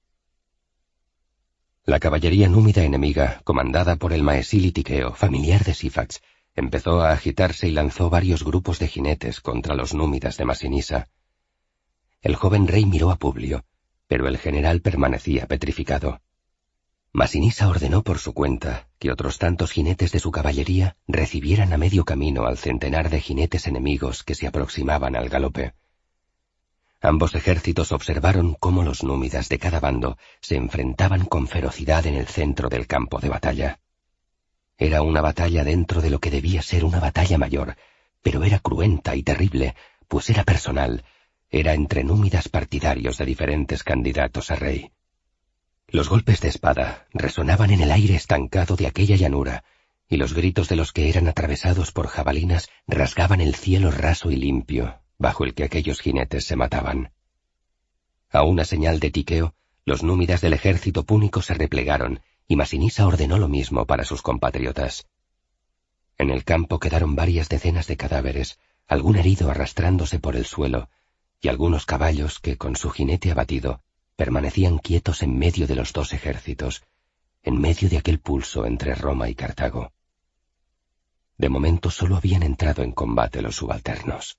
La 1.85 1.99
caballería 1.99 2.47
númida 2.49 2.83
enemiga, 2.83 3.41
comandada 3.43 3.95
por 3.95 4.13
el 4.13 4.21
maesili 4.21 4.71
Tiqueo, 4.71 5.15
familiar 5.15 5.63
de 5.63 5.73
Sifax, 5.73 6.21
empezó 6.55 7.01
a 7.01 7.11
agitarse 7.11 7.67
y 7.67 7.71
lanzó 7.71 8.11
varios 8.11 8.43
grupos 8.43 8.77
de 8.77 8.89
jinetes 8.89 9.41
contra 9.41 9.73
los 9.73 9.95
númidas 9.95 10.37
de 10.37 10.45
Masinisa. 10.45 11.07
El 12.21 12.35
joven 12.35 12.67
rey 12.67 12.85
miró 12.85 13.09
a 13.09 13.15
Publio, 13.15 13.65
pero 14.05 14.27
el 14.27 14.37
general 14.37 14.81
permanecía 14.81 15.47
petrificado. 15.47 16.21
Masinisa 17.15 17.69
ordenó 17.69 18.03
por 18.03 18.19
su 18.19 18.33
cuenta 18.33 18.89
que 18.99 19.09
otros 19.09 19.37
tantos 19.37 19.71
jinetes 19.71 20.11
de 20.11 20.19
su 20.19 20.31
caballería 20.31 20.97
recibieran 21.07 21.71
a 21.71 21.77
medio 21.77 22.03
camino 22.03 22.45
al 22.45 22.57
centenar 22.57 23.09
de 23.09 23.21
jinetes 23.21 23.67
enemigos 23.67 24.25
que 24.25 24.35
se 24.35 24.47
aproximaban 24.47 25.15
al 25.15 25.29
galope. 25.29 25.75
Ambos 26.99 27.33
ejércitos 27.33 27.93
observaron 27.93 28.57
cómo 28.59 28.83
los 28.83 29.01
númidas 29.01 29.47
de 29.47 29.59
cada 29.59 29.79
bando 29.79 30.17
se 30.41 30.57
enfrentaban 30.57 31.23
con 31.23 31.47
ferocidad 31.47 32.05
en 32.05 32.15
el 32.15 32.27
centro 32.27 32.67
del 32.67 32.85
campo 32.85 33.21
de 33.21 33.29
batalla. 33.29 33.79
Era 34.77 35.01
una 35.01 35.21
batalla 35.21 35.63
dentro 35.63 36.01
de 36.01 36.09
lo 36.09 36.19
que 36.19 36.31
debía 36.31 36.61
ser 36.61 36.83
una 36.83 36.99
batalla 36.99 37.37
mayor, 37.37 37.77
pero 38.21 38.43
era 38.43 38.59
cruenta 38.59 39.15
y 39.15 39.23
terrible, 39.23 39.73
pues 40.09 40.29
era 40.29 40.43
personal, 40.43 41.05
era 41.49 41.75
entre 41.75 42.03
númidas 42.03 42.49
partidarios 42.49 43.17
de 43.17 43.25
diferentes 43.25 43.83
candidatos 43.83 44.51
a 44.51 44.55
rey. 44.55 44.91
Los 45.95 46.09
golpes 46.09 46.41
de 46.41 46.49
espada 46.49 47.07
resonaban 47.13 47.71
en 47.71 47.79
el 47.79 47.89
aire 47.89 48.15
estancado 48.15 48.75
de 48.75 48.85
aquella 48.85 49.15
llanura, 49.15 49.63
y 50.09 50.17
los 50.17 50.33
gritos 50.33 50.67
de 50.67 50.75
los 50.75 50.91
que 50.91 51.07
eran 51.07 51.29
atravesados 51.29 51.93
por 51.93 52.07
jabalinas 52.07 52.67
rasgaban 52.85 53.39
el 53.39 53.55
cielo 53.55 53.91
raso 53.91 54.29
y 54.29 54.35
limpio, 54.35 54.99
bajo 55.17 55.45
el 55.45 55.53
que 55.53 55.63
aquellos 55.63 56.01
jinetes 56.01 56.43
se 56.43 56.57
mataban. 56.57 57.13
A 58.29 58.43
una 58.43 58.65
señal 58.65 58.99
de 58.99 59.09
tiqueo, 59.09 59.55
los 59.85 60.03
númidas 60.03 60.41
del 60.41 60.51
ejército 60.51 61.05
púnico 61.05 61.41
se 61.41 61.53
replegaron 61.53 62.19
y 62.45 62.57
Masinisa 62.57 63.07
ordenó 63.07 63.37
lo 63.37 63.47
mismo 63.47 63.85
para 63.85 64.03
sus 64.03 64.21
compatriotas. 64.21 65.07
En 66.17 66.29
el 66.29 66.43
campo 66.43 66.77
quedaron 66.77 67.15
varias 67.15 67.47
decenas 67.47 67.87
de 67.87 67.95
cadáveres, 67.95 68.59
algún 68.85 69.15
herido 69.15 69.49
arrastrándose 69.49 70.19
por 70.19 70.35
el 70.35 70.43
suelo, 70.43 70.89
y 71.39 71.47
algunos 71.47 71.85
caballos 71.85 72.41
que, 72.41 72.57
con 72.57 72.75
su 72.75 72.89
jinete 72.89 73.31
abatido, 73.31 73.81
permanecían 74.15 74.77
quietos 74.77 75.23
en 75.23 75.37
medio 75.37 75.67
de 75.67 75.75
los 75.75 75.93
dos 75.93 76.13
ejércitos, 76.13 76.83
en 77.43 77.59
medio 77.59 77.89
de 77.89 77.97
aquel 77.97 78.19
pulso 78.19 78.65
entre 78.65 78.95
Roma 78.95 79.29
y 79.29 79.35
Cartago. 79.35 79.91
De 81.37 81.49
momento 81.49 81.91
solo 81.91 82.15
habían 82.15 82.43
entrado 82.43 82.81
en 82.81 82.93
combate 82.93 83.41
los 83.41 83.57
subalternos. 83.57 84.37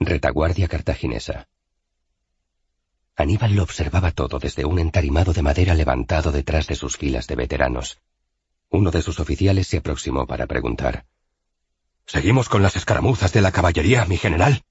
Retaguardia 0.00 0.68
cartaginesa. 0.68 1.48
Aníbal 3.16 3.54
lo 3.54 3.62
observaba 3.62 4.10
todo 4.10 4.38
desde 4.38 4.64
un 4.64 4.78
entarimado 4.78 5.32
de 5.32 5.42
madera 5.42 5.74
levantado 5.74 6.32
detrás 6.32 6.66
de 6.66 6.74
sus 6.74 6.96
filas 6.96 7.26
de 7.26 7.36
veteranos. 7.36 7.98
Uno 8.68 8.90
de 8.90 9.00
sus 9.00 9.20
oficiales 9.20 9.68
se 9.68 9.78
aproximó 9.78 10.26
para 10.26 10.46
preguntar. 10.46 11.06
¿Seguimos 12.06 12.48
con 12.48 12.62
las 12.62 12.76
escaramuzas 12.76 13.32
de 13.32 13.40
la 13.40 13.52
caballería, 13.52 14.04
mi 14.04 14.16
general? 14.16 14.62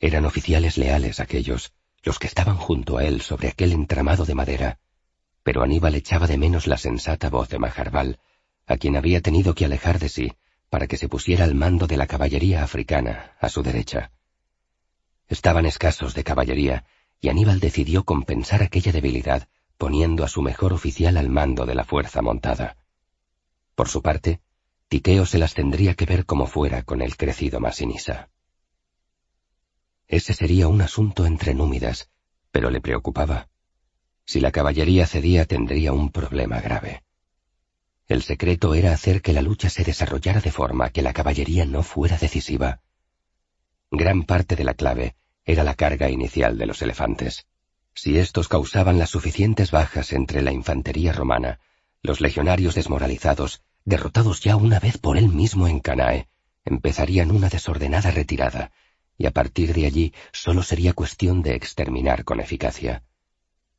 Eran 0.00 0.24
oficiales 0.24 0.78
leales 0.78 1.20
aquellos, 1.20 1.72
los 2.02 2.18
que 2.18 2.26
estaban 2.26 2.56
junto 2.56 2.98
a 2.98 3.04
él 3.04 3.20
sobre 3.20 3.48
aquel 3.48 3.72
entramado 3.72 4.24
de 4.24 4.34
madera, 4.34 4.78
pero 5.42 5.62
Aníbal 5.62 5.94
echaba 5.94 6.26
de 6.26 6.38
menos 6.38 6.66
la 6.66 6.78
sensata 6.78 7.28
voz 7.28 7.48
de 7.50 7.58
Majarbal, 7.58 8.18
a 8.66 8.76
quien 8.76 8.96
había 8.96 9.20
tenido 9.20 9.54
que 9.54 9.64
alejar 9.64 9.98
de 9.98 10.08
sí 10.08 10.32
para 10.70 10.86
que 10.86 10.96
se 10.96 11.08
pusiera 11.08 11.44
al 11.44 11.54
mando 11.54 11.86
de 11.86 11.96
la 11.96 12.06
caballería 12.06 12.62
africana, 12.62 13.32
a 13.40 13.48
su 13.48 13.62
derecha. 13.62 14.12
Estaban 15.28 15.66
escasos 15.66 16.14
de 16.14 16.24
caballería, 16.24 16.84
y 17.20 17.28
Aníbal 17.28 17.60
decidió 17.60 18.04
compensar 18.04 18.62
aquella 18.62 18.92
debilidad 18.92 19.48
poniendo 19.76 20.24
a 20.24 20.28
su 20.28 20.42
mejor 20.42 20.72
oficial 20.72 21.16
al 21.16 21.28
mando 21.28 21.66
de 21.66 21.74
la 21.74 21.84
fuerza 21.84 22.22
montada. 22.22 22.76
Por 23.74 23.88
su 23.88 24.00
parte, 24.00 24.40
Tiqueo 24.88 25.26
se 25.26 25.38
las 25.38 25.54
tendría 25.54 25.94
que 25.94 26.06
ver 26.06 26.24
como 26.24 26.46
fuera 26.46 26.82
con 26.82 27.02
el 27.02 27.16
crecido 27.16 27.60
Masinisa. 27.60 28.29
Ese 30.10 30.34
sería 30.34 30.66
un 30.66 30.82
asunto 30.82 31.24
entre 31.24 31.54
númidas, 31.54 32.10
pero 32.50 32.68
le 32.70 32.80
preocupaba. 32.80 33.48
Si 34.26 34.40
la 34.40 34.50
caballería 34.50 35.06
cedía 35.06 35.46
tendría 35.46 35.92
un 35.92 36.10
problema 36.10 36.60
grave. 36.60 37.04
El 38.08 38.22
secreto 38.22 38.74
era 38.74 38.92
hacer 38.92 39.22
que 39.22 39.32
la 39.32 39.40
lucha 39.40 39.70
se 39.70 39.84
desarrollara 39.84 40.40
de 40.40 40.50
forma 40.50 40.90
que 40.90 41.02
la 41.02 41.12
caballería 41.12 41.64
no 41.64 41.84
fuera 41.84 42.18
decisiva. 42.18 42.80
Gran 43.92 44.24
parte 44.24 44.56
de 44.56 44.64
la 44.64 44.74
clave 44.74 45.14
era 45.44 45.62
la 45.62 45.74
carga 45.74 46.10
inicial 46.10 46.58
de 46.58 46.66
los 46.66 46.82
elefantes. 46.82 47.46
Si 47.94 48.18
estos 48.18 48.48
causaban 48.48 48.98
las 48.98 49.10
suficientes 49.10 49.70
bajas 49.70 50.12
entre 50.12 50.42
la 50.42 50.50
infantería 50.50 51.12
romana, 51.12 51.60
los 52.02 52.20
legionarios 52.20 52.74
desmoralizados, 52.74 53.62
derrotados 53.84 54.40
ya 54.40 54.56
una 54.56 54.80
vez 54.80 54.98
por 54.98 55.16
él 55.16 55.28
mismo 55.28 55.68
en 55.68 55.78
Canae, 55.78 56.26
empezarían 56.64 57.30
una 57.30 57.48
desordenada 57.48 58.10
retirada, 58.10 58.72
y 59.20 59.26
a 59.26 59.32
partir 59.32 59.74
de 59.74 59.84
allí 59.84 60.14
solo 60.32 60.62
sería 60.62 60.94
cuestión 60.94 61.42
de 61.42 61.54
exterminar 61.54 62.24
con 62.24 62.40
eficacia. 62.40 63.02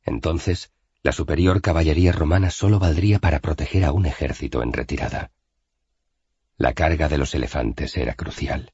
Entonces, 0.04 0.70
la 1.02 1.10
superior 1.10 1.60
caballería 1.60 2.12
romana 2.12 2.52
solo 2.52 2.78
valdría 2.78 3.18
para 3.18 3.40
proteger 3.40 3.84
a 3.84 3.90
un 3.90 4.06
ejército 4.06 4.62
en 4.62 4.72
retirada. 4.72 5.32
La 6.58 6.74
carga 6.74 7.08
de 7.08 7.18
los 7.18 7.34
elefantes 7.34 7.96
era 7.96 8.14
crucial. 8.14 8.72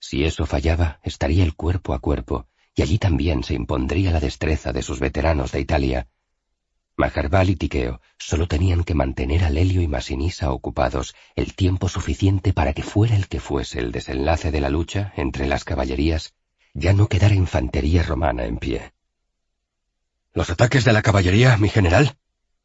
Si 0.00 0.24
eso 0.24 0.46
fallaba, 0.46 1.00
estaría 1.02 1.44
el 1.44 1.54
cuerpo 1.54 1.92
a 1.92 1.98
cuerpo, 1.98 2.46
y 2.74 2.80
allí 2.80 2.96
también 2.98 3.44
se 3.44 3.52
impondría 3.52 4.10
la 4.10 4.20
destreza 4.20 4.72
de 4.72 4.80
sus 4.80 5.00
veteranos 5.00 5.52
de 5.52 5.60
Italia. 5.60 6.08
Majarbal 6.98 7.48
y 7.48 7.54
Tiqueo 7.54 8.00
solo 8.18 8.48
tenían 8.48 8.82
que 8.82 8.92
mantener 8.92 9.44
a 9.44 9.50
Lelio 9.50 9.80
y 9.80 9.86
Masinisa 9.86 10.50
ocupados 10.50 11.14
el 11.36 11.54
tiempo 11.54 11.88
suficiente 11.88 12.52
para 12.52 12.72
que 12.72 12.82
fuera 12.82 13.14
el 13.14 13.28
que 13.28 13.38
fuese 13.38 13.78
el 13.78 13.92
desenlace 13.92 14.50
de 14.50 14.60
la 14.60 14.68
lucha 14.68 15.12
entre 15.16 15.46
las 15.46 15.62
caballerías, 15.62 16.34
ya 16.74 16.92
no 16.92 17.08
quedara 17.08 17.36
infantería 17.36 18.02
romana 18.02 18.46
en 18.46 18.58
pie. 18.58 18.92
¿Los 20.34 20.50
ataques 20.50 20.84
de 20.84 20.92
la 20.92 21.02
caballería, 21.02 21.56
mi 21.56 21.68
general? 21.68 22.18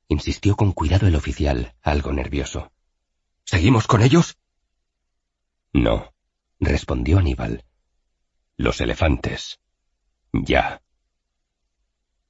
insistió 0.08 0.56
con 0.56 0.72
cuidado 0.72 1.06
el 1.06 1.16
oficial, 1.16 1.76
algo 1.84 2.12
nervioso. 2.12 2.72
¿Seguimos 3.46 3.86
con 3.86 4.02
ellos? 4.02 4.40
No, 5.74 6.12
respondió 6.60 7.20
Aníbal. 7.20 7.66
Los 8.58 8.82
elefantes. 8.82 9.60
Ya. 10.34 10.83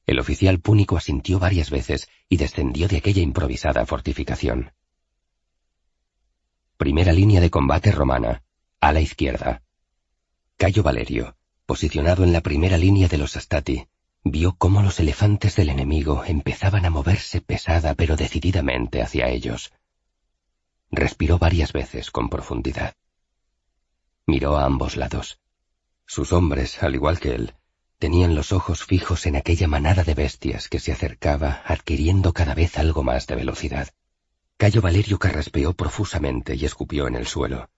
El 0.05 0.19
oficial 0.19 0.59
púnico 0.59 0.97
asintió 0.97 1.39
varias 1.39 1.69
veces 1.69 2.09
y 2.27 2.37
descendió 2.37 2.87
de 2.87 2.97
aquella 2.97 3.21
improvisada 3.21 3.85
fortificación. 3.85 4.73
Primera 6.77 7.13
línea 7.13 7.39
de 7.39 7.49
combate 7.49 7.91
romana, 7.91 8.43
a 8.81 8.91
la 8.91 8.99
izquierda. 8.99 9.63
Cayo 10.57 10.83
Valerio, 10.83 11.37
posicionado 11.65 12.23
en 12.23 12.33
la 12.33 12.41
primera 12.41 12.77
línea 12.77 13.07
de 13.07 13.17
los 13.17 13.37
Astati, 13.37 13.87
vio 14.25 14.55
cómo 14.57 14.81
los 14.81 14.99
elefantes 14.99 15.55
del 15.55 15.69
enemigo 15.69 16.25
empezaban 16.25 16.85
a 16.85 16.89
moverse 16.89 17.39
pesada 17.39 17.93
pero 17.93 18.17
decididamente 18.17 19.01
hacia 19.01 19.29
ellos. 19.29 19.71
Respiró 20.91 21.39
varias 21.39 21.71
veces 21.71 22.11
con 22.11 22.29
profundidad. 22.29 22.95
Miró 24.25 24.57
a 24.57 24.65
ambos 24.65 24.97
lados. 24.97 25.39
Sus 26.05 26.33
hombres, 26.33 26.83
al 26.83 26.95
igual 26.95 27.19
que 27.19 27.35
él, 27.35 27.53
tenían 27.99 28.35
los 28.35 28.51
ojos 28.51 28.83
fijos 28.83 29.25
en 29.25 29.35
aquella 29.35 29.67
manada 29.67 30.03
de 30.03 30.13
bestias 30.13 30.69
que 30.69 30.79
se 30.79 30.91
acercaba 30.91 31.63
adquiriendo 31.65 32.33
cada 32.33 32.53
vez 32.53 32.77
algo 32.77 33.03
más 33.03 33.27
de 33.27 33.35
velocidad. 33.35 33.89
Cayo 34.57 34.81
Valerio 34.81 35.19
carraspeó 35.19 35.73
profusamente 35.73 36.55
y 36.55 36.65
escupió 36.65 37.07
en 37.07 37.15
el 37.15 37.27
suelo. 37.27 37.69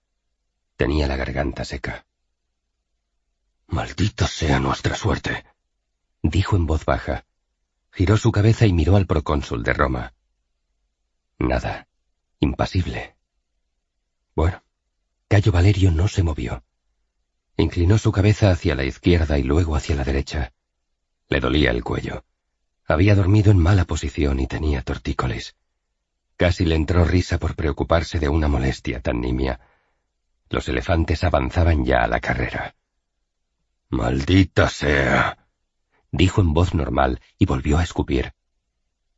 Tenía 0.77 1.07
la 1.07 1.15
garganta 1.15 1.63
seca. 1.63 2.05
Maldita 3.67 4.27
sea 4.27 4.59
nuestra 4.59 4.95
suerte, 4.95 5.45
dijo 6.21 6.55
en 6.55 6.65
voz 6.65 6.85
baja. 6.85 7.25
Giró 7.91 8.17
su 8.17 8.31
cabeza 8.31 8.65
y 8.65 8.73
miró 8.73 8.97
al 8.97 9.07
procónsul 9.07 9.63
de 9.63 9.73
Roma. 9.73 10.13
Nada. 11.39 11.87
Impasible. 12.39 13.15
Bueno, 14.35 14.61
Cayo 15.27 15.51
Valerio 15.51 15.91
no 15.91 16.07
se 16.07 16.21
movió. 16.21 16.63
Inclinó 17.57 17.97
su 17.97 18.11
cabeza 18.11 18.51
hacia 18.51 18.75
la 18.75 18.83
izquierda 18.83 19.37
y 19.37 19.43
luego 19.43 19.75
hacia 19.75 19.95
la 19.95 20.03
derecha. 20.03 20.51
Le 21.29 21.39
dolía 21.39 21.71
el 21.71 21.83
cuello. 21.83 22.25
Había 22.85 23.15
dormido 23.15 23.51
en 23.51 23.57
mala 23.57 23.85
posición 23.85 24.39
y 24.39 24.47
tenía 24.47 24.81
tortícolis. 24.81 25.55
Casi 26.37 26.65
le 26.65 26.75
entró 26.75 27.05
risa 27.05 27.37
por 27.37 27.55
preocuparse 27.55 28.19
de 28.19 28.27
una 28.27 28.47
molestia 28.47 29.01
tan 29.01 29.21
nimia. 29.21 29.59
Los 30.49 30.67
elefantes 30.67 31.23
avanzaban 31.23 31.85
ya 31.85 32.03
a 32.03 32.07
la 32.07 32.19
carrera. 32.19 32.75
Maldita 33.89 34.67
sea, 34.69 35.47
dijo 36.11 36.41
en 36.41 36.53
voz 36.53 36.73
normal 36.73 37.21
y 37.37 37.45
volvió 37.45 37.77
a 37.77 37.83
escupir. 37.83 38.33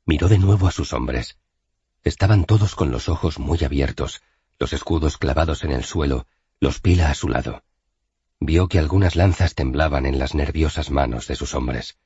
Miró 0.06 0.28
de 0.28 0.38
nuevo 0.38 0.68
a 0.68 0.72
sus 0.72 0.94
hombres. 0.94 1.40
Estaban 2.04 2.46
todos 2.46 2.76
con 2.76 2.92
los 2.92 3.10
ojos 3.10 3.40
muy 3.40 3.64
abiertos, 3.64 4.22
los 4.60 4.74
escudos 4.74 5.18
clavados 5.18 5.64
en 5.64 5.72
el 5.72 5.84
suelo, 5.84 6.28
los 6.60 6.80
pila 6.80 7.10
a 7.10 7.16
su 7.16 7.28
lado. 7.28 7.64
Vio 8.40 8.68
que 8.68 8.80
algunas 8.80 9.16
lanzas 9.16 9.56
temblaban 9.56 10.06
en 10.06 10.20
las 10.20 10.36
nerviosas 10.36 10.92
manos 10.92 11.28
de 11.28 11.36
sus 11.36 11.56
hombres. 11.56 11.98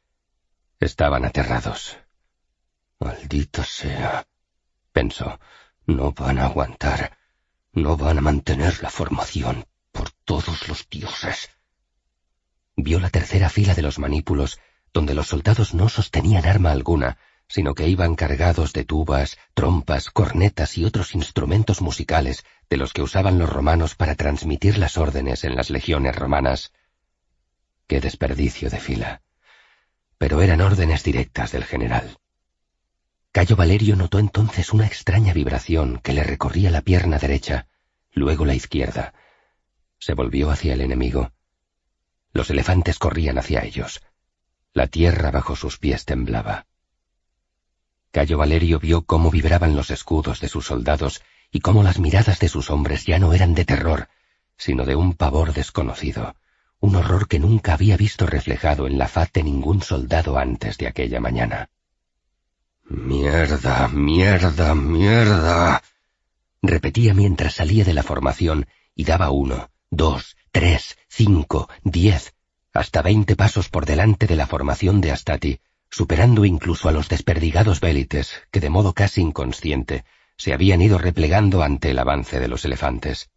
Estaban 0.79 1.25
aterrados. 1.25 1.97
Maldito 2.99 3.63
sea, 3.63 4.27
pensó, 4.93 5.39
no 5.85 6.11
van 6.13 6.39
a 6.39 6.45
aguantar, 6.45 7.17
no 7.73 7.97
van 7.97 8.19
a 8.19 8.21
mantener 8.21 8.81
la 8.81 8.89
formación, 8.89 9.65
por 9.91 10.11
todos 10.11 10.67
los 10.67 10.87
dioses. 10.89 11.49
Vio 12.75 12.99
la 12.99 13.09
tercera 13.09 13.49
fila 13.49 13.73
de 13.73 13.81
los 13.81 13.99
manípulos, 13.99 14.59
donde 14.93 15.13
los 15.13 15.27
soldados 15.27 15.73
no 15.73 15.89
sostenían 15.89 16.45
arma 16.45 16.71
alguna, 16.71 17.17
sino 17.51 17.75
que 17.75 17.89
iban 17.89 18.15
cargados 18.15 18.71
de 18.71 18.85
tubas, 18.85 19.37
trompas, 19.53 20.09
cornetas 20.09 20.77
y 20.77 20.85
otros 20.85 21.15
instrumentos 21.15 21.81
musicales 21.81 22.45
de 22.69 22.77
los 22.77 22.93
que 22.93 23.01
usaban 23.01 23.39
los 23.39 23.49
romanos 23.49 23.95
para 23.95 24.15
transmitir 24.15 24.77
las 24.77 24.97
órdenes 24.97 25.43
en 25.43 25.57
las 25.57 25.69
legiones 25.69 26.15
romanas. 26.15 26.71
Qué 27.87 27.99
desperdicio 27.99 28.69
de 28.69 28.79
fila. 28.79 29.21
Pero 30.17 30.41
eran 30.41 30.61
órdenes 30.61 31.03
directas 31.03 31.51
del 31.51 31.65
general. 31.65 32.17
Cayo 33.33 33.57
Valerio 33.57 33.97
notó 33.97 34.19
entonces 34.19 34.71
una 34.71 34.87
extraña 34.87 35.33
vibración 35.33 35.99
que 36.01 36.13
le 36.13 36.23
recorría 36.23 36.71
la 36.71 36.81
pierna 36.81 37.17
derecha, 37.17 37.67
luego 38.13 38.45
la 38.45 38.55
izquierda. 38.55 39.13
Se 39.99 40.13
volvió 40.13 40.51
hacia 40.51 40.73
el 40.73 40.79
enemigo. 40.79 41.33
Los 42.31 42.49
elefantes 42.49 42.97
corrían 42.97 43.37
hacia 43.37 43.65
ellos. 43.65 44.01
La 44.71 44.87
tierra 44.87 45.31
bajo 45.31 45.57
sus 45.57 45.77
pies 45.77 46.05
temblaba. 46.05 46.65
Cayo 48.11 48.37
Valerio 48.37 48.79
vio 48.79 49.03
cómo 49.03 49.31
vibraban 49.31 49.75
los 49.75 49.89
escudos 49.89 50.41
de 50.41 50.49
sus 50.49 50.65
soldados 50.65 51.21
y 51.49 51.61
cómo 51.61 51.81
las 51.81 51.99
miradas 51.99 52.39
de 52.39 52.49
sus 52.49 52.69
hombres 52.69 53.05
ya 53.05 53.19
no 53.19 53.33
eran 53.33 53.53
de 53.53 53.65
terror, 53.65 54.09
sino 54.57 54.85
de 54.85 54.95
un 54.95 55.13
pavor 55.13 55.53
desconocido, 55.53 56.35
un 56.79 56.95
horror 56.95 57.27
que 57.27 57.39
nunca 57.39 57.73
había 57.73 57.95
visto 57.95 58.25
reflejado 58.25 58.85
en 58.87 58.97
la 58.97 59.07
faz 59.07 59.31
de 59.31 59.43
ningún 59.43 59.81
soldado 59.81 60.37
antes 60.37 60.77
de 60.77 60.87
aquella 60.87 61.19
mañana. 61.19 61.69
Mierda, 62.83 63.87
mierda, 63.87 64.75
mierda. 64.75 65.81
repetía 66.61 67.13
mientras 67.13 67.55
salía 67.55 67.85
de 67.85 67.93
la 67.93 68.03
formación 68.03 68.67
y 68.93 69.05
daba 69.05 69.31
uno, 69.31 69.69
dos, 69.89 70.35
tres, 70.51 70.97
cinco, 71.07 71.69
diez, 71.83 72.33
hasta 72.73 73.01
veinte 73.01 73.35
pasos 73.35 73.69
por 73.69 73.85
delante 73.85 74.27
de 74.27 74.35
la 74.35 74.47
formación 74.47 74.99
de 74.99 75.11
Astati, 75.11 75.61
superando 75.91 76.45
incluso 76.45 76.87
a 76.87 76.93
los 76.93 77.09
desperdigados 77.09 77.81
bélites 77.81 78.31
que 78.49 78.61
de 78.61 78.69
modo 78.69 78.93
casi 78.93 79.21
inconsciente 79.21 80.05
se 80.37 80.53
habían 80.53 80.81
ido 80.81 80.97
replegando 80.97 81.61
ante 81.61 81.91
el 81.91 81.99
avance 81.99 82.39
de 82.39 82.47
los 82.47 82.63
elefantes. 82.63 83.29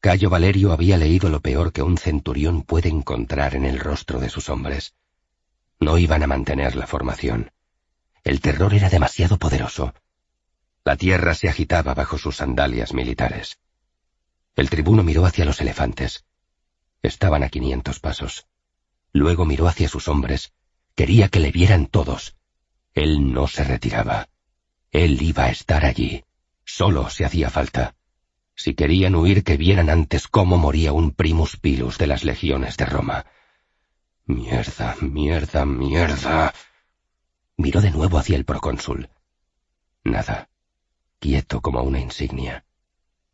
Cayo 0.00 0.28
Valerio 0.28 0.72
había 0.72 0.98
leído 0.98 1.30
lo 1.30 1.40
peor 1.40 1.72
que 1.72 1.82
un 1.82 1.96
centurión 1.96 2.62
puede 2.62 2.88
encontrar 2.88 3.54
en 3.54 3.64
el 3.64 3.78
rostro 3.78 4.20
de 4.20 4.28
sus 4.28 4.50
hombres. 4.50 4.94
No 5.80 5.96
iban 5.96 6.22
a 6.22 6.26
mantener 6.26 6.76
la 6.76 6.86
formación. 6.86 7.52
El 8.24 8.40
terror 8.40 8.74
era 8.74 8.90
demasiado 8.90 9.38
poderoso. 9.38 9.94
La 10.84 10.96
tierra 10.96 11.34
se 11.34 11.48
agitaba 11.48 11.94
bajo 11.94 12.18
sus 12.18 12.36
sandalias 12.36 12.92
militares. 12.92 13.58
El 14.56 14.68
tribuno 14.68 15.02
miró 15.02 15.24
hacia 15.24 15.44
los 15.44 15.60
elefantes. 15.60 16.26
Estaban 17.02 17.42
a 17.42 17.48
quinientos 17.48 18.00
pasos. 18.00 18.46
Luego 19.12 19.46
miró 19.46 19.68
hacia 19.68 19.88
sus 19.88 20.08
hombres 20.08 20.52
Quería 20.94 21.28
que 21.28 21.40
le 21.40 21.50
vieran 21.50 21.86
todos. 21.86 22.36
Él 22.94 23.32
no 23.32 23.48
se 23.48 23.64
retiraba. 23.64 24.28
Él 24.92 25.20
iba 25.20 25.44
a 25.44 25.50
estar 25.50 25.84
allí. 25.84 26.24
Solo 26.64 27.10
se 27.10 27.24
hacía 27.24 27.50
falta. 27.50 27.96
Si 28.54 28.74
querían 28.74 29.16
huir, 29.16 29.42
que 29.42 29.56
vieran 29.56 29.90
antes 29.90 30.28
cómo 30.28 30.56
moría 30.56 30.92
un 30.92 31.10
primus 31.10 31.56
pilus 31.56 31.98
de 31.98 32.06
las 32.06 32.22
legiones 32.22 32.76
de 32.76 32.86
Roma. 32.86 33.26
Mierda, 34.26 34.94
mierda, 35.00 35.66
mierda. 35.66 36.54
Miró 37.56 37.80
de 37.80 37.90
nuevo 37.90 38.18
hacia 38.18 38.36
el 38.36 38.44
procónsul. 38.44 39.08
Nada. 40.04 40.48
Quieto 41.18 41.60
como 41.60 41.82
una 41.82 41.98
insignia. 41.98 42.64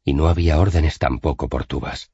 Y 0.02 0.14
no 0.14 0.28
había 0.28 0.58
órdenes 0.58 0.98
tampoco 0.98 1.48
por 1.50 1.66
tubas. 1.66 2.10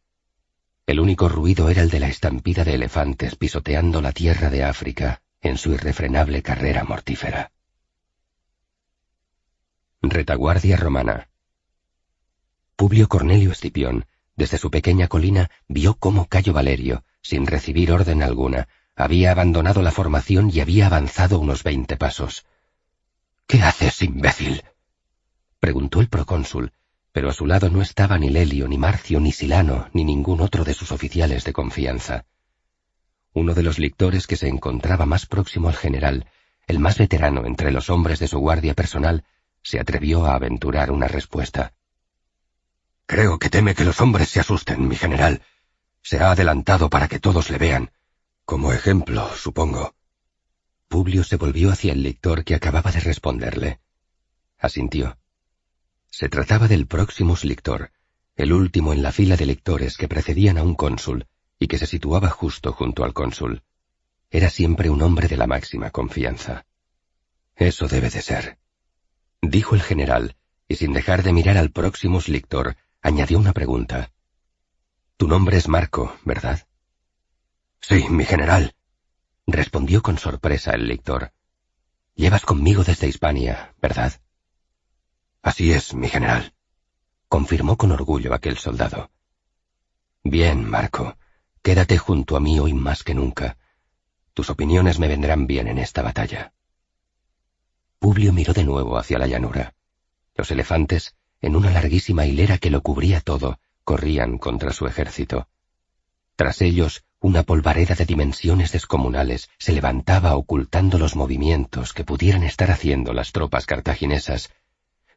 El 0.87 0.99
único 0.99 1.29
ruido 1.29 1.71
era 1.71 1.83
el 1.83 1.91
de 1.91 2.01
la 2.01 2.09
estampida 2.09 2.65
de 2.65 2.75
elefantes 2.75 3.37
pisoteando 3.37 4.03
la 4.03 4.11
tierra 4.11 4.51
de 4.51 4.65
África 4.65 5.23
en 5.41 5.59
su 5.59 5.73
irrefrenable 5.73 6.43
carrera 6.43 6.85
mortífera. 6.85 7.53
Retaguardia 10.03 10.77
romana. 10.77 11.29
Publio 12.77 13.09
Cornelio 13.09 13.53
Escipión, 13.53 14.07
desde 14.37 14.59
su 14.59 14.71
pequeña 14.71 15.09
colina, 15.09 15.51
vio 15.69 15.95
cómo 15.95 16.27
Cayo 16.27 16.53
Valerio, 16.53 17.05
sin 17.23 17.47
recibir 17.47 17.91
orden 17.91 18.23
alguna, 18.23 18.69
había 18.95 19.31
abandonado 19.31 19.83
la 19.83 19.93
formación 19.93 20.51
y 20.53 20.61
había 20.61 20.87
avanzado 20.87 21.39
unos 21.39 21.63
veinte 21.63 21.97
pasos. 21.97 22.47
¿Qué 23.47 23.63
haces, 23.63 24.03
imbécil? 24.03 24.63
preguntó 25.61 26.01
el 26.01 26.09
procónsul, 26.09 26.73
pero 27.13 27.31
a 27.31 27.33
su 27.33 27.47
lado 27.47 27.71
no 27.71 27.81
estaba 27.81 28.19
ni 28.19 28.29
Lelio, 28.29 28.69
ni 28.69 28.77
Marcio, 28.79 29.21
ni 29.21 29.33
Silano, 29.33 29.89
ni 29.93 30.05
ningún 30.05 30.41
otro 30.41 30.65
de 30.65 30.75
sus 30.75 30.93
oficiales 30.93 31.45
de 31.45 31.53
confianza. 31.53 32.27
Uno 33.37 33.53
de 33.53 33.63
los 33.63 33.79
lictores 33.79 34.27
que 34.27 34.37
se 34.37 34.49
encontraba 34.49 35.05
más 35.05 35.27
próximo 35.27 35.69
al 35.69 35.77
general, 35.77 36.27
el 36.67 36.79
más 36.79 36.97
veterano 36.97 37.45
entre 37.45 37.71
los 37.71 37.91
hombres 37.91 38.19
de 38.19 38.29
su 38.29 38.39
guardia 38.39 38.73
personal, 38.73 39.25
se 39.63 39.79
atrevió 39.79 40.25
a 40.25 40.37
aventurar 40.37 40.91
una 40.91 41.07
respuesta. 41.07 41.75
Creo 43.05 43.39
que 43.39 43.51
teme 43.51 43.75
que 43.75 43.85
los 43.85 44.01
hombres 44.01 44.31
se 44.31 44.41
asusten, 44.41 44.89
mi 44.89 44.97
general. 44.97 45.43
Se 46.01 46.19
ha 46.19 46.31
adelantado 46.31 46.89
para 46.89 47.09
que 47.09 47.21
todos 47.21 47.51
le 47.51 47.59
vean. 47.59 47.91
Como 48.47 48.73
ejemplo, 48.73 49.29
supongo. 49.37 49.95
Publio 50.89 51.23
se 51.23 51.37
volvió 51.37 51.71
hacia 51.71 51.93
el 51.93 52.03
lictor 52.03 52.43
que 52.43 52.55
acababa 52.55 52.91
de 52.91 53.01
responderle. 53.01 53.81
Asintió. 54.57 55.19
Se 56.09 56.31
trataba 56.31 56.69
del 56.69 56.87
próximo 56.87 57.37
lictor, 57.43 57.91
el 58.35 58.55
último 58.55 58.95
en 58.95 59.03
la 59.03 59.13
fila 59.13 59.37
de 59.37 59.45
lectores 59.45 59.99
que 59.99 60.09
precedían 60.09 60.57
a 60.57 60.63
un 60.63 60.75
cónsul, 60.75 61.27
y 61.59 61.69
que 61.69 61.79
se 61.79 61.87
situaba 61.87 62.29
justo 62.29 62.73
junto 62.73 63.05
al 63.05 63.15
cónsul. 63.15 63.63
Era 64.31 64.51
siempre 64.51 64.91
un 64.91 65.03
hombre 65.03 65.29
de 65.29 65.37
la 65.37 65.47
máxima 65.47 65.91
confianza. 65.91 66.67
Eso 67.55 67.89
debe 67.89 68.11
de 68.11 68.23
ser. 68.23 68.59
Dijo 69.41 69.75
el 69.75 69.83
general, 69.83 70.37
y 70.69 70.77
sin 70.77 70.93
dejar 70.93 71.23
de 71.23 71.33
mirar 71.33 71.57
al 71.57 71.71
próximo 71.71 72.21
lictor, 72.27 72.77
añadió 73.01 73.39
una 73.39 73.53
pregunta. 73.53 74.13
Tu 75.17 75.29
nombre 75.29 75.57
es 75.57 75.69
Marco, 75.69 76.17
¿verdad? 76.25 76.67
Sí, 77.81 78.07
mi 78.11 78.25
general, 78.25 78.75
respondió 79.47 80.03
con 80.03 80.19
sorpresa 80.19 80.73
el 80.73 80.89
lector. 80.89 81.33
Llevas 82.15 82.45
conmigo 82.45 82.83
desde 82.83 83.09
Hispania, 83.09 83.75
¿verdad? 83.81 84.21
Así 85.43 85.73
es, 85.73 85.95
mi 85.95 86.09
general, 86.09 86.55
confirmó 87.29 87.77
con 87.77 87.93
orgullo 87.93 88.35
aquel 88.35 88.59
soldado. 88.59 89.11
Bien, 90.25 90.69
Marco, 90.69 91.17
Quédate 91.67 91.99
junto 91.99 92.37
a 92.37 92.41
mí 92.41 92.61
hoy 92.61 92.75
más 92.75 93.03
que 93.03 93.13
nunca. 93.13 93.57
Tus 94.35 94.51
opiniones 94.51 95.01
me 95.01 95.09
vendrán 95.09 95.49
bien 95.49 95.67
en 95.67 95.79
esta 95.79 96.01
batalla. 96.01 96.53
Publio 97.99 98.33
miró 98.33 98.53
de 98.53 98.63
nuevo 98.63 98.97
hacia 98.99 99.19
la 99.19 99.27
llanura. 99.27 99.75
Los 100.37 100.53
elefantes, 100.53 101.17
en 101.41 101.57
una 101.57 101.73
larguísima 101.73 102.25
hilera 102.25 102.59
que 102.59 102.71
lo 102.71 102.83
cubría 102.83 103.21
todo, 103.21 103.59
corrían 103.83 104.39
contra 104.39 104.73
su 104.73 104.87
ejército. 104.87 105.49
Tras 106.37 106.63
ellos, 106.63 107.03
una 107.19 107.43
polvareda 107.43 107.97
de 107.97 108.05
dimensiones 108.05 108.71
descomunales 108.71 109.51
se 109.59 109.73
levantaba 109.73 110.37
ocultando 110.37 111.01
los 111.01 111.17
movimientos 111.17 111.93
que 111.93 112.05
pudieran 112.05 112.45
estar 112.45 112.71
haciendo 112.71 113.13
las 113.13 113.33
tropas 113.33 113.67
cartaginesas, 113.67 114.53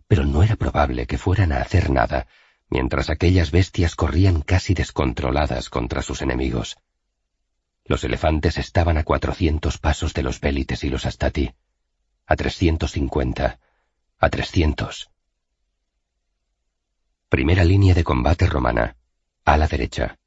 pero 0.08 0.26
no 0.26 0.42
era 0.42 0.56
probable 0.56 1.06
que 1.06 1.20
fueran 1.20 1.52
a 1.52 1.62
hacer 1.62 1.92
nada, 1.92 2.26
mientras 2.70 3.10
aquellas 3.10 3.52
bestias 3.52 3.96
corrían 3.96 4.42
casi 4.42 4.74
descontroladas 4.74 5.70
contra 5.70 6.02
sus 6.02 6.22
enemigos. 6.22 6.78
Los 7.86 8.04
elefantes 8.04 8.58
estaban 8.58 8.98
a 8.98 9.04
cuatrocientos 9.04 9.78
pasos 9.78 10.14
de 10.14 10.24
los 10.24 10.40
bélites 10.40 10.84
y 10.84 10.90
los 10.90 11.06
astati, 11.06 11.54
a 12.28 12.36
trescientos 12.36 12.92
cincuenta, 12.92 13.60
a 14.20 14.30
trescientos. 14.30 15.10
Primera 17.30 17.64
línea 17.64 17.96
de 17.96 18.04
combate 18.04 18.46
romana, 18.46 18.96
a 19.46 19.58
la 19.58 19.68
derecha. 19.68 20.20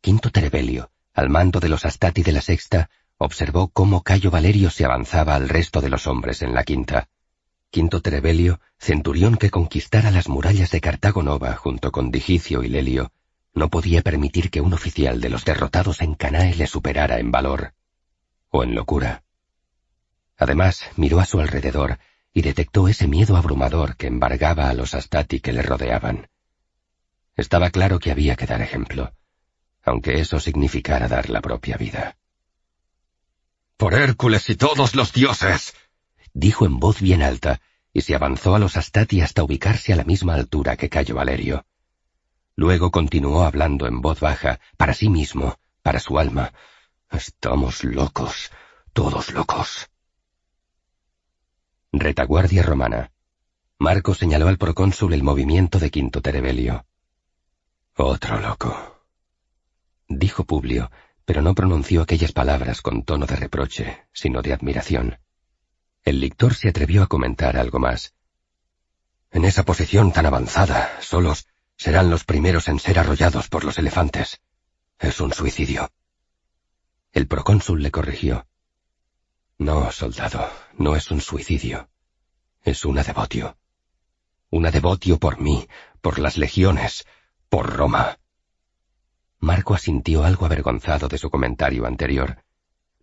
Quinto 0.00 0.30
Terebelio, 0.30 0.90
al 1.12 1.30
mando 1.30 1.58
de 1.60 1.68
los 1.68 1.84
astati 1.84 2.22
de 2.22 2.32
la 2.32 2.40
sexta, 2.40 2.90
observó 3.16 3.68
cómo 3.68 4.02
Cayo 4.02 4.30
Valerio 4.30 4.70
se 4.70 4.84
avanzaba 4.84 5.34
al 5.34 5.48
resto 5.48 5.80
de 5.80 5.88
los 5.88 6.06
hombres 6.06 6.42
en 6.42 6.54
la 6.54 6.62
quinta. 6.62 7.08
Quinto 7.74 8.02
Trebelio, 8.02 8.60
centurión 8.78 9.36
que 9.36 9.50
conquistara 9.50 10.12
las 10.12 10.28
murallas 10.28 10.70
de 10.70 10.80
Cartago 10.80 11.24
Nova 11.24 11.56
junto 11.56 11.90
con 11.90 12.12
Digicio 12.12 12.62
y 12.62 12.68
Lelio, 12.68 13.10
no 13.52 13.68
podía 13.68 14.00
permitir 14.00 14.48
que 14.52 14.60
un 14.60 14.72
oficial 14.72 15.20
de 15.20 15.28
los 15.28 15.44
derrotados 15.44 16.00
en 16.00 16.14
Canae 16.14 16.54
le 16.54 16.68
superara 16.68 17.18
en 17.18 17.32
valor 17.32 17.74
o 18.50 18.62
en 18.62 18.76
locura. 18.76 19.24
Además, 20.36 20.88
miró 20.94 21.18
a 21.18 21.24
su 21.24 21.40
alrededor 21.40 21.98
y 22.32 22.42
detectó 22.42 22.86
ese 22.86 23.08
miedo 23.08 23.36
abrumador 23.36 23.96
que 23.96 24.06
embargaba 24.06 24.68
a 24.68 24.74
los 24.74 24.94
Astati 24.94 25.40
que 25.40 25.52
le 25.52 25.62
rodeaban. 25.62 26.28
Estaba 27.34 27.70
claro 27.70 27.98
que 27.98 28.12
había 28.12 28.36
que 28.36 28.46
dar 28.46 28.62
ejemplo, 28.62 29.14
aunque 29.82 30.20
eso 30.20 30.38
significara 30.38 31.08
dar 31.08 31.28
la 31.28 31.40
propia 31.40 31.76
vida. 31.76 32.18
Por 33.76 33.94
Hércules 33.94 34.48
y 34.48 34.54
todos 34.54 34.94
los 34.94 35.12
dioses, 35.12 35.74
dijo 36.34 36.66
en 36.66 36.78
voz 36.78 37.00
bien 37.00 37.22
alta, 37.22 37.60
y 37.92 38.02
se 38.02 38.14
avanzó 38.14 38.54
a 38.54 38.58
los 38.58 38.76
Astati 38.76 39.20
hasta 39.20 39.44
ubicarse 39.44 39.92
a 39.92 39.96
la 39.96 40.04
misma 40.04 40.34
altura 40.34 40.76
que 40.76 40.90
Cayo 40.90 41.14
Valerio. 41.14 41.64
Luego 42.56 42.90
continuó 42.90 43.44
hablando 43.44 43.86
en 43.86 44.00
voz 44.00 44.20
baja, 44.20 44.60
para 44.76 44.94
sí 44.94 45.08
mismo, 45.08 45.58
para 45.82 46.00
su 46.00 46.18
alma. 46.18 46.52
Estamos 47.10 47.84
locos, 47.84 48.50
todos 48.92 49.32
locos. 49.32 49.88
Retaguardia 51.92 52.62
romana. 52.62 53.12
Marco 53.78 54.14
señaló 54.14 54.48
al 54.48 54.58
procónsul 54.58 55.14
el 55.14 55.22
movimiento 55.22 55.78
de 55.78 55.90
Quinto 55.90 56.20
Terebelio. 56.20 56.86
Otro 57.96 58.40
loco. 58.40 59.06
Dijo 60.08 60.44
Publio, 60.44 60.90
pero 61.24 61.42
no 61.42 61.54
pronunció 61.54 62.02
aquellas 62.02 62.32
palabras 62.32 62.82
con 62.82 63.04
tono 63.04 63.26
de 63.26 63.36
reproche, 63.36 64.06
sino 64.12 64.42
de 64.42 64.52
admiración. 64.52 65.18
El 66.04 66.20
lictor 66.20 66.54
se 66.54 66.68
atrevió 66.68 67.02
a 67.02 67.06
comentar 67.06 67.56
algo 67.56 67.78
más. 67.78 68.14
En 69.30 69.46
esa 69.46 69.64
posición 69.64 70.12
tan 70.12 70.26
avanzada, 70.26 71.00
solos, 71.00 71.48
serán 71.76 72.10
los 72.10 72.24
primeros 72.24 72.68
en 72.68 72.78
ser 72.78 72.98
arrollados 72.98 73.48
por 73.48 73.64
los 73.64 73.78
elefantes. 73.78 74.42
Es 74.98 75.20
un 75.20 75.32
suicidio. 75.32 75.90
El 77.12 77.26
procónsul 77.26 77.82
le 77.82 77.90
corrigió. 77.90 78.46
No, 79.56 79.90
soldado, 79.92 80.50
no 80.76 80.94
es 80.94 81.10
un 81.10 81.22
suicidio. 81.22 81.88
Es 82.62 82.84
una 82.84 83.02
devotio. 83.02 83.56
Una 84.50 84.70
devotio 84.70 85.18
por 85.18 85.40
mí, 85.40 85.66
por 86.02 86.18
las 86.18 86.36
legiones, 86.36 87.06
por 87.48 87.74
Roma. 87.74 88.18
Marco 89.38 89.74
asintió 89.74 90.24
algo 90.24 90.44
avergonzado 90.44 91.08
de 91.08 91.18
su 91.18 91.30
comentario 91.30 91.86
anterior. 91.86 92.43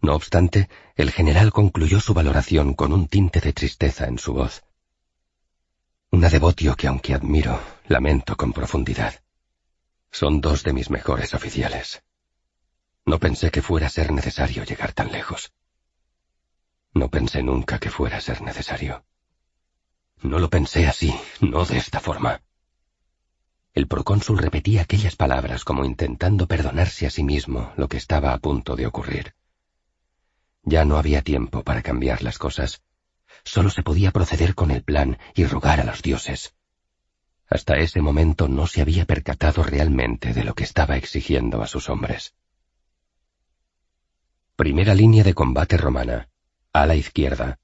No 0.01 0.15
obstante, 0.15 0.67
el 0.95 1.11
general 1.11 1.51
concluyó 1.51 1.99
su 1.99 2.13
valoración 2.13 2.73
con 2.73 2.91
un 2.91 3.07
tinte 3.07 3.39
de 3.39 3.53
tristeza 3.53 4.07
en 4.07 4.17
su 4.17 4.33
voz. 4.33 4.63
Una 6.09 6.27
devotio 6.29 6.75
que 6.75 6.87
aunque 6.87 7.13
admiro, 7.13 7.61
lamento 7.87 8.35
con 8.35 8.51
profundidad. 8.51 9.21
Son 10.11 10.41
dos 10.41 10.63
de 10.63 10.73
mis 10.73 10.89
mejores 10.89 11.33
oficiales. 11.35 12.03
No 13.05 13.19
pensé 13.19 13.51
que 13.51 13.61
fuera 13.61 13.87
a 13.87 13.89
ser 13.89 14.11
necesario 14.11 14.63
llegar 14.63 14.91
tan 14.91 15.11
lejos. 15.11 15.53
No 16.93 17.09
pensé 17.09 17.43
nunca 17.43 17.79
que 17.79 17.89
fuera 17.89 18.17
a 18.17 18.21
ser 18.21 18.41
necesario. 18.41 19.05
No 20.21 20.39
lo 20.39 20.49
pensé 20.49 20.87
así, 20.87 21.13
no 21.39 21.63
de 21.63 21.77
esta 21.77 21.99
forma. 21.99 22.41
El 23.73 23.87
procónsul 23.87 24.39
repetía 24.39 24.81
aquellas 24.81 25.15
palabras 25.15 25.63
como 25.63 25.85
intentando 25.85 26.47
perdonarse 26.47 27.05
a 27.05 27.09
sí 27.09 27.23
mismo 27.23 27.71
lo 27.77 27.87
que 27.87 27.97
estaba 27.97 28.33
a 28.33 28.39
punto 28.39 28.75
de 28.75 28.85
ocurrir. 28.87 29.33
Ya 30.63 30.85
no 30.85 30.97
había 30.97 31.21
tiempo 31.21 31.63
para 31.63 31.81
cambiar 31.81 32.21
las 32.21 32.37
cosas. 32.37 32.81
Solo 33.43 33.69
se 33.69 33.83
podía 33.83 34.11
proceder 34.11 34.53
con 34.53 34.71
el 34.71 34.83
plan 34.83 35.17
y 35.33 35.45
rogar 35.45 35.79
a 35.79 35.83
los 35.83 36.01
dioses. 36.01 36.53
Hasta 37.49 37.77
ese 37.77 38.01
momento 38.01 38.47
no 38.47 38.67
se 38.67 38.81
había 38.81 39.05
percatado 39.05 39.63
realmente 39.63 40.33
de 40.33 40.43
lo 40.43 40.53
que 40.53 40.63
estaba 40.63 40.97
exigiendo 40.97 41.61
a 41.61 41.67
sus 41.67 41.89
hombres. 41.89 42.35
Primera 44.55 44.93
línea 44.93 45.23
de 45.23 45.33
combate 45.33 45.77
romana. 45.77 46.29
A 46.71 46.85
la 46.85 46.95
izquierda. 46.95 47.59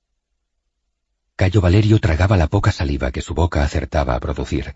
Cayo 1.36 1.62
Valerio 1.62 2.00
tragaba 2.00 2.36
la 2.36 2.48
poca 2.48 2.72
saliva 2.72 3.12
que 3.12 3.22
su 3.22 3.36
boca 3.36 3.64
acertaba 3.64 4.16
a 4.16 4.20
producir. 4.20 4.76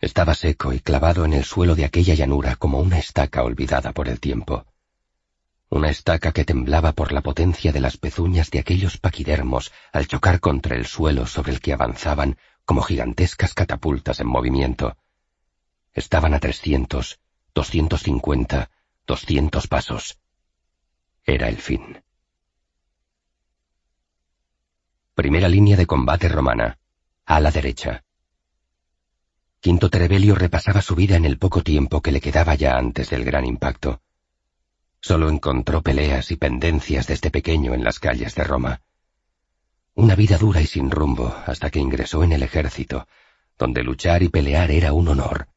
Estaba 0.00 0.34
seco 0.34 0.72
y 0.72 0.80
clavado 0.80 1.24
en 1.24 1.32
el 1.32 1.44
suelo 1.44 1.76
de 1.76 1.84
aquella 1.84 2.14
llanura 2.14 2.56
como 2.56 2.80
una 2.80 2.98
estaca 2.98 3.44
olvidada 3.44 3.92
por 3.92 4.08
el 4.08 4.20
tiempo 4.20 4.66
una 5.70 5.90
estaca 5.90 6.32
que 6.32 6.44
temblaba 6.44 6.92
por 6.92 7.12
la 7.12 7.20
potencia 7.20 7.72
de 7.72 7.80
las 7.80 7.98
pezuñas 7.98 8.50
de 8.50 8.58
aquellos 8.58 8.98
paquidermos 8.98 9.72
al 9.92 10.06
chocar 10.06 10.40
contra 10.40 10.76
el 10.76 10.86
suelo 10.86 11.26
sobre 11.26 11.52
el 11.52 11.60
que 11.60 11.72
avanzaban 11.72 12.38
como 12.64 12.82
gigantescas 12.82 13.54
catapultas 13.54 14.20
en 14.20 14.28
movimiento. 14.28 14.96
Estaban 15.92 16.34
a 16.34 16.38
trescientos, 16.38 17.20
doscientos 17.54 18.02
cincuenta, 18.02 18.70
doscientos 19.06 19.66
pasos. 19.66 20.18
Era 21.24 21.48
el 21.48 21.58
fin. 21.58 22.02
Primera 25.14 25.48
línea 25.48 25.76
de 25.76 25.86
combate 25.86 26.28
romana. 26.28 26.78
A 27.26 27.40
la 27.40 27.50
derecha. 27.50 28.04
Quinto 29.60 29.90
Terebelio 29.90 30.34
repasaba 30.34 30.80
su 30.80 30.94
vida 30.94 31.16
en 31.16 31.24
el 31.24 31.36
poco 31.36 31.62
tiempo 31.62 32.00
que 32.00 32.12
le 32.12 32.20
quedaba 32.20 32.54
ya 32.54 32.76
antes 32.76 33.10
del 33.10 33.24
gran 33.24 33.44
impacto. 33.44 34.00
Solo 35.00 35.30
encontró 35.30 35.82
peleas 35.82 36.30
y 36.30 36.36
pendencias 36.36 37.06
desde 37.06 37.30
pequeño 37.30 37.74
en 37.74 37.84
las 37.84 37.98
calles 38.00 38.34
de 38.34 38.44
Roma. 38.44 38.82
Una 39.94 40.14
vida 40.14 40.38
dura 40.38 40.60
y 40.60 40.66
sin 40.66 40.90
rumbo 40.90 41.34
hasta 41.46 41.70
que 41.70 41.78
ingresó 41.78 42.22
en 42.24 42.32
el 42.32 42.42
ejército, 42.42 43.06
donde 43.58 43.82
luchar 43.82 44.22
y 44.22 44.28
pelear 44.28 44.70
era 44.70 44.92
un 44.92 45.08
honor. 45.08 45.48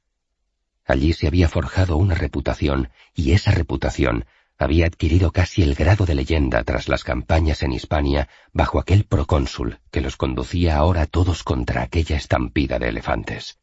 Allí 0.85 1.13
se 1.13 1.27
había 1.27 1.47
forjado 1.47 1.97
una 1.97 2.15
reputación, 2.15 2.89
y 3.13 3.33
esa 3.33 3.51
reputación 3.51 4.25
había 4.57 4.85
adquirido 4.85 5.31
casi 5.31 5.63
el 5.63 5.73
grado 5.73 6.05
de 6.05 6.15
leyenda 6.15 6.63
tras 6.63 6.87
las 6.87 7.03
campañas 7.03 7.63
en 7.63 7.73
Hispania 7.73 8.29
bajo 8.53 8.79
aquel 8.79 9.05
procónsul 9.05 9.79
que 9.89 10.01
los 10.01 10.17
conducía 10.17 10.77
ahora 10.77 11.07
todos 11.07 11.43
contra 11.43 11.81
aquella 11.81 12.15
estampida 12.15 12.77
de 12.77 12.89
elefantes. 12.89 13.59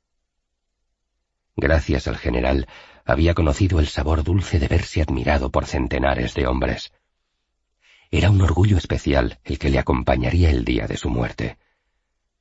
Gracias 1.54 2.08
al 2.08 2.16
general, 2.16 2.68
había 3.08 3.32
conocido 3.32 3.80
el 3.80 3.88
sabor 3.88 4.22
dulce 4.22 4.58
de 4.58 4.68
verse 4.68 5.00
admirado 5.00 5.50
por 5.50 5.64
centenares 5.64 6.34
de 6.34 6.46
hombres. 6.46 6.92
Era 8.10 8.30
un 8.30 8.42
orgullo 8.42 8.76
especial 8.76 9.40
el 9.44 9.58
que 9.58 9.70
le 9.70 9.78
acompañaría 9.78 10.50
el 10.50 10.62
día 10.62 10.86
de 10.86 10.98
su 10.98 11.08
muerte. 11.08 11.56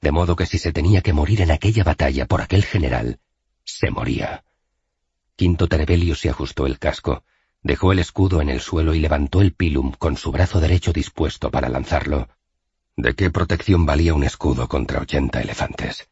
De 0.02 0.12
modo 0.12 0.36
que 0.36 0.46
si 0.46 0.58
se 0.58 0.74
tenía 0.74 1.02
que 1.02 1.14
morir 1.14 1.40
en 1.40 1.52
aquella 1.52 1.86
batalla 1.86 2.26
por 2.26 2.42
aquel 2.42 2.66
general, 2.66 3.20
se 3.64 3.92
moría. 3.92 4.44
Quinto 5.38 5.70
Terebelio 5.70 6.16
se 6.16 6.30
ajustó 6.30 6.66
el 6.66 6.80
casco, 6.80 7.24
dejó 7.64 7.94
el 7.94 8.00
escudo 8.00 8.42
en 8.42 8.50
el 8.50 8.60
suelo 8.60 8.94
y 8.94 9.00
levantó 9.00 9.40
el 9.40 9.54
pilum 9.54 9.94
con 9.94 10.18
su 10.18 10.34
brazo 10.34 10.60
derecho 10.60 10.92
dispuesto 10.92 11.50
para 11.50 11.70
lanzarlo. 11.70 12.28
¿De 12.98 13.14
qué 13.14 13.30
protección 13.30 13.86
valía 13.86 14.14
un 14.14 14.26
escudo 14.26 14.68
contra 14.68 15.00
ochenta 15.00 15.40
elefantes? 15.40 16.10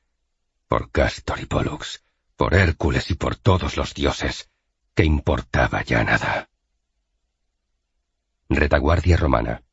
Por 0.70 0.92
Castor 0.92 1.42
y 1.42 1.46
Pollux, 1.46 2.05
por 2.36 2.54
Hércules 2.54 3.10
y 3.12 3.16
por 3.16 3.36
todos 3.36 3.78
los 3.78 3.94
dioses, 3.94 4.50
que 4.94 5.06
importaba 5.06 5.84
ya 5.84 6.04
nada. 6.04 6.50
Retaguardia 8.50 9.18
romana. 9.18 9.64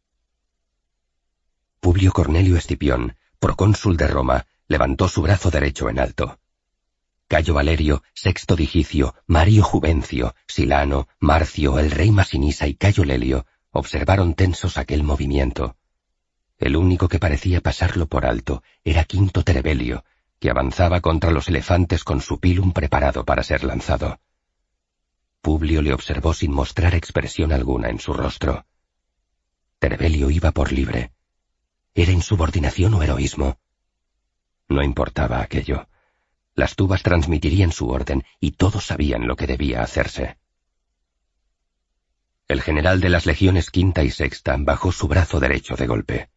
Publio 1.81 2.13
Cornelio 2.13 2.57
Escipión, 2.57 3.17
procónsul 3.39 3.97
de 3.97 4.07
Roma, 4.07 4.47
levantó 4.69 5.09
su 5.09 5.23
brazo 5.23 5.51
derecho 5.51 5.89
en 5.89 5.99
alto. 5.99 6.39
Cayo 7.29 7.55
Valerio, 7.55 8.03
Sexto 8.15 8.57
Digicio, 8.57 9.15
Mario 9.27 9.63
Juvencio, 9.63 10.35
Silano, 10.47 11.09
Marcio, 11.19 11.79
el 11.79 11.91
rey 11.91 12.11
Masinisa 12.11 12.67
y 12.67 12.75
Cayo 12.75 13.05
Lelio 13.05 13.47
observaron 13.71 14.35
tensos 14.35 14.77
aquel 14.77 15.03
movimiento. 15.03 15.77
El 16.59 16.77
único 16.77 17.09
que 17.09 17.19
parecía 17.19 17.61
pasarlo 17.61 18.07
por 18.07 18.27
alto 18.27 18.63
era 18.85 19.05
Quinto 19.05 19.43
Terebelio, 19.43 20.05
que 20.43 20.51
avanzaba 20.51 21.01
contra 21.01 21.31
los 21.31 21.47
elefantes 21.47 22.03
con 22.03 22.21
su 22.21 22.41
pilum 22.41 22.73
preparado 22.73 23.25
para 23.25 23.45
ser 23.45 23.63
lanzado. 23.63 24.19
Publio 25.41 25.81
le 25.83 25.95
observó 25.95 26.35
sin 26.35 26.51
mostrar 26.51 26.97
expresión 26.97 27.53
alguna 27.53 27.91
en 27.91 28.01
su 28.01 28.13
rostro. 28.13 28.67
Terebelio 29.79 30.31
iba 30.31 30.51
por 30.51 30.73
libre. 30.73 31.13
¿Era 31.95 32.11
insubordinación 32.11 32.93
o 32.95 33.05
heroísmo? 33.05 33.61
No 34.69 34.83
importaba 34.83 35.43
aquello. 35.43 35.87
Las 36.57 36.75
tubas 36.75 37.05
transmitirían 37.05 37.71
su 37.71 37.89
orden 37.89 38.25
y 38.41 38.51
todos 38.51 38.87
sabían 38.87 39.29
lo 39.29 39.37
que 39.37 39.47
debía 39.47 39.85
hacerse. 39.85 40.39
El 42.49 42.63
general 42.63 43.01
de 43.01 43.11
las 43.11 43.27
legiones 43.27 43.71
quinta 43.71 44.03
y 44.03 44.11
sexta 44.11 44.57
bajó 44.59 44.91
su 44.91 45.07
brazo 45.07 45.39
derecho 45.39 45.77
de 45.77 45.87
golpe. 45.87 46.32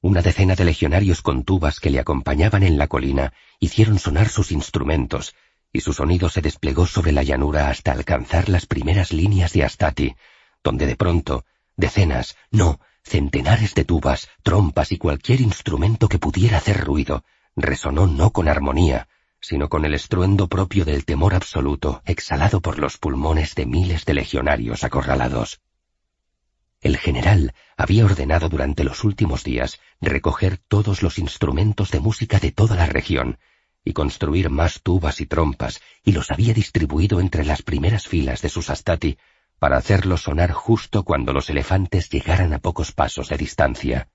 Una 0.00 0.22
decena 0.22 0.54
de 0.54 0.64
legionarios 0.64 1.22
con 1.22 1.42
tubas 1.42 1.80
que 1.80 1.90
le 1.90 1.98
acompañaban 1.98 2.62
en 2.62 2.78
la 2.78 2.86
colina 2.86 3.32
hicieron 3.58 3.98
sonar 3.98 4.28
sus 4.28 4.52
instrumentos, 4.52 5.34
y 5.72 5.80
su 5.80 5.92
sonido 5.92 6.28
se 6.28 6.40
desplegó 6.40 6.86
sobre 6.86 7.10
la 7.10 7.24
llanura 7.24 7.68
hasta 7.68 7.92
alcanzar 7.92 8.48
las 8.48 8.66
primeras 8.66 9.12
líneas 9.12 9.52
de 9.52 9.64
Astati, 9.64 10.14
donde 10.62 10.86
de 10.86 10.94
pronto 10.94 11.44
decenas, 11.76 12.36
no, 12.52 12.80
centenares 13.02 13.74
de 13.74 13.84
tubas, 13.84 14.28
trompas 14.44 14.92
y 14.92 14.98
cualquier 14.98 15.40
instrumento 15.40 16.08
que 16.08 16.18
pudiera 16.18 16.58
hacer 16.58 16.84
ruido, 16.84 17.24
resonó 17.56 18.06
no 18.06 18.30
con 18.30 18.48
armonía, 18.48 19.08
sino 19.40 19.68
con 19.68 19.84
el 19.84 19.94
estruendo 19.94 20.48
propio 20.48 20.84
del 20.84 21.04
temor 21.04 21.34
absoluto 21.34 22.02
exhalado 22.04 22.60
por 22.60 22.78
los 22.78 22.98
pulmones 22.98 23.54
de 23.56 23.66
miles 23.66 24.04
de 24.04 24.14
legionarios 24.14 24.84
acorralados. 24.84 25.60
El 26.80 26.96
general 26.96 27.54
había 27.76 28.04
ordenado 28.04 28.48
durante 28.48 28.84
los 28.84 29.02
últimos 29.02 29.42
días 29.42 29.80
recoger 30.00 30.58
todos 30.58 31.02
los 31.02 31.18
instrumentos 31.18 31.90
de 31.90 32.00
música 32.00 32.38
de 32.38 32.52
toda 32.52 32.76
la 32.76 32.86
región 32.86 33.38
y 33.84 33.92
construir 33.92 34.50
más 34.50 34.82
tubas 34.82 35.20
y 35.20 35.26
trompas, 35.26 35.80
y 36.04 36.12
los 36.12 36.30
había 36.30 36.52
distribuido 36.52 37.20
entre 37.20 37.44
las 37.44 37.62
primeras 37.62 38.06
filas 38.06 38.42
de 38.42 38.48
sus 38.48 38.70
astati 38.70 39.18
para 39.58 39.76
hacerlos 39.76 40.22
sonar 40.22 40.52
justo 40.52 41.04
cuando 41.04 41.32
los 41.32 41.50
elefantes 41.50 42.10
llegaran 42.10 42.52
a 42.52 42.58
pocos 42.58 42.92
pasos 42.92 43.28
de 43.28 43.38
distancia. 43.38 44.08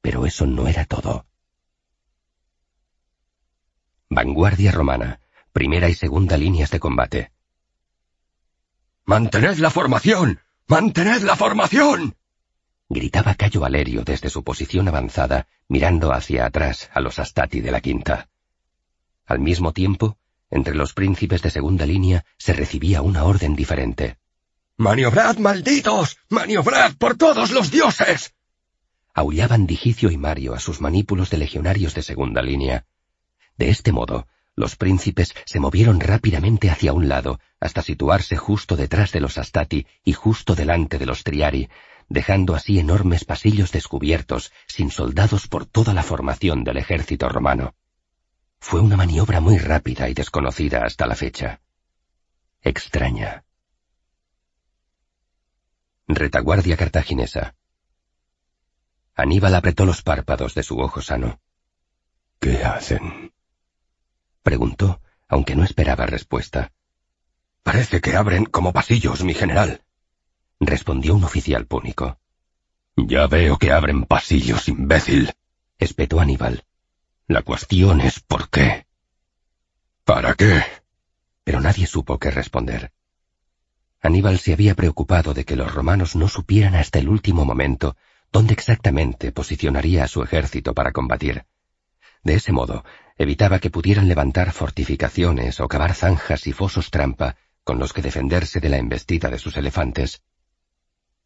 Pero 0.00 0.26
eso 0.26 0.46
no 0.46 0.66
era 0.66 0.86
todo. 0.86 1.26
Vanguardia 4.08 4.72
romana, 4.72 5.20
primera 5.52 5.88
y 5.88 5.94
segunda 5.94 6.36
líneas 6.36 6.70
de 6.70 6.80
combate. 6.80 7.32
¡Mantened 9.04 9.58
la 9.58 9.70
formación! 9.70 10.40
¡Mantened 10.68 11.22
la 11.22 11.36
formación! 11.36 12.16
gritaba 12.88 13.34
Cayo 13.34 13.60
Valerio 13.60 14.02
desde 14.02 14.30
su 14.30 14.42
posición 14.42 14.88
avanzada, 14.88 15.46
mirando 15.68 16.12
hacia 16.12 16.46
atrás 16.46 16.90
a 16.92 17.00
los 17.00 17.18
astati 17.18 17.60
de 17.60 17.70
la 17.70 17.80
quinta. 17.80 18.28
Al 19.26 19.38
mismo 19.38 19.72
tiempo, 19.72 20.18
entre 20.50 20.74
los 20.74 20.92
príncipes 20.92 21.40
de 21.42 21.50
segunda 21.50 21.86
línea 21.86 22.24
se 22.36 22.52
recibía 22.52 23.00
una 23.00 23.24
orden 23.24 23.54
diferente. 23.54 24.18
¡Maniobrad, 24.76 25.36
malditos! 25.38 26.18
¡Maniobrad 26.28 26.94
por 26.96 27.16
todos 27.16 27.52
los 27.52 27.70
dioses! 27.70 28.34
Aullaban 29.14 29.66
Digicio 29.66 30.10
y 30.10 30.16
Mario 30.16 30.54
a 30.54 30.58
sus 30.58 30.80
manípulos 30.80 31.30
de 31.30 31.38
legionarios 31.38 31.94
de 31.94 32.02
segunda 32.02 32.42
línea. 32.42 32.86
De 33.56 33.70
este 33.70 33.92
modo, 33.92 34.26
los 34.60 34.76
príncipes 34.76 35.34
se 35.44 35.58
movieron 35.58 35.98
rápidamente 35.98 36.70
hacia 36.70 36.92
un 36.92 37.08
lado, 37.08 37.40
hasta 37.58 37.82
situarse 37.82 38.36
justo 38.36 38.76
detrás 38.76 39.10
de 39.10 39.20
los 39.20 39.38
Astati 39.38 39.86
y 40.04 40.12
justo 40.12 40.54
delante 40.54 40.98
de 40.98 41.06
los 41.06 41.24
Triari, 41.24 41.68
dejando 42.08 42.54
así 42.54 42.78
enormes 42.78 43.24
pasillos 43.24 43.72
descubiertos, 43.72 44.52
sin 44.66 44.90
soldados 44.90 45.48
por 45.48 45.66
toda 45.66 45.94
la 45.94 46.02
formación 46.02 46.62
del 46.62 46.76
ejército 46.76 47.28
romano. 47.28 47.74
Fue 48.60 48.80
una 48.80 48.96
maniobra 48.96 49.40
muy 49.40 49.58
rápida 49.58 50.08
y 50.08 50.14
desconocida 50.14 50.84
hasta 50.84 51.06
la 51.06 51.16
fecha. 51.16 51.60
Extraña. 52.62 53.44
Retaguardia 56.06 56.76
cartaginesa. 56.76 57.54
Aníbal 59.14 59.54
apretó 59.54 59.86
los 59.86 60.02
párpados 60.02 60.54
de 60.54 60.62
su 60.62 60.78
ojo 60.78 61.00
sano. 61.00 61.40
¿Qué 62.38 62.64
hacen? 62.64 63.32
Preguntó, 64.42 65.00
aunque 65.28 65.54
no 65.54 65.64
esperaba 65.64 66.06
respuesta. 66.06 66.72
Parece 67.62 68.00
que 68.00 68.16
abren 68.16 68.46
como 68.46 68.72
pasillos, 68.72 69.22
mi 69.22 69.34
general. 69.34 69.82
Respondió 70.58 71.14
un 71.14 71.24
oficial 71.24 71.66
púnico. 71.66 72.18
Ya 72.96 73.26
veo 73.26 73.58
que 73.58 73.72
abren 73.72 74.04
pasillos, 74.04 74.68
imbécil. 74.68 75.32
Espetó 75.78 76.20
Aníbal. 76.20 76.64
La 77.26 77.42
cuestión 77.42 78.00
es 78.00 78.20
por 78.20 78.50
qué. 78.50 78.86
¿Para 80.04 80.34
qué? 80.34 80.62
Pero 81.44 81.60
nadie 81.60 81.86
supo 81.86 82.18
qué 82.18 82.30
responder. 82.30 82.92
Aníbal 84.02 84.38
se 84.38 84.52
había 84.52 84.74
preocupado 84.74 85.34
de 85.34 85.44
que 85.44 85.56
los 85.56 85.72
romanos 85.72 86.16
no 86.16 86.28
supieran 86.28 86.74
hasta 86.74 86.98
el 86.98 87.08
último 87.08 87.44
momento 87.44 87.96
dónde 88.32 88.54
exactamente 88.54 89.32
posicionaría 89.32 90.04
a 90.04 90.08
su 90.08 90.22
ejército 90.22 90.74
para 90.74 90.92
combatir. 90.92 91.44
De 92.22 92.34
ese 92.34 92.52
modo, 92.52 92.84
evitaba 93.16 93.58
que 93.58 93.70
pudieran 93.70 94.08
levantar 94.08 94.52
fortificaciones 94.52 95.60
o 95.60 95.68
cavar 95.68 95.94
zanjas 95.94 96.46
y 96.46 96.52
fosos 96.52 96.90
trampa 96.90 97.36
con 97.64 97.78
los 97.78 97.92
que 97.92 98.02
defenderse 98.02 98.60
de 98.60 98.68
la 98.68 98.78
embestida 98.78 99.28
de 99.30 99.38
sus 99.38 99.56
elefantes. 99.56 100.22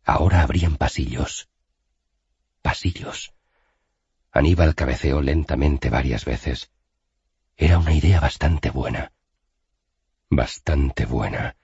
Ahora 0.05 0.43
habrían 0.43 0.77
pasillos. 0.77 1.49
Pasillos. 2.63 3.33
Aníbal 4.33 4.75
cabeceó 4.75 5.23
lentamente 5.23 5.91
varias 5.91 6.25
veces. 6.25 6.71
Era 7.57 7.79
una 7.79 7.95
idea 7.95 8.21
bastante 8.21 8.71
buena. 8.71 9.13
Bastante 10.29 11.07
buena. 11.07 11.57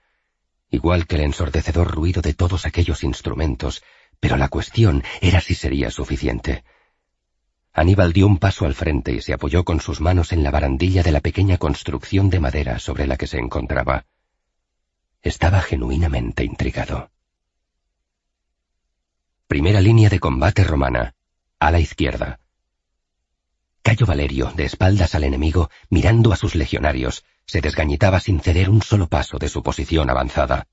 Igual 0.69 1.05
que 1.05 1.15
el 1.15 1.23
ensordecedor 1.23 1.91
ruido 1.91 2.21
de 2.21 2.33
todos 2.33 2.65
aquellos 2.65 3.03
instrumentos, 3.03 3.83
pero 4.21 4.37
la 4.37 4.47
cuestión 4.47 5.03
era 5.19 5.41
si 5.41 5.53
sería 5.53 5.91
suficiente. 5.91 6.63
Aníbal 7.73 8.11
dio 8.11 8.27
un 8.27 8.37
paso 8.37 8.65
al 8.65 8.75
frente 8.75 9.13
y 9.13 9.21
se 9.21 9.33
apoyó 9.33 9.63
con 9.63 9.79
sus 9.79 10.01
manos 10.01 10.33
en 10.33 10.43
la 10.43 10.51
barandilla 10.51 11.03
de 11.03 11.11
la 11.13 11.21
pequeña 11.21 11.57
construcción 11.57 12.29
de 12.29 12.41
madera 12.41 12.79
sobre 12.79 13.07
la 13.07 13.15
que 13.15 13.27
se 13.27 13.37
encontraba. 13.37 14.05
Estaba 15.21 15.61
genuinamente 15.61 16.43
intrigado. 16.43 17.11
Primera 19.47 19.79
línea 19.79 20.09
de 20.09 20.19
combate 20.19 20.63
romana. 20.63 21.13
A 21.59 21.71
la 21.71 21.79
izquierda. 21.79 22.39
Cayo 23.83 24.05
Valerio, 24.05 24.51
de 24.55 24.65
espaldas 24.65 25.15
al 25.15 25.23
enemigo, 25.23 25.69
mirando 25.89 26.33
a 26.33 26.35
sus 26.35 26.55
legionarios, 26.55 27.23
se 27.45 27.61
desgañitaba 27.61 28.19
sin 28.19 28.41
ceder 28.41 28.69
un 28.69 28.81
solo 28.81 29.07
paso 29.07 29.37
de 29.37 29.49
su 29.49 29.63
posición 29.63 30.09
avanzada. 30.09 30.67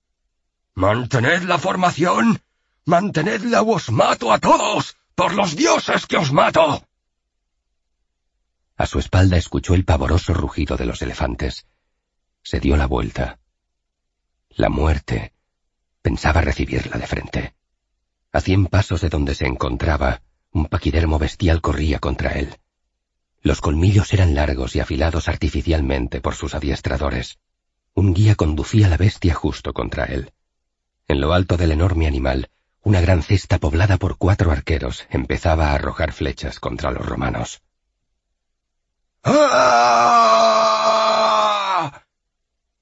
¡Mantened 0.75 1.43
la 1.43 1.59
formación! 1.59 2.41
¡Mantenedla 2.85 3.63
o 3.63 3.77
os 3.77 3.91
mato 3.91 4.33
a 4.33 4.39
todos! 4.39 4.97
¡Por 5.15 5.35
los 5.35 5.57
dioses 5.57 6.07
que 6.07 6.17
os 6.17 6.33
mato! 6.33 6.88
A 8.79 8.87
su 8.87 9.01
espalda 9.01 9.37
escuchó 9.37 9.75
el 9.75 9.85
pavoroso 9.85 10.33
rugido 10.33 10.77
de 10.77 10.87
los 10.87 11.03
elefantes. 11.03 11.67
Se 12.45 12.61
dio 12.61 12.77
la 12.77 12.87
vuelta. 12.87 13.41
La 14.51 14.69
muerte. 14.69 15.33
Pensaba 16.01 16.43
recibirla 16.43 16.97
de 16.97 17.07
frente. 17.09 17.55
A 18.31 18.41
cien 18.41 18.67
pasos 18.67 19.01
de 19.01 19.09
donde 19.09 19.35
se 19.35 19.47
encontraba, 19.47 20.23
un 20.53 20.67
paquidermo 20.67 21.19
bestial 21.19 21.61
corría 21.61 21.99
contra 21.99 22.39
él. 22.39 22.55
Los 23.43 23.61
colmillos 23.61 24.13
eran 24.13 24.37
largos 24.37 24.77
y 24.77 24.81
afilados 24.81 25.27
artificialmente 25.29 26.21
por 26.21 26.37
sus 26.37 26.55
adiestradores. 26.55 27.41
Un 27.95 28.15
guía 28.15 28.37
conducía 28.37 28.87
la 28.87 28.97
bestia 28.97 29.35
justo 29.35 29.73
contra 29.73 30.05
él. 30.05 30.33
En 31.09 31.21
lo 31.21 31.33
alto 31.33 31.57
del 31.57 31.73
enorme 31.73 32.07
animal, 32.07 32.49
una 32.83 33.01
gran 33.01 33.25
cesta 33.25 33.59
poblada 33.59 33.97
por 33.97 34.19
cuatro 34.19 34.53
arqueros 34.53 35.05
empezaba 35.11 35.71
a 35.71 35.75
arrojar 35.75 36.13
flechas 36.13 36.61
contra 36.61 36.93
los 36.93 37.05
romanos. 37.05 37.61
¡Ah! 39.23 40.29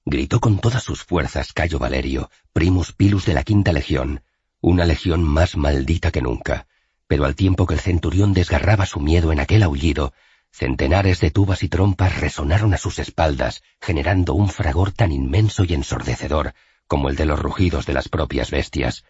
Gritó 0.04 0.40
con 0.40 0.58
todas 0.58 0.82
sus 0.82 1.02
fuerzas 1.04 1.52
Cayo 1.52 1.78
Valerio, 1.78 2.30
primus 2.52 2.92
pilus 2.92 3.26
de 3.26 3.34
la 3.34 3.42
quinta 3.42 3.72
legión, 3.72 4.22
una 4.60 4.84
legión 4.84 5.24
más 5.24 5.56
maldita 5.56 6.10
que 6.10 6.22
nunca, 6.22 6.66
pero 7.06 7.24
al 7.24 7.34
tiempo 7.34 7.66
que 7.66 7.74
el 7.74 7.80
centurión 7.80 8.32
desgarraba 8.32 8.86
su 8.86 9.00
miedo 9.00 9.32
en 9.32 9.40
aquel 9.40 9.62
aullido, 9.62 10.12
centenares 10.50 11.20
de 11.20 11.30
tubas 11.30 11.62
y 11.62 11.68
trompas 11.68 12.20
resonaron 12.20 12.72
a 12.74 12.78
sus 12.78 12.98
espaldas, 12.98 13.62
generando 13.80 14.34
un 14.34 14.48
fragor 14.48 14.92
tan 14.92 15.12
inmenso 15.12 15.64
y 15.64 15.74
ensordecedor 15.74 16.54
como 16.86 17.08
el 17.08 17.16
de 17.16 17.26
los 17.26 17.38
rugidos 17.38 17.86
de 17.86 17.94
las 17.94 18.08
propias 18.08 18.50
bestias. 18.50 19.04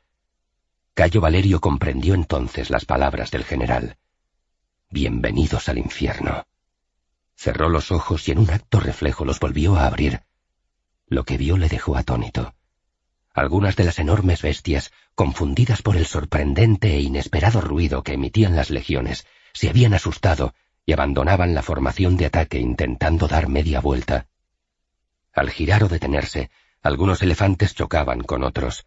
Cayo 0.94 1.20
Valerio 1.20 1.60
comprendió 1.60 2.14
entonces 2.14 2.70
las 2.70 2.86
palabras 2.86 3.30
del 3.30 3.44
general. 3.44 3.98
Bienvenidos 4.88 5.68
al 5.68 5.76
infierno. 5.78 6.46
Cerró 7.36 7.68
los 7.68 7.92
ojos 7.92 8.26
y 8.28 8.32
en 8.32 8.38
un 8.38 8.50
acto 8.50 8.80
reflejo 8.80 9.24
los 9.24 9.38
volvió 9.38 9.76
a 9.76 9.86
abrir. 9.86 10.22
Lo 11.06 11.24
que 11.24 11.36
vio 11.36 11.58
le 11.58 11.68
dejó 11.68 11.96
atónito. 11.96 12.54
Algunas 13.32 13.76
de 13.76 13.84
las 13.84 13.98
enormes 13.98 14.40
bestias, 14.40 14.90
confundidas 15.14 15.82
por 15.82 15.96
el 15.96 16.06
sorprendente 16.06 16.94
e 16.94 17.00
inesperado 17.02 17.60
ruido 17.60 18.02
que 18.02 18.14
emitían 18.14 18.56
las 18.56 18.70
legiones, 18.70 19.26
se 19.52 19.68
habían 19.68 19.92
asustado 19.92 20.54
y 20.86 20.92
abandonaban 20.92 21.54
la 21.54 21.62
formación 21.62 22.16
de 22.16 22.26
ataque 22.26 22.58
intentando 22.58 23.28
dar 23.28 23.48
media 23.48 23.80
vuelta. 23.80 24.26
Al 25.34 25.50
girar 25.50 25.84
o 25.84 25.88
detenerse, 25.88 26.50
algunos 26.80 27.22
elefantes 27.22 27.74
chocaban 27.74 28.22
con 28.22 28.42
otros. 28.42 28.86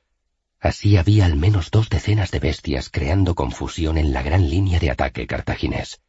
Así 0.59 0.97
había 0.97 1.25
al 1.25 1.35
menos 1.35 1.69
dos 1.69 1.89
decenas 1.89 2.31
de 2.31 2.39
bestias 2.39 2.89
creando 2.89 3.35
confusión 3.35 3.97
en 3.97 4.13
la 4.13 4.23
gran 4.23 4.49
línea 4.49 4.79
de 4.79 4.89
ataque 4.89 5.27
cartaginés. 5.27 6.01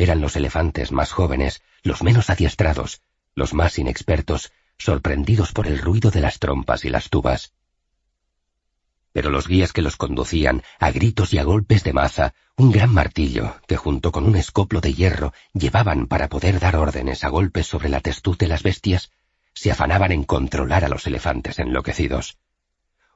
Eran 0.00 0.22
los 0.22 0.34
elefantes 0.34 0.92
más 0.92 1.12
jóvenes, 1.12 1.60
los 1.82 2.02
menos 2.02 2.30
adiestrados, 2.30 3.02
los 3.34 3.52
más 3.52 3.78
inexpertos, 3.78 4.50
sorprendidos 4.78 5.52
por 5.52 5.66
el 5.66 5.78
ruido 5.78 6.10
de 6.10 6.22
las 6.22 6.38
trompas 6.38 6.86
y 6.86 6.88
las 6.88 7.10
tubas. 7.10 7.52
Pero 9.12 9.28
los 9.28 9.46
guías 9.46 9.74
que 9.74 9.82
los 9.82 9.98
conducían, 9.98 10.62
a 10.78 10.90
gritos 10.90 11.34
y 11.34 11.38
a 11.38 11.44
golpes 11.44 11.84
de 11.84 11.92
maza, 11.92 12.32
un 12.56 12.72
gran 12.72 12.94
martillo, 12.94 13.56
que 13.68 13.76
junto 13.76 14.10
con 14.10 14.24
un 14.24 14.36
escoplo 14.36 14.80
de 14.80 14.94
hierro 14.94 15.34
llevaban 15.52 16.06
para 16.06 16.30
poder 16.30 16.60
dar 16.60 16.76
órdenes 16.76 17.22
a 17.22 17.28
golpes 17.28 17.66
sobre 17.66 17.90
la 17.90 18.00
testuz 18.00 18.38
de 18.38 18.48
las 18.48 18.62
bestias, 18.62 19.10
se 19.52 19.70
afanaban 19.70 20.12
en 20.12 20.24
controlar 20.24 20.82
a 20.82 20.88
los 20.88 21.06
elefantes 21.06 21.58
enloquecidos. 21.58 22.38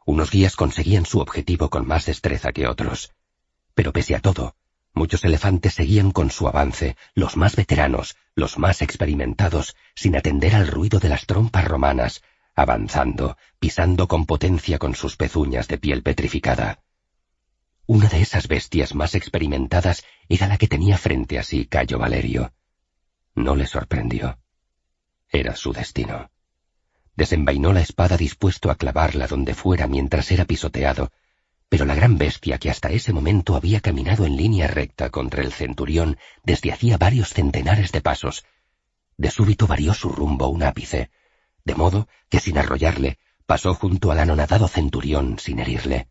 Unos 0.04 0.30
guías 0.30 0.54
conseguían 0.54 1.06
su 1.06 1.20
objetivo 1.20 1.70
con 1.70 1.88
más 1.88 2.04
destreza 2.04 2.52
que 2.52 2.66
otros. 2.66 3.14
Pero 3.74 3.94
pese 3.94 4.14
a 4.14 4.20
todo, 4.20 4.54
Muchos 4.94 5.24
elefantes 5.24 5.74
seguían 5.74 6.12
con 6.12 6.30
su 6.30 6.46
avance, 6.46 6.96
los 7.14 7.36
más 7.36 7.56
veteranos, 7.56 8.16
los 8.36 8.58
más 8.58 8.80
experimentados, 8.80 9.76
sin 9.96 10.16
atender 10.16 10.54
al 10.54 10.68
ruido 10.68 11.00
de 11.00 11.08
las 11.08 11.26
trompas 11.26 11.64
romanas, 11.64 12.22
avanzando, 12.54 13.36
pisando 13.58 14.06
con 14.06 14.24
potencia 14.24 14.78
con 14.78 14.94
sus 14.94 15.16
pezuñas 15.16 15.66
de 15.66 15.78
piel 15.78 16.04
petrificada. 16.04 16.80
Una 17.86 18.08
de 18.08 18.22
esas 18.22 18.46
bestias 18.46 18.94
más 18.94 19.16
experimentadas 19.16 20.04
era 20.28 20.46
la 20.46 20.58
que 20.58 20.68
tenía 20.68 20.96
frente 20.96 21.40
a 21.40 21.42
sí 21.42 21.66
Cayo 21.66 21.98
Valerio. 21.98 22.52
No 23.34 23.56
le 23.56 23.66
sorprendió. 23.66 24.38
Era 25.28 25.56
su 25.56 25.72
destino. 25.72 26.30
Desenvainó 27.16 27.72
la 27.72 27.80
espada 27.80 28.16
dispuesto 28.16 28.70
a 28.70 28.76
clavarla 28.76 29.26
donde 29.26 29.54
fuera 29.54 29.88
mientras 29.88 30.30
era 30.30 30.44
pisoteado, 30.44 31.10
pero 31.68 31.84
la 31.84 31.94
gran 31.94 32.18
bestia 32.18 32.58
que 32.58 32.70
hasta 32.70 32.90
ese 32.90 33.12
momento 33.12 33.56
había 33.56 33.80
caminado 33.80 34.26
en 34.26 34.36
línea 34.36 34.68
recta 34.68 35.10
contra 35.10 35.42
el 35.42 35.52
centurión 35.52 36.18
desde 36.42 36.72
hacía 36.72 36.98
varios 36.98 37.30
centenares 37.30 37.92
de 37.92 38.00
pasos, 38.00 38.44
de 39.16 39.30
súbito 39.30 39.66
varió 39.66 39.94
su 39.94 40.08
rumbo 40.08 40.48
un 40.48 40.62
ápice, 40.62 41.10
de 41.64 41.74
modo 41.74 42.08
que 42.28 42.40
sin 42.40 42.58
arrollarle 42.58 43.18
pasó 43.46 43.74
junto 43.74 44.10
al 44.10 44.18
anonadado 44.18 44.68
centurión 44.68 45.38
sin 45.38 45.58
herirle. 45.58 46.08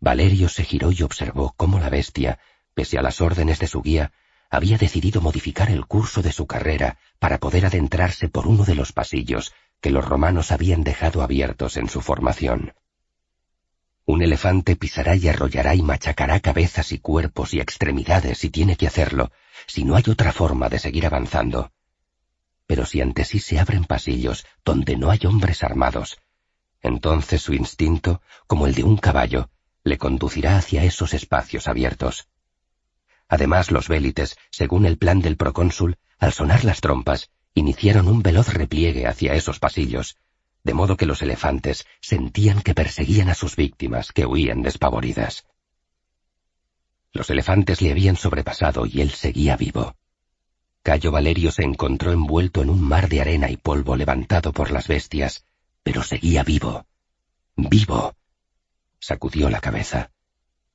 Valerio 0.00 0.48
se 0.48 0.64
giró 0.64 0.92
y 0.92 1.02
observó 1.02 1.54
cómo 1.56 1.78
la 1.78 1.88
bestia, 1.88 2.38
pese 2.74 2.98
a 2.98 3.02
las 3.02 3.20
órdenes 3.20 3.58
de 3.58 3.66
su 3.66 3.82
guía, 3.82 4.12
había 4.50 4.76
decidido 4.78 5.20
modificar 5.20 5.70
el 5.70 5.86
curso 5.86 6.22
de 6.22 6.32
su 6.32 6.46
carrera 6.46 6.98
para 7.18 7.38
poder 7.38 7.66
adentrarse 7.66 8.28
por 8.28 8.46
uno 8.46 8.64
de 8.64 8.74
los 8.74 8.92
pasillos 8.92 9.52
que 9.80 9.90
los 9.90 10.04
romanos 10.04 10.52
habían 10.52 10.84
dejado 10.84 11.22
abiertos 11.22 11.76
en 11.76 11.88
su 11.88 12.00
formación. 12.00 12.74
Un 14.06 14.22
elefante 14.22 14.76
pisará 14.76 15.16
y 15.16 15.28
arrollará 15.28 15.74
y 15.74 15.82
machacará 15.82 16.40
cabezas 16.40 16.92
y 16.92 16.98
cuerpos 16.98 17.54
y 17.54 17.60
extremidades 17.60 18.38
si 18.38 18.50
tiene 18.50 18.76
que 18.76 18.86
hacerlo, 18.86 19.32
si 19.66 19.84
no 19.84 19.96
hay 19.96 20.04
otra 20.08 20.32
forma 20.32 20.68
de 20.68 20.78
seguir 20.78 21.06
avanzando. 21.06 21.72
Pero 22.66 22.84
si 22.84 23.00
ante 23.00 23.24
sí 23.24 23.40
se 23.40 23.58
abren 23.58 23.84
pasillos 23.84 24.46
donde 24.64 24.96
no 24.96 25.10
hay 25.10 25.20
hombres 25.24 25.64
armados, 25.64 26.18
entonces 26.82 27.40
su 27.40 27.54
instinto, 27.54 28.20
como 28.46 28.66
el 28.66 28.74
de 28.74 28.84
un 28.84 28.98
caballo, 28.98 29.48
le 29.84 29.96
conducirá 29.96 30.58
hacia 30.58 30.84
esos 30.84 31.14
espacios 31.14 31.66
abiertos. 31.66 32.28
Además, 33.26 33.70
los 33.70 33.88
vélites, 33.88 34.36
según 34.50 34.84
el 34.84 34.98
plan 34.98 35.20
del 35.20 35.38
procónsul, 35.38 35.96
al 36.18 36.32
sonar 36.32 36.64
las 36.64 36.82
trompas, 36.82 37.30
iniciaron 37.54 38.08
un 38.08 38.22
veloz 38.22 38.52
repliegue 38.52 39.06
hacia 39.06 39.34
esos 39.34 39.58
pasillos, 39.58 40.18
de 40.64 40.74
modo 40.74 40.96
que 40.96 41.06
los 41.06 41.22
elefantes 41.22 41.86
sentían 42.00 42.62
que 42.62 42.74
perseguían 42.74 43.28
a 43.28 43.34
sus 43.34 43.54
víctimas 43.54 44.12
que 44.12 44.26
huían 44.26 44.62
despavoridas. 44.62 45.46
Los 47.12 47.30
elefantes 47.30 47.80
le 47.80 47.92
habían 47.92 48.16
sobrepasado 48.16 48.86
y 48.86 49.00
él 49.00 49.10
seguía 49.10 49.56
vivo. 49.56 49.94
Cayo 50.82 51.12
Valerio 51.12 51.52
se 51.52 51.62
encontró 51.62 52.12
envuelto 52.12 52.62
en 52.62 52.70
un 52.70 52.80
mar 52.80 53.08
de 53.08 53.20
arena 53.20 53.50
y 53.50 53.56
polvo 53.56 53.94
levantado 53.94 54.52
por 54.52 54.70
las 54.70 54.88
bestias, 54.88 55.44
pero 55.82 56.02
seguía 56.02 56.42
vivo. 56.42 56.86
Vivo. 57.56 58.16
Sacudió 58.98 59.50
la 59.50 59.60
cabeza. 59.60 60.10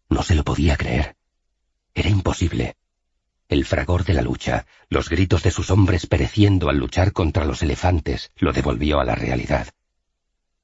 No 0.08 0.24
se 0.24 0.36
lo 0.36 0.44
podía 0.44 0.78
creer. 0.78 1.16
Era 1.94 2.10
imposible. 2.10 2.78
El 3.50 3.66
fragor 3.66 4.06
de 4.06 4.14
la 4.14 4.22
lucha, 4.22 4.68
los 4.90 5.10
gritos 5.10 5.42
de 5.42 5.52
sus 5.52 5.72
hombres 5.72 6.06
pereciendo 6.06 6.70
al 6.70 6.78
luchar 6.78 7.12
contra 7.12 7.46
los 7.46 7.64
elefantes, 7.64 8.32
lo 8.38 8.54
devolvió 8.54 9.00
a 9.00 9.06
la 9.06 9.16
realidad. 9.16 9.68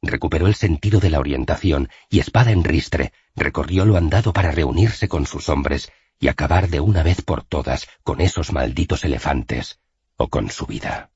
Recuperó 0.05 0.45
el 0.45 0.53
sentido 0.53 0.99
de 0.99 1.09
la 1.09 1.19
orientación 1.19 1.89
y 2.11 2.19
espada 2.19 2.51
en 2.51 2.63
ristre, 2.63 3.11
recorrió 3.35 3.85
lo 3.85 3.97
andado 3.97 4.33
para 4.33 4.51
reunirse 4.51 5.07
con 5.07 5.25
sus 5.25 5.49
hombres 5.49 5.91
y 6.19 6.27
acabar 6.27 6.69
de 6.69 6.79
una 6.79 7.01
vez 7.01 7.23
por 7.23 7.43
todas 7.43 7.87
con 8.03 8.21
esos 8.21 8.51
malditos 8.51 9.03
elefantes 9.03 9.79
o 10.15 10.27
con 10.27 10.51
su 10.51 10.67
vida. 10.67 11.09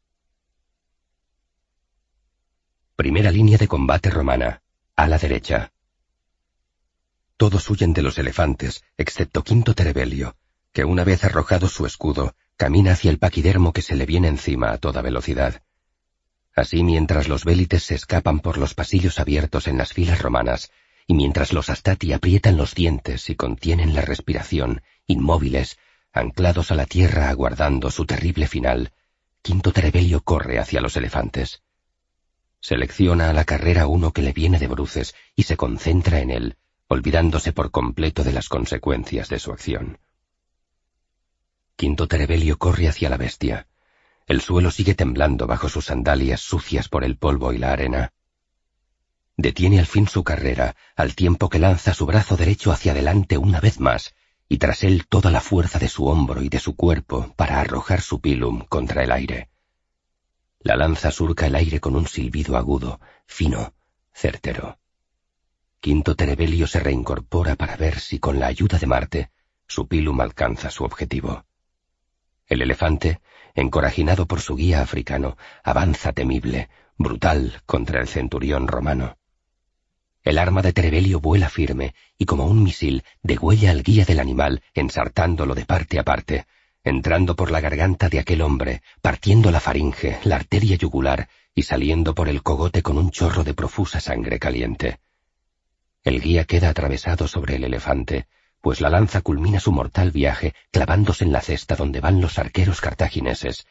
Primera 2.95 3.31
línea 3.31 3.59
de 3.59 3.67
combate 3.67 4.09
romana, 4.09 4.63
a 4.95 5.07
la 5.07 5.19
derecha. 5.19 5.71
Todos 7.37 7.69
huyen 7.69 7.93
de 7.93 8.01
los 8.01 8.17
elefantes, 8.17 8.83
excepto 8.97 9.43
Quinto 9.43 9.75
Terebelio, 9.75 10.35
que 10.73 10.83
una 10.83 11.03
vez 11.03 11.23
arrojado 11.23 11.67
su 11.67 11.85
escudo, 11.85 12.35
camina 12.57 12.93
hacia 12.93 13.11
el 13.11 13.19
paquidermo 13.19 13.71
que 13.71 13.83
se 13.83 13.95
le 13.95 14.07
viene 14.07 14.27
encima 14.27 14.71
a 14.71 14.79
toda 14.79 15.03
velocidad. 15.03 15.61
Así 16.59 16.83
mientras 16.83 17.29
los 17.29 17.45
vélites 17.45 17.83
se 17.83 17.95
escapan 17.95 18.41
por 18.41 18.57
los 18.57 18.73
pasillos 18.73 19.21
abiertos 19.21 19.69
en 19.69 19.77
las 19.77 19.93
filas 19.93 20.21
romanas, 20.21 20.73
y 21.07 21.13
mientras 21.13 21.53
los 21.53 21.69
astati 21.69 22.11
aprietan 22.11 22.57
los 22.57 22.75
dientes 22.75 23.29
y 23.29 23.35
contienen 23.35 23.95
la 23.95 24.01
respiración, 24.01 24.81
inmóviles, 25.07 25.79
anclados 26.11 26.69
a 26.71 26.75
la 26.75 26.85
tierra 26.85 27.29
aguardando 27.29 27.89
su 27.91 28.05
terrible 28.05 28.45
final, 28.45 28.91
Quinto 29.41 29.71
Terebelio 29.71 30.19
corre 30.21 30.59
hacia 30.59 30.81
los 30.81 30.97
elefantes. 30.97 31.63
Selecciona 32.59 33.29
a 33.29 33.33
la 33.33 33.45
carrera 33.45 33.87
uno 33.87 34.11
que 34.11 34.21
le 34.21 34.33
viene 34.33 34.59
de 34.59 34.67
bruces 34.67 35.15
y 35.37 35.43
se 35.43 35.55
concentra 35.55 36.19
en 36.19 36.29
él, 36.29 36.57
olvidándose 36.89 37.53
por 37.53 37.71
completo 37.71 38.25
de 38.25 38.33
las 38.33 38.49
consecuencias 38.49 39.29
de 39.29 39.39
su 39.39 39.53
acción. 39.53 39.99
Quinto 41.77 42.09
Terebelio 42.09 42.57
corre 42.57 42.89
hacia 42.89 43.09
la 43.09 43.15
bestia. 43.15 43.68
El 44.29 44.41
suelo 44.41 44.69
sigue 44.69 44.93
temblando 44.93 45.47
bajo 45.47 45.69
sus 45.69 45.85
sandalias 45.85 46.39
sucias 46.39 46.87
por 46.87 47.03
el 47.03 47.17
polvo 47.17 47.51
y 47.51 47.57
la 47.57 47.73
arena. 47.73 48.13
Detiene 49.35 49.79
al 49.79 49.87
fin 49.87 50.07
su 50.07 50.23
carrera, 50.23 50.75
al 50.95 51.15
tiempo 51.15 51.49
que 51.49 51.57
lanza 51.57 51.95
su 51.95 52.05
brazo 52.05 52.37
derecho 52.37 52.71
hacia 52.71 52.91
adelante 52.91 53.39
una 53.39 53.59
vez 53.59 53.79
más, 53.79 54.13
y 54.47 54.59
tras 54.59 54.83
él 54.83 55.07
toda 55.07 55.31
la 55.31 55.41
fuerza 55.41 55.79
de 55.79 55.87
su 55.87 56.05
hombro 56.05 56.43
y 56.43 56.49
de 56.49 56.59
su 56.59 56.75
cuerpo 56.75 57.33
para 57.37 57.59
arrojar 57.59 58.01
su 58.01 58.21
pilum 58.21 58.65
contra 58.69 59.03
el 59.03 59.11
aire. 59.11 59.49
La 60.59 60.75
lanza 60.75 61.09
surca 61.09 61.47
el 61.47 61.55
aire 61.55 61.79
con 61.79 61.95
un 61.95 62.05
silbido 62.05 62.55
agudo, 62.55 62.99
fino, 63.25 63.73
certero. 64.13 64.77
Quinto 65.79 66.15
Terebelio 66.15 66.67
se 66.67 66.79
reincorpora 66.79 67.55
para 67.55 67.77
ver 67.77 67.99
si 67.99 68.19
con 68.19 68.39
la 68.39 68.45
ayuda 68.45 68.77
de 68.77 68.85
Marte 68.85 69.31
su 69.67 69.87
pilum 69.87 70.21
alcanza 70.21 70.69
su 70.69 70.83
objetivo. 70.83 71.45
El 72.45 72.61
elefante, 72.61 73.21
encorajinado 73.59 74.25
por 74.25 74.41
su 74.41 74.55
guía 74.55 74.81
africano, 74.81 75.37
avanza 75.63 76.13
temible, 76.13 76.69
brutal 76.97 77.61
contra 77.65 78.01
el 78.01 78.07
centurión 78.07 78.67
romano. 78.67 79.17
El 80.23 80.37
arma 80.37 80.61
de 80.61 80.73
Terebelio 80.73 81.19
vuela 81.19 81.49
firme 81.49 81.95
y 82.17 82.25
como 82.25 82.45
un 82.45 82.61
misil 82.63 83.03
degüella 83.23 83.71
al 83.71 83.83
guía 83.83 84.05
del 84.05 84.19
animal, 84.19 84.61
ensartándolo 84.73 85.55
de 85.55 85.65
parte 85.65 85.97
a 85.97 86.03
parte, 86.03 86.45
entrando 86.83 87.35
por 87.35 87.51
la 87.51 87.61
garganta 87.61 88.09
de 88.09 88.19
aquel 88.19 88.41
hombre, 88.41 88.81
partiendo 89.01 89.51
la 89.51 89.59
faringe, 89.59 90.19
la 90.23 90.35
arteria 90.35 90.75
yugular 90.75 91.29
y 91.55 91.63
saliendo 91.63 92.13
por 92.13 92.29
el 92.29 92.43
cogote 92.43 92.81
con 92.81 92.97
un 92.97 93.11
chorro 93.11 93.43
de 93.43 93.53
profusa 93.53 93.99
sangre 93.99 94.39
caliente. 94.39 94.99
El 96.03 96.21
guía 96.21 96.45
queda 96.45 96.69
atravesado 96.69 97.27
sobre 97.27 97.55
el 97.55 97.63
elefante, 97.63 98.27
pues 98.61 98.81
la 98.81 98.89
lanza 98.89 99.21
culmina 99.21 99.59
su 99.59 99.71
mortal 99.71 100.11
viaje 100.11 100.53
clavándose 100.71 101.23
en 101.23 101.31
la 101.31 101.41
cesta 101.41 101.75
donde 101.75 102.01
van 102.01 102.21
los 102.21 102.39
arqueros 102.39 102.81
cartagineses, 102.81 103.65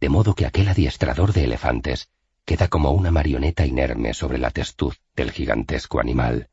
de 0.00 0.08
modo 0.08 0.34
que 0.34 0.46
aquel 0.46 0.68
adiestrador 0.68 1.32
de 1.32 1.44
elefantes 1.44 2.08
queda 2.44 2.68
como 2.68 2.90
una 2.90 3.10
marioneta 3.10 3.64
inerme 3.64 4.12
sobre 4.12 4.38
la 4.38 4.50
testuz 4.50 5.00
del 5.16 5.30
gigantesco 5.30 6.00
animal. 6.00 6.48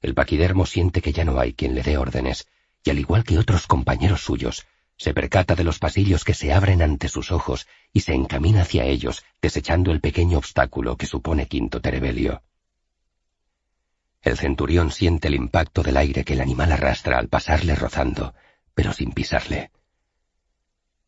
El 0.00 0.14
paquidermo 0.14 0.66
siente 0.66 1.02
que 1.02 1.12
ya 1.12 1.24
no 1.24 1.40
hay 1.40 1.54
quien 1.54 1.74
le 1.74 1.82
dé 1.82 1.96
órdenes, 1.96 2.46
y 2.84 2.90
al 2.90 2.98
igual 2.98 3.24
que 3.24 3.38
otros 3.38 3.66
compañeros 3.66 4.22
suyos, 4.22 4.66
se 4.96 5.14
percata 5.14 5.54
de 5.54 5.64
los 5.64 5.78
pasillos 5.78 6.24
que 6.24 6.34
se 6.34 6.52
abren 6.52 6.82
ante 6.82 7.08
sus 7.08 7.32
ojos 7.32 7.66
y 7.92 8.00
se 8.00 8.14
encamina 8.14 8.62
hacia 8.62 8.84
ellos, 8.84 9.24
desechando 9.40 9.90
el 9.90 10.00
pequeño 10.00 10.38
obstáculo 10.38 10.96
que 10.96 11.06
supone 11.06 11.46
Quinto 11.46 11.80
Terebelio. 11.80 12.42
El 14.22 14.36
centurión 14.36 14.90
siente 14.90 15.28
el 15.28 15.34
impacto 15.34 15.82
del 15.82 15.96
aire 15.96 16.24
que 16.24 16.34
el 16.34 16.40
animal 16.40 16.72
arrastra 16.72 17.18
al 17.18 17.28
pasarle 17.28 17.74
rozando, 17.74 18.34
pero 18.74 18.92
sin 18.92 19.12
pisarle. 19.12 19.70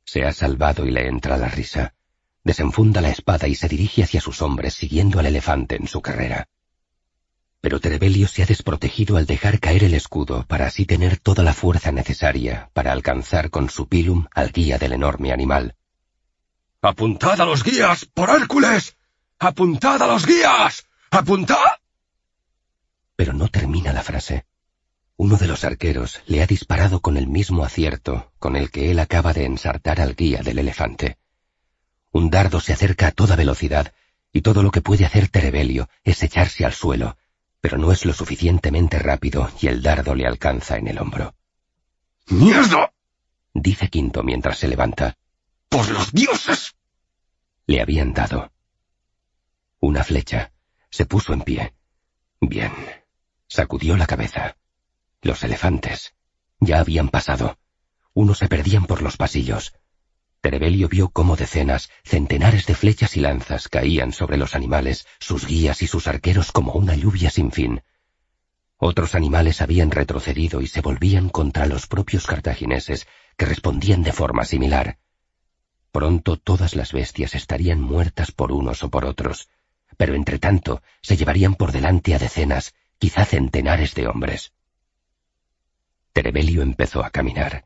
Se 0.05 0.24
ha 0.24 0.32
salvado 0.32 0.86
y 0.86 0.90
le 0.90 1.06
entra 1.06 1.36
la 1.36 1.48
risa. 1.48 1.94
Desenfunda 2.42 3.00
la 3.00 3.10
espada 3.10 3.48
y 3.48 3.55
se 3.55 3.68
dirige 3.68 4.02
hacia 4.02 4.20
sus 4.20 4.42
hombres 4.42 4.74
siguiendo 4.74 5.18
al 5.18 5.26
elefante 5.26 5.76
en 5.76 5.86
su 5.86 6.00
carrera. 6.00 6.48
Pero 7.60 7.80
Terebelio 7.80 8.26
se 8.26 8.42
ha 8.42 8.47
desprotegido 8.47 9.18
al 9.18 9.26
dejar 9.26 9.60
caer 9.60 9.84
el 9.84 9.94
escudo 9.94 10.47
para 10.47 10.66
así 10.66 10.86
tener 10.86 11.18
toda 11.18 11.44
la 11.44 11.52
fuerza 11.52 11.92
necesaria 11.92 12.70
para 12.72 12.92
alcanzar 12.92 13.50
con 13.50 13.68
su 13.68 13.86
pilum 13.86 14.26
al 14.34 14.50
guía 14.50 14.78
del 14.78 14.94
enorme 14.94 15.32
animal. 15.32 15.76
¡Apuntad 16.80 17.39
a 17.39 17.44
los 17.44 17.62
guías, 17.62 18.06
por 18.06 18.30
Hércules! 18.30 18.97
¡Apuntad 19.39 20.02
a 20.02 20.06
los 20.06 20.24
guías! 20.26 20.86
¡Apuntad! 21.10 21.80
Pero 23.20 23.34
no 23.34 23.49
termina 23.49 23.92
la 23.92 24.02
frase. 24.02 24.47
Uno 25.18 25.36
de 25.36 25.47
los 25.47 25.65
arqueros 25.65 26.23
le 26.24 26.42
ha 26.42 26.47
disparado 26.47 27.00
con 27.02 27.18
el 27.18 27.26
mismo 27.26 27.66
acierto 27.66 28.32
con 28.39 28.57
el 28.57 28.70
que 28.70 28.90
él 28.90 28.99
acaba 28.99 29.34
de 29.34 29.44
ensartar 29.44 30.00
al 30.00 30.16
guía 30.16 30.40
del 30.40 30.58
elefante. 30.58 31.18
Un 32.12 32.31
dardo 32.31 32.60
se 32.60 32.73
acerca 32.73 33.08
a 33.08 33.12
toda 33.12 33.36
velocidad, 33.36 33.92
y 34.32 34.40
todo 34.40 34.62
lo 34.62 34.70
que 34.70 34.81
puede 34.81 35.05
hacer 35.05 35.28
Terebelio 35.28 35.90
es 36.02 36.23
echarse 36.23 36.65
al 36.65 36.73
suelo, 36.73 37.18
pero 37.60 37.76
no 37.76 37.92
es 37.92 38.07
lo 38.07 38.15
suficientemente 38.15 38.99
rápido 38.99 39.50
y 39.60 39.66
el 39.66 39.82
dardo 39.82 40.15
le 40.15 40.26
alcanza 40.26 40.78
en 40.78 40.89
el 40.89 40.99
hombro. 40.99 41.34
¡Mierda! 42.28 42.94
dice 43.52 43.90
Quinto 43.90 44.23
mientras 44.23 44.57
se 44.57 44.66
levanta. 44.66 45.18
¡Por 45.68 45.90
los 45.90 46.10
dioses! 46.15 46.74
Le 47.66 47.82
habían 47.82 48.15
dado. 48.15 48.50
Una 49.78 50.05
flecha. 50.05 50.52
Se 50.89 51.05
puso 51.05 51.34
en 51.34 51.42
pie. 51.42 51.74
Bien. 52.40 52.73
Sacudió 53.52 53.96
la 53.96 54.06
cabeza. 54.06 54.56
Los 55.22 55.42
elefantes. 55.42 56.14
Ya 56.60 56.78
habían 56.78 57.08
pasado. 57.08 57.58
Unos 58.14 58.38
se 58.38 58.46
perdían 58.46 58.86
por 58.86 59.02
los 59.02 59.16
pasillos. 59.16 59.74
Terebelio 60.40 60.88
vio 60.88 61.08
cómo 61.08 61.34
decenas, 61.34 61.90
centenares 62.04 62.66
de 62.66 62.76
flechas 62.76 63.16
y 63.16 63.20
lanzas 63.20 63.68
caían 63.68 64.12
sobre 64.12 64.36
los 64.36 64.54
animales, 64.54 65.04
sus 65.18 65.48
guías 65.48 65.82
y 65.82 65.88
sus 65.88 66.06
arqueros 66.06 66.52
como 66.52 66.74
una 66.74 66.94
lluvia 66.94 67.28
sin 67.28 67.50
fin. 67.50 67.82
Otros 68.76 69.16
animales 69.16 69.60
habían 69.60 69.90
retrocedido 69.90 70.60
y 70.60 70.68
se 70.68 70.80
volvían 70.80 71.28
contra 71.28 71.66
los 71.66 71.88
propios 71.88 72.26
cartagineses, 72.26 73.08
que 73.36 73.46
respondían 73.46 74.04
de 74.04 74.12
forma 74.12 74.44
similar. 74.44 75.00
Pronto 75.90 76.36
todas 76.36 76.76
las 76.76 76.92
bestias 76.92 77.34
estarían 77.34 77.80
muertas 77.80 78.30
por 78.30 78.52
unos 78.52 78.84
o 78.84 78.90
por 78.90 79.04
otros, 79.04 79.48
pero 79.96 80.14
entre 80.14 80.38
tanto 80.38 80.82
se 81.02 81.16
llevarían 81.16 81.56
por 81.56 81.72
delante 81.72 82.14
a 82.14 82.18
decenas, 82.20 82.74
quizá 83.00 83.24
centenares 83.24 83.94
de 83.94 84.06
hombres. 84.06 84.52
Terebelio 86.12 86.60
empezó 86.60 87.02
a 87.02 87.08
caminar. 87.08 87.64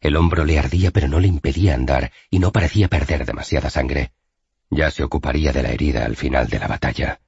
El 0.00 0.14
hombro 0.16 0.44
le 0.44 0.56
ardía 0.58 0.92
pero 0.92 1.08
no 1.08 1.18
le 1.18 1.26
impedía 1.26 1.74
andar 1.74 2.12
y 2.30 2.38
no 2.38 2.52
parecía 2.52 2.86
perder 2.88 3.26
demasiada 3.26 3.70
sangre. 3.70 4.12
Ya 4.70 4.90
se 4.92 5.02
ocuparía 5.02 5.52
de 5.52 5.64
la 5.64 5.70
herida 5.70 6.04
al 6.04 6.16
final 6.16 6.48
de 6.48 6.60
la 6.60 6.68
batalla. 6.68 7.20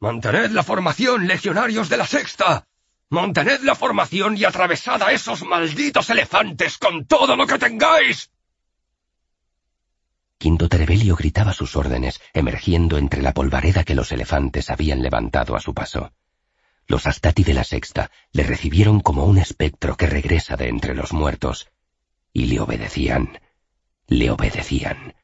Mantened 0.00 0.50
la 0.52 0.62
formación, 0.62 1.26
legionarios 1.26 1.90
de 1.90 1.98
la 1.98 2.06
sexta. 2.06 2.66
Mantened 3.10 3.60
la 3.60 3.74
formación 3.74 4.38
y 4.38 4.44
atravesad 4.44 5.02
a 5.02 5.12
esos 5.12 5.42
malditos 5.44 6.08
elefantes 6.08 6.78
con 6.78 7.04
todo 7.04 7.36
lo 7.36 7.46
que 7.46 7.58
tengáis. 7.58 8.30
Quinto 10.38 10.68
Terebelio 10.68 11.14
gritaba 11.14 11.52
sus 11.52 11.76
órdenes, 11.76 12.22
emergiendo 12.32 12.96
entre 12.96 13.20
la 13.20 13.34
polvareda 13.34 13.84
que 13.84 13.94
los 13.94 14.10
elefantes 14.12 14.70
habían 14.70 15.02
levantado 15.02 15.54
a 15.54 15.60
su 15.60 15.74
paso. 15.74 16.10
Los 16.92 17.06
Astati 17.06 17.42
de 17.42 17.54
la 17.54 17.64
Sexta 17.64 18.10
le 18.32 18.42
recibieron 18.42 19.00
como 19.00 19.24
un 19.24 19.38
espectro 19.38 19.96
que 19.96 20.06
regresa 20.06 20.58
de 20.58 20.68
entre 20.68 20.94
los 20.94 21.14
muertos, 21.14 21.70
y 22.34 22.44
le 22.44 22.60
obedecían, 22.60 23.40
le 24.08 24.30
obedecían. 24.30 25.14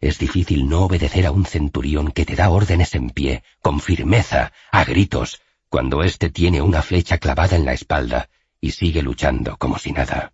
Es 0.00 0.18
difícil 0.18 0.68
no 0.68 0.80
obedecer 0.86 1.24
a 1.26 1.30
un 1.30 1.46
centurión 1.46 2.10
que 2.10 2.26
te 2.26 2.34
da 2.34 2.50
órdenes 2.50 2.96
en 2.96 3.10
pie, 3.10 3.44
con 3.62 3.78
firmeza, 3.78 4.50
a 4.72 4.82
gritos, 4.82 5.40
cuando 5.68 6.02
éste 6.02 6.30
tiene 6.30 6.60
una 6.62 6.82
flecha 6.82 7.18
clavada 7.18 7.54
en 7.54 7.64
la 7.64 7.74
espalda 7.74 8.28
y 8.60 8.72
sigue 8.72 9.00
luchando 9.00 9.56
como 9.56 9.78
si 9.78 9.92
nada. 9.92 10.32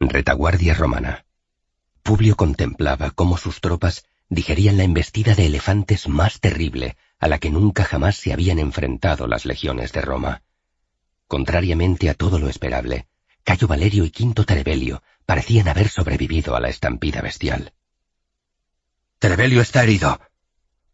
Retaguardia 0.00 0.74
romana. 0.74 1.24
Publio 2.02 2.34
contemplaba 2.34 3.12
cómo 3.12 3.36
sus 3.36 3.60
tropas 3.60 4.06
digerían 4.28 4.76
la 4.76 4.82
embestida 4.82 5.36
de 5.36 5.46
elefantes 5.46 6.08
más 6.08 6.40
terrible 6.40 6.96
a 7.20 7.28
la 7.28 7.38
que 7.38 7.50
nunca 7.50 7.84
jamás 7.84 8.16
se 8.16 8.32
habían 8.32 8.58
enfrentado 8.58 9.26
las 9.26 9.44
legiones 9.44 9.92
de 9.92 10.00
Roma. 10.00 10.42
Contrariamente 11.28 12.08
a 12.08 12.14
todo 12.14 12.38
lo 12.38 12.48
esperable, 12.48 13.06
Cayo 13.44 13.68
Valerio 13.68 14.04
y 14.04 14.10
Quinto 14.10 14.44
Terebelio 14.44 15.02
parecían 15.26 15.68
haber 15.68 15.88
sobrevivido 15.88 16.56
a 16.56 16.60
la 16.60 16.68
estampida 16.68 17.20
bestial. 17.20 17.74
Terebelio 19.18 19.60
está 19.60 19.82
herido, 19.82 20.18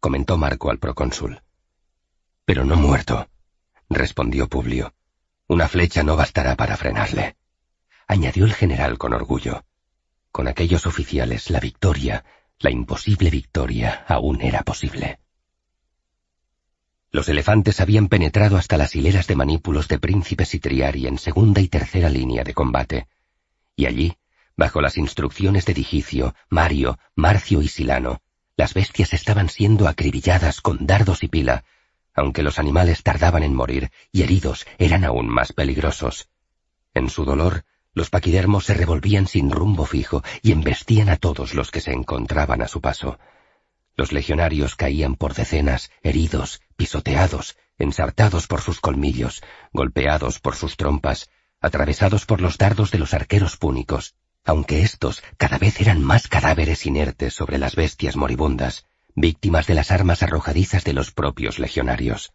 comentó 0.01 0.37
Marco 0.37 0.69
al 0.69 0.79
procónsul. 0.79 1.41
Pero 2.45 2.65
no 2.65 2.75
muerto, 2.75 3.29
respondió 3.89 4.47
Publio. 4.47 4.93
Una 5.47 5.69
flecha 5.69 6.03
no 6.03 6.17
bastará 6.17 6.55
para 6.55 6.75
frenarle. 6.75 7.37
Añadió 8.05 8.45
el 8.45 8.53
general 8.53 8.97
con 8.97 9.13
orgullo. 9.13 9.65
Con 10.31 10.47
aquellos 10.47 10.85
oficiales 10.85 11.49
la 11.49 11.61
victoria, 11.61 12.25
la 12.59 12.69
imposible 12.69 13.29
victoria, 13.29 14.05
aún 14.07 14.41
era 14.41 14.63
posible. 14.63 15.19
Los 17.11 17.29
elefantes 17.29 17.79
habían 17.79 18.07
penetrado 18.07 18.57
hasta 18.57 18.77
las 18.77 18.95
hileras 18.95 19.27
de 19.27 19.35
manípulos 19.35 19.87
de 19.87 19.99
príncipes 19.99 20.53
y 20.53 20.59
triari 20.59 21.07
en 21.07 21.17
segunda 21.17 21.61
y 21.61 21.67
tercera 21.67 22.09
línea 22.09 22.43
de 22.43 22.53
combate, 22.53 23.07
y 23.75 23.85
allí, 23.85 24.17
bajo 24.57 24.81
las 24.81 24.97
instrucciones 24.97 25.65
de 25.65 25.73
Digicio, 25.73 26.35
Mario, 26.49 26.99
Marcio 27.15 27.61
y 27.61 27.67
Silano, 27.67 28.21
las 28.57 28.73
bestias 28.73 29.13
estaban 29.13 29.49
siendo 29.49 29.87
acribilladas 29.87 30.61
con 30.61 30.87
dardos 30.87 31.23
y 31.23 31.27
pila, 31.27 31.63
aunque 32.15 32.41
los 32.41 32.57
animales 32.57 33.03
tardaban 33.03 33.43
en 33.43 33.53
morir 33.53 33.91
y 34.11 34.23
heridos 34.23 34.65
eran 34.79 35.05
aún 35.05 35.29
más 35.29 35.53
peligrosos. 35.53 36.29
En 36.95 37.09
su 37.09 37.23
dolor, 37.23 37.63
los 37.93 38.09
paquidermos 38.09 38.65
se 38.65 38.73
revolvían 38.73 39.27
sin 39.27 39.51
rumbo 39.51 39.85
fijo 39.85 40.23
y 40.41 40.51
embestían 40.51 41.09
a 41.09 41.17
todos 41.17 41.53
los 41.53 41.69
que 41.69 41.81
se 41.81 41.91
encontraban 41.91 42.63
a 42.63 42.67
su 42.67 42.81
paso. 42.81 43.19
Los 43.97 44.11
legionarios 44.11 44.75
caían 44.75 45.15
por 45.15 45.33
decenas, 45.33 45.91
heridos, 46.03 46.61
pisoteados, 46.75 47.57
ensartados 47.79 48.45
por 48.45 48.61
sus 48.61 48.79
colmillos, 48.79 49.41
golpeados 49.73 50.39
por 50.39 50.55
sus 50.55 50.77
trompas, 50.77 51.29
atravesados 51.59 52.27
por 52.27 52.39
los 52.39 52.59
dardos 52.59 52.91
de 52.91 52.99
los 52.99 53.15
arqueros 53.15 53.57
púnicos, 53.57 54.15
aunque 54.45 54.83
éstos 54.83 55.23
cada 55.37 55.57
vez 55.57 55.81
eran 55.81 56.03
más 56.03 56.27
cadáveres 56.27 56.85
inertes 56.85 57.33
sobre 57.33 57.57
las 57.57 57.75
bestias 57.75 58.15
moribundas, 58.15 58.85
víctimas 59.15 59.65
de 59.65 59.73
las 59.73 59.89
armas 59.89 60.21
arrojadizas 60.21 60.83
de 60.83 60.93
los 60.93 61.11
propios 61.11 61.57
legionarios. 61.57 62.33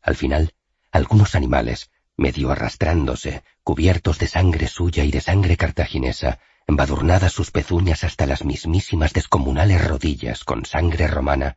Al 0.00 0.14
final, 0.14 0.54
algunos 0.92 1.34
animales, 1.34 1.90
medio 2.16 2.52
arrastrándose, 2.52 3.42
cubiertos 3.64 4.18
de 4.20 4.28
sangre 4.28 4.68
suya 4.68 5.02
y 5.02 5.10
de 5.10 5.20
sangre 5.20 5.56
cartaginesa, 5.56 6.38
embadurnadas 6.68 7.32
sus 7.32 7.50
pezuñas 7.50 8.04
hasta 8.04 8.26
las 8.26 8.44
mismísimas 8.44 9.14
descomunales 9.14 9.84
rodillas 9.88 10.44
con 10.44 10.66
sangre 10.66 11.08
romana, 11.08 11.56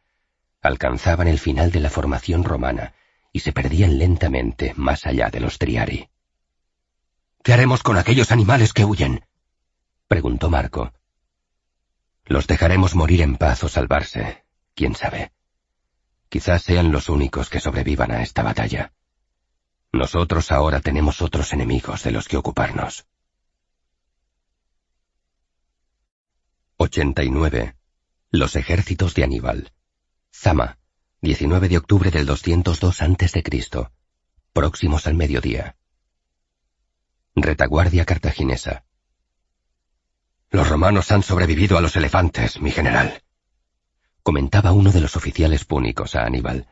alcanzaban 0.61 1.27
el 1.27 1.37
final 1.37 1.69
de 1.71 1.81
la 1.81 1.89
formación 1.89 2.45
romana 2.45 2.95
y 3.33 3.41
se 3.41 3.51
perdían 3.51 3.99
lentamente 3.99 4.73
más 4.77 5.05
allá 5.05 5.29
de 5.29 5.41
los 5.41 5.57
triari. 5.59 6.09
¿Qué 7.43 7.51
haremos 7.53 7.83
con 7.83 7.97
aquellos 7.97 8.31
animales 8.31 8.71
que 8.71 8.85
huyen? 8.85 9.25
preguntó 10.07 10.49
Marco. 10.49 10.93
Los 12.25 12.47
dejaremos 12.47 12.95
morir 12.95 13.21
en 13.21 13.35
paz 13.35 13.63
o 13.65 13.69
salvarse, 13.69 14.45
quién 14.75 14.95
sabe. 14.95 15.33
Quizás 16.29 16.61
sean 16.61 16.93
los 16.93 17.09
únicos 17.09 17.49
que 17.49 17.59
sobrevivan 17.59 18.11
a 18.11 18.23
esta 18.23 18.43
batalla. 18.43 18.93
Nosotros 19.91 20.53
ahora 20.53 20.79
tenemos 20.79 21.21
otros 21.21 21.51
enemigos 21.51 22.03
de 22.03 22.11
los 22.11 22.29
que 22.29 22.37
ocuparnos. 22.37 23.05
89. 26.83 27.75
Los 28.31 28.55
ejércitos 28.55 29.13
de 29.13 29.23
Aníbal. 29.23 29.71
Zama, 30.33 30.79
19 31.21 31.69
de 31.69 31.77
octubre 31.77 32.09
del 32.09 32.25
202 32.25 33.01
a.C. 33.03 33.43
Próximos 34.51 35.05
al 35.05 35.13
mediodía. 35.13 35.75
Retaguardia 37.35 38.03
cartaginesa. 38.03 38.83
Los 40.49 40.69
romanos 40.69 41.11
han 41.11 41.21
sobrevivido 41.21 41.77
a 41.77 41.81
los 41.81 41.95
elefantes, 41.95 42.59
mi 42.59 42.71
general. 42.71 43.21
Comentaba 44.23 44.71
uno 44.71 44.91
de 44.91 45.01
los 45.01 45.15
oficiales 45.15 45.65
púnicos 45.65 46.15
a 46.15 46.23
Aníbal. 46.23 46.65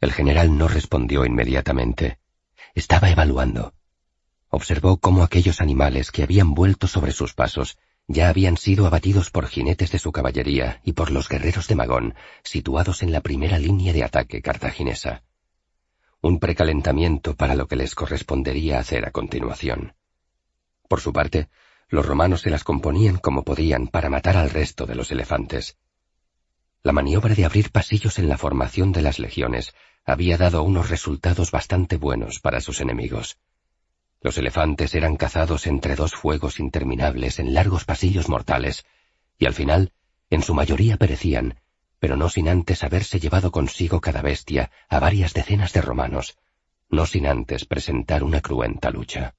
El 0.00 0.12
general 0.12 0.56
no 0.56 0.68
respondió 0.68 1.24
inmediatamente. 1.24 2.20
Estaba 2.76 3.10
evaluando. 3.10 3.74
Observó 4.48 4.98
cómo 4.98 5.24
aquellos 5.24 5.60
animales 5.60 6.12
que 6.12 6.22
habían 6.22 6.54
vuelto 6.54 6.86
sobre 6.86 7.10
sus 7.10 7.34
pasos 7.34 7.76
ya 8.06 8.28
habían 8.28 8.56
sido 8.56 8.86
abatidos 8.86 9.30
por 9.30 9.46
jinetes 9.46 9.90
de 9.90 9.98
su 9.98 10.12
caballería 10.12 10.80
y 10.84 10.92
por 10.92 11.10
los 11.10 11.28
guerreros 11.28 11.68
de 11.68 11.74
Magón, 11.74 12.14
situados 12.42 13.02
en 13.02 13.12
la 13.12 13.20
primera 13.20 13.58
línea 13.58 13.92
de 13.92 14.04
ataque 14.04 14.42
cartaginesa. 14.42 15.22
Un 16.20 16.38
precalentamiento 16.38 17.34
para 17.34 17.54
lo 17.54 17.66
que 17.66 17.76
les 17.76 17.94
correspondería 17.94 18.78
hacer 18.78 19.06
a 19.06 19.10
continuación. 19.10 19.94
Por 20.88 21.00
su 21.00 21.12
parte, 21.12 21.48
los 21.88 22.04
romanos 22.04 22.42
se 22.42 22.50
las 22.50 22.64
componían 22.64 23.18
como 23.18 23.42
podían 23.42 23.88
para 23.88 24.10
matar 24.10 24.36
al 24.36 24.50
resto 24.50 24.86
de 24.86 24.94
los 24.94 25.10
elefantes. 25.10 25.78
La 26.82 26.92
maniobra 26.92 27.34
de 27.34 27.44
abrir 27.44 27.70
pasillos 27.70 28.18
en 28.18 28.28
la 28.28 28.36
formación 28.36 28.92
de 28.92 29.02
las 29.02 29.18
legiones 29.18 29.74
había 30.04 30.36
dado 30.36 30.62
unos 30.62 30.90
resultados 30.90 31.50
bastante 31.50 31.96
buenos 31.96 32.40
para 32.40 32.60
sus 32.60 32.80
enemigos. 32.80 33.38
Los 34.24 34.38
elefantes 34.38 34.94
eran 34.94 35.16
cazados 35.16 35.66
entre 35.66 35.96
dos 35.96 36.14
fuegos 36.14 36.58
interminables 36.58 37.38
en 37.38 37.52
largos 37.52 37.84
pasillos 37.84 38.30
mortales, 38.30 38.86
y 39.38 39.44
al 39.44 39.52
final, 39.52 39.92
en 40.30 40.40
su 40.40 40.54
mayoría 40.54 40.96
perecían, 40.96 41.60
pero 41.98 42.16
no 42.16 42.30
sin 42.30 42.48
antes 42.48 42.82
haberse 42.84 43.20
llevado 43.20 43.52
consigo 43.52 44.00
cada 44.00 44.22
bestia 44.22 44.70
a 44.88 44.98
varias 44.98 45.34
decenas 45.34 45.74
de 45.74 45.82
romanos, 45.82 46.38
no 46.88 47.04
sin 47.04 47.26
antes 47.26 47.66
presentar 47.66 48.24
una 48.24 48.40
cruenta 48.40 48.90
lucha. 48.90 49.34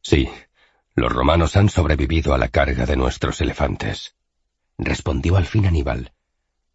Sí, 0.00 0.30
los 0.94 1.12
romanos 1.12 1.54
han 1.54 1.68
sobrevivido 1.68 2.32
a 2.32 2.38
la 2.38 2.48
carga 2.48 2.86
de 2.86 2.96
nuestros 2.96 3.42
elefantes, 3.42 4.16
respondió 4.78 5.36
al 5.36 5.44
fin 5.44 5.66
Aníbal. 5.66 6.12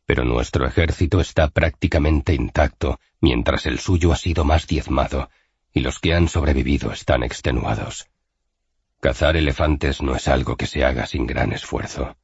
Pero 0.05 0.23
nuestro 0.23 0.67
ejército 0.67 1.19
está 1.19 1.47
prácticamente 1.47 2.35
intacto, 2.35 2.99
mientras 3.21 3.65
el 3.65 3.79
suyo 3.79 4.11
ha 4.11 4.17
sido 4.17 4.45
más 4.45 4.67
diezmado, 4.67 5.31
y 5.75 5.81
los 5.81 5.99
que 5.99 6.15
han 6.15 6.29
sobrevivido 6.29 6.93
están 6.93 7.21
extenuados. 7.21 8.07
Cazar 9.01 9.35
elefantes 9.35 10.01
no 10.01 10.15
es 10.15 10.29
algo 10.29 10.55
que 10.55 10.67
se 10.67 10.85
haga 10.85 11.05
sin 11.05 11.27
gran 11.27 11.51
esfuerzo. 11.51 12.15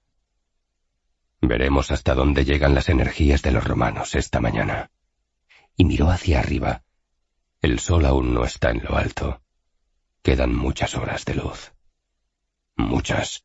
Veremos 1.42 1.92
hasta 1.92 2.16
dónde 2.16 2.46
llegan 2.46 2.74
las 2.74 2.88
energías 2.88 3.42
de 3.42 3.52
los 3.52 3.66
romanos 3.66 4.16
esta 4.16 4.40
mañana. 4.40 4.90
Y 5.76 5.84
miró 5.84 6.10
hacia 6.10 6.40
arriba. 6.40 6.84
El 7.62 7.80
sol 7.80 8.06
aún 8.06 8.34
no 8.34 8.46
está 8.46 8.72
en 8.72 8.84
lo 8.84 8.96
alto. 8.96 9.42
Quedan 10.24 10.56
muchas 10.56 10.96
horas 10.96 11.26
de 11.26 11.36
luz. 11.36 11.74
Muchas. 12.78 13.44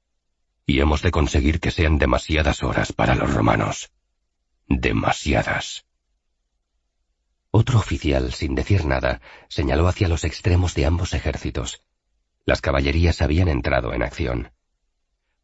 Y 0.67 0.81
hemos 0.81 1.03
de 1.03 1.11
conseguir 1.11 1.59
que 1.59 1.73
sean 1.73 1.99
demasiadas 1.99 2.63
horas 2.63 2.93
para 2.93 3.17
los 3.17 3.35
romanos. 3.35 3.91
Demasiadas. 4.69 5.86
Otro 7.51 7.79
oficial, 7.79 8.33
sin 8.33 8.55
decir 8.55 8.85
nada, 8.85 9.21
señaló 9.49 9.89
hacia 9.89 10.09
los 10.09 10.25
extremos 10.25 10.75
de 10.75 10.87
ambos 10.87 11.15
ejércitos. 11.15 11.83
Las 12.45 12.61
caballerías 12.61 13.23
habían 13.23 13.49
entrado 13.49 13.93
en 13.95 14.03
acción. 14.03 14.51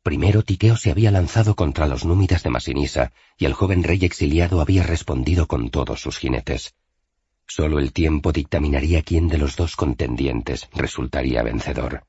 Primero 0.02 0.42
Tiqueo 0.42 0.76
se 0.76 0.90
había 0.90 1.10
lanzado 1.10 1.54
contra 1.54 1.86
los 1.86 2.04
númidas 2.04 2.42
de 2.42 2.50
Masinisa, 2.50 3.12
y 3.38 3.44
el 3.44 3.54
joven 3.54 3.84
rey 3.84 4.04
exiliado 4.04 4.60
había 4.60 4.82
respondido 4.82 5.46
con 5.46 5.70
todos 5.70 6.00
sus 6.00 6.18
jinetes. 6.18 6.74
Solo 7.46 7.78
el 7.78 7.92
tiempo 7.92 8.32
dictaminaría 8.32 9.02
quién 9.02 9.28
de 9.28 9.38
los 9.38 9.56
dos 9.56 9.76
contendientes 9.76 10.68
resultaría 10.72 11.42
vencedor. 11.42 12.04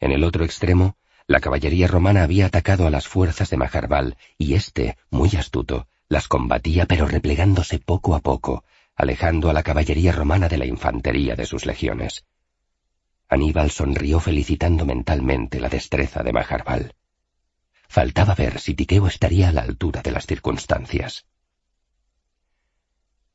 En 0.00 0.12
el 0.12 0.24
otro 0.24 0.44
extremo, 0.44 0.96
la 1.26 1.40
caballería 1.40 1.86
romana 1.86 2.24
había 2.24 2.46
atacado 2.46 2.86
a 2.86 2.90
las 2.90 3.08
fuerzas 3.08 3.48
de 3.50 3.56
Majarbal, 3.56 4.16
y 4.36 4.54
éste, 4.54 4.96
muy 5.10 5.30
astuto, 5.30 5.86
las 6.08 6.28
combatía 6.28 6.86
pero 6.86 7.06
replegándose 7.06 7.78
poco 7.78 8.14
a 8.14 8.20
poco, 8.20 8.64
alejando 8.94 9.50
a 9.50 9.52
la 9.52 9.62
caballería 9.62 10.12
romana 10.12 10.48
de 10.48 10.58
la 10.58 10.66
infantería 10.66 11.34
de 11.34 11.46
sus 11.46 11.66
legiones. 11.66 12.24
Aníbal 13.28 13.70
sonrió 13.70 14.20
felicitando 14.20 14.84
mentalmente 14.84 15.58
la 15.60 15.68
destreza 15.68 16.22
de 16.22 16.32
Majarbal. 16.32 16.94
Faltaba 17.88 18.34
ver 18.34 18.60
si 18.60 18.74
Tiqueo 18.74 19.06
estaría 19.06 19.48
a 19.48 19.52
la 19.52 19.62
altura 19.62 20.02
de 20.02 20.10
las 20.10 20.26
circunstancias. 20.26 21.26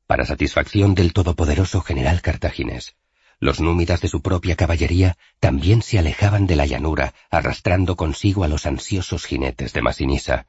Para 0.06 0.26
satisfacción 0.26 0.96
del 0.96 1.14
todopoderoso 1.14 1.82
general 1.82 2.22
cartaginés, 2.22 2.96
los 3.40 3.60
númidas 3.60 4.02
de 4.02 4.08
su 4.08 4.22
propia 4.22 4.56
caballería 4.56 5.18
también 5.40 5.82
se 5.82 6.00
alejaban 6.00 6.48
de 6.48 6.56
la 6.56 6.66
llanura, 6.66 7.14
arrastrando 7.30 7.96
consigo 7.96 8.44
a 8.44 8.48
los 8.48 8.66
ansiosos 8.66 9.26
jinetes 9.26 9.74
de 9.74 9.82
Masinisa, 9.82 10.48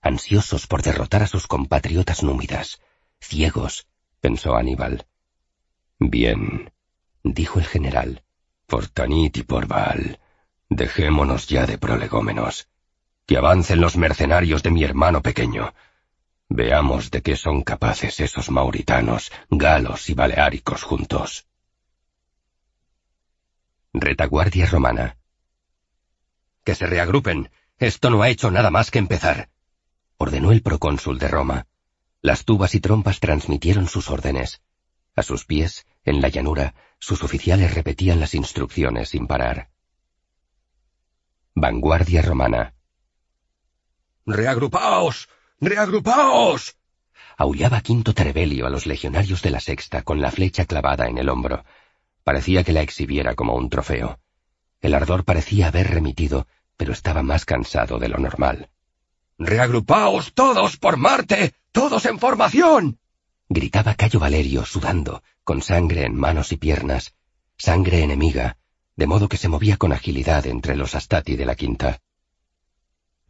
ansiosos 0.00 0.66
por 0.66 0.82
derrotar 0.82 1.22
a 1.22 1.26
sus 1.26 1.46
compatriotas 1.46 2.22
númidas, 2.22 2.80
ciegos, 3.20 3.86
pensó 4.20 4.56
Aníbal. 4.56 5.06
Bien, 5.98 6.72
dijo 7.22 7.58
el 7.58 7.66
general, 7.66 8.22
por 8.66 8.88
Tanit 8.88 9.38
y 9.38 9.42
por 9.42 9.66
Baal, 9.66 10.20
dejémonos 10.68 11.48
ya 11.48 11.66
de 11.66 11.78
prolegómenos. 11.78 12.68
Que 13.26 13.36
avancen 13.36 13.80
los 13.80 13.96
mercenarios 13.96 14.62
de 14.62 14.70
mi 14.70 14.82
hermano 14.82 15.22
pequeño. 15.22 15.72
Veamos 16.48 17.10
de 17.10 17.22
qué 17.22 17.36
son 17.36 17.62
capaces 17.62 18.18
esos 18.18 18.50
mauritanos, 18.50 19.30
galos 19.50 20.10
y 20.10 20.14
baleáricos 20.14 20.82
juntos. 20.82 21.46
Retaguardia 23.92 24.66
romana. 24.66 25.16
Que 26.64 26.74
se 26.74 26.86
reagrupen. 26.86 27.50
Esto 27.78 28.10
no 28.10 28.22
ha 28.22 28.28
hecho 28.28 28.50
nada 28.50 28.70
más 28.70 28.90
que 28.90 28.98
empezar. 28.98 29.48
Ordenó 30.16 30.52
el 30.52 30.62
procónsul 30.62 31.18
de 31.18 31.28
Roma. 31.28 31.66
Las 32.22 32.44
tubas 32.44 32.74
y 32.74 32.80
trompas 32.80 33.18
transmitieron 33.18 33.88
sus 33.88 34.10
órdenes. 34.10 34.60
A 35.16 35.22
sus 35.22 35.46
pies, 35.46 35.86
en 36.04 36.20
la 36.20 36.28
llanura, 36.28 36.74
sus 36.98 37.22
oficiales 37.22 37.74
repetían 37.74 38.20
las 38.20 38.34
instrucciones 38.34 39.10
sin 39.10 39.26
parar. 39.26 39.70
Vanguardia 41.54 42.20
romana. 42.22 42.74
¡Reagrupaos! 44.26 45.28
¡Reagrupaos! 45.60 46.76
Aullaba 47.38 47.80
Quinto 47.80 48.12
Trebelio 48.12 48.66
a 48.66 48.70
los 48.70 48.86
legionarios 48.86 49.40
de 49.40 49.50
la 49.50 49.60
sexta 49.60 50.02
con 50.02 50.20
la 50.20 50.30
flecha 50.30 50.66
clavada 50.66 51.06
en 51.06 51.16
el 51.16 51.30
hombro. 51.30 51.64
Parecía 52.22 52.64
que 52.64 52.72
la 52.72 52.82
exhibiera 52.82 53.34
como 53.34 53.54
un 53.54 53.70
trofeo. 53.70 54.20
El 54.82 54.94
ardor 54.94 55.24
parecía 55.24 55.68
haber 55.68 55.88
remitido, 55.88 56.46
pero 56.76 56.92
estaba 56.92 57.22
más 57.22 57.46
cansado 57.46 57.98
de 57.98 58.08
lo 58.08 58.18
normal. 58.18 58.68
¡Reagrupaos 59.38 60.34
todos 60.34 60.76
por 60.76 60.98
Marte! 60.98 61.54
¡Todos 61.72 62.04
en 62.06 62.18
formación! 62.18 62.98
gritaba 63.48 63.94
Cayo 63.94 64.18
Valerio, 64.18 64.64
sudando, 64.64 65.22
con 65.44 65.62
sangre 65.62 66.04
en 66.04 66.14
manos 66.14 66.52
y 66.52 66.56
piernas, 66.56 67.14
sangre 67.56 68.02
enemiga, 68.02 68.56
de 68.96 69.06
modo 69.06 69.28
que 69.28 69.36
se 69.36 69.48
movía 69.48 69.76
con 69.76 69.92
agilidad 69.92 70.46
entre 70.46 70.76
los 70.76 70.94
astati 70.94 71.36
de 71.36 71.46
la 71.46 71.54
quinta. 71.54 72.00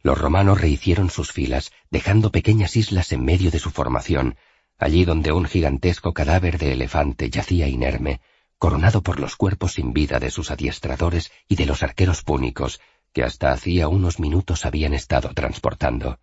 Los 0.03 0.17
romanos 0.17 0.59
rehicieron 0.59 1.09
sus 1.11 1.31
filas, 1.31 1.71
dejando 1.91 2.31
pequeñas 2.31 2.75
islas 2.75 3.11
en 3.11 3.23
medio 3.23 3.51
de 3.51 3.59
su 3.59 3.69
formación, 3.69 4.35
allí 4.77 5.05
donde 5.05 5.31
un 5.31 5.45
gigantesco 5.45 6.13
cadáver 6.13 6.57
de 6.57 6.73
elefante 6.73 7.29
yacía 7.29 7.67
inerme, 7.67 8.21
coronado 8.57 9.03
por 9.03 9.19
los 9.19 9.35
cuerpos 9.35 9.73
sin 9.73 9.93
vida 9.93 10.19
de 10.19 10.31
sus 10.31 10.49
adiestradores 10.49 11.31
y 11.47 11.55
de 11.55 11.67
los 11.67 11.83
arqueros 11.83 12.23
púnicos, 12.23 12.81
que 13.13 13.23
hasta 13.23 13.51
hacía 13.51 13.87
unos 13.87 14.19
minutos 14.19 14.65
habían 14.65 14.95
estado 14.95 15.29
transportando. 15.35 16.19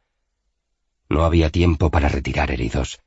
No 1.09 1.25
había 1.25 1.51
tiempo 1.51 1.91
para 1.91 2.09
retirar 2.09 2.51
heridos 2.51 3.01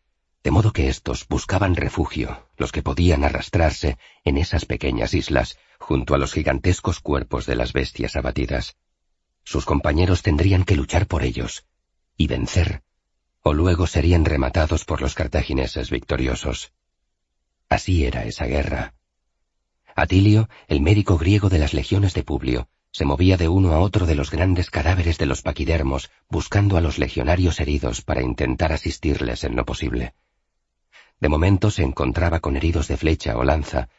de 0.44 0.52
modo 0.52 0.74
que 0.74 0.88
éstos 0.88 1.28
buscaban 1.28 1.76
refugio, 1.76 2.48
los 2.58 2.72
que 2.72 2.82
podían 2.82 3.24
arrastrarse 3.24 3.98
en 4.24 4.38
esas 4.38 4.66
pequeñas 4.66 5.14
islas, 5.14 5.58
junto 5.80 6.16
a 6.16 6.18
los 6.18 6.34
gigantescos 6.34 7.00
cuerpos 7.00 7.46
de 7.46 7.56
las 7.56 7.74
bestias 7.74 8.16
abatidas. 8.16 8.76
Sus 9.44 9.66
compañeros 9.66 10.24
tendrían 10.24 10.64
que 10.64 10.76
luchar 10.76 11.08
por 11.08 11.24
ellos, 11.24 11.66
y 12.18 12.28
vencer, 12.28 12.82
o 13.44 13.54
luego 13.54 13.86
serían 13.88 14.26
rematados 14.26 14.86
por 14.86 15.02
los 15.02 15.14
cartagineses 15.14 15.90
victoriosos. 15.90 16.74
Así 17.70 18.06
era 18.06 18.26
esa 18.26 18.46
guerra. 18.46 18.96
Atilio, 19.96 20.50
el 20.68 20.82
médico 20.82 21.18
griego 21.18 21.50
de 21.50 21.60
las 21.60 21.74
legiones 21.74 22.14
de 22.14 22.24
Publio, 22.24 22.68
se 22.92 23.06
movía 23.06 23.38
de 23.38 23.48
uno 23.48 23.74
a 23.74 23.80
otro 23.80 24.06
de 24.06 24.16
los 24.16 24.32
grandes 24.32 24.70
cadáveres 24.70 25.18
de 25.18 25.26
los 25.26 25.42
paquidermos, 25.42 26.11
buscando 26.30 26.78
a 26.78 26.82
los 26.82 27.00
legionarios 27.00 27.60
heridos 27.60 28.02
para 28.02 28.22
intentar 28.22 28.74
asistirles 28.74 29.44
en 29.44 29.56
lo 29.56 29.66
posible. 29.66 30.14
De 31.20 31.30
momento 31.30 31.72
se 31.72 31.84
encontraba 31.84 32.40
con 32.40 32.58
heridos 32.58 32.88
de 32.88 32.98
flecha 32.98 33.38
o 33.38 33.44
lanza, 33.44 33.90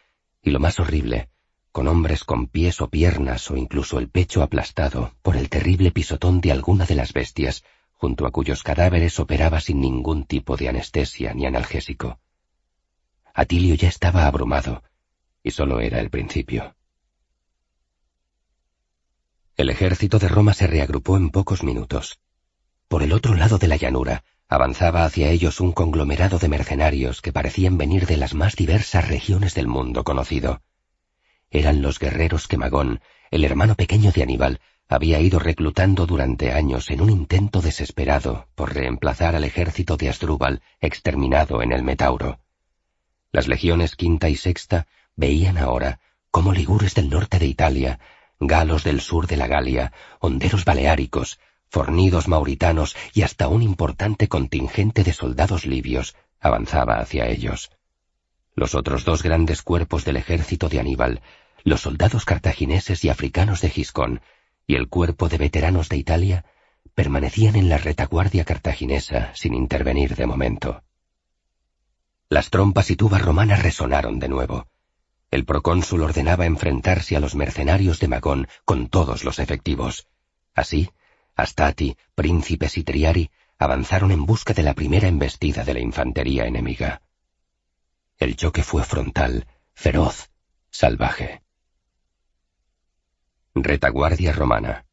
y 0.42 0.50
lo 0.50 0.60
más 0.60 0.78
horrible, 0.78 1.28
con 1.70 1.88
hombres 1.88 2.24
con 2.24 2.48
pies 2.48 2.80
o 2.82 2.90
piernas 2.90 3.50
o 3.50 3.56
incluso 3.56 3.98
el 3.98 4.10
pecho 4.10 4.42
aplastado 4.42 5.14
por 5.22 5.36
el 5.36 5.48
terrible 5.48 5.90
pisotón 5.90 6.40
de 6.40 6.52
alguna 6.52 6.84
de 6.84 6.96
las 6.96 7.14
bestias, 7.14 7.64
junto 7.92 8.26
a 8.26 8.30
cuyos 8.30 8.62
cadáveres 8.62 9.18
operaba 9.20 9.60
sin 9.60 9.80
ningún 9.80 10.24
tipo 10.24 10.56
de 10.56 10.68
anestesia 10.68 11.32
ni 11.32 11.46
analgésico. 11.46 12.18
Atilio 13.32 13.74
ya 13.74 13.88
estaba 13.88 14.26
abrumado, 14.26 14.82
y 15.42 15.52
solo 15.52 15.80
era 15.80 16.00
el 16.00 16.10
principio. 16.10 16.74
El 19.56 19.70
ejército 19.70 20.18
de 20.18 20.28
Roma 20.28 20.54
se 20.54 20.66
reagrupó 20.66 21.16
en 21.16 21.30
pocos 21.30 21.62
minutos. 21.62 22.20
Por 22.88 23.02
el 23.02 23.12
otro 23.12 23.34
lado 23.34 23.58
de 23.58 23.68
la 23.68 23.76
llanura, 23.76 24.24
Avanzaba 24.52 25.06
hacia 25.06 25.30
ellos 25.30 25.60
un 25.60 25.72
conglomerado 25.72 26.38
de 26.38 26.46
mercenarios 26.46 27.22
que 27.22 27.32
parecían 27.32 27.78
venir 27.78 28.04
de 28.04 28.18
las 28.18 28.34
más 28.34 28.54
diversas 28.54 29.08
regiones 29.08 29.54
del 29.54 29.66
mundo 29.66 30.04
conocido. 30.04 30.60
Eran 31.50 31.80
los 31.80 31.98
guerreros 31.98 32.48
que 32.48 32.58
Magón, 32.58 33.00
el 33.30 33.44
hermano 33.44 33.76
pequeño 33.76 34.12
de 34.12 34.22
Aníbal, 34.22 34.60
había 34.90 35.20
ido 35.20 35.38
reclutando 35.38 36.04
durante 36.04 36.52
años 36.52 36.90
en 36.90 37.00
un 37.00 37.08
intento 37.08 37.62
desesperado 37.62 38.46
por 38.54 38.74
reemplazar 38.74 39.36
al 39.36 39.44
ejército 39.44 39.96
de 39.96 40.10
Asdrúbal 40.10 40.60
exterminado 40.82 41.62
en 41.62 41.72
el 41.72 41.82
Metauro. 41.82 42.38
Las 43.30 43.48
legiones 43.48 43.96
quinta 43.96 44.28
y 44.28 44.36
sexta 44.36 44.86
veían 45.16 45.56
ahora 45.56 45.98
cómo 46.30 46.52
ligures 46.52 46.94
del 46.94 47.08
norte 47.08 47.38
de 47.38 47.46
Italia, 47.46 48.00
galos 48.46 48.84
del 48.84 49.00
sur 49.00 49.26
de 49.26 49.36
la 49.36 49.46
Galia, 49.46 49.92
honderos 50.20 50.64
baleáricos, 50.64 51.38
fornidos 51.68 52.28
mauritanos 52.28 52.96
y 53.14 53.22
hasta 53.22 53.48
un 53.48 53.62
importante 53.62 54.28
contingente 54.28 55.04
de 55.04 55.12
soldados 55.12 55.64
libios 55.64 56.14
avanzaba 56.40 56.98
hacia 56.98 57.28
ellos. 57.28 57.70
Los 58.54 58.74
otros 58.74 59.04
dos 59.04 59.22
grandes 59.22 59.62
cuerpos 59.62 60.04
del 60.04 60.16
ejército 60.16 60.68
de 60.68 60.80
Aníbal, 60.80 61.22
los 61.64 61.80
soldados 61.80 62.24
cartagineses 62.24 63.04
y 63.04 63.08
africanos 63.08 63.60
de 63.60 63.70
Giscón 63.70 64.20
y 64.66 64.74
el 64.74 64.88
cuerpo 64.88 65.28
de 65.28 65.38
veteranos 65.38 65.88
de 65.88 65.96
Italia, 65.96 66.44
permanecían 66.94 67.56
en 67.56 67.68
la 67.68 67.78
retaguardia 67.78 68.44
cartaginesa 68.44 69.30
sin 69.34 69.54
intervenir 69.54 70.14
de 70.16 70.26
momento. 70.26 70.82
Las 72.28 72.50
trompas 72.50 72.90
y 72.90 72.96
tubas 72.96 73.22
romanas 73.22 73.62
resonaron 73.62 74.18
de 74.18 74.28
nuevo. 74.28 74.66
El 75.32 75.46
procónsul 75.46 76.02
ordenaba 76.02 76.44
enfrentarse 76.44 77.16
a 77.16 77.20
los 77.20 77.34
mercenarios 77.34 77.98
de 78.00 78.06
Magón 78.06 78.48
con 78.66 78.88
todos 78.88 79.24
los 79.24 79.38
efectivos. 79.38 80.06
Así, 80.54 80.90
Astati, 81.34 81.96
príncipes 82.14 82.76
y 82.76 82.84
Triari 82.84 83.30
avanzaron 83.58 84.12
en 84.12 84.26
busca 84.26 84.52
de 84.52 84.62
la 84.62 84.74
primera 84.74 85.08
embestida 85.08 85.64
de 85.64 85.72
la 85.72 85.80
infantería 85.80 86.44
enemiga. 86.44 87.00
El 88.18 88.36
choque 88.36 88.62
fue 88.62 88.84
frontal, 88.84 89.46
feroz, 89.72 90.30
salvaje. 90.70 91.42
Retaguardia 93.54 94.34
romana. 94.34 94.84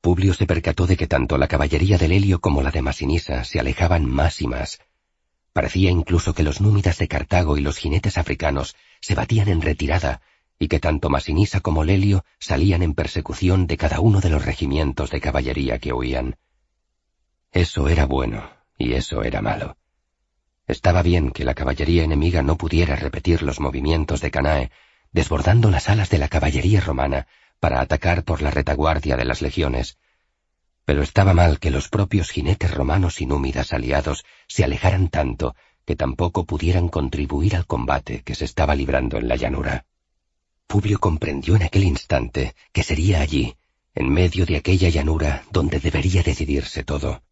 Publio 0.00 0.34
se 0.34 0.46
percató 0.48 0.88
de 0.88 0.96
que 0.96 1.06
tanto 1.06 1.38
la 1.38 1.46
caballería 1.46 1.98
del 1.98 2.10
Helio 2.10 2.40
como 2.40 2.62
la 2.62 2.72
de 2.72 2.82
Masinisa 2.82 3.44
se 3.44 3.60
alejaban 3.60 4.06
más 4.06 4.42
y 4.42 4.48
más. 4.48 4.80
Parecía 5.52 5.90
incluso 5.90 6.34
que 6.34 6.42
los 6.42 6.60
númidas 6.60 6.98
de 6.98 7.08
Cartago 7.08 7.56
y 7.56 7.60
los 7.60 7.76
jinetes 7.76 8.18
africanos 8.18 8.76
se 9.00 9.14
batían 9.14 9.48
en 9.48 9.62
retirada 9.62 10.20
y 10.58 10.68
que 10.68 10.78
tanto 10.78 11.08
Masinisa 11.08 11.60
como 11.60 11.84
Lelio 11.84 12.24
salían 12.38 12.82
en 12.82 12.94
persecución 12.94 13.66
de 13.66 13.76
cada 13.76 14.00
uno 14.00 14.20
de 14.20 14.30
los 14.30 14.44
regimientos 14.44 15.10
de 15.10 15.20
caballería 15.20 15.78
que 15.78 15.92
huían. 15.92 16.36
Eso 17.50 17.88
era 17.88 18.04
bueno 18.06 18.48
y 18.78 18.92
eso 18.92 19.22
era 19.22 19.40
malo. 19.40 19.76
Estaba 20.66 21.02
bien 21.02 21.32
que 21.32 21.44
la 21.44 21.54
caballería 21.54 22.04
enemiga 22.04 22.42
no 22.42 22.56
pudiera 22.56 22.94
repetir 22.94 23.42
los 23.42 23.58
movimientos 23.58 24.20
de 24.20 24.30
Canae, 24.30 24.70
desbordando 25.12 25.70
las 25.70 25.88
alas 25.88 26.10
de 26.10 26.18
la 26.18 26.28
caballería 26.28 26.80
romana 26.80 27.26
para 27.58 27.80
atacar 27.80 28.22
por 28.22 28.40
la 28.40 28.50
retaguardia 28.50 29.16
de 29.16 29.24
las 29.24 29.42
legiones, 29.42 29.98
pero 30.84 31.02
estaba 31.02 31.34
mal 31.34 31.58
que 31.58 31.70
los 31.70 31.88
propios 31.88 32.30
jinetes 32.30 32.72
romanos 32.74 33.20
y 33.20 33.26
númidas 33.26 33.72
aliados 33.72 34.24
se 34.48 34.64
alejaran 34.64 35.08
tanto 35.08 35.54
que 35.84 35.96
tampoco 35.96 36.44
pudieran 36.44 36.88
contribuir 36.88 37.56
al 37.56 37.66
combate 37.66 38.22
que 38.22 38.34
se 38.34 38.44
estaba 38.44 38.74
librando 38.74 39.18
en 39.18 39.28
la 39.28 39.36
llanura. 39.36 39.86
Publio 40.66 41.00
comprendió 41.00 41.56
en 41.56 41.64
aquel 41.64 41.84
instante 41.84 42.54
que 42.72 42.82
sería 42.82 43.20
allí, 43.20 43.56
en 43.94 44.08
medio 44.08 44.46
de 44.46 44.56
aquella 44.56 44.88
llanura, 44.88 45.44
donde 45.50 45.80
debería 45.80 46.22
decidirse 46.22 46.84
todo. 46.84 47.22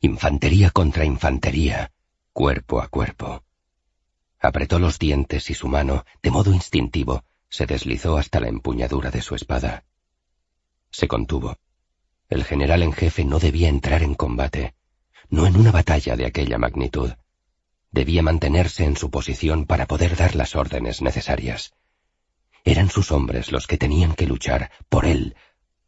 Infantería 0.00 0.70
contra 0.70 1.04
infantería, 1.04 1.92
cuerpo 2.32 2.80
a 2.82 2.88
cuerpo. 2.88 3.44
Apretó 4.40 4.80
los 4.80 4.98
dientes 4.98 5.50
y 5.50 5.54
su 5.54 5.68
mano, 5.68 6.04
de 6.20 6.32
modo 6.32 6.52
instintivo, 6.52 7.24
se 7.48 7.66
deslizó 7.66 8.16
hasta 8.16 8.40
la 8.40 8.48
empuñadura 8.48 9.12
de 9.12 9.22
su 9.22 9.36
espada. 9.36 9.84
Se 10.90 11.06
contuvo. 11.06 11.58
El 12.32 12.44
general 12.44 12.82
en 12.82 12.94
jefe 12.94 13.26
no 13.26 13.38
debía 13.38 13.68
entrar 13.68 14.02
en 14.02 14.14
combate, 14.14 14.74
no 15.28 15.46
en 15.46 15.54
una 15.54 15.70
batalla 15.70 16.16
de 16.16 16.24
aquella 16.24 16.56
magnitud. 16.56 17.12
Debía 17.90 18.22
mantenerse 18.22 18.84
en 18.84 18.96
su 18.96 19.10
posición 19.10 19.66
para 19.66 19.86
poder 19.86 20.16
dar 20.16 20.34
las 20.34 20.56
órdenes 20.56 21.02
necesarias. 21.02 21.74
Eran 22.64 22.88
sus 22.88 23.12
hombres 23.12 23.52
los 23.52 23.66
que 23.66 23.76
tenían 23.76 24.14
que 24.14 24.26
luchar 24.26 24.70
por 24.88 25.04
él, 25.04 25.36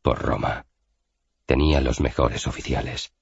por 0.02 0.18
Roma. 0.18 0.66
Tenía 1.46 1.80
los 1.80 2.00
mejores 2.00 2.46
oficiales. 2.46 3.14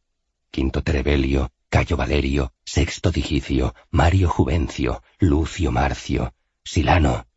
Quinto 0.50 0.82
Trebelio, 0.82 1.52
Cayo 1.68 1.96
Valerio, 1.96 2.52
Sexto 2.64 3.12
Digicio, 3.12 3.72
Mario 3.92 4.30
Juvencio, 4.30 5.04
Lucio 5.20 5.70
Marcio, 5.70 6.34
Silano. 6.64 7.28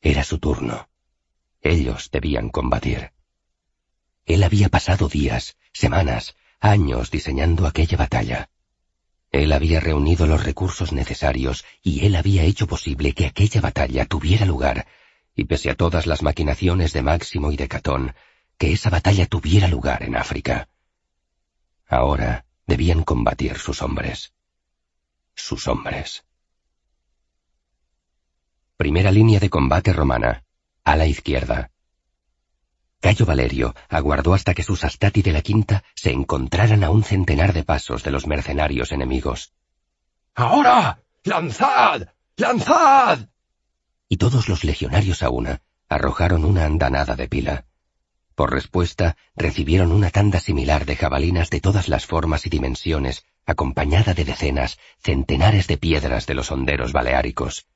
Era 0.00 0.24
su 0.24 0.38
turno. 0.38 0.88
Ellos 1.60 2.08
debían 2.10 2.48
combatir. 2.48 3.12
Él 4.26 4.42
había 4.42 4.68
pasado 4.68 5.08
días, 5.08 5.56
semanas, 5.72 6.36
años 6.60 7.10
diseñando 7.10 7.66
aquella 7.66 7.96
batalla. 7.96 8.50
Él 9.30 9.52
había 9.52 9.80
reunido 9.80 10.26
los 10.26 10.44
recursos 10.44 10.92
necesarios 10.92 11.64
y 11.82 12.04
él 12.04 12.16
había 12.16 12.42
hecho 12.42 12.66
posible 12.66 13.12
que 13.12 13.26
aquella 13.26 13.60
batalla 13.60 14.04
tuviera 14.04 14.44
lugar, 14.44 14.86
y 15.36 15.44
pese 15.44 15.70
a 15.70 15.76
todas 15.76 16.06
las 16.06 16.22
maquinaciones 16.22 16.92
de 16.92 17.02
Máximo 17.02 17.52
y 17.52 17.56
de 17.56 17.68
Catón, 17.68 18.14
que 18.58 18.72
esa 18.72 18.90
batalla 18.90 19.26
tuviera 19.26 19.68
lugar 19.68 20.02
en 20.02 20.16
África. 20.16 20.68
Ahora 21.86 22.46
debían 22.66 23.04
combatir 23.04 23.58
sus 23.58 23.80
hombres. 23.80 24.32
Sus 25.34 25.68
hombres. 25.68 26.24
Primera 28.76 29.12
línea 29.12 29.38
de 29.38 29.50
combate 29.50 29.92
romana. 29.92 30.42
A 30.82 30.96
la 30.96 31.06
izquierda. 31.06 31.70
Cayo 33.06 33.24
Valerio 33.24 33.72
aguardó 33.88 34.34
hasta 34.34 34.52
que 34.52 34.64
sus 34.64 34.82
astati 34.82 35.22
de 35.22 35.30
la 35.30 35.40
quinta 35.40 35.84
se 35.94 36.10
encontraran 36.10 36.82
a 36.82 36.90
un 36.90 37.04
centenar 37.04 37.52
de 37.52 37.62
pasos 37.62 38.02
de 38.02 38.10
los 38.10 38.26
mercenarios 38.26 38.90
enemigos. 38.90 39.52
¡Ahora! 40.34 40.98
¡Lanzad! 41.22 42.08
¡Lanzad! 42.36 43.28
Y 44.08 44.16
todos 44.16 44.48
los 44.48 44.64
legionarios 44.64 45.22
a 45.22 45.30
una 45.30 45.62
arrojaron 45.88 46.44
una 46.44 46.64
andanada 46.64 47.14
de 47.14 47.28
pila. 47.28 47.66
Por 48.34 48.50
respuesta, 48.50 49.16
recibieron 49.36 49.92
una 49.92 50.10
tanda 50.10 50.40
similar 50.40 50.84
de 50.84 50.96
jabalinas 50.96 51.48
de 51.48 51.60
todas 51.60 51.88
las 51.88 52.06
formas 52.06 52.44
y 52.46 52.50
dimensiones, 52.50 53.24
acompañada 53.46 54.14
de 54.14 54.24
decenas, 54.24 54.80
centenares 54.98 55.68
de 55.68 55.76
piedras 55.76 56.26
de 56.26 56.34
los 56.34 56.50
honderos 56.50 56.92
baleáricos. 56.92 57.68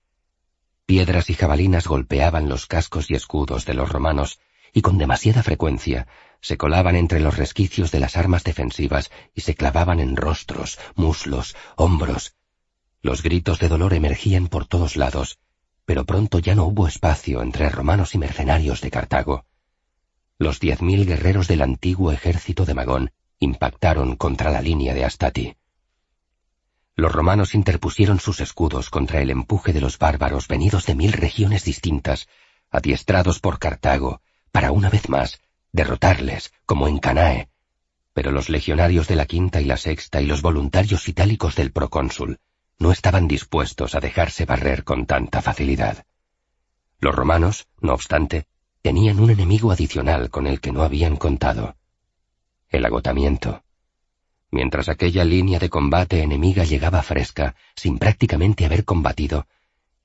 Piedras 0.86 1.30
y 1.30 1.34
jabalinas 1.34 1.86
golpeaban 1.86 2.48
los 2.48 2.66
cascos 2.66 3.12
y 3.12 3.14
escudos 3.14 3.64
de 3.64 3.74
los 3.74 3.90
romanos, 3.90 4.40
y 4.72 4.82
con 4.82 4.98
demasiada 4.98 5.42
frecuencia 5.42 6.06
se 6.40 6.56
colaban 6.56 6.96
entre 6.96 7.20
los 7.20 7.36
resquicios 7.36 7.90
de 7.90 8.00
las 8.00 8.16
armas 8.16 8.44
defensivas 8.44 9.10
y 9.34 9.42
se 9.42 9.54
clavaban 9.54 10.00
en 10.00 10.16
rostros, 10.16 10.78
muslos, 10.94 11.56
hombros. 11.76 12.36
Los 13.02 13.22
gritos 13.22 13.58
de 13.58 13.68
dolor 13.68 13.94
emergían 13.94 14.48
por 14.48 14.66
todos 14.66 14.96
lados, 14.96 15.38
pero 15.84 16.04
pronto 16.04 16.38
ya 16.38 16.54
no 16.54 16.64
hubo 16.64 16.88
espacio 16.88 17.42
entre 17.42 17.68
romanos 17.68 18.14
y 18.14 18.18
mercenarios 18.18 18.80
de 18.80 18.90
Cartago 18.90 19.44
los 20.40 20.58
diez 20.58 20.80
mil 20.80 21.04
guerreros 21.04 21.48
del 21.48 21.60
antiguo 21.60 22.12
ejército 22.12 22.64
de 22.64 22.72
Magón 22.72 23.12
impactaron 23.40 24.16
contra 24.16 24.50
la 24.50 24.62
línea 24.62 24.94
de 24.94 25.04
Astati. 25.04 25.54
Los 26.96 27.12
romanos 27.12 27.54
interpusieron 27.54 28.20
sus 28.20 28.40
escudos 28.40 28.88
contra 28.88 29.20
el 29.20 29.28
empuje 29.28 29.74
de 29.74 29.82
los 29.82 29.98
bárbaros 29.98 30.48
venidos 30.48 30.86
de 30.86 30.94
mil 30.94 31.12
regiones 31.12 31.64
distintas, 31.64 32.26
adiestrados 32.70 33.38
por 33.38 33.58
Cartago, 33.58 34.22
para 34.52 34.72
una 34.72 34.90
vez 34.90 35.08
más 35.08 35.40
derrotarles, 35.72 36.52
como 36.66 36.88
en 36.88 36.98
Canae. 36.98 37.48
Pero 38.12 38.32
los 38.32 38.48
legionarios 38.48 39.06
de 39.08 39.16
la 39.16 39.26
quinta 39.26 39.60
y 39.60 39.64
la 39.64 39.76
sexta 39.76 40.20
y 40.20 40.26
los 40.26 40.42
voluntarios 40.42 41.08
itálicos 41.08 41.54
del 41.54 41.72
procónsul 41.72 42.40
no 42.78 42.92
estaban 42.92 43.28
dispuestos 43.28 43.94
a 43.94 44.00
dejarse 44.00 44.46
barrer 44.46 44.84
con 44.84 45.06
tanta 45.06 45.42
facilidad. 45.42 46.04
Los 46.98 47.14
romanos, 47.14 47.68
no 47.80 47.94
obstante, 47.94 48.46
tenían 48.82 49.20
un 49.20 49.30
enemigo 49.30 49.70
adicional 49.70 50.30
con 50.30 50.46
el 50.46 50.60
que 50.60 50.72
no 50.72 50.82
habían 50.82 51.16
contado. 51.16 51.76
El 52.68 52.84
agotamiento. 52.84 53.62
Mientras 54.50 54.88
aquella 54.88 55.24
línea 55.24 55.58
de 55.58 55.68
combate 55.68 56.22
enemiga 56.22 56.64
llegaba 56.64 57.02
fresca, 57.02 57.54
sin 57.76 57.98
prácticamente 57.98 58.64
haber 58.64 58.84
combatido, 58.84 59.46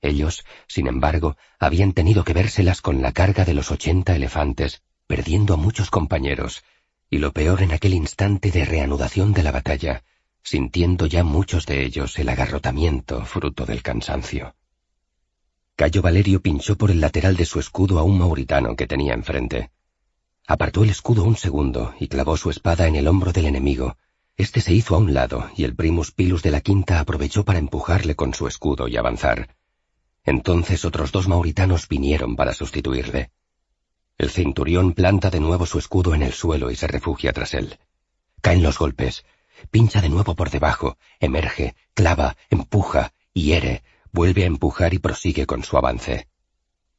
ellos, 0.08 0.44
sin 0.66 0.86
embargo, 0.86 1.36
habían 1.58 1.92
tenido 1.92 2.24
que 2.24 2.32
vérselas 2.32 2.80
con 2.80 3.02
la 3.02 3.12
carga 3.12 3.44
de 3.44 3.54
los 3.54 3.70
ochenta 3.70 4.14
elefantes, 4.14 4.82
perdiendo 5.06 5.54
a 5.54 5.56
muchos 5.56 5.90
compañeros, 5.90 6.64
y 7.08 7.18
lo 7.18 7.32
peor 7.32 7.62
en 7.62 7.72
aquel 7.72 7.94
instante 7.94 8.50
de 8.50 8.64
reanudación 8.64 9.32
de 9.32 9.42
la 9.42 9.52
batalla, 9.52 10.02
sintiendo 10.42 11.06
ya 11.06 11.24
muchos 11.24 11.66
de 11.66 11.84
ellos 11.84 12.18
el 12.18 12.28
agarrotamiento 12.28 13.24
fruto 13.24 13.66
del 13.66 13.82
cansancio. 13.82 14.54
Cayo 15.76 16.02
Valerio 16.02 16.40
pinchó 16.40 16.76
por 16.76 16.90
el 16.90 17.00
lateral 17.00 17.36
de 17.36 17.44
su 17.44 17.60
escudo 17.60 17.98
a 17.98 18.02
un 18.02 18.18
mauritano 18.18 18.76
que 18.76 18.86
tenía 18.86 19.12
enfrente. 19.12 19.70
Apartó 20.46 20.84
el 20.84 20.90
escudo 20.90 21.24
un 21.24 21.36
segundo 21.36 21.94
y 22.00 22.08
clavó 22.08 22.36
su 22.36 22.50
espada 22.50 22.86
en 22.86 22.96
el 22.96 23.08
hombro 23.08 23.32
del 23.32 23.46
enemigo. 23.46 23.98
Este 24.36 24.60
se 24.60 24.72
hizo 24.72 24.94
a 24.94 24.98
un 24.98 25.12
lado 25.12 25.50
y 25.56 25.64
el 25.64 25.74
primus 25.74 26.12
pilus 26.12 26.42
de 26.42 26.50
la 26.50 26.60
quinta 26.60 27.00
aprovechó 27.00 27.44
para 27.44 27.58
empujarle 27.58 28.14
con 28.14 28.32
su 28.32 28.46
escudo 28.46 28.88
y 28.88 28.96
avanzar. 28.96 29.56
Entonces 30.26 30.84
otros 30.84 31.10
dos 31.12 31.28
mauritanos 31.28 31.88
vinieron 31.88 32.36
para 32.36 32.52
sustituirle. 32.52 33.30
El 34.18 34.30
centurión 34.30 34.92
planta 34.92 35.30
de 35.30 35.40
nuevo 35.40 35.64
su 35.64 35.78
escudo 35.78 36.14
en 36.14 36.22
el 36.22 36.32
suelo 36.34 36.70
y 36.70 36.76
se 36.76 36.86
refugia 36.86 37.32
tras 37.32 37.54
él. 37.54 37.78
Caen 38.42 38.62
los 38.62 38.78
golpes. 38.78 39.24
Pincha 39.70 40.02
de 40.02 40.10
nuevo 40.10 40.34
por 40.34 40.50
debajo, 40.50 40.98
emerge, 41.18 41.74
clava, 41.94 42.36
empuja, 42.50 43.14
hiere, 43.32 43.82
Vuelve 44.16 44.44
a 44.44 44.46
empujar 44.46 44.94
y 44.94 44.98
prosigue 44.98 45.44
con 45.44 45.62
su 45.62 45.76
avance. 45.76 46.26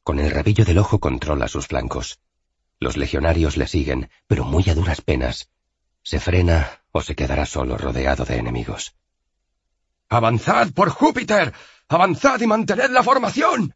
Con 0.04 0.20
el 0.20 0.30
rabillo 0.30 0.66
del 0.66 0.78
ojo 0.78 1.00
controla 1.00 1.48
sus 1.48 1.66
flancos. 1.66 2.20
Los 2.80 2.96
legionarios 2.96 3.58
le 3.58 3.66
siguen, 3.66 4.12
pero 4.28 4.44
muy 4.44 4.70
a 4.70 4.76
duras 4.76 5.02
penas. 5.02 5.50
Se 6.04 6.20
frena 6.20 6.84
o 6.92 7.02
se 7.02 7.16
quedará 7.16 7.48
solo 7.48 7.76
rodeado 7.76 8.24
de 8.24 8.38
enemigos. 8.38 8.94
¡Avanzad 10.10 10.74
por 10.74 10.90
Júpiter! 10.90 11.56
¡Avanzad 11.90 12.42
y 12.42 12.48
mantened 12.48 12.90
la 12.90 13.02
formación! 13.02 13.74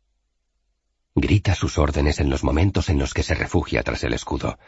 Grita 1.16 1.56
sus 1.56 1.78
órdenes 1.78 2.20
en 2.20 2.30
los 2.30 2.44
momentos 2.44 2.90
en 2.90 3.00
los 3.00 3.14
que 3.14 3.24
se 3.24 3.36
refugia 3.36 3.84
tras 3.84 4.04
el 4.04 4.14
escudo. 4.14 4.60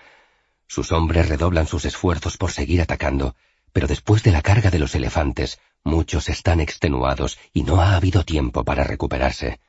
Sus 0.68 0.92
hombres 0.92 1.28
redoblan 1.28 1.68
sus 1.68 1.86
esfuerzos 1.86 2.38
por 2.38 2.52
seguir 2.52 2.82
atacando, 2.82 3.36
pero 3.74 3.88
después 3.88 4.24
de 4.24 4.32
la 4.32 4.42
carga 4.42 4.70
de 4.70 4.80
los 4.80 4.96
elefantes, 4.96 5.60
muchos 5.84 6.30
están 6.30 6.62
extenuados 6.62 7.38
y 7.54 7.64
no 7.64 7.82
ha 7.82 7.96
habido 7.96 8.24
tiempo 8.24 8.64
para 8.64 8.84
recuperarse. 8.84 9.60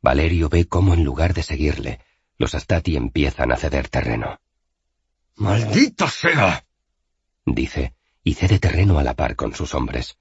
Valerio 0.00 0.48
ve 0.48 0.66
cómo 0.66 0.94
en 0.94 1.04
lugar 1.04 1.34
de 1.34 1.42
seguirle, 1.42 2.00
los 2.38 2.54
Astati 2.54 2.96
empiezan 2.96 3.52
a 3.52 3.56
ceder 3.56 3.88
terreno. 3.88 4.40
¡Maldito 5.36 6.08
sea! 6.08 6.64
dice, 7.44 7.94
y 8.24 8.34
cede 8.34 8.58
terreno 8.58 8.98
a 8.98 9.02
la 9.02 9.14
par 9.14 9.36
con 9.36 9.54
sus 9.54 9.74
hombres. 9.74 10.16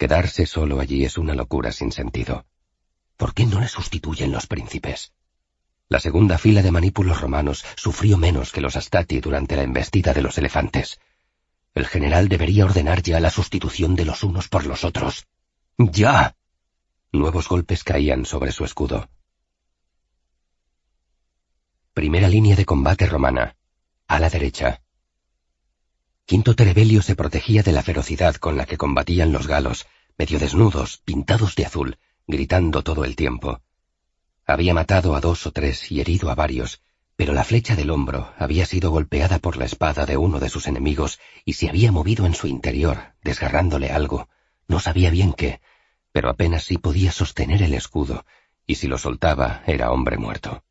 Quedarse 0.00 0.46
solo 0.46 0.80
allí 0.80 1.04
es 1.04 1.18
una 1.18 1.34
locura 1.34 1.72
sin 1.72 1.92
sentido. 1.92 2.46
¿Por 3.18 3.34
qué 3.34 3.44
no 3.44 3.60
le 3.60 3.68
sustituyen 3.68 4.32
los 4.32 4.46
príncipes? 4.46 5.12
La 5.90 6.00
segunda 6.00 6.38
fila 6.38 6.62
de 6.62 6.70
manípulos 6.70 7.20
romanos 7.20 7.66
sufrió 7.76 8.16
menos 8.16 8.50
que 8.50 8.62
los 8.62 8.76
Astati 8.76 9.20
durante 9.20 9.56
la 9.56 9.62
embestida 9.62 10.14
de 10.14 10.22
los 10.22 10.38
elefantes. 10.38 10.98
El 11.74 11.86
general 11.86 12.30
debería 12.30 12.64
ordenar 12.64 13.02
ya 13.02 13.20
la 13.20 13.28
sustitución 13.28 13.94
de 13.94 14.06
los 14.06 14.24
unos 14.24 14.48
por 14.48 14.64
los 14.64 14.84
otros. 14.84 15.26
Ya. 15.76 16.34
Nuevos 17.12 17.46
golpes 17.46 17.84
caían 17.84 18.24
sobre 18.24 18.52
su 18.52 18.64
escudo. 18.64 19.10
Primera 21.92 22.28
línea 22.28 22.56
de 22.56 22.64
combate 22.64 23.04
romana. 23.04 23.54
A 24.06 24.18
la 24.18 24.30
derecha. 24.30 24.80
Quinto 26.30 26.54
Terebelio 26.54 27.02
se 27.02 27.16
protegía 27.16 27.64
de 27.64 27.72
la 27.72 27.82
ferocidad 27.82 28.36
con 28.36 28.56
la 28.56 28.64
que 28.64 28.76
combatían 28.76 29.32
los 29.32 29.48
galos, 29.48 29.88
medio 30.16 30.38
desnudos, 30.38 30.98
pintados 30.98 31.56
de 31.56 31.66
azul, 31.66 31.98
gritando 32.28 32.84
todo 32.84 33.04
el 33.04 33.16
tiempo. 33.16 33.62
Había 34.46 34.72
matado 34.72 35.16
a 35.16 35.20
dos 35.20 35.44
o 35.48 35.50
tres 35.50 35.90
y 35.90 36.00
herido 36.00 36.30
a 36.30 36.36
varios, 36.36 36.82
pero 37.16 37.32
la 37.32 37.42
flecha 37.42 37.74
del 37.74 37.90
hombro 37.90 38.32
había 38.38 38.64
sido 38.64 38.92
golpeada 38.92 39.40
por 39.40 39.56
la 39.56 39.64
espada 39.64 40.06
de 40.06 40.18
uno 40.18 40.38
de 40.38 40.50
sus 40.50 40.68
enemigos 40.68 41.18
y 41.44 41.54
se 41.54 41.68
había 41.68 41.90
movido 41.90 42.24
en 42.26 42.34
su 42.36 42.46
interior, 42.46 43.14
desgarrándole 43.24 43.90
algo. 43.90 44.28
No 44.68 44.78
sabía 44.78 45.10
bien 45.10 45.32
qué, 45.32 45.60
pero 46.12 46.30
apenas 46.30 46.62
sí 46.62 46.78
podía 46.78 47.10
sostener 47.10 47.60
el 47.60 47.74
escudo, 47.74 48.24
y 48.68 48.76
si 48.76 48.86
lo 48.86 48.98
soltaba 48.98 49.64
era 49.66 49.90
hombre 49.90 50.16
muerto. 50.16 50.62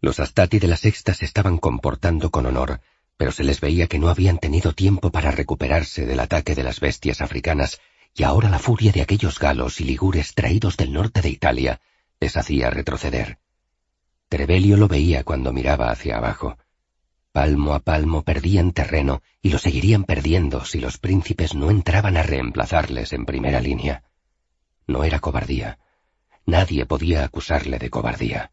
Los 0.00 0.18
Astati 0.18 0.58
de 0.58 0.66
la 0.66 0.76
sexta 0.76 1.14
se 1.14 1.26
estaban 1.26 1.58
comportando 1.58 2.32
con 2.32 2.46
honor, 2.46 2.80
pero 3.20 3.32
se 3.32 3.44
les 3.44 3.60
veía 3.60 3.86
que 3.86 3.98
no 3.98 4.08
habían 4.08 4.38
tenido 4.38 4.72
tiempo 4.72 5.10
para 5.10 5.30
recuperarse 5.30 6.06
del 6.06 6.20
ataque 6.20 6.54
de 6.54 6.62
las 6.62 6.80
bestias 6.80 7.20
africanas, 7.20 7.78
y 8.14 8.22
ahora 8.22 8.48
la 8.48 8.58
furia 8.58 8.92
de 8.92 9.02
aquellos 9.02 9.38
galos 9.38 9.78
y 9.82 9.84
ligures 9.84 10.32
traídos 10.34 10.78
del 10.78 10.94
norte 10.94 11.20
de 11.20 11.28
Italia 11.28 11.82
les 12.18 12.38
hacía 12.38 12.70
retroceder. 12.70 13.38
Trevelio 14.30 14.78
lo 14.78 14.88
veía 14.88 15.22
cuando 15.22 15.52
miraba 15.52 15.90
hacia 15.90 16.16
abajo. 16.16 16.56
Palmo 17.30 17.74
a 17.74 17.80
palmo 17.80 18.22
perdían 18.22 18.72
terreno 18.72 19.20
y 19.42 19.50
lo 19.50 19.58
seguirían 19.58 20.04
perdiendo 20.04 20.64
si 20.64 20.80
los 20.80 20.96
príncipes 20.96 21.54
no 21.54 21.70
entraban 21.70 22.16
a 22.16 22.22
reemplazarles 22.22 23.12
en 23.12 23.26
primera 23.26 23.60
línea. 23.60 24.02
No 24.86 25.04
era 25.04 25.18
cobardía. 25.18 25.78
Nadie 26.46 26.86
podía 26.86 27.22
acusarle 27.22 27.78
de 27.78 27.90
cobardía. 27.90 28.52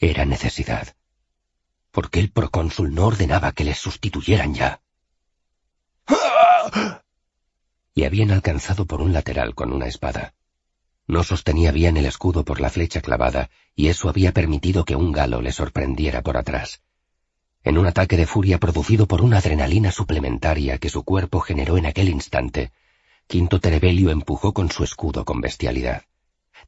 Era 0.00 0.24
necesidad. 0.24 0.96
¿Por 1.96 2.10
qué 2.10 2.20
el 2.20 2.30
procónsul 2.30 2.94
no 2.94 3.06
ordenaba 3.06 3.52
que 3.52 3.64
les 3.64 3.78
sustituyeran 3.78 4.52
ya? 4.52 4.82
Y 7.94 8.04
habían 8.04 8.32
alcanzado 8.32 8.84
por 8.84 9.00
un 9.00 9.14
lateral 9.14 9.54
con 9.54 9.72
una 9.72 9.86
espada. 9.86 10.34
No 11.06 11.24
sostenía 11.24 11.72
bien 11.72 11.96
el 11.96 12.04
escudo 12.04 12.44
por 12.44 12.60
la 12.60 12.68
flecha 12.68 13.00
clavada, 13.00 13.48
y 13.74 13.88
eso 13.88 14.10
había 14.10 14.32
permitido 14.32 14.84
que 14.84 14.94
un 14.94 15.10
galo 15.10 15.40
le 15.40 15.52
sorprendiera 15.52 16.20
por 16.20 16.36
atrás. 16.36 16.82
En 17.64 17.78
un 17.78 17.86
ataque 17.86 18.18
de 18.18 18.26
furia 18.26 18.58
producido 18.58 19.06
por 19.06 19.22
una 19.22 19.38
adrenalina 19.38 19.90
suplementaria 19.90 20.76
que 20.76 20.90
su 20.90 21.02
cuerpo 21.02 21.40
generó 21.40 21.78
en 21.78 21.86
aquel 21.86 22.10
instante, 22.10 22.72
Quinto 23.26 23.58
Terebelio 23.58 24.10
empujó 24.10 24.52
con 24.52 24.70
su 24.70 24.84
escudo 24.84 25.24
con 25.24 25.40
bestialidad. 25.40 26.02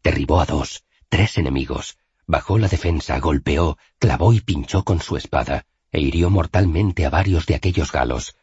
Derribó 0.03 0.41
a 0.41 0.47
dos, 0.47 0.85
tres 1.11 1.37
enemigos, 1.37 1.98
bajó 2.29 2.59
la 2.59 2.69
defensa, 2.69 3.19
golpeó, 3.19 3.79
clavó 3.99 4.33
y 4.33 4.41
pinchó 4.41 4.85
con 4.85 5.01
su 5.01 5.17
espada, 5.17 5.67
e 5.91 6.01
hirió 6.01 6.31
mortalmente 6.31 7.05
a 7.07 7.11
varios 7.11 7.47
de 7.47 7.57
aquellos 7.57 7.91
galos. 7.91 8.37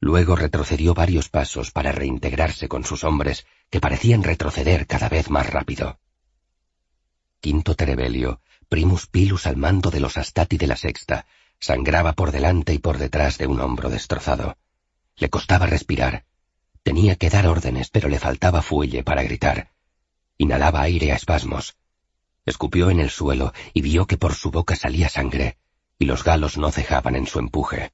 Luego 0.00 0.34
retrocedió 0.34 0.94
varios 0.94 1.28
pasos 1.28 1.70
para 1.70 1.92
reintegrarse 1.92 2.66
con 2.66 2.84
sus 2.84 3.04
hombres, 3.04 3.46
que 3.70 3.80
parecían 3.80 4.24
retroceder 4.24 4.88
cada 4.88 5.08
vez 5.08 5.30
más 5.30 5.48
rápido. 5.48 6.00
Quinto 7.40 7.76
Terebelio, 7.76 8.40
primus 8.68 9.06
pilus 9.06 9.46
al 9.46 9.56
mando 9.56 9.90
de 9.90 10.00
los 10.00 10.16
Astati 10.16 10.56
de 10.56 10.66
la 10.66 10.76
Sexta, 10.76 11.26
sangraba 11.60 12.14
por 12.14 12.32
delante 12.32 12.72
y 12.74 12.78
por 12.78 12.98
detrás 12.98 13.38
de 13.38 13.46
un 13.46 13.60
hombro 13.60 13.90
destrozado. 13.90 14.56
Le 15.16 15.28
costaba 15.30 15.66
respirar, 15.66 16.24
Tenía 16.82 17.16
que 17.16 17.30
dar 17.30 17.48
órdenes, 17.48 17.90
pero 17.90 18.08
le 18.08 18.20
faltaba 18.20 18.62
fuelle 18.62 19.02
para 19.02 19.24
gritar. 19.24 19.72
Inhalaba 20.38 20.82
aire 20.82 21.10
a 21.10 21.16
espasmos. 21.16 21.76
Escupió 22.46 22.88
en 22.88 23.00
el 23.00 23.10
suelo 23.10 23.52
y 23.74 23.82
vio 23.82 24.06
que 24.06 24.16
por 24.16 24.34
su 24.34 24.50
boca 24.50 24.74
salía 24.74 25.10
sangre, 25.10 25.58
y 25.98 26.06
los 26.06 26.24
galos 26.24 26.56
no 26.56 26.72
cejaban 26.72 27.16
en 27.16 27.26
su 27.26 27.38
empuje. 27.38 27.92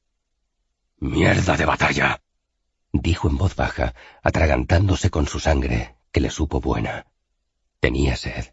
¡Mierda 0.98 1.56
de 1.56 1.64
batalla! 1.64 2.22
dijo 2.92 3.28
en 3.28 3.39
voz 3.39 3.56
baja, 3.56 3.94
atragantándose 4.22 5.10
con 5.10 5.26
su 5.26 5.40
sangre, 5.40 5.97
que 6.12 6.20
le 6.20 6.31
supo 6.31 6.60
buena. 6.60 7.06
Tenía 7.81 8.14
sed. 8.14 8.52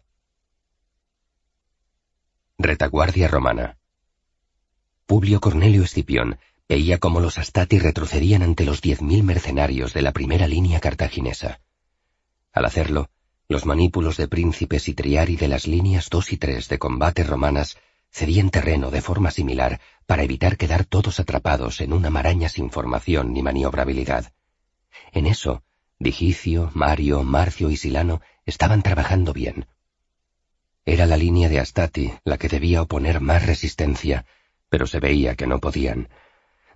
Retaguardia 2.58 3.28
romana. 3.28 3.78
Publio 5.06 5.40
Cornelio 5.40 5.84
Escipión 5.84 6.38
Veía 6.70 6.98
cómo 6.98 7.18
los 7.18 7.36
Astati 7.36 7.80
retrocedían 7.80 8.42
ante 8.44 8.64
los 8.64 8.80
diez 8.80 9.02
mil 9.02 9.24
mercenarios 9.24 9.92
de 9.92 10.02
la 10.02 10.12
primera 10.12 10.46
línea 10.46 10.78
cartaginesa. 10.78 11.60
Al 12.52 12.64
hacerlo, 12.64 13.10
los 13.50 13.66
manípulos 13.66 14.16
de 14.16 14.28
príncipes 14.28 14.88
y 14.88 14.94
triari 14.94 15.34
de 15.34 15.48
las 15.48 15.66
líneas 15.66 16.08
dos 16.08 16.32
y 16.32 16.36
tres 16.36 16.68
de 16.68 16.78
combate 16.78 17.24
romanas 17.24 17.76
cedían 18.12 18.48
terreno 18.50 18.92
de 18.92 19.02
forma 19.02 19.32
similar 19.32 19.80
para 20.06 20.22
evitar 20.22 20.56
quedar 20.56 20.84
todos 20.84 21.18
atrapados 21.18 21.80
en 21.80 21.92
una 21.92 22.10
maraña 22.10 22.48
sin 22.48 22.70
formación 22.70 23.32
ni 23.32 23.42
maniobrabilidad. 23.42 24.32
En 25.10 25.26
eso, 25.26 25.64
Digicio, 25.98 26.70
Mario, 26.74 27.24
Marcio 27.24 27.70
y 27.70 27.76
Silano 27.76 28.20
estaban 28.46 28.82
trabajando 28.82 29.32
bien. 29.32 29.66
Era 30.84 31.04
la 31.06 31.16
línea 31.16 31.48
de 31.48 31.58
Astati 31.58 32.12
la 32.22 32.38
que 32.38 32.48
debía 32.48 32.82
oponer 32.82 33.20
más 33.20 33.44
resistencia, 33.44 34.26
pero 34.68 34.86
se 34.86 35.00
veía 35.00 35.34
que 35.34 35.48
no 35.48 35.58
podían. 35.58 36.08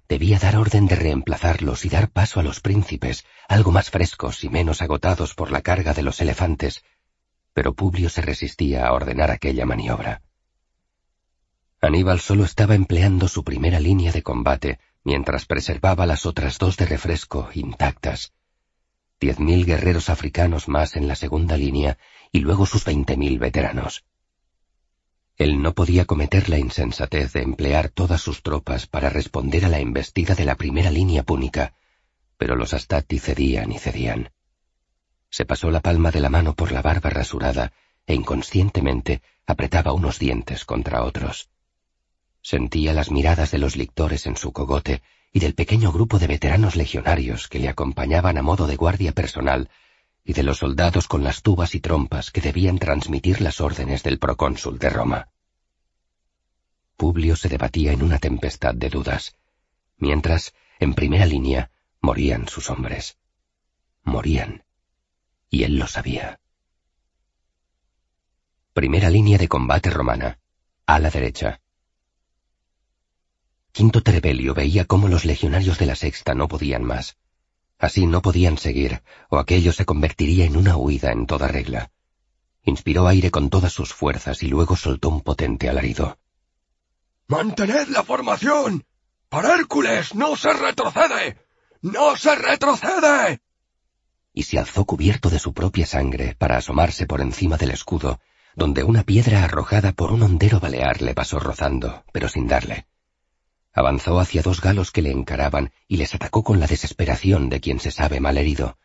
Debía 0.09 0.39
dar 0.39 0.57
orden 0.57 0.87
de 0.87 0.97
reemplazarlos 0.97 1.85
y 1.85 1.89
dar 1.89 2.11
paso 2.11 2.39
a 2.39 2.43
los 2.43 2.61
príncipes, 2.61 3.25
algo 3.49 3.73
más 3.73 3.91
frescos 3.91 4.45
y 4.45 4.51
menos 4.51 4.83
agotados 4.83 5.35
por 5.35 5.51
la 5.51 5.63
carga 5.63 5.95
de 5.95 6.03
los 6.03 6.21
elefantes, 6.21 6.85
pero 7.55 7.75
Publio 7.75 8.11
se 8.11 8.21
resistía 8.21 8.87
a 8.87 8.93
ordenar 8.93 9.31
aquella 9.31 9.65
maniobra. 9.65 10.23
Aníbal 11.81 12.21
solo 12.21 12.45
estaba 12.45 12.75
empleando 12.75 13.29
su 13.29 13.45
primera 13.45 13.81
línea 13.81 14.13
de 14.13 14.23
combate 14.23 14.79
mientras 15.05 15.47
preservaba 15.47 16.07
las 16.07 16.27
otras 16.27 16.59
dos 16.59 16.77
de 16.77 16.87
refresco 16.87 17.49
intactas. 17.55 18.33
Diez 19.21 19.39
mil 19.39 19.65
guerreros 19.65 20.11
africanos 20.11 20.69
más 20.69 20.97
en 20.97 21.09
la 21.09 21.15
segunda 21.15 21.57
línea 21.57 21.99
y 22.33 22.41
luego 22.41 22.67
sus 22.67 22.85
veinte 22.85 23.17
mil 23.17 23.39
veteranos. 23.39 24.05
Él 25.37 25.61
no 25.61 25.75
podía 25.75 26.05
cometer 26.05 26.49
la 26.49 26.59
insensatez 26.59 27.33
de 27.33 27.43
emplear 27.43 27.89
todas 27.89 28.21
sus 28.21 28.43
tropas 28.43 28.87
para 28.87 29.11
responder 29.11 29.65
a 29.65 29.69
la 29.69 29.81
embestida 29.81 30.35
de 30.35 30.45
la 30.45 30.55
primera 30.55 30.91
línea 30.91 31.25
púnica, 31.25 31.75
pero 32.37 32.55
los 32.55 32.73
Astati 32.73 33.19
cedían 33.19 33.73
y 33.73 33.79
cedían. 33.79 34.31
Se 35.31 35.45
pasó 35.45 35.71
la 35.71 35.81
palma 35.81 36.13
de 36.13 36.21
la 36.21 36.31
mano 36.31 36.55
por 36.55 36.71
la 36.71 36.83
barba 36.83 37.11
rasurada 37.11 37.73
e 38.07 38.15
inconscientemente 38.15 39.23
apretaba 39.47 39.93
unos 39.93 40.21
dientes 40.21 40.65
contra 40.65 41.03
otros. 41.03 41.49
Sentía 42.41 42.93
las 42.93 43.11
miradas 43.11 43.51
de 43.51 43.59
los 43.59 43.77
lictores 43.77 44.27
en 44.27 44.37
su 44.37 44.53
cogote 44.53 45.03
y 45.33 45.41
del 45.41 45.55
pequeño 45.55 45.91
grupo 45.91 46.21
de 46.21 46.29
veteranos 46.29 46.77
legionarios 46.77 47.49
que 47.49 47.59
le 47.59 47.69
acompañaban 47.69 48.39
a 48.39 48.43
modo 48.43 48.69
de 48.69 48.77
guardia 48.77 49.13
personal 49.13 49.69
y 50.25 50.33
de 50.33 50.43
los 50.43 50.59
soldados 50.59 51.07
con 51.07 51.23
las 51.23 51.43
tubas 51.43 51.75
y 51.75 51.81
trompas 51.81 52.31
que 52.31 52.41
debían 52.41 52.79
transmitir 52.79 53.43
las 53.43 53.61
órdenes 53.61 54.03
del 54.03 54.19
procónsul 54.19 54.79
de 54.79 54.89
Roma. 54.89 55.29
Publio 56.97 57.37
se 57.37 57.49
debatía 57.49 57.93
en 57.93 58.03
una 58.03 58.19
tempestad 58.19 58.75
de 58.75 58.89
dudas, 58.89 59.37
mientras, 59.99 60.55
en 60.79 60.95
primera 60.95 61.27
línea, 61.27 61.71
morían 62.01 62.49
sus 62.49 62.71
hombres. 62.71 63.19
Morían. 64.03 64.65
Y 65.51 65.65
él 65.65 65.77
lo 65.77 65.87
sabía. 65.87 66.41
Primera 68.73 69.11
línea 69.11 69.39
de 69.39 69.49
combate 69.49 69.91
romana. 69.91 70.39
A 70.87 70.99
la 70.99 71.11
derecha. 71.11 71.61
Quinto 73.73 74.03
Trebelio 74.03 74.55
veía 74.55 74.85
cómo 74.85 75.09
los 75.09 75.25
legionarios 75.25 75.79
de 75.79 75.87
la 75.87 75.97
sexta 75.97 76.35
no 76.35 76.49
podían 76.49 76.85
más. 76.85 77.17
Así 77.79 78.07
no 78.07 78.23
podían 78.23 78.59
seguir, 78.59 79.03
o 79.29 79.39
aquello 79.39 79.73
se 79.73 79.85
convertiría 79.85 80.45
en 80.45 80.57
una 80.57 80.77
huida 80.77 81.13
en 81.13 81.27
toda 81.27 81.49
regla. 81.49 81.91
Inspiró 82.63 83.07
aire 83.07 83.31
con 83.31 83.51
todas 83.51 83.73
sus 83.73 83.93
fuerzas 83.93 84.43
y 84.43 84.49
luego 84.49 84.77
soltó 84.77 85.09
un 85.11 85.21
potente 85.21 85.69
alarido. 85.69 86.19
¡Mantened 87.27 87.89
la 87.89 88.03
formación! 88.03 88.85
¡Para 89.29 89.55
Hércules 89.55 90.15
no 90.15 90.37
se 90.37 90.53
retrocede! 90.53 91.39
¡No 91.83 92.17
se 92.17 92.35
retrocede! 92.35 93.41
Y 94.33 94.45
se 94.45 94.59
alzó 94.59 94.85
cubierto 94.85 95.29
de 95.29 95.39
su 95.39 95.53
propia 95.53 95.87
sangre 95.87 96.35
para 96.39 96.57
asomarse 96.57 97.07
por 97.07 97.21
encima 97.21 97.57
del 97.57 97.71
escudo, 97.71 98.21
donde 98.57 98.85
una 98.85 99.03
piedra 99.03 99.45
arrojada 99.45 99.93
por 99.93 100.13
un 100.13 100.23
hondero 100.23 100.61
balear 100.61 101.03
le 101.03 101.15
pasó 101.15 101.39
rozando, 101.39 102.05
pero 102.13 102.29
sin 102.29 102.47
darle. 102.47 102.87
Avanzó 103.75 104.21
hacia 104.21 104.43
dos 104.43 104.61
galos 104.61 104.93
que 104.93 105.03
le 105.03 105.11
encaraban 105.11 105.73
y 105.89 105.97
les 105.97 106.15
atacó 106.15 106.45
con 106.45 106.61
la 106.61 106.69
desesperación 106.69 107.49
de 107.49 107.61
quien 107.61 107.81
se 107.81 107.91
sabe 107.91 108.21
mal 108.21 108.39
herido. 108.39 108.79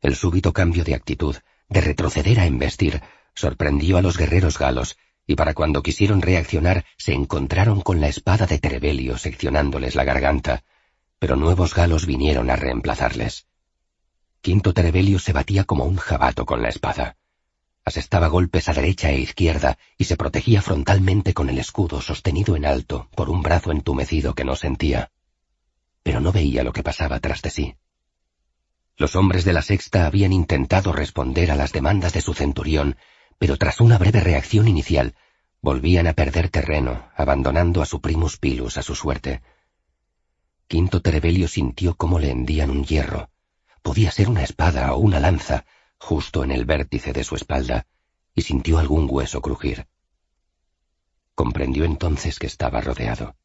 El 0.00 0.16
súbito 0.16 0.54
cambio 0.54 0.84
de 0.84 0.94
actitud, 0.94 1.36
de 1.68 1.80
retroceder 1.82 2.40
a 2.40 2.46
embestir, 2.46 3.02
sorprendió 3.34 3.98
a 3.98 4.02
los 4.02 4.16
guerreros 4.16 4.58
galos, 4.58 4.96
y 5.26 5.34
para 5.34 5.52
cuando 5.52 5.82
quisieron 5.82 6.22
reaccionar 6.22 6.86
se 6.96 7.12
encontraron 7.12 7.82
con 7.82 8.00
la 8.00 8.08
espada 8.08 8.46
de 8.46 8.58
Terebelio 8.58 9.18
seccionándoles 9.18 9.94
la 9.94 10.04
garganta, 10.04 10.64
pero 11.18 11.36
nuevos 11.36 11.74
galos 11.74 12.06
vinieron 12.06 12.50
a 12.50 12.56
reemplazarles. 12.56 13.46
Quinto 14.40 14.72
Terebelio 14.72 15.18
se 15.18 15.32
batía 15.32 15.64
como 15.64 15.84
un 15.84 15.96
jabato 15.96 16.46
con 16.46 16.62
la 16.62 16.68
espada. 16.68 17.16
Asestaba 17.86 18.26
golpes 18.26 18.68
a 18.68 18.72
derecha 18.72 19.10
e 19.12 19.20
izquierda 19.20 19.78
y 19.96 20.04
se 20.04 20.16
protegía 20.16 20.60
frontalmente 20.60 21.32
con 21.32 21.48
el 21.48 21.58
escudo 21.60 22.00
sostenido 22.00 22.56
en 22.56 22.66
alto 22.66 23.08
por 23.14 23.30
un 23.30 23.42
brazo 23.42 23.70
entumecido 23.70 24.34
que 24.34 24.44
no 24.44 24.56
sentía. 24.56 25.12
Pero 26.02 26.18
no 26.18 26.32
veía 26.32 26.64
lo 26.64 26.72
que 26.72 26.82
pasaba 26.82 27.20
tras 27.20 27.42
de 27.42 27.50
sí. 27.50 27.76
Los 28.96 29.14
hombres 29.14 29.44
de 29.44 29.52
la 29.52 29.62
sexta 29.62 30.04
habían 30.04 30.32
intentado 30.32 30.92
responder 30.92 31.52
a 31.52 31.54
las 31.54 31.70
demandas 31.70 32.12
de 32.12 32.22
su 32.22 32.34
centurión, 32.34 32.96
pero 33.38 33.56
tras 33.56 33.80
una 33.80 33.98
breve 33.98 34.18
reacción 34.18 34.66
inicial, 34.66 35.14
volvían 35.60 36.08
a 36.08 36.14
perder 36.14 36.48
terreno, 36.48 37.08
abandonando 37.14 37.82
a 37.82 37.86
su 37.86 38.00
primus 38.00 38.36
pilus 38.36 38.78
a 38.78 38.82
su 38.82 38.96
suerte. 38.96 39.42
Quinto 40.66 41.02
Terebelio 41.02 41.46
sintió 41.46 41.94
cómo 41.94 42.18
le 42.18 42.32
hendían 42.32 42.70
un 42.70 42.84
hierro. 42.84 43.30
Podía 43.82 44.10
ser 44.10 44.28
una 44.28 44.42
espada 44.42 44.92
o 44.92 44.98
una 44.98 45.20
lanza, 45.20 45.66
justo 45.98 46.44
en 46.44 46.50
el 46.50 46.64
vértice 46.64 47.12
de 47.12 47.24
su 47.24 47.36
espalda, 47.36 47.86
y 48.34 48.42
sintió 48.42 48.78
algún 48.78 49.06
hueso 49.10 49.40
crujir. 49.40 49.86
Comprendió 51.34 51.84
entonces 51.84 52.38
que 52.38 52.46
estaba 52.46 52.80
rodeado. 52.80 53.36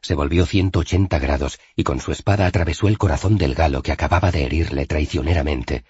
Se 0.00 0.14
volvió 0.14 0.46
180 0.46 1.18
grados 1.18 1.58
y 1.74 1.82
con 1.82 2.00
su 2.00 2.12
espada 2.12 2.46
atravesó 2.46 2.88
el 2.88 2.98
corazón 2.98 3.36
del 3.36 3.54
galo 3.54 3.82
que 3.82 3.92
acababa 3.92 4.30
de 4.30 4.44
herirle 4.44 4.86
traicioneramente, 4.86 5.84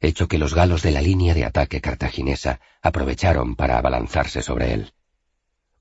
hecho 0.00 0.26
que 0.26 0.38
los 0.38 0.54
galos 0.54 0.82
de 0.82 0.90
la 0.90 1.02
línea 1.02 1.34
de 1.34 1.44
ataque 1.44 1.80
cartaginesa 1.80 2.60
aprovecharon 2.80 3.54
para 3.54 3.78
abalanzarse 3.78 4.42
sobre 4.42 4.72
él. 4.72 4.92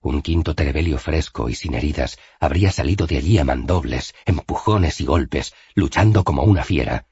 Un 0.02 0.22
quinto 0.22 0.56
terebelio 0.56 0.98
fresco 0.98 1.48
y 1.50 1.56
sin 1.56 1.74
heridas 1.76 2.18
habría 2.40 2.72
salido 2.72 3.08
de 3.08 3.18
allí 3.18 3.38
a 3.38 3.46
mandobles, 3.46 4.14
empujones 4.26 5.00
y 5.00 5.06
golpes, 5.06 5.54
luchando 5.76 6.24
como 6.24 6.44
una 6.44 6.64
fiera, 6.64 7.06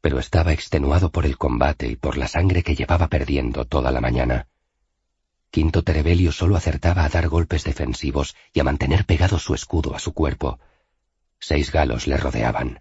pero 0.00 0.18
estaba 0.18 0.52
extenuado 0.52 1.10
por 1.10 1.26
el 1.26 1.36
combate 1.36 1.88
y 1.88 1.96
por 1.96 2.16
la 2.16 2.28
sangre 2.28 2.62
que 2.62 2.74
llevaba 2.74 3.08
perdiendo 3.08 3.64
toda 3.64 3.90
la 3.90 4.00
mañana. 4.00 4.48
Quinto 5.50 5.82
Terebelio 5.82 6.30
solo 6.30 6.56
acertaba 6.56 7.04
a 7.04 7.08
dar 7.08 7.28
golpes 7.28 7.64
defensivos 7.64 8.36
y 8.52 8.60
a 8.60 8.64
mantener 8.64 9.06
pegado 9.06 9.38
su 9.38 9.54
escudo 9.54 9.94
a 9.94 9.98
su 9.98 10.12
cuerpo. 10.12 10.60
Seis 11.40 11.72
galos 11.72 12.06
le 12.06 12.16
rodeaban. 12.16 12.80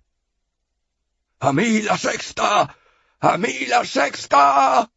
¡A 1.40 1.54
mí 1.54 1.82
la 1.82 1.98
sexta! 1.98 2.76
¡A 3.20 3.38
mí 3.38 3.66
la 3.68 3.86
sexta! 3.86 4.92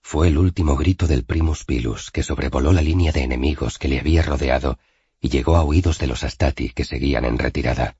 Fue 0.00 0.28
el 0.28 0.38
último 0.38 0.76
grito 0.76 1.06
del 1.06 1.24
primus 1.24 1.64
pilus 1.64 2.10
que 2.10 2.22
sobrevoló 2.22 2.72
la 2.72 2.80
línea 2.80 3.12
de 3.12 3.24
enemigos 3.24 3.78
que 3.78 3.88
le 3.88 3.98
había 3.98 4.22
rodeado 4.22 4.78
y 5.20 5.28
llegó 5.28 5.56
a 5.56 5.64
oídos 5.64 5.98
de 5.98 6.06
los 6.06 6.22
Astati 6.22 6.70
que 6.70 6.84
seguían 6.84 7.24
en 7.24 7.38
retirada. 7.38 7.96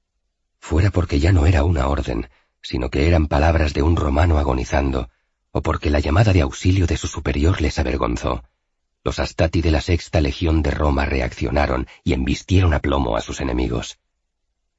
Fuera 0.60 0.90
porque 0.90 1.18
ya 1.18 1.32
no 1.32 1.46
era 1.46 1.64
una 1.64 1.88
orden, 1.88 2.28
sino 2.66 2.90
que 2.90 3.06
eran 3.06 3.28
palabras 3.28 3.74
de 3.74 3.82
un 3.82 3.94
romano 3.94 4.38
agonizando, 4.38 5.08
o 5.52 5.62
porque 5.62 5.88
la 5.88 6.00
llamada 6.00 6.32
de 6.32 6.40
auxilio 6.40 6.88
de 6.88 6.96
su 6.96 7.06
superior 7.06 7.60
les 7.60 7.78
avergonzó. 7.78 8.42
Los 9.04 9.20
Astati 9.20 9.62
de 9.62 9.70
la 9.70 9.80
sexta 9.80 10.20
legión 10.20 10.62
de 10.62 10.72
Roma 10.72 11.04
reaccionaron 11.04 11.86
y 12.02 12.12
embistieron 12.12 12.74
a 12.74 12.80
plomo 12.80 13.16
a 13.16 13.20
sus 13.20 13.40
enemigos. 13.40 13.98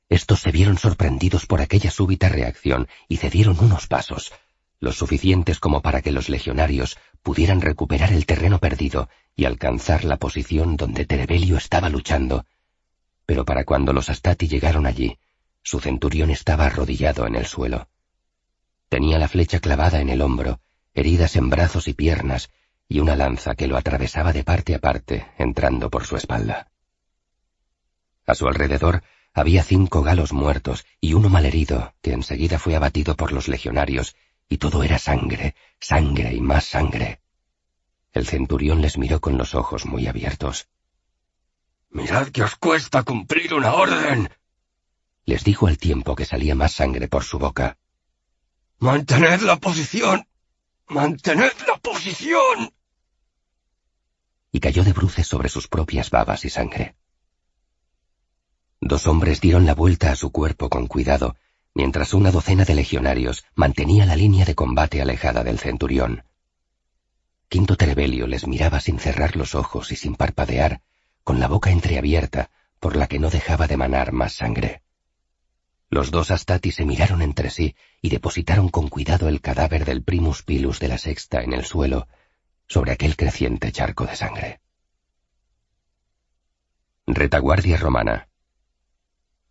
Estos 0.09 0.41
se 0.41 0.51
vieron 0.51 0.77
sorprendidos 0.77 1.45
por 1.45 1.61
aquella 1.61 1.90
súbita 1.90 2.27
reacción 2.27 2.90
y 3.07 3.17
cedieron 3.17 3.57
unos 3.61 3.88
pasos, 3.88 4.33
los 4.82 4.98
suficientes 4.98 5.59
como 5.59 5.82
para 5.82 6.01
que 6.01 6.11
los 6.11 6.27
legionarios 6.27 6.98
pudieran 7.24 7.61
recuperar 7.61 8.11
el 8.11 8.25
terreno 8.25 8.59
perdido 8.59 9.07
y 9.33 9.45
alcanzar 9.45 10.03
la 10.03 10.17
posición 10.17 10.75
donde 10.75 11.06
Terebelio 11.06 11.56
estaba 11.56 11.88
luchando. 11.88 12.45
Pero 13.25 13.45
para 13.45 13.64
cuando 13.64 13.93
los 13.93 14.09
Astati 14.09 14.49
llegaron 14.49 14.85
allí, 14.85 15.17
su 15.68 15.82
centurión 15.82 16.30
estaba 16.30 16.68
arrodillado 16.68 17.28
en 17.28 17.36
el 17.36 17.46
suelo. 17.46 17.90
Tenía 18.88 19.20
la 19.20 19.28
flecha 19.28 19.60
clavada 19.60 20.00
en 20.00 20.08
el 20.08 20.22
hombro, 20.22 20.62
heridas 20.94 21.36
en 21.36 21.50
brazos 21.50 21.90
y 21.90 21.94
piernas, 21.94 22.50
y 22.88 23.02
una 23.02 23.18
lanza 23.18 23.54
que 23.54 23.68
lo 23.68 23.76
atravesaba 23.76 24.32
de 24.32 24.46
parte 24.46 24.76
a 24.76 24.80
parte, 24.80 25.28
entrando 25.38 25.90
por 25.90 26.06
su 26.06 26.16
espalda. 26.16 26.72
A 28.26 28.34
su 28.34 28.48
alrededor 28.48 29.04
había 29.34 29.62
cinco 29.62 30.04
galos 30.04 30.32
muertos 30.32 30.86
y 31.02 31.16
uno 31.16 31.28
malherido, 31.28 31.94
que 32.02 32.14
enseguida 32.14 32.60
fue 32.60 32.78
abatido 32.78 33.18
por 33.18 33.34
los 33.34 33.50
legionarios 33.50 34.16
y 34.48 34.60
todo 34.60 34.84
era 34.84 34.98
sangre, 34.98 35.54
sangre 35.82 36.34
y 36.34 36.40
más 36.40 36.64
sangre. 36.64 37.20
El 38.14 38.26
centurión 38.26 38.82
les 38.82 38.98
miró 38.98 39.20
con 39.20 39.38
los 39.38 39.54
ojos 39.54 39.86
muy 39.86 40.08
abiertos. 40.08 40.70
Mirad 41.90 42.30
que 42.30 42.44
os 42.44 42.56
cuesta 42.56 43.04
cumplir 43.04 43.54
una 43.54 43.74
orden, 43.74 44.30
les 45.27 45.43
dijo 45.43 45.67
al 45.67 45.77
tiempo 45.77 46.15
que 46.15 46.25
salía 46.25 46.56
más 46.56 46.72
sangre 46.72 47.07
por 47.07 47.23
su 47.23 47.38
boca. 47.38 47.77
Mantened 48.80 49.41
la 49.41 49.57
posición. 49.57 50.27
Mantened 50.88 51.53
la 51.67 51.77
posición. 51.77 52.73
Y 54.51 54.59
cayó 54.59 54.83
de 54.83 54.93
bruces 54.93 55.27
sobre 55.27 55.49
sus 55.49 55.67
propias 55.67 56.09
babas 56.09 56.45
y 56.45 56.49
sangre. 56.49 56.95
Dos 58.81 59.06
hombres 59.06 59.41
dieron 59.41 59.67
la 59.67 59.75
vuelta 59.75 60.11
a 60.11 60.15
su 60.15 60.31
cuerpo 60.31 60.69
con 60.69 60.88
cuidado 60.88 61.35
mientras 61.77 62.15
una 62.15 62.31
docena 62.31 62.65
de 62.65 62.73
legionarios 62.73 63.45
mantenía 63.53 64.07
la 64.07 64.15
línea 64.15 64.45
de 64.45 64.56
combate 64.56 64.99
alejada 64.99 65.43
del 65.43 65.59
centurión. 65.59 66.23
Quinto 67.49 67.75
Terebelio 67.75 68.25
les 68.25 68.47
miraba 68.47 68.80
sin 68.80 68.97
cerrar 68.97 69.35
los 69.35 69.53
ojos 69.53 69.91
y 69.91 69.95
sin 69.95 70.15
parpadear, 70.15 70.81
con 71.23 71.39
la 71.39 71.47
boca 71.47 71.69
entreabierta, 71.69 72.49
por 72.80 72.95
la 72.95 73.06
que 73.06 73.19
no 73.19 73.30
dejaba 73.30 73.67
de 73.67 73.77
manar 73.77 74.11
más 74.11 74.33
sangre. 74.33 74.81
Los 75.90 76.11
dos 76.11 76.32
Astati 76.32 76.72
se 76.72 76.85
miraron 76.85 77.22
entre 77.22 77.49
sí 77.49 77.75
y 78.01 78.09
depositaron 78.09 78.69
con 78.69 78.90
cuidado 78.90 79.30
el 79.30 79.40
cadáver 79.41 79.85
del 79.85 80.03
primus 80.03 80.43
pilus 80.43 80.80
de 80.80 80.90
la 80.90 80.98
sexta 80.98 81.41
en 81.41 81.53
el 81.53 81.64
suelo, 81.64 82.07
sobre 82.67 82.91
aquel 82.91 83.16
creciente 83.16 83.72
charco 83.72 84.06
de 84.06 84.16
sangre. 84.16 84.59
Retaguardia 87.06 87.77
romana. 87.77 88.27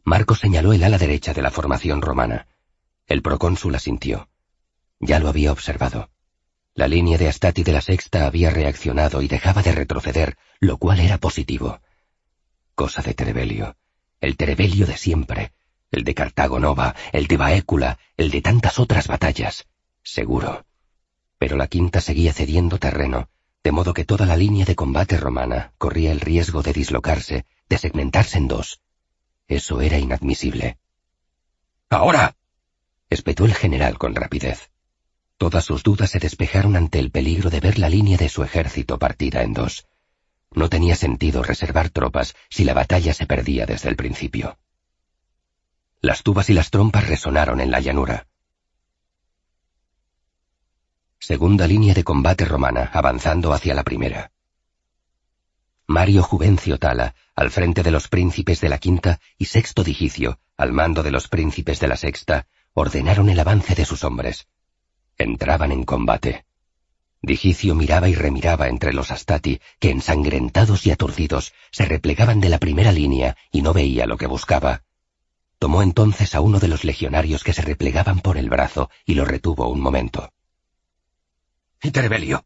Marco 0.05 0.35
señaló 0.35 0.75
el 0.75 0.85
ala 0.85 0.99
derecha 0.99 1.33
de 1.33 1.41
la 1.41 1.51
formación 1.51 2.03
romana. 2.03 2.49
El 3.07 3.23
procónsul 3.23 3.75
asintió. 3.75 4.29
Ya 5.01 5.19
lo 5.19 5.29
había 5.29 5.53
observado. 5.53 6.11
La 6.75 6.87
línea 6.87 7.17
de 7.17 7.29
Astati 7.29 7.63
de 7.63 7.73
la 7.73 7.81
sexta 7.81 8.27
había 8.27 8.51
reaccionado 8.51 9.23
y 9.23 9.29
dejaba 9.29 9.63
de 9.63 9.73
retroceder, 9.73 10.37
lo 10.61 10.77
cual 10.77 11.01
era 11.01 11.17
positivo. 11.17 11.81
Cosa 12.75 13.01
de 13.01 13.15
Terebelio. 13.15 13.77
El 14.21 14.37
Terebelio 14.37 14.87
de 14.87 14.99
siempre. 14.99 15.53
El 15.91 16.05
de 16.05 16.15
Cartago 16.15 16.59
Nova, 16.59 16.95
el 17.13 17.27
de 17.27 17.37
Baécula, 17.37 17.99
el 18.17 18.31
de 18.31 18.43
tantas 18.43 18.79
otras 18.79 19.09
batallas. 19.09 19.67
Seguro. 20.03 20.67
Pero 21.39 21.57
la 21.57 21.67
quinta 21.67 22.01
seguía 22.01 22.33
cediendo 22.33 22.79
terreno, 22.79 23.29
de 23.63 23.73
modo 23.73 23.95
que 23.95 24.05
toda 24.05 24.27
la 24.27 24.37
línea 24.37 24.65
de 24.65 24.75
combate 24.75 25.17
romana 25.17 25.73
corría 25.79 26.13
el 26.13 26.21
riesgo 26.21 26.63
de 26.63 26.73
dislocarse, 26.73 27.47
de 27.69 27.79
segmentarse 27.79 28.39
en 28.39 28.49
dos, 28.49 28.81
eso 29.49 29.81
era 29.81 29.99
inadmisible. 29.99 30.79
¡Ahora! 31.89 32.37
espetó 33.09 33.45
el 33.45 33.55
general 33.55 33.97
con 33.97 34.15
rapidez. 34.15 34.71
Todas 35.39 35.65
sus 35.65 35.85
dudas 35.85 36.11
se 36.11 36.19
despejaron 36.19 36.75
ante 36.75 36.99
el 36.99 37.13
peligro 37.13 37.51
de 37.51 37.61
ver 37.61 37.79
la 37.79 37.89
línea 37.89 38.17
de 38.17 38.29
su 38.29 38.43
ejército 38.43 38.99
partida 38.99 39.43
en 39.43 39.53
dos. 39.53 39.87
No 40.51 40.69
tenía 40.69 40.97
sentido 40.97 41.43
reservar 41.45 41.91
tropas 41.91 42.35
si 42.51 42.65
la 42.65 42.75
batalla 42.75 43.15
se 43.15 43.27
perdía 43.27 43.67
desde 43.67 43.89
el 43.89 43.97
principio. 43.97 44.59
Las 46.01 46.23
tubas 46.23 46.51
y 46.51 46.53
las 46.53 46.71
trompas 46.71 47.09
resonaron 47.09 47.61
en 47.61 47.71
la 47.71 47.81
llanura. 47.81 48.27
Segunda 51.19 51.67
línea 51.67 51.95
de 51.95 52.05
combate 52.05 52.45
romana 52.45 52.91
avanzando 52.93 53.53
hacia 53.53 53.75
la 53.75 53.83
primera. 53.83 54.31
Mario 55.89 56.23
Juvencio 56.23 56.79
Tala, 56.79 57.15
al 57.35 57.51
frente 57.51 57.83
de 57.83 57.91
los 57.91 58.09
príncipes 58.09 58.61
de 58.61 58.69
la 58.69 58.79
quinta, 58.79 59.21
y 59.39 59.47
Sexto 59.47 59.85
Digicio, 59.85 60.39
al 60.57 60.73
mando 60.73 61.03
de 61.03 61.11
los 61.11 61.29
príncipes 61.29 61.81
de 61.81 61.89
la 61.89 61.97
sexta, 61.97 62.47
ordenaron 62.75 63.29
el 63.29 63.41
avance 63.41 63.75
de 63.75 63.85
sus 63.85 64.05
hombres. 64.05 64.49
Entraban 65.17 65.73
en 65.73 65.85
combate. 65.85 66.45
Digicio 67.23 67.75
miraba 67.75 68.09
y 68.09 68.15
remiraba 68.15 68.69
entre 68.69 68.93
los 68.93 69.11
Astati, 69.11 69.61
que 69.81 69.91
ensangrentados 69.91 70.87
y 70.87 70.91
aturdidos 70.91 71.53
se 71.71 71.87
replegaban 71.87 72.41
de 72.41 72.49
la 72.49 72.59
primera 72.59 72.93
línea 72.93 73.37
y 73.51 73.63
no 73.63 73.73
veía 73.73 74.07
lo 74.07 74.17
que 74.17 74.27
buscaba. 74.27 74.86
Tomó 75.59 75.83
entonces 75.83 76.35
a 76.35 76.41
uno 76.41 76.59
de 76.59 76.69
los 76.69 76.85
legionarios 76.85 77.43
que 77.43 77.53
se 77.53 77.63
replegaban 77.63 78.21
por 78.21 78.37
el 78.37 78.51
brazo 78.51 78.91
y 79.05 79.15
lo 79.15 79.25
retuvo 79.25 79.69
un 79.69 79.81
momento. 79.81 80.33
¿Y 81.83 81.91
Terebelio? 81.91 82.45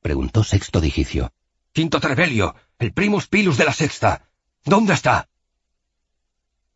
preguntó 0.00 0.44
Sexto 0.44 0.80
Digicio. 0.80 1.32
Quinto 1.72 1.98
Trevelio, 1.98 2.54
el 2.78 2.92
primus 2.92 3.26
pilus 3.26 3.58
de 3.58 3.64
la 3.64 3.72
sexta. 3.72 4.28
¿Dónde 4.64 4.94
está? 4.94 5.28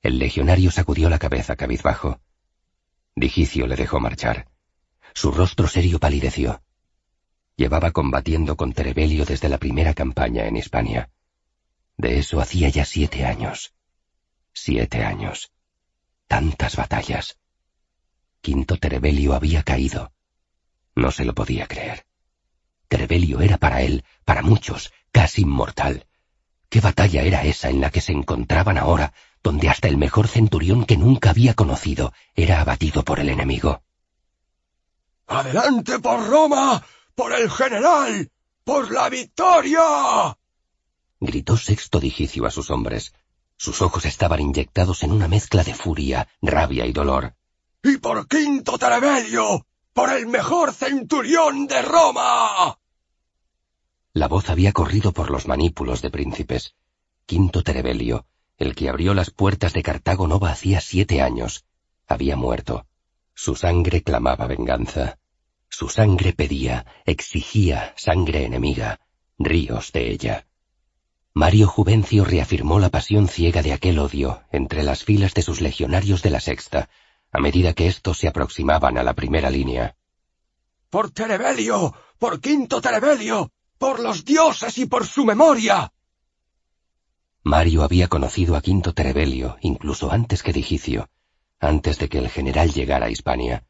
El 0.03 0.19
legionario 0.19 0.71
sacudió 0.71 1.09
la 1.09 1.19
cabeza 1.19 1.57
cabizbajo. 1.57 2.21
Digicio 3.15 3.67
le 3.67 3.77
dejó 3.77 4.01
marchar. 4.01 4.49
Su 5.15 5.31
rostro 5.31 5.69
serio 5.69 5.99
palideció. 5.99 6.63
Llevaba 7.57 7.91
combatiendo 7.91 8.57
con 8.57 8.73
Trevelio 8.73 9.25
desde 9.25 9.49
la 9.49 9.59
primera 9.59 9.95
campaña 9.95 10.47
en 10.47 10.57
Hispania. 10.57 11.11
De 11.97 12.19
eso 12.19 12.41
hacía 12.41 12.69
ya 12.69 12.85
siete 12.85 13.25
años. 13.25 13.75
Siete 14.61 15.05
años. 15.05 15.53
Tantas 16.27 16.75
batallas. 16.75 17.39
Quinto 18.41 18.77
Terebelio 18.77 19.35
había 19.35 19.63
caído. 19.63 20.13
No 20.97 21.13
se 21.13 21.25
lo 21.25 21.33
podía 21.33 21.69
creer. 21.69 22.05
Terebelio 22.89 23.41
era 23.41 23.57
para 23.59 23.83
él, 23.83 24.05
para 24.25 24.43
muchos, 24.43 24.93
casi 25.13 25.43
inmortal. 25.43 26.09
¿Qué 26.69 26.81
batalla 26.81 27.23
era 27.23 27.45
esa 27.45 27.71
en 27.71 27.81
la 27.81 27.91
que 27.91 28.01
se 28.01 28.13
encontraban 28.13 28.79
ahora, 28.79 29.15
donde 29.45 29.69
hasta 29.69 29.87
el 29.87 29.97
mejor 29.97 30.27
centurión 30.27 30.85
que 30.87 30.97
nunca 30.97 31.31
había 31.31 31.55
conocido 31.55 32.13
era 32.35 32.61
abatido 32.61 33.05
por 33.05 33.21
el 33.21 33.29
enemigo? 33.29 33.85
¡Adelante 35.29 36.01
por 36.01 36.29
Roma! 36.29 36.85
¡Por 37.15 37.33
el 37.33 37.49
general! 37.49 38.29
¡Por 38.65 38.91
la 38.91 39.09
victoria! 39.09 40.37
gritó 41.21 41.57
Sexto 41.57 42.01
Digicio 42.01 42.45
a 42.45 42.51
sus 42.51 42.71
hombres. 42.71 43.13
Sus 43.59 43.83
ojos 43.83 44.07
estaban 44.07 44.41
inyectados 44.41 45.03
en 45.03 45.11
una 45.11 45.27
mezcla 45.27 45.65
de 45.65 45.75
furia, 45.75 46.29
rabia 46.41 46.87
y 46.87 46.93
dolor. 46.93 47.35
¡Y 47.83 47.99
por 47.99 48.29
Quinto 48.29 48.79
Terebelio! 48.79 49.67
¡Por 49.93 50.13
el 50.13 50.29
mejor 50.29 50.73
centurión 50.73 51.67
de 51.67 51.83
Roma! 51.83 52.79
La 54.13 54.29
voz 54.29 54.49
había 54.49 54.73
corrido 54.73 55.13
por 55.13 55.31
los 55.31 55.49
manípulos 55.49 56.03
de 56.03 56.11
príncipes. 56.11 56.77
Quinto 57.27 57.65
Terebelio, 57.65 58.27
el 58.59 58.77
que 58.77 58.89
abrió 58.89 59.13
las 59.13 59.31
puertas 59.31 59.73
de 59.73 59.83
Cartago 59.83 60.29
Nova 60.29 60.51
hacía 60.51 60.81
siete 60.81 61.21
años, 61.21 61.65
había 62.07 62.37
muerto. 62.37 62.87
Su 63.35 63.55
sangre 63.55 64.03
clamaba 64.03 64.47
venganza. 64.47 65.19
Su 65.69 65.89
sangre 65.89 66.33
pedía, 66.33 66.87
exigía 67.05 67.93
sangre 67.97 68.45
enemiga, 68.45 69.01
ríos 69.39 69.93
de 69.93 70.11
ella. 70.11 70.48
Mario 71.35 71.69
Juvencio 71.69 72.25
reafirmó 72.25 72.79
la 72.79 72.91
pasión 72.91 73.29
ciega 73.29 73.63
de 73.63 73.73
aquel 73.73 73.99
odio 73.99 74.43
entre 74.51 74.83
las 74.83 75.05
filas 75.05 75.35
de 75.35 75.43
sus 75.43 75.61
legionarios 75.61 76.23
de 76.23 76.31
la 76.31 76.41
sexta, 76.41 76.89
a 77.31 77.39
medida 77.39 77.75
que 77.75 77.87
éstos 77.87 78.19
se 78.19 78.29
aproximaban 78.29 78.99
a 78.99 79.03
la 79.03 79.15
primera 79.15 79.51
línea. 79.51 79.97
¡Por 80.91 81.11
Terebelio! 81.11 81.95
¡Por 82.19 82.41
Quinto 82.41 82.81
Terebelio! 82.81 83.53
¡Por 83.77 84.01
los 84.01 84.25
dioses 84.25 84.79
y 84.79 84.87
por 84.87 85.07
su 85.07 85.25
memoria! 85.25 85.93
Mario 87.45 87.83
había 87.83 88.09
conocido 88.09 88.57
a 88.57 88.61
Quinto 88.61 88.93
Terebelio 88.93 89.57
incluso 89.61 90.11
antes 90.11 90.43
que 90.43 90.53
Digicio, 90.53 91.09
antes 91.61 91.99
de 91.99 92.09
que 92.09 92.19
el 92.19 92.29
general 92.29 92.73
llegara 92.73 93.07
a 93.07 93.11
Hispania. 93.11 93.65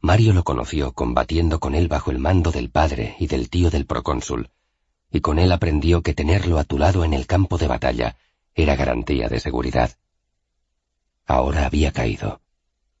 Mario 0.00 0.32
lo 0.32 0.44
conoció 0.44 0.92
combatiendo 0.92 1.58
con 1.58 1.74
él 1.74 1.88
bajo 1.88 2.10
el 2.10 2.18
mando 2.18 2.52
del 2.52 2.70
padre 2.70 3.16
y 3.18 3.26
del 3.26 3.50
tío 3.50 3.70
del 3.70 3.86
procónsul, 3.86 4.50
y 5.10 5.20
con 5.20 5.38
él 5.38 5.52
aprendió 5.52 6.02
que 6.02 6.14
tenerlo 6.14 6.58
a 6.58 6.64
tu 6.64 6.78
lado 6.78 7.04
en 7.04 7.14
el 7.14 7.26
campo 7.26 7.58
de 7.58 7.68
batalla 7.68 8.16
era 8.54 8.76
garantía 8.76 9.28
de 9.28 9.40
seguridad. 9.40 9.96
Ahora 11.26 11.66
había 11.66 11.92
caído. 11.92 12.40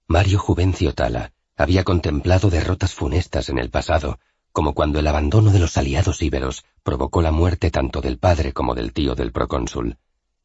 Mario 0.06 0.38
Juvencio 0.38 0.94
Tala 0.94 1.32
había 1.56 1.84
contemplado 1.84 2.50
derrotas 2.50 2.92
funestas 2.92 3.48
en 3.48 3.58
el 3.58 3.70
pasado, 3.70 4.18
como 4.52 4.74
cuando 4.74 4.98
el 4.98 5.06
abandono 5.06 5.50
de 5.50 5.58
los 5.58 5.76
aliados 5.76 6.22
íberos 6.22 6.64
provocó 6.82 7.22
la 7.22 7.32
muerte 7.32 7.70
tanto 7.70 8.00
del 8.00 8.18
padre 8.18 8.52
como 8.52 8.74
del 8.74 8.92
tío 8.92 9.14
del 9.14 9.32
procónsul. 9.32 9.98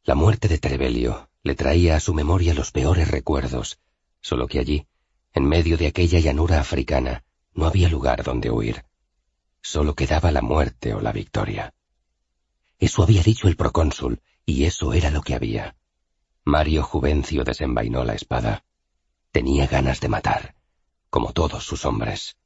La 0.04 0.14
muerte 0.14 0.48
de 0.48 0.58
Trebelio 0.58 1.28
le 1.42 1.54
traía 1.54 1.96
a 1.96 2.00
su 2.00 2.14
memoria 2.14 2.54
los 2.54 2.72
peores 2.72 3.10
recuerdos, 3.10 3.78
solo 4.20 4.46
que 4.46 4.58
allí, 4.58 4.86
en 5.32 5.44
medio 5.44 5.76
de 5.76 5.86
aquella 5.86 6.18
llanura 6.18 6.60
africana, 6.60 7.24
no 7.54 7.66
había 7.66 7.88
lugar 7.88 8.22
donde 8.22 8.50
huir. 8.50 8.84
Solo 9.62 9.94
quedaba 9.94 10.30
la 10.32 10.42
muerte 10.42 10.92
o 10.92 11.00
la 11.00 11.12
victoria. 11.12 11.72
Eso 12.78 13.02
había 13.02 13.22
dicho 13.22 13.46
el 13.46 13.56
procónsul, 13.56 14.20
y 14.44 14.64
eso 14.64 14.92
era 14.92 15.10
lo 15.10 15.22
que 15.22 15.34
había. 15.34 15.76
Mario 16.44 16.82
Juvencio 16.82 17.44
desenvainó 17.44 18.04
la 18.04 18.14
espada. 18.14 18.64
Tenía 19.30 19.68
ganas 19.68 20.00
de 20.00 20.08
matar, 20.08 20.56
como 21.08 21.32
todos 21.32 21.64
sus 21.64 21.84
hombres. 21.84 22.36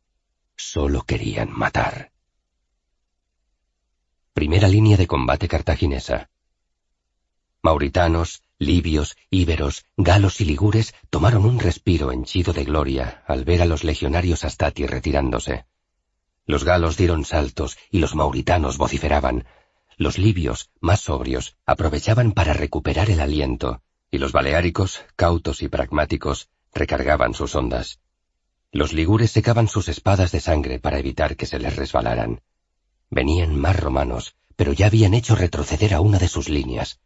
Solo 0.56 1.02
querían 1.02 1.50
matar. 1.50 2.12
Primera 4.34 4.68
línea 4.68 4.98
de 4.98 5.06
combate 5.06 5.48
cartaginesa. 5.48 6.28
Mauritanos, 7.62 8.42
libios, 8.58 9.16
íberos, 9.30 9.86
galos 9.96 10.42
y 10.42 10.44
ligures 10.44 10.94
tomaron 11.08 11.46
un 11.46 11.58
respiro 11.58 12.12
henchido 12.12 12.52
de 12.52 12.64
gloria 12.64 13.24
al 13.26 13.44
ver 13.44 13.62
a 13.62 13.64
los 13.64 13.82
legionarios 13.82 14.44
Astati 14.44 14.86
retirándose. 14.86 15.64
Los 16.46 16.64
galos 16.64 16.96
dieron 16.96 17.24
saltos 17.24 17.76
y 17.90 17.98
los 17.98 18.14
mauritanos 18.14 18.78
vociferaban. 18.78 19.46
Los 19.96 20.18
libios, 20.18 20.70
más 20.80 21.00
sobrios, 21.00 21.56
aprovechaban 21.66 22.32
para 22.32 22.52
recuperar 22.52 23.10
el 23.10 23.20
aliento, 23.20 23.82
y 24.10 24.18
los 24.18 24.32
baleáricos, 24.32 25.04
cautos 25.16 25.62
y 25.62 25.68
pragmáticos, 25.68 26.48
recargaban 26.72 27.34
sus 27.34 27.54
ondas. 27.54 28.00
Los 28.70 28.92
ligures 28.92 29.30
secaban 29.30 29.68
sus 29.68 29.88
espadas 29.88 30.32
de 30.32 30.40
sangre 30.40 30.78
para 30.78 30.98
evitar 30.98 31.36
que 31.36 31.46
se 31.46 31.58
les 31.58 31.74
resbalaran. 31.76 32.42
Venían 33.10 33.56
más 33.56 33.78
romanos, 33.78 34.36
pero 34.54 34.72
ya 34.72 34.86
habían 34.86 35.14
hecho 35.14 35.34
retroceder 35.34 35.94
a 35.94 36.00
una 36.00 36.18
de 36.18 36.28
sus 36.28 36.48
líneas. 36.48 37.00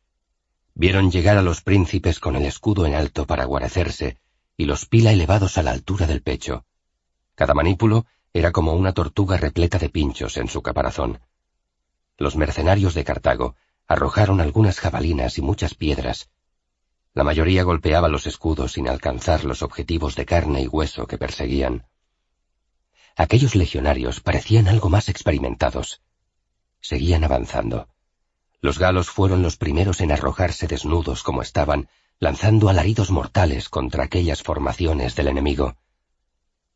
Vieron 0.74 1.10
llegar 1.10 1.36
a 1.36 1.42
los 1.42 1.62
príncipes 1.62 2.20
con 2.20 2.36
el 2.36 2.44
escudo 2.44 2.86
en 2.86 2.94
alto 2.94 3.26
para 3.26 3.44
guarecerse 3.44 4.18
y 4.56 4.66
los 4.66 4.84
pila 4.84 5.12
elevados 5.12 5.56
a 5.56 5.62
la 5.62 5.70
altura 5.70 6.06
del 6.06 6.22
pecho. 6.22 6.66
Cada 7.34 7.54
manípulo 7.54 8.04
era 8.32 8.52
como 8.52 8.74
una 8.74 8.92
tortuga 8.92 9.36
repleta 9.36 9.78
de 9.78 9.88
pinchos 9.88 10.36
en 10.36 10.48
su 10.48 10.62
caparazón. 10.62 11.20
Los 12.16 12.36
mercenarios 12.36 12.94
de 12.94 13.04
Cartago 13.04 13.56
arrojaron 13.86 14.40
algunas 14.40 14.78
jabalinas 14.78 15.38
y 15.38 15.42
muchas 15.42 15.74
piedras. 15.74 16.30
La 17.12 17.24
mayoría 17.24 17.64
golpeaba 17.64 18.08
los 18.08 18.26
escudos 18.26 18.72
sin 18.72 18.88
alcanzar 18.88 19.44
los 19.44 19.62
objetivos 19.62 20.14
de 20.14 20.26
carne 20.26 20.62
y 20.62 20.68
hueso 20.68 21.06
que 21.06 21.18
perseguían. 21.18 21.86
Aquellos 23.16 23.56
legionarios 23.56 24.20
parecían 24.20 24.68
algo 24.68 24.88
más 24.88 25.08
experimentados. 25.08 26.02
Seguían 26.80 27.24
avanzando. 27.24 27.88
Los 28.60 28.78
galos 28.78 29.10
fueron 29.10 29.42
los 29.42 29.56
primeros 29.56 30.00
en 30.00 30.12
arrojarse 30.12 30.68
desnudos 30.68 31.22
como 31.22 31.42
estaban, 31.42 31.88
lanzando 32.20 32.68
alaridos 32.68 33.10
mortales 33.10 33.68
contra 33.68 34.04
aquellas 34.04 34.42
formaciones 34.42 35.16
del 35.16 35.28
enemigo. 35.28 35.76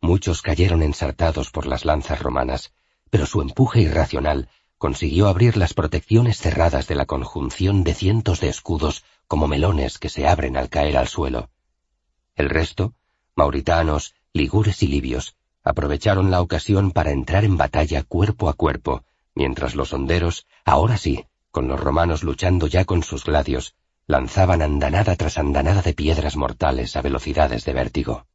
Muchos 0.05 0.43
cayeron 0.43 0.83
ensartados 0.83 1.51
por 1.51 1.67
las 1.67 1.87
lanzas 1.87 2.21
romanas, 2.21 2.75
pero 3.09 3.25
su 3.25 3.41
empuje 3.41 3.81
irracional 3.81 4.51
consiguió 4.77 5.29
abrir 5.29 5.57
las 5.57 5.73
protecciones 5.73 6.37
cerradas 6.37 6.87
de 6.87 6.95
la 6.95 7.07
conjunción 7.07 7.85
de 7.85 7.95
cientos 7.95 8.39
de 8.39 8.51
escudos 8.51 9.03
como 9.29 9.49
melones 9.49 9.99
que 9.99 10.11
se 10.11 10.27
abren 10.27 10.59
al 10.59 10.69
caer 10.69 10.99
al 10.99 11.09
suelo. 11.09 11.49
El 12.35 12.51
resto, 12.51 12.93
mauritanos, 13.35 14.15
ligures 14.35 14.83
y 14.83 14.89
libios, 14.89 15.37
aprovecharon 15.63 16.31
la 16.31 16.43
ocasión 16.43 16.91
para 16.91 17.11
entrar 17.11 17.47
en 17.47 17.57
batalla 17.57 18.03
cuerpo 18.03 18.51
a 18.51 18.53
cuerpo, 18.53 19.05
mientras 19.35 19.75
los 19.75 19.95
honderos, 19.95 20.47
ahora 20.67 20.99
sí, 20.99 21.25
con 21.51 21.67
los 21.67 21.81
romanos 21.81 22.23
luchando 22.25 22.67
ya 22.67 22.85
con 22.85 23.05
sus 23.05 23.25
gladios, 23.25 23.75
lanzaban 24.07 24.61
andanada 24.61 25.17
tras 25.17 25.39
andanada 25.39 25.81
de 25.81 25.95
piedras 25.95 26.37
mortales 26.37 26.95
a 26.95 27.01
velocidades 27.01 27.65
de 27.65 27.73
vértigo. 27.73 28.27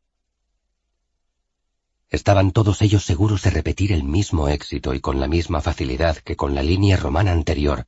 Estaban 2.10 2.52
todos 2.52 2.82
ellos 2.82 3.06
seguros 3.06 3.44
de 3.44 3.52
repetir 3.52 3.92
el 3.92 4.04
mismo 4.04 4.50
éxito 4.50 4.94
y 4.96 5.00
con 5.00 5.20
la 5.20 5.28
misma 5.28 5.62
facilidad 5.62 6.18
que 6.18 6.36
con 6.36 6.56
la 6.56 6.64
línea 6.64 6.98
romana 6.98 7.32
anterior, 7.32 7.86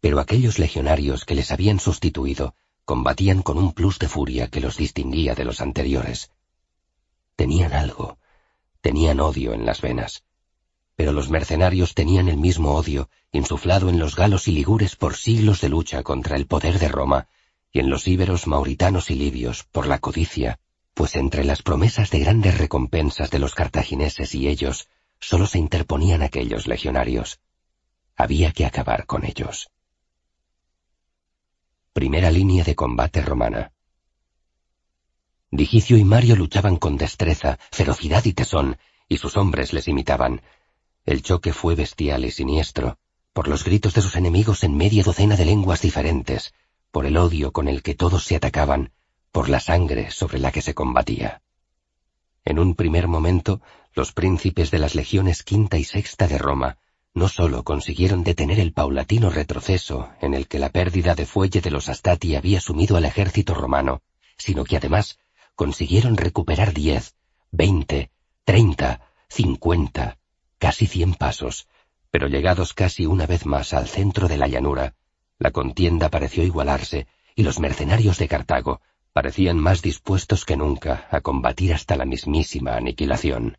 pero 0.00 0.20
aquellos 0.20 0.58
legionarios 0.58 1.24
que 1.24 1.34
les 1.34 1.50
habían 1.50 1.80
sustituido 1.80 2.54
combatían 2.84 3.42
con 3.42 3.56
un 3.58 3.72
plus 3.72 3.98
de 3.98 4.08
furia 4.08 4.48
que 4.48 4.60
los 4.60 4.76
distinguía 4.76 5.34
de 5.34 5.44
los 5.44 5.60
anteriores. 5.60 6.30
Tenían 7.34 7.72
algo, 7.72 8.18
tenían 8.82 9.20
odio 9.20 9.54
en 9.54 9.64
las 9.64 9.80
venas, 9.80 10.24
pero 10.94 11.12
los 11.12 11.30
mercenarios 11.30 11.94
tenían 11.94 12.28
el 12.28 12.36
mismo 12.36 12.74
odio 12.74 13.08
insuflado 13.32 13.88
en 13.88 13.98
los 13.98 14.16
galos 14.16 14.48
y 14.48 14.52
ligures 14.52 14.96
por 14.96 15.16
siglos 15.16 15.60
de 15.60 15.70
lucha 15.70 16.02
contra 16.02 16.36
el 16.36 16.46
poder 16.46 16.78
de 16.78 16.88
Roma, 16.88 17.28
y 17.72 17.80
en 17.80 17.90
los 17.90 18.06
íberos 18.06 18.46
mauritanos 18.46 19.10
y 19.10 19.14
libios 19.14 19.64
por 19.64 19.86
la 19.86 19.98
codicia, 19.98 20.58
pues 20.96 21.14
entre 21.14 21.44
las 21.44 21.60
promesas 21.60 22.10
de 22.10 22.20
grandes 22.20 22.56
recompensas 22.56 23.30
de 23.30 23.38
los 23.38 23.54
cartagineses 23.54 24.34
y 24.34 24.48
ellos 24.48 24.88
solo 25.20 25.46
se 25.46 25.58
interponían 25.58 26.22
aquellos 26.22 26.66
legionarios. 26.66 27.38
Había 28.16 28.50
que 28.52 28.64
acabar 28.64 29.04
con 29.04 29.26
ellos. 29.26 29.68
Primera 31.92 32.30
línea 32.30 32.64
de 32.64 32.74
combate 32.74 33.20
romana. 33.20 33.72
Digicio 35.50 35.98
y 35.98 36.04
Mario 36.04 36.34
luchaban 36.34 36.76
con 36.76 36.96
destreza, 36.96 37.58
ferocidad 37.70 38.24
y 38.24 38.32
tesón, 38.32 38.78
y 39.06 39.18
sus 39.18 39.36
hombres 39.36 39.74
les 39.74 39.88
imitaban. 39.88 40.40
El 41.04 41.20
choque 41.20 41.52
fue 41.52 41.74
bestial 41.74 42.24
y 42.24 42.30
siniestro, 42.30 42.96
por 43.34 43.48
los 43.48 43.64
gritos 43.64 43.92
de 43.92 44.00
sus 44.00 44.16
enemigos 44.16 44.64
en 44.64 44.74
media 44.74 45.02
docena 45.02 45.36
de 45.36 45.44
lenguas 45.44 45.82
diferentes, 45.82 46.54
por 46.90 47.04
el 47.04 47.18
odio 47.18 47.52
con 47.52 47.68
el 47.68 47.82
que 47.82 47.94
todos 47.94 48.24
se 48.24 48.36
atacaban, 48.36 48.92
por 49.36 49.50
la 49.50 49.60
sangre 49.60 50.10
sobre 50.10 50.38
la 50.38 50.50
que 50.50 50.62
se 50.62 50.72
combatía. 50.72 51.42
En 52.42 52.58
un 52.58 52.74
primer 52.74 53.06
momento, 53.06 53.60
los 53.92 54.14
príncipes 54.14 54.70
de 54.70 54.78
las 54.78 54.94
legiones 54.94 55.42
quinta 55.42 55.76
y 55.76 55.84
sexta 55.84 56.26
de 56.26 56.38
Roma 56.38 56.78
no 57.12 57.28
sólo 57.28 57.62
consiguieron 57.62 58.24
detener 58.24 58.58
el 58.58 58.72
paulatino 58.72 59.28
retroceso 59.28 60.08
en 60.22 60.32
el 60.32 60.48
que 60.48 60.58
la 60.58 60.70
pérdida 60.70 61.14
de 61.14 61.26
fuelle 61.26 61.60
de 61.60 61.70
los 61.70 61.90
Astati 61.90 62.34
había 62.34 62.62
sumido 62.62 62.96
al 62.96 63.04
ejército 63.04 63.52
romano, 63.52 64.00
sino 64.38 64.64
que 64.64 64.78
además 64.78 65.18
consiguieron 65.54 66.16
recuperar 66.16 66.72
diez, 66.72 67.14
veinte, 67.50 68.10
treinta, 68.44 69.02
cincuenta, 69.28 70.16
casi 70.56 70.86
cien 70.86 71.12
pasos, 71.12 71.68
pero 72.10 72.28
llegados 72.28 72.72
casi 72.72 73.04
una 73.04 73.26
vez 73.26 73.44
más 73.44 73.74
al 73.74 73.86
centro 73.86 74.28
de 74.28 74.38
la 74.38 74.48
llanura, 74.48 74.94
la 75.38 75.50
contienda 75.50 76.08
pareció 76.08 76.42
igualarse 76.42 77.06
y 77.34 77.42
los 77.42 77.60
mercenarios 77.60 78.16
de 78.16 78.28
Cartago 78.28 78.80
parecían 79.16 79.56
más 79.58 79.80
dispuestos 79.80 80.44
que 80.44 80.58
nunca 80.58 81.08
a 81.10 81.22
combatir 81.22 81.72
hasta 81.72 81.96
la 81.96 82.04
mismísima 82.04 82.76
aniquilación. 82.76 83.56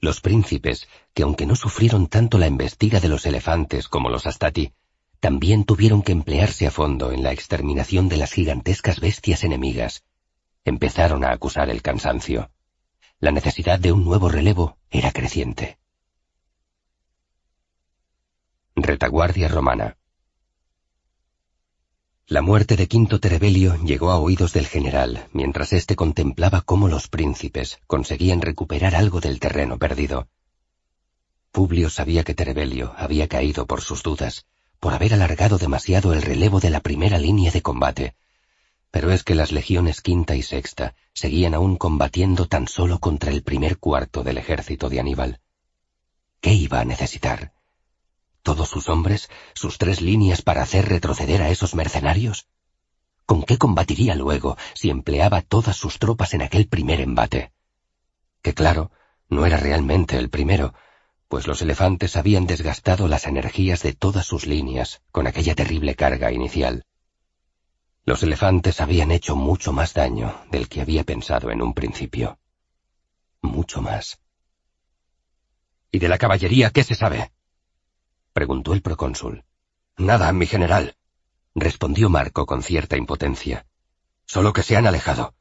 Los 0.00 0.20
príncipes, 0.20 0.88
que 1.14 1.22
aunque 1.22 1.46
no 1.46 1.54
sufrieron 1.54 2.08
tanto 2.08 2.36
la 2.36 2.48
embestida 2.48 2.98
de 2.98 3.06
los 3.06 3.24
elefantes 3.24 3.86
como 3.86 4.08
los 4.08 4.26
Astati, 4.26 4.72
también 5.20 5.62
tuvieron 5.62 6.02
que 6.02 6.10
emplearse 6.10 6.66
a 6.66 6.72
fondo 6.72 7.12
en 7.12 7.22
la 7.22 7.30
exterminación 7.30 8.08
de 8.08 8.16
las 8.16 8.32
gigantescas 8.32 8.98
bestias 8.98 9.44
enemigas, 9.44 10.02
empezaron 10.64 11.24
a 11.24 11.30
acusar 11.30 11.70
el 11.70 11.80
cansancio. 11.80 12.50
La 13.20 13.30
necesidad 13.30 13.78
de 13.78 13.92
un 13.92 14.04
nuevo 14.04 14.30
relevo 14.30 14.78
era 14.90 15.12
creciente. 15.12 15.78
Retaguardia 18.74 19.46
romana 19.46 19.96
la 22.26 22.40
muerte 22.40 22.76
de 22.76 22.88
Quinto 22.88 23.20
Terebelio 23.20 23.76
llegó 23.84 24.10
a 24.10 24.18
oídos 24.18 24.52
del 24.52 24.66
general 24.66 25.28
mientras 25.32 25.72
éste 25.72 25.96
contemplaba 25.96 26.62
cómo 26.62 26.88
los 26.88 27.08
príncipes 27.08 27.78
conseguían 27.86 28.40
recuperar 28.40 28.94
algo 28.94 29.20
del 29.20 29.40
terreno 29.40 29.78
perdido. 29.78 30.28
Publio 31.50 31.90
sabía 31.90 32.24
que 32.24 32.34
Terebelio 32.34 32.94
había 32.96 33.28
caído 33.28 33.66
por 33.66 33.82
sus 33.82 34.02
dudas, 34.02 34.46
por 34.80 34.94
haber 34.94 35.12
alargado 35.14 35.58
demasiado 35.58 36.12
el 36.12 36.22
relevo 36.22 36.60
de 36.60 36.70
la 36.70 36.80
primera 36.80 37.18
línea 37.18 37.50
de 37.50 37.60
combate, 37.60 38.14
pero 38.90 39.10
es 39.10 39.24
que 39.24 39.34
las 39.34 39.52
legiones 39.52 40.00
quinta 40.00 40.36
y 40.36 40.42
sexta 40.42 40.94
seguían 41.14 41.54
aún 41.54 41.76
combatiendo 41.76 42.46
tan 42.46 42.68
solo 42.68 42.98
contra 42.98 43.32
el 43.32 43.42
primer 43.42 43.78
cuarto 43.78 44.22
del 44.22 44.38
ejército 44.38 44.88
de 44.88 45.00
Aníbal. 45.00 45.40
¿Qué 46.40 46.52
iba 46.52 46.80
a 46.80 46.84
necesitar? 46.84 47.52
Todos 48.42 48.68
sus 48.68 48.88
hombres, 48.88 49.30
sus 49.54 49.78
tres 49.78 50.00
líneas 50.00 50.42
para 50.42 50.62
hacer 50.62 50.88
retroceder 50.88 51.42
a 51.42 51.50
esos 51.50 51.74
mercenarios? 51.74 52.48
¿Con 53.26 53.42
qué 53.44 53.56
combatiría 53.56 54.14
luego 54.14 54.56
si 54.74 54.90
empleaba 54.90 55.42
todas 55.42 55.76
sus 55.76 55.98
tropas 55.98 56.34
en 56.34 56.42
aquel 56.42 56.68
primer 56.68 57.00
embate? 57.00 57.52
Que 58.42 58.54
claro, 58.54 58.90
no 59.28 59.46
era 59.46 59.56
realmente 59.56 60.18
el 60.18 60.28
primero, 60.28 60.74
pues 61.28 61.46
los 61.46 61.62
elefantes 61.62 62.16
habían 62.16 62.46
desgastado 62.46 63.08
las 63.08 63.26
energías 63.26 63.82
de 63.82 63.94
todas 63.94 64.26
sus 64.26 64.46
líneas 64.46 65.00
con 65.12 65.26
aquella 65.26 65.54
terrible 65.54 65.94
carga 65.94 66.30
inicial. 66.30 66.84
Los 68.04 68.22
elefantes 68.22 68.80
habían 68.80 69.12
hecho 69.12 69.36
mucho 69.36 69.72
más 69.72 69.94
daño 69.94 70.34
del 70.50 70.68
que 70.68 70.80
había 70.80 71.04
pensado 71.04 71.50
en 71.50 71.62
un 71.62 71.72
principio. 71.72 72.38
Mucho 73.40 73.80
más. 73.80 74.18
¿Y 75.90 76.00
de 76.00 76.08
la 76.08 76.18
caballería 76.18 76.70
qué 76.70 76.82
se 76.84 76.96
sabe? 76.96 77.32
Preguntó 78.32 78.74
el 78.74 78.82
procónsul. 78.82 79.44
Nada, 79.96 80.32
mi 80.32 80.46
general, 80.46 80.96
respondió 81.54 82.08
Marco 82.08 82.46
con 82.46 82.62
cierta 82.62 82.96
impotencia. 82.96 83.66
Solo 84.26 84.52
que 84.52 84.62
se 84.62 84.76
han 84.76 84.86
alejado. 84.86 85.34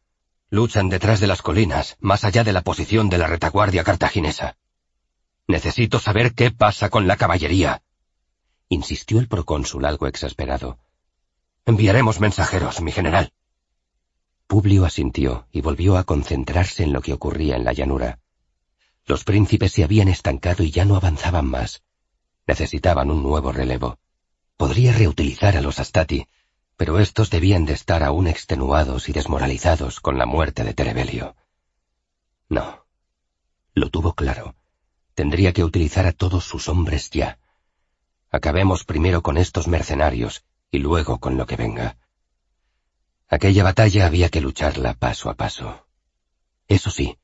Luchan 0.50 0.90
detrás 0.90 1.20
de 1.20 1.28
las 1.28 1.42
colinas, 1.42 1.96
más 2.00 2.24
allá 2.24 2.44
de 2.44 2.54
la 2.54 2.62
posición 2.62 3.10
de 3.10 3.18
la 3.18 3.28
retaguardia 3.28 3.84
cartaginesa. 3.84 4.58
Necesito 5.48 6.00
saber 6.00 6.34
qué 6.34 6.52
pasa 6.52 6.90
con 6.90 7.08
la 7.08 7.16
caballería, 7.16 7.82
insistió 8.72 9.20
el 9.20 9.28
procónsul 9.28 9.84
algo 9.84 10.08
exasperado. 10.08 10.80
Enviaremos 11.66 12.22
mensajeros, 12.22 12.82
mi 12.82 12.94
general. 12.94 13.34
Publio 14.48 14.86
asintió 14.86 15.48
y 15.52 15.60
volvió 15.60 15.98
a 15.98 16.06
concentrarse 16.06 16.84
en 16.84 16.94
lo 16.94 17.02
que 17.02 17.12
ocurría 17.12 17.58
en 17.58 17.66
la 17.66 17.74
llanura. 17.74 18.20
Los 19.06 19.26
príncipes 19.26 19.74
se 19.74 19.84
habían 19.84 20.08
estancado 20.08 20.64
y 20.64 20.72
ya 20.72 20.86
no 20.86 20.96
avanzaban 20.96 21.48
más. 21.48 21.84
Necesitaban 22.48 23.12
un 23.12 23.24
nuevo 23.24 23.52
relevo. 23.52 24.00
Podría 24.58 24.94
reutilizar 24.94 25.58
a 25.58 25.62
los 25.62 25.80
Astati, 25.80 26.28
pero 26.78 27.00
estos 27.00 27.30
debían 27.30 27.66
de 27.66 27.74
estar 27.74 28.04
aún 28.04 28.28
extenuados 28.28 29.08
y 29.10 29.14
desmoralizados 29.14 30.00
con 30.00 30.18
la 30.18 30.26
muerte 30.26 30.64
de 30.64 30.74
Terebelio. 30.74 31.36
No. 32.50 32.86
Lo 33.74 33.90
tuvo 33.90 34.14
claro. 34.14 34.56
Tendría 35.14 35.54
que 35.54 35.64
utilizar 35.64 36.06
a 36.06 36.12
todos 36.12 36.44
sus 36.44 36.68
hombres 36.70 37.10
ya. 37.12 37.38
Acabemos 38.32 38.84
primero 38.84 39.22
con 39.22 39.38
estos 39.38 39.68
mercenarios 39.68 40.44
y 40.72 40.80
luego 40.80 41.20
con 41.20 41.38
lo 41.38 41.46
que 41.46 41.56
venga. 41.56 41.98
Aquella 43.28 43.64
batalla 43.64 44.06
había 44.06 44.30
que 44.30 44.42
lucharla 44.42 44.94
paso 44.94 45.30
a 45.30 45.36
paso. 45.36 45.86
Eso 46.68 46.90
sí, 46.90 47.18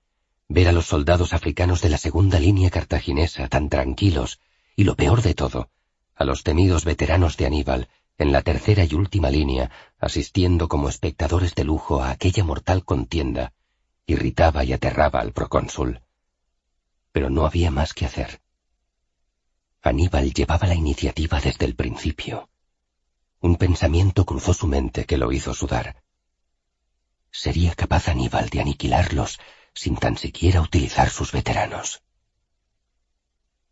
ver 0.48 0.68
a 0.68 0.72
los 0.72 0.86
soldados 0.86 1.34
africanos 1.34 1.82
de 1.82 1.90
la 1.90 1.98
segunda 1.98 2.40
línea 2.40 2.70
cartaginesa 2.70 3.48
tan 3.48 3.70
tranquilos 3.70 4.40
y 4.78 4.84
lo 4.84 4.96
peor 4.96 5.24
de 5.24 5.34
todo, 5.34 5.72
a 6.14 6.24
los 6.24 6.44
temidos 6.44 6.86
veteranos 6.86 7.36
de 7.36 7.48
Aníbal, 7.48 7.90
en 8.20 8.32
la 8.32 8.44
tercera 8.44 8.86
y 8.86 8.94
última 8.94 9.32
línea, 9.32 9.72
asistiendo 10.00 10.70
como 10.70 10.88
espectadores 10.88 11.56
de 11.56 11.64
lujo 11.64 12.04
a 12.04 12.12
aquella 12.12 12.44
mortal 12.44 12.86
contienda, 12.86 13.54
irritaba 14.06 14.64
y 14.64 14.74
aterraba 14.74 15.20
al 15.20 15.34
procónsul. 15.34 16.02
Pero 17.12 17.32
no 17.32 17.48
había 17.48 17.72
más 17.72 17.96
que 17.96 18.06
hacer. 18.06 18.40
Aníbal 19.82 20.32
llevaba 20.32 20.68
la 20.68 20.76
iniciativa 20.76 21.42
desde 21.42 21.66
el 21.66 21.76
principio. 21.76 22.48
Un 23.40 23.56
pensamiento 23.56 24.26
cruzó 24.26 24.54
su 24.54 24.68
mente 24.68 25.06
que 25.06 25.18
lo 25.18 25.32
hizo 25.32 25.56
sudar. 25.56 26.04
¿Sería 27.32 27.74
capaz 27.74 28.10
Aníbal 28.10 28.50
de 28.50 28.62
aniquilarlos 28.62 29.40
sin 29.74 29.96
tan 29.96 30.18
siquiera 30.18 30.62
utilizar 30.62 31.10
sus 31.10 31.32
veteranos? 31.32 32.04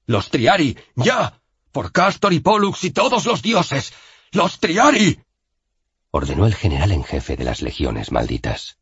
¡Los 0.07 0.29
Triari! 0.29 0.77
¡Ya! 0.95 1.41
¡Por 1.71 1.91
Castor 1.91 2.33
y 2.33 2.39
Pollux 2.39 2.83
y 2.83 2.91
todos 2.91 3.25
los 3.25 3.41
dioses! 3.41 3.93
¡Los 4.31 4.59
Triari! 4.59 5.19
ordenó 6.11 6.45
el 6.45 6.55
general 6.55 6.91
en 6.91 7.03
jefe 7.03 7.35
de 7.35 7.43
las 7.43 7.61
legiones 7.61 8.11
malditas. 8.11 8.77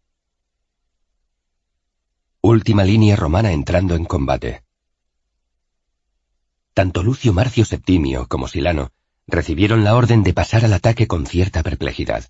Última 2.42 2.84
línea 2.84 3.16
romana 3.16 3.52
entrando 3.52 3.96
en 3.96 4.06
combate. 4.06 4.64
Tanto 6.74 7.02
Lucio 7.02 7.34
Marcio 7.34 7.66
Septimio 7.66 8.28
como 8.28 8.48
Silano 8.48 8.92
recibieron 9.28 9.84
la 9.84 9.96
orden 9.96 10.24
de 10.24 10.34
pasar 10.34 10.66
al 10.66 10.74
ataque 10.74 11.08
con 11.08 11.26
cierta 11.26 11.64
perplejidad. 11.64 12.26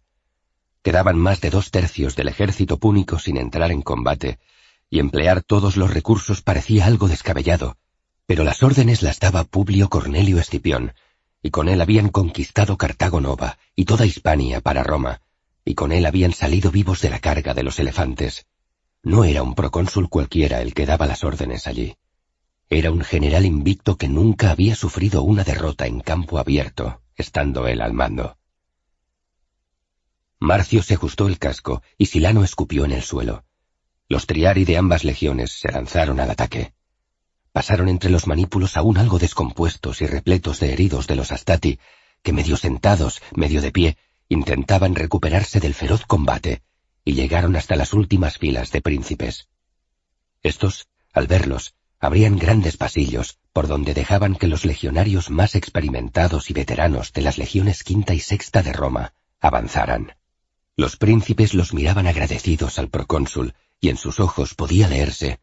Quedaban 0.84 1.18
más 1.18 1.42
de 1.42 1.50
dos 1.50 1.72
tercios 1.72 2.16
del 2.16 2.28
ejército 2.28 2.78
púnico 2.78 3.18
sin 3.18 3.38
entrar 3.38 3.72
en 3.72 3.82
combate, 3.82 4.40
y 4.90 5.00
emplear 5.00 5.42
todos 5.42 5.78
los 5.78 5.94
recursos 5.94 6.42
parecía 6.42 6.86
algo 6.86 7.08
descabellado, 7.08 7.78
pero 8.26 8.44
las 8.44 8.64
órdenes 8.64 9.02
las 9.02 9.20
daba 9.20 9.44
Publio 9.44 9.90
Cornelio 9.90 10.40
Escipión, 10.40 10.94
y 11.42 11.52
con 11.52 11.68
él 11.68 11.82
habían 11.82 12.10
conquistado 12.10 12.78
Cartago 12.78 13.20
Nova 13.20 13.58
y 13.76 13.86
toda 13.86 14.06
Hispania 14.06 14.62
para 14.62 14.84
Roma, 14.84 15.22
y 15.66 15.76
con 15.76 15.92
él 15.92 16.06
habían 16.06 16.32
salido 16.32 16.72
vivos 16.72 17.02
de 17.02 17.10
la 17.10 17.20
carga 17.20 17.54
de 17.54 17.64
los 17.64 17.80
elefantes. 17.80 18.46
No 19.02 19.26
era 19.26 19.44
un 19.44 19.56
procónsul 19.56 20.08
cualquiera 20.08 20.62
el 20.62 20.74
que 20.74 20.86
daba 20.86 21.06
las 21.06 21.26
órdenes 21.26 21.68
allí. 21.68 21.98
Era 22.70 22.92
un 22.92 23.02
general 23.02 23.46
invicto 23.46 23.98
que 23.98 24.08
nunca 24.08 24.52
había 24.52 24.76
sufrido 24.76 25.22
una 25.24 25.44
derrota 25.44 25.86
en 25.86 26.00
campo 26.00 26.40
abierto, 26.40 27.02
estando 27.16 27.68
él 27.68 27.82
al 27.82 27.94
mando. 27.94 28.38
Marcio 30.40 30.82
se 30.82 30.94
ajustó 30.94 31.28
el 31.28 31.40
casco 31.40 31.84
y 31.98 32.06
Silano 32.06 32.44
escupió 32.44 32.86
en 32.86 32.94
el 32.94 33.04
suelo. 33.04 33.44
Los 34.08 34.28
triari 34.28 34.64
de 34.64 34.78
ambas 34.78 35.04
legiones 35.04 35.52
se 35.52 35.72
lanzaron 35.72 36.20
al 36.20 36.32
ataque 36.32 36.74
pasaron 37.54 37.88
entre 37.88 38.10
los 38.10 38.26
manípulos 38.26 38.76
aún 38.76 38.98
algo 38.98 39.20
descompuestos 39.20 40.02
y 40.02 40.08
repletos 40.08 40.60
de 40.60 40.74
heridos 40.74 41.06
de 41.06 41.16
los 41.16 41.32
Astati, 41.32 41.80
que 42.24 42.34
medio 42.34 42.58
sentados, 42.58 43.22
medio 43.36 43.62
de 43.62 43.72
pie, 43.72 43.98
intentaban 44.28 44.96
recuperarse 44.96 45.60
del 45.60 45.76
feroz 45.76 46.06
combate, 46.06 46.64
y 47.06 47.14
llegaron 47.14 47.56
hasta 47.56 47.76
las 47.76 47.94
últimas 47.94 48.40
filas 48.40 48.72
de 48.72 48.82
príncipes. 48.82 49.48
Estos, 50.42 50.88
al 51.14 51.28
verlos, 51.28 51.76
abrían 52.00 52.40
grandes 52.40 52.76
pasillos, 52.76 53.38
por 53.54 53.68
donde 53.68 53.94
dejaban 53.94 54.36
que 54.36 54.48
los 54.48 54.66
legionarios 54.66 55.30
más 55.30 55.54
experimentados 55.54 56.50
y 56.50 56.54
veteranos 56.54 57.14
de 57.14 57.22
las 57.22 57.38
legiones 57.38 57.84
quinta 57.84 58.16
y 58.16 58.20
sexta 58.20 58.64
de 58.64 58.74
Roma 58.74 59.14
avanzaran. 59.40 60.16
Los 60.76 60.98
príncipes 60.98 61.54
los 61.54 61.72
miraban 61.72 62.08
agradecidos 62.08 62.80
al 62.80 62.90
procónsul, 62.90 63.54
y 63.80 63.90
en 63.90 63.98
sus 63.98 64.20
ojos 64.20 64.56
podía 64.56 64.88
leerse 64.88 65.40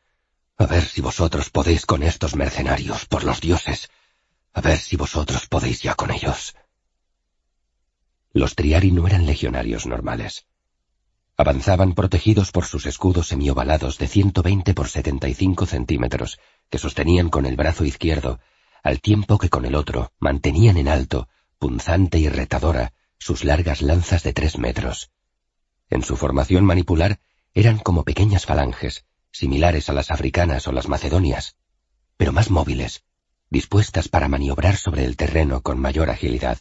a 0.61 0.67
ver 0.67 0.85
si 0.85 1.01
vosotros 1.01 1.49
podéis 1.49 1.87
con 1.87 2.03
estos 2.03 2.37
mercenarios, 2.37 3.07
por 3.07 3.25
los 3.25 3.41
dioses. 3.41 3.89
A 4.53 4.61
ver 4.61 4.77
si 4.77 4.95
vosotros 4.95 5.47
podéis 5.47 5.81
ya 5.81 5.95
con 5.95 6.11
ellos. 6.11 6.55
Los 8.35 8.57
Triari 8.57 8.93
no 8.93 9.07
eran 9.07 9.25
legionarios 9.25 9.87
normales. 9.87 10.45
Avanzaban 11.39 11.95
protegidos 11.95 12.53
por 12.53 12.67
sus 12.67 12.85
escudos 12.85 13.29
semiovalados 13.29 13.97
de 13.97 14.07
120 14.07 14.75
por 14.75 14.89
75 14.91 15.65
centímetros, 15.65 16.39
que 16.69 16.77
sostenían 16.77 17.31
con 17.31 17.47
el 17.47 17.57
brazo 17.57 17.87
izquierdo, 17.87 18.39
al 18.83 19.01
tiempo 19.01 19.39
que 19.39 19.49
con 19.49 19.65
el 19.65 19.75
otro 19.75 20.13
mantenían 20.19 20.77
en 20.77 20.89
alto, 20.89 21.31
punzante 21.59 22.19
y 22.19 22.29
retadora, 22.29 22.93
sus 23.17 23.45
largas 23.45 23.81
lanzas 23.81 24.23
de 24.25 24.35
tres 24.35 24.59
metros. 24.59 25.11
En 25.89 26.03
su 26.03 26.19
formación 26.19 26.67
manipular 26.67 27.19
eran 27.55 27.79
como 27.79 28.05
pequeñas 28.05 28.45
falanges, 28.45 29.07
similares 29.33 29.89
a 29.89 29.92
las 29.92 30.10
africanas 30.10 30.67
o 30.68 30.73
las 30.73 30.89
macedonias, 30.89 31.57
pero 32.17 32.33
más 32.33 32.50
móviles, 32.50 33.05
dispuestas 33.50 34.09
para 34.09 34.28
maniobrar 34.28 34.76
sobre 34.76 35.05
el 35.05 35.17
terreno 35.17 35.62
con 35.62 35.78
mayor 35.78 36.10
agilidad. 36.10 36.59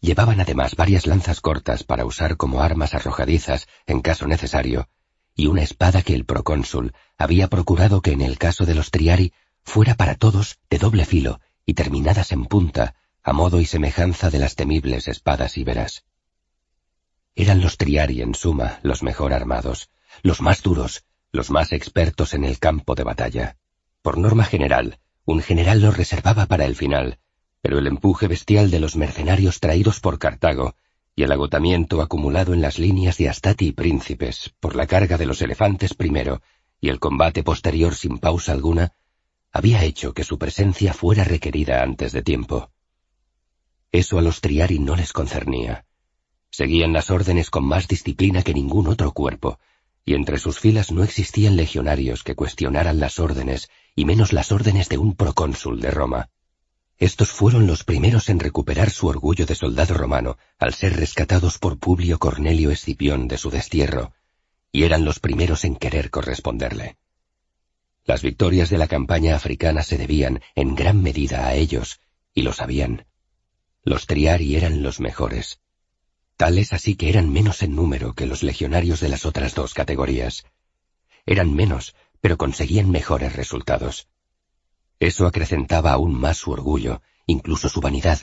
Llevaban 0.00 0.40
además 0.40 0.76
varias 0.76 1.06
lanzas 1.06 1.40
cortas 1.40 1.84
para 1.84 2.04
usar 2.04 2.36
como 2.36 2.62
armas 2.62 2.94
arrojadizas 2.94 3.68
en 3.86 4.00
caso 4.00 4.26
necesario, 4.26 4.88
y 5.34 5.46
una 5.46 5.62
espada 5.62 6.02
que 6.02 6.14
el 6.14 6.24
procónsul 6.24 6.94
había 7.18 7.48
procurado 7.48 8.00
que 8.00 8.12
en 8.12 8.22
el 8.22 8.38
caso 8.38 8.64
de 8.64 8.74
los 8.74 8.90
Triari 8.90 9.32
fuera 9.62 9.94
para 9.94 10.14
todos 10.14 10.58
de 10.70 10.78
doble 10.78 11.04
filo 11.04 11.40
y 11.66 11.74
terminadas 11.74 12.32
en 12.32 12.46
punta, 12.46 12.94
a 13.22 13.32
modo 13.32 13.60
y 13.60 13.66
semejanza 13.66 14.30
de 14.30 14.38
las 14.38 14.56
temibles 14.56 15.06
espadas 15.06 15.56
íberas. 15.58 16.04
Eran 17.34 17.60
los 17.60 17.76
Triari, 17.76 18.22
en 18.22 18.34
suma, 18.34 18.80
los 18.82 19.02
mejor 19.02 19.32
armados, 19.32 19.90
los 20.22 20.40
más 20.40 20.62
duros, 20.62 21.04
los 21.32 21.50
más 21.50 21.72
expertos 21.72 22.34
en 22.34 22.44
el 22.44 22.58
campo 22.58 22.94
de 22.94 23.04
batalla. 23.04 23.56
Por 24.02 24.18
norma 24.18 24.44
general, 24.44 24.98
un 25.24 25.40
general 25.40 25.80
los 25.80 25.96
reservaba 25.96 26.46
para 26.46 26.64
el 26.64 26.74
final, 26.74 27.18
pero 27.62 27.78
el 27.78 27.86
empuje 27.86 28.26
bestial 28.26 28.70
de 28.70 28.80
los 28.80 28.96
mercenarios 28.96 29.60
traídos 29.60 30.00
por 30.00 30.18
Cartago 30.18 30.74
y 31.14 31.22
el 31.22 31.32
agotamiento 31.32 32.00
acumulado 32.00 32.54
en 32.54 32.62
las 32.62 32.78
líneas 32.78 33.18
de 33.18 33.28
Astati 33.28 33.68
y 33.68 33.72
Príncipes 33.72 34.54
por 34.60 34.74
la 34.74 34.86
carga 34.86 35.18
de 35.18 35.26
los 35.26 35.42
elefantes 35.42 35.94
primero 35.94 36.40
y 36.80 36.88
el 36.88 36.98
combate 36.98 37.42
posterior 37.42 37.94
sin 37.94 38.18
pausa 38.18 38.52
alguna, 38.52 38.92
había 39.52 39.84
hecho 39.84 40.14
que 40.14 40.24
su 40.24 40.38
presencia 40.38 40.94
fuera 40.94 41.24
requerida 41.24 41.82
antes 41.82 42.12
de 42.12 42.22
tiempo. 42.22 42.70
Eso 43.92 44.18
a 44.18 44.22
los 44.22 44.40
Triari 44.40 44.78
no 44.78 44.96
les 44.96 45.12
concernía. 45.12 45.84
Seguían 46.50 46.92
las 46.92 47.10
órdenes 47.10 47.50
con 47.50 47.64
más 47.64 47.86
disciplina 47.86 48.42
que 48.42 48.54
ningún 48.54 48.86
otro 48.88 49.12
cuerpo, 49.12 49.58
y 50.10 50.14
entre 50.14 50.38
sus 50.38 50.58
filas 50.58 50.90
no 50.90 51.04
existían 51.04 51.54
legionarios 51.54 52.24
que 52.24 52.34
cuestionaran 52.34 52.98
las 52.98 53.20
órdenes, 53.20 53.70
y 53.94 54.04
menos 54.04 54.32
las 54.32 54.50
órdenes 54.50 54.88
de 54.88 54.98
un 54.98 55.14
procónsul 55.14 55.80
de 55.80 55.92
Roma. 55.92 56.30
Estos 56.98 57.30
fueron 57.30 57.68
los 57.68 57.84
primeros 57.84 58.28
en 58.28 58.40
recuperar 58.40 58.90
su 58.90 59.06
orgullo 59.06 59.46
de 59.46 59.54
soldado 59.54 59.94
romano 59.94 60.36
al 60.58 60.74
ser 60.74 60.96
rescatados 60.96 61.58
por 61.58 61.78
Publio 61.78 62.18
Cornelio 62.18 62.72
Escipión 62.72 63.28
de 63.28 63.38
su 63.38 63.50
destierro, 63.50 64.12
y 64.72 64.82
eran 64.82 65.04
los 65.04 65.20
primeros 65.20 65.64
en 65.64 65.76
querer 65.76 66.10
corresponderle. 66.10 66.96
Las 68.04 68.22
victorias 68.22 68.68
de 68.68 68.78
la 68.78 68.88
campaña 68.88 69.36
africana 69.36 69.84
se 69.84 69.96
debían 69.96 70.42
en 70.56 70.74
gran 70.74 71.00
medida 71.04 71.46
a 71.46 71.54
ellos, 71.54 72.00
y 72.34 72.42
lo 72.42 72.52
sabían. 72.52 73.06
Los 73.84 74.08
Triari 74.08 74.56
eran 74.56 74.82
los 74.82 74.98
mejores. 74.98 75.60
Tales 76.40 76.72
así 76.72 76.96
que 76.96 77.10
eran 77.10 77.30
menos 77.30 77.62
en 77.62 77.76
número 77.76 78.14
que 78.14 78.24
los 78.24 78.42
legionarios 78.42 79.00
de 79.00 79.10
las 79.10 79.26
otras 79.26 79.54
dos 79.54 79.74
categorías. 79.74 80.46
Eran 81.26 81.52
menos, 81.52 81.94
pero 82.22 82.38
conseguían 82.38 82.90
mejores 82.90 83.36
resultados. 83.36 84.08
Eso 85.00 85.26
acrecentaba 85.26 85.92
aún 85.92 86.14
más 86.14 86.38
su 86.38 86.50
orgullo, 86.50 87.02
incluso 87.26 87.68
su 87.68 87.82
vanidad, 87.82 88.20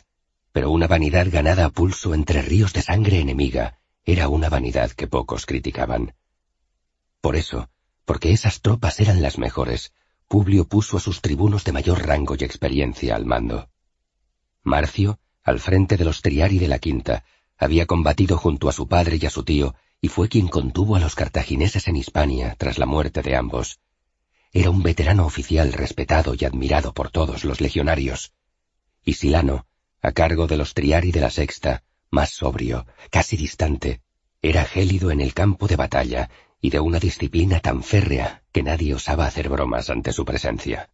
pero 0.52 0.72
una 0.72 0.88
vanidad 0.88 1.28
ganada 1.30 1.66
a 1.66 1.70
pulso 1.70 2.16
entre 2.16 2.42
ríos 2.42 2.74
de 2.74 2.82
sangre 2.82 3.20
enemiga 3.20 3.78
era 4.04 4.30
una 4.30 4.50
vanidad 4.50 4.90
que 4.94 5.06
pocos 5.06 5.46
criticaban. 5.46 6.16
Por 7.22 7.36
eso, 7.36 7.70
porque 8.04 8.32
esas 8.32 8.62
tropas 8.62 9.00
eran 9.00 9.22
las 9.22 9.38
mejores, 9.38 9.94
Publio 10.28 10.68
puso 10.68 10.98
a 10.98 11.02
sus 11.02 11.22
tribunos 11.22 11.66
de 11.66 11.72
mayor 11.72 12.08
rango 12.08 12.36
y 12.36 12.44
experiencia 12.44 13.16
al 13.16 13.28
mando. 13.28 13.70
Marcio, 14.64 15.20
al 15.44 15.60
frente 15.60 15.98
de 15.98 16.04
los 16.04 16.24
Triari 16.24 16.58
de 16.58 16.68
la 16.68 16.80
Quinta, 16.80 17.24
había 17.58 17.86
combatido 17.86 18.38
junto 18.38 18.70
a 18.70 18.72
su 18.72 18.88
padre 18.88 19.18
y 19.20 19.26
a 19.26 19.30
su 19.30 19.44
tío, 19.44 19.76
y 20.00 20.10
fue 20.10 20.30
quien 20.30 20.48
contuvo 20.48 20.96
a 20.96 21.00
los 21.00 21.16
cartagineses 21.16 21.88
en 21.88 21.96
Hispania 21.96 22.56
tras 22.58 22.78
la 22.78 22.86
muerte 22.86 23.22
de 23.22 23.36
ambos. 23.36 23.80
Era 24.54 24.70
un 24.70 24.84
veterano 24.84 25.26
oficial 25.26 25.74
respetado 25.74 26.36
y 26.38 26.46
admirado 26.46 26.94
por 26.94 27.10
todos 27.10 27.44
los 27.44 27.60
legionarios. 27.60 28.34
Y 29.04 29.14
Silano, 29.14 29.66
a 30.02 30.12
cargo 30.12 30.48
de 30.48 30.58
los 30.58 30.74
Triari 30.74 31.12
de 31.12 31.22
la 31.22 31.32
Sexta, 31.32 31.84
más 32.12 32.30
sobrio, 32.30 32.86
casi 33.10 33.38
distante, 33.38 34.02
era 34.42 34.64
gélido 34.64 35.12
en 35.12 35.20
el 35.20 35.34
campo 35.34 35.68
de 35.68 35.76
batalla 35.76 36.30
y 36.62 36.70
de 36.70 36.80
una 36.80 37.00
disciplina 37.00 37.60
tan 37.60 37.84
férrea 37.84 38.44
que 38.52 38.64
nadie 38.64 38.94
osaba 38.94 39.26
hacer 39.26 39.50
bromas 39.50 39.90
ante 39.90 40.14
su 40.14 40.26
presencia. 40.26 40.90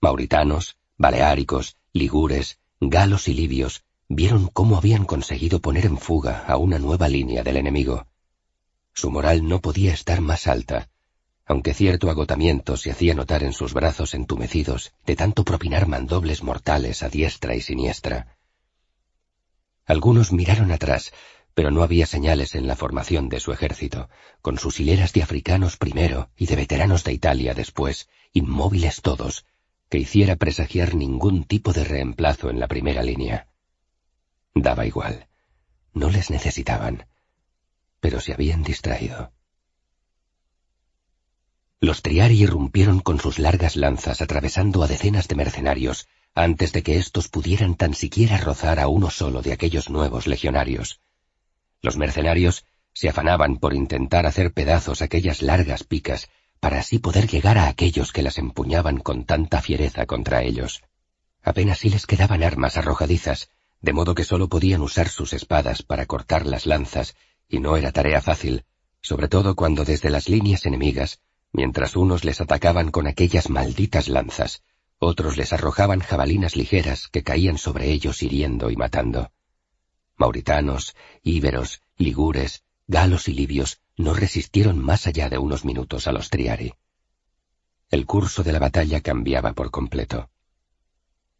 Mauritanos, 0.00 0.78
baleáricos, 0.96 1.76
ligures, 1.92 2.58
galos 2.80 3.28
y 3.28 3.34
libios 3.34 3.84
vieron 4.08 4.48
cómo 4.48 4.76
habían 4.76 5.04
conseguido 5.04 5.60
poner 5.60 5.86
en 5.86 5.98
fuga 5.98 6.44
a 6.46 6.56
una 6.56 6.78
nueva 6.78 7.08
línea 7.08 7.42
del 7.42 7.58
enemigo. 7.58 8.06
Su 8.94 9.10
moral 9.10 9.46
no 9.46 9.60
podía 9.60 9.92
estar 9.92 10.20
más 10.20 10.46
alta, 10.46 10.88
aunque 11.44 11.74
cierto 11.74 12.10
agotamiento 12.10 12.76
se 12.76 12.90
hacía 12.90 13.14
notar 13.14 13.42
en 13.42 13.52
sus 13.52 13.74
brazos 13.74 14.14
entumecidos 14.14 14.92
de 15.06 15.16
tanto 15.16 15.44
propinar 15.44 15.86
mandobles 15.86 16.42
mortales 16.42 17.02
a 17.02 17.08
diestra 17.08 17.54
y 17.54 17.60
siniestra. 17.60 18.36
Algunos 19.84 20.32
miraron 20.32 20.72
atrás, 20.72 21.12
pero 21.54 21.70
no 21.70 21.82
había 21.82 22.06
señales 22.06 22.54
en 22.54 22.66
la 22.66 22.76
formación 22.76 23.28
de 23.28 23.40
su 23.40 23.52
ejército, 23.52 24.08
con 24.42 24.58
sus 24.58 24.80
hileras 24.80 25.12
de 25.12 25.22
africanos 25.22 25.76
primero 25.76 26.30
y 26.36 26.46
de 26.46 26.56
veteranos 26.56 27.04
de 27.04 27.12
Italia 27.12 27.54
después, 27.54 28.08
inmóviles 28.32 29.00
todos, 29.00 29.44
que 29.88 29.98
hiciera 29.98 30.36
presagiar 30.36 30.94
ningún 30.94 31.44
tipo 31.44 31.72
de 31.72 31.84
reemplazo 31.84 32.50
en 32.50 32.60
la 32.60 32.68
primera 32.68 33.02
línea. 33.02 33.48
Daba 34.54 34.86
igual. 34.86 35.28
No 35.92 36.10
les 36.10 36.30
necesitaban. 36.30 37.06
Pero 38.00 38.20
se 38.20 38.32
habían 38.32 38.62
distraído. 38.62 39.32
Los 41.80 42.02
Triari 42.02 42.42
irrumpieron 42.42 43.00
con 43.00 43.20
sus 43.20 43.38
largas 43.38 43.76
lanzas 43.76 44.20
atravesando 44.20 44.82
a 44.82 44.88
decenas 44.88 45.28
de 45.28 45.36
mercenarios 45.36 46.08
antes 46.34 46.72
de 46.72 46.82
que 46.82 46.98
éstos 46.98 47.28
pudieran 47.28 47.76
tan 47.76 47.94
siquiera 47.94 48.38
rozar 48.38 48.80
a 48.80 48.88
uno 48.88 49.10
solo 49.10 49.42
de 49.42 49.52
aquellos 49.52 49.88
nuevos 49.88 50.26
legionarios. 50.26 51.00
Los 51.80 51.96
mercenarios 51.96 52.64
se 52.92 53.08
afanaban 53.08 53.58
por 53.58 53.74
intentar 53.74 54.26
hacer 54.26 54.52
pedazos 54.52 55.02
aquellas 55.02 55.40
largas 55.42 55.84
picas 55.84 56.28
para 56.58 56.80
así 56.80 56.98
poder 56.98 57.28
llegar 57.28 57.58
a 57.58 57.68
aquellos 57.68 58.12
que 58.12 58.22
las 58.22 58.38
empuñaban 58.38 58.98
con 58.98 59.24
tanta 59.24 59.62
fiereza 59.62 60.06
contra 60.06 60.42
ellos. 60.42 60.82
Apenas 61.42 61.78
si 61.78 61.90
les 61.90 62.06
quedaban 62.06 62.42
armas 62.42 62.76
arrojadizas, 62.76 63.50
de 63.80 63.92
modo 63.92 64.14
que 64.14 64.24
sólo 64.24 64.48
podían 64.48 64.82
usar 64.82 65.08
sus 65.08 65.32
espadas 65.32 65.82
para 65.82 66.06
cortar 66.06 66.46
las 66.46 66.66
lanzas, 66.66 67.16
y 67.48 67.60
no 67.60 67.76
era 67.76 67.92
tarea 67.92 68.20
fácil, 68.20 68.64
sobre 69.00 69.28
todo 69.28 69.54
cuando 69.54 69.84
desde 69.84 70.10
las 70.10 70.28
líneas 70.28 70.66
enemigas 70.66 71.20
Mientras 71.52 71.96
unos 71.96 72.24
les 72.24 72.40
atacaban 72.40 72.90
con 72.90 73.06
aquellas 73.06 73.48
malditas 73.48 74.08
lanzas, 74.08 74.62
otros 74.98 75.36
les 75.36 75.52
arrojaban 75.52 76.00
jabalinas 76.00 76.56
ligeras 76.56 77.08
que 77.08 77.22
caían 77.22 77.58
sobre 77.58 77.90
ellos 77.90 78.22
hiriendo 78.22 78.70
y 78.70 78.76
matando. 78.76 79.32
Mauritanos, 80.16 80.94
íberos, 81.22 81.82
ligures, 81.96 82.64
galos 82.86 83.28
y 83.28 83.32
libios 83.32 83.80
no 83.96 84.12
resistieron 84.14 84.78
más 84.78 85.06
allá 85.06 85.28
de 85.28 85.38
unos 85.38 85.64
minutos 85.64 86.06
a 86.06 86.12
los 86.12 86.30
triari. 86.30 86.74
El 87.90 88.04
curso 88.04 88.42
de 88.42 88.52
la 88.52 88.58
batalla 88.58 89.00
cambiaba 89.00 89.52
por 89.54 89.70
completo. 89.70 90.30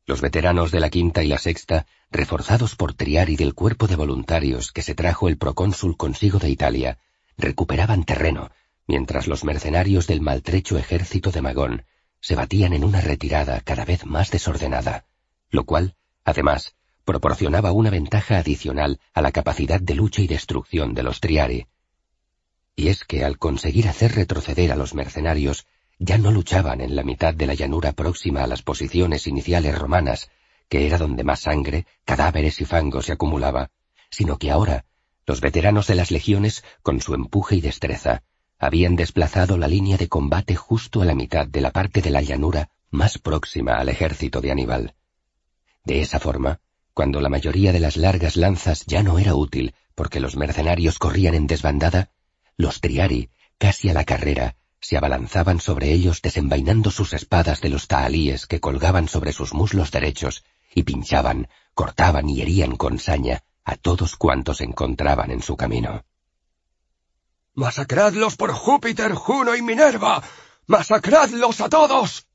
Los 0.08 0.22
veteranos 0.22 0.70
de 0.70 0.80
la 0.80 0.88
quinta 0.88 1.22
y 1.22 1.26
la 1.26 1.36
sexta, 1.36 1.84
reforzados 2.10 2.76
por 2.76 2.94
Triari 2.94 3.36
del 3.36 3.52
cuerpo 3.52 3.86
de 3.86 3.94
voluntarios 3.94 4.72
que 4.72 4.80
se 4.80 4.94
trajo 4.94 5.28
el 5.28 5.36
procónsul 5.36 5.98
consigo 5.98 6.38
de 6.38 6.48
Italia, 6.48 6.96
recuperaban 7.36 8.04
terreno 8.04 8.50
mientras 8.86 9.26
los 9.26 9.44
mercenarios 9.44 10.06
del 10.06 10.22
maltrecho 10.22 10.78
ejército 10.78 11.30
de 11.30 11.42
Magón 11.42 11.84
se 12.22 12.36
batían 12.36 12.72
en 12.72 12.84
una 12.84 13.02
retirada 13.02 13.60
cada 13.60 13.84
vez 13.84 14.06
más 14.06 14.30
desordenada, 14.30 15.04
lo 15.50 15.64
cual, 15.64 15.94
además, 16.24 16.74
proporcionaba 17.04 17.72
una 17.72 17.90
ventaja 17.90 18.38
adicional 18.38 19.00
a 19.12 19.20
la 19.20 19.30
capacidad 19.30 19.78
de 19.78 19.94
lucha 19.94 20.22
y 20.22 20.26
destrucción 20.26 20.94
de 20.94 21.02
los 21.02 21.20
Triari. 21.20 21.66
Y 22.74 22.88
es 22.88 23.04
que 23.04 23.26
al 23.26 23.36
conseguir 23.36 23.88
hacer 23.88 24.14
retroceder 24.14 24.72
a 24.72 24.76
los 24.76 24.94
mercenarios, 24.94 25.66
ya 25.99 26.18
no 26.18 26.31
luchaban 26.31 26.81
en 26.81 26.94
la 26.94 27.02
mitad 27.02 27.35
de 27.35 27.47
la 27.47 27.55
llanura 27.55 27.93
próxima 27.93 28.44
a 28.44 28.47
las 28.47 28.62
posiciones 28.62 29.27
iniciales 29.27 29.77
romanas, 29.77 30.31
que 30.68 30.86
era 30.86 30.99
donde 30.99 31.25
más 31.25 31.41
sangre, 31.41 31.86
cadáveres 32.05 32.60
y 32.60 32.65
fango 32.65 33.02
se 33.02 33.12
acumulaba, 33.12 33.70
sino 34.10 34.39
que 34.39 34.51
ahora 34.51 34.85
los 35.27 35.41
veteranos 35.41 35.86
de 35.86 35.94
las 35.94 36.10
legiones, 36.10 36.65
con 36.83 37.01
su 37.01 37.15
empuje 37.15 37.57
y 37.57 37.60
destreza, 37.60 38.23
habían 38.59 38.97
desplazado 38.97 39.59
la 39.59 39.68
línea 39.68 39.97
de 39.97 40.09
combate 40.09 40.57
justo 40.57 41.02
a 41.02 41.05
la 41.05 41.15
mitad 41.15 41.47
de 41.47 41.60
la 41.60 41.70
parte 41.70 42.01
de 42.01 42.10
la 42.10 42.23
llanura 42.23 42.70
más 42.91 43.18
próxima 43.18 43.75
al 43.75 43.89
ejército 43.89 44.41
de 44.41 44.51
Aníbal. 44.51 44.94
De 45.85 46.01
esa 46.01 46.18
forma, 46.18 46.60
cuando 46.94 47.20
la 47.20 47.28
mayoría 47.28 47.73
de 47.73 47.81
las 47.81 47.97
largas 47.97 48.36
lanzas 48.36 48.85
ya 48.86 49.02
no 49.02 49.18
era 49.18 49.35
útil 49.35 49.75
porque 49.94 50.20
los 50.20 50.36
mercenarios 50.36 50.99
corrían 50.99 51.35
en 51.35 51.47
desbandada, 51.47 52.10
los 52.57 52.81
triari, 52.81 53.31
casi 53.59 53.91
a 53.91 53.94
la 53.94 54.05
carrera, 54.05 54.57
se 54.81 54.97
abalanzaban 54.97 55.60
sobre 55.60 55.92
ellos 55.92 56.23
desenvainando 56.23 56.90
sus 56.90 57.12
espadas 57.12 57.60
de 57.60 57.68
los 57.68 57.89
tahalíes 57.89 58.47
que 58.47 58.60
colgaban 58.60 59.08
sobre 59.08 59.32
sus 59.32 59.52
muslos 59.55 59.90
derechos 59.90 60.44
y 60.74 60.84
pinchaban, 60.84 61.48
cortaban 61.74 62.28
y 62.28 62.40
herían 62.40 62.76
con 62.76 62.98
saña 62.98 63.42
a 63.65 63.76
todos 63.76 64.16
cuantos 64.16 64.60
encontraban 64.60 65.31
en 65.31 65.42
su 65.42 65.57
camino. 65.57 66.05
Masacradlos 67.55 68.36
por 68.36 68.52
Júpiter, 68.52 69.12
Juno 69.12 69.57
y 69.57 69.62
Minerva. 69.62 70.23
Masacradlos 70.66 71.60
a 71.60 71.68
todos. 71.68 72.26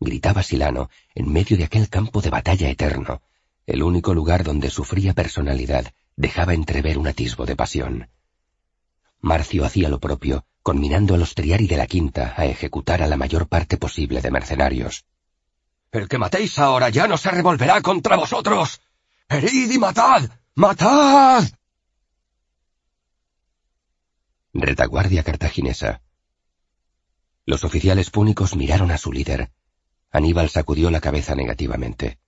gritaba 0.00 0.42
Silano 0.42 0.90
en 1.14 1.30
medio 1.30 1.56
de 1.56 1.64
aquel 1.64 1.88
campo 1.88 2.20
de 2.22 2.30
batalla 2.30 2.68
eterno, 2.68 3.22
el 3.66 3.82
único 3.82 4.14
lugar 4.14 4.42
donde 4.42 4.70
su 4.70 4.84
fría 4.84 5.12
personalidad 5.12 5.92
dejaba 6.16 6.54
entrever 6.54 6.98
un 6.98 7.06
atisbo 7.08 7.46
de 7.46 7.56
pasión. 7.56 8.08
Marcio 9.20 9.64
hacía 9.64 9.88
lo 9.88 10.00
propio, 10.00 10.44
conminando 10.62 11.14
a 11.14 11.18
los 11.18 11.34
Triari 11.34 11.66
de 11.66 11.76
la 11.76 11.86
Quinta 11.86 12.34
a 12.36 12.46
ejecutar 12.46 13.02
a 13.02 13.06
la 13.06 13.16
mayor 13.16 13.48
parte 13.48 13.76
posible 13.76 14.20
de 14.20 14.30
mercenarios. 14.30 15.04
El 15.90 16.08
que 16.08 16.18
matéis 16.18 16.58
ahora 16.58 16.88
ya 16.88 17.06
no 17.06 17.18
se 17.18 17.30
revolverá 17.30 17.82
contra 17.82 18.16
vosotros. 18.16 18.80
Herid 19.28 19.70
y 19.70 19.78
matad. 19.78 20.30
¡Matad! 20.54 21.44
Retaguardia 24.54 25.22
cartaginesa. 25.22 26.02
Los 27.44 27.64
oficiales 27.64 28.10
púnicos 28.10 28.54
miraron 28.54 28.90
a 28.90 28.98
su 28.98 29.12
líder. 29.12 29.50
Aníbal 30.10 30.50
sacudió 30.50 30.90
la 30.90 31.00
cabeza 31.00 31.34
negativamente. 31.34 32.18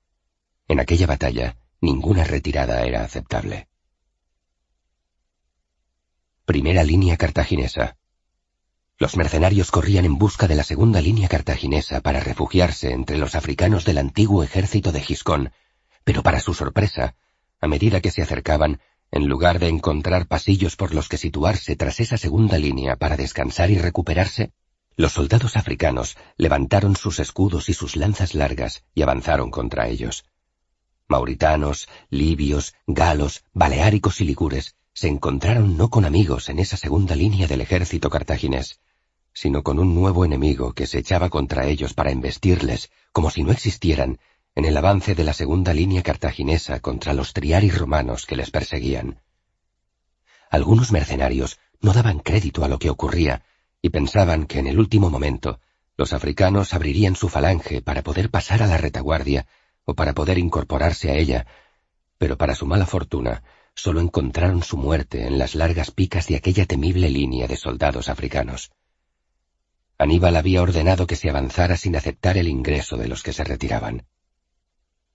En 0.67 0.81
aquella 0.81 1.07
batalla, 1.07 1.57
ninguna 1.81 2.25
retirada 2.25 2.83
era 2.83 3.05
aceptable. 3.05 3.69
Primera 6.47 6.83
línea 6.83 7.17
cartaginesa. 7.17 7.97
Los 8.97 9.17
mercenarios 9.17 9.73
corrían 9.73 10.05
en 10.05 10.19
busca 10.19 10.47
de 10.47 10.55
la 10.55 10.63
segunda 10.63 11.01
línea 11.01 11.29
cartaginesa 11.29 12.01
para 12.01 12.21
refugiarse 12.21 12.93
entre 12.93 13.19
los 13.19 13.35
africanos 13.35 13.85
del 13.85 13.99
antiguo 13.99 14.45
ejército 14.45 14.93
de 14.93 15.01
Giscón, 15.01 15.51
pero 16.05 16.23
para 16.23 16.39
su 16.39 16.55
sorpresa, 16.55 17.17
a 17.61 17.67
medida 17.67 18.01
que 18.01 18.13
se 18.13 18.23
acercaban, 18.23 18.81
en 19.11 19.27
lugar 19.27 19.59
de 19.59 19.69
encontrar 19.69 20.27
pasillos 20.29 20.77
por 20.77 20.95
los 20.95 21.09
que 21.09 21.17
situarse 21.17 21.75
tras 21.75 21.99
esa 21.99 22.17
segunda 22.19 22.57
línea 22.57 22.95
para 22.95 23.17
descansar 23.17 23.71
y 23.73 23.79
recuperarse, 23.79 24.53
los 24.97 25.13
soldados 25.13 25.57
africanos 25.57 26.17
levantaron 26.37 26.95
sus 26.95 27.19
escudos 27.19 27.69
y 27.69 27.75
sus 27.75 27.97
lanzas 27.97 28.35
largas 28.35 28.85
y 28.95 29.03
avanzaron 29.03 29.51
contra 29.51 29.89
ellos. 29.89 30.25
Mauritanos, 31.09 31.89
libios, 32.11 32.75
galos, 32.87 33.45
baleáricos 33.53 34.21
y 34.21 34.25
ligures 34.25 34.77
se 34.95 35.09
encontraron 35.09 35.77
no 35.77 35.91
con 35.91 36.05
amigos 36.05 36.49
en 36.49 36.61
esa 36.61 36.77
segunda 36.77 37.17
línea 37.17 37.49
del 37.49 37.61
ejército 37.61 38.09
cartaginés, 38.09 38.81
sino 39.33 39.65
con 39.65 39.81
un 39.81 39.93
nuevo 39.93 40.25
enemigo 40.25 40.73
que 40.73 40.87
se 40.87 40.99
echaba 40.99 41.29
contra 41.31 41.67
ellos 41.67 41.95
para 41.95 42.13
embestirles, 42.13 42.91
como 43.13 43.31
si 43.31 43.43
no 43.43 43.51
existieran, 43.51 44.21
en 44.55 44.65
el 44.65 44.77
avance 44.77 45.17
de 45.17 45.25
la 45.25 45.33
segunda 45.33 45.75
línea 45.75 46.05
cartaginesa 46.05 46.79
contra 46.79 47.13
los 47.13 47.33
triari 47.33 47.71
romanos 47.71 48.25
que 48.25 48.37
les 48.37 48.53
perseguían. 48.53 49.21
Algunos 50.49 50.93
mercenarios 50.93 51.59
no 51.81 51.93
daban 51.93 52.21
crédito 52.21 52.65
a 52.65 52.69
lo 52.69 52.79
que 52.79 52.89
ocurría 52.89 53.43
y 53.83 53.91
pensaban 53.91 54.47
que 54.47 54.61
en 54.61 54.69
el 54.69 54.79
último 54.79 55.11
momento 55.11 55.59
los 55.97 56.13
africanos 56.13 56.73
abrirían 56.73 57.17
su 57.17 57.29
falange 57.29 57.83
para 57.83 58.03
poder 58.03 58.31
pasar 58.31 58.63
a 58.63 58.69
la 58.69 58.79
retaguardia 58.79 59.47
o 59.85 59.95
para 59.95 60.13
poder 60.13 60.39
incorporarse 60.39 61.11
a 61.11 61.15
ella, 61.15 61.47
pero 62.17 62.39
para 62.39 62.55
su 62.55 62.67
mala 62.67 62.87
fortuna 62.87 63.43
solo 63.75 64.01
encontraron 64.01 64.62
su 64.62 64.77
muerte 64.77 65.27
en 65.27 65.39
las 65.39 65.55
largas 65.55 65.91
picas 65.91 66.27
de 66.27 66.36
aquella 66.36 66.67
temible 66.67 67.11
línea 67.11 67.47
de 67.47 67.57
soldados 67.57 68.09
africanos. 68.09 68.73
Aníbal 69.99 70.36
había 70.36 70.62
ordenado 70.62 71.07
que 71.07 71.17
se 71.17 71.31
avanzara 71.31 71.77
sin 71.77 71.97
aceptar 71.97 72.36
el 72.36 72.49
ingreso 72.49 72.97
de 72.97 73.09
los 73.09 73.23
que 73.23 73.33
se 73.33 73.44
retiraban. 73.44 74.07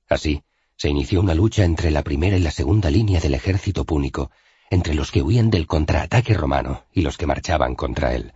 Así, 0.07 0.43
se 0.77 0.89
inició 0.89 1.19
una 1.19 1.35
lucha 1.35 1.65
entre 1.65 1.91
la 1.91 2.03
primera 2.03 2.37
y 2.37 2.41
la 2.41 2.51
segunda 2.51 2.89
línea 2.89 3.19
del 3.19 3.33
ejército 3.33 3.85
púnico, 3.85 4.31
entre 4.69 4.93
los 4.93 5.11
que 5.11 5.21
huían 5.21 5.49
del 5.49 5.67
contraataque 5.67 6.33
romano 6.33 6.85
y 6.93 7.01
los 7.01 7.17
que 7.17 7.25
marchaban 7.25 7.75
contra 7.75 8.15
él. 8.15 8.33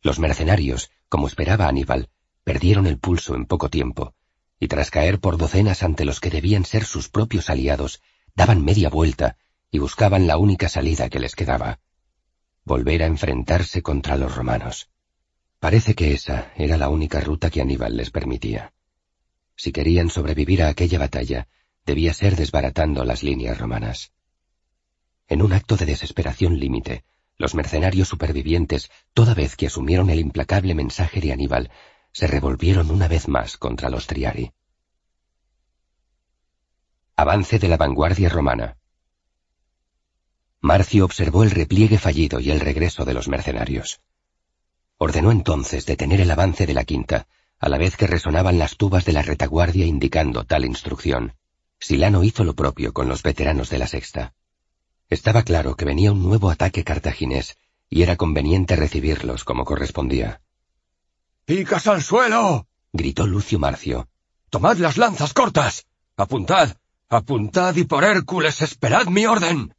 Los 0.00 0.18
mercenarios, 0.18 0.90
como 1.08 1.26
esperaba 1.26 1.68
Aníbal, 1.68 2.08
perdieron 2.44 2.86
el 2.86 2.98
pulso 2.98 3.34
en 3.34 3.44
poco 3.44 3.68
tiempo, 3.68 4.14
y 4.58 4.68
tras 4.68 4.90
caer 4.90 5.20
por 5.20 5.36
docenas 5.36 5.82
ante 5.82 6.04
los 6.04 6.20
que 6.20 6.30
debían 6.30 6.64
ser 6.64 6.84
sus 6.84 7.08
propios 7.08 7.50
aliados, 7.50 8.00
daban 8.38 8.64
media 8.64 8.88
vuelta 8.88 9.36
y 9.68 9.78
buscaban 9.78 10.28
la 10.28 10.38
única 10.38 10.68
salida 10.68 11.08
que 11.08 11.18
les 11.18 11.34
quedaba. 11.34 11.80
Volver 12.64 13.02
a 13.02 13.06
enfrentarse 13.06 13.82
contra 13.82 14.16
los 14.16 14.32
romanos. 14.32 14.90
Parece 15.58 15.96
que 15.96 16.12
esa 16.12 16.52
era 16.56 16.76
la 16.76 16.88
única 16.88 17.18
ruta 17.20 17.50
que 17.50 17.60
Aníbal 17.60 17.96
les 17.96 18.12
permitía. 18.12 18.72
Si 19.56 19.72
querían 19.72 20.08
sobrevivir 20.08 20.62
a 20.62 20.68
aquella 20.68 21.00
batalla, 21.00 21.48
debía 21.84 22.14
ser 22.14 22.36
desbaratando 22.36 23.02
las 23.02 23.24
líneas 23.24 23.58
romanas. 23.58 24.12
En 25.26 25.42
un 25.42 25.52
acto 25.52 25.76
de 25.76 25.86
desesperación 25.86 26.60
límite, 26.60 27.02
los 27.38 27.56
mercenarios 27.56 28.06
supervivientes, 28.06 28.88
toda 29.14 29.34
vez 29.34 29.56
que 29.56 29.66
asumieron 29.66 30.10
el 30.10 30.20
implacable 30.20 30.76
mensaje 30.76 31.20
de 31.20 31.32
Aníbal, 31.32 31.72
se 32.12 32.28
revolvieron 32.28 32.92
una 32.92 33.08
vez 33.08 33.26
más 33.26 33.56
contra 33.56 33.90
los 33.90 34.06
Triari. 34.06 34.52
Avance 37.20 37.58
de 37.58 37.66
la 37.66 37.76
vanguardia 37.76 38.28
romana. 38.28 38.76
Marcio 40.60 41.04
observó 41.04 41.42
el 41.42 41.50
repliegue 41.50 41.98
fallido 41.98 42.38
y 42.38 42.52
el 42.52 42.60
regreso 42.60 43.04
de 43.04 43.12
los 43.12 43.26
mercenarios. 43.26 44.00
Ordenó 44.98 45.32
entonces 45.32 45.84
detener 45.84 46.20
el 46.20 46.30
avance 46.30 46.64
de 46.64 46.74
la 46.74 46.84
quinta, 46.84 47.26
a 47.58 47.68
la 47.68 47.76
vez 47.76 47.96
que 47.96 48.06
resonaban 48.06 48.60
las 48.60 48.76
tubas 48.76 49.04
de 49.04 49.14
la 49.14 49.22
retaguardia 49.22 49.84
indicando 49.84 50.44
tal 50.44 50.64
instrucción. 50.64 51.34
Silano 51.80 52.22
hizo 52.22 52.44
lo 52.44 52.54
propio 52.54 52.92
con 52.92 53.08
los 53.08 53.24
veteranos 53.24 53.68
de 53.68 53.78
la 53.78 53.88
sexta. 53.88 54.32
Estaba 55.10 55.42
claro 55.42 55.74
que 55.74 55.86
venía 55.86 56.12
un 56.12 56.22
nuevo 56.22 56.50
ataque 56.50 56.84
cartaginés, 56.84 57.58
y 57.90 58.02
era 58.02 58.14
conveniente 58.14 58.76
recibirlos 58.76 59.42
como 59.42 59.64
correspondía. 59.64 60.40
¡Picas 61.44 61.88
al 61.88 62.00
suelo! 62.00 62.68
gritó 62.92 63.26
Lucio 63.26 63.58
Marcio. 63.58 64.08
¡Tomad 64.50 64.76
las 64.76 64.98
lanzas 64.98 65.34
cortas! 65.34 65.84
¡Apuntad! 66.16 66.76
¡Apuntad 67.10 67.74
y 67.76 67.84
por 67.84 68.04
Hércules 68.04 68.60
esperad 68.60 69.06
mi 69.06 69.24
orden! 69.24 69.74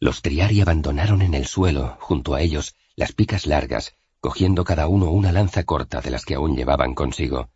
Los 0.00 0.22
triari 0.22 0.62
abandonaron 0.62 1.20
en 1.20 1.34
el 1.34 1.46
suelo, 1.46 1.98
junto 2.00 2.34
a 2.34 2.40
ellos, 2.40 2.74
las 2.96 3.12
picas 3.12 3.44
largas, 3.44 3.94
cogiendo 4.20 4.64
cada 4.64 4.88
uno 4.88 5.10
una 5.10 5.30
lanza 5.30 5.64
corta 5.64 6.00
de 6.00 6.10
las 6.10 6.24
que 6.24 6.36
aún 6.36 6.56
llevaban 6.56 6.94
consigo. 6.94 7.50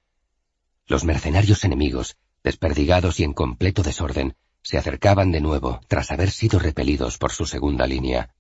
Los 0.87 1.05
mercenarios 1.05 1.65
enemigos, 1.65 2.19
desperdigados 2.45 3.19
y 3.19 3.25
en 3.25 3.33
completo 3.33 3.83
desorden, 3.83 4.37
se 4.61 4.77
acercaban 4.77 5.33
de 5.33 5.41
nuevo 5.41 5.81
tras 5.89 6.11
haber 6.11 6.31
sido 6.31 6.59
repelidos 6.59 7.17
por 7.17 7.33
su 7.33 7.47
segunda 7.47 7.87
línea. 7.87 8.35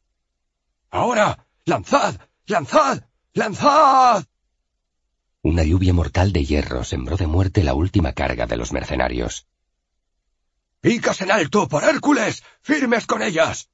¡Ahora! 0.90 1.46
¡Lanzad! 1.64 2.16
¡Lanzad! 2.46 3.04
¡Lanzad! 3.32 4.24
Una 5.40 5.62
lluvia 5.62 5.94
mortal 5.94 6.32
de 6.34 6.44
hierro 6.44 6.84
sembró 6.84 7.16
de 7.16 7.26
muerte 7.26 7.64
la 7.64 7.72
última 7.72 8.12
carga 8.12 8.46
de 8.46 8.58
los 8.58 8.72
mercenarios. 8.72 9.46
¡Picas 10.80 11.20
en 11.20 11.30
alto, 11.30 11.68
por 11.68 11.84
Hércules! 11.84 12.42
¡Firmes 12.60 13.06
con 13.06 13.22
ellas! 13.22 13.70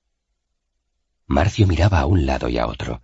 Marcio 1.27 1.67
miraba 1.67 2.01
a 2.01 2.07
un 2.07 2.27
lado 2.27 2.49
y 2.49 2.59
a 2.59 2.67
otro. 2.67 3.03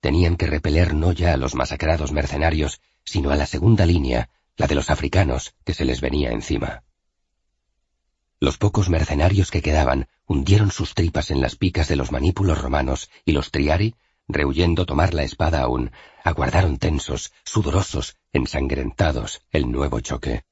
Tenían 0.00 0.36
que 0.36 0.46
repeler 0.46 0.94
no 0.94 1.12
ya 1.12 1.34
a 1.34 1.36
los 1.36 1.54
masacrados 1.54 2.12
mercenarios, 2.12 2.80
sino 3.04 3.30
a 3.30 3.36
la 3.36 3.46
segunda 3.46 3.86
línea, 3.86 4.30
la 4.56 4.66
de 4.66 4.74
los 4.74 4.90
africanos, 4.90 5.54
que 5.64 5.74
se 5.74 5.84
les 5.84 6.00
venía 6.00 6.30
encima. 6.30 6.84
Los 8.40 8.58
pocos 8.58 8.88
mercenarios 8.88 9.50
que 9.50 9.62
quedaban 9.62 10.08
hundieron 10.26 10.70
sus 10.70 10.94
tripas 10.94 11.30
en 11.30 11.40
las 11.40 11.56
picas 11.56 11.88
de 11.88 11.96
los 11.96 12.12
manípulos 12.12 12.60
romanos 12.60 13.10
y 13.24 13.32
los 13.32 13.50
triari 13.50 13.94
rehuyendo 14.28 14.86
tomar 14.86 15.12
la 15.14 15.22
espada 15.22 15.60
aún, 15.60 15.90
aguardaron 16.22 16.78
tensos, 16.78 17.32
sudorosos, 17.44 18.16
ensangrentados 18.32 19.42
el 19.50 19.70
nuevo 19.70 20.00
choque. 20.00 20.44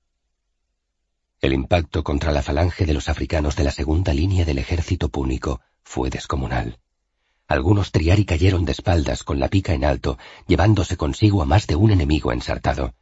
El 1.42 1.52
impacto 1.52 2.02
contra 2.02 2.32
la 2.32 2.40
falange 2.40 2.86
de 2.86 2.94
los 2.94 3.10
africanos 3.10 3.54
de 3.54 3.64
la 3.64 3.70
segunda 3.70 4.14
línea 4.14 4.46
del 4.46 4.58
ejército 4.58 5.10
púnico 5.10 5.60
fue 5.82 6.08
descomunal. 6.08 6.78
Algunos 7.46 7.92
triari 7.92 8.24
cayeron 8.24 8.64
de 8.64 8.72
espaldas 8.72 9.22
con 9.22 9.38
la 9.38 9.48
pica 9.48 9.74
en 9.74 9.84
alto, 9.84 10.16
llevándose 10.46 10.96
consigo 10.96 11.42
a 11.42 11.44
más 11.44 11.66
de 11.66 11.76
un 11.76 11.90
enemigo 11.90 12.32
ensartado. 12.32 12.94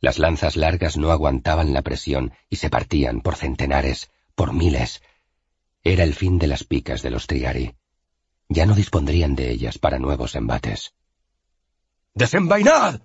Las 0.00 0.18
lanzas 0.18 0.56
largas 0.56 0.98
no 0.98 1.10
aguantaban 1.10 1.72
la 1.72 1.80
presión 1.80 2.34
y 2.50 2.56
se 2.56 2.68
partían 2.68 3.22
por 3.22 3.36
centenares, 3.36 4.10
por 4.34 4.52
miles. 4.52 5.00
Era 5.82 6.04
el 6.04 6.14
fin 6.14 6.38
de 6.38 6.48
las 6.48 6.64
picas 6.64 7.00
de 7.00 7.08
los 7.08 7.26
triari 7.26 7.74
ya 8.50 8.66
no 8.66 8.74
dispondrían 8.74 9.36
de 9.36 9.50
ellas 9.52 9.78
para 9.78 9.98
nuevos 9.98 10.34
embates. 10.34 10.92
¡Desenvainad! 12.14 13.00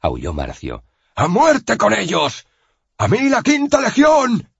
aulló 0.00 0.32
Marcio. 0.32 0.84
¡A 1.16 1.26
muerte 1.26 1.76
con 1.76 1.92
ellos! 1.92 2.46
¡A 3.00 3.06
mí 3.06 3.28
la 3.28 3.42
quinta 3.42 3.80
legión! 3.80 4.50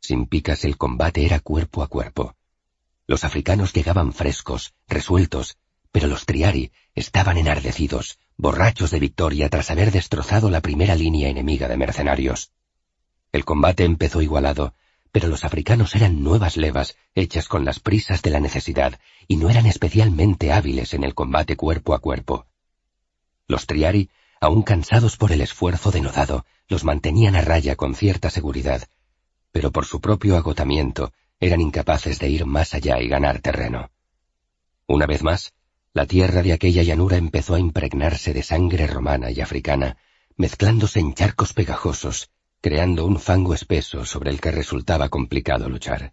Sin 0.00 0.26
picas 0.26 0.64
el 0.64 0.76
combate 0.76 1.26
era 1.26 1.40
cuerpo 1.40 1.82
a 1.82 1.88
cuerpo. 1.88 2.36
Los 3.08 3.24
africanos 3.24 3.72
llegaban 3.72 4.12
frescos, 4.12 4.74
resueltos, 4.86 5.58
pero 5.90 6.06
los 6.06 6.24
triari 6.24 6.70
estaban 6.94 7.36
enardecidos, 7.36 8.20
borrachos 8.36 8.92
de 8.92 9.00
victoria 9.00 9.48
tras 9.48 9.72
haber 9.72 9.90
destrozado 9.90 10.50
la 10.50 10.60
primera 10.60 10.94
línea 10.94 11.28
enemiga 11.28 11.66
de 11.66 11.76
mercenarios. 11.76 12.52
El 13.32 13.44
combate 13.44 13.84
empezó 13.84 14.22
igualado, 14.22 14.74
pero 15.10 15.26
los 15.26 15.44
africanos 15.44 15.96
eran 15.96 16.22
nuevas 16.22 16.56
levas 16.56 16.96
hechas 17.16 17.48
con 17.48 17.64
las 17.64 17.80
prisas 17.80 18.22
de 18.22 18.30
la 18.30 18.38
necesidad 18.38 19.00
y 19.26 19.36
no 19.36 19.50
eran 19.50 19.66
especialmente 19.66 20.52
hábiles 20.52 20.94
en 20.94 21.02
el 21.02 21.14
combate 21.14 21.56
cuerpo 21.56 21.92
a 21.92 21.98
cuerpo. 21.98 22.46
Los 23.48 23.66
triari, 23.66 24.10
aún 24.44 24.62
cansados 24.62 25.16
por 25.16 25.32
el 25.32 25.40
esfuerzo 25.40 25.90
denodado, 25.90 26.44
los 26.68 26.84
mantenían 26.84 27.34
a 27.34 27.40
raya 27.40 27.76
con 27.76 27.94
cierta 27.94 28.28
seguridad, 28.28 28.86
pero 29.52 29.72
por 29.72 29.86
su 29.86 30.00
propio 30.02 30.36
agotamiento 30.36 31.12
eran 31.40 31.62
incapaces 31.62 32.18
de 32.18 32.28
ir 32.28 32.44
más 32.44 32.74
allá 32.74 33.00
y 33.00 33.08
ganar 33.08 33.40
terreno. 33.40 33.90
Una 34.86 35.06
vez 35.06 35.22
más, 35.22 35.54
la 35.94 36.04
tierra 36.04 36.42
de 36.42 36.52
aquella 36.52 36.82
llanura 36.82 37.16
empezó 37.16 37.54
a 37.54 37.58
impregnarse 37.58 38.34
de 38.34 38.42
sangre 38.42 38.86
romana 38.86 39.30
y 39.30 39.40
africana, 39.40 39.96
mezclándose 40.36 41.00
en 41.00 41.14
charcos 41.14 41.54
pegajosos, 41.54 42.28
creando 42.60 43.06
un 43.06 43.18
fango 43.18 43.54
espeso 43.54 44.04
sobre 44.04 44.30
el 44.30 44.42
que 44.42 44.50
resultaba 44.50 45.08
complicado 45.08 45.70
luchar. 45.70 46.12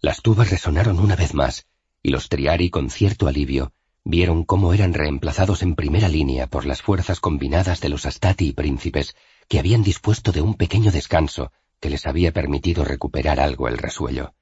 Las 0.00 0.22
tubas 0.22 0.50
resonaron 0.50 0.98
una 0.98 1.16
vez 1.16 1.34
más, 1.34 1.66
y 2.02 2.10
los 2.10 2.30
triari, 2.30 2.70
con 2.70 2.88
cierto 2.88 3.26
alivio, 3.26 3.72
vieron 4.04 4.44
cómo 4.44 4.74
eran 4.74 4.92
reemplazados 4.92 5.62
en 5.62 5.74
primera 5.74 6.08
línea 6.08 6.46
por 6.46 6.66
las 6.66 6.82
fuerzas 6.82 7.20
combinadas 7.20 7.80
de 7.80 7.88
los 7.88 8.04
astati 8.04 8.48
y 8.48 8.52
príncipes, 8.52 9.16
que 9.48 9.58
habían 9.58 9.82
dispuesto 9.82 10.30
de 10.30 10.42
un 10.42 10.54
pequeño 10.54 10.92
descanso 10.92 11.50
que 11.80 11.90
les 11.90 12.06
había 12.06 12.32
permitido 12.32 12.84
recuperar 12.84 13.40
algo 13.40 13.66
el 13.68 13.78
resuello. 13.78 14.34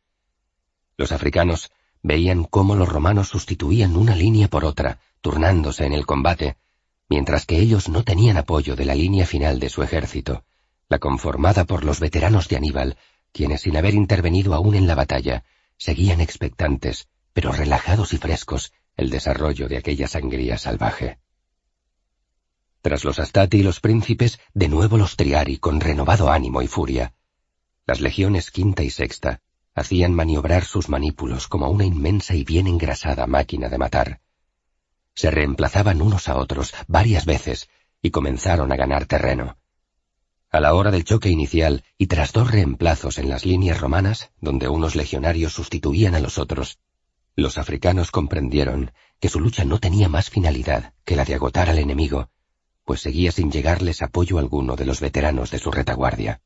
Los 0.96 1.12
africanos 1.12 1.70
veían 2.02 2.44
cómo 2.44 2.74
los 2.74 2.88
romanos 2.88 3.28
sustituían 3.28 3.96
una 3.96 4.16
línea 4.16 4.48
por 4.48 4.64
otra, 4.64 5.00
turnándose 5.20 5.86
en 5.86 5.92
el 5.92 6.06
combate, 6.06 6.56
mientras 7.08 7.46
que 7.46 7.58
ellos 7.58 7.88
no 7.88 8.02
tenían 8.02 8.36
apoyo 8.36 8.74
de 8.74 8.84
la 8.84 8.94
línea 8.94 9.26
final 9.26 9.60
de 9.60 9.68
su 9.68 9.82
ejército, 9.82 10.44
la 10.88 10.98
conformada 10.98 11.64
por 11.64 11.84
los 11.84 12.00
veteranos 12.00 12.48
de 12.48 12.56
Aníbal, 12.56 12.96
quienes 13.32 13.62
sin 13.62 13.76
haber 13.76 13.94
intervenido 13.94 14.54
aún 14.54 14.74
en 14.74 14.86
la 14.86 14.94
batalla, 14.94 15.44
seguían 15.76 16.20
expectantes, 16.20 17.08
pero 17.32 17.52
relajados 17.52 18.12
y 18.12 18.18
frescos, 18.18 18.72
el 18.96 19.10
desarrollo 19.10 19.68
de 19.68 19.78
aquella 19.78 20.08
sangría 20.08 20.58
salvaje. 20.58 21.18
Tras 22.82 23.04
los 23.04 23.18
Astati 23.18 23.58
y 23.58 23.62
los 23.62 23.80
príncipes, 23.80 24.40
de 24.54 24.68
nuevo 24.68 24.96
los 24.96 25.16
Triari 25.16 25.58
con 25.58 25.80
renovado 25.80 26.30
ánimo 26.30 26.62
y 26.62 26.66
furia. 26.66 27.14
Las 27.86 28.00
legiones 28.00 28.50
quinta 28.50 28.82
y 28.82 28.90
sexta, 28.90 29.40
hacían 29.74 30.12
maniobrar 30.14 30.64
sus 30.64 30.88
manípulos 30.88 31.48
como 31.48 31.70
una 31.70 31.84
inmensa 31.84 32.34
y 32.34 32.44
bien 32.44 32.66
engrasada 32.66 33.26
máquina 33.26 33.68
de 33.68 33.78
matar. 33.78 34.20
Se 35.14 35.30
reemplazaban 35.30 36.02
unos 36.02 36.28
a 36.28 36.36
otros 36.36 36.74
varias 36.88 37.24
veces 37.24 37.68
y 38.02 38.10
comenzaron 38.10 38.72
a 38.72 38.76
ganar 38.76 39.06
terreno. 39.06 39.56
A 40.50 40.60
la 40.60 40.74
hora 40.74 40.90
del 40.90 41.04
choque 41.04 41.30
inicial 41.30 41.84
y 41.96 42.08
tras 42.08 42.32
dos 42.32 42.50
reemplazos 42.50 43.18
en 43.18 43.28
las 43.28 43.46
líneas 43.46 43.80
romanas, 43.80 44.32
donde 44.40 44.68
unos 44.68 44.96
legionarios 44.96 45.54
sustituían 45.54 46.14
a 46.14 46.20
los 46.20 46.36
otros, 46.36 46.78
los 47.36 47.58
africanos 47.58 48.10
comprendieron 48.10 48.92
que 49.20 49.28
su 49.28 49.40
lucha 49.40 49.64
no 49.64 49.78
tenía 49.78 50.08
más 50.08 50.30
finalidad 50.30 50.92
que 51.04 51.16
la 51.16 51.24
de 51.24 51.34
agotar 51.34 51.70
al 51.70 51.78
enemigo, 51.78 52.28
pues 52.84 53.00
seguía 53.00 53.32
sin 53.32 53.50
llegarles 53.50 54.02
apoyo 54.02 54.38
alguno 54.38 54.76
de 54.76 54.84
los 54.84 55.00
veteranos 55.00 55.50
de 55.50 55.58
su 55.58 55.70
retaguardia. 55.70 56.40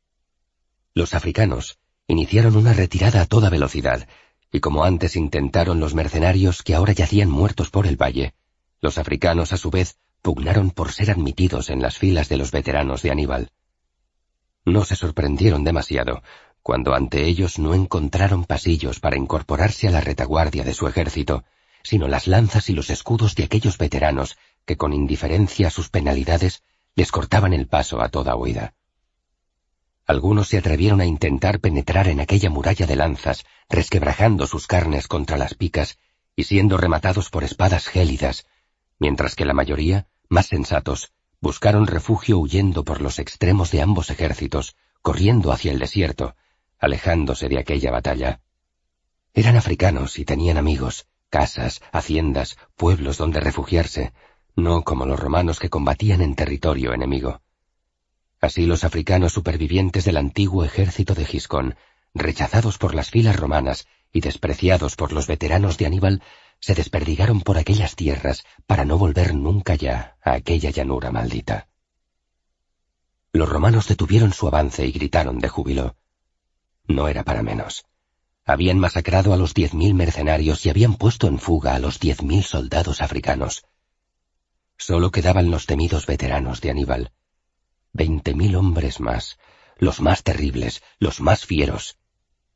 Los 0.95 1.15
africanos 1.15 1.79
iniciaron 2.07 2.57
una 2.57 2.73
retirada 2.73 3.23
a 3.23 3.27
toda 3.27 3.51
velocidad, 3.51 4.07
y 4.53 4.61
como 4.61 4.85
antes 4.85 5.17
intentaron 5.17 5.81
los 5.81 5.95
mercenarios 5.95 6.63
que 6.63 6.75
ahora 6.75 6.93
yacían 6.93 7.31
muertos 7.31 7.71
por 7.71 7.87
el 7.87 8.01
valle, 8.01 8.35
los 8.81 8.99
africanos 8.99 9.53
a 9.53 9.57
su 9.57 9.71
vez 9.71 9.99
pugnaron 10.23 10.71
por 10.71 10.93
ser 10.93 11.11
admitidos 11.11 11.71
en 11.71 11.83
las 11.83 11.99
filas 11.99 12.29
de 12.29 12.37
los 12.37 12.53
veteranos 12.53 13.03
de 13.03 13.11
Aníbal. 13.11 13.51
No 14.65 14.85
se 14.85 14.97
sorprendieron 14.97 15.65
demasiado 15.65 16.23
cuando 16.67 16.97
ante 16.97 17.29
ellos 17.29 17.61
no 17.61 17.75
encontraron 17.75 18.45
pasillos 18.45 18.99
para 18.99 19.17
incorporarse 19.17 19.87
a 19.87 19.93
la 19.93 20.01
retaguardia 20.01 20.65
de 20.65 20.75
su 20.75 20.89
ejército, 20.89 21.45
sino 21.85 22.09
las 22.09 22.27
lanzas 22.27 22.69
y 22.69 22.73
los 22.73 22.91
escudos 22.91 23.37
de 23.37 23.45
aquellos 23.45 23.79
veteranos 23.79 24.37
que 24.65 24.77
con 24.77 24.93
indiferencia 24.93 25.69
a 25.69 25.71
sus 25.71 25.91
penalidades 25.91 26.65
les 26.97 27.13
cortaban 27.13 27.53
el 27.53 27.69
paso 27.69 28.03
a 28.03 28.09
toda 28.09 28.35
huida. 28.35 28.75
Algunos 30.07 30.49
se 30.49 30.59
atrevieron 30.59 31.01
a 31.01 31.07
intentar 31.07 31.61
penetrar 31.61 32.09
en 32.09 32.19
aquella 32.19 32.51
muralla 32.51 32.85
de 32.85 32.97
lanzas, 32.97 33.45
resquebrajando 33.69 34.49
sus 34.49 34.67
carnes 34.67 35.07
contra 35.07 35.37
las 35.37 35.55
picas 35.55 36.01
y 36.35 36.43
siendo 36.43 36.79
rematados 36.79 37.31
por 37.31 37.45
espadas 37.45 37.87
gélidas, 37.87 38.45
mientras 38.99 39.37
que 39.37 39.45
la 39.45 39.55
mayoría, 39.55 40.09
más 40.29 40.47
sensatos, 40.47 41.13
buscaron 41.41 41.87
refugio 41.87 42.39
huyendo 42.39 42.83
por 42.83 43.03
los 43.03 43.21
extremos 43.21 43.71
de 43.71 43.83
ambos 43.83 44.11
ejércitos, 44.11 44.75
corriendo 45.01 45.53
hacia 45.53 45.71
el 45.71 45.79
desierto, 45.79 46.35
alejándose 46.79 47.49
de 47.49 47.59
aquella 47.59 47.91
batalla. 47.91 48.41
Eran 49.35 49.57
africanos 49.57 50.19
y 50.19 50.25
tenían 50.25 50.57
amigos, 50.57 51.07
casas, 51.29 51.83
haciendas, 51.93 52.57
pueblos 52.77 53.19
donde 53.19 53.41
refugiarse, 53.41 54.13
no 54.55 54.83
como 54.83 55.07
los 55.07 55.21
romanos 55.21 55.59
que 55.61 55.69
combatían 55.69 56.23
en 56.23 56.35
territorio 56.35 56.95
enemigo. 56.95 57.43
Así 58.41 58.67
los 58.67 58.85
africanos 58.85 59.33
supervivientes 59.33 60.05
del 60.05 60.17
antiguo 60.17 60.65
ejército 60.65 61.15
de 61.15 61.25
Giscón, 61.25 61.77
rechazados 62.15 62.79
por 62.79 62.95
las 62.95 63.11
filas 63.11 63.37
romanas 63.37 63.87
y 64.13 64.21
despreciados 64.21 64.97
por 64.97 65.13
los 65.13 65.27
veteranos 65.27 65.79
de 65.79 65.87
Aníbal, 65.87 66.23
se 66.61 66.75
desperdigaron 66.75 67.43
por 67.43 67.59
aquellas 67.59 67.97
tierras 67.97 68.45
para 68.67 68.85
no 68.85 68.99
volver 68.99 69.35
nunca 69.35 69.75
ya 69.75 70.17
a 70.23 70.33
aquella 70.33 70.71
llanura 70.71 71.11
maldita. 71.11 71.69
Los 73.33 73.49
romanos 73.49 73.89
detuvieron 73.89 74.33
su 74.33 74.49
avance 74.49 74.87
y 74.87 74.93
gritaron 74.93 75.39
de 75.39 75.49
júbilo. 75.49 75.97
No 76.89 77.09
era 77.09 77.25
para 77.25 77.43
menos. 77.43 77.85
Habían 78.45 78.79
masacrado 78.79 79.33
a 79.33 79.37
los 79.37 79.55
diez 79.55 79.75
mil 79.75 79.95
mercenarios 79.95 80.65
y 80.67 80.71
habían 80.71 80.95
puesto 80.95 81.27
en 81.27 81.39
fuga 81.39 81.75
a 81.75 81.79
los 81.79 81.99
diez 81.99 82.23
mil 82.23 82.45
soldados 82.45 83.01
africanos. 83.01 83.67
Solo 84.79 85.11
quedaban 85.11 85.51
los 85.51 85.67
temidos 85.67 86.07
veteranos 86.07 86.61
de 86.61 86.71
Aníbal, 86.71 87.13
Veinte 87.93 88.35
mil 88.35 88.57
hombres 88.57 89.01
más, 89.01 89.39
los 89.79 90.01
más 90.03 90.23
terribles, 90.23 90.83
los 90.99 91.21
más 91.21 91.47
fieros. 91.47 91.97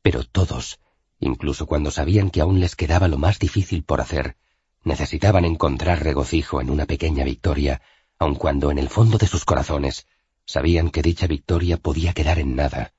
Pero 0.03 0.23
todos, 0.23 0.79
incluso 1.19 1.65
cuando 1.65 1.89
sabían 1.89 2.29
que 2.29 2.41
aún 2.41 2.59
les 2.59 2.75
quedaba 2.75 3.07
lo 3.07 3.17
más 3.17 3.39
difícil 3.39 3.83
por 3.83 4.01
hacer, 4.01 4.37
necesitaban 4.83 5.43
encontrar 5.45 6.03
regocijo 6.03 6.61
en 6.61 6.69
una 6.69 6.85
pequeña 6.85 7.23
victoria, 7.23 7.81
aun 8.19 8.35
cuando 8.35 8.69
en 8.69 8.77
el 8.77 8.87
fondo 8.87 9.17
de 9.17 9.25
sus 9.25 9.45
corazones 9.45 10.05
sabían 10.45 10.91
que 10.91 11.01
dicha 11.01 11.25
victoria 11.25 11.77
podía 11.77 12.13
quedar 12.13 12.37
en 12.37 12.55
nada, 12.55 12.93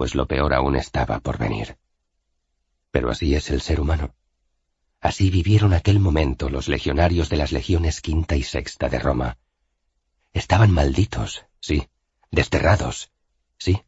pues 0.00 0.14
lo 0.14 0.26
peor 0.26 0.54
aún 0.54 0.76
estaba 0.76 1.20
por 1.20 1.36
venir. 1.36 1.76
Pero 2.90 3.10
así 3.10 3.34
es 3.34 3.50
el 3.50 3.60
ser 3.60 3.82
humano. 3.82 4.14
Así 4.98 5.28
vivieron 5.28 5.74
aquel 5.74 6.00
momento 6.00 6.48
los 6.48 6.68
legionarios 6.68 7.28
de 7.28 7.36
las 7.36 7.52
legiones 7.52 8.00
quinta 8.00 8.34
y 8.34 8.42
sexta 8.42 8.88
de 8.88 8.98
Roma. 8.98 9.36
Estaban 10.32 10.70
malditos, 10.70 11.44
sí, 11.60 11.86
desterrados, 12.30 13.12
sí, 13.58 13.82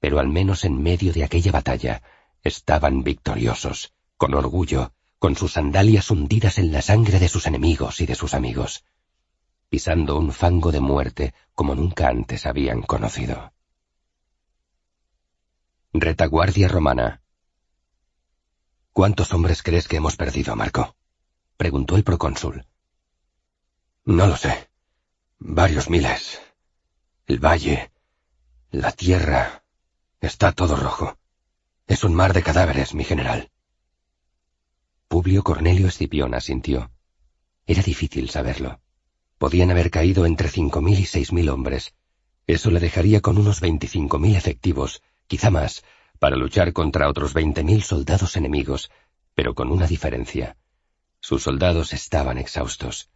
pero 0.00 0.18
al 0.18 0.28
menos 0.28 0.66
en 0.66 0.82
medio 0.82 1.14
de 1.14 1.24
aquella 1.24 1.50
batalla 1.52 2.02
estaban 2.42 3.02
victoriosos, 3.02 3.94
con 4.18 4.34
orgullo, 4.34 4.92
con 5.18 5.34
sus 5.34 5.54
sandalias 5.54 6.10
hundidas 6.10 6.58
en 6.58 6.72
la 6.72 6.82
sangre 6.82 7.18
de 7.20 7.28
sus 7.30 7.46
enemigos 7.46 8.02
y 8.02 8.04
de 8.04 8.16
sus 8.16 8.34
amigos, 8.34 8.84
pisando 9.70 10.18
un 10.18 10.30
fango 10.30 10.72
de 10.72 10.80
muerte 10.80 11.32
como 11.54 11.74
nunca 11.74 12.10
antes 12.10 12.44
habían 12.44 12.82
conocido. 12.82 13.54
Retaguardia 15.94 16.68
romana. 16.68 17.22
¿Cuántos 18.92 19.32
hombres 19.32 19.62
crees 19.62 19.88
que 19.88 19.96
hemos 19.96 20.16
perdido, 20.16 20.54
Marco? 20.54 20.94
preguntó 21.56 21.96
el 21.96 22.04
procónsul. 22.04 22.66
No 24.04 24.26
lo 24.26 24.36
sé. 24.36 24.68
Varios 25.38 25.88
miles. 25.88 26.42
El 27.26 27.42
valle, 27.42 27.90
la 28.70 28.92
tierra, 28.92 29.64
está 30.20 30.52
todo 30.52 30.76
rojo. 30.76 31.16
Es 31.86 32.04
un 32.04 32.14
mar 32.14 32.34
de 32.34 32.42
cadáveres, 32.42 32.94
mi 32.94 33.04
general. 33.04 33.50
Publio 35.08 35.42
Cornelio 35.42 35.88
Escipión 35.88 36.34
asintió. 36.34 36.90
Era 37.66 37.82
difícil 37.82 38.28
saberlo. 38.28 38.78
Podían 39.38 39.70
haber 39.70 39.90
caído 39.90 40.26
entre 40.26 40.50
cinco 40.50 40.82
mil 40.82 40.98
y 40.98 41.06
seis 41.06 41.32
mil 41.32 41.48
hombres. 41.48 41.94
Eso 42.46 42.70
le 42.70 42.80
dejaría 42.80 43.22
con 43.22 43.38
unos 43.38 43.60
veinticinco 43.60 44.18
mil 44.18 44.36
efectivos, 44.36 45.02
quizá 45.28 45.50
más, 45.50 45.84
para 46.18 46.36
luchar 46.36 46.72
contra 46.72 47.08
otros 47.08 47.32
veinte 47.32 47.62
mil 47.62 47.82
soldados 47.82 48.36
enemigos, 48.36 48.90
pero 49.34 49.54
con 49.54 49.70
una 49.70 49.86
diferencia. 49.86 50.56
Sus 51.20 51.44
soldados 51.44 51.92
estaban 51.92 52.38
exhaustos. 52.38 53.10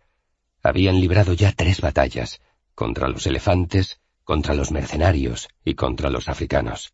Habían 0.62 1.00
librado 1.00 1.32
ya 1.32 1.50
tres 1.50 1.80
batallas, 1.80 2.40
contra 2.76 3.08
los 3.08 3.26
elefantes, 3.26 3.98
contra 4.22 4.54
los 4.54 4.70
mercenarios 4.70 5.48
y 5.64 5.74
contra 5.74 6.10
los 6.10 6.28
africanos. 6.28 6.92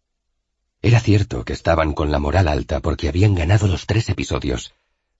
Era 0.80 1.00
cierto 1.00 1.44
que 1.44 1.52
estaban 1.52 1.92
con 1.92 2.10
la 2.10 2.18
moral 2.18 2.48
alta 2.48 2.80
porque 2.80 3.08
habían 3.08 3.34
ganado 3.34 3.66
los 3.66 3.86
tres 3.86 4.08
episodios, 4.08 4.72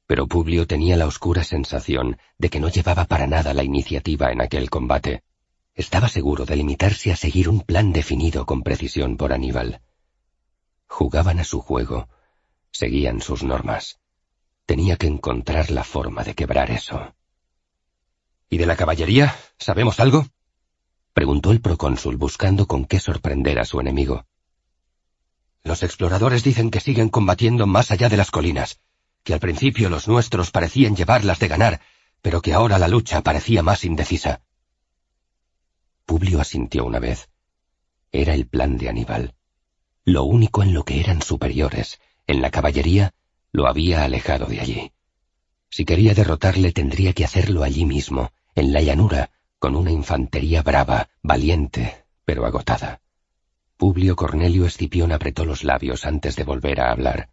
pero 0.06 0.26
Publio 0.26 0.66
tenía 0.66 0.96
la 0.96 1.06
oscura 1.06 1.44
sensación 1.44 2.16
de 2.38 2.48
que 2.48 2.60
no 2.60 2.70
llevaba 2.70 3.04
para 3.04 3.26
nada 3.26 3.52
la 3.52 3.64
iniciativa 3.64 4.32
en 4.32 4.40
aquel 4.40 4.70
combate. 4.70 5.22
Estaba 5.74 6.08
seguro 6.08 6.46
de 6.46 6.56
limitarse 6.56 7.12
a 7.12 7.16
seguir 7.16 7.48
un 7.48 7.60
plan 7.60 7.92
definido 7.92 8.46
con 8.46 8.62
precisión 8.62 9.16
por 9.16 9.32
Aníbal. 9.32 9.82
Jugaban 10.88 11.38
a 11.38 11.44
su 11.44 11.60
juego, 11.60 12.08
seguían 12.70 13.20
sus 13.20 13.44
normas. 13.44 14.00
Tenía 14.66 14.96
que 14.96 15.06
encontrar 15.06 15.70
la 15.70 15.84
forma 15.84 16.24
de 16.24 16.34
quebrar 16.34 16.70
eso. 16.70 17.14
¿Y 18.50 18.58
de 18.58 18.66
la 18.66 18.76
caballería? 18.76 19.36
¿Sabemos 19.58 20.00
algo? 20.00 20.26
preguntó 21.12 21.52
el 21.52 21.60
procónsul 21.60 22.16
buscando 22.16 22.66
con 22.66 22.84
qué 22.84 23.00
sorprender 23.00 23.58
a 23.58 23.64
su 23.64 23.80
enemigo. 23.80 24.26
Los 25.64 25.82
exploradores 25.82 26.44
dicen 26.44 26.70
que 26.70 26.80
siguen 26.80 27.08
combatiendo 27.08 27.66
más 27.66 27.90
allá 27.90 28.08
de 28.08 28.16
las 28.16 28.30
colinas, 28.30 28.80
que 29.24 29.34
al 29.34 29.40
principio 29.40 29.90
los 29.90 30.08
nuestros 30.08 30.50
parecían 30.50 30.96
llevarlas 30.96 31.38
de 31.38 31.48
ganar, 31.48 31.80
pero 32.22 32.40
que 32.40 32.54
ahora 32.54 32.78
la 32.78 32.88
lucha 32.88 33.22
parecía 33.22 33.62
más 33.62 33.84
indecisa. 33.84 34.42
Publio 36.06 36.40
asintió 36.40 36.84
una 36.84 36.98
vez. 36.98 37.28
Era 38.12 38.34
el 38.34 38.46
plan 38.46 38.78
de 38.78 38.88
Aníbal. 38.88 39.34
Lo 40.08 40.24
único 40.24 40.62
en 40.62 40.72
lo 40.72 40.84
que 40.84 41.00
eran 41.00 41.20
superiores, 41.20 42.00
en 42.26 42.40
la 42.40 42.50
caballería, 42.50 43.12
lo 43.52 43.66
había 43.66 44.04
alejado 44.04 44.46
de 44.46 44.58
allí. 44.58 44.92
Si 45.68 45.84
quería 45.84 46.14
derrotarle 46.14 46.72
tendría 46.72 47.12
que 47.12 47.26
hacerlo 47.26 47.62
allí 47.62 47.84
mismo, 47.84 48.32
en 48.54 48.72
la 48.72 48.80
llanura, 48.80 49.30
con 49.58 49.76
una 49.76 49.90
infantería 49.90 50.62
brava, 50.62 51.10
valiente, 51.22 52.06
pero 52.24 52.46
agotada. 52.46 53.02
Publio 53.76 54.16
Cornelio 54.16 54.64
Escipión 54.64 55.12
apretó 55.12 55.44
los 55.44 55.62
labios 55.62 56.06
antes 56.06 56.36
de 56.36 56.44
volver 56.44 56.80
a 56.80 56.90
hablar. 56.90 57.28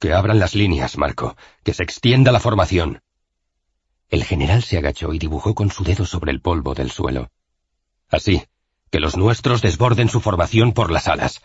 Que 0.00 0.12
abran 0.12 0.40
las 0.40 0.56
líneas, 0.56 0.98
Marco, 0.98 1.36
que 1.62 1.72
se 1.72 1.84
extienda 1.84 2.32
la 2.32 2.40
formación. 2.40 3.00
El 4.08 4.24
general 4.24 4.64
se 4.64 4.76
agachó 4.76 5.12
y 5.12 5.20
dibujó 5.20 5.54
con 5.54 5.70
su 5.70 5.84
dedo 5.84 6.04
sobre 6.04 6.32
el 6.32 6.40
polvo 6.40 6.74
del 6.74 6.90
suelo. 6.90 7.30
Así, 8.08 8.42
que 8.90 9.00
los 9.00 9.16
nuestros 9.16 9.62
desborden 9.62 10.08
su 10.08 10.20
formación 10.20 10.72
por 10.72 10.90
las 10.90 11.08
alas. 11.08 11.42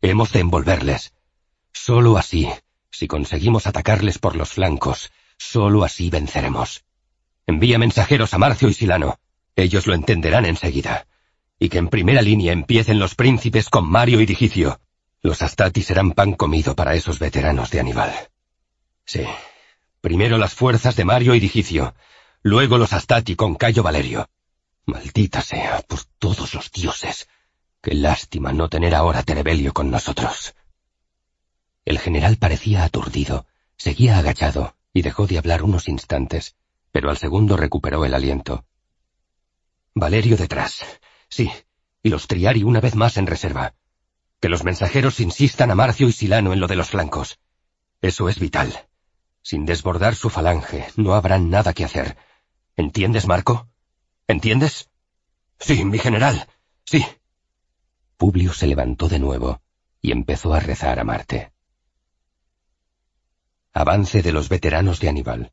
Hemos 0.00 0.32
de 0.32 0.40
envolverles. 0.40 1.12
Solo 1.72 2.18
así, 2.18 2.48
si 2.90 3.06
conseguimos 3.06 3.66
atacarles 3.66 4.18
por 4.18 4.36
los 4.36 4.50
flancos, 4.50 5.12
solo 5.38 5.84
así 5.84 6.10
venceremos. 6.10 6.84
Envía 7.46 7.78
mensajeros 7.78 8.34
a 8.34 8.38
Marcio 8.38 8.68
y 8.68 8.74
Silano. 8.74 9.18
Ellos 9.56 9.86
lo 9.86 9.94
entenderán 9.94 10.46
enseguida. 10.46 11.06
Y 11.58 11.68
que 11.68 11.78
en 11.78 11.88
primera 11.88 12.22
línea 12.22 12.52
empiecen 12.52 12.98
los 12.98 13.14
príncipes 13.14 13.68
con 13.68 13.88
Mario 13.88 14.20
y 14.20 14.26
Digicio. 14.26 14.80
Los 15.20 15.42
Astati 15.42 15.82
serán 15.82 16.12
pan 16.12 16.32
comido 16.32 16.74
para 16.74 16.94
esos 16.94 17.18
veteranos 17.18 17.70
de 17.70 17.80
Aníbal. 17.80 18.12
Sí, 19.04 19.24
primero 20.00 20.38
las 20.38 20.54
fuerzas 20.54 20.96
de 20.96 21.04
Mario 21.04 21.34
y 21.34 21.40
Digicio, 21.40 21.94
luego 22.42 22.78
los 22.78 22.92
Astati 22.92 23.36
con 23.36 23.54
Cayo 23.54 23.82
Valerio. 23.82 24.28
Maldita 24.86 25.42
sea, 25.42 25.80
por 25.82 26.00
todos 26.18 26.54
los 26.54 26.72
dioses. 26.72 27.28
Qué 27.80 27.94
lástima 27.94 28.52
no 28.52 28.68
tener 28.68 28.94
ahora 28.94 29.22
Terebelio 29.22 29.72
con 29.72 29.90
nosotros. 29.90 30.54
El 31.84 31.98
general 31.98 32.36
parecía 32.36 32.84
aturdido, 32.84 33.46
seguía 33.76 34.18
agachado 34.18 34.76
y 34.92 35.02
dejó 35.02 35.26
de 35.26 35.38
hablar 35.38 35.62
unos 35.62 35.88
instantes, 35.88 36.56
pero 36.90 37.10
al 37.10 37.16
segundo 37.16 37.56
recuperó 37.56 38.04
el 38.04 38.14
aliento. 38.14 38.64
Valerio 39.94 40.36
detrás. 40.36 40.84
Sí, 41.28 41.50
y 42.02 42.08
los 42.08 42.26
Triari 42.26 42.62
una 42.62 42.80
vez 42.80 42.94
más 42.94 43.16
en 43.16 43.26
reserva. 43.26 43.74
Que 44.40 44.48
los 44.48 44.64
mensajeros 44.64 45.20
insistan 45.20 45.70
a 45.70 45.74
Marcio 45.74 46.08
y 46.08 46.12
Silano 46.12 46.52
en 46.52 46.60
lo 46.60 46.66
de 46.66 46.76
los 46.76 46.90
flancos. 46.90 47.38
Eso 48.00 48.28
es 48.28 48.38
vital. 48.38 48.88
Sin 49.42 49.64
desbordar 49.64 50.14
su 50.14 50.30
falange, 50.30 50.88
no 50.96 51.14
habrá 51.14 51.38
nada 51.38 51.72
que 51.72 51.84
hacer. 51.84 52.16
¿Entiendes, 52.76 53.26
Marco? 53.26 53.68
¿Entiendes? 54.32 54.88
Sí, 55.60 55.84
mi 55.84 55.98
general. 55.98 56.48
Sí. 56.84 57.04
Publio 58.16 58.54
se 58.54 58.66
levantó 58.66 59.10
de 59.10 59.18
nuevo 59.18 59.60
y 60.00 60.10
empezó 60.10 60.54
a 60.54 60.58
rezar 60.58 60.98
a 60.98 61.04
Marte. 61.04 61.52
Avance 63.74 64.22
de 64.22 64.32
los 64.32 64.48
veteranos 64.48 65.00
de 65.00 65.10
Aníbal. 65.10 65.52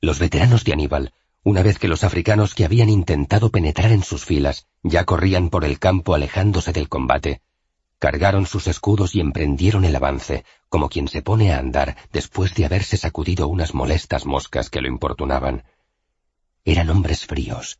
Los 0.00 0.18
veteranos 0.18 0.64
de 0.64 0.72
Aníbal, 0.72 1.14
una 1.44 1.62
vez 1.62 1.78
que 1.78 1.86
los 1.86 2.02
africanos 2.02 2.52
que 2.52 2.64
habían 2.64 2.88
intentado 2.88 3.50
penetrar 3.50 3.92
en 3.92 4.02
sus 4.02 4.24
filas 4.24 4.66
ya 4.82 5.04
corrían 5.04 5.48
por 5.48 5.64
el 5.64 5.78
campo 5.78 6.16
alejándose 6.16 6.72
del 6.72 6.88
combate, 6.88 7.42
cargaron 8.00 8.46
sus 8.46 8.66
escudos 8.66 9.14
y 9.14 9.20
emprendieron 9.20 9.84
el 9.84 9.94
avance, 9.94 10.44
como 10.68 10.88
quien 10.88 11.06
se 11.06 11.22
pone 11.22 11.52
a 11.52 11.60
andar 11.60 11.96
después 12.12 12.56
de 12.56 12.64
haberse 12.64 12.96
sacudido 12.96 13.46
unas 13.46 13.72
molestas 13.72 14.26
moscas 14.26 14.68
que 14.68 14.80
lo 14.80 14.88
importunaban. 14.88 15.62
Eran 16.68 16.90
hombres 16.90 17.24
fríos. 17.24 17.78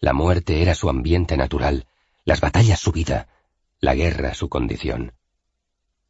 La 0.00 0.12
muerte 0.12 0.60
era 0.60 0.74
su 0.74 0.90
ambiente 0.90 1.38
natural, 1.38 1.86
las 2.26 2.42
batallas 2.42 2.78
su 2.78 2.92
vida, 2.92 3.26
la 3.80 3.94
guerra 3.94 4.34
su 4.34 4.50
condición. 4.50 5.14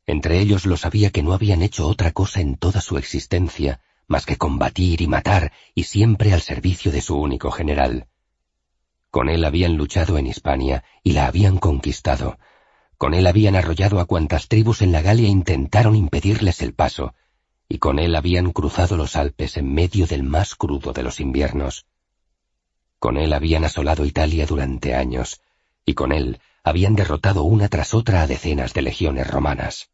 Entre 0.05 0.41
ellos 0.41 0.67
lo 0.67 0.77
sabía 0.77 1.11
que 1.11 1.23
no 1.23 1.33
habían 1.33 1.63
hecho 1.63 1.87
otra 1.87 2.11
cosa 2.11 2.41
en 2.41 2.57
toda 2.57 2.81
su 2.81 2.99
existencia 2.99 3.81
más 4.09 4.27
que 4.27 4.37
combatir 4.37 5.01
y 5.01 5.07
matar 5.07 5.53
y 5.77 5.85
siempre 5.85 6.33
al 6.33 6.41
servicio 6.41 6.91
de 6.91 7.03
su 7.03 7.17
único 7.17 7.53
general. 7.53 8.09
Con 9.13 9.29
él 9.29 9.45
habían 9.45 9.77
luchado 9.77 10.19
en 10.19 10.27
Hispania 10.27 10.83
y 11.05 11.13
la 11.13 11.29
habían 11.29 11.59
conquistado. 11.59 12.41
Con 12.97 13.15
él 13.15 13.29
habían 13.29 13.55
arrollado 13.55 14.01
a 14.01 14.07
cuantas 14.07 14.49
tribus 14.49 14.83
en 14.83 14.91
la 14.91 15.03
Galia 15.03 15.29
intentaron 15.29 15.95
impedirles 15.95 16.63
el 16.63 16.75
paso, 16.75 17.15
y 17.69 17.79
con 17.79 18.01
él 18.01 18.17
habían 18.17 18.51
cruzado 18.51 18.97
los 18.97 19.15
Alpes 19.15 19.57
en 19.57 19.73
medio 19.73 20.09
del 20.09 20.25
más 20.25 20.57
crudo 20.57 20.93
de 20.93 21.05
los 21.05 21.21
inviernos. 21.21 21.87
Con 22.99 23.17
él 23.17 23.33
habían 23.33 23.65
asolado 23.65 24.05
Italia 24.05 24.47
durante 24.47 24.95
años, 24.95 25.41
y 25.85 25.95
con 25.95 26.13
él 26.13 26.41
habían 26.65 26.95
derrotado 26.95 27.45
una 27.45 27.69
tras 27.69 27.95
otra 27.95 28.23
a 28.23 28.27
decenas 28.27 28.75
de 28.75 28.83
legiones 28.83 29.27
romanas. 29.27 29.91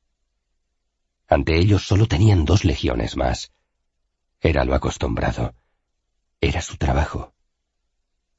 Ante 1.29 1.59
ellos 1.59 1.87
solo 1.87 2.07
tenían 2.07 2.45
dos 2.45 2.65
legiones 2.65 3.17
más. 3.17 3.53
Era 4.41 4.65
lo 4.65 4.75
acostumbrado. 4.75 5.55
Era 6.41 6.61
su 6.61 6.77
trabajo. 6.77 7.33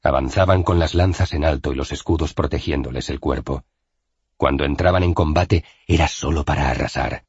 Avanzaban 0.02 0.62
con 0.62 0.78
las 0.78 0.94
lanzas 0.94 1.32
en 1.32 1.44
alto 1.44 1.72
y 1.72 1.76
los 1.76 1.92
escudos 1.92 2.34
protegiéndoles 2.34 3.10
el 3.10 3.18
cuerpo. 3.18 3.64
Cuando 4.36 4.64
entraban 4.64 5.02
en 5.02 5.14
combate 5.14 5.64
era 5.86 6.08
solo 6.08 6.44
para 6.44 6.70
arrasar. 6.70 7.24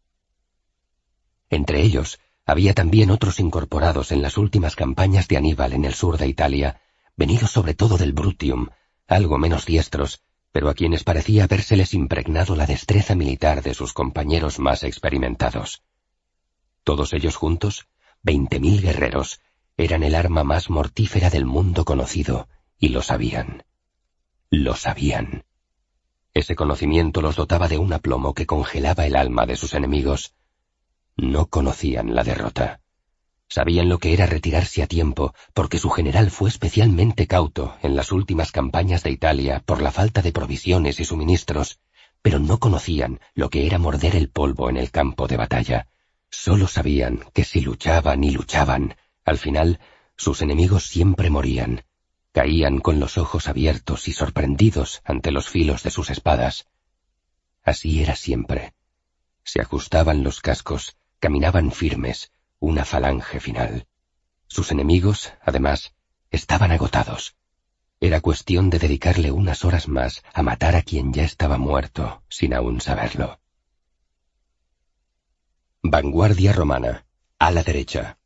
Entre 1.49 1.82
ellos 1.82 2.19
había 2.45 2.74
también 2.74 3.09
otros 3.09 3.40
incorporados 3.40 4.11
en 4.11 4.22
las 4.22 4.38
últimas 4.38 4.75
campañas 4.75 5.27
de 5.27 5.38
Aníbal 5.38 5.74
en 5.74 5.85
el 5.85 5.93
sur 5.93 6.17
de 6.17 6.27
Italia, 6.27 6.82
venidos 7.18 7.52
sobre 7.52 7.74
todo 7.74 7.98
del 7.98 8.14
Brutium, 8.14 8.68
algo 9.08 9.38
menos 9.38 9.66
diestros, 9.66 10.22
pero 10.52 10.70
a 10.70 10.74
quienes 10.74 11.04
parecía 11.04 11.44
habérseles 11.44 11.94
impregnado 11.94 12.56
la 12.56 12.66
destreza 12.66 13.16
militar 13.16 13.62
de 13.62 13.74
sus 13.74 13.94
compañeros 13.94 14.60
más 14.60 14.84
experimentados. 14.84 15.84
Todos 16.84 17.14
ellos 17.14 17.36
juntos, 17.36 17.88
veinte 18.22 18.60
mil 18.60 18.82
guerreros, 18.82 19.42
eran 19.76 20.04
el 20.04 20.16
arma 20.16 20.44
más 20.44 20.70
mortífera 20.70 21.30
del 21.30 21.46
mundo 21.46 21.86
conocido, 21.86 22.48
y 22.80 22.90
lo 22.90 23.02
sabían. 23.02 23.64
Lo 24.50 24.76
sabían. 24.76 25.44
Ese 26.34 26.56
conocimiento 26.56 27.22
los 27.22 27.36
dotaba 27.36 27.68
de 27.68 27.78
un 27.78 27.92
aplomo 27.94 28.34
que 28.34 28.46
congelaba 28.46 29.06
el 29.06 29.16
alma 29.16 29.46
de 29.46 29.56
sus 29.56 29.74
enemigos. 29.74 30.36
No 31.16 31.48
conocían 31.48 32.16
la 32.16 32.24
derrota. 32.24 32.82
Sabían 33.50 33.88
lo 33.88 33.98
que 33.98 34.14
era 34.14 34.26
retirarse 34.26 34.84
a 34.84 34.88
tiempo, 34.88 35.34
porque 35.53 35.80
su 35.80 35.90
general 35.90 36.32
fue 36.32 36.50
especialmente 36.50 37.27
cauto 37.27 37.77
en 37.82 37.95
las 37.95 38.11
últimas 38.11 38.51
campañas 38.51 39.03
de 39.03 39.11
Italia 39.11 39.64
por 39.66 39.82
la 39.82 39.92
falta 39.92 40.22
de 40.22 40.34
provisiones 40.34 41.00
y 41.00 41.06
suministros, 41.06 41.80
pero 42.22 42.40
no 42.40 42.59
conocían 42.59 43.22
lo 43.35 43.50
que 43.50 43.66
era 43.66 43.77
morder 43.77 44.16
el 44.16 44.30
polvo 44.30 44.69
en 44.69 44.77
el 44.77 44.92
campo 44.92 45.27
de 45.27 45.38
batalla. 45.38 45.88
Solo 46.30 46.67
sabían 46.67 47.24
que 47.34 47.45
si 47.45 47.61
luchaban 47.61 48.24
y 48.24 48.32
luchaban, 48.32 48.98
al 49.24 49.38
final 49.38 49.80
sus 50.17 50.42
enemigos 50.42 50.88
siempre 50.88 51.30
morían, 51.30 51.84
caían 52.34 52.80
con 52.80 53.00
los 53.00 53.17
ojos 53.17 53.48
abiertos 53.48 54.08
y 54.09 54.14
sorprendidos 54.14 55.01
ante 55.06 55.32
los 55.32 55.48
filos 55.48 55.84
de 55.84 55.92
sus 55.92 56.09
espadas. 56.09 56.67
Así 57.64 58.01
era 58.01 58.16
siempre. 58.16 58.74
Se 59.43 59.61
ajustaban 59.61 60.24
los 60.24 60.42
cascos, 60.42 60.98
caminaban 61.19 61.72
firmes, 61.72 62.32
una 62.60 62.86
falange 62.86 63.40
final. 63.40 63.88
Sus 64.48 64.72
enemigos, 64.72 65.33
además, 65.42 65.94
estaban 66.31 66.72
agotados. 66.72 67.35
Era 67.99 68.22
cuestión 68.22 68.69
de 68.69 68.80
dedicarle 68.80 69.31
unas 69.31 69.65
horas 69.65 69.88
más 69.88 70.24
a 70.33 70.44
matar 70.44 70.76
a 70.76 70.83
quien 70.83 71.14
ya 71.14 71.24
estaba 71.24 71.58
muerto, 71.58 72.24
sin 72.30 72.53
aún 72.53 72.81
saberlo. 72.81 73.40
Vanguardia 75.81 76.53
romana, 76.53 77.06
a 77.40 77.51
la 77.51 77.64
derecha. 77.64 78.17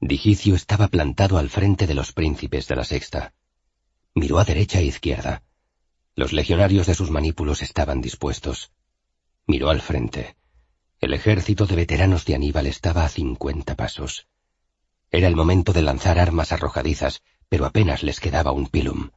Digicio 0.00 0.54
estaba 0.54 0.88
plantado 0.88 1.38
al 1.38 1.50
frente 1.50 1.86
de 1.86 1.94
los 1.94 2.12
príncipes 2.12 2.66
de 2.68 2.76
la 2.76 2.84
sexta. 2.84 3.34
Miró 4.14 4.38
a 4.38 4.44
derecha 4.44 4.80
e 4.80 4.84
izquierda. 4.84 5.42
Los 6.14 6.32
legionarios 6.32 6.86
de 6.86 6.94
sus 6.94 7.10
manípulos 7.10 7.62
estaban 7.62 8.00
dispuestos. 8.00 8.72
Miró 9.46 9.70
al 9.70 9.80
frente. 9.80 10.36
El 11.00 11.14
ejército 11.14 11.64
de 11.64 11.76
veteranos 11.76 12.26
de 12.26 12.34
Aníbal 12.34 12.66
estaba 12.66 13.06
a 13.06 13.08
cincuenta 13.08 13.74
pasos. 13.74 14.28
Era 15.10 15.28
el 15.28 15.34
momento 15.34 15.72
de 15.72 15.80
lanzar 15.80 16.18
armas 16.18 16.52
arrojadizas, 16.52 17.22
pero 17.48 17.64
apenas 17.64 18.02
les 18.02 18.20
quedaba 18.20 18.52
un 18.52 18.66
pilum. 18.66 19.08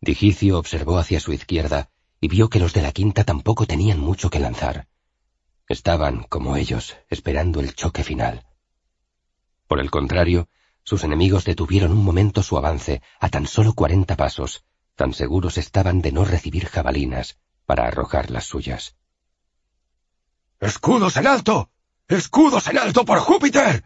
Digicio 0.00 0.56
observó 0.56 0.98
hacia 0.98 1.18
su 1.18 1.32
izquierda 1.32 1.90
y 2.20 2.28
vio 2.28 2.48
que 2.48 2.60
los 2.60 2.72
de 2.74 2.82
la 2.82 2.92
quinta 2.92 3.24
tampoco 3.24 3.66
tenían 3.66 3.98
mucho 3.98 4.30
que 4.30 4.38
lanzar. 4.38 4.86
Estaban, 5.68 6.22
como 6.28 6.56
ellos, 6.56 6.96
esperando 7.10 7.58
el 7.58 7.74
choque 7.74 8.04
final. 8.04 8.46
Por 9.66 9.80
el 9.80 9.90
contrario, 9.90 10.48
sus 10.84 11.02
enemigos 11.02 11.44
detuvieron 11.44 11.90
un 11.90 12.04
momento 12.04 12.40
su 12.40 12.56
avance 12.56 13.02
a 13.18 13.30
tan 13.30 13.48
solo 13.48 13.72
cuarenta 13.72 14.16
pasos, 14.16 14.64
tan 14.94 15.12
seguros 15.12 15.58
estaban 15.58 16.02
de 16.02 16.12
no 16.12 16.24
recibir 16.24 16.66
jabalinas 16.66 17.40
para 17.66 17.88
arrojar 17.88 18.30
las 18.30 18.44
suyas. 18.44 18.94
¡Escudos 20.60 21.16
en 21.16 21.26
alto! 21.26 21.70
¡Escudos 22.08 22.68
en 22.68 22.78
alto 22.78 23.04
por 23.04 23.18
Júpiter! 23.18 23.84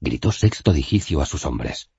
gritó 0.00 0.32
Sexto 0.32 0.72
Digicio 0.72 1.20
a 1.20 1.26
sus 1.26 1.46
hombres. 1.46 1.90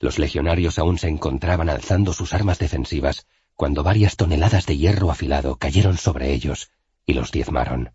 Los 0.00 0.18
legionarios 0.18 0.78
aún 0.78 0.98
se 0.98 1.08
encontraban 1.08 1.68
alzando 1.68 2.12
sus 2.12 2.34
armas 2.34 2.58
defensivas 2.58 3.26
cuando 3.54 3.82
varias 3.82 4.16
toneladas 4.16 4.66
de 4.66 4.76
hierro 4.76 5.10
afilado 5.10 5.56
cayeron 5.56 5.96
sobre 5.96 6.32
ellos 6.32 6.70
y 7.06 7.12
los 7.12 7.30
diezmaron. 7.30 7.92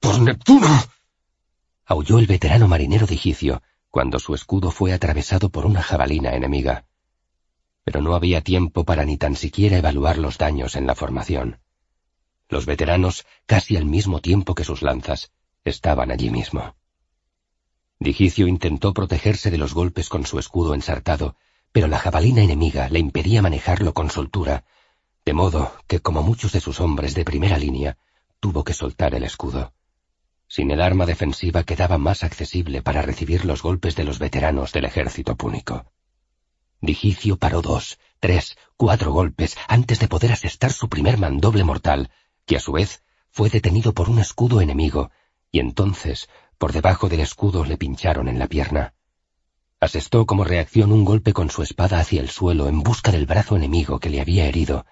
¡Por 0.00 0.20
Neptuno! 0.20 0.68
aulló 1.86 2.18
el 2.18 2.26
veterano 2.26 2.68
marinero 2.68 3.06
Digicio, 3.06 3.62
cuando 3.90 4.18
su 4.18 4.34
escudo 4.34 4.70
fue 4.70 4.92
atravesado 4.92 5.50
por 5.50 5.64
una 5.64 5.82
jabalina 5.82 6.30
enemiga. 6.34 6.86
Pero 7.84 8.00
no 8.02 8.14
había 8.14 8.42
tiempo 8.42 8.84
para 8.84 9.04
ni 9.04 9.16
tan 9.16 9.36
siquiera 9.36 9.78
evaluar 9.78 10.18
los 10.18 10.38
daños 10.38 10.76
en 10.76 10.86
la 10.86 10.94
formación. 10.94 11.61
Los 12.52 12.66
veteranos, 12.66 13.24
casi 13.46 13.78
al 13.78 13.86
mismo 13.86 14.20
tiempo 14.20 14.54
que 14.54 14.62
sus 14.62 14.82
lanzas, 14.82 15.32
estaban 15.64 16.10
allí 16.10 16.28
mismo. 16.28 16.76
Digicio 17.98 18.46
intentó 18.46 18.92
protegerse 18.92 19.50
de 19.50 19.56
los 19.56 19.72
golpes 19.72 20.10
con 20.10 20.26
su 20.26 20.38
escudo 20.38 20.74
ensartado, 20.74 21.34
pero 21.72 21.86
la 21.86 21.98
jabalina 21.98 22.42
enemiga 22.42 22.90
le 22.90 22.98
impedía 22.98 23.40
manejarlo 23.40 23.94
con 23.94 24.10
soltura, 24.10 24.66
de 25.24 25.32
modo 25.32 25.72
que, 25.86 26.00
como 26.00 26.22
muchos 26.22 26.52
de 26.52 26.60
sus 26.60 26.78
hombres 26.80 27.14
de 27.14 27.24
primera 27.24 27.56
línea, 27.56 27.96
tuvo 28.38 28.64
que 28.64 28.74
soltar 28.74 29.14
el 29.14 29.24
escudo. 29.24 29.72
Sin 30.46 30.70
el 30.70 30.82
arma 30.82 31.06
defensiva 31.06 31.64
quedaba 31.64 31.96
más 31.96 32.22
accesible 32.22 32.82
para 32.82 33.00
recibir 33.00 33.46
los 33.46 33.62
golpes 33.62 33.96
de 33.96 34.04
los 34.04 34.18
veteranos 34.18 34.72
del 34.72 34.84
ejército 34.84 35.36
púnico. 35.36 35.90
Digicio 36.82 37.38
paró 37.38 37.62
dos, 37.62 37.98
tres, 38.20 38.58
cuatro 38.76 39.10
golpes 39.10 39.56
antes 39.68 40.00
de 40.00 40.08
poder 40.08 40.32
asestar 40.32 40.70
su 40.70 40.90
primer 40.90 41.16
mandoble 41.16 41.64
mortal, 41.64 42.10
que 42.46 42.56
a 42.56 42.60
su 42.60 42.72
vez 42.72 43.02
fue 43.30 43.48
detenido 43.48 43.92
por 43.92 44.08
un 44.08 44.18
escudo 44.18 44.60
enemigo, 44.60 45.10
y 45.50 45.60
entonces, 45.60 46.28
por 46.58 46.72
debajo 46.72 47.08
del 47.08 47.20
escudo, 47.20 47.64
le 47.64 47.76
pincharon 47.76 48.28
en 48.28 48.38
la 48.38 48.46
pierna. 48.46 48.94
Asestó 49.80 50.26
como 50.26 50.44
reacción 50.44 50.92
un 50.92 51.04
golpe 51.04 51.32
con 51.32 51.50
su 51.50 51.62
espada 51.62 51.98
hacia 51.98 52.20
el 52.20 52.30
suelo 52.30 52.68
en 52.68 52.82
busca 52.82 53.10
del 53.10 53.26
brazo 53.26 53.56
enemigo 53.56 53.98
que 53.98 54.10
le 54.10 54.20
había 54.20 54.46
herido, 54.46 54.86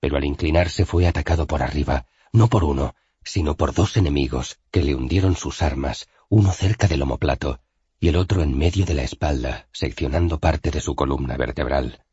pero 0.00 0.16
al 0.16 0.24
inclinarse 0.24 0.84
fue 0.84 1.06
atacado 1.06 1.46
por 1.46 1.62
arriba, 1.62 2.06
no 2.32 2.48
por 2.48 2.64
uno, 2.64 2.94
sino 3.24 3.56
por 3.56 3.72
dos 3.72 3.96
enemigos 3.96 4.60
que 4.70 4.82
le 4.82 4.94
hundieron 4.94 5.36
sus 5.36 5.62
armas, 5.62 6.08
uno 6.28 6.52
cerca 6.52 6.86
del 6.86 7.02
omoplato 7.02 7.60
y 7.98 8.08
el 8.08 8.16
otro 8.16 8.42
en 8.42 8.56
medio 8.56 8.84
de 8.84 8.94
la 8.94 9.02
espalda, 9.02 9.68
seccionando 9.72 10.38
parte 10.38 10.70
de 10.70 10.80
su 10.80 10.94
columna 10.94 11.36
vertebral. 11.36 12.04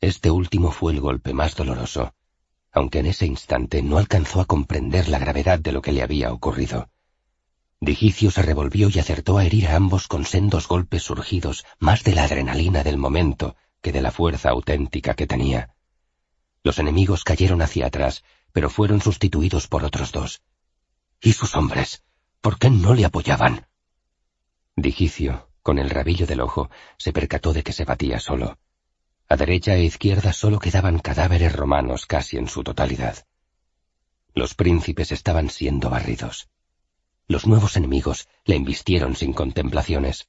Este 0.00 0.30
último 0.30 0.70
fue 0.70 0.92
el 0.92 1.00
golpe 1.00 1.32
más 1.32 1.54
doloroso, 1.54 2.14
aunque 2.72 2.98
en 3.00 3.06
ese 3.06 3.26
instante 3.26 3.82
no 3.82 3.98
alcanzó 3.98 4.40
a 4.40 4.46
comprender 4.46 5.08
la 5.08 5.18
gravedad 5.18 5.58
de 5.58 5.72
lo 5.72 5.82
que 5.82 5.92
le 5.92 6.02
había 6.02 6.32
ocurrido. 6.32 6.88
Digicio 7.80 8.30
se 8.30 8.42
revolvió 8.42 8.88
y 8.88 8.98
acertó 8.98 9.38
a 9.38 9.44
herir 9.44 9.68
a 9.68 9.76
ambos 9.76 10.08
con 10.08 10.24
sendos 10.24 10.68
golpes 10.68 11.02
surgidos 11.02 11.64
más 11.78 12.04
de 12.04 12.14
la 12.14 12.24
adrenalina 12.24 12.82
del 12.82 12.96
momento 12.96 13.56
que 13.80 13.92
de 13.92 14.00
la 14.00 14.12
fuerza 14.12 14.50
auténtica 14.50 15.14
que 15.14 15.26
tenía. 15.26 15.74
Los 16.62 16.78
enemigos 16.78 17.24
cayeron 17.24 17.60
hacia 17.60 17.86
atrás, 17.86 18.22
pero 18.52 18.70
fueron 18.70 19.00
sustituidos 19.00 19.66
por 19.66 19.84
otros 19.84 20.12
dos. 20.12 20.42
¿Y 21.20 21.32
sus 21.32 21.56
hombres? 21.56 22.02
¿Por 22.40 22.58
qué 22.58 22.70
no 22.70 22.94
le 22.94 23.04
apoyaban? 23.04 23.66
Digicio, 24.76 25.48
con 25.62 25.78
el 25.78 25.90
rabillo 25.90 26.26
del 26.26 26.40
ojo, 26.40 26.70
se 26.96 27.12
percató 27.12 27.52
de 27.52 27.62
que 27.62 27.72
se 27.72 27.84
batía 27.84 28.20
solo. 28.20 28.58
A 29.32 29.36
derecha 29.38 29.72
e 29.76 29.82
izquierda 29.82 30.34
solo 30.34 30.58
quedaban 30.58 30.98
cadáveres 30.98 31.56
romanos 31.56 32.04
casi 32.04 32.36
en 32.36 32.48
su 32.48 32.62
totalidad. 32.62 33.24
Los 34.34 34.52
príncipes 34.52 35.10
estaban 35.10 35.48
siendo 35.48 35.88
barridos. 35.88 36.50
Los 37.28 37.46
nuevos 37.46 37.78
enemigos 37.78 38.28
le 38.44 38.56
embistieron 38.56 39.16
sin 39.16 39.32
contemplaciones. 39.32 40.28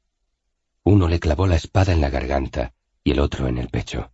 Uno 0.83 1.09
le 1.09 1.19
clavó 1.19 1.47
la 1.47 1.57
espada 1.57 1.91
en 1.91 1.99
la 1.99 2.09
garganta 2.09 2.75
y 3.03 3.11
el 3.11 3.19
otro 3.19 3.49
en 3.49 3.57
el 3.57 3.67
pecho. 3.67 4.13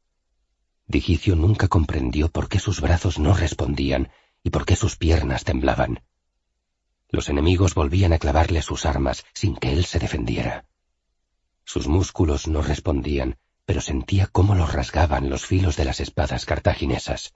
Digicio 0.88 1.36
nunca 1.36 1.68
comprendió 1.68 2.32
por 2.32 2.50
qué 2.50 2.58
sus 2.58 2.82
brazos 2.82 3.20
no 3.20 3.36
respondían 3.36 4.10
y 4.42 4.50
por 4.50 4.66
qué 4.66 4.76
sus 4.76 4.98
piernas 4.98 5.44
temblaban. 5.44 6.02
Los 7.10 7.30
enemigos 7.30 7.76
volvían 7.76 8.14
a 8.14 8.18
clavarle 8.18 8.64
sus 8.64 8.88
armas 8.88 9.24
sin 9.36 9.56
que 9.56 9.72
él 9.72 9.86
se 9.86 10.00
defendiera. 10.00 10.66
Sus 11.64 11.88
músculos 11.88 12.48
no 12.48 12.64
respondían, 12.64 13.38
pero 13.70 13.82
sentía 13.82 14.26
cómo 14.26 14.56
los 14.56 14.74
rasgaban 14.74 15.30
los 15.30 15.46
filos 15.46 15.78
de 15.78 15.86
las 15.86 16.00
espadas 16.00 16.48
cartaginesas. 16.48 17.36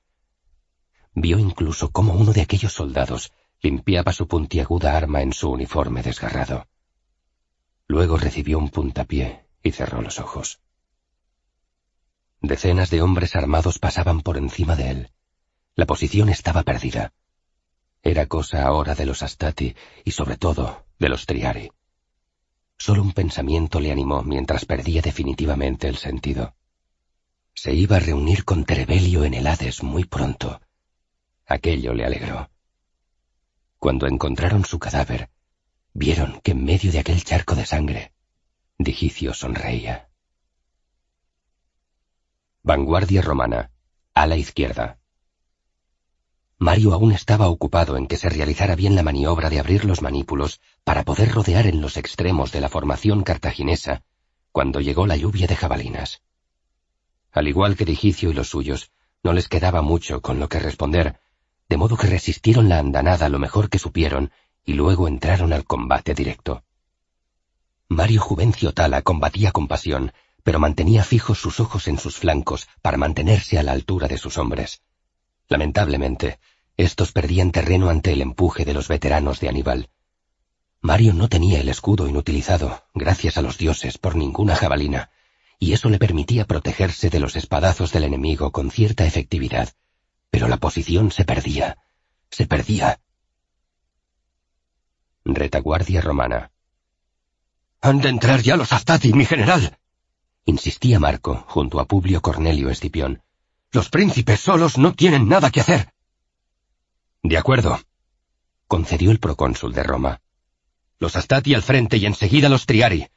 Vio 1.13 1.37
incluso 1.37 1.91
cómo 1.91 2.13
uno 2.15 2.33
de 2.33 2.41
aquellos 2.41 2.73
soldados 2.73 3.31
limpiaba 3.61 4.13
su 4.13 4.27
puntiaguda 4.27 4.97
arma 4.97 5.21
en 5.21 5.31
su 5.31 5.51
uniforme 5.51 6.01
desgarrado. 6.01 6.67
Luego 7.85 8.17
recibió 8.17 8.57
un 8.57 8.69
puntapié 8.69 9.45
y 9.61 9.73
cerró 9.73 10.01
los 10.01 10.19
ojos. 10.19 10.59
Decenas 12.41 12.89
de 12.89 13.03
hombres 13.03 13.35
armados 13.35 13.77
pasaban 13.77 14.21
por 14.21 14.37
encima 14.37 14.75
de 14.75 14.89
él. 14.89 15.11
La 15.75 15.85
posición 15.85 16.29
estaba 16.29 16.63
perdida. 16.63 17.13
Era 18.01 18.25
cosa 18.25 18.65
ahora 18.65 18.95
de 18.95 19.05
los 19.05 19.21
Astati 19.21 19.75
y 20.03 20.09
sobre 20.09 20.37
todo 20.37 20.87
de 20.97 21.09
los 21.09 21.27
Triari. 21.27 21.69
Solo 22.77 23.01
un 23.01 23.13
pensamiento 23.13 23.79
le 23.79 23.91
animó 23.91 24.23
mientras 24.23 24.65
perdía 24.65 25.01
definitivamente 25.01 25.87
el 25.87 25.97
sentido. 25.97 26.55
Se 27.53 27.73
iba 27.73 27.97
a 27.97 27.99
reunir 27.99 28.45
con 28.45 28.65
Terebelio 28.65 29.23
en 29.23 29.35
el 29.35 29.47
Hades 29.47 29.83
muy 29.83 30.05
pronto. 30.05 30.61
Aquello 31.45 31.93
le 31.93 32.05
alegró. 32.05 32.49
Cuando 33.79 34.07
encontraron 34.07 34.65
su 34.65 34.79
cadáver, 34.79 35.29
vieron 35.93 36.41
que 36.41 36.51
en 36.51 36.63
medio 36.63 36.91
de 36.91 36.99
aquel 36.99 37.23
charco 37.23 37.55
de 37.55 37.65
sangre, 37.65 38.13
Digicio 38.77 39.33
sonreía. 39.33 40.09
Vanguardia 42.63 43.21
romana. 43.21 43.71
A 44.13 44.25
la 44.25 44.35
izquierda. 44.35 44.99
Mario 46.59 46.93
aún 46.93 47.11
estaba 47.11 47.47
ocupado 47.47 47.97
en 47.97 48.07
que 48.07 48.17
se 48.17 48.29
realizara 48.29 48.75
bien 48.75 48.95
la 48.95 49.03
maniobra 49.03 49.49
de 49.49 49.59
abrir 49.59 49.85
los 49.85 50.01
manípulos 50.01 50.61
para 50.83 51.03
poder 51.03 51.31
rodear 51.31 51.67
en 51.67 51.81
los 51.81 51.97
extremos 51.97 52.51
de 52.51 52.61
la 52.61 52.69
formación 52.69 53.23
cartaginesa, 53.23 54.03
cuando 54.51 54.79
llegó 54.79 55.07
la 55.07 55.17
lluvia 55.17 55.47
de 55.47 55.55
jabalinas. 55.55 56.21
Al 57.31 57.47
igual 57.47 57.75
que 57.75 57.85
Digicio 57.85 58.29
y 58.29 58.33
los 58.33 58.49
suyos, 58.49 58.91
no 59.23 59.33
les 59.33 59.49
quedaba 59.49 59.81
mucho 59.81 60.21
con 60.21 60.39
lo 60.39 60.47
que 60.47 60.59
responder, 60.59 61.19
de 61.69 61.77
modo 61.77 61.97
que 61.97 62.07
resistieron 62.07 62.69
la 62.69 62.79
andanada 62.79 63.29
lo 63.29 63.39
mejor 63.39 63.69
que 63.69 63.79
supieron 63.79 64.31
y 64.63 64.73
luego 64.73 65.07
entraron 65.07 65.53
al 65.53 65.65
combate 65.65 66.13
directo. 66.13 66.63
Mario 67.89 68.21
Juvencio 68.21 68.73
Tala 68.73 69.01
combatía 69.01 69.51
con 69.51 69.67
pasión, 69.67 70.13
pero 70.43 70.59
mantenía 70.59 71.03
fijos 71.03 71.39
sus 71.39 71.59
ojos 71.59 71.87
en 71.87 71.97
sus 71.97 72.17
flancos 72.17 72.67
para 72.81 72.97
mantenerse 72.97 73.57
a 73.57 73.63
la 73.63 73.71
altura 73.71 74.07
de 74.07 74.17
sus 74.17 74.37
hombres. 74.37 74.81
Lamentablemente, 75.47 76.39
estos 76.77 77.11
perdían 77.11 77.51
terreno 77.51 77.89
ante 77.89 78.13
el 78.13 78.21
empuje 78.21 78.65
de 78.65 78.73
los 78.73 78.87
veteranos 78.87 79.39
de 79.39 79.49
Aníbal. 79.49 79.89
Mario 80.81 81.13
no 81.13 81.29
tenía 81.29 81.61
el 81.61 81.69
escudo 81.69 82.07
inutilizado, 82.07 82.83
gracias 82.93 83.37
a 83.37 83.41
los 83.41 83.57
dioses, 83.57 83.97
por 83.97 84.15
ninguna 84.15 84.55
jabalina, 84.55 85.11
y 85.59 85.73
eso 85.73 85.89
le 85.89 85.99
permitía 85.99 86.45
protegerse 86.45 87.09
de 87.09 87.19
los 87.19 87.35
espadazos 87.35 87.91
del 87.91 88.03
enemigo 88.03 88.51
con 88.51 88.69
cierta 88.69 89.05
efectividad. 89.05 89.69
Pero 90.29 90.47
la 90.47 90.57
posición 90.57 91.11
se 91.11 91.23
perdía, 91.23 91.77
se 92.29 92.47
perdía. 92.47 92.99
Retaguardia 95.23 96.01
romana. 96.01 96.51
Han 97.81 98.01
de 98.01 98.09
entrar 98.09 98.41
ya 98.41 98.57
los 98.57 98.73
Astati, 98.73 99.13
mi 99.13 99.25
general 99.25 99.77
insistía 100.45 100.99
Marco 100.99 101.45
junto 101.47 101.79
a 101.79 101.85
Publio 101.85 102.21
Cornelio 102.21 102.69
Escipión. 102.69 103.22
Los 103.73 103.89
príncipes 103.89 104.39
solos 104.39 104.77
no 104.77 104.93
tienen 104.93 105.27
nada 105.27 105.49
que 105.49 105.59
hacer. 105.59 105.91
De 107.23 107.39
acuerdo, 107.39 107.79
concedió 108.67 109.09
el 109.09 109.19
procónsul 109.19 109.73
de 109.73 109.81
Roma. 109.81 110.21
Los 110.99 111.15
Astati 111.15 111.55
al 111.55 111.63
frente 111.63 111.97
y 111.97 112.05
enseguida 112.05 112.49
los 112.49 112.67
Triari, 112.67 113.07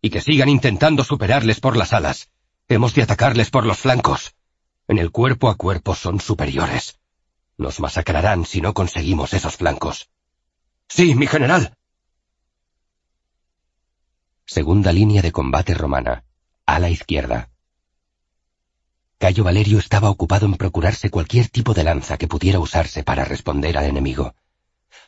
y 0.00 0.08
que 0.08 0.22
sigan 0.22 0.48
intentando 0.48 1.04
superarles 1.04 1.60
por 1.60 1.76
las 1.76 1.92
alas. 1.92 2.30
Hemos 2.66 2.94
de 2.94 3.02
atacarles 3.02 3.50
por 3.50 3.66
los 3.66 3.78
flancos. 3.78 4.34
En 4.88 4.96
el 4.96 5.10
cuerpo 5.10 5.50
a 5.50 5.56
cuerpo 5.56 5.94
son 5.94 6.18
superiores. 6.18 6.98
Nos 7.58 7.78
masacrarán 7.78 8.46
si 8.46 8.62
no 8.62 8.72
conseguimos 8.72 9.34
esos 9.34 9.56
flancos. 9.56 10.08
Sí, 10.88 11.14
mi 11.14 11.26
general. 11.26 11.76
Segunda 14.46 14.92
línea 14.92 15.20
de 15.20 15.32
combate 15.32 15.74
romana 15.74 16.24
a 16.64 16.78
la 16.78 16.88
izquierda. 16.88 17.50
Cayo 19.18 19.44
Valerio 19.44 19.78
estaba 19.78 20.10
ocupado 20.10 20.44
en 20.44 20.54
procurarse 20.54 21.08
cualquier 21.08 21.48
tipo 21.48 21.72
de 21.72 21.84
lanza 21.84 22.18
que 22.18 22.28
pudiera 22.28 22.58
usarse 22.58 23.02
para 23.02 23.24
responder 23.24 23.78
al 23.78 23.86
enemigo. 23.86 24.34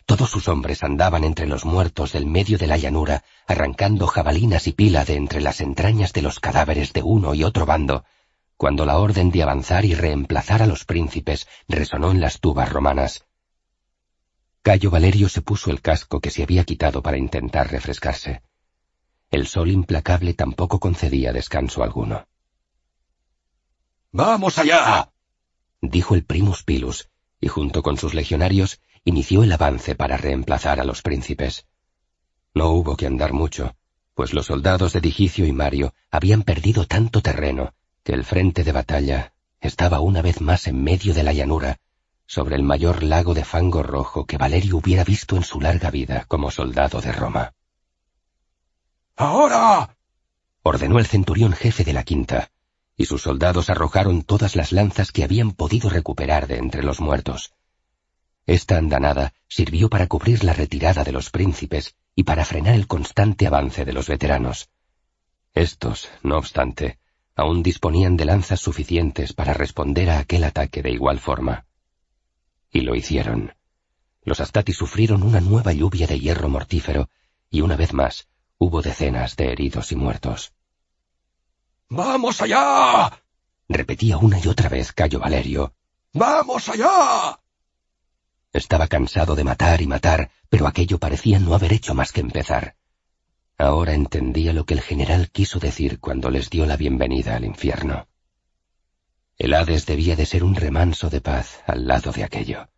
Todos 0.07 0.31
sus 0.31 0.49
hombres 0.49 0.83
andaban 0.83 1.25
entre 1.25 1.47
los 1.47 1.67
muertos 1.67 2.13
del 2.13 2.25
medio 2.25 2.57
de 2.57 2.67
la 2.67 2.79
llanura, 2.79 3.23
arrancando 3.47 4.07
jabalinas 4.07 4.67
y 4.67 4.73
pila 4.73 5.05
de 5.05 5.17
entre 5.17 5.43
las 5.43 5.61
entrañas 5.61 6.15
de 6.15 6.23
los 6.23 6.41
cadáveres 6.41 6.95
de 6.95 7.03
uno 7.03 7.35
y 7.35 7.45
otro 7.45 7.67
bando, 7.67 8.05
cuando 8.57 8.87
la 8.87 8.97
orden 8.97 9.31
de 9.31 9.43
avanzar 9.43 9.85
y 9.85 9.95
reemplazar 9.95 10.63
a 10.63 10.67
los 10.67 10.87
príncipes 10.87 11.47
resonó 11.69 12.11
en 12.11 12.23
las 12.23 12.41
tubas 12.41 12.73
romanas. 12.73 13.27
Cayo 14.63 14.91
Valerio 14.91 15.29
se 15.29 15.43
puso 15.43 15.71
el 15.71 15.83
casco 15.83 16.21
que 16.21 16.31
se 16.31 16.43
había 16.43 16.65
quitado 16.65 17.03
para 17.03 17.19
intentar 17.19 17.71
refrescarse. 17.71 18.41
El 19.31 19.47
sol 19.47 19.71
implacable 19.71 20.33
tampoco 20.33 20.81
concedía 20.81 21.35
descanso 21.35 21.83
alguno. 21.83 22.27
¡Vamos 24.13 24.59
allá! 24.59 25.11
dijo 25.83 26.15
el 26.15 26.25
primus 26.25 26.63
pilus, 26.63 27.11
y 27.41 27.49
junto 27.49 27.83
con 27.83 27.99
sus 27.99 28.15
legionarios 28.15 28.81
inició 29.05 29.43
el 29.43 29.53
avance 29.53 29.95
para 29.95 30.17
reemplazar 30.17 30.81
a 30.81 30.85
los 30.85 31.03
príncipes. 31.03 31.67
No 32.55 32.71
hubo 32.71 32.97
que 32.97 33.07
andar 33.07 33.33
mucho, 33.33 33.77
pues 34.15 34.33
los 34.33 34.47
soldados 34.47 34.93
de 34.95 35.01
Digicio 35.01 35.47
y 35.47 35.53
Mario 35.53 35.95
habían 36.11 36.43
perdido 36.43 36.87
tanto 36.87 37.21
terreno 37.21 37.75
que 38.03 38.15
el 38.15 38.25
frente 38.25 38.65
de 38.65 38.73
batalla 38.73 39.33
estaba 39.61 40.01
una 40.01 40.23
vez 40.23 40.41
más 40.41 40.67
en 40.67 40.83
medio 40.83 41.15
de 41.15 41.23
la 41.23 41.33
llanura, 41.33 41.79
sobre 42.27 42.57
el 42.57 42.63
mayor 42.63 43.03
lago 43.03 43.35
de 43.35 43.45
fango 43.45 43.83
rojo 43.83 44.27
que 44.27 44.39
Valerio 44.39 44.77
hubiera 44.79 45.05
visto 45.05 45.37
en 45.37 45.45
su 45.45 45.61
larga 45.61 45.91
vida 45.91 46.25
como 46.29 46.51
soldado 46.51 47.01
de 47.01 47.13
Roma. 47.13 47.55
¡Ahora! 49.17 49.97
ordenó 50.63 50.99
el 50.99 51.07
centurión 51.07 51.53
jefe 51.53 51.85
de 51.85 51.93
la 51.93 52.05
quinta, 52.05 52.51
y 52.99 53.07
sus 53.07 53.23
soldados 53.23 53.71
arrojaron 53.71 54.23
todas 54.23 54.57
las 54.57 54.73
lanzas 54.73 55.13
que 55.13 55.23
habían 55.23 55.53
podido 55.53 55.89
recuperar 55.89 56.49
de 56.49 56.57
entre 56.57 56.83
los 56.83 57.01
muertos. 57.01 57.55
Esta 58.45 58.77
andanada 58.77 59.35
sirvió 59.47 59.89
para 59.89 60.09
cubrir 60.09 60.43
la 60.43 60.53
retirada 60.53 61.05
de 61.05 61.13
los 61.13 61.31
príncipes 61.31 61.95
y 62.17 62.25
para 62.25 62.45
frenar 62.45 62.75
el 62.75 62.89
constante 62.89 63.47
avance 63.47 63.85
de 63.85 63.93
los 63.93 64.09
veteranos. 64.09 64.69
Estos, 65.55 66.09
no 66.25 66.37
obstante, 66.37 66.99
aún 67.37 67.63
disponían 67.63 68.17
de 68.17 68.25
lanzas 68.25 68.61
suficientes 68.61 69.33
para 69.33 69.55
responder 69.55 70.11
a 70.11 70.19
aquel 70.19 70.43
ataque 70.43 70.83
de 70.83 70.91
igual 70.91 71.21
forma. 71.21 71.67
Y 72.73 72.81
lo 72.81 72.97
hicieron. 72.97 73.55
Los 74.25 74.41
Astati 74.41 74.73
sufrieron 74.73 75.23
una 75.23 75.41
nueva 75.41 75.73
lluvia 75.73 76.09
de 76.09 76.19
hierro 76.19 76.49
mortífero, 76.49 77.09
y 77.49 77.61
una 77.61 77.77
vez 77.77 77.95
más 77.95 78.29
hubo 78.59 78.83
decenas 78.83 79.37
de 79.37 79.53
heridos 79.53 79.93
y 79.93 79.97
muertos. 79.97 80.53
¡Vamos 81.91 82.43
allá! 82.43 83.23
repetía 83.69 84.19
una 84.19 84.39
y 84.39 84.47
otra 84.47 84.69
vez 84.69 84.93
Cayo 84.93 85.21
Valerio. 85.21 85.73
¡Vamos 86.13 86.69
allá! 86.69 87.41
Estaba 88.53 88.89
cansado 88.89 89.35
de 89.35 89.45
matar 89.45 89.81
y 89.81 89.87
matar, 89.87 90.31
pero 90.51 90.67
aquello 90.67 90.99
parecía 90.99 91.39
no 91.39 91.55
haber 91.55 91.73
hecho 91.73 91.95
más 91.95 92.13
que 92.13 92.21
empezar. 92.21 92.77
Ahora 93.57 93.95
entendía 93.95 94.53
lo 94.53 94.67
que 94.67 94.75
el 94.75 94.83
general 94.83 95.31
quiso 95.31 95.59
decir 95.59 95.99
cuando 95.99 96.31
les 96.31 96.51
dio 96.51 96.67
la 96.67 96.77
bienvenida 96.77 97.37
al 97.37 97.45
infierno. 97.45 98.07
El 99.39 99.55
Hades 99.55 99.87
debía 99.87 100.15
de 100.15 100.27
ser 100.27 100.45
un 100.45 100.57
remanso 100.57 101.09
de 101.09 101.21
paz 101.21 101.63
al 101.67 101.87
lado 101.87 102.13
de 102.13 102.25
aquello. 102.25 102.69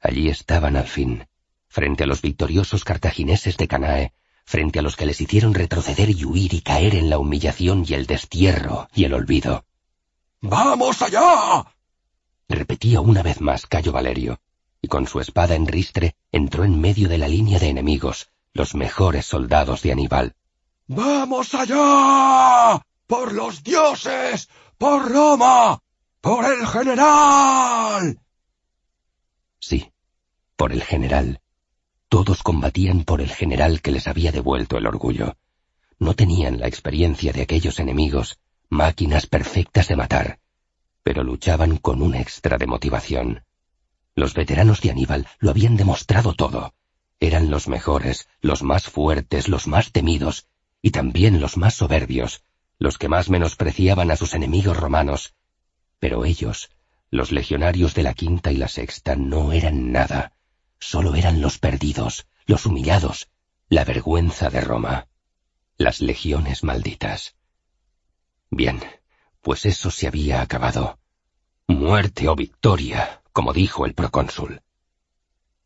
Allí 0.00 0.28
estaban 0.28 0.76
al 0.76 0.88
fin, 0.88 1.26
frente 1.68 2.04
a 2.04 2.06
los 2.06 2.20
victoriosos 2.20 2.84
cartagineses 2.84 3.56
de 3.56 3.68
Canae, 3.68 4.12
frente 4.50 4.80
a 4.80 4.82
los 4.82 4.96
que 4.96 5.06
les 5.06 5.20
hicieron 5.20 5.54
retroceder 5.54 6.10
y 6.10 6.24
huir 6.24 6.52
y 6.54 6.60
caer 6.60 6.96
en 6.96 7.08
la 7.08 7.18
humillación 7.18 7.84
y 7.86 7.94
el 7.94 8.06
destierro 8.06 8.88
y 8.92 9.04
el 9.04 9.14
olvido. 9.14 9.64
¡Vamos 10.40 11.00
allá! 11.02 11.64
repetía 12.48 13.00
una 13.00 13.22
vez 13.22 13.40
más 13.40 13.66
Cayo 13.66 13.92
Valerio, 13.92 14.40
y 14.82 14.88
con 14.88 15.06
su 15.06 15.20
espada 15.20 15.54
en 15.54 15.68
ristre 15.68 16.16
entró 16.32 16.64
en 16.64 16.80
medio 16.80 17.08
de 17.08 17.18
la 17.18 17.28
línea 17.28 17.60
de 17.60 17.68
enemigos, 17.68 18.32
los 18.52 18.74
mejores 18.74 19.24
soldados 19.24 19.82
de 19.82 19.92
Aníbal. 19.92 20.34
¡Vamos 20.88 21.54
allá! 21.54 22.84
¡Por 23.06 23.32
los 23.32 23.62
dioses! 23.62 24.48
¡Por 24.76 25.12
Roma! 25.12 25.80
¡Por 26.20 26.44
el 26.44 26.66
general! 26.66 28.18
Sí, 29.60 29.92
por 30.56 30.72
el 30.72 30.82
general. 30.82 31.39
Todos 32.10 32.42
combatían 32.42 33.04
por 33.04 33.20
el 33.20 33.30
general 33.30 33.82
que 33.82 33.92
les 33.92 34.08
había 34.08 34.32
devuelto 34.32 34.76
el 34.76 34.88
orgullo. 34.88 35.36
No 36.00 36.14
tenían 36.14 36.58
la 36.58 36.66
experiencia 36.66 37.32
de 37.32 37.42
aquellos 37.42 37.78
enemigos, 37.78 38.40
máquinas 38.68 39.28
perfectas 39.28 39.86
de 39.86 39.94
matar, 39.94 40.40
pero 41.04 41.22
luchaban 41.22 41.76
con 41.76 42.02
un 42.02 42.16
extra 42.16 42.58
de 42.58 42.66
motivación. 42.66 43.44
Los 44.16 44.34
veteranos 44.34 44.80
de 44.80 44.90
Aníbal 44.90 45.28
lo 45.38 45.50
habían 45.50 45.76
demostrado 45.76 46.34
todo. 46.34 46.74
Eran 47.20 47.48
los 47.48 47.68
mejores, 47.68 48.26
los 48.40 48.64
más 48.64 48.88
fuertes, 48.88 49.48
los 49.48 49.68
más 49.68 49.92
temidos, 49.92 50.48
y 50.82 50.90
también 50.90 51.40
los 51.40 51.56
más 51.56 51.74
soberbios, 51.74 52.42
los 52.80 52.98
que 52.98 53.08
más 53.08 53.30
menospreciaban 53.30 54.10
a 54.10 54.16
sus 54.16 54.34
enemigos 54.34 54.76
romanos. 54.76 55.36
Pero 56.00 56.24
ellos, 56.24 56.70
los 57.12 57.30
legionarios 57.30 57.94
de 57.94 58.02
la 58.02 58.14
quinta 58.14 58.50
y 58.50 58.56
la 58.56 58.66
sexta, 58.66 59.14
no 59.14 59.52
eran 59.52 59.92
nada. 59.92 60.32
Solo 60.80 61.14
eran 61.14 61.40
los 61.42 61.58
perdidos, 61.58 62.26
los 62.46 62.64
humillados, 62.66 63.28
la 63.68 63.84
vergüenza 63.84 64.48
de 64.48 64.62
Roma. 64.62 65.06
Las 65.76 66.00
legiones 66.00 66.64
malditas. 66.64 67.36
Bien, 68.50 68.80
pues 69.42 69.66
eso 69.66 69.90
se 69.90 70.08
había 70.08 70.40
acabado. 70.40 70.98
Muerte 71.68 72.28
o 72.28 72.34
victoria, 72.34 73.22
como 73.32 73.52
dijo 73.52 73.86
el 73.86 73.94
procónsul. 73.94 74.62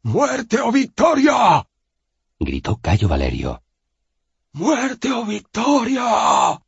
¡Muerte 0.02 0.60
o 0.60 0.70
victoria! 0.70 1.66
gritó 2.38 2.76
Cayo 2.76 3.08
Valerio. 3.08 3.62
¡Muerte 4.52 5.10
o 5.12 5.24
victoria! 5.24 6.60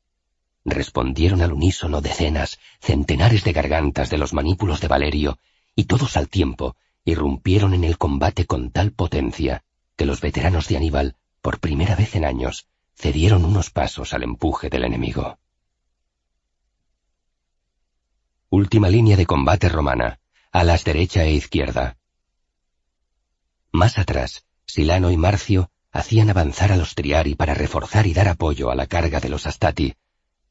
respondieron 0.65 1.43
al 1.43 1.53
unísono 1.53 2.01
decenas, 2.01 2.59
centenares 2.81 3.45
de 3.45 3.53
gargantas 3.53 4.09
de 4.09 4.19
los 4.19 4.33
manípulos 4.33 4.81
de 4.81 4.89
Valerio, 4.89 5.39
y 5.75 5.85
todos 5.85 6.17
al 6.17 6.29
tiempo 6.29 6.77
irrumpieron 7.07 7.73
en 7.73 7.85
el 7.85 7.97
combate 7.97 8.45
con 8.45 8.71
tal 8.71 8.93
potencia 8.93 9.65
que 9.97 10.05
los 10.05 10.21
veteranos 10.21 10.69
de 10.69 10.77
Aníbal, 10.77 11.17
por 11.41 11.59
primera 11.61 11.97
vez 11.97 12.15
en 12.17 12.27
años, 12.27 12.69
cedieron 12.95 13.47
unos 13.47 13.71
pasos 13.71 14.13
al 14.13 14.23
empuje 14.23 14.69
del 14.69 14.85
enemigo. 14.85 15.39
Última 18.51 18.91
línea 18.91 19.17
de 19.17 19.25
combate 19.25 19.71
romana, 19.71 20.21
alas 20.53 20.85
derecha 20.85 21.25
e 21.25 21.33
izquierda, 21.33 21.97
más 23.77 23.99
atrás, 23.99 24.47
Silano 24.65 25.11
y 25.11 25.19
Marcio 25.19 25.71
hacían 25.93 26.31
avanzar 26.31 26.73
a 26.73 26.79
los 26.79 26.95
Triari 26.95 27.35
para 27.35 27.53
reforzar 27.53 28.07
y 28.07 28.15
dar 28.15 28.27
apoyo 28.27 28.71
a 28.71 28.75
la 28.75 28.87
carga 28.87 29.21
de 29.21 29.29
los 29.29 29.47
Astati, 29.47 29.97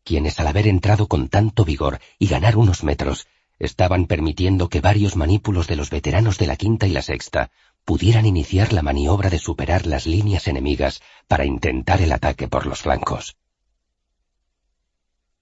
quienes 0.04 0.40
al 0.40 0.46
haber 0.46 0.68
entrado 0.68 1.08
con 1.08 1.28
tanto 1.28 1.66
vigor 1.66 2.00
y 2.20 2.28
ganar 2.28 2.56
unos 2.56 2.84
metros, 2.84 3.26
estaban 3.60 4.06
permitiendo 4.06 4.70
que 4.70 4.82
varios 4.82 5.16
manípulos 5.16 5.68
de 5.68 5.76
los 5.76 5.90
veteranos 5.90 6.38
de 6.38 6.48
la 6.48 6.56
quinta 6.56 6.88
y 6.88 6.92
la 6.92 7.02
sexta 7.02 7.52
pudieran 7.84 8.26
iniciar 8.26 8.74
la 8.74 8.82
maniobra 8.82 9.30
de 9.30 9.40
superar 9.40 9.86
las 9.86 10.06
líneas 10.06 10.48
enemigas 10.48 11.02
para 11.28 11.46
intentar 11.46 12.02
el 12.02 12.12
ataque 12.12 12.48
por 12.48 12.66
los 12.66 12.82
flancos. 12.82 13.38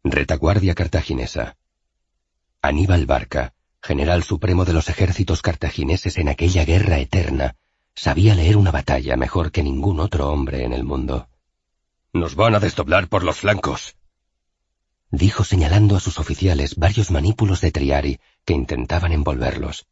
Retaguardia 0.03 0.76
cartaginesa. 0.76 1.56
Aníbal 2.62 3.06
Barca, 3.06 3.53
general 3.81 4.24
supremo 4.24 4.65
de 4.65 4.74
los 4.74 4.90
ejércitos 4.90 5.42
cartagineses 5.42 6.17
en 6.17 6.29
aquella 6.29 6.65
guerra 6.65 6.99
eterna, 6.99 7.56
Sabía 7.96 8.33
leer 8.33 8.58
una 8.58 8.72
batalla 8.72 9.15
mejor 9.17 9.51
que 9.51 9.62
ningún 9.62 9.99
otro 9.99 10.29
hombre 10.29 10.63
en 10.63 10.74
el 10.74 10.83
mundo. 10.83 11.29
Nos 12.12 12.35
van 12.35 12.56
a 12.56 12.60
desdoblar 12.60 13.08
por 13.08 13.24
los 13.24 13.38
flancos, 13.38 13.96
dijo 15.13 15.44
señalando 15.44 15.96
a 15.96 15.99
sus 15.99 16.17
oficiales 16.17 16.76
varios 16.76 17.12
manípulos 17.12 17.62
de 17.62 17.72
Triari 17.72 18.19
que 18.44 18.53
intentaban 18.53 19.12
envolverlos. 19.12 19.85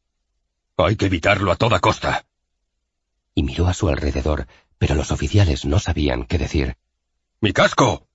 Hay 0.78 0.96
que 0.96 1.06
evitarlo 1.06 1.52
a 1.52 1.58
toda 1.58 1.80
costa. 1.80 2.26
Y 3.36 3.44
miró 3.44 3.68
a 3.68 3.76
su 3.76 3.88
alrededor, 3.88 4.48
pero 4.80 4.96
los 4.96 5.12
oficiales 5.12 5.64
no 5.64 5.78
sabían 5.78 6.26
qué 6.26 6.40
decir. 6.40 6.76
¡Mi 7.40 7.54
casco! 7.54 8.08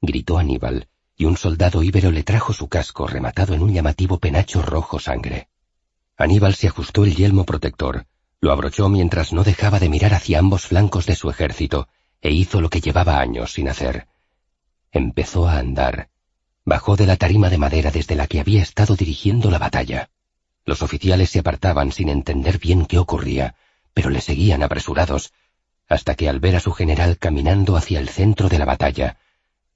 gritó 0.00 0.38
Aníbal, 0.38 0.88
y 1.16 1.24
un 1.24 1.36
soldado 1.36 1.82
íbero 1.82 2.12
le 2.12 2.22
trajo 2.22 2.52
su 2.52 2.68
casco 2.68 3.08
rematado 3.08 3.54
en 3.54 3.62
un 3.62 3.74
llamativo 3.74 4.18
penacho 4.18 4.62
rojo 4.62 5.00
sangre. 5.00 5.48
Aníbal 6.16 6.54
se 6.54 6.68
ajustó 6.68 7.04
el 7.04 7.16
yelmo 7.16 7.44
protector, 7.44 8.06
lo 8.40 8.52
abrochó 8.52 8.88
mientras 8.88 9.32
no 9.32 9.42
dejaba 9.42 9.80
de 9.80 9.88
mirar 9.88 10.14
hacia 10.14 10.38
ambos 10.38 10.66
flancos 10.68 11.06
de 11.06 11.16
su 11.16 11.28
ejército, 11.28 11.88
e 12.20 12.30
hizo 12.30 12.60
lo 12.60 12.70
que 12.70 12.80
llevaba 12.80 13.18
años 13.18 13.52
sin 13.52 13.68
hacer. 13.68 14.06
Empezó 14.92 15.48
a 15.48 15.58
andar. 15.58 16.11
Bajó 16.64 16.96
de 16.96 17.06
la 17.06 17.16
tarima 17.16 17.50
de 17.50 17.58
madera 17.58 17.90
desde 17.90 18.14
la 18.14 18.26
que 18.26 18.40
había 18.40 18.62
estado 18.62 18.94
dirigiendo 18.94 19.50
la 19.50 19.58
batalla. 19.58 20.10
Los 20.64 20.82
oficiales 20.82 21.30
se 21.30 21.40
apartaban 21.40 21.90
sin 21.90 22.08
entender 22.08 22.58
bien 22.58 22.86
qué 22.86 22.98
ocurría, 22.98 23.56
pero 23.94 24.10
le 24.10 24.20
seguían 24.20 24.62
apresurados, 24.62 25.32
hasta 25.88 26.14
que 26.14 26.28
al 26.28 26.40
ver 26.40 26.56
a 26.56 26.60
su 26.60 26.72
general 26.72 27.18
caminando 27.18 27.76
hacia 27.76 27.98
el 27.98 28.08
centro 28.08 28.48
de 28.48 28.58
la 28.58 28.64
batalla, 28.64 29.18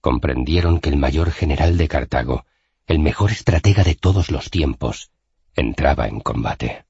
comprendieron 0.01 0.79
que 0.79 0.89
el 0.89 0.97
mayor 0.97 1.33
general 1.33 1.77
de 1.77 1.89
Cartago, 1.89 2.47
el 2.87 3.01
mejor 3.01 3.33
estratega 3.33 3.83
de 3.83 3.97
todos 3.97 4.31
los 4.31 4.51
tiempos, 4.51 5.11
entraba 5.57 6.07
en 6.07 6.21
combate. 6.21 6.85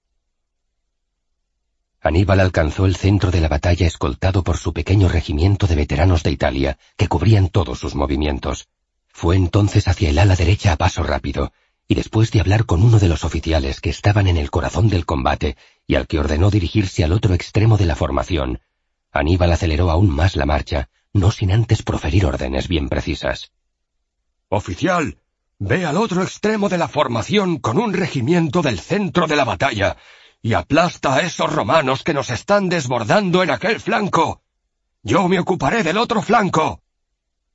Aníbal 2.03 2.41
alcanzó 2.41 2.85
el 2.85 2.95
centro 2.95 3.31
de 3.31 3.41
la 3.41 3.49
batalla 3.49 3.87
escoltado 3.87 4.45
por 4.45 4.59
su 4.59 4.73
pequeño 4.73 5.09
regimiento 5.09 5.67
de 5.67 5.75
veteranos 5.75 6.23
de 6.23 6.31
Italia, 6.31 6.79
que 6.97 7.09
cubrían 7.09 7.49
todos 7.49 7.79
sus 7.79 7.95
movimientos. 7.95 8.69
Fue 9.17 9.35
entonces 9.35 9.89
hacia 9.89 10.11
el 10.11 10.19
ala 10.19 10.37
derecha 10.37 10.73
a 10.73 10.77
paso 10.77 11.03
rápido, 11.03 11.51
y 11.89 11.95
después 11.95 12.31
de 12.33 12.41
hablar 12.41 12.67
con 12.67 12.83
uno 12.83 12.99
de 12.99 13.09
los 13.09 13.25
oficiales 13.25 13.81
que 13.81 13.89
estaban 13.89 14.27
en 14.27 14.37
el 14.37 14.51
corazón 14.51 14.91
del 14.91 15.07
combate 15.07 15.57
y 15.87 15.95
al 15.95 16.07
que 16.07 16.19
ordenó 16.19 16.51
dirigirse 16.51 17.03
al 17.03 17.13
otro 17.13 17.33
extremo 17.33 17.79
de 17.79 17.87
la 17.87 17.97
formación, 17.97 18.61
Aníbal 19.11 19.53
aceleró 19.53 19.91
aún 19.91 20.11
más 20.11 20.37
la 20.37 20.45
marcha, 20.45 20.91
no 21.15 21.31
sin 21.31 21.51
antes 21.51 21.83
proferir 21.83 22.27
órdenes 22.27 22.69
bien 22.69 22.91
precisas. 22.91 23.53
Oficial, 24.51 25.17
ve 25.59 25.87
al 25.87 25.97
otro 25.97 26.23
extremo 26.23 26.69
de 26.69 26.77
la 26.77 26.87
formación 26.87 27.57
con 27.57 27.79
un 27.79 27.95
regimiento 27.95 28.61
del 28.61 28.79
centro 28.79 29.27
de 29.27 29.37
la 29.37 29.45
batalla 29.45 29.97
y 30.43 30.53
aplasta 30.53 31.15
a 31.15 31.21
esos 31.21 31.51
romanos 31.51 32.03
que 32.03 32.13
nos 32.13 32.29
están 32.29 32.69
desbordando 32.69 33.43
en 33.43 33.49
aquel 33.49 33.81
flanco. 33.81 34.43
Yo 35.03 35.27
me 35.27 35.39
ocuparé 35.39 35.83
del 35.83 35.97
otro 35.97 36.21
flanco. 36.21 36.83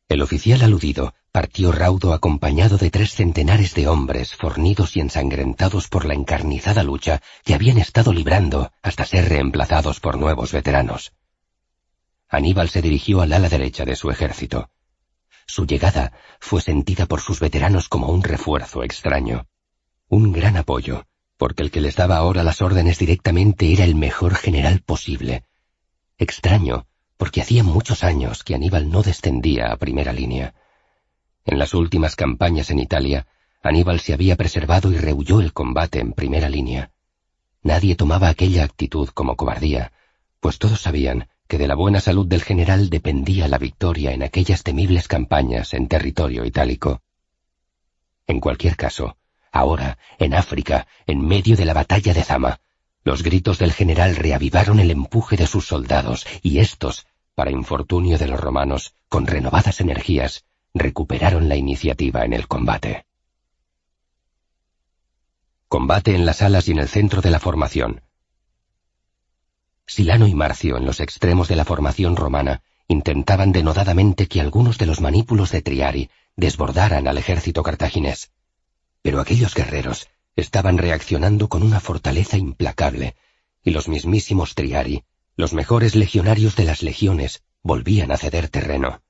El 0.10 0.24
oficial 0.24 0.64
aludido 0.64 1.14
partió 1.32 1.72
raudo 1.72 2.14
acompañado 2.14 2.78
de 2.78 2.90
tres 2.90 3.14
centenares 3.14 3.74
de 3.74 3.88
hombres 3.88 4.36
fornidos 4.36 4.98
y 4.98 5.00
ensangrentados 5.00 5.88
por 5.88 6.06
la 6.06 6.14
encarnizada 6.14 6.84
lucha 6.84 7.22
que 7.44 7.54
habían 7.54 7.78
estado 7.78 8.12
librando 8.12 8.72
hasta 8.82 9.06
ser 9.06 9.30
reemplazados 9.30 10.00
por 10.00 10.18
nuevos 10.18 10.52
veteranos. 10.52 11.14
Aníbal 12.28 12.70
se 12.70 12.82
dirigió 12.82 13.22
al 13.22 13.34
ala 13.34 13.50
derecha 13.50 13.86
de 13.86 13.96
su 13.96 14.10
ejército. 14.10 14.70
Su 15.46 15.66
llegada 15.66 16.14
fue 16.40 16.62
sentida 16.62 17.06
por 17.06 17.22
sus 17.22 17.40
veteranos 17.40 17.90
como 17.90 18.08
un 18.08 18.24
refuerzo 18.24 18.84
extraño, 18.84 19.48
un 20.08 20.32
gran 20.32 20.58
apoyo, 20.58 21.06
porque 21.38 21.64
el 21.64 21.72
que 21.72 21.82
les 21.82 21.96
daba 21.96 22.18
ahora 22.18 22.44
las 22.44 22.62
órdenes 22.62 23.00
directamente 23.00 23.72
era 23.72 23.84
el 23.84 23.96
mejor 23.96 24.36
general 24.36 24.82
posible. 24.82 25.46
Extraño, 26.18 26.88
porque 27.18 27.42
hacía 27.42 27.64
muchos 27.64 28.04
años 28.04 28.44
que 28.44 28.56
Aníbal 28.56 28.90
no 28.90 29.02
descendía 29.02 29.72
a 29.72 29.78
primera 29.78 30.14
línea. 30.14 30.54
En 31.46 31.58
las 31.58 31.74
últimas 31.74 32.16
campañas 32.16 32.70
en 32.70 32.80
Italia, 32.80 33.28
Aníbal 33.64 34.00
se 34.00 34.14
había 34.14 34.36
preservado 34.36 34.92
y 34.92 34.98
rehuyó 34.98 35.40
el 35.40 35.54
combate 35.54 36.00
en 36.00 36.14
primera 36.14 36.50
línea. 36.50 36.92
Nadie 37.64 37.96
tomaba 37.96 38.30
aquella 38.30 38.64
actitud 38.64 39.10
como 39.10 39.36
cobardía, 39.36 39.92
pues 40.40 40.58
todos 40.58 40.82
sabían 40.82 41.28
que 41.48 41.58
de 41.58 41.68
la 41.68 41.76
buena 41.76 42.00
salud 42.00 42.26
del 42.26 42.42
general 42.42 42.90
dependía 42.90 43.48
la 43.48 43.58
victoria 43.58 44.14
en 44.14 44.24
aquellas 44.24 44.64
temibles 44.64 45.08
campañas 45.08 45.74
en 45.74 45.88
territorio 45.88 46.46
itálico. 46.46 47.02
En 48.26 48.40
cualquier 48.40 48.78
caso, 48.78 49.18
ahora, 49.52 49.98
en 50.18 50.34
África, 50.34 50.88
en 51.06 51.20
medio 51.20 51.56
de 51.56 51.66
la 51.66 51.74
batalla 51.74 52.14
de 52.14 52.24
Zama, 52.24 52.62
los 53.04 53.22
gritos 53.22 53.60
del 53.60 53.74
general 53.74 54.16
reavivaron 54.16 54.80
el 54.80 54.92
empuje 54.92 55.36
de 55.36 55.48
sus 55.48 55.68
soldados, 55.68 56.26
y 56.42 56.60
éstos, 56.60 57.06
para 57.36 57.52
infortunio 57.52 58.18
de 58.18 58.28
los 58.28 58.40
romanos, 58.40 58.94
con 59.10 59.28
renovadas 59.28 59.82
energías, 59.82 60.46
recuperaron 60.74 61.50
la 61.50 61.56
iniciativa 61.56 62.24
en 62.24 62.34
el 62.34 62.48
combate. 62.48 63.06
Combate 65.68 66.16
en 66.16 66.26
las 66.26 66.42
alas 66.42 66.68
y 66.68 66.72
en 66.72 66.80
el 66.80 66.88
centro 66.88 67.22
de 67.22 67.32
la 67.32 67.40
formación. 67.40 68.02
Silano 69.86 70.28
y 70.28 70.36
Marcio, 70.36 70.78
en 70.78 70.86
los 70.86 71.00
extremos 71.00 71.48
de 71.48 71.56
la 71.56 71.66
formación 71.66 72.16
romana, 72.16 72.62
intentaban 72.88 73.52
denodadamente 73.52 74.28
que 74.28 74.42
algunos 74.42 74.78
de 74.78 74.86
los 74.86 75.02
manípulos 75.02 75.52
de 75.52 75.62
Triari 75.62 76.10
desbordaran 76.36 77.08
al 77.08 77.18
ejército 77.18 77.64
cartaginés. 77.64 78.32
Pero 79.02 79.20
aquellos 79.20 79.54
guerreros 79.54 80.08
estaban 80.36 80.78
reaccionando 80.78 81.50
con 81.50 81.64
una 81.64 81.80
fortaleza 81.80 82.38
implacable, 82.38 83.16
y 83.64 83.72
los 83.72 83.88
mismísimos 83.88 84.56
Triari, 84.56 85.04
los 85.36 85.54
mejores 85.54 85.96
legionarios 85.96 86.56
de 86.56 86.66
las 86.66 86.84
legiones, 86.84 87.44
volvían 87.64 88.12
a 88.12 88.18
ceder 88.18 88.50
terreno. 88.50 89.02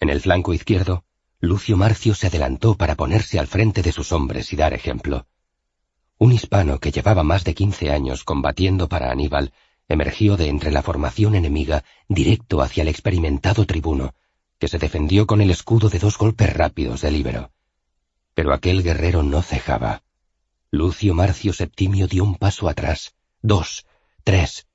En 0.00 0.10
el 0.10 0.20
flanco 0.20 0.54
izquierdo, 0.54 1.04
Lucio 1.40 1.76
Marcio 1.76 2.14
se 2.14 2.28
adelantó 2.28 2.76
para 2.76 2.94
ponerse 2.94 3.38
al 3.38 3.46
frente 3.46 3.82
de 3.82 3.92
sus 3.92 4.12
hombres 4.12 4.52
y 4.52 4.56
dar 4.56 4.74
ejemplo. 4.74 5.26
Un 6.18 6.32
hispano 6.32 6.80
que 6.80 6.90
llevaba 6.90 7.22
más 7.22 7.44
de 7.44 7.54
quince 7.54 7.90
años 7.90 8.24
combatiendo 8.24 8.88
para 8.88 9.10
Aníbal 9.10 9.52
emergió 9.88 10.36
de 10.36 10.48
entre 10.48 10.70
la 10.70 10.82
formación 10.82 11.34
enemiga 11.34 11.84
directo 12.08 12.60
hacia 12.60 12.82
el 12.82 12.88
experimentado 12.88 13.64
tribuno, 13.66 14.14
que 14.58 14.68
se 14.68 14.78
defendió 14.78 15.26
con 15.26 15.40
el 15.40 15.50
escudo 15.50 15.88
de 15.88 15.98
dos 15.98 16.18
golpes 16.18 16.52
rápidos 16.52 17.00
de 17.00 17.10
líbero. 17.10 17.52
Pero 18.34 18.52
aquel 18.52 18.82
guerrero 18.82 19.22
no 19.22 19.42
cejaba. 19.42 20.02
Lucio 20.70 21.14
Marcio 21.14 21.52
Septimio 21.52 22.06
dio 22.08 22.24
un 22.24 22.34
paso 22.34 22.68
atrás, 22.68 23.14
dos, 23.40 23.86
tres. 24.24 24.66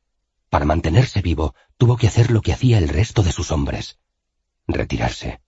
Para 0.50 0.66
mantenerse 0.66 1.22
vivo, 1.22 1.56
tuvo 1.78 1.98
que 1.98 2.08
hacer 2.08 2.32
lo 2.32 2.42
que 2.42 2.54
hacía 2.54 2.78
el 2.78 2.90
resto 2.90 3.22
de 3.22 3.32
sus 3.32 3.52
hombres. 3.52 4.00
Retirarse. 4.68 5.42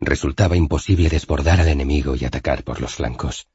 Resultaba 0.00 0.56
imposible 0.56 1.08
desbordar 1.08 1.60
al 1.60 1.68
enemigo 1.68 2.14
y 2.16 2.24
atacar 2.24 2.62
por 2.62 2.80
los 2.80 2.94
flancos. 2.94 3.48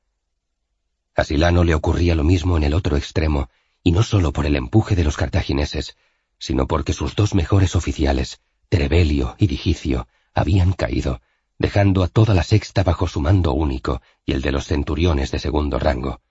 A 1.15 1.23
Silano 1.23 1.63
le 1.63 1.75
ocurría 1.75 2.13
lo 2.13 2.23
mismo 2.23 2.57
en 2.57 2.63
el 2.63 2.73
otro 2.73 2.97
extremo 2.97 3.49
y 3.83 3.91
no 3.91 4.03
solo 4.03 4.33
por 4.33 4.45
el 4.45 4.55
empuje 4.55 4.95
de 4.95 5.03
los 5.03 5.17
cartagineses, 5.17 5.95
sino 6.39 6.67
porque 6.67 6.93
sus 6.93 7.15
dos 7.15 7.33
mejores 7.35 7.75
oficiales, 7.75 8.41
Trebelio 8.69 9.35
y 9.39 9.47
Digicio, 9.47 10.07
habían 10.33 10.73
caído, 10.73 11.21
dejando 11.57 12.03
a 12.03 12.07
toda 12.07 12.33
la 12.33 12.43
sexta 12.43 12.83
bajo 12.83 13.07
su 13.07 13.21
mando 13.21 13.53
único 13.53 14.01
y 14.25 14.33
el 14.33 14.41
de 14.41 14.51
los 14.51 14.67
centuriones 14.67 15.31
de 15.31 15.39
segundo 15.39 15.79
rango. 15.79 16.21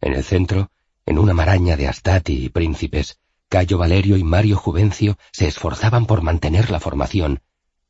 En 0.00 0.14
el 0.14 0.24
centro, 0.24 0.70
en 1.04 1.18
una 1.18 1.34
maraña 1.34 1.76
de 1.76 1.88
astati 1.88 2.44
y 2.44 2.48
príncipes, 2.48 3.20
Cayo 3.48 3.78
Valerio 3.78 4.16
y 4.16 4.24
Mario 4.24 4.56
Juvencio 4.56 5.18
se 5.30 5.46
esforzaban 5.46 6.06
por 6.06 6.22
mantener 6.22 6.70
la 6.70 6.80
formación, 6.80 7.40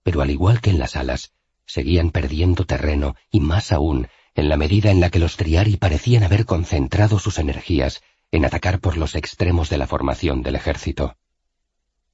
pero 0.03 0.23
al 0.23 0.31
igual 0.31 0.61
que 0.61 0.71
en 0.71 0.79
las 0.79 0.97
alas, 0.97 1.33
seguían 1.67 2.11
perdiendo 2.11 2.65
terreno 2.65 3.15
y 3.31 3.41
más 3.41 3.73
aún 3.73 4.09
en 4.35 4.49
la 4.49 4.57
medida 4.57 4.91
en 4.91 5.01
la 5.01 5.11
que 5.11 5.19
los 5.19 5.37
Triari 5.37 5.77
parecían 5.77 6.23
haber 6.23 6.47
concentrado 6.47 7.19
sus 7.19 7.39
energías 7.39 8.03
en 8.31 8.45
atacar 8.45 8.81
por 8.81 8.97
los 8.97 9.15
extremos 9.15 9.69
de 9.69 9.79
la 9.79 9.87
formación 9.87 10.43
del 10.43 10.57
ejército. 10.57 11.17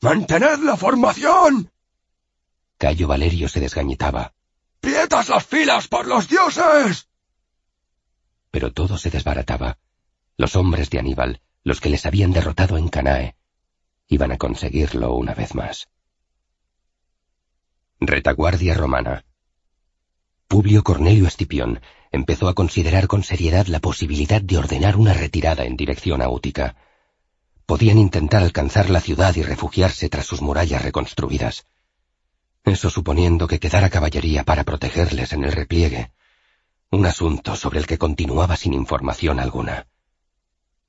¡Mantened 0.01 0.61
la 0.61 0.77
formación! 0.77 1.71
Cayo 2.79 3.09
Valerio 3.09 3.49
se 3.49 3.61
desgañitaba. 3.61 4.35
¡Prietas 4.81 5.29
las 5.29 5.47
filas 5.47 5.89
por 5.89 6.07
los 6.07 6.29
dioses! 6.29 7.09
Pero 8.51 8.73
todo 8.73 8.99
se 8.99 9.11
desbarataba. 9.11 9.79
Los 10.37 10.57
hombres 10.57 10.91
de 10.91 10.99
Aníbal, 10.99 11.41
los 11.63 11.81
que 11.81 11.91
les 11.91 12.07
habían 12.07 12.33
derrotado 12.33 12.77
en 12.77 12.89
Canae, 12.89 13.37
iban 14.09 14.33
a 14.33 14.39
conseguirlo 14.39 15.15
una 15.15 15.35
vez 15.35 15.55
más. 15.55 15.89
Retaguardia 18.07 18.75
romana. 18.75 19.25
Publio 20.49 20.85
Cornelio 20.85 21.27
Escipión 21.27 21.81
empezó 22.13 22.49
a 22.49 22.55
considerar 22.55 23.07
con 23.07 23.25
seriedad 23.25 23.67
la 23.67 23.81
posibilidad 23.81 24.41
de 24.41 24.59
ordenar 24.59 24.97
una 24.97 25.15
retirada 25.15 25.65
en 25.65 25.77
dirección 25.77 26.23
a 26.23 26.29
Útica. 26.29 26.77
Podían 27.67 27.99
intentar 27.99 28.43
alcanzar 28.43 28.91
la 28.91 29.01
ciudad 29.01 29.35
y 29.37 29.43
refugiarse 29.43 30.09
tras 30.09 30.27
sus 30.27 30.43
murallas 30.43 30.83
reconstruidas. 30.83 31.67
Eso 32.65 32.89
suponiendo 32.91 33.47
que 33.47 33.59
quedara 33.59 33.91
caballería 33.91 34.45
para 34.45 34.65
protegerles 34.65 35.33
en 35.33 35.45
el 35.45 35.53
repliegue. 35.53 36.13
Un 36.91 37.07
asunto 37.07 37.57
sobre 37.57 37.81
el 37.81 37.87
que 37.87 37.99
continuaba 37.99 38.57
sin 38.57 38.75
información 38.75 39.41
alguna. 39.41 39.87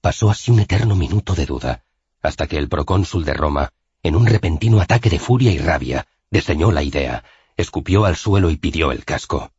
Pasó 0.01 0.29
así 0.29 0.51
un 0.51 0.59
eterno 0.59 0.95
minuto 0.95 1.33
de 1.33 1.45
duda, 1.45 1.83
hasta 2.21 2.45
que 2.45 2.57
el 2.57 2.69
procónsul 2.69 3.25
de 3.25 3.33
Roma, 3.33 3.71
en 4.03 4.15
un 4.15 4.27
repentino 4.27 4.79
ataque 4.79 5.09
de 5.09 5.17
furia 5.17 5.51
y 5.51 5.57
rabia, 5.57 6.05
desdeñó 6.29 6.71
la 6.71 6.83
idea, 6.83 7.23
escupió 7.57 8.05
al 8.05 8.15
suelo 8.15 8.49
y 8.49 8.57
pidió 8.57 8.91
el 8.91 9.05
casco. 9.05 9.51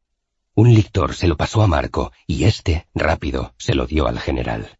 Un 0.54 0.74
lictor 0.74 1.14
se 1.14 1.28
lo 1.28 1.36
pasó 1.36 1.62
a 1.62 1.66
Marco 1.66 2.12
y 2.26 2.44
éste, 2.44 2.86
rápido, 2.94 3.54
se 3.58 3.74
lo 3.74 3.86
dio 3.86 4.06
al 4.06 4.18
general. 4.18 4.78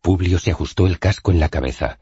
Publio 0.00 0.38
se 0.38 0.50
ajustó 0.50 0.86
el 0.86 0.98
casco 0.98 1.30
en 1.30 1.40
la 1.40 1.48
cabeza. 1.48 1.98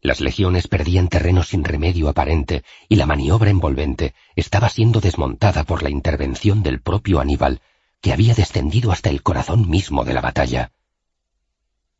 Las 0.00 0.20
legiones 0.20 0.68
perdían 0.68 1.08
terreno 1.08 1.42
sin 1.42 1.64
remedio 1.64 2.08
aparente 2.08 2.64
y 2.88 2.96
la 2.96 3.06
maniobra 3.06 3.50
envolvente 3.50 4.14
estaba 4.36 4.68
siendo 4.68 5.00
desmontada 5.00 5.64
por 5.64 5.82
la 5.82 5.90
intervención 5.90 6.62
del 6.62 6.80
propio 6.80 7.18
Aníbal, 7.18 7.60
que 8.00 8.12
había 8.12 8.34
descendido 8.34 8.92
hasta 8.92 9.10
el 9.10 9.22
corazón 9.22 9.68
mismo 9.68 10.04
de 10.04 10.14
la 10.14 10.20
batalla. 10.20 10.72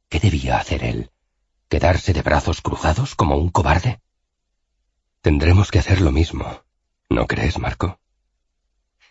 ¿Qué 0.08 0.20
debía 0.20 0.58
hacer 0.58 0.84
él? 0.84 1.10
¿Quedarse 1.68 2.12
de 2.12 2.22
brazos 2.22 2.60
cruzados 2.60 3.16
como 3.16 3.36
un 3.36 3.48
cobarde? 3.48 4.00
Tendremos 5.26 5.72
que 5.72 5.80
hacer 5.80 6.02
lo 6.02 6.12
mismo, 6.12 6.62
¿no 7.10 7.26
crees, 7.26 7.58
Marco? 7.58 7.98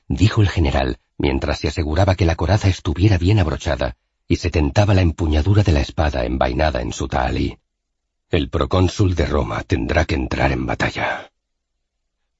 dijo 0.07 0.41
el 0.41 0.47
general, 0.47 0.97
mientras 1.17 1.59
se 1.59 1.67
aseguraba 1.67 2.15
que 2.15 2.23
la 2.23 2.37
coraza 2.37 2.69
estuviera 2.69 3.17
bien 3.17 3.37
abrochada 3.37 3.97
y 4.25 4.37
se 4.37 4.49
tentaba 4.49 4.93
la 4.93 5.01
empuñadura 5.01 5.61
de 5.61 5.73
la 5.73 5.81
espada 5.81 6.23
envainada 6.23 6.81
en 6.81 6.93
su 6.93 7.09
tahalí. 7.09 7.57
El 8.29 8.49
procónsul 8.49 9.13
de 9.13 9.25
Roma 9.25 9.63
tendrá 9.63 10.05
que 10.05 10.15
entrar 10.15 10.53
en 10.53 10.65
batalla. 10.65 11.33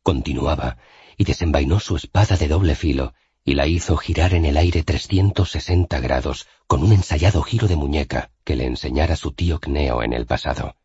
Continuaba, 0.04 0.78
y 1.18 1.26
desenvainó 1.26 1.82
su 1.82 1.98
espada 1.98 2.38
de 2.38 2.48
doble 2.48 2.76
filo, 2.76 3.14
y 3.44 3.56
la 3.56 3.68
hizo 3.68 3.98
girar 3.98 4.36
en 4.36 4.46
el 4.46 4.56
aire 4.56 4.84
360 4.84 6.00
grados 6.00 6.48
con 6.66 6.82
un 6.82 6.94
ensayado 6.94 7.42
giro 7.42 7.68
de 7.68 7.76
muñeca 7.76 8.32
que 8.46 8.56
le 8.56 8.68
enseñara 8.68 9.18
su 9.18 9.34
tío 9.34 9.60
Cneo 9.60 10.02
en 10.02 10.14
el 10.14 10.26
pasado. 10.26 10.78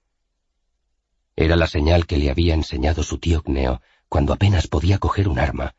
Era 1.37 1.57
la 1.57 1.67
señal 1.67 2.07
que 2.07 2.19
le 2.19 2.31
había 2.31 2.55
enseñado 2.55 3.03
su 3.03 3.19
tío 3.19 3.43
Cneo 3.43 3.81
cuando 4.09 4.33
apenas 4.33 4.67
podía 4.67 4.99
coger 4.99 5.29
un 5.29 5.39
arma, 5.39 5.75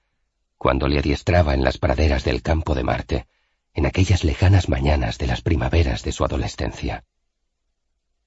cuando 0.58 0.88
le 0.88 1.00
adiestraba 1.00 1.54
en 1.54 1.64
las 1.64 1.78
praderas 1.78 2.24
del 2.24 2.42
campo 2.42 2.76
de 2.76 2.84
Marte, 2.84 3.28
en 3.74 3.86
aquellas 3.86 4.24
lejanas 4.24 4.70
mañanas 4.70 5.18
de 5.18 5.28
las 5.28 5.42
primaveras 5.42 6.04
de 6.04 6.12
su 6.12 6.24
adolescencia. 6.24 7.04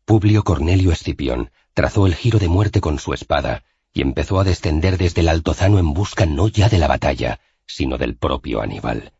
Publio 0.04 0.44
Cornelio 0.44 0.92
Escipión 0.92 1.50
trazó 1.72 2.06
el 2.06 2.14
giro 2.14 2.38
de 2.38 2.48
muerte 2.48 2.80
con 2.80 2.98
su 2.98 3.14
espada 3.14 3.64
y 3.92 4.02
empezó 4.02 4.40
a 4.40 4.44
descender 4.44 4.98
desde 4.98 5.20
el 5.20 5.28
altozano 5.28 5.78
en 5.78 5.94
busca 5.94 6.26
no 6.26 6.48
ya 6.48 6.68
de 6.68 6.78
la 6.78 6.88
batalla, 6.88 7.40
sino 7.66 7.96
del 7.96 8.16
propio 8.16 8.60
Aníbal. 8.60 9.12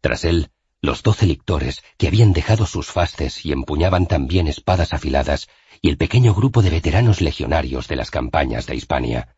Tras 0.00 0.24
él, 0.24 0.50
los 0.80 1.02
doce 1.02 1.26
lictores, 1.26 1.82
que 1.98 2.08
habían 2.08 2.32
dejado 2.32 2.66
sus 2.66 2.86
fasces 2.86 3.44
y 3.44 3.52
empuñaban 3.52 4.06
también 4.06 4.48
espadas 4.48 4.94
afiladas, 4.94 5.48
y 5.82 5.88
el 5.88 5.96
pequeño 5.96 6.34
grupo 6.34 6.62
de 6.62 6.70
veteranos 6.70 7.20
legionarios 7.20 7.88
de 7.88 7.96
las 7.96 8.10
campañas 8.10 8.66
de 8.66 8.76
Hispania. 8.76 9.36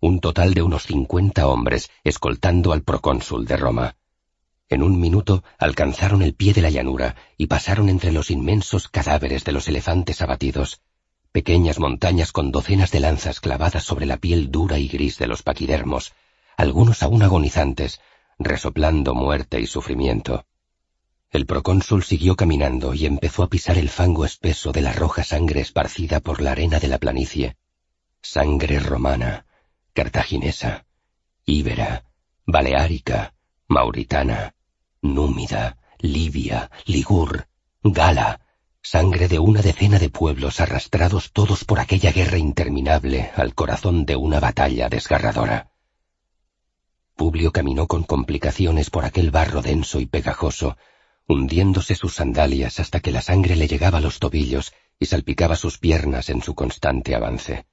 Un 0.00 0.20
total 0.20 0.54
de 0.54 0.62
unos 0.62 0.84
cincuenta 0.84 1.48
hombres 1.48 1.90
escoltando 2.04 2.72
al 2.72 2.82
procónsul 2.82 3.44
de 3.46 3.56
Roma. 3.56 3.96
En 4.68 4.82
un 4.82 5.00
minuto 5.00 5.42
alcanzaron 5.58 6.22
el 6.22 6.34
pie 6.34 6.52
de 6.52 6.62
la 6.62 6.70
llanura 6.70 7.16
y 7.36 7.46
pasaron 7.46 7.88
entre 7.88 8.12
los 8.12 8.30
inmensos 8.30 8.88
cadáveres 8.88 9.44
de 9.44 9.52
los 9.52 9.66
elefantes 9.66 10.22
abatidos, 10.22 10.82
pequeñas 11.32 11.78
montañas 11.78 12.32
con 12.32 12.52
docenas 12.52 12.90
de 12.90 13.00
lanzas 13.00 13.40
clavadas 13.40 13.82
sobre 13.82 14.06
la 14.06 14.18
piel 14.18 14.50
dura 14.50 14.78
y 14.78 14.88
gris 14.88 15.18
de 15.18 15.26
los 15.26 15.42
paquidermos, 15.42 16.12
algunos 16.56 17.02
aún 17.02 17.22
agonizantes, 17.22 18.00
resoplando 18.38 19.14
muerte 19.14 19.60
y 19.60 19.66
sufrimiento. 19.66 20.44
El 21.30 21.44
procónsul 21.44 22.04
siguió 22.04 22.36
caminando 22.36 22.94
y 22.94 23.04
empezó 23.04 23.42
a 23.42 23.48
pisar 23.48 23.76
el 23.76 23.90
fango 23.90 24.24
espeso 24.24 24.72
de 24.72 24.80
la 24.80 24.94
roja 24.94 25.24
sangre 25.24 25.60
esparcida 25.60 26.20
por 26.20 26.40
la 26.40 26.52
arena 26.52 26.80
de 26.80 26.88
la 26.88 26.98
planicie. 26.98 27.56
Sangre 28.22 28.80
romana, 28.80 29.44
cartaginesa, 29.92 30.86
íbera, 31.44 32.04
baleárica, 32.46 33.34
mauritana, 33.68 34.54
númida, 35.02 35.76
libia, 35.98 36.70
ligur, 36.86 37.46
gala, 37.82 38.40
sangre 38.82 39.28
de 39.28 39.38
una 39.38 39.60
decena 39.60 39.98
de 39.98 40.08
pueblos 40.08 40.60
arrastrados 40.60 41.32
todos 41.32 41.64
por 41.64 41.78
aquella 41.78 42.10
guerra 42.10 42.38
interminable 42.38 43.30
al 43.36 43.54
corazón 43.54 44.06
de 44.06 44.16
una 44.16 44.40
batalla 44.40 44.88
desgarradora. 44.88 45.72
Publio 47.16 47.52
caminó 47.52 47.86
con 47.86 48.04
complicaciones 48.04 48.88
por 48.88 49.04
aquel 49.04 49.30
barro 49.30 49.60
denso 49.60 50.00
y 50.00 50.06
pegajoso, 50.06 50.78
hundiéndose 51.28 51.94
sus 51.94 52.14
sandalias 52.14 52.80
hasta 52.80 53.00
que 53.00 53.12
la 53.12 53.20
sangre 53.20 53.54
le 53.54 53.68
llegaba 53.68 53.98
a 53.98 54.00
los 54.00 54.18
tobillos 54.18 54.72
y 54.98 55.06
salpicaba 55.06 55.56
sus 55.56 55.78
piernas 55.78 56.30
en 56.30 56.42
su 56.42 56.54
constante 56.54 57.14
avance. 57.14 57.66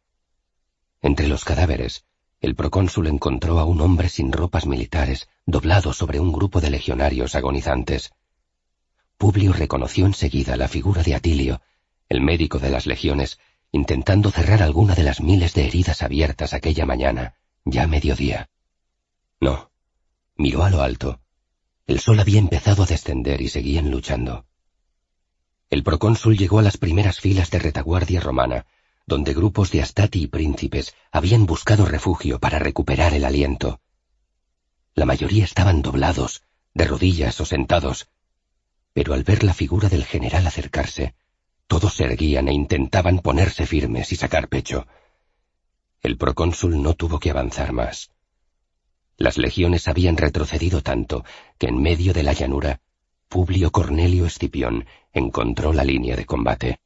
Entre 1.01 1.27
los 1.27 1.45
cadáveres, 1.45 2.05
el 2.41 2.55
procónsul 2.55 3.07
encontró 3.07 3.59
a 3.59 3.63
un 3.63 3.79
hombre 3.79 4.09
sin 4.09 4.33
ropas 4.33 4.65
militares, 4.65 5.29
doblado 5.45 5.93
sobre 5.93 6.19
un 6.19 6.33
grupo 6.33 6.59
de 6.59 6.69
legionarios 6.69 7.33
agonizantes. 7.33 8.11
Publio 9.17 9.53
reconoció 9.53 10.05
enseguida 10.05 10.57
la 10.57 10.67
figura 10.67 11.01
de 11.01 11.15
Atilio, 11.15 11.61
el 12.09 12.21
médico 12.21 12.59
de 12.59 12.69
las 12.69 12.85
legiones, 12.85 13.39
intentando 13.71 14.31
cerrar 14.31 14.61
alguna 14.61 14.95
de 14.95 15.03
las 15.03 15.21
miles 15.21 15.53
de 15.53 15.65
heridas 15.65 16.03
abiertas 16.03 16.53
aquella 16.53 16.85
mañana, 16.85 17.35
ya 17.63 17.87
mediodía. 17.87 18.49
No. 19.39 19.71
Miró 20.35 20.63
a 20.63 20.69
lo 20.69 20.81
alto. 20.81 21.21
El 21.87 21.99
sol 21.99 22.19
había 22.19 22.39
empezado 22.39 22.83
a 22.83 22.87
descender 22.87 23.41
y 23.41 23.49
seguían 23.49 23.91
luchando. 23.91 24.45
El 25.69 25.83
procónsul 25.83 26.37
llegó 26.37 26.59
a 26.59 26.63
las 26.63 26.77
primeras 26.77 27.19
filas 27.19 27.51
de 27.51 27.59
retaguardia 27.59 28.19
romana, 28.19 28.65
donde 29.05 29.33
grupos 29.33 29.71
de 29.71 29.81
astati 29.81 30.23
y 30.23 30.27
príncipes 30.27 30.95
habían 31.11 31.45
buscado 31.45 31.85
refugio 31.85 32.39
para 32.39 32.57
recuperar 32.57 33.13
el 33.13 33.23
aliento. 33.23 33.79
La 34.95 35.05
mayoría 35.05 35.43
estaban 35.43 35.81
doblados, 35.81 36.43
de 36.73 36.85
rodillas 36.85 37.39
o 37.39 37.45
sentados, 37.45 38.07
pero 38.93 39.13
al 39.13 39.23
ver 39.23 39.43
la 39.43 39.53
figura 39.53 39.89
del 39.89 40.05
general 40.05 40.47
acercarse, 40.47 41.13
todos 41.67 41.95
se 41.95 42.05
erguían 42.05 42.47
e 42.47 42.53
intentaban 42.53 43.19
ponerse 43.19 43.65
firmes 43.65 44.11
y 44.11 44.15
sacar 44.15 44.47
pecho. 44.47 44.87
El 46.01 46.17
procónsul 46.17 46.81
no 46.81 46.93
tuvo 46.93 47.19
que 47.19 47.29
avanzar 47.29 47.73
más. 47.73 48.11
Las 49.17 49.37
legiones 49.37 49.87
habían 49.87 50.17
retrocedido 50.17 50.81
tanto 50.81 51.23
que 51.57 51.67
en 51.67 51.81
medio 51.81 52.13
de 52.13 52.23
la 52.23 52.33
llanura, 52.33 52.81
Publio 53.29 53.71
Cornelio 53.71 54.25
Escipión 54.25 54.85
encontró 55.13 55.73
la 55.73 55.83
línea 55.83 56.15
de 56.15 56.25
combate. 56.25 56.79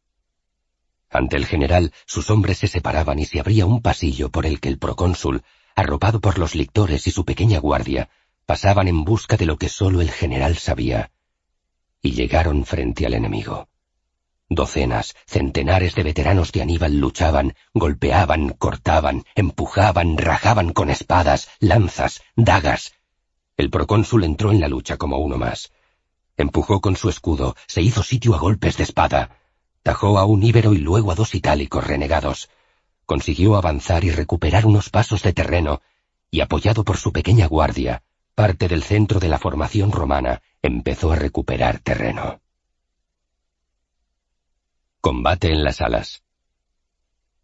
Ante 1.09 1.37
el 1.37 1.45
general, 1.45 1.91
sus 2.05 2.29
hombres 2.29 2.59
se 2.59 2.67
separaban 2.67 3.17
y 3.17 3.25
se 3.25 3.39
abría 3.39 3.65
un 3.65 3.81
pasillo 3.81 4.29
por 4.29 4.45
el 4.45 4.59
que 4.59 4.69
el 4.69 4.77
procónsul, 4.77 5.43
arropado 5.75 6.21
por 6.21 6.37
los 6.37 6.53
lictores 6.53 7.07
y 7.07 7.11
su 7.11 7.25
pequeña 7.25 7.59
guardia, 7.59 8.09
pasaban 8.45 8.87
en 8.87 9.03
busca 9.03 9.35
de 9.35 9.45
lo 9.45 9.57
que 9.57 9.69
sólo 9.69 10.01
el 10.01 10.11
general 10.11 10.57
sabía, 10.57 11.11
y 12.01 12.11
llegaron 12.11 12.65
frente 12.65 13.05
al 13.05 13.15
enemigo. 13.15 13.67
Docenas, 14.49 15.15
centenares 15.27 15.93
de 15.93 16.01
veteranos 16.01 16.51
de 16.51 16.63
Aníbal 16.63 16.97
luchaban, 16.97 17.53
golpeaban, 17.75 18.49
cortaban, 18.49 19.23
empujaban, 19.35 20.17
rajaban 20.17 20.73
con 20.73 20.89
espadas, 20.89 21.49
lanzas, 21.59 22.23
dagas. 22.35 22.93
El 23.57 23.69
procónsul 23.69 24.23
entró 24.23 24.51
en 24.51 24.59
la 24.59 24.67
lucha 24.67 24.97
como 24.97 25.19
uno 25.19 25.37
más. 25.37 25.71
Empujó 26.35 26.81
con 26.81 26.95
su 26.95 27.09
escudo, 27.09 27.55
se 27.67 27.83
hizo 27.83 28.01
sitio 28.01 28.33
a 28.33 28.39
golpes 28.39 28.77
de 28.77 28.85
espada. 28.85 29.37
Tajó 29.83 30.17
a 30.17 30.25
un 30.25 30.41
íbero 30.41 30.73
y 30.73 30.79
luego 30.79 31.11
a 31.11 31.15
dos 31.15 31.35
itálicos 31.35 31.85
renegados. 31.85 32.49
Consiguió 33.05 33.55
avanzar 33.55 34.03
y 34.03 34.09
recuperar 34.09 34.65
unos 34.65 34.89
pasos 34.89 35.21
de 35.21 35.33
terreno, 35.33 35.81
y 36.31 36.41
apoyado 36.41 36.83
por 36.83 36.97
su 36.97 37.11
pequeña 37.11 37.45
guardia, 37.45 38.01
parte 38.33 38.67
del 38.67 38.81
centro 38.81 39.19
de 39.19 39.27
la 39.27 39.37
formación 39.37 39.91
romana, 39.91 40.41
empezó 40.63 41.11
a 41.11 41.17
recuperar 41.17 41.79
terreno. 41.79 42.41
Combate 45.01 45.53
en 45.53 45.63
las 45.63 45.79
alas. 45.79 46.23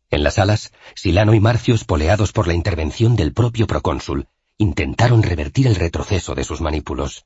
En 0.10 0.24
las 0.24 0.40
alas, 0.40 0.74
Silano 0.94 1.34
y 1.34 1.40
Marcio, 1.40 1.74
espoleados 1.74 2.34
por 2.34 2.48
la 2.48 2.54
intervención 2.54 3.16
del 3.16 3.32
propio 3.32 3.66
procónsul, 3.66 4.28
intentaron 4.58 5.24
revertir 5.24 5.66
el 5.68 5.76
retroceso 5.76 6.36
de 6.36 6.44
sus 6.44 6.60
manípulos. 6.60 7.26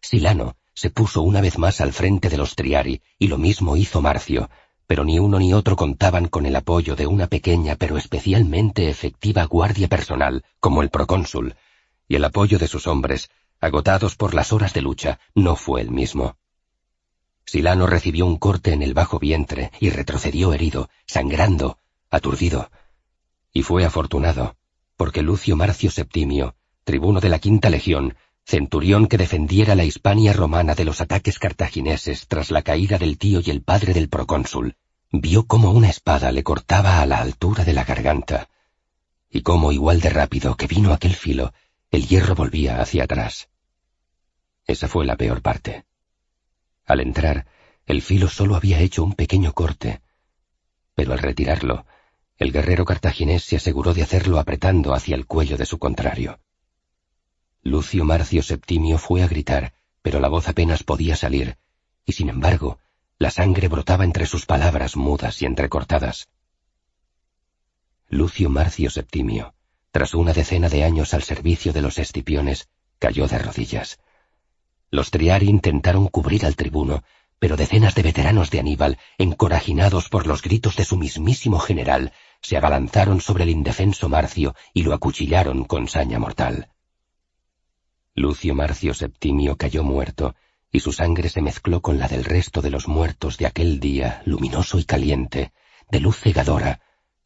Silano 0.00 0.56
se 0.74 0.90
puso 0.90 1.22
una 1.22 1.40
vez 1.40 1.58
más 1.58 1.80
al 1.80 1.92
frente 1.92 2.28
de 2.28 2.36
los 2.36 2.54
Triari, 2.54 3.02
y 3.18 3.26
lo 3.26 3.36
mismo 3.36 3.76
hizo 3.76 4.00
Marcio, 4.00 4.48
pero 4.86 5.02
ni 5.02 5.18
uno 5.18 5.40
ni 5.40 5.52
otro 5.52 5.74
contaban 5.74 6.28
con 6.28 6.46
el 6.46 6.54
apoyo 6.54 6.94
de 6.94 7.08
una 7.08 7.26
pequeña 7.26 7.74
pero 7.74 7.98
especialmente 7.98 8.88
efectiva 8.88 9.42
guardia 9.42 9.88
personal, 9.88 10.44
como 10.60 10.82
el 10.82 10.90
procónsul, 10.90 11.56
y 12.06 12.14
el 12.14 12.24
apoyo 12.24 12.60
de 12.60 12.68
sus 12.68 12.86
hombres, 12.86 13.28
agotados 13.60 14.14
por 14.14 14.34
las 14.34 14.52
horas 14.52 14.72
de 14.72 14.82
lucha, 14.82 15.18
no 15.34 15.56
fue 15.56 15.80
el 15.80 15.90
mismo. 15.90 16.36
Silano 17.48 17.86
recibió 17.86 18.26
un 18.26 18.36
corte 18.36 18.74
en 18.74 18.82
el 18.82 18.92
bajo 18.92 19.18
vientre 19.18 19.70
y 19.80 19.88
retrocedió 19.88 20.52
herido, 20.52 20.90
sangrando, 21.06 21.78
aturdido. 22.10 22.70
Y 23.54 23.62
fue 23.62 23.86
afortunado, 23.86 24.56
porque 24.98 25.22
Lucio 25.22 25.56
Marcio 25.56 25.90
Septimio, 25.90 26.56
tribuno 26.84 27.20
de 27.20 27.30
la 27.30 27.38
quinta 27.38 27.70
legión, 27.70 28.16
centurión 28.44 29.06
que 29.06 29.16
defendiera 29.16 29.74
la 29.74 29.84
Hispania 29.84 30.34
romana 30.34 30.74
de 30.74 30.84
los 30.84 31.00
ataques 31.00 31.38
cartagineses 31.38 32.28
tras 32.28 32.50
la 32.50 32.60
caída 32.60 32.98
del 32.98 33.16
tío 33.16 33.40
y 33.42 33.48
el 33.48 33.62
padre 33.62 33.94
del 33.94 34.10
procónsul, 34.10 34.76
vio 35.10 35.46
cómo 35.46 35.70
una 35.70 35.88
espada 35.88 36.30
le 36.32 36.42
cortaba 36.42 37.00
a 37.00 37.06
la 37.06 37.16
altura 37.16 37.64
de 37.64 37.72
la 37.72 37.84
garganta, 37.84 38.50
y 39.30 39.40
cómo 39.40 39.72
igual 39.72 40.02
de 40.02 40.10
rápido 40.10 40.54
que 40.54 40.66
vino 40.66 40.92
aquel 40.92 41.14
filo, 41.14 41.54
el 41.90 42.06
hierro 42.08 42.34
volvía 42.34 42.82
hacia 42.82 43.04
atrás. 43.04 43.48
Esa 44.66 44.86
fue 44.86 45.06
la 45.06 45.16
peor 45.16 45.40
parte. 45.40 45.87
Al 46.88 47.00
entrar, 47.00 47.46
el 47.84 48.00
filo 48.00 48.28
solo 48.28 48.56
había 48.56 48.80
hecho 48.80 49.04
un 49.04 49.12
pequeño 49.12 49.52
corte, 49.52 50.00
pero 50.94 51.12
al 51.12 51.18
retirarlo, 51.18 51.84
el 52.38 52.50
guerrero 52.50 52.86
cartaginés 52.86 53.44
se 53.44 53.56
aseguró 53.56 53.92
de 53.92 54.02
hacerlo 54.02 54.38
apretando 54.38 54.94
hacia 54.94 55.14
el 55.14 55.26
cuello 55.26 55.58
de 55.58 55.66
su 55.66 55.78
contrario. 55.78 56.40
Lucio 57.62 58.04
Marcio 58.04 58.42
Septimio 58.42 58.96
fue 58.96 59.22
a 59.22 59.28
gritar, 59.28 59.74
pero 60.00 60.18
la 60.18 60.28
voz 60.28 60.48
apenas 60.48 60.82
podía 60.82 61.14
salir, 61.14 61.58
y 62.06 62.12
sin 62.12 62.30
embargo, 62.30 62.78
la 63.18 63.30
sangre 63.30 63.68
brotaba 63.68 64.04
entre 64.04 64.24
sus 64.24 64.46
palabras 64.46 64.96
mudas 64.96 65.42
y 65.42 65.44
entrecortadas. 65.44 66.30
Lucio 68.08 68.48
Marcio 68.48 68.88
Septimio, 68.88 69.52
tras 69.90 70.14
una 70.14 70.32
decena 70.32 70.70
de 70.70 70.84
años 70.84 71.12
al 71.12 71.22
servicio 71.22 71.74
de 71.74 71.82
los 71.82 71.98
escipiones, 71.98 72.70
cayó 72.98 73.26
de 73.28 73.38
rodillas. 73.38 73.98
Los 74.90 75.10
Triari 75.10 75.48
intentaron 75.48 76.08
cubrir 76.08 76.46
al 76.46 76.56
tribuno, 76.56 77.02
pero 77.38 77.56
decenas 77.56 77.94
de 77.94 78.02
veteranos 78.02 78.50
de 78.50 78.60
Aníbal, 78.60 78.98
encorajinados 79.18 80.08
por 80.08 80.26
los 80.26 80.42
gritos 80.42 80.76
de 80.76 80.84
su 80.84 80.96
mismísimo 80.96 81.58
general, 81.58 82.12
se 82.40 82.56
abalanzaron 82.56 83.20
sobre 83.20 83.44
el 83.44 83.50
indefenso 83.50 84.08
Marcio 84.08 84.54
y 84.72 84.82
lo 84.82 84.94
acuchillaron 84.94 85.64
con 85.64 85.88
saña 85.88 86.18
mortal. 86.18 86.70
Lucio 88.14 88.54
Marcio 88.54 88.94
Septimio 88.94 89.56
cayó 89.56 89.84
muerto, 89.84 90.34
y 90.72 90.80
su 90.80 90.92
sangre 90.92 91.28
se 91.28 91.42
mezcló 91.42 91.80
con 91.80 91.98
la 91.98 92.08
del 92.08 92.24
resto 92.24 92.60
de 92.62 92.70
los 92.70 92.88
muertos 92.88 93.38
de 93.38 93.46
aquel 93.46 93.80
día 93.80 94.22
luminoso 94.24 94.78
y 94.78 94.84
caliente, 94.84 95.52
de 95.90 96.00
luz 96.00 96.18
cegadora, 96.18 96.80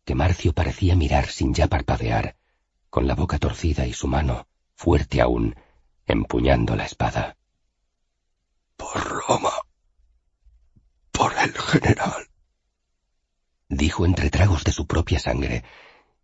que 0.04 0.14
Marcio 0.14 0.52
parecía 0.52 0.96
mirar 0.96 1.28
sin 1.28 1.54
ya 1.54 1.68
parpadear, 1.68 2.36
con 2.90 3.06
la 3.06 3.14
boca 3.14 3.38
torcida 3.38 3.86
y 3.86 3.92
su 3.92 4.08
mano, 4.08 4.46
fuerte 4.74 5.20
aún, 5.20 5.56
empuñando 6.06 6.76
la 6.76 6.84
espada. 6.84 7.36
Por 8.76 9.02
Roma. 9.02 9.52
Por 11.10 11.32
el 11.38 11.52
general. 11.52 12.28
Dijo 13.68 14.04
entre 14.04 14.30
tragos 14.30 14.64
de 14.64 14.72
su 14.72 14.86
propia 14.86 15.18
sangre, 15.18 15.64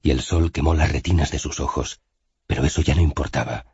y 0.03 0.11
el 0.11 0.21
sol 0.21 0.53
quemó 0.53 0.75
las 0.75 0.93
retinas 0.93 1.31
de 1.31 1.39
sus 1.39 1.61
ojos, 1.61 2.01
pero 2.47 2.65
eso 2.65 2.83
ya 2.83 2.95
no 2.95 3.03
importaba, 3.03 3.67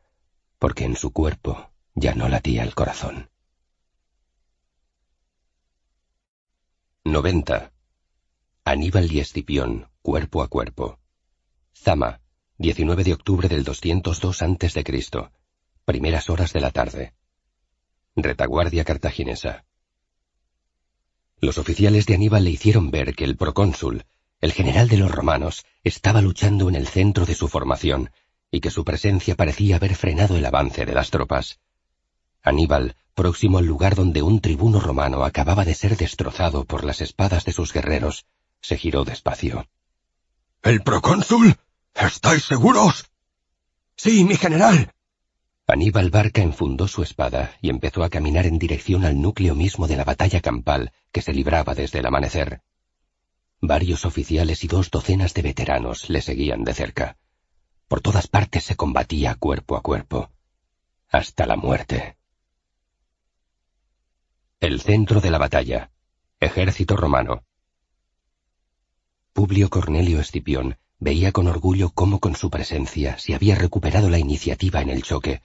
porque 0.59 0.85
en 0.85 0.97
su 0.97 1.13
cuerpo 1.13 1.71
ya 1.95 2.15
no 2.15 2.29
latía 2.29 2.63
el 2.63 2.75
corazón. 2.75 3.31
90. 7.05 7.73
Aníbal 8.65 9.13
y 9.13 9.21
Escipión, 9.21 9.91
cuerpo 10.01 10.43
a 10.43 10.49
cuerpo. 10.49 10.99
Zama, 11.75 12.21
19 12.59 13.05
de 13.05 13.13
octubre 13.13 13.49
del 13.49 13.63
202 13.65 14.43
a.C. 14.43 14.85
Primeras 15.85 16.31
horas 16.31 16.53
de 16.53 16.61
la 16.61 16.71
tarde. 16.71 17.15
Retaguardia 18.17 18.85
cartaginesa. 18.85 19.65
Los 21.41 21.59
oficiales 21.59 22.07
de 22.07 22.15
Aníbal 22.15 22.45
le 22.45 22.51
hicieron 22.51 22.93
ver 22.93 23.17
que 23.17 23.25
el 23.25 23.37
procónsul, 23.37 24.05
el 24.41 24.53
general 24.53 24.89
de 24.89 24.99
los 24.99 25.11
romanos, 25.11 25.67
estaba 25.83 26.23
luchando 26.23 26.69
en 26.69 26.77
el 26.77 26.87
centro 26.87 27.27
de 27.27 27.35
su 27.35 27.49
formación 27.49 28.13
y 28.53 28.61
que 28.61 28.71
su 28.71 28.85
presencia 28.85 29.35
parecía 29.35 29.77
haber 29.77 29.97
frenado 29.97 30.37
el 30.37 30.47
avance 30.47 30.87
de 30.87 30.95
las 30.95 31.11
tropas. 31.11 31.59
Aníbal, 32.41 32.95
próximo 33.15 33.59
al 33.59 33.67
lugar 33.67 33.97
donde 33.97 34.23
un 34.23 34.41
tribuno 34.41 34.79
romano 34.79 35.25
acababa 35.25 35.65
de 35.65 35.75
ser 35.75 35.97
destrozado 35.97 36.65
por 36.65 36.85
las 36.85 37.01
espadas 37.01 37.45
de 37.45 37.53
sus 37.53 37.73
guerreros, 37.73 38.27
se 38.61 38.79
giró 38.79 39.05
despacio. 39.05 39.67
¿El 40.63 40.83
procónsul? 40.83 41.57
¿Estáis 41.95 42.45
seguros? 42.45 43.11
Sí, 43.97 44.25
mi 44.25 44.37
general. 44.37 44.94
Aníbal 45.67 46.11
Barca 46.11 46.43
enfundó 46.43 46.87
su 46.89 47.03
espada 47.03 47.57
y 47.63 47.71
empezó 47.71 48.05
a 48.05 48.11
caminar 48.11 48.45
en 48.45 48.59
dirección 48.59 49.07
al 49.07 49.21
núcleo 49.21 49.55
mismo 49.55 49.87
de 49.87 49.97
la 49.97 50.05
batalla 50.05 50.43
campal 50.43 50.93
que 51.11 51.23
se 51.23 51.33
libraba 51.33 51.75
desde 51.75 52.01
el 52.01 52.07
amanecer. 52.07 52.63
Varios 53.63 54.05
oficiales 54.05 54.63
y 54.63 54.69
dos 54.69 54.91
docenas 54.91 55.33
de 55.33 55.41
veteranos 55.41 56.11
le 56.11 56.21
seguían 56.21 56.65
de 56.65 56.75
cerca. 56.75 57.17
Por 57.89 58.03
todas 58.03 58.29
partes 58.29 58.65
se 58.65 58.77
combatía 58.77 59.37
cuerpo 59.37 59.77
a 59.77 59.81
cuerpo. 59.81 60.31
Hasta 61.11 61.47
la 61.47 61.57
muerte. 61.57 62.19
El 64.61 64.83
centro 64.83 65.23
de 65.23 65.31
la 65.31 65.39
batalla. 65.39 65.91
Ejército 66.41 66.95
romano. 66.95 67.43
Publio 69.33 69.71
Cornelio 69.71 70.21
Escipión 70.21 70.77
veía 70.99 71.33
con 71.33 71.47
orgullo 71.47 71.91
cómo 71.91 72.21
con 72.21 72.37
su 72.37 72.51
presencia 72.51 73.19
se 73.19 73.35
había 73.35 73.55
recuperado 73.55 74.11
la 74.11 74.19
iniciativa 74.19 74.83
en 74.83 74.91
el 74.91 75.03
choque, 75.03 75.43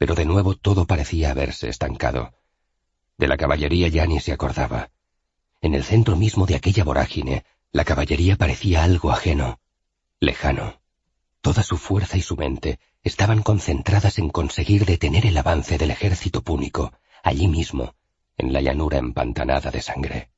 pero 0.00 0.14
de 0.14 0.24
nuevo 0.24 0.56
todo 0.56 0.86
parecía 0.86 1.30
haberse 1.30 1.68
estancado. 1.68 2.32
De 3.18 3.28
la 3.28 3.36
caballería 3.36 3.86
ya 3.88 4.06
ni 4.06 4.18
se 4.18 4.32
acordaba. 4.32 4.90
En 5.60 5.74
el 5.74 5.84
centro 5.84 6.16
mismo 6.16 6.46
de 6.46 6.54
aquella 6.56 6.84
vorágine, 6.84 7.44
la 7.70 7.84
caballería 7.84 8.36
parecía 8.36 8.82
algo 8.82 9.10
ajeno, 9.10 9.60
lejano. 10.18 10.80
Toda 11.42 11.62
su 11.62 11.76
fuerza 11.76 12.16
y 12.16 12.22
su 12.22 12.34
mente 12.38 12.80
estaban 13.02 13.42
concentradas 13.42 14.18
en 14.18 14.30
conseguir 14.30 14.86
detener 14.86 15.26
el 15.26 15.36
avance 15.36 15.76
del 15.76 15.90
ejército 15.90 16.40
púnico, 16.40 16.94
allí 17.22 17.46
mismo, 17.46 17.94
en 18.38 18.54
la 18.54 18.62
llanura 18.62 18.96
empantanada 18.96 19.70
de 19.70 19.82
sangre. 19.82 20.30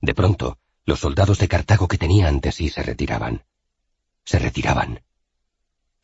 De 0.00 0.14
pronto, 0.14 0.58
los 0.84 0.98
soldados 0.98 1.38
de 1.38 1.46
Cartago 1.46 1.86
que 1.86 1.96
tenía 1.96 2.26
ante 2.26 2.50
sí 2.50 2.70
se 2.70 2.82
retiraban. 2.82 3.44
Se 4.24 4.40
retiraban. 4.40 5.04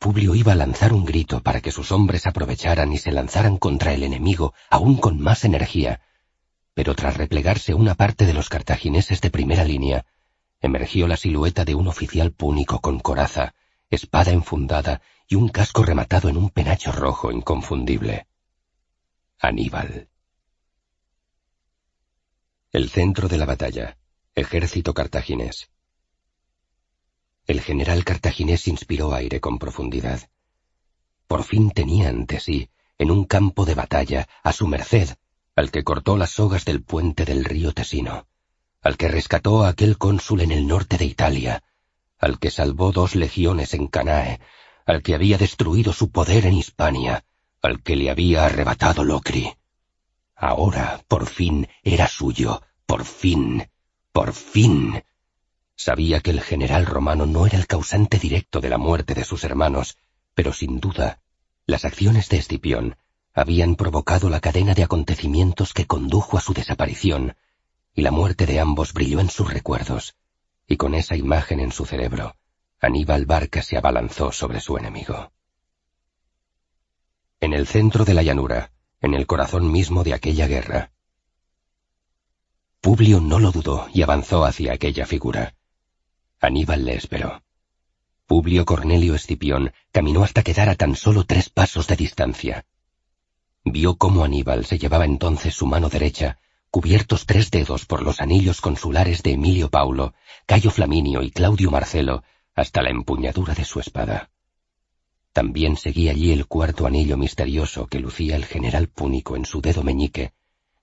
Publio 0.01 0.33
iba 0.33 0.53
a 0.53 0.55
lanzar 0.55 0.93
un 0.93 1.05
grito 1.05 1.43
para 1.43 1.61
que 1.61 1.71
sus 1.71 1.91
hombres 1.91 2.25
aprovecharan 2.25 2.91
y 2.91 2.97
se 2.97 3.11
lanzaran 3.11 3.57
contra 3.57 3.93
el 3.93 4.01
enemigo 4.01 4.55
aún 4.67 4.97
con 4.97 5.21
más 5.21 5.45
energía, 5.45 6.01
pero 6.73 6.95
tras 6.95 7.17
replegarse 7.17 7.75
una 7.75 7.93
parte 7.93 8.25
de 8.25 8.33
los 8.33 8.49
cartagineses 8.49 9.21
de 9.21 9.29
primera 9.29 9.63
línea, 9.63 10.07
emergió 10.59 11.07
la 11.07 11.17
silueta 11.17 11.65
de 11.65 11.75
un 11.75 11.87
oficial 11.87 12.31
púnico 12.31 12.81
con 12.81 12.99
coraza, 12.99 13.53
espada 13.91 14.31
enfundada 14.31 15.03
y 15.27 15.35
un 15.35 15.49
casco 15.49 15.83
rematado 15.83 16.29
en 16.29 16.37
un 16.37 16.49
penacho 16.49 16.91
rojo 16.91 17.31
inconfundible. 17.31 18.25
Aníbal. 19.37 20.09
El 22.71 22.89
centro 22.89 23.27
de 23.27 23.37
la 23.37 23.45
batalla. 23.45 23.99
Ejército 24.33 24.95
cartaginés. 24.95 25.69
El 27.51 27.59
general 27.59 28.05
cartaginés 28.05 28.69
inspiró 28.69 29.13
aire 29.13 29.41
con 29.41 29.59
profundidad. 29.59 30.21
Por 31.27 31.43
fin 31.43 31.69
tenía 31.71 32.07
ante 32.07 32.39
sí, 32.39 32.69
en 32.97 33.11
un 33.11 33.25
campo 33.25 33.65
de 33.65 33.75
batalla, 33.75 34.25
a 34.41 34.53
su 34.53 34.67
merced, 34.67 35.09
al 35.57 35.69
que 35.69 35.83
cortó 35.83 36.15
las 36.15 36.29
sogas 36.29 36.63
del 36.63 36.81
puente 36.81 37.25
del 37.25 37.43
río 37.43 37.73
Tesino, 37.73 38.25
al 38.81 38.95
que 38.95 39.09
rescató 39.09 39.65
a 39.65 39.67
aquel 39.67 39.97
cónsul 39.97 40.39
en 40.39 40.53
el 40.53 40.65
norte 40.65 40.97
de 40.97 41.03
Italia, 41.03 41.61
al 42.19 42.39
que 42.39 42.51
salvó 42.51 42.93
dos 42.93 43.15
legiones 43.15 43.73
en 43.73 43.87
Canae, 43.87 44.39
al 44.85 45.03
que 45.03 45.13
había 45.13 45.37
destruido 45.37 45.91
su 45.91 46.09
poder 46.09 46.45
en 46.45 46.53
Hispania, 46.53 47.25
al 47.61 47.83
que 47.83 47.97
le 47.97 48.09
había 48.09 48.45
arrebatado 48.45 49.03
Locri. 49.03 49.51
Ahora, 50.37 51.03
por 51.05 51.27
fin, 51.27 51.67
era 51.83 52.07
suyo, 52.07 52.61
por 52.85 53.03
fin, 53.03 53.69
por 54.13 54.31
fin. 54.31 55.03
Sabía 55.83 56.19
que 56.19 56.29
el 56.29 56.41
general 56.41 56.85
romano 56.85 57.25
no 57.25 57.47
era 57.47 57.57
el 57.57 57.65
causante 57.65 58.19
directo 58.19 58.61
de 58.61 58.69
la 58.69 58.77
muerte 58.77 59.15
de 59.15 59.23
sus 59.23 59.43
hermanos, 59.43 59.97
pero 60.35 60.53
sin 60.53 60.79
duda, 60.79 61.23
las 61.65 61.85
acciones 61.85 62.29
de 62.29 62.37
Escipión 62.37 62.97
habían 63.33 63.75
provocado 63.75 64.29
la 64.29 64.41
cadena 64.41 64.75
de 64.75 64.83
acontecimientos 64.83 65.73
que 65.73 65.87
condujo 65.87 66.37
a 66.37 66.41
su 66.41 66.53
desaparición, 66.53 67.35
y 67.95 68.03
la 68.03 68.11
muerte 68.11 68.45
de 68.45 68.59
ambos 68.59 68.93
brilló 68.93 69.21
en 69.21 69.31
sus 69.31 69.51
recuerdos, 69.51 70.13
y 70.67 70.77
con 70.77 70.93
esa 70.93 71.15
imagen 71.15 71.59
en 71.59 71.71
su 71.71 71.87
cerebro, 71.87 72.35
Aníbal 72.79 73.25
Barca 73.25 73.63
se 73.63 73.75
abalanzó 73.75 74.31
sobre 74.31 74.59
su 74.59 74.77
enemigo. 74.77 75.31
En 77.39 77.53
el 77.53 77.65
centro 77.65 78.05
de 78.05 78.13
la 78.13 78.21
llanura, 78.21 78.71
en 79.01 79.15
el 79.15 79.25
corazón 79.25 79.71
mismo 79.71 80.03
de 80.03 80.13
aquella 80.13 80.45
guerra, 80.45 80.91
Publio 82.81 83.19
no 83.19 83.39
lo 83.39 83.51
dudó 83.51 83.87
y 83.91 84.03
avanzó 84.03 84.45
hacia 84.45 84.73
aquella 84.73 85.07
figura. 85.07 85.55
Aníbal 86.41 86.85
le 86.85 86.95
esperó. 86.95 87.43
Publio 88.25 88.65
Cornelio 88.65 89.13
Escipión 89.13 89.73
caminó 89.91 90.23
hasta 90.23 90.41
quedar 90.41 90.69
a 90.69 90.75
tan 90.75 90.95
solo 90.95 91.23
tres 91.23 91.49
pasos 91.49 91.85
de 91.85 91.95
distancia. 91.95 92.65
Vio 93.63 93.95
cómo 93.95 94.23
Aníbal 94.23 94.65
se 94.65 94.79
llevaba 94.79 95.05
entonces 95.05 95.53
su 95.53 95.67
mano 95.67 95.87
derecha, 95.87 96.39
cubiertos 96.71 97.27
tres 97.27 97.51
dedos 97.51 97.85
por 97.85 98.01
los 98.01 98.21
anillos 98.21 98.59
consulares 98.59 99.21
de 99.21 99.33
Emilio 99.33 99.69
Paulo, 99.69 100.15
Cayo 100.47 100.71
Flaminio 100.71 101.21
y 101.21 101.29
Claudio 101.29 101.69
Marcelo, 101.69 102.23
hasta 102.55 102.81
la 102.81 102.89
empuñadura 102.89 103.53
de 103.53 103.63
su 103.63 103.79
espada. 103.79 104.31
También 105.33 105.77
seguía 105.77 106.11
allí 106.11 106.31
el 106.31 106.47
cuarto 106.47 106.87
anillo 106.87 107.17
misterioso 107.17 107.85
que 107.85 107.99
lucía 107.99 108.35
el 108.35 108.45
general 108.45 108.87
púnico 108.87 109.35
en 109.35 109.45
su 109.45 109.61
dedo 109.61 109.83
meñique, 109.83 110.33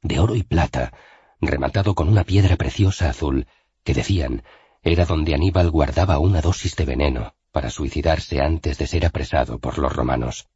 de 0.03 0.21
oro 0.21 0.37
y 0.37 0.44
plata, 0.44 0.92
rematado 1.41 1.97
con 1.97 2.08
una 2.08 2.23
piedra 2.23 2.55
preciosa 2.55 3.10
azul, 3.10 3.49
que 3.83 3.94
decían 3.94 4.44
era 4.83 5.05
donde 5.05 5.35
Aníbal 5.35 5.71
guardaba 5.71 6.19
una 6.19 6.41
dosis 6.41 6.77
de 6.77 6.85
veneno 6.85 7.35
para 7.53 7.71
suicidarse 7.71 8.41
antes 8.41 8.78
de 8.78 8.87
ser 8.87 9.07
apresado 9.07 9.59
por 9.59 9.78
los 9.78 9.93
romanos. 9.93 10.49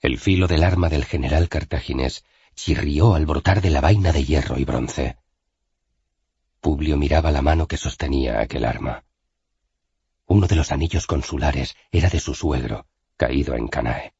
El 0.00 0.18
filo 0.18 0.46
del 0.46 0.62
arma 0.62 0.88
del 0.88 1.04
general 1.04 1.48
cartaginés 1.48 2.24
chirrió 2.54 3.14
al 3.14 3.26
brotar 3.26 3.60
de 3.60 3.70
la 3.70 3.80
vaina 3.80 4.12
de 4.12 4.24
hierro 4.24 4.58
y 4.58 4.64
bronce. 4.64 5.16
Publio 6.60 6.96
miraba 6.96 7.30
la 7.30 7.42
mano 7.42 7.68
que 7.68 7.76
sostenía 7.76 8.40
aquel 8.40 8.64
arma. 8.64 9.04
Uno 10.26 10.46
de 10.46 10.56
los 10.56 10.72
anillos 10.72 11.06
consulares 11.06 11.76
era 11.92 12.08
de 12.08 12.18
su 12.18 12.34
suegro, 12.34 12.86
caído 13.16 13.54
en 13.54 13.68
Canae. 13.68 14.14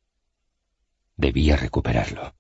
Debía 1.17 1.57
recuperarlo. 1.57 2.35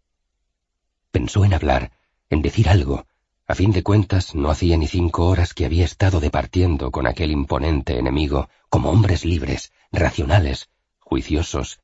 Pensó 1.10 1.44
en 1.44 1.54
hablar, 1.54 1.92
en 2.28 2.42
decir 2.42 2.68
algo. 2.68 3.06
A 3.48 3.54
fin 3.54 3.70
de 3.70 3.84
cuentas, 3.84 4.34
no 4.34 4.50
hacía 4.50 4.76
ni 4.76 4.88
cinco 4.88 5.26
horas 5.26 5.54
que 5.54 5.64
había 5.64 5.84
estado 5.84 6.18
departiendo 6.18 6.90
con 6.90 7.06
aquel 7.06 7.30
imponente 7.30 7.98
enemigo, 7.98 8.48
como 8.68 8.90
hombres 8.90 9.24
libres, 9.24 9.72
racionales, 9.92 10.68
juiciosos. 10.98 11.80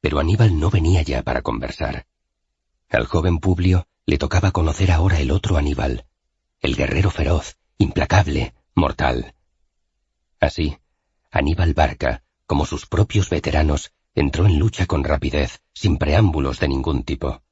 Pero 0.00 0.18
Aníbal 0.18 0.58
no 0.58 0.68
venía 0.68 1.02
ya 1.02 1.22
para 1.22 1.42
conversar. 1.42 2.06
Al 2.88 3.06
joven 3.06 3.38
Publio 3.38 3.86
le 4.04 4.18
tocaba 4.18 4.50
conocer 4.50 4.90
ahora 4.90 5.20
el 5.20 5.30
otro 5.30 5.56
Aníbal, 5.56 6.06
el 6.60 6.74
guerrero 6.74 7.10
feroz, 7.10 7.56
implacable, 7.78 8.54
mortal. 8.74 9.34
Así, 10.40 10.78
Aníbal 11.30 11.74
Barca, 11.74 12.24
como 12.46 12.66
sus 12.66 12.86
propios 12.86 13.30
veteranos, 13.30 13.92
entró 14.14 14.46
en 14.46 14.58
lucha 14.58 14.86
con 14.86 15.04
rapidez, 15.04 15.60
sin 15.72 15.98
preámbulos 15.98 16.58
de 16.58 16.68
ningún 16.68 17.04
tipo. 17.04 17.42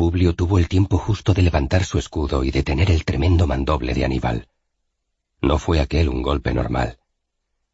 Publio 0.00 0.34
tuvo 0.34 0.58
el 0.58 0.66
tiempo 0.66 0.96
justo 0.96 1.34
de 1.34 1.42
levantar 1.42 1.84
su 1.84 1.98
escudo 1.98 2.42
y 2.42 2.50
detener 2.50 2.90
el 2.90 3.04
tremendo 3.04 3.46
mandoble 3.46 3.92
de 3.92 4.06
Aníbal. 4.06 4.48
No 5.42 5.58
fue 5.58 5.78
aquel 5.78 6.08
un 6.08 6.22
golpe 6.22 6.54
normal. 6.54 6.98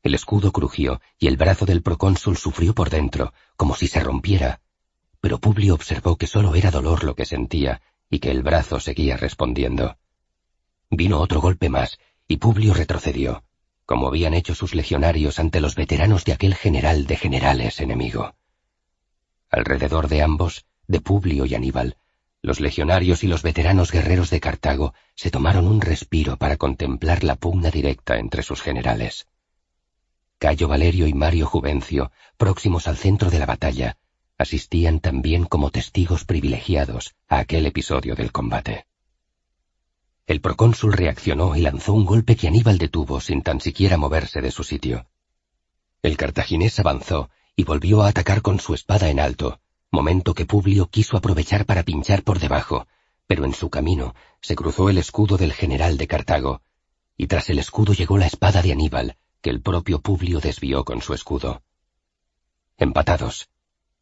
El 0.02 0.12
escudo 0.12 0.50
crujió 0.50 1.00
y 1.20 1.28
el 1.28 1.36
brazo 1.36 1.66
del 1.66 1.82
procónsul 1.82 2.36
sufrió 2.36 2.74
por 2.74 2.90
dentro, 2.90 3.32
como 3.56 3.76
si 3.76 3.86
se 3.86 4.00
rompiera, 4.00 4.60
pero 5.20 5.38
Publio 5.38 5.72
observó 5.74 6.16
que 6.16 6.26
solo 6.26 6.56
era 6.56 6.72
dolor 6.72 7.04
lo 7.04 7.14
que 7.14 7.26
sentía 7.26 7.80
y 8.10 8.18
que 8.18 8.32
el 8.32 8.42
brazo 8.42 8.80
seguía 8.80 9.16
respondiendo. 9.16 9.96
Vino 10.90 11.20
otro 11.20 11.40
golpe 11.40 11.68
más, 11.68 12.00
y 12.26 12.38
Publio 12.38 12.74
retrocedió, 12.74 13.44
como 13.84 14.08
habían 14.08 14.34
hecho 14.34 14.56
sus 14.56 14.74
legionarios 14.74 15.38
ante 15.38 15.60
los 15.60 15.76
veteranos 15.76 16.24
de 16.24 16.32
aquel 16.32 16.56
general 16.56 17.06
de 17.06 17.18
generales 17.18 17.78
enemigo. 17.78 18.34
Alrededor 19.48 20.08
de 20.08 20.22
ambos, 20.22 20.66
de 20.88 21.00
Publio 21.00 21.46
y 21.46 21.54
Aníbal, 21.54 21.96
los 22.46 22.60
legionarios 22.60 23.24
y 23.24 23.26
los 23.26 23.42
veteranos 23.42 23.90
guerreros 23.90 24.30
de 24.30 24.38
Cartago 24.38 24.94
se 25.16 25.32
tomaron 25.32 25.66
un 25.66 25.80
respiro 25.80 26.36
para 26.36 26.56
contemplar 26.56 27.24
la 27.24 27.34
pugna 27.34 27.72
directa 27.72 28.18
entre 28.18 28.44
sus 28.44 28.62
generales. 28.62 29.26
Cayo 30.38 30.68
Valerio 30.68 31.08
y 31.08 31.12
Mario 31.12 31.46
Juvencio, 31.46 32.12
próximos 32.36 32.86
al 32.86 32.98
centro 32.98 33.30
de 33.30 33.40
la 33.40 33.46
batalla, 33.46 33.96
asistían 34.38 35.00
también 35.00 35.44
como 35.44 35.72
testigos 35.72 36.24
privilegiados 36.24 37.16
a 37.26 37.40
aquel 37.40 37.66
episodio 37.66 38.14
del 38.14 38.30
combate. 38.30 38.86
El 40.28 40.40
procónsul 40.40 40.92
reaccionó 40.92 41.56
y 41.56 41.62
lanzó 41.62 41.94
un 41.94 42.04
golpe 42.04 42.36
que 42.36 42.46
Aníbal 42.46 42.78
detuvo 42.78 43.20
sin 43.20 43.42
tan 43.42 43.60
siquiera 43.60 43.96
moverse 43.96 44.40
de 44.40 44.52
su 44.52 44.62
sitio. 44.62 45.08
El 46.00 46.16
cartaginés 46.16 46.78
avanzó 46.78 47.28
y 47.56 47.64
volvió 47.64 48.02
a 48.02 48.08
atacar 48.08 48.40
con 48.40 48.60
su 48.60 48.72
espada 48.72 49.08
en 49.08 49.18
alto, 49.18 49.58
momento 49.90 50.34
que 50.34 50.46
Publio 50.46 50.88
quiso 50.88 51.16
aprovechar 51.16 51.66
para 51.66 51.82
pinchar 51.82 52.22
por 52.22 52.38
debajo, 52.38 52.86
pero 53.26 53.44
en 53.44 53.54
su 53.54 53.70
camino 53.70 54.14
se 54.40 54.54
cruzó 54.54 54.88
el 54.88 54.98
escudo 54.98 55.36
del 55.36 55.52
general 55.52 55.98
de 55.98 56.06
Cartago, 56.06 56.62
y 57.16 57.26
tras 57.26 57.50
el 57.50 57.58
escudo 57.58 57.92
llegó 57.92 58.18
la 58.18 58.26
espada 58.26 58.62
de 58.62 58.72
Aníbal, 58.72 59.16
que 59.40 59.50
el 59.50 59.60
propio 59.60 60.00
Publio 60.00 60.40
desvió 60.40 60.84
con 60.84 61.00
su 61.00 61.14
escudo. 61.14 61.62
Empatados, 62.76 63.48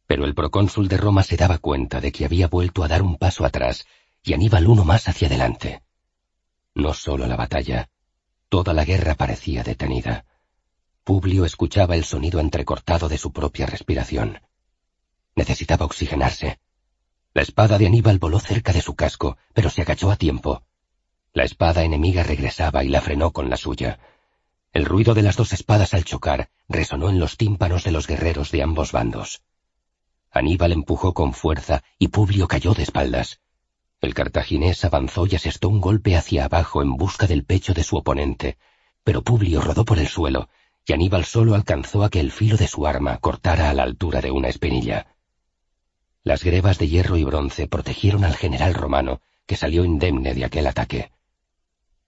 pero 0.07 0.25
el 0.25 0.35
procónsul 0.35 0.87
de 0.87 0.97
Roma 0.97 1.23
se 1.23 1.37
daba 1.37 1.57
cuenta 1.57 2.01
de 2.01 2.11
que 2.11 2.25
había 2.25 2.47
vuelto 2.47 2.83
a 2.83 2.87
dar 2.87 3.01
un 3.01 3.17
paso 3.17 3.45
atrás 3.45 3.85
y 4.23 4.33
Aníbal 4.33 4.67
uno 4.67 4.83
más 4.83 5.07
hacia 5.07 5.27
adelante. 5.27 5.83
No 6.73 6.93
solo 6.93 7.27
la 7.27 7.35
batalla, 7.35 7.89
toda 8.49 8.73
la 8.73 8.85
guerra 8.85 9.15
parecía 9.15 9.63
detenida. 9.63 10.25
Publio 11.03 11.45
escuchaba 11.45 11.95
el 11.95 12.03
sonido 12.03 12.39
entrecortado 12.39 13.07
de 13.07 13.17
su 13.17 13.31
propia 13.31 13.65
respiración. 13.65 14.41
Necesitaba 15.35 15.85
oxigenarse. 15.85 16.59
La 17.33 17.41
espada 17.41 17.77
de 17.77 17.87
Aníbal 17.87 18.19
voló 18.19 18.39
cerca 18.39 18.71
de 18.71 18.81
su 18.81 18.95
casco, 18.95 19.37
pero 19.53 19.69
se 19.69 19.81
agachó 19.81 20.09
a 20.09 20.15
tiempo. 20.15 20.63
La 21.33 21.43
espada 21.43 21.83
enemiga 21.83 22.23
regresaba 22.23 22.85
y 22.85 22.87
la 22.87 23.01
frenó 23.01 23.31
con 23.31 23.49
la 23.49 23.57
suya. 23.57 23.99
El 24.71 24.85
ruido 24.85 25.13
de 25.13 25.21
las 25.21 25.35
dos 25.35 25.51
espadas 25.51 25.93
al 25.93 26.05
chocar 26.05 26.49
resonó 26.69 27.09
en 27.09 27.19
los 27.19 27.35
tímpanos 27.35 27.83
de 27.83 27.91
los 27.91 28.07
guerreros 28.07 28.51
de 28.51 28.63
ambos 28.63 28.93
bandos. 28.93 29.43
Aníbal 30.31 30.71
empujó 30.71 31.13
con 31.13 31.33
fuerza 31.33 31.83
y 31.99 32.07
Publio 32.07 32.47
cayó 32.47 32.73
de 32.73 32.83
espaldas. 32.83 33.41
El 33.99 34.13
cartaginés 34.13 34.85
avanzó 34.85 35.25
y 35.25 35.35
asestó 35.35 35.67
un 35.67 35.81
golpe 35.81 36.15
hacia 36.15 36.45
abajo 36.45 36.81
en 36.81 36.95
busca 36.95 37.27
del 37.27 37.43
pecho 37.43 37.73
de 37.73 37.83
su 37.83 37.97
oponente, 37.97 38.57
pero 39.03 39.21
Publio 39.23 39.61
rodó 39.61 39.83
por 39.83 39.99
el 39.99 40.07
suelo, 40.07 40.49
y 40.85 40.93
Aníbal 40.93 41.25
solo 41.25 41.55
alcanzó 41.55 42.03
a 42.03 42.09
que 42.09 42.19
el 42.19 42.31
filo 42.31 42.57
de 42.57 42.67
su 42.67 42.85
arma 42.87 43.17
cortara 43.17 43.69
a 43.69 43.73
la 43.73 43.83
altura 43.83 44.21
de 44.21 44.31
una 44.31 44.49
espinilla. 44.49 45.14
Las 46.25 46.43
grebas 46.43 46.79
de 46.79 46.87
hierro 46.87 47.17
y 47.17 47.23
bronce 47.23 47.67
protegieron 47.67 48.23
al 48.23 48.35
general 48.35 48.73
romano, 48.73 49.21
que 49.45 49.55
salió 49.55 49.85
indemne 49.85 50.33
de 50.33 50.43
aquel 50.43 50.65
ataque. 50.65 51.11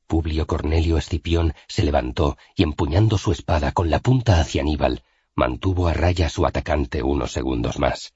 Publio 0.08 0.48
Cornelio 0.48 0.98
Escipión 0.98 1.54
se 1.68 1.84
levantó 1.84 2.36
y 2.56 2.64
empuñando 2.64 3.20
su 3.20 3.32
espada 3.32 3.74
con 3.74 3.92
la 3.92 4.00
punta 4.00 4.42
hacia 4.42 4.64
Aníbal, 4.64 5.04
mantuvo 5.36 5.88
a 5.88 5.94
raya 5.94 6.26
a 6.26 6.30
su 6.30 6.48
atacante 6.48 7.04
unos 7.04 7.32
segundos 7.32 7.78
más. 7.78 8.16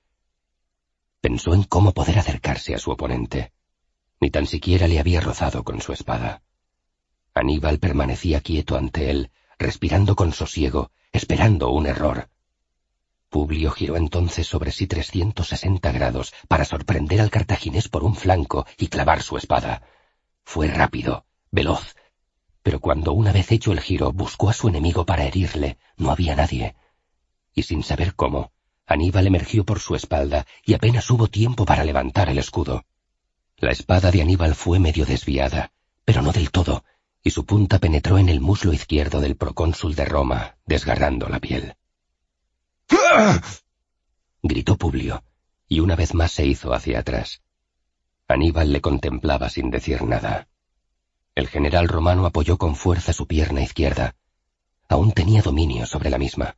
Pensó 1.21 1.53
en 1.53 1.65
cómo 1.65 1.91
poder 1.91 2.17
acercarse 2.17 2.73
a 2.73 2.79
su 2.79 2.89
oponente. 2.89 3.51
Ni 4.19 4.31
tan 4.31 4.47
siquiera 4.47 4.87
le 4.87 4.97
había 4.97 5.21
rozado 5.21 5.63
con 5.63 5.81
su 5.81 5.93
espada. 5.93 6.41
Aníbal 7.35 7.77
permanecía 7.77 8.41
quieto 8.41 8.75
ante 8.75 9.11
él, 9.11 9.29
respirando 9.59 10.15
con 10.15 10.33
sosiego, 10.33 10.89
esperando 11.11 11.69
un 11.69 11.85
error. 11.85 12.27
Publio 13.31 13.71
giró 13.71 13.95
entonces 13.95 14.45
sobre 14.45 14.73
sí 14.73 14.87
360 14.87 15.89
grados 15.93 16.33
para 16.49 16.65
sorprender 16.65 17.21
al 17.21 17.29
cartaginés 17.29 17.87
por 17.87 18.03
un 18.03 18.13
flanco 18.13 18.67
y 18.77 18.87
clavar 18.87 19.23
su 19.23 19.37
espada. 19.37 19.83
Fue 20.43 20.67
rápido, 20.67 21.25
veloz, 21.49 21.95
pero 22.61 22.81
cuando 22.81 23.13
una 23.13 23.31
vez 23.31 23.49
hecho 23.53 23.71
el 23.71 23.79
giro 23.79 24.11
buscó 24.11 24.49
a 24.49 24.53
su 24.53 24.67
enemigo 24.67 25.05
para 25.05 25.23
herirle, 25.23 25.77
no 25.95 26.11
había 26.11 26.35
nadie. 26.35 26.75
Y 27.55 27.63
sin 27.63 27.83
saber 27.83 28.15
cómo, 28.15 28.51
Aníbal 28.85 29.27
emergió 29.27 29.63
por 29.63 29.79
su 29.79 29.95
espalda 29.95 30.45
y 30.65 30.73
apenas 30.73 31.09
hubo 31.09 31.27
tiempo 31.27 31.63
para 31.63 31.85
levantar 31.85 32.29
el 32.29 32.37
escudo. 32.37 32.83
La 33.55 33.71
espada 33.71 34.11
de 34.11 34.23
Aníbal 34.23 34.55
fue 34.55 34.77
medio 34.77 35.05
desviada, 35.05 35.71
pero 36.03 36.21
no 36.21 36.33
del 36.33 36.51
todo, 36.51 36.83
y 37.23 37.29
su 37.29 37.45
punta 37.45 37.79
penetró 37.79 38.17
en 38.17 38.27
el 38.27 38.41
muslo 38.41 38.73
izquierdo 38.73 39.21
del 39.21 39.37
procónsul 39.37 39.95
de 39.95 40.03
Roma, 40.03 40.57
desgarrando 40.65 41.29
la 41.29 41.39
piel. 41.39 41.75
Gritó 44.43 44.77
Publio, 44.77 45.23
y 45.67 45.79
una 45.79 45.95
vez 45.95 46.13
más 46.13 46.31
se 46.31 46.45
hizo 46.45 46.73
hacia 46.73 46.99
atrás. 46.99 47.41
Aníbal 48.27 48.71
le 48.71 48.81
contemplaba 48.81 49.49
sin 49.49 49.69
decir 49.69 50.03
nada. 50.03 50.47
El 51.35 51.47
general 51.47 51.87
romano 51.87 52.25
apoyó 52.25 52.57
con 52.57 52.75
fuerza 52.75 53.13
su 53.13 53.27
pierna 53.27 53.61
izquierda. 53.61 54.15
Aún 54.89 55.11
tenía 55.11 55.41
dominio 55.41 55.85
sobre 55.85 56.09
la 56.09 56.17
misma. 56.17 56.57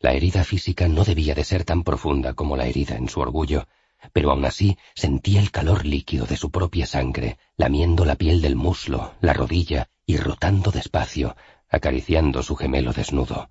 La 0.00 0.12
herida 0.12 0.44
física 0.44 0.88
no 0.88 1.04
debía 1.04 1.34
de 1.34 1.44
ser 1.44 1.64
tan 1.64 1.82
profunda 1.82 2.34
como 2.34 2.56
la 2.56 2.66
herida 2.66 2.96
en 2.96 3.08
su 3.08 3.20
orgullo, 3.20 3.66
pero 4.12 4.30
aún 4.30 4.44
así 4.44 4.78
sentía 4.94 5.40
el 5.40 5.50
calor 5.50 5.84
líquido 5.84 6.26
de 6.26 6.36
su 6.36 6.50
propia 6.50 6.86
sangre, 6.86 7.38
lamiendo 7.56 8.04
la 8.04 8.14
piel 8.14 8.40
del 8.40 8.56
muslo, 8.56 9.14
la 9.20 9.32
rodilla 9.32 9.90
y 10.06 10.16
rotando 10.16 10.70
despacio, 10.70 11.36
acariciando 11.68 12.42
su 12.42 12.54
gemelo 12.56 12.92
desnudo. 12.92 13.50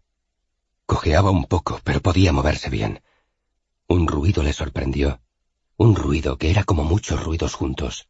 Cojeaba 0.88 1.32
un 1.32 1.44
poco, 1.44 1.82
pero 1.84 2.02
podía 2.02 2.32
moverse 2.32 2.70
bien. 2.70 3.02
Un 3.88 4.08
ruido 4.08 4.42
le 4.42 4.53
sorprendió, 4.53 5.20
un 5.76 5.98
ruido 5.98 6.38
que 6.38 6.50
era 6.50 6.64
como 6.64 6.86
muchos 6.86 7.22
ruidos 7.22 7.56
juntos. 7.56 8.08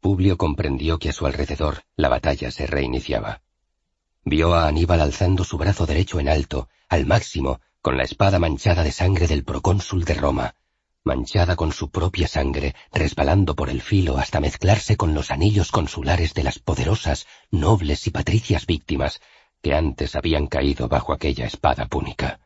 Publio 0.00 0.38
comprendió 0.38 1.00
que 1.00 1.08
a 1.08 1.12
su 1.12 1.26
alrededor 1.26 1.82
la 1.96 2.08
batalla 2.08 2.52
se 2.52 2.68
reiniciaba. 2.68 3.42
Vio 4.24 4.54
a 4.54 4.68
Aníbal 4.68 5.00
alzando 5.00 5.42
su 5.42 5.58
brazo 5.58 5.86
derecho 5.86 6.20
en 6.20 6.28
alto, 6.28 6.68
al 6.88 7.04
máximo, 7.04 7.60
con 7.82 7.96
la 7.96 8.04
espada 8.04 8.38
manchada 8.38 8.84
de 8.84 8.92
sangre 8.92 9.26
del 9.26 9.42
procónsul 9.42 10.04
de 10.04 10.14
Roma, 10.14 10.54
manchada 11.02 11.56
con 11.56 11.72
su 11.72 11.90
propia 11.90 12.28
sangre, 12.28 12.76
resbalando 12.92 13.56
por 13.56 13.70
el 13.70 13.82
filo 13.82 14.18
hasta 14.18 14.38
mezclarse 14.38 14.96
con 14.96 15.14
los 15.14 15.32
anillos 15.32 15.72
consulares 15.72 16.32
de 16.32 16.44
las 16.44 16.60
poderosas, 16.60 17.26
nobles 17.50 18.06
y 18.06 18.10
patricias 18.10 18.66
víctimas 18.66 19.20
que 19.62 19.74
antes 19.74 20.16
habían 20.16 20.46
caído 20.46 20.88
bajo 20.88 21.12
aquella 21.12 21.46
espada 21.46 21.86
púnica. 21.86 22.40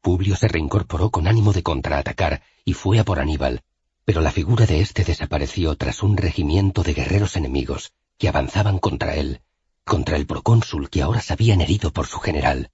Publio 0.00 0.36
se 0.36 0.48
reincorporó 0.48 1.10
con 1.10 1.26
ánimo 1.26 1.52
de 1.52 1.62
contraatacar 1.62 2.42
y 2.64 2.74
fue 2.74 2.98
a 2.98 3.04
por 3.04 3.18
Aníbal, 3.18 3.62
pero 4.04 4.20
la 4.20 4.30
figura 4.30 4.66
de 4.66 4.80
éste 4.80 5.02
desapareció 5.02 5.74
tras 5.76 6.02
un 6.02 6.16
regimiento 6.16 6.82
de 6.82 6.94
guerreros 6.94 7.36
enemigos 7.36 7.92
que 8.18 8.28
avanzaban 8.28 8.78
contra 8.78 9.16
él, 9.16 9.40
contra 9.84 10.16
el 10.16 10.26
procónsul 10.26 10.90
que 10.90 11.02
ahora 11.02 11.20
se 11.20 11.32
habían 11.32 11.60
herido 11.60 11.92
por 11.92 12.06
su 12.06 12.18
general. 12.20 12.70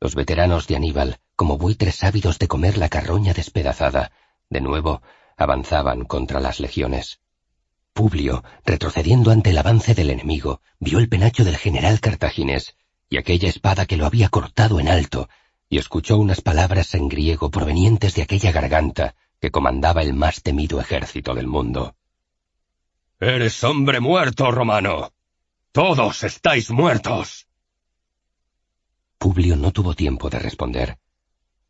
Los 0.00 0.14
veteranos 0.14 0.66
de 0.66 0.76
Aníbal, 0.76 1.18
como 1.36 1.56
buitres 1.56 2.04
ávidos 2.04 2.38
de 2.38 2.48
comer 2.48 2.76
la 2.76 2.88
carroña 2.88 3.32
despedazada, 3.32 4.12
de 4.50 4.60
nuevo 4.60 5.02
avanzaban 5.36 6.04
contra 6.04 6.40
las 6.40 6.60
legiones. 6.60 7.20
Publio, 7.92 8.44
retrocediendo 8.64 9.30
ante 9.30 9.50
el 9.50 9.58
avance 9.58 9.94
del 9.94 10.10
enemigo, 10.10 10.60
vio 10.78 10.98
el 10.98 11.08
penacho 11.08 11.44
del 11.44 11.56
general 11.56 12.00
cartaginés 12.00 12.76
y 13.08 13.18
aquella 13.18 13.48
espada 13.48 13.86
que 13.86 13.96
lo 13.96 14.06
había 14.06 14.28
cortado 14.28 14.78
en 14.78 14.88
alto, 14.88 15.28
y 15.68 15.78
escuchó 15.78 16.16
unas 16.16 16.40
palabras 16.40 16.94
en 16.94 17.08
griego 17.08 17.50
provenientes 17.50 18.14
de 18.14 18.22
aquella 18.22 18.52
garganta 18.52 19.16
que 19.40 19.50
comandaba 19.50 20.02
el 20.02 20.14
más 20.14 20.42
temido 20.42 20.80
ejército 20.80 21.34
del 21.34 21.48
mundo. 21.48 21.96
Eres 23.18 23.62
hombre 23.64 24.00
muerto, 24.00 24.50
romano. 24.50 25.12
Todos 25.72 26.22
estáis 26.22 26.70
muertos. 26.70 27.48
Publio 29.18 29.56
no 29.56 29.72
tuvo 29.72 29.94
tiempo 29.94 30.30
de 30.30 30.38
responder. 30.38 30.98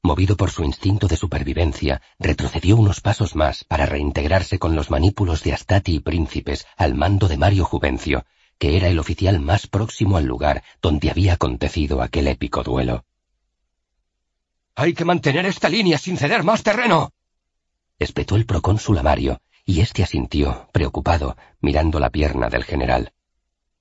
Movido 0.02 0.36
por 0.36 0.50
su 0.50 0.64
instinto 0.64 1.08
de 1.08 1.16
supervivencia, 1.16 2.00
retrocedió 2.18 2.76
unos 2.76 3.00
pasos 3.00 3.36
más 3.36 3.64
para 3.64 3.84
reintegrarse 3.84 4.58
con 4.58 4.74
los 4.74 4.90
manípulos 4.90 5.42
de 5.42 5.52
Astati 5.52 5.96
y 5.96 6.00
príncipes 6.00 6.66
al 6.76 6.94
mando 6.94 7.28
de 7.28 7.36
Mario 7.36 7.66
Juvencio, 7.66 8.24
que 8.58 8.76
era 8.76 8.88
el 8.88 8.98
oficial 8.98 9.40
más 9.40 9.66
próximo 9.66 10.16
al 10.16 10.24
lugar 10.24 10.62
donde 10.80 11.10
había 11.10 11.34
acontecido 11.34 12.00
aquel 12.00 12.28
épico 12.28 12.62
duelo. 12.62 13.04
Hay 14.74 14.94
que 14.94 15.04
mantener 15.04 15.44
esta 15.44 15.68
línea 15.68 15.98
sin 15.98 16.16
ceder 16.16 16.44
más 16.44 16.62
terreno. 16.62 17.12
Espetó 17.98 18.36
el 18.36 18.46
procónsul 18.46 18.96
a 18.96 19.02
Mario, 19.02 19.42
y 19.66 19.80
éste 19.80 20.02
asintió, 20.02 20.68
preocupado, 20.72 21.36
mirando 21.60 22.00
la 22.00 22.08
pierna 22.08 22.48
del 22.48 22.64
general. 22.64 23.12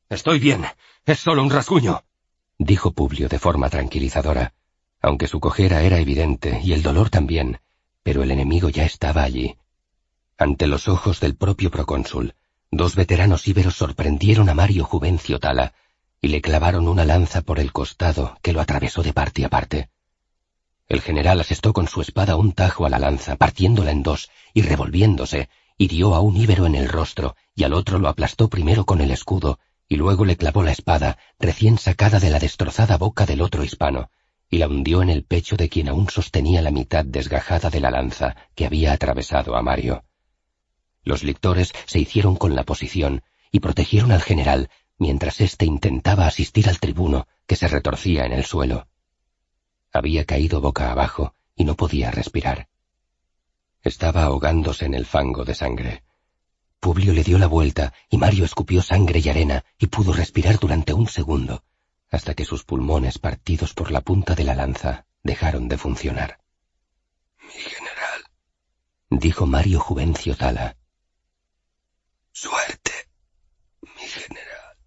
Estoy 0.09 0.39
bien. 0.39 0.65
Es 1.05 1.19
solo 1.19 1.41
un 1.41 1.49
rasguño. 1.49 2.03
Dijo 2.57 2.91
Publio 2.91 3.29
de 3.29 3.39
forma 3.39 3.69
tranquilizadora, 3.69 4.53
aunque 5.01 5.27
su 5.27 5.39
cojera 5.39 5.81
era 5.81 5.99
evidente 5.99 6.61
y 6.63 6.73
el 6.73 6.83
dolor 6.83 7.09
también, 7.09 7.59
pero 8.03 8.23
el 8.23 8.31
enemigo 8.31 8.69
ya 8.69 8.85
estaba 8.85 9.23
allí. 9.23 9.57
Ante 10.37 10.67
los 10.67 10.87
ojos 10.87 11.19
del 11.19 11.35
propio 11.35 11.71
procónsul, 11.71 12.35
dos 12.71 12.95
veteranos 12.95 13.47
íberos 13.47 13.75
sorprendieron 13.75 14.49
a 14.49 14.53
Mario 14.53 14.85
Juvencio 14.85 15.39
Tala 15.39 15.73
y 16.21 16.29
le 16.29 16.41
clavaron 16.41 16.87
una 16.87 17.05
lanza 17.05 17.41
por 17.41 17.59
el 17.59 17.71
costado 17.71 18.37
que 18.41 18.53
lo 18.53 18.61
atravesó 18.61 19.03
de 19.03 19.13
parte 19.13 19.45
a 19.45 19.49
parte. 19.49 19.89
El 20.87 21.01
general 21.01 21.39
asestó 21.39 21.71
con 21.71 21.87
su 21.87 22.01
espada 22.01 22.35
un 22.35 22.51
tajo 22.51 22.85
a 22.85 22.89
la 22.89 22.99
lanza, 22.99 23.35
partiéndola 23.35 23.91
en 23.91 24.01
dos, 24.01 24.29
y 24.53 24.63
revolviéndose, 24.63 25.49
hirió 25.77 26.15
a 26.15 26.19
un 26.19 26.35
íbero 26.35 26.65
en 26.65 26.75
el 26.75 26.89
rostro 26.89 27.35
y 27.55 27.63
al 27.63 27.73
otro 27.73 27.99
lo 27.99 28.09
aplastó 28.09 28.49
primero 28.49 28.85
con 28.85 28.99
el 29.01 29.11
escudo, 29.11 29.59
y 29.87 29.95
luego 29.95 30.25
le 30.25 30.35
clavó 30.35 30.63
la 30.63 30.71
espada, 30.71 31.17
recién 31.39 31.77
sacada 31.77 32.19
de 32.19 32.29
la 32.29 32.39
destrozada 32.39 32.97
boca 32.97 33.25
del 33.25 33.41
otro 33.41 33.63
hispano, 33.63 34.09
y 34.49 34.57
la 34.57 34.67
hundió 34.67 35.01
en 35.01 35.09
el 35.09 35.23
pecho 35.23 35.55
de 35.57 35.69
quien 35.69 35.89
aún 35.89 36.09
sostenía 36.09 36.61
la 36.61 36.71
mitad 36.71 37.05
desgajada 37.05 37.69
de 37.69 37.79
la 37.79 37.91
lanza 37.91 38.35
que 38.55 38.65
había 38.65 38.93
atravesado 38.93 39.55
a 39.55 39.61
Mario. 39.61 40.03
Los 41.03 41.23
lictores 41.23 41.73
se 41.85 41.99
hicieron 41.99 42.35
con 42.35 42.55
la 42.55 42.63
posición 42.63 43.23
y 43.51 43.59
protegieron 43.59 44.11
al 44.11 44.21
general 44.21 44.69
mientras 44.97 45.39
éste 45.39 45.65
intentaba 45.65 46.27
asistir 46.27 46.67
al 46.67 46.79
tribuno 46.79 47.27
que 47.47 47.55
se 47.55 47.67
retorcía 47.67 48.25
en 48.25 48.33
el 48.33 48.43
suelo. 48.43 48.87
Había 49.91 50.25
caído 50.25 50.61
boca 50.61 50.91
abajo 50.91 51.33
y 51.55 51.63
no 51.63 51.75
podía 51.75 52.11
respirar. 52.11 52.67
Estaba 53.81 54.23
ahogándose 54.23 54.85
en 54.85 54.93
el 54.93 55.05
fango 55.05 55.45
de 55.45 55.55
sangre. 55.55 56.03
Publio 56.79 57.13
le 57.13 57.23
dio 57.23 57.37
la 57.37 57.47
vuelta 57.47 57.93
y 58.09 58.17
Mario 58.17 58.45
escupió 58.45 58.81
sangre 58.81 59.19
y 59.23 59.29
arena 59.29 59.63
y 59.77 59.87
pudo 59.87 60.13
respirar 60.13 60.59
durante 60.59 60.93
un 60.93 61.07
segundo, 61.07 61.63
hasta 62.09 62.33
que 62.33 62.45
sus 62.45 62.63
pulmones 62.63 63.19
partidos 63.19 63.73
por 63.73 63.91
la 63.91 64.01
punta 64.01 64.35
de 64.35 64.43
la 64.43 64.55
lanza 64.55 65.05
dejaron 65.23 65.67
de 65.67 65.77
funcionar. 65.77 66.39
Mi 67.41 67.61
general, 67.61 68.23
dijo 69.09 69.45
Mario 69.45 69.79
Juvencio 69.79 70.35
Tala. 70.35 70.77
Suerte, 72.31 72.91
mi 73.81 74.07
general. 74.07 74.77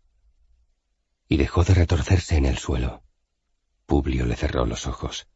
Y 1.29 1.37
dejó 1.37 1.65
de 1.65 1.75
retorcerse 1.75 2.37
en 2.37 2.47
el 2.47 2.59
suelo. 2.59 3.03
Publio 3.87 4.27
le 4.27 4.37
cerró 4.37 4.67
los 4.67 4.87
ojos. 4.87 5.29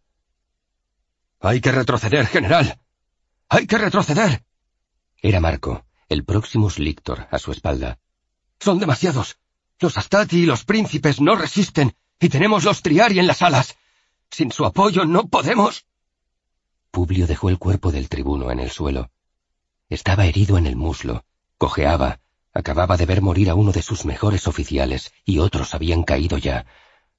Hay 1.41 1.61
que 1.61 1.73
retroceder, 1.73 2.27
general. 2.27 2.81
Hay 3.49 3.67
que 3.67 3.79
retroceder. 3.79 4.45
Era 5.19 5.41
Marco, 5.41 5.87
el 6.09 6.25
Proximus 6.25 6.79
Lictor, 6.79 7.29
a 7.31 7.39
su 7.39 7.53
espalda. 7.53 7.99
Son 8.59 8.79
demasiados. 8.79 9.39
Los 9.79 9.99
Astati 9.99 10.39
y 10.39 10.47
los 10.47 10.65
príncipes 10.65 11.21
no 11.21 11.37
resisten, 11.37 11.95
y 12.19 12.29
tenemos 12.31 12.65
los 12.65 12.81
Triari 12.83 13.19
en 13.19 13.27
las 13.27 13.43
alas. 13.43 13.77
Sin 14.31 14.51
su 14.51 14.65
apoyo 14.65 15.05
no 15.05 15.29
podemos. 15.29 15.87
Publio 16.91 17.27
dejó 17.27 17.51
el 17.51 17.59
cuerpo 17.59 17.93
del 17.93 18.09
tribuno 18.09 18.51
en 18.51 18.59
el 18.59 18.71
suelo. 18.71 19.11
Estaba 19.91 20.25
herido 20.25 20.57
en 20.57 20.67
el 20.67 20.77
muslo, 20.77 21.25
cojeaba, 21.59 22.21
acababa 22.55 22.97
de 22.97 23.05
ver 23.05 23.21
morir 23.21 23.51
a 23.51 23.55
uno 23.55 23.71
de 23.71 23.83
sus 23.83 24.07
mejores 24.07 24.49
oficiales, 24.49 25.13
y 25.25 25.39
otros 25.41 25.75
habían 25.75 26.05
caído 26.05 26.39
ya. 26.39 26.65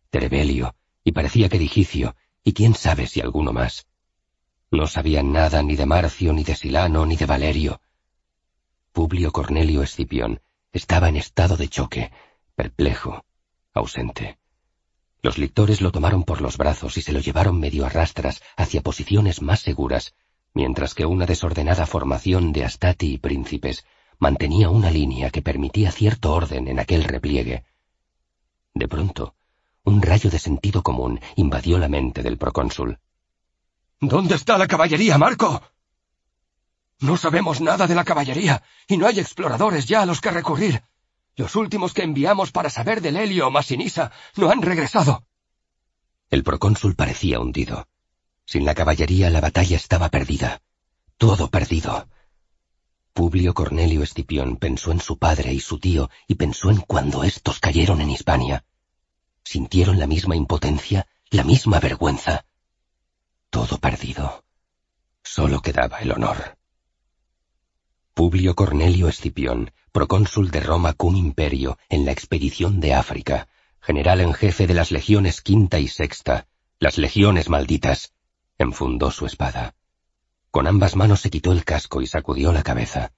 Terebelio, 0.10 0.76
y 1.04 1.12
parecía 1.12 1.50
que 1.50 1.60
Digicio, 1.60 2.16
y 2.44 2.54
quién 2.54 2.74
sabe 2.74 3.06
si 3.06 3.22
alguno 3.22 3.54
más. 3.54 3.86
No 4.72 4.88
sabían 4.88 5.32
nada 5.32 5.62
ni 5.62 5.76
de 5.76 5.86
Marcio, 5.86 6.34
ni 6.34 6.44
de 6.44 6.56
Silano, 6.56 7.06
ni 7.06 7.16
de 7.16 7.26
Valerio. 7.28 7.82
Publio 8.92 9.32
Cornelio 9.32 9.84
Escipión 9.84 10.42
estaba 10.74 11.08
en 11.08 11.18
estado 11.18 11.56
de 11.56 11.70
choque, 11.70 12.12
perplejo, 12.58 13.24
ausente. 13.72 14.40
Los 15.22 15.38
lictores 15.38 15.80
lo 15.80 15.92
tomaron 15.92 16.24
por 16.24 16.42
los 16.42 16.58
brazos 16.58 16.98
y 16.98 17.04
se 17.04 17.14
lo 17.14 17.20
llevaron 17.20 17.60
medio 17.60 17.86
a 17.86 17.90
rastras 17.90 18.42
hacia 18.56 18.82
posiciones 18.82 19.44
más 19.44 19.60
seguras, 19.60 20.16
mientras 20.56 20.96
que 20.96 21.06
una 21.06 21.28
desordenada 21.28 21.86
formación 21.86 22.54
de 22.54 22.66
astati 22.66 23.14
y 23.14 23.18
príncipes 23.20 23.86
mantenía 24.18 24.72
una 24.72 24.90
línea 24.90 25.30
que 25.30 25.44
permitía 25.44 25.92
cierto 25.92 26.34
orden 26.34 26.68
en 26.68 26.80
aquel 26.80 27.04
repliegue. 27.04 27.64
De 28.74 28.88
pronto, 28.88 29.36
un 29.84 30.02
rayo 30.02 30.32
de 30.32 30.40
sentido 30.40 30.82
común 30.82 31.20
invadió 31.36 31.78
la 31.78 31.88
mente 31.88 32.24
del 32.24 32.40
procónsul. 32.40 32.98
¿Dónde 34.00 34.34
está 34.34 34.58
la 34.58 34.68
caballería, 34.68 35.20
Marco? 35.20 35.62
No 37.02 37.18
sabemos 37.18 37.62
nada 37.62 37.86
de 37.86 37.94
la 37.94 38.04
caballería, 38.04 38.64
y 38.88 38.98
no 38.98 39.06
hay 39.06 39.20
exploradores 39.20 39.86
ya 39.86 40.02
a 40.02 40.08
los 40.08 40.22
que 40.22 40.32
recurrir. 40.32 40.82
Los 41.38 41.56
últimos 41.56 41.94
que 41.94 42.02
enviamos 42.02 42.52
para 42.52 42.72
saber 42.72 43.00
del 43.00 43.16
helio 43.16 43.48
o 43.48 43.52
Masinisa 43.52 44.12
no 44.36 44.50
han 44.50 44.64
regresado. 44.64 45.24
El 46.32 46.44
procónsul 46.44 46.96
parecía 46.96 47.40
hundido. 47.40 47.88
Sin 48.44 48.66
la 48.66 48.74
caballería 48.74 49.30
la 49.30 49.40
batalla 49.40 49.78
estaba 49.78 50.10
perdida. 50.10 50.64
Todo 51.18 51.50
perdido. 51.52 52.10
Publio 53.14 53.54
Cornelio 53.54 54.02
Escipión 54.02 54.58
pensó 54.58 54.92
en 54.92 55.00
su 55.00 55.20
padre 55.20 55.54
y 55.54 55.60
su 55.60 55.80
tío 55.80 56.10
y 56.28 56.36
pensó 56.36 56.72
en 56.72 56.82
cuando 56.82 57.24
estos 57.24 57.60
cayeron 57.60 58.02
en 58.02 58.10
Hispania. 58.10 58.66
Sintieron 59.44 60.00
la 60.00 60.08
misma 60.08 60.36
impotencia, 60.36 61.08
la 61.30 61.44
misma 61.44 61.80
vergüenza. 61.80 62.46
Todo 63.52 63.78
perdido. 63.78 64.44
Solo 65.24 65.62
quedaba 65.62 66.00
el 66.00 66.12
honor. 66.12 66.58
Publio 68.18 68.56
Cornelio 68.56 69.10
Escipión, 69.10 69.70
procónsul 69.92 70.50
de 70.50 70.60
Roma 70.60 70.94
cum 70.94 71.16
imperio 71.16 71.78
en 71.88 72.04
la 72.04 72.12
expedición 72.12 72.80
de 72.80 72.96
África, 72.96 73.48
general 73.80 74.22
en 74.22 74.34
jefe 74.34 74.66
de 74.66 74.74
las 74.74 74.92
legiones 74.92 75.42
quinta 75.42 75.78
y 75.78 75.88
sexta, 75.88 76.48
las 76.80 76.98
legiones 76.98 77.48
malditas, 77.48 78.14
enfundó 78.58 79.12
su 79.12 79.28
espada. 79.28 79.76
Con 80.50 80.66
ambas 80.66 80.96
manos 80.96 81.22
se 81.22 81.30
quitó 81.30 81.52
el 81.52 81.64
casco 81.64 82.02
y 82.02 82.08
sacudió 82.08 82.52
la 82.52 82.64
cabeza. 82.64 83.12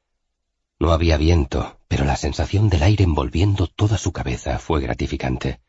No 0.80 0.92
había 0.92 1.16
viento, 1.16 1.80
pero 1.88 2.04
la 2.04 2.18
sensación 2.18 2.68
del 2.68 2.84
aire 2.84 3.06
envolviendo 3.06 3.68
toda 3.68 3.98
su 3.98 4.12
cabeza 4.12 4.60
fue 4.60 4.82
gratificante. 4.82 5.62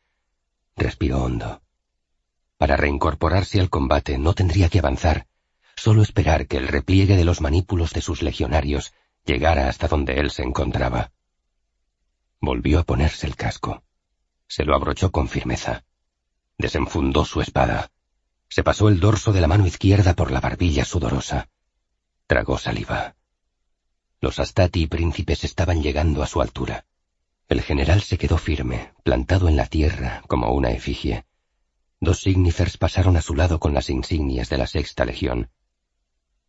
Respiró 0.75 1.23
hondo. 1.23 1.63
Para 2.59 2.77
reincorporarse 2.77 3.61
al 3.61 3.71
combate 3.71 4.19
no 4.19 4.35
tendría 4.35 4.69
que 4.69 4.81
avanzar, 4.81 5.29
solo 5.77 6.03
esperar 6.03 6.49
que 6.49 6.57
el 6.57 6.67
repliegue 6.67 7.17
de 7.17 7.25
los 7.25 7.41
manípulos 7.41 7.93
de 7.93 8.01
sus 8.01 8.23
legionarios 8.23 8.93
llegara 9.25 9.69
hasta 9.69 9.89
donde 9.89 10.15
él 10.15 10.31
se 10.31 10.43
encontraba. 10.43 11.13
Volvió 12.41 12.79
a 12.79 12.85
ponerse 12.85 13.27
el 13.27 13.37
casco. 13.37 13.83
Se 14.49 14.65
lo 14.65 14.75
abrochó 14.75 15.13
con 15.13 15.29
firmeza. 15.29 15.85
Desenfundó 16.59 17.25
su 17.25 17.41
espada. 17.41 17.91
Se 18.49 18.65
pasó 18.65 18.89
el 18.89 18.99
dorso 18.99 19.33
de 19.33 19.41
la 19.41 19.47
mano 19.47 19.67
izquierda 19.67 20.15
por 20.15 20.31
la 20.31 20.41
barbilla 20.41 20.85
sudorosa. 20.85 21.49
Tragó 22.27 22.59
saliva. 22.59 23.15
Los 24.21 24.39
astati 24.39 24.83
y 24.83 24.87
príncipes 24.87 25.45
estaban 25.45 25.83
llegando 25.83 26.23
a 26.23 26.27
su 26.27 26.41
altura. 26.41 26.85
El 27.49 27.63
general 27.63 28.03
se 28.03 28.19
quedó 28.19 28.39
firme, 28.39 28.93
plantado 29.03 29.49
en 29.49 29.57
la 29.57 29.67
tierra 29.67 30.23
como 30.29 30.53
una 30.53 30.71
efigie. 30.71 31.25
Dos 32.01 32.21
signifers 32.21 32.79
pasaron 32.79 33.17
a 33.17 33.23
su 33.23 33.35
lado 33.35 33.61
con 33.61 33.75
las 33.75 33.91
insignias 33.91 34.49
de 34.49 34.59
la 34.59 34.67
sexta 34.67 35.05
legión. 35.05 35.51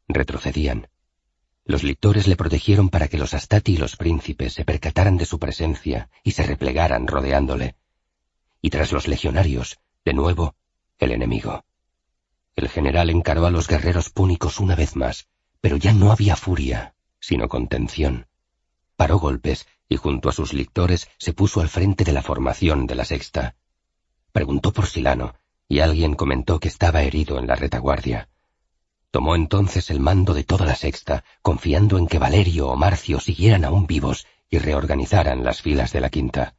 Retrocedían. 0.07 0.87
Los 1.65 1.83
lictores 1.83 2.27
le 2.27 2.35
protegieron 2.35 2.89
para 2.89 3.07
que 3.07 3.17
los 3.17 3.33
astati 3.33 3.73
y 3.73 3.77
los 3.77 3.95
príncipes 3.95 4.53
se 4.53 4.65
percataran 4.65 5.17
de 5.17 5.25
su 5.25 5.39
presencia 5.39 6.09
y 6.23 6.31
se 6.31 6.43
replegaran 6.43 7.07
rodeándole. 7.07 7.75
Y 8.61 8.69
tras 8.69 8.91
los 8.91 9.07
legionarios, 9.07 9.79
de 10.03 10.13
nuevo, 10.13 10.55
el 10.97 11.11
enemigo. 11.11 11.63
El 12.55 12.69
general 12.69 13.09
encaró 13.09 13.45
a 13.45 13.51
los 13.51 13.67
guerreros 13.67 14.09
púnicos 14.09 14.59
una 14.59 14.75
vez 14.75 14.95
más, 14.95 15.27
pero 15.61 15.77
ya 15.77 15.93
no 15.93 16.11
había 16.11 16.35
furia, 16.35 16.95
sino 17.19 17.47
contención. 17.47 18.27
Paró 18.95 19.19
golpes 19.19 19.67
y 19.87 19.97
junto 19.97 20.29
a 20.29 20.31
sus 20.31 20.53
lictores 20.53 21.09
se 21.17 21.33
puso 21.33 21.61
al 21.61 21.69
frente 21.69 22.03
de 22.03 22.13
la 22.13 22.21
formación 22.21 22.87
de 22.87 22.95
la 22.95 23.05
sexta. 23.05 23.55
Preguntó 24.31 24.71
por 24.71 24.87
Silano, 24.87 25.35
y 25.67 25.79
alguien 25.79 26.15
comentó 26.15 26.59
que 26.59 26.67
estaba 26.67 27.03
herido 27.03 27.39
en 27.39 27.47
la 27.47 27.55
retaguardia. 27.55 28.29
Tomó 29.11 29.35
entonces 29.35 29.89
el 29.89 29.99
mando 29.99 30.33
de 30.33 30.45
toda 30.45 30.65
la 30.65 30.75
sexta, 30.75 31.25
confiando 31.41 31.97
en 31.97 32.07
que 32.07 32.17
Valerio 32.17 32.69
o 32.69 32.77
Marcio 32.77 33.19
siguieran 33.19 33.65
aún 33.65 33.85
vivos 33.85 34.25
y 34.49 34.57
reorganizaran 34.57 35.43
las 35.43 35.61
filas 35.61 35.91
de 35.91 35.99
la 35.99 36.09
quinta. 36.09 36.55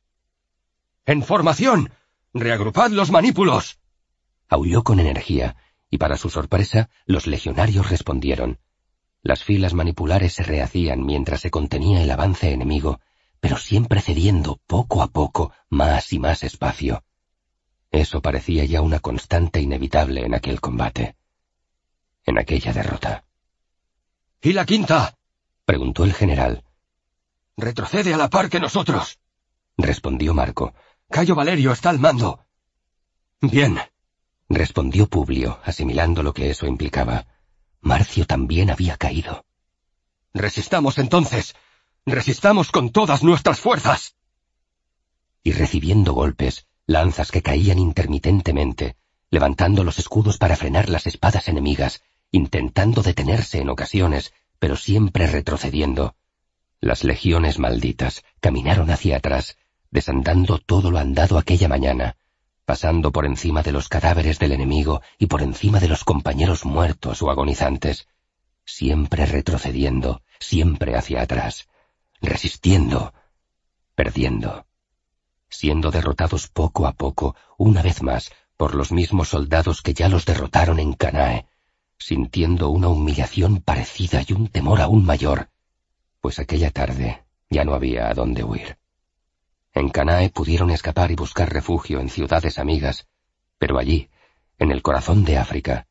¡En 1.06 1.22
formación! 1.22 1.92
¡Reagrupad 2.34 2.90
los 2.90 3.10
manípulos! 3.10 3.78
Aulló 4.48 4.84
con 4.84 5.00
energía, 5.00 5.56
y 5.90 5.96
para 5.96 6.16
su 6.18 6.28
sorpresa, 6.28 6.90
los 7.06 7.26
legionarios 7.26 7.90
respondieron. 7.90 8.58
Las 9.22 9.44
filas 9.44 9.72
manipulares 9.72 10.34
se 10.34 10.42
rehacían 10.42 11.04
mientras 11.04 11.40
se 11.40 11.50
contenía 11.50 12.02
el 12.02 12.10
avance 12.10 12.52
enemigo, 12.52 13.00
pero 13.40 13.56
siempre 13.56 14.00
cediendo 14.00 14.60
poco 14.66 15.02
a 15.02 15.08
poco 15.08 15.52
más 15.70 16.12
y 16.12 16.18
más 16.18 16.44
espacio. 16.44 17.02
Eso 17.90 18.20
parecía 18.20 18.64
ya 18.66 18.82
una 18.82 19.00
constante 19.00 19.60
inevitable 19.60 20.24
en 20.24 20.34
aquel 20.34 20.60
combate. 20.60 21.16
En 22.24 22.38
aquella 22.38 22.72
derrota. 22.72 23.24
¿Y 24.40 24.52
la 24.52 24.64
quinta? 24.66 25.16
preguntó 25.64 26.04
el 26.04 26.14
general. 26.14 26.64
Retrocede 27.56 28.14
a 28.14 28.16
la 28.16 28.28
par 28.28 28.48
que 28.48 28.60
nosotros, 28.60 29.18
respondió 29.76 30.34
Marco. 30.34 30.74
Cayo 31.08 31.34
Valerio 31.34 31.72
está 31.72 31.90
al 31.90 31.98
mando. 31.98 32.44
Bien, 33.40 33.78
respondió 34.48 35.08
Publio, 35.08 35.60
asimilando 35.64 36.22
lo 36.22 36.32
que 36.32 36.50
eso 36.50 36.66
implicaba. 36.66 37.26
Marcio 37.80 38.26
también 38.26 38.70
había 38.70 38.96
caído. 38.96 39.44
Resistamos 40.32 40.98
entonces. 40.98 41.54
Resistamos 42.06 42.70
con 42.70 42.90
todas 42.90 43.22
nuestras 43.22 43.60
fuerzas. 43.60 44.16
Y 45.42 45.52
recibiendo 45.52 46.14
golpes, 46.14 46.66
lanzas 46.86 47.30
que 47.30 47.42
caían 47.42 47.78
intermitentemente, 47.78 48.96
levantando 49.30 49.84
los 49.84 49.98
escudos 49.98 50.38
para 50.38 50.56
frenar 50.56 50.88
las 50.88 51.06
espadas 51.06 51.48
enemigas, 51.48 52.02
intentando 52.32 53.02
detenerse 53.02 53.60
en 53.60 53.68
ocasiones, 53.68 54.32
pero 54.58 54.76
siempre 54.76 55.26
retrocediendo. 55.26 56.16
Las 56.80 57.04
legiones 57.04 57.58
malditas 57.58 58.24
caminaron 58.40 58.90
hacia 58.90 59.18
atrás, 59.18 59.56
desandando 59.90 60.58
todo 60.58 60.90
lo 60.90 60.98
andado 60.98 61.38
aquella 61.38 61.68
mañana, 61.68 62.16
pasando 62.64 63.12
por 63.12 63.26
encima 63.26 63.62
de 63.62 63.72
los 63.72 63.88
cadáveres 63.88 64.38
del 64.38 64.52
enemigo 64.52 65.02
y 65.18 65.26
por 65.26 65.42
encima 65.42 65.78
de 65.78 65.88
los 65.88 66.04
compañeros 66.04 66.64
muertos 66.64 67.22
o 67.22 67.30
agonizantes, 67.30 68.08
siempre 68.64 69.26
retrocediendo, 69.26 70.22
siempre 70.40 70.96
hacia 70.96 71.22
atrás, 71.22 71.68
resistiendo, 72.20 73.12
perdiendo, 73.94 74.66
siendo 75.50 75.90
derrotados 75.90 76.48
poco 76.48 76.86
a 76.86 76.92
poco, 76.94 77.36
una 77.58 77.82
vez 77.82 78.02
más, 78.02 78.32
por 78.56 78.74
los 78.74 78.90
mismos 78.90 79.28
soldados 79.28 79.82
que 79.82 79.92
ya 79.92 80.08
los 80.08 80.24
derrotaron 80.24 80.78
en 80.78 80.94
Canae, 80.94 81.46
sintiendo 82.04 82.70
una 82.70 82.88
humillación 82.88 83.60
parecida 83.60 84.22
y 84.26 84.32
un 84.32 84.48
temor 84.48 84.80
aún 84.80 85.04
mayor, 85.04 85.48
pues 86.20 86.38
aquella 86.38 86.70
tarde 86.70 87.22
ya 87.50 87.64
no 87.64 87.74
había 87.74 88.08
a 88.08 88.14
dónde 88.14 88.44
huir. 88.44 88.78
En 89.74 89.88
Canae 89.88 90.30
pudieron 90.30 90.70
escapar 90.70 91.10
y 91.10 91.14
buscar 91.14 91.52
refugio 91.52 92.00
en 92.00 92.08
ciudades 92.08 92.58
amigas, 92.58 93.06
pero 93.58 93.78
allí, 93.78 94.10
en 94.58 94.70
el 94.70 94.82
corazón 94.82 95.24
de 95.24 95.38
África, 95.38 95.86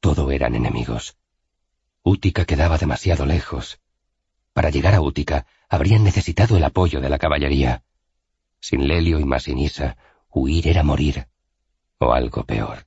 todo 0.00 0.30
eran 0.30 0.54
enemigos. 0.54 1.16
Útica 2.02 2.44
quedaba 2.44 2.78
demasiado 2.78 3.26
lejos. 3.26 3.80
Para 4.52 4.70
llegar 4.70 4.94
a 4.94 5.00
Útica 5.00 5.46
habrían 5.68 6.04
necesitado 6.04 6.56
el 6.56 6.64
apoyo 6.64 7.00
de 7.00 7.08
la 7.08 7.18
caballería. 7.18 7.82
Sin 8.60 8.86
Lelio 8.86 9.18
y 9.18 9.24
Masinisa, 9.24 9.96
huir 10.30 10.68
era 10.68 10.82
morir, 10.82 11.26
o 11.98 12.12
algo 12.12 12.44
peor, 12.44 12.86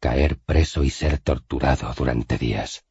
caer 0.00 0.38
preso 0.38 0.84
y 0.84 0.90
ser 0.90 1.18
torturado 1.18 1.92
durante 1.94 2.38
días. 2.38 2.84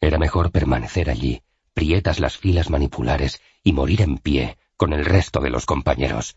Era 0.00 0.18
mejor 0.18 0.50
permanecer 0.50 1.10
allí, 1.10 1.42
prietas 1.72 2.20
las 2.20 2.36
filas 2.36 2.70
manipulares 2.70 3.40
y 3.62 3.72
morir 3.72 4.02
en 4.02 4.18
pie, 4.18 4.58
con 4.76 4.92
el 4.92 5.04
resto 5.04 5.40
de 5.40 5.50
los 5.50 5.66
compañeros. 5.66 6.36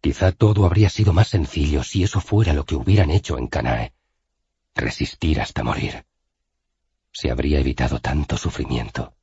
Quizá 0.00 0.32
todo 0.32 0.64
habría 0.64 0.88
sido 0.88 1.12
más 1.12 1.28
sencillo 1.28 1.82
si 1.82 2.02
eso 2.02 2.20
fuera 2.20 2.52
lo 2.52 2.64
que 2.64 2.74
hubieran 2.74 3.10
hecho 3.10 3.38
en 3.38 3.48
Canae. 3.48 3.92
Resistir 4.74 5.40
hasta 5.40 5.62
morir. 5.62 6.06
Se 7.12 7.30
habría 7.30 7.58
evitado 7.58 8.00
tanto 8.00 8.36
sufrimiento. 8.36 9.14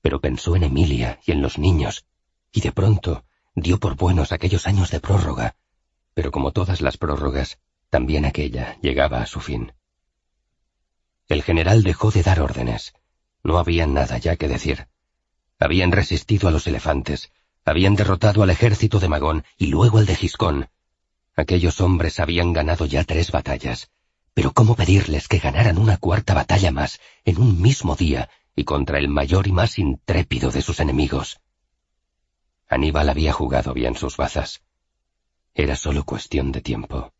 Pero 0.00 0.20
pensó 0.20 0.56
en 0.56 0.64
Emilia 0.64 1.20
y 1.24 1.32
en 1.32 1.42
los 1.42 1.58
niños, 1.58 2.06
y 2.50 2.60
de 2.60 2.72
pronto 2.72 3.24
dio 3.54 3.78
por 3.78 3.96
buenos 3.96 4.32
aquellos 4.32 4.66
años 4.66 4.90
de 4.90 5.00
prórroga, 5.00 5.54
pero 6.14 6.30
como 6.30 6.52
todas 6.52 6.80
las 6.80 6.96
prórrogas, 6.96 7.58
también 7.90 8.24
aquella 8.24 8.78
llegaba 8.80 9.22
a 9.22 9.26
su 9.26 9.40
fin. 9.40 9.72
El 11.28 11.42
general 11.42 11.82
dejó 11.82 12.10
de 12.10 12.22
dar 12.22 12.40
órdenes. 12.40 12.92
No 13.42 13.58
había 13.58 13.86
nada 13.86 14.18
ya 14.18 14.36
que 14.36 14.48
decir. 14.48 14.88
Habían 15.58 15.92
resistido 15.92 16.48
a 16.48 16.50
los 16.50 16.66
elefantes, 16.66 17.30
habían 17.64 17.94
derrotado 17.94 18.42
al 18.42 18.50
ejército 18.50 19.00
de 19.00 19.08
Magón 19.08 19.44
y 19.56 19.68
luego 19.68 19.98
al 19.98 20.06
de 20.06 20.16
Giscón. 20.16 20.68
Aquellos 21.36 21.80
hombres 21.80 22.20
habían 22.20 22.52
ganado 22.52 22.86
ya 22.86 23.04
tres 23.04 23.30
batallas, 23.30 23.90
pero 24.34 24.52
¿cómo 24.52 24.76
pedirles 24.76 25.28
que 25.28 25.38
ganaran 25.38 25.78
una 25.78 25.96
cuarta 25.96 26.34
batalla 26.34 26.70
más 26.70 27.00
en 27.24 27.40
un 27.40 27.60
mismo 27.60 27.96
día 27.96 28.28
y 28.54 28.64
contra 28.64 28.98
el 28.98 29.08
mayor 29.08 29.46
y 29.46 29.52
más 29.52 29.78
intrépido 29.78 30.50
de 30.50 30.62
sus 30.62 30.80
enemigos? 30.80 31.40
Aníbal 32.68 33.08
había 33.08 33.32
jugado 33.32 33.72
bien 33.72 33.96
sus 33.96 34.16
bazas. 34.16 34.62
Era 35.54 35.76
solo 35.76 36.04
cuestión 36.04 36.52
de 36.52 36.60
tiempo. 36.60 37.12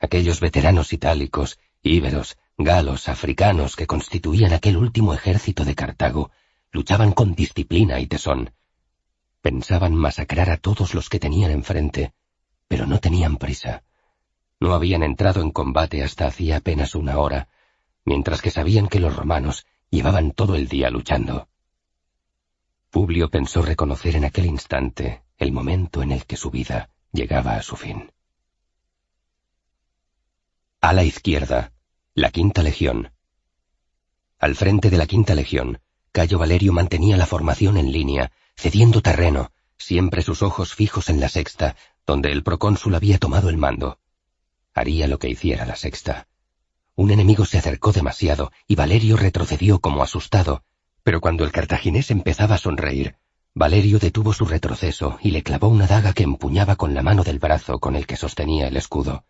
Aquellos 0.00 0.40
veteranos 0.40 0.92
itálicos, 0.92 1.58
íberos, 1.82 2.36
galos, 2.58 3.08
africanos 3.08 3.76
que 3.76 3.86
constituían 3.86 4.52
aquel 4.52 4.76
último 4.76 5.14
ejército 5.14 5.64
de 5.64 5.74
Cartago 5.74 6.30
Luchaban 6.74 7.12
con 7.12 7.36
disciplina 7.36 8.00
y 8.00 8.08
tesón. 8.08 8.52
Pensaban 9.40 9.94
masacrar 9.94 10.50
a 10.50 10.56
todos 10.56 10.92
los 10.92 11.08
que 11.08 11.20
tenían 11.20 11.52
enfrente, 11.52 12.14
pero 12.66 12.84
no 12.84 12.98
tenían 12.98 13.36
prisa. 13.36 13.84
No 14.58 14.74
habían 14.74 15.04
entrado 15.04 15.40
en 15.40 15.52
combate 15.52 16.02
hasta 16.02 16.26
hacía 16.26 16.56
apenas 16.56 16.96
una 16.96 17.18
hora, 17.18 17.46
mientras 18.04 18.42
que 18.42 18.50
sabían 18.50 18.88
que 18.88 18.98
los 18.98 19.14
romanos 19.14 19.66
llevaban 19.88 20.32
todo 20.32 20.56
el 20.56 20.66
día 20.66 20.90
luchando. 20.90 21.46
Publio 22.90 23.30
pensó 23.30 23.62
reconocer 23.62 24.16
en 24.16 24.24
aquel 24.24 24.46
instante 24.46 25.22
el 25.38 25.52
momento 25.52 26.02
en 26.02 26.10
el 26.10 26.26
que 26.26 26.36
su 26.36 26.50
vida 26.50 26.90
llegaba 27.12 27.54
a 27.54 27.62
su 27.62 27.76
fin. 27.76 28.10
A 30.84 30.92
la 30.92 31.02
izquierda, 31.02 31.72
la 32.12 32.30
quinta 32.30 32.62
legión. 32.62 33.10
Al 34.38 34.54
frente 34.54 34.90
de 34.90 34.98
la 34.98 35.06
quinta 35.06 35.34
legión, 35.34 35.80
Cayo 36.12 36.38
Valerio 36.38 36.74
mantenía 36.74 37.16
la 37.16 37.24
formación 37.24 37.78
en 37.78 37.90
línea, 37.90 38.32
cediendo 38.54 39.00
terreno, 39.00 39.50
siempre 39.78 40.20
sus 40.20 40.42
ojos 40.42 40.74
fijos 40.74 41.08
en 41.08 41.20
la 41.20 41.30
sexta, 41.30 41.74
donde 42.06 42.32
el 42.32 42.42
procónsul 42.42 42.94
había 42.94 43.16
tomado 43.16 43.48
el 43.48 43.56
mando. 43.56 43.98
Haría 44.74 45.08
lo 45.08 45.18
que 45.18 45.30
hiciera 45.30 45.64
la 45.64 45.74
sexta. 45.74 46.28
Un 46.96 47.10
enemigo 47.10 47.46
se 47.46 47.56
acercó 47.56 47.92
demasiado 47.92 48.52
y 48.66 48.74
Valerio 48.74 49.16
retrocedió 49.16 49.78
como 49.78 50.02
asustado, 50.02 50.64
pero 51.02 51.22
cuando 51.22 51.44
el 51.44 51.50
cartaginés 51.50 52.10
empezaba 52.10 52.56
a 52.56 52.58
sonreír, 52.58 53.16
Valerio 53.54 53.98
detuvo 54.00 54.34
su 54.34 54.44
retroceso 54.44 55.18
y 55.22 55.30
le 55.30 55.42
clavó 55.42 55.68
una 55.68 55.86
daga 55.86 56.12
que 56.12 56.24
empuñaba 56.24 56.76
con 56.76 56.92
la 56.92 57.00
mano 57.00 57.24
del 57.24 57.38
brazo 57.38 57.78
con 57.78 57.96
el 57.96 58.06
que 58.06 58.18
sostenía 58.18 58.68
el 58.68 58.76
escudo. 58.76 59.24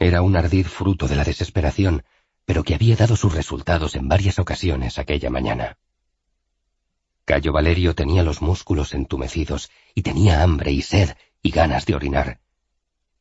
Era 0.00 0.22
un 0.22 0.34
ardid 0.34 0.66
fruto 0.66 1.08
de 1.08 1.14
la 1.14 1.24
desesperación, 1.24 2.04
pero 2.46 2.64
que 2.64 2.74
había 2.74 2.96
dado 2.96 3.16
sus 3.16 3.34
resultados 3.34 3.94
en 3.94 4.08
varias 4.08 4.38
ocasiones 4.38 4.98
aquella 4.98 5.28
mañana. 5.28 5.76
Cayo 7.26 7.52
Valerio 7.52 7.94
tenía 7.94 8.22
los 8.22 8.40
músculos 8.40 8.94
entumecidos 8.94 9.70
y 9.94 10.00
tenía 10.00 10.42
hambre 10.42 10.72
y 10.72 10.80
sed 10.80 11.10
y 11.42 11.50
ganas 11.50 11.84
de 11.84 11.94
orinar. 11.94 12.40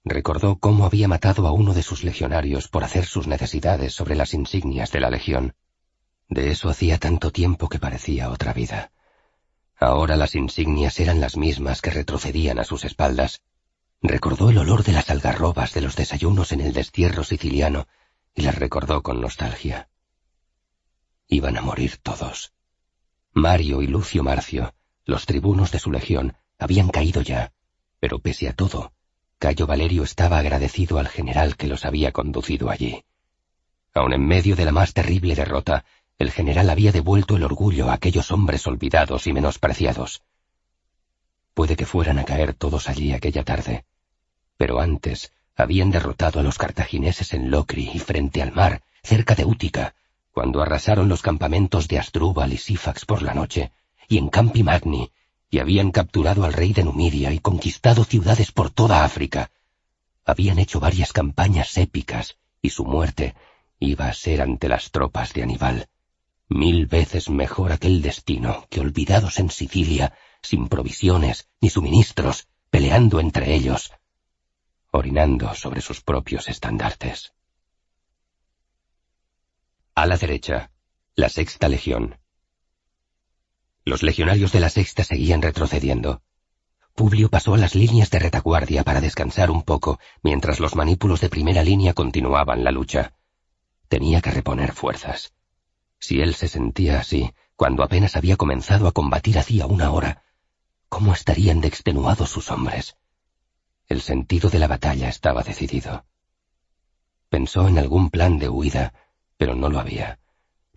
Recordó 0.05 0.57
cómo 0.57 0.85
había 0.85 1.09
matado 1.09 1.47
a 1.47 1.51
uno 1.51 1.73
de 1.73 1.83
sus 1.83 2.05
legionarios 2.05 2.69
por 2.69 2.85
hacer 2.85 3.05
sus 3.05 3.27
necesidades 3.27 3.93
sobre 3.93 4.15
las 4.15 4.33
insignias 4.33 4.89
de 4.93 5.01
la 5.01 5.09
legión. 5.09 5.55
De 6.29 6.49
eso 6.49 6.69
hacía 6.69 6.97
tanto 6.97 7.31
tiempo 7.31 7.67
que 7.67 7.79
parecía 7.79 8.29
otra 8.29 8.53
vida. 8.53 8.93
Ahora 9.77 10.15
las 10.15 10.33
insignias 10.33 10.97
eran 11.01 11.19
las 11.19 11.35
mismas 11.35 11.81
que 11.81 11.91
retrocedían 11.91 12.57
a 12.57 12.63
sus 12.63 12.85
espaldas. 12.85 13.41
Recordó 14.01 14.49
el 14.49 14.57
olor 14.57 14.83
de 14.83 14.93
las 14.93 15.09
algarrobas 15.09 15.73
de 15.73 15.81
los 15.81 15.97
desayunos 15.97 16.53
en 16.53 16.61
el 16.61 16.71
destierro 16.71 17.25
siciliano 17.25 17.87
y 18.33 18.43
las 18.43 18.55
recordó 18.55 19.03
con 19.03 19.19
nostalgia. 19.19 19.89
Iban 21.27 21.57
a 21.57 21.61
morir 21.61 21.97
todos. 21.97 22.53
Mario 23.33 23.81
y 23.81 23.87
Lucio 23.87 24.23
Marcio, 24.23 24.73
los 25.03 25.25
tribunos 25.25 25.71
de 25.71 25.79
su 25.79 25.91
legión, 25.91 26.35
habían 26.57 26.89
caído 26.89 27.21
ya, 27.21 27.51
pero 27.99 28.19
pese 28.19 28.47
a 28.47 28.53
todo, 28.53 28.93
Cayo 29.37 29.67
Valerio 29.67 30.03
estaba 30.03 30.39
agradecido 30.39 30.97
al 30.97 31.09
general 31.09 31.57
que 31.57 31.67
los 31.67 31.83
había 31.83 32.13
conducido 32.13 32.69
allí. 32.69 33.03
Aun 33.93 34.13
en 34.13 34.25
medio 34.25 34.55
de 34.55 34.65
la 34.65 34.71
más 34.71 34.93
terrible 34.93 35.35
derrota, 35.35 35.83
el 36.17 36.31
general 36.31 36.69
había 36.69 36.91
devuelto 36.91 37.35
el 37.35 37.43
orgullo 37.43 37.89
a 37.89 37.93
aquellos 37.93 38.31
hombres 38.31 38.65
olvidados 38.65 39.27
y 39.27 39.33
menospreciados. 39.33 40.21
Puede 41.53 41.75
que 41.75 41.85
fueran 41.85 42.19
a 42.19 42.25
caer 42.25 42.53
todos 42.53 42.87
allí 42.87 43.13
aquella 43.13 43.43
tarde, 43.43 43.85
pero 44.59 44.81
antes 44.81 45.31
habían 45.55 45.89
derrotado 45.89 46.41
a 46.41 46.43
los 46.43 46.57
cartagineses 46.57 47.33
en 47.33 47.49
Locri 47.49 47.89
y 47.93 47.99
frente 47.99 48.41
al 48.41 48.51
mar, 48.51 48.81
cerca 49.01 49.33
de 49.33 49.45
Útica, 49.45 49.95
cuando 50.33 50.61
arrasaron 50.61 51.07
los 51.07 51.21
campamentos 51.21 51.87
de 51.87 51.97
Astrúbal 51.97 52.51
y 52.51 52.57
Sífax 52.57 53.05
por 53.05 53.21
la 53.21 53.33
noche, 53.33 53.71
y 54.09 54.17
en 54.17 54.27
Campi 54.27 54.63
Magni, 54.63 55.11
y 55.49 55.59
habían 55.59 55.91
capturado 55.91 56.43
al 56.43 56.51
rey 56.51 56.73
de 56.73 56.83
Numidia 56.83 57.31
y 57.31 57.39
conquistado 57.39 58.03
ciudades 58.03 58.51
por 58.51 58.69
toda 58.69 59.05
África. 59.05 59.49
Habían 60.25 60.59
hecho 60.59 60.81
varias 60.81 61.13
campañas 61.13 61.77
épicas, 61.77 62.35
y 62.61 62.71
su 62.71 62.83
muerte 62.83 63.35
iba 63.79 64.09
a 64.09 64.13
ser 64.13 64.41
ante 64.41 64.67
las 64.67 64.91
tropas 64.91 65.31
de 65.31 65.43
Aníbal. 65.43 65.87
Mil 66.49 66.85
veces 66.85 67.29
mejor 67.29 67.71
aquel 67.71 68.01
destino 68.01 68.65
que 68.69 68.81
olvidados 68.81 69.39
en 69.39 69.51
Sicilia, 69.51 70.11
sin 70.41 70.67
provisiones 70.67 71.47
ni 71.61 71.69
suministros, 71.69 72.49
peleando 72.69 73.21
entre 73.21 73.55
ellos, 73.55 73.93
orinando 74.91 75.53
sobre 75.53 75.81
sus 75.81 76.01
propios 76.01 76.47
estandartes. 76.49 77.33
A 79.95 80.05
la 80.05 80.17
derecha, 80.17 80.71
la 81.15 81.29
sexta 81.29 81.67
legión. 81.67 82.17
Los 83.85 84.03
legionarios 84.03 84.51
de 84.51 84.59
la 84.59 84.69
sexta 84.69 85.03
seguían 85.03 85.41
retrocediendo. 85.41 86.21
Publio 86.95 87.29
pasó 87.29 87.53
a 87.53 87.57
las 87.57 87.75
líneas 87.75 88.09
de 88.09 88.19
retaguardia 88.19 88.83
para 88.83 89.01
descansar 89.01 89.51
un 89.51 89.63
poco, 89.63 89.99
mientras 90.21 90.59
los 90.59 90.75
manípulos 90.75 91.21
de 91.21 91.29
primera 91.29 91.63
línea 91.63 91.93
continuaban 91.93 92.63
la 92.63 92.71
lucha. 92.71 93.13
Tenía 93.87 94.21
que 94.21 94.31
reponer 94.31 94.73
fuerzas. 94.73 95.33
Si 95.99 96.21
él 96.21 96.35
se 96.35 96.47
sentía 96.47 96.99
así, 96.99 97.33
cuando 97.55 97.83
apenas 97.83 98.15
había 98.15 98.37
comenzado 98.37 98.87
a 98.87 98.91
combatir 98.91 99.37
hacía 99.37 99.65
una 99.65 99.91
hora, 99.91 100.23
¿cómo 100.87 101.13
estarían 101.13 101.61
de 101.61 101.67
extenuados 101.67 102.29
sus 102.29 102.51
hombres? 102.51 102.95
El 103.89 104.01
sentido 104.01 104.51
de 104.51 104.59
la 104.59 104.67
batalla 104.67 105.09
estaba 105.09 105.41
decidido. 105.41 106.05
Pensó 107.27 107.67
en 107.67 107.79
algún 107.79 108.11
plan 108.11 108.37
de 108.37 108.47
huida, 108.47 108.93
pero 109.35 109.55
no 109.55 109.67
lo 109.67 109.79
había, 109.79 110.19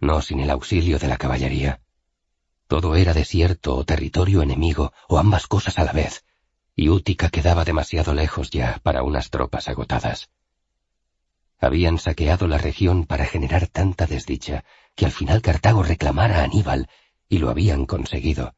no 0.01 0.23
sin 0.23 0.41
el 0.41 0.49
auxilio 0.49 0.99
de 0.99 1.09
la 1.09 1.19
caballería. 1.19 1.83
Todo 2.69 2.97
era 2.97 3.12
desierto 3.12 3.77
o 3.77 3.85
territorio 3.85 4.41
enemigo, 4.41 4.95
o 5.09 5.19
ambas 5.19 5.47
cosas 5.47 5.78
a 5.78 5.85
la 5.85 5.93
vez, 5.93 6.25
y 6.75 6.89
Útica 6.89 7.28
quedaba 7.28 7.65
demasiado 7.65 8.15
lejos 8.15 8.51
ya 8.51 8.81
para 8.83 9.03
unas 9.03 9.28
tropas 9.28 9.69
agotadas. 9.69 10.31
Habían 11.61 11.99
saqueado 11.99 12.49
la 12.49 12.57
región 12.57 13.05
para 13.05 13.27
generar 13.27 13.67
tanta 13.67 14.07
desdicha 14.07 14.65
que 14.97 15.05
al 15.05 15.12
final 15.12 15.43
Cartago 15.43 15.83
reclamara 15.83 16.41
a 16.41 16.45
Aníbal, 16.45 16.89
y 17.28 17.39
lo 17.39 17.51
habían 17.51 17.85
conseguido. 17.85 18.55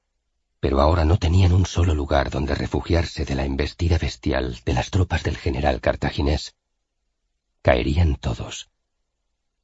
Pero 0.64 0.80
ahora 0.80 1.04
no 1.04 1.18
tenían 1.18 1.52
un 1.52 1.66
solo 1.66 1.94
lugar 1.94 2.30
donde 2.30 2.54
refugiarse 2.54 3.26
de 3.26 3.34
la 3.34 3.44
embestida 3.44 3.98
bestial 3.98 4.58
de 4.64 4.72
las 4.72 4.90
tropas 4.90 5.22
del 5.22 5.36
general 5.36 5.82
cartaginés. 5.82 6.56
Caerían 7.60 8.16
todos. 8.16 8.70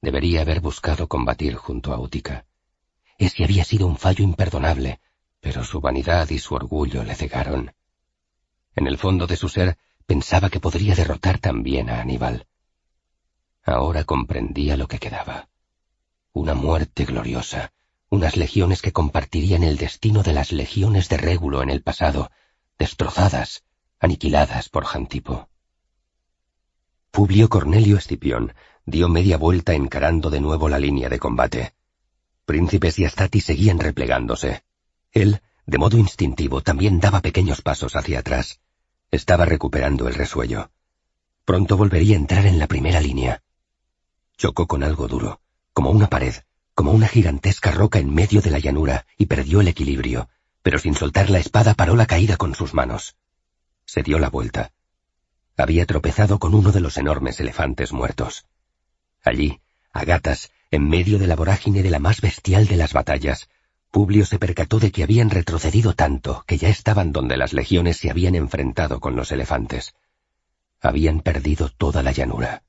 Debería 0.02 0.42
haber 0.42 0.60
buscado 0.60 1.08
combatir 1.08 1.54
junto 1.54 1.94
a 1.94 1.99
Útica. 1.99 2.44
Ese 3.16 3.44
había 3.44 3.65
sido 3.65 3.86
un 3.86 3.97
fallo 3.97 4.22
imperdonable, 4.22 5.00
pero 5.40 5.65
su 5.65 5.81
vanidad 5.81 6.28
y 6.28 6.38
su 6.38 6.54
orgullo 6.54 7.02
le 7.02 7.15
cegaron. 7.15 7.72
En 8.76 8.86
el 8.86 8.99
fondo 8.99 9.26
de 9.26 9.36
su 9.36 9.49
ser 9.49 9.78
pensaba 10.04 10.50
que 10.50 10.60
podría 10.60 10.94
derrotar 10.94 11.38
también 11.38 11.88
a 11.88 12.02
Aníbal. 12.02 12.47
Ahora 13.62 14.04
comprendía 14.04 14.76
lo 14.76 14.86
que 14.86 14.99
quedaba. 14.99 15.49
Una 16.34 16.52
muerte 16.52 17.06
gloriosa, 17.06 17.72
unas 18.10 18.36
legiones 18.36 18.82
que 18.82 18.92
compartirían 18.92 19.62
el 19.62 19.76
destino 19.76 20.22
de 20.24 20.32
las 20.32 20.50
legiones 20.50 21.08
de 21.08 21.16
Régulo 21.16 21.62
en 21.62 21.70
el 21.70 21.80
pasado, 21.80 22.30
destrozadas, 22.76 23.62
aniquiladas 24.00 24.68
por 24.68 24.84
Jantipo. 24.84 25.48
Publio 27.12 27.48
Cornelio 27.48 27.96
Escipión 27.96 28.52
dio 28.84 29.08
media 29.08 29.38
vuelta 29.38 29.74
encarando 29.74 30.28
de 30.28 30.40
nuevo 30.40 30.68
la 30.68 30.80
línea 30.80 31.08
de 31.08 31.20
combate. 31.20 31.74
Príncipes 32.44 32.98
y 32.98 33.04
Astati 33.04 33.40
seguían 33.40 33.78
replegándose. 33.78 34.64
Él, 35.12 35.40
de 35.64 35.78
modo 35.78 35.96
instintivo, 35.96 36.62
también 36.62 36.98
daba 36.98 37.20
pequeños 37.20 37.62
pasos 37.62 37.94
hacia 37.94 38.18
atrás. 38.18 38.60
Estaba 39.12 39.44
recuperando 39.44 40.08
el 40.08 40.14
resuello. 40.14 40.72
Pronto 41.44 41.76
volvería 41.76 42.16
a 42.16 42.20
entrar 42.20 42.46
en 42.46 42.58
la 42.58 42.66
primera 42.66 43.00
línea. 43.00 43.42
Chocó 44.36 44.66
con 44.66 44.82
algo 44.82 45.06
duro, 45.06 45.40
como 45.72 45.90
una 45.90 46.08
pared, 46.08 46.34
como 46.80 46.92
una 46.92 47.08
gigantesca 47.08 47.72
roca 47.72 47.98
en 47.98 48.14
medio 48.14 48.40
de 48.40 48.48
la 48.48 48.58
llanura, 48.58 49.04
y 49.18 49.26
perdió 49.26 49.60
el 49.60 49.68
equilibrio, 49.68 50.30
pero 50.62 50.78
sin 50.78 50.94
soltar 50.94 51.28
la 51.28 51.38
espada 51.38 51.74
paró 51.74 51.94
la 51.94 52.06
caída 52.06 52.38
con 52.38 52.54
sus 52.54 52.72
manos. 52.72 53.16
Se 53.84 54.02
dio 54.02 54.18
la 54.18 54.30
vuelta. 54.30 54.72
Había 55.58 55.84
tropezado 55.84 56.38
con 56.38 56.54
uno 56.54 56.72
de 56.72 56.80
los 56.80 56.96
enormes 56.96 57.38
elefantes 57.38 57.92
muertos. 57.92 58.46
Allí, 59.22 59.60
a 59.92 60.06
gatas, 60.06 60.52
en 60.70 60.88
medio 60.88 61.18
de 61.18 61.26
la 61.26 61.36
vorágine 61.36 61.82
de 61.82 61.90
la 61.90 61.98
más 61.98 62.22
bestial 62.22 62.66
de 62.66 62.78
las 62.78 62.94
batallas, 62.94 63.50
Publio 63.90 64.24
se 64.24 64.38
percató 64.38 64.80
de 64.80 64.90
que 64.90 65.02
habían 65.02 65.28
retrocedido 65.28 65.92
tanto 65.92 66.44
que 66.46 66.56
ya 66.56 66.70
estaban 66.70 67.12
donde 67.12 67.36
las 67.36 67.52
legiones 67.52 67.98
se 67.98 68.08
habían 68.08 68.36
enfrentado 68.36 69.00
con 69.00 69.16
los 69.16 69.32
elefantes. 69.32 69.94
Habían 70.80 71.20
perdido 71.20 71.68
toda 71.68 72.02
la 72.02 72.12
llanura. 72.12 72.62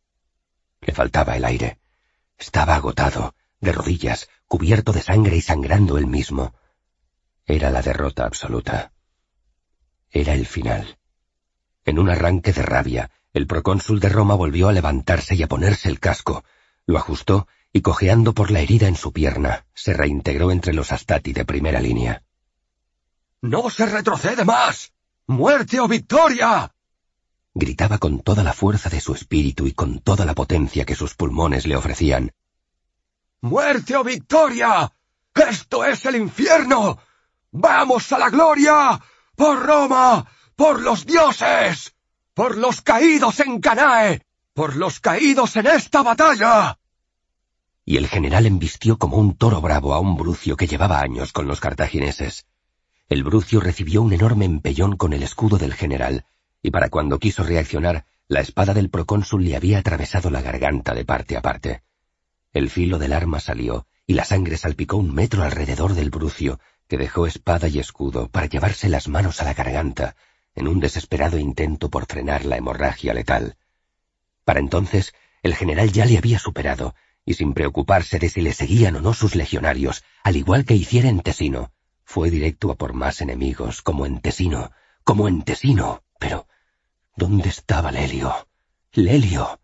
Le 0.81 0.91
faltaba 0.91 1.37
el 1.37 1.45
aire. 1.45 1.77
Estaba 2.37 2.75
agotado, 2.75 3.35
de 3.61 3.71
rodillas, 3.71 4.29
cubierto 4.47 4.91
de 4.91 5.01
sangre 5.01 5.37
y 5.37 5.41
sangrando 5.41 5.97
él 5.97 6.07
mismo. 6.07 6.53
Era 7.45 7.69
la 7.69 7.81
derrota 7.81 8.25
absoluta. 8.25 8.91
Era 10.09 10.33
el 10.33 10.45
final. 10.45 10.97
En 11.85 11.99
un 11.99 12.09
arranque 12.09 12.51
de 12.51 12.61
rabia, 12.63 13.11
el 13.33 13.47
procónsul 13.47 13.99
de 13.99 14.09
Roma 14.09 14.35
volvió 14.35 14.67
a 14.67 14.73
levantarse 14.73 15.35
y 15.35 15.43
a 15.43 15.47
ponerse 15.47 15.87
el 15.89 15.99
casco, 15.99 16.43
lo 16.85 16.97
ajustó 16.97 17.47
y 17.71 17.81
cojeando 17.81 18.33
por 18.33 18.51
la 18.51 18.59
herida 18.59 18.87
en 18.87 18.95
su 18.95 19.13
pierna, 19.13 19.65
se 19.73 19.93
reintegró 19.93 20.51
entre 20.51 20.73
los 20.73 20.91
astati 20.91 21.31
de 21.31 21.45
primera 21.45 21.79
línea. 21.79 22.23
¡No 23.41 23.69
se 23.69 23.85
retrocede 23.85 24.43
más! 24.43 24.91
¡Muerte 25.27 25.79
o 25.79 25.87
victoria! 25.87 26.73
Gritaba 27.53 27.97
con 27.97 28.21
toda 28.21 28.43
la 28.43 28.53
fuerza 28.53 28.89
de 28.89 28.99
su 28.99 29.13
espíritu 29.13 29.67
y 29.67 29.73
con 29.73 29.99
toda 29.99 30.25
la 30.25 30.35
potencia 30.35 30.85
que 30.85 30.95
sus 30.95 31.15
pulmones 31.15 31.65
le 31.65 31.75
ofrecían. 31.75 32.31
¡Muerte 33.41 33.95
o 33.95 34.03
victoria! 34.03 34.91
¡Esto 35.33 35.83
es 35.83 36.05
el 36.05 36.15
infierno! 36.15 36.99
¡Vamos 37.51 38.11
a 38.11 38.19
la 38.19 38.29
gloria! 38.29 39.01
¡Por 39.35 39.65
Roma! 39.65 40.27
¡Por 40.55 40.81
los 40.81 41.07
dioses! 41.07 41.95
¡Por 42.35 42.55
los 42.55 42.81
caídos 42.81 43.39
en 43.39 43.59
Canae! 43.59 44.21
¡Por 44.53 44.75
los 44.75 44.99
caídos 44.99 45.55
en 45.55 45.65
esta 45.65 46.03
batalla! 46.03 46.77
Y 47.83 47.97
el 47.97 48.07
general 48.07 48.45
embistió 48.45 48.99
como 48.99 49.17
un 49.17 49.35
toro 49.35 49.59
bravo 49.59 49.95
a 49.95 49.99
un 49.99 50.17
brucio 50.17 50.55
que 50.55 50.67
llevaba 50.67 50.99
años 50.99 51.33
con 51.33 51.47
los 51.47 51.59
cartagineses. 51.59 52.45
El 53.09 53.23
brucio 53.23 53.59
recibió 53.59 54.03
un 54.03 54.13
enorme 54.13 54.45
empellón 54.45 54.97
con 54.97 55.13
el 55.13 55.23
escudo 55.23 55.57
del 55.57 55.73
general, 55.73 56.25
y 56.61 56.69
para 56.69 56.89
cuando 56.89 57.17
quiso 57.17 57.41
reaccionar, 57.41 58.05
la 58.27 58.41
espada 58.41 58.75
del 58.75 58.91
procónsul 58.91 59.43
le 59.43 59.55
había 59.55 59.79
atravesado 59.79 60.29
la 60.29 60.43
garganta 60.43 60.93
de 60.93 61.05
parte 61.05 61.35
a 61.35 61.41
parte. 61.41 61.81
El 62.53 62.69
filo 62.69 62.99
del 62.99 63.13
arma 63.13 63.39
salió, 63.39 63.87
y 64.05 64.13
la 64.13 64.25
sangre 64.25 64.57
salpicó 64.57 64.97
un 64.97 65.13
metro 65.13 65.43
alrededor 65.43 65.93
del 65.93 66.09
brucio, 66.09 66.59
que 66.87 66.97
dejó 66.97 67.25
espada 67.25 67.69
y 67.69 67.79
escudo 67.79 68.27
para 68.27 68.47
llevarse 68.47 68.89
las 68.89 69.07
manos 69.07 69.41
a 69.41 69.45
la 69.45 69.53
garganta, 69.53 70.15
en 70.55 70.67
un 70.67 70.79
desesperado 70.81 71.37
intento 71.37 71.89
por 71.89 72.05
frenar 72.05 72.43
la 72.43 72.57
hemorragia 72.57 73.13
letal. 73.13 73.55
Para 74.43 74.59
entonces, 74.59 75.13
el 75.43 75.55
general 75.55 75.91
ya 75.91 76.05
le 76.05 76.17
había 76.17 76.39
superado, 76.39 76.93
y 77.23 77.35
sin 77.35 77.53
preocuparse 77.53 78.19
de 78.19 78.29
si 78.29 78.41
le 78.41 78.51
seguían 78.51 78.97
o 78.97 79.01
no 79.01 79.13
sus 79.13 79.35
legionarios, 79.35 80.03
al 80.23 80.35
igual 80.35 80.65
que 80.65 80.75
hiciera 80.75 81.07
en 81.07 81.21
Tesino, 81.21 81.71
fue 82.03 82.29
directo 82.29 82.71
a 82.71 82.75
por 82.75 82.93
más 82.93 83.21
enemigos, 83.21 83.81
como 83.81 84.05
en 84.05 84.19
Tesino, 84.19 84.71
como 85.05 85.29
en 85.29 85.43
Tesino. 85.43 86.03
Pero, 86.19 86.47
¿dónde 87.15 87.47
estaba 87.47 87.91
Lelio? 87.91 88.47
Lelio. 88.91 89.61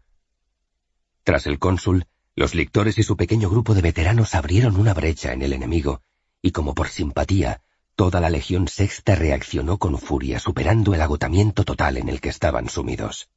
Tras 1.24 1.46
el 1.48 1.60
cónsul, 1.60 2.08
los 2.38 2.54
lictores 2.54 3.00
y 3.00 3.04
su 3.04 3.18
pequeño 3.18 3.50
grupo 3.50 3.74
de 3.74 3.82
veteranos 3.82 4.36
abrieron 4.36 4.76
una 4.76 4.94
brecha 4.94 5.34
en 5.34 5.42
el 5.42 5.54
enemigo, 5.54 6.04
y 6.40 6.52
como 6.52 6.76
por 6.76 6.88
simpatía, 6.88 7.64
toda 7.96 8.22
la 8.22 8.30
legión 8.30 8.68
sexta 8.68 9.16
reaccionó 9.16 9.80
con 9.80 9.98
furia, 9.98 10.40
superando 10.40 10.94
el 10.94 11.02
agotamiento 11.02 11.66
total 11.66 11.98
en 11.98 12.10
el 12.10 12.22
que 12.22 12.30
estaban 12.30 12.70
sumidos. 12.70 13.28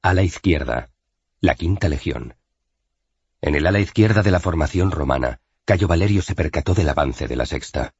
A 0.00 0.14
la 0.14 0.22
izquierda, 0.22 0.88
la 1.40 1.54
quinta 1.54 1.90
legión. 1.90 2.34
En 3.42 3.54
el 3.56 3.66
ala 3.66 3.80
izquierda 3.80 4.22
de 4.22 4.30
la 4.30 4.40
formación 4.40 4.90
romana, 4.90 5.40
Cayo 5.66 5.86
Valerio 5.86 6.22
se 6.22 6.34
percató 6.34 6.72
del 6.72 6.88
avance 6.88 7.28
de 7.28 7.36
la 7.36 7.44
sexta. 7.44 7.94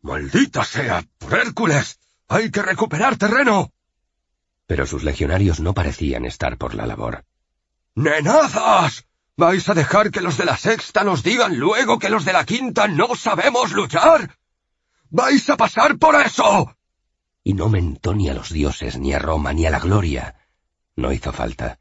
¡Maldita 0.00 0.64
sea! 0.64 1.04
¡Por 1.18 1.34
Hércules! 1.34 2.00
¡Hay 2.28 2.50
que 2.50 2.62
recuperar 2.62 3.18
terreno! 3.18 3.70
Pero 4.66 4.86
sus 4.86 5.04
legionarios 5.04 5.60
no 5.60 5.74
parecían 5.74 6.24
estar 6.24 6.56
por 6.56 6.74
la 6.74 6.86
labor. 6.86 7.26
¡Nenazas! 7.96 9.06
¿Vais 9.38 9.66
a 9.70 9.74
dejar 9.74 10.10
que 10.10 10.20
los 10.20 10.36
de 10.36 10.44
la 10.44 10.58
sexta 10.58 11.02
nos 11.02 11.22
digan 11.22 11.56
luego 11.56 11.98
que 11.98 12.10
los 12.10 12.26
de 12.26 12.34
la 12.34 12.44
quinta 12.44 12.88
no 12.88 13.16
sabemos 13.16 13.72
luchar? 13.72 14.36
¡Vais 15.08 15.48
a 15.48 15.56
pasar 15.56 15.96
por 15.98 16.14
eso! 16.14 16.76
Y 17.42 17.54
no 17.54 17.70
mentó 17.70 18.14
ni 18.14 18.28
a 18.28 18.34
los 18.34 18.52
dioses, 18.52 18.98
ni 18.98 19.14
a 19.14 19.18
Roma, 19.18 19.54
ni 19.54 19.64
a 19.64 19.70
la 19.70 19.80
gloria. 19.80 20.34
No 20.94 21.10
hizo 21.10 21.32
falta. 21.32 21.78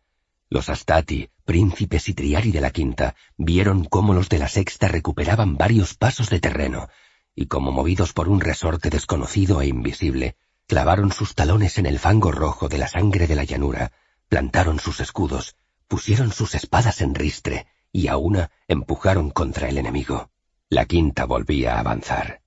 Los 0.50 0.70
Astati, 0.70 1.30
príncipes 1.44 2.08
y 2.08 2.14
triari 2.14 2.52
de 2.54 2.62
la 2.62 2.72
quinta, 2.72 3.16
vieron 3.36 3.84
cómo 3.84 4.14
los 4.14 4.30
de 4.30 4.40
la 4.40 4.48
sexta 4.48 4.88
recuperaban 4.88 5.58
varios 5.58 5.96
pasos 5.96 6.30
de 6.30 6.40
terreno, 6.40 6.88
y 7.36 7.48
como 7.48 7.74
movidos 7.74 8.14
por 8.14 8.30
un 8.30 8.40
resorte 8.40 8.90
desconocido 8.90 9.62
e 9.62 9.68
invisible, 9.68 10.38
clavaron 10.66 11.12
sus 11.12 11.36
talones 11.36 11.78
en 11.78 11.88
el 11.88 12.00
fango 12.00 12.32
rojo 12.32 12.70
de 12.70 12.78
la 12.78 12.88
sangre 12.88 13.28
de 13.28 13.36
la 13.36 13.44
llanura, 13.44 13.92
plantaron 14.30 14.80
sus 14.80 15.02
escudos, 15.02 15.58
pusieron 15.88 16.32
sus 16.32 16.56
espadas 16.56 17.02
en 17.02 17.16
ristre 17.16 17.68
y 17.92 18.08
a 18.08 18.18
una 18.18 18.52
empujaron 18.68 19.30
contra 19.30 19.70
el 19.70 19.78
enemigo. 19.78 20.30
La 20.70 20.86
quinta 20.86 21.26
volvía 21.26 21.76
a 21.76 21.80
avanzar. 21.80 22.42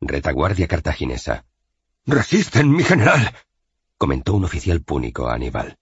Retaguardia 0.00 0.68
cartaginesa. 0.68 1.44
Resisten, 2.06 2.70
mi 2.70 2.84
general. 2.84 3.34
comentó 3.96 4.34
un 4.34 4.44
oficial 4.44 4.80
púnico 4.82 5.28
a 5.28 5.34
Aníbal. 5.34 5.76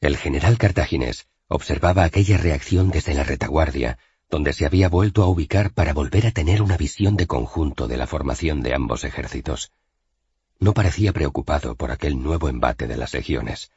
El 0.00 0.16
general 0.16 0.58
cartaginés 0.58 1.26
observaba 1.48 2.04
aquella 2.04 2.38
reacción 2.38 2.90
desde 2.90 3.14
la 3.14 3.24
retaguardia, 3.24 3.98
donde 4.30 4.52
se 4.52 4.66
había 4.66 4.88
vuelto 4.88 5.22
a 5.22 5.26
ubicar 5.26 5.72
para 5.72 5.92
volver 5.92 6.26
a 6.26 6.30
tener 6.30 6.62
una 6.62 6.76
visión 6.76 7.16
de 7.16 7.26
conjunto 7.26 7.88
de 7.88 7.96
la 7.96 8.06
formación 8.06 8.62
de 8.62 8.74
ambos 8.74 9.04
ejércitos. 9.04 9.72
No 10.60 10.74
parecía 10.74 11.12
preocupado 11.12 11.74
por 11.76 11.90
aquel 11.90 12.22
nuevo 12.22 12.48
embate 12.48 12.86
de 12.86 12.96
las 12.96 13.14
legiones. 13.14 13.70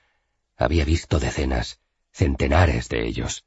Había 0.58 0.86
visto 0.86 1.20
decenas, 1.20 1.80
centenares 2.12 2.90
de 2.90 3.08
ellos. 3.08 3.46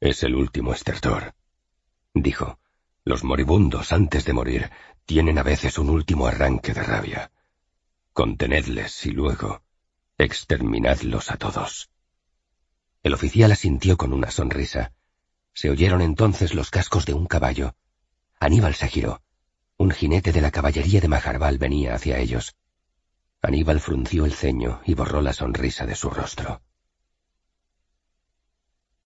Es 0.00 0.22
el 0.22 0.34
último 0.34 0.72
estertor, 0.72 1.34
dijo. 2.14 2.58
Los 3.04 3.24
moribundos, 3.24 3.92
antes 3.92 4.24
de 4.26 4.34
morir, 4.34 4.70
tienen 5.06 5.38
a 5.38 5.42
veces 5.42 5.78
un 5.78 5.88
último 5.88 6.26
arranque 6.26 6.74
de 6.74 6.82
rabia. 6.82 7.32
Contenedles 8.12 9.06
y 9.06 9.10
luego 9.10 9.62
exterminadlos 10.18 11.30
a 11.30 11.38
todos. 11.38 11.90
El 13.02 13.14
oficial 13.14 13.52
asintió 13.52 13.96
con 13.96 14.12
una 14.12 14.30
sonrisa. 14.30 14.92
Se 15.54 15.70
oyeron 15.70 16.02
entonces 16.02 16.54
los 16.54 16.70
cascos 16.70 17.06
de 17.06 17.14
un 17.14 17.26
caballo. 17.26 17.74
Aníbal 18.38 18.74
se 18.74 18.88
giró. 18.88 19.22
Un 19.78 19.90
jinete 19.90 20.32
de 20.32 20.42
la 20.42 20.50
caballería 20.50 21.00
de 21.00 21.08
Majarbal 21.08 21.56
venía 21.56 21.94
hacia 21.94 22.18
ellos. 22.18 22.54
Aníbal 23.42 23.80
frunció 23.80 24.26
el 24.26 24.32
ceño 24.32 24.80
y 24.84 24.94
borró 24.94 25.22
la 25.22 25.32
sonrisa 25.32 25.86
de 25.86 25.94
su 25.94 26.10
rostro. 26.10 26.60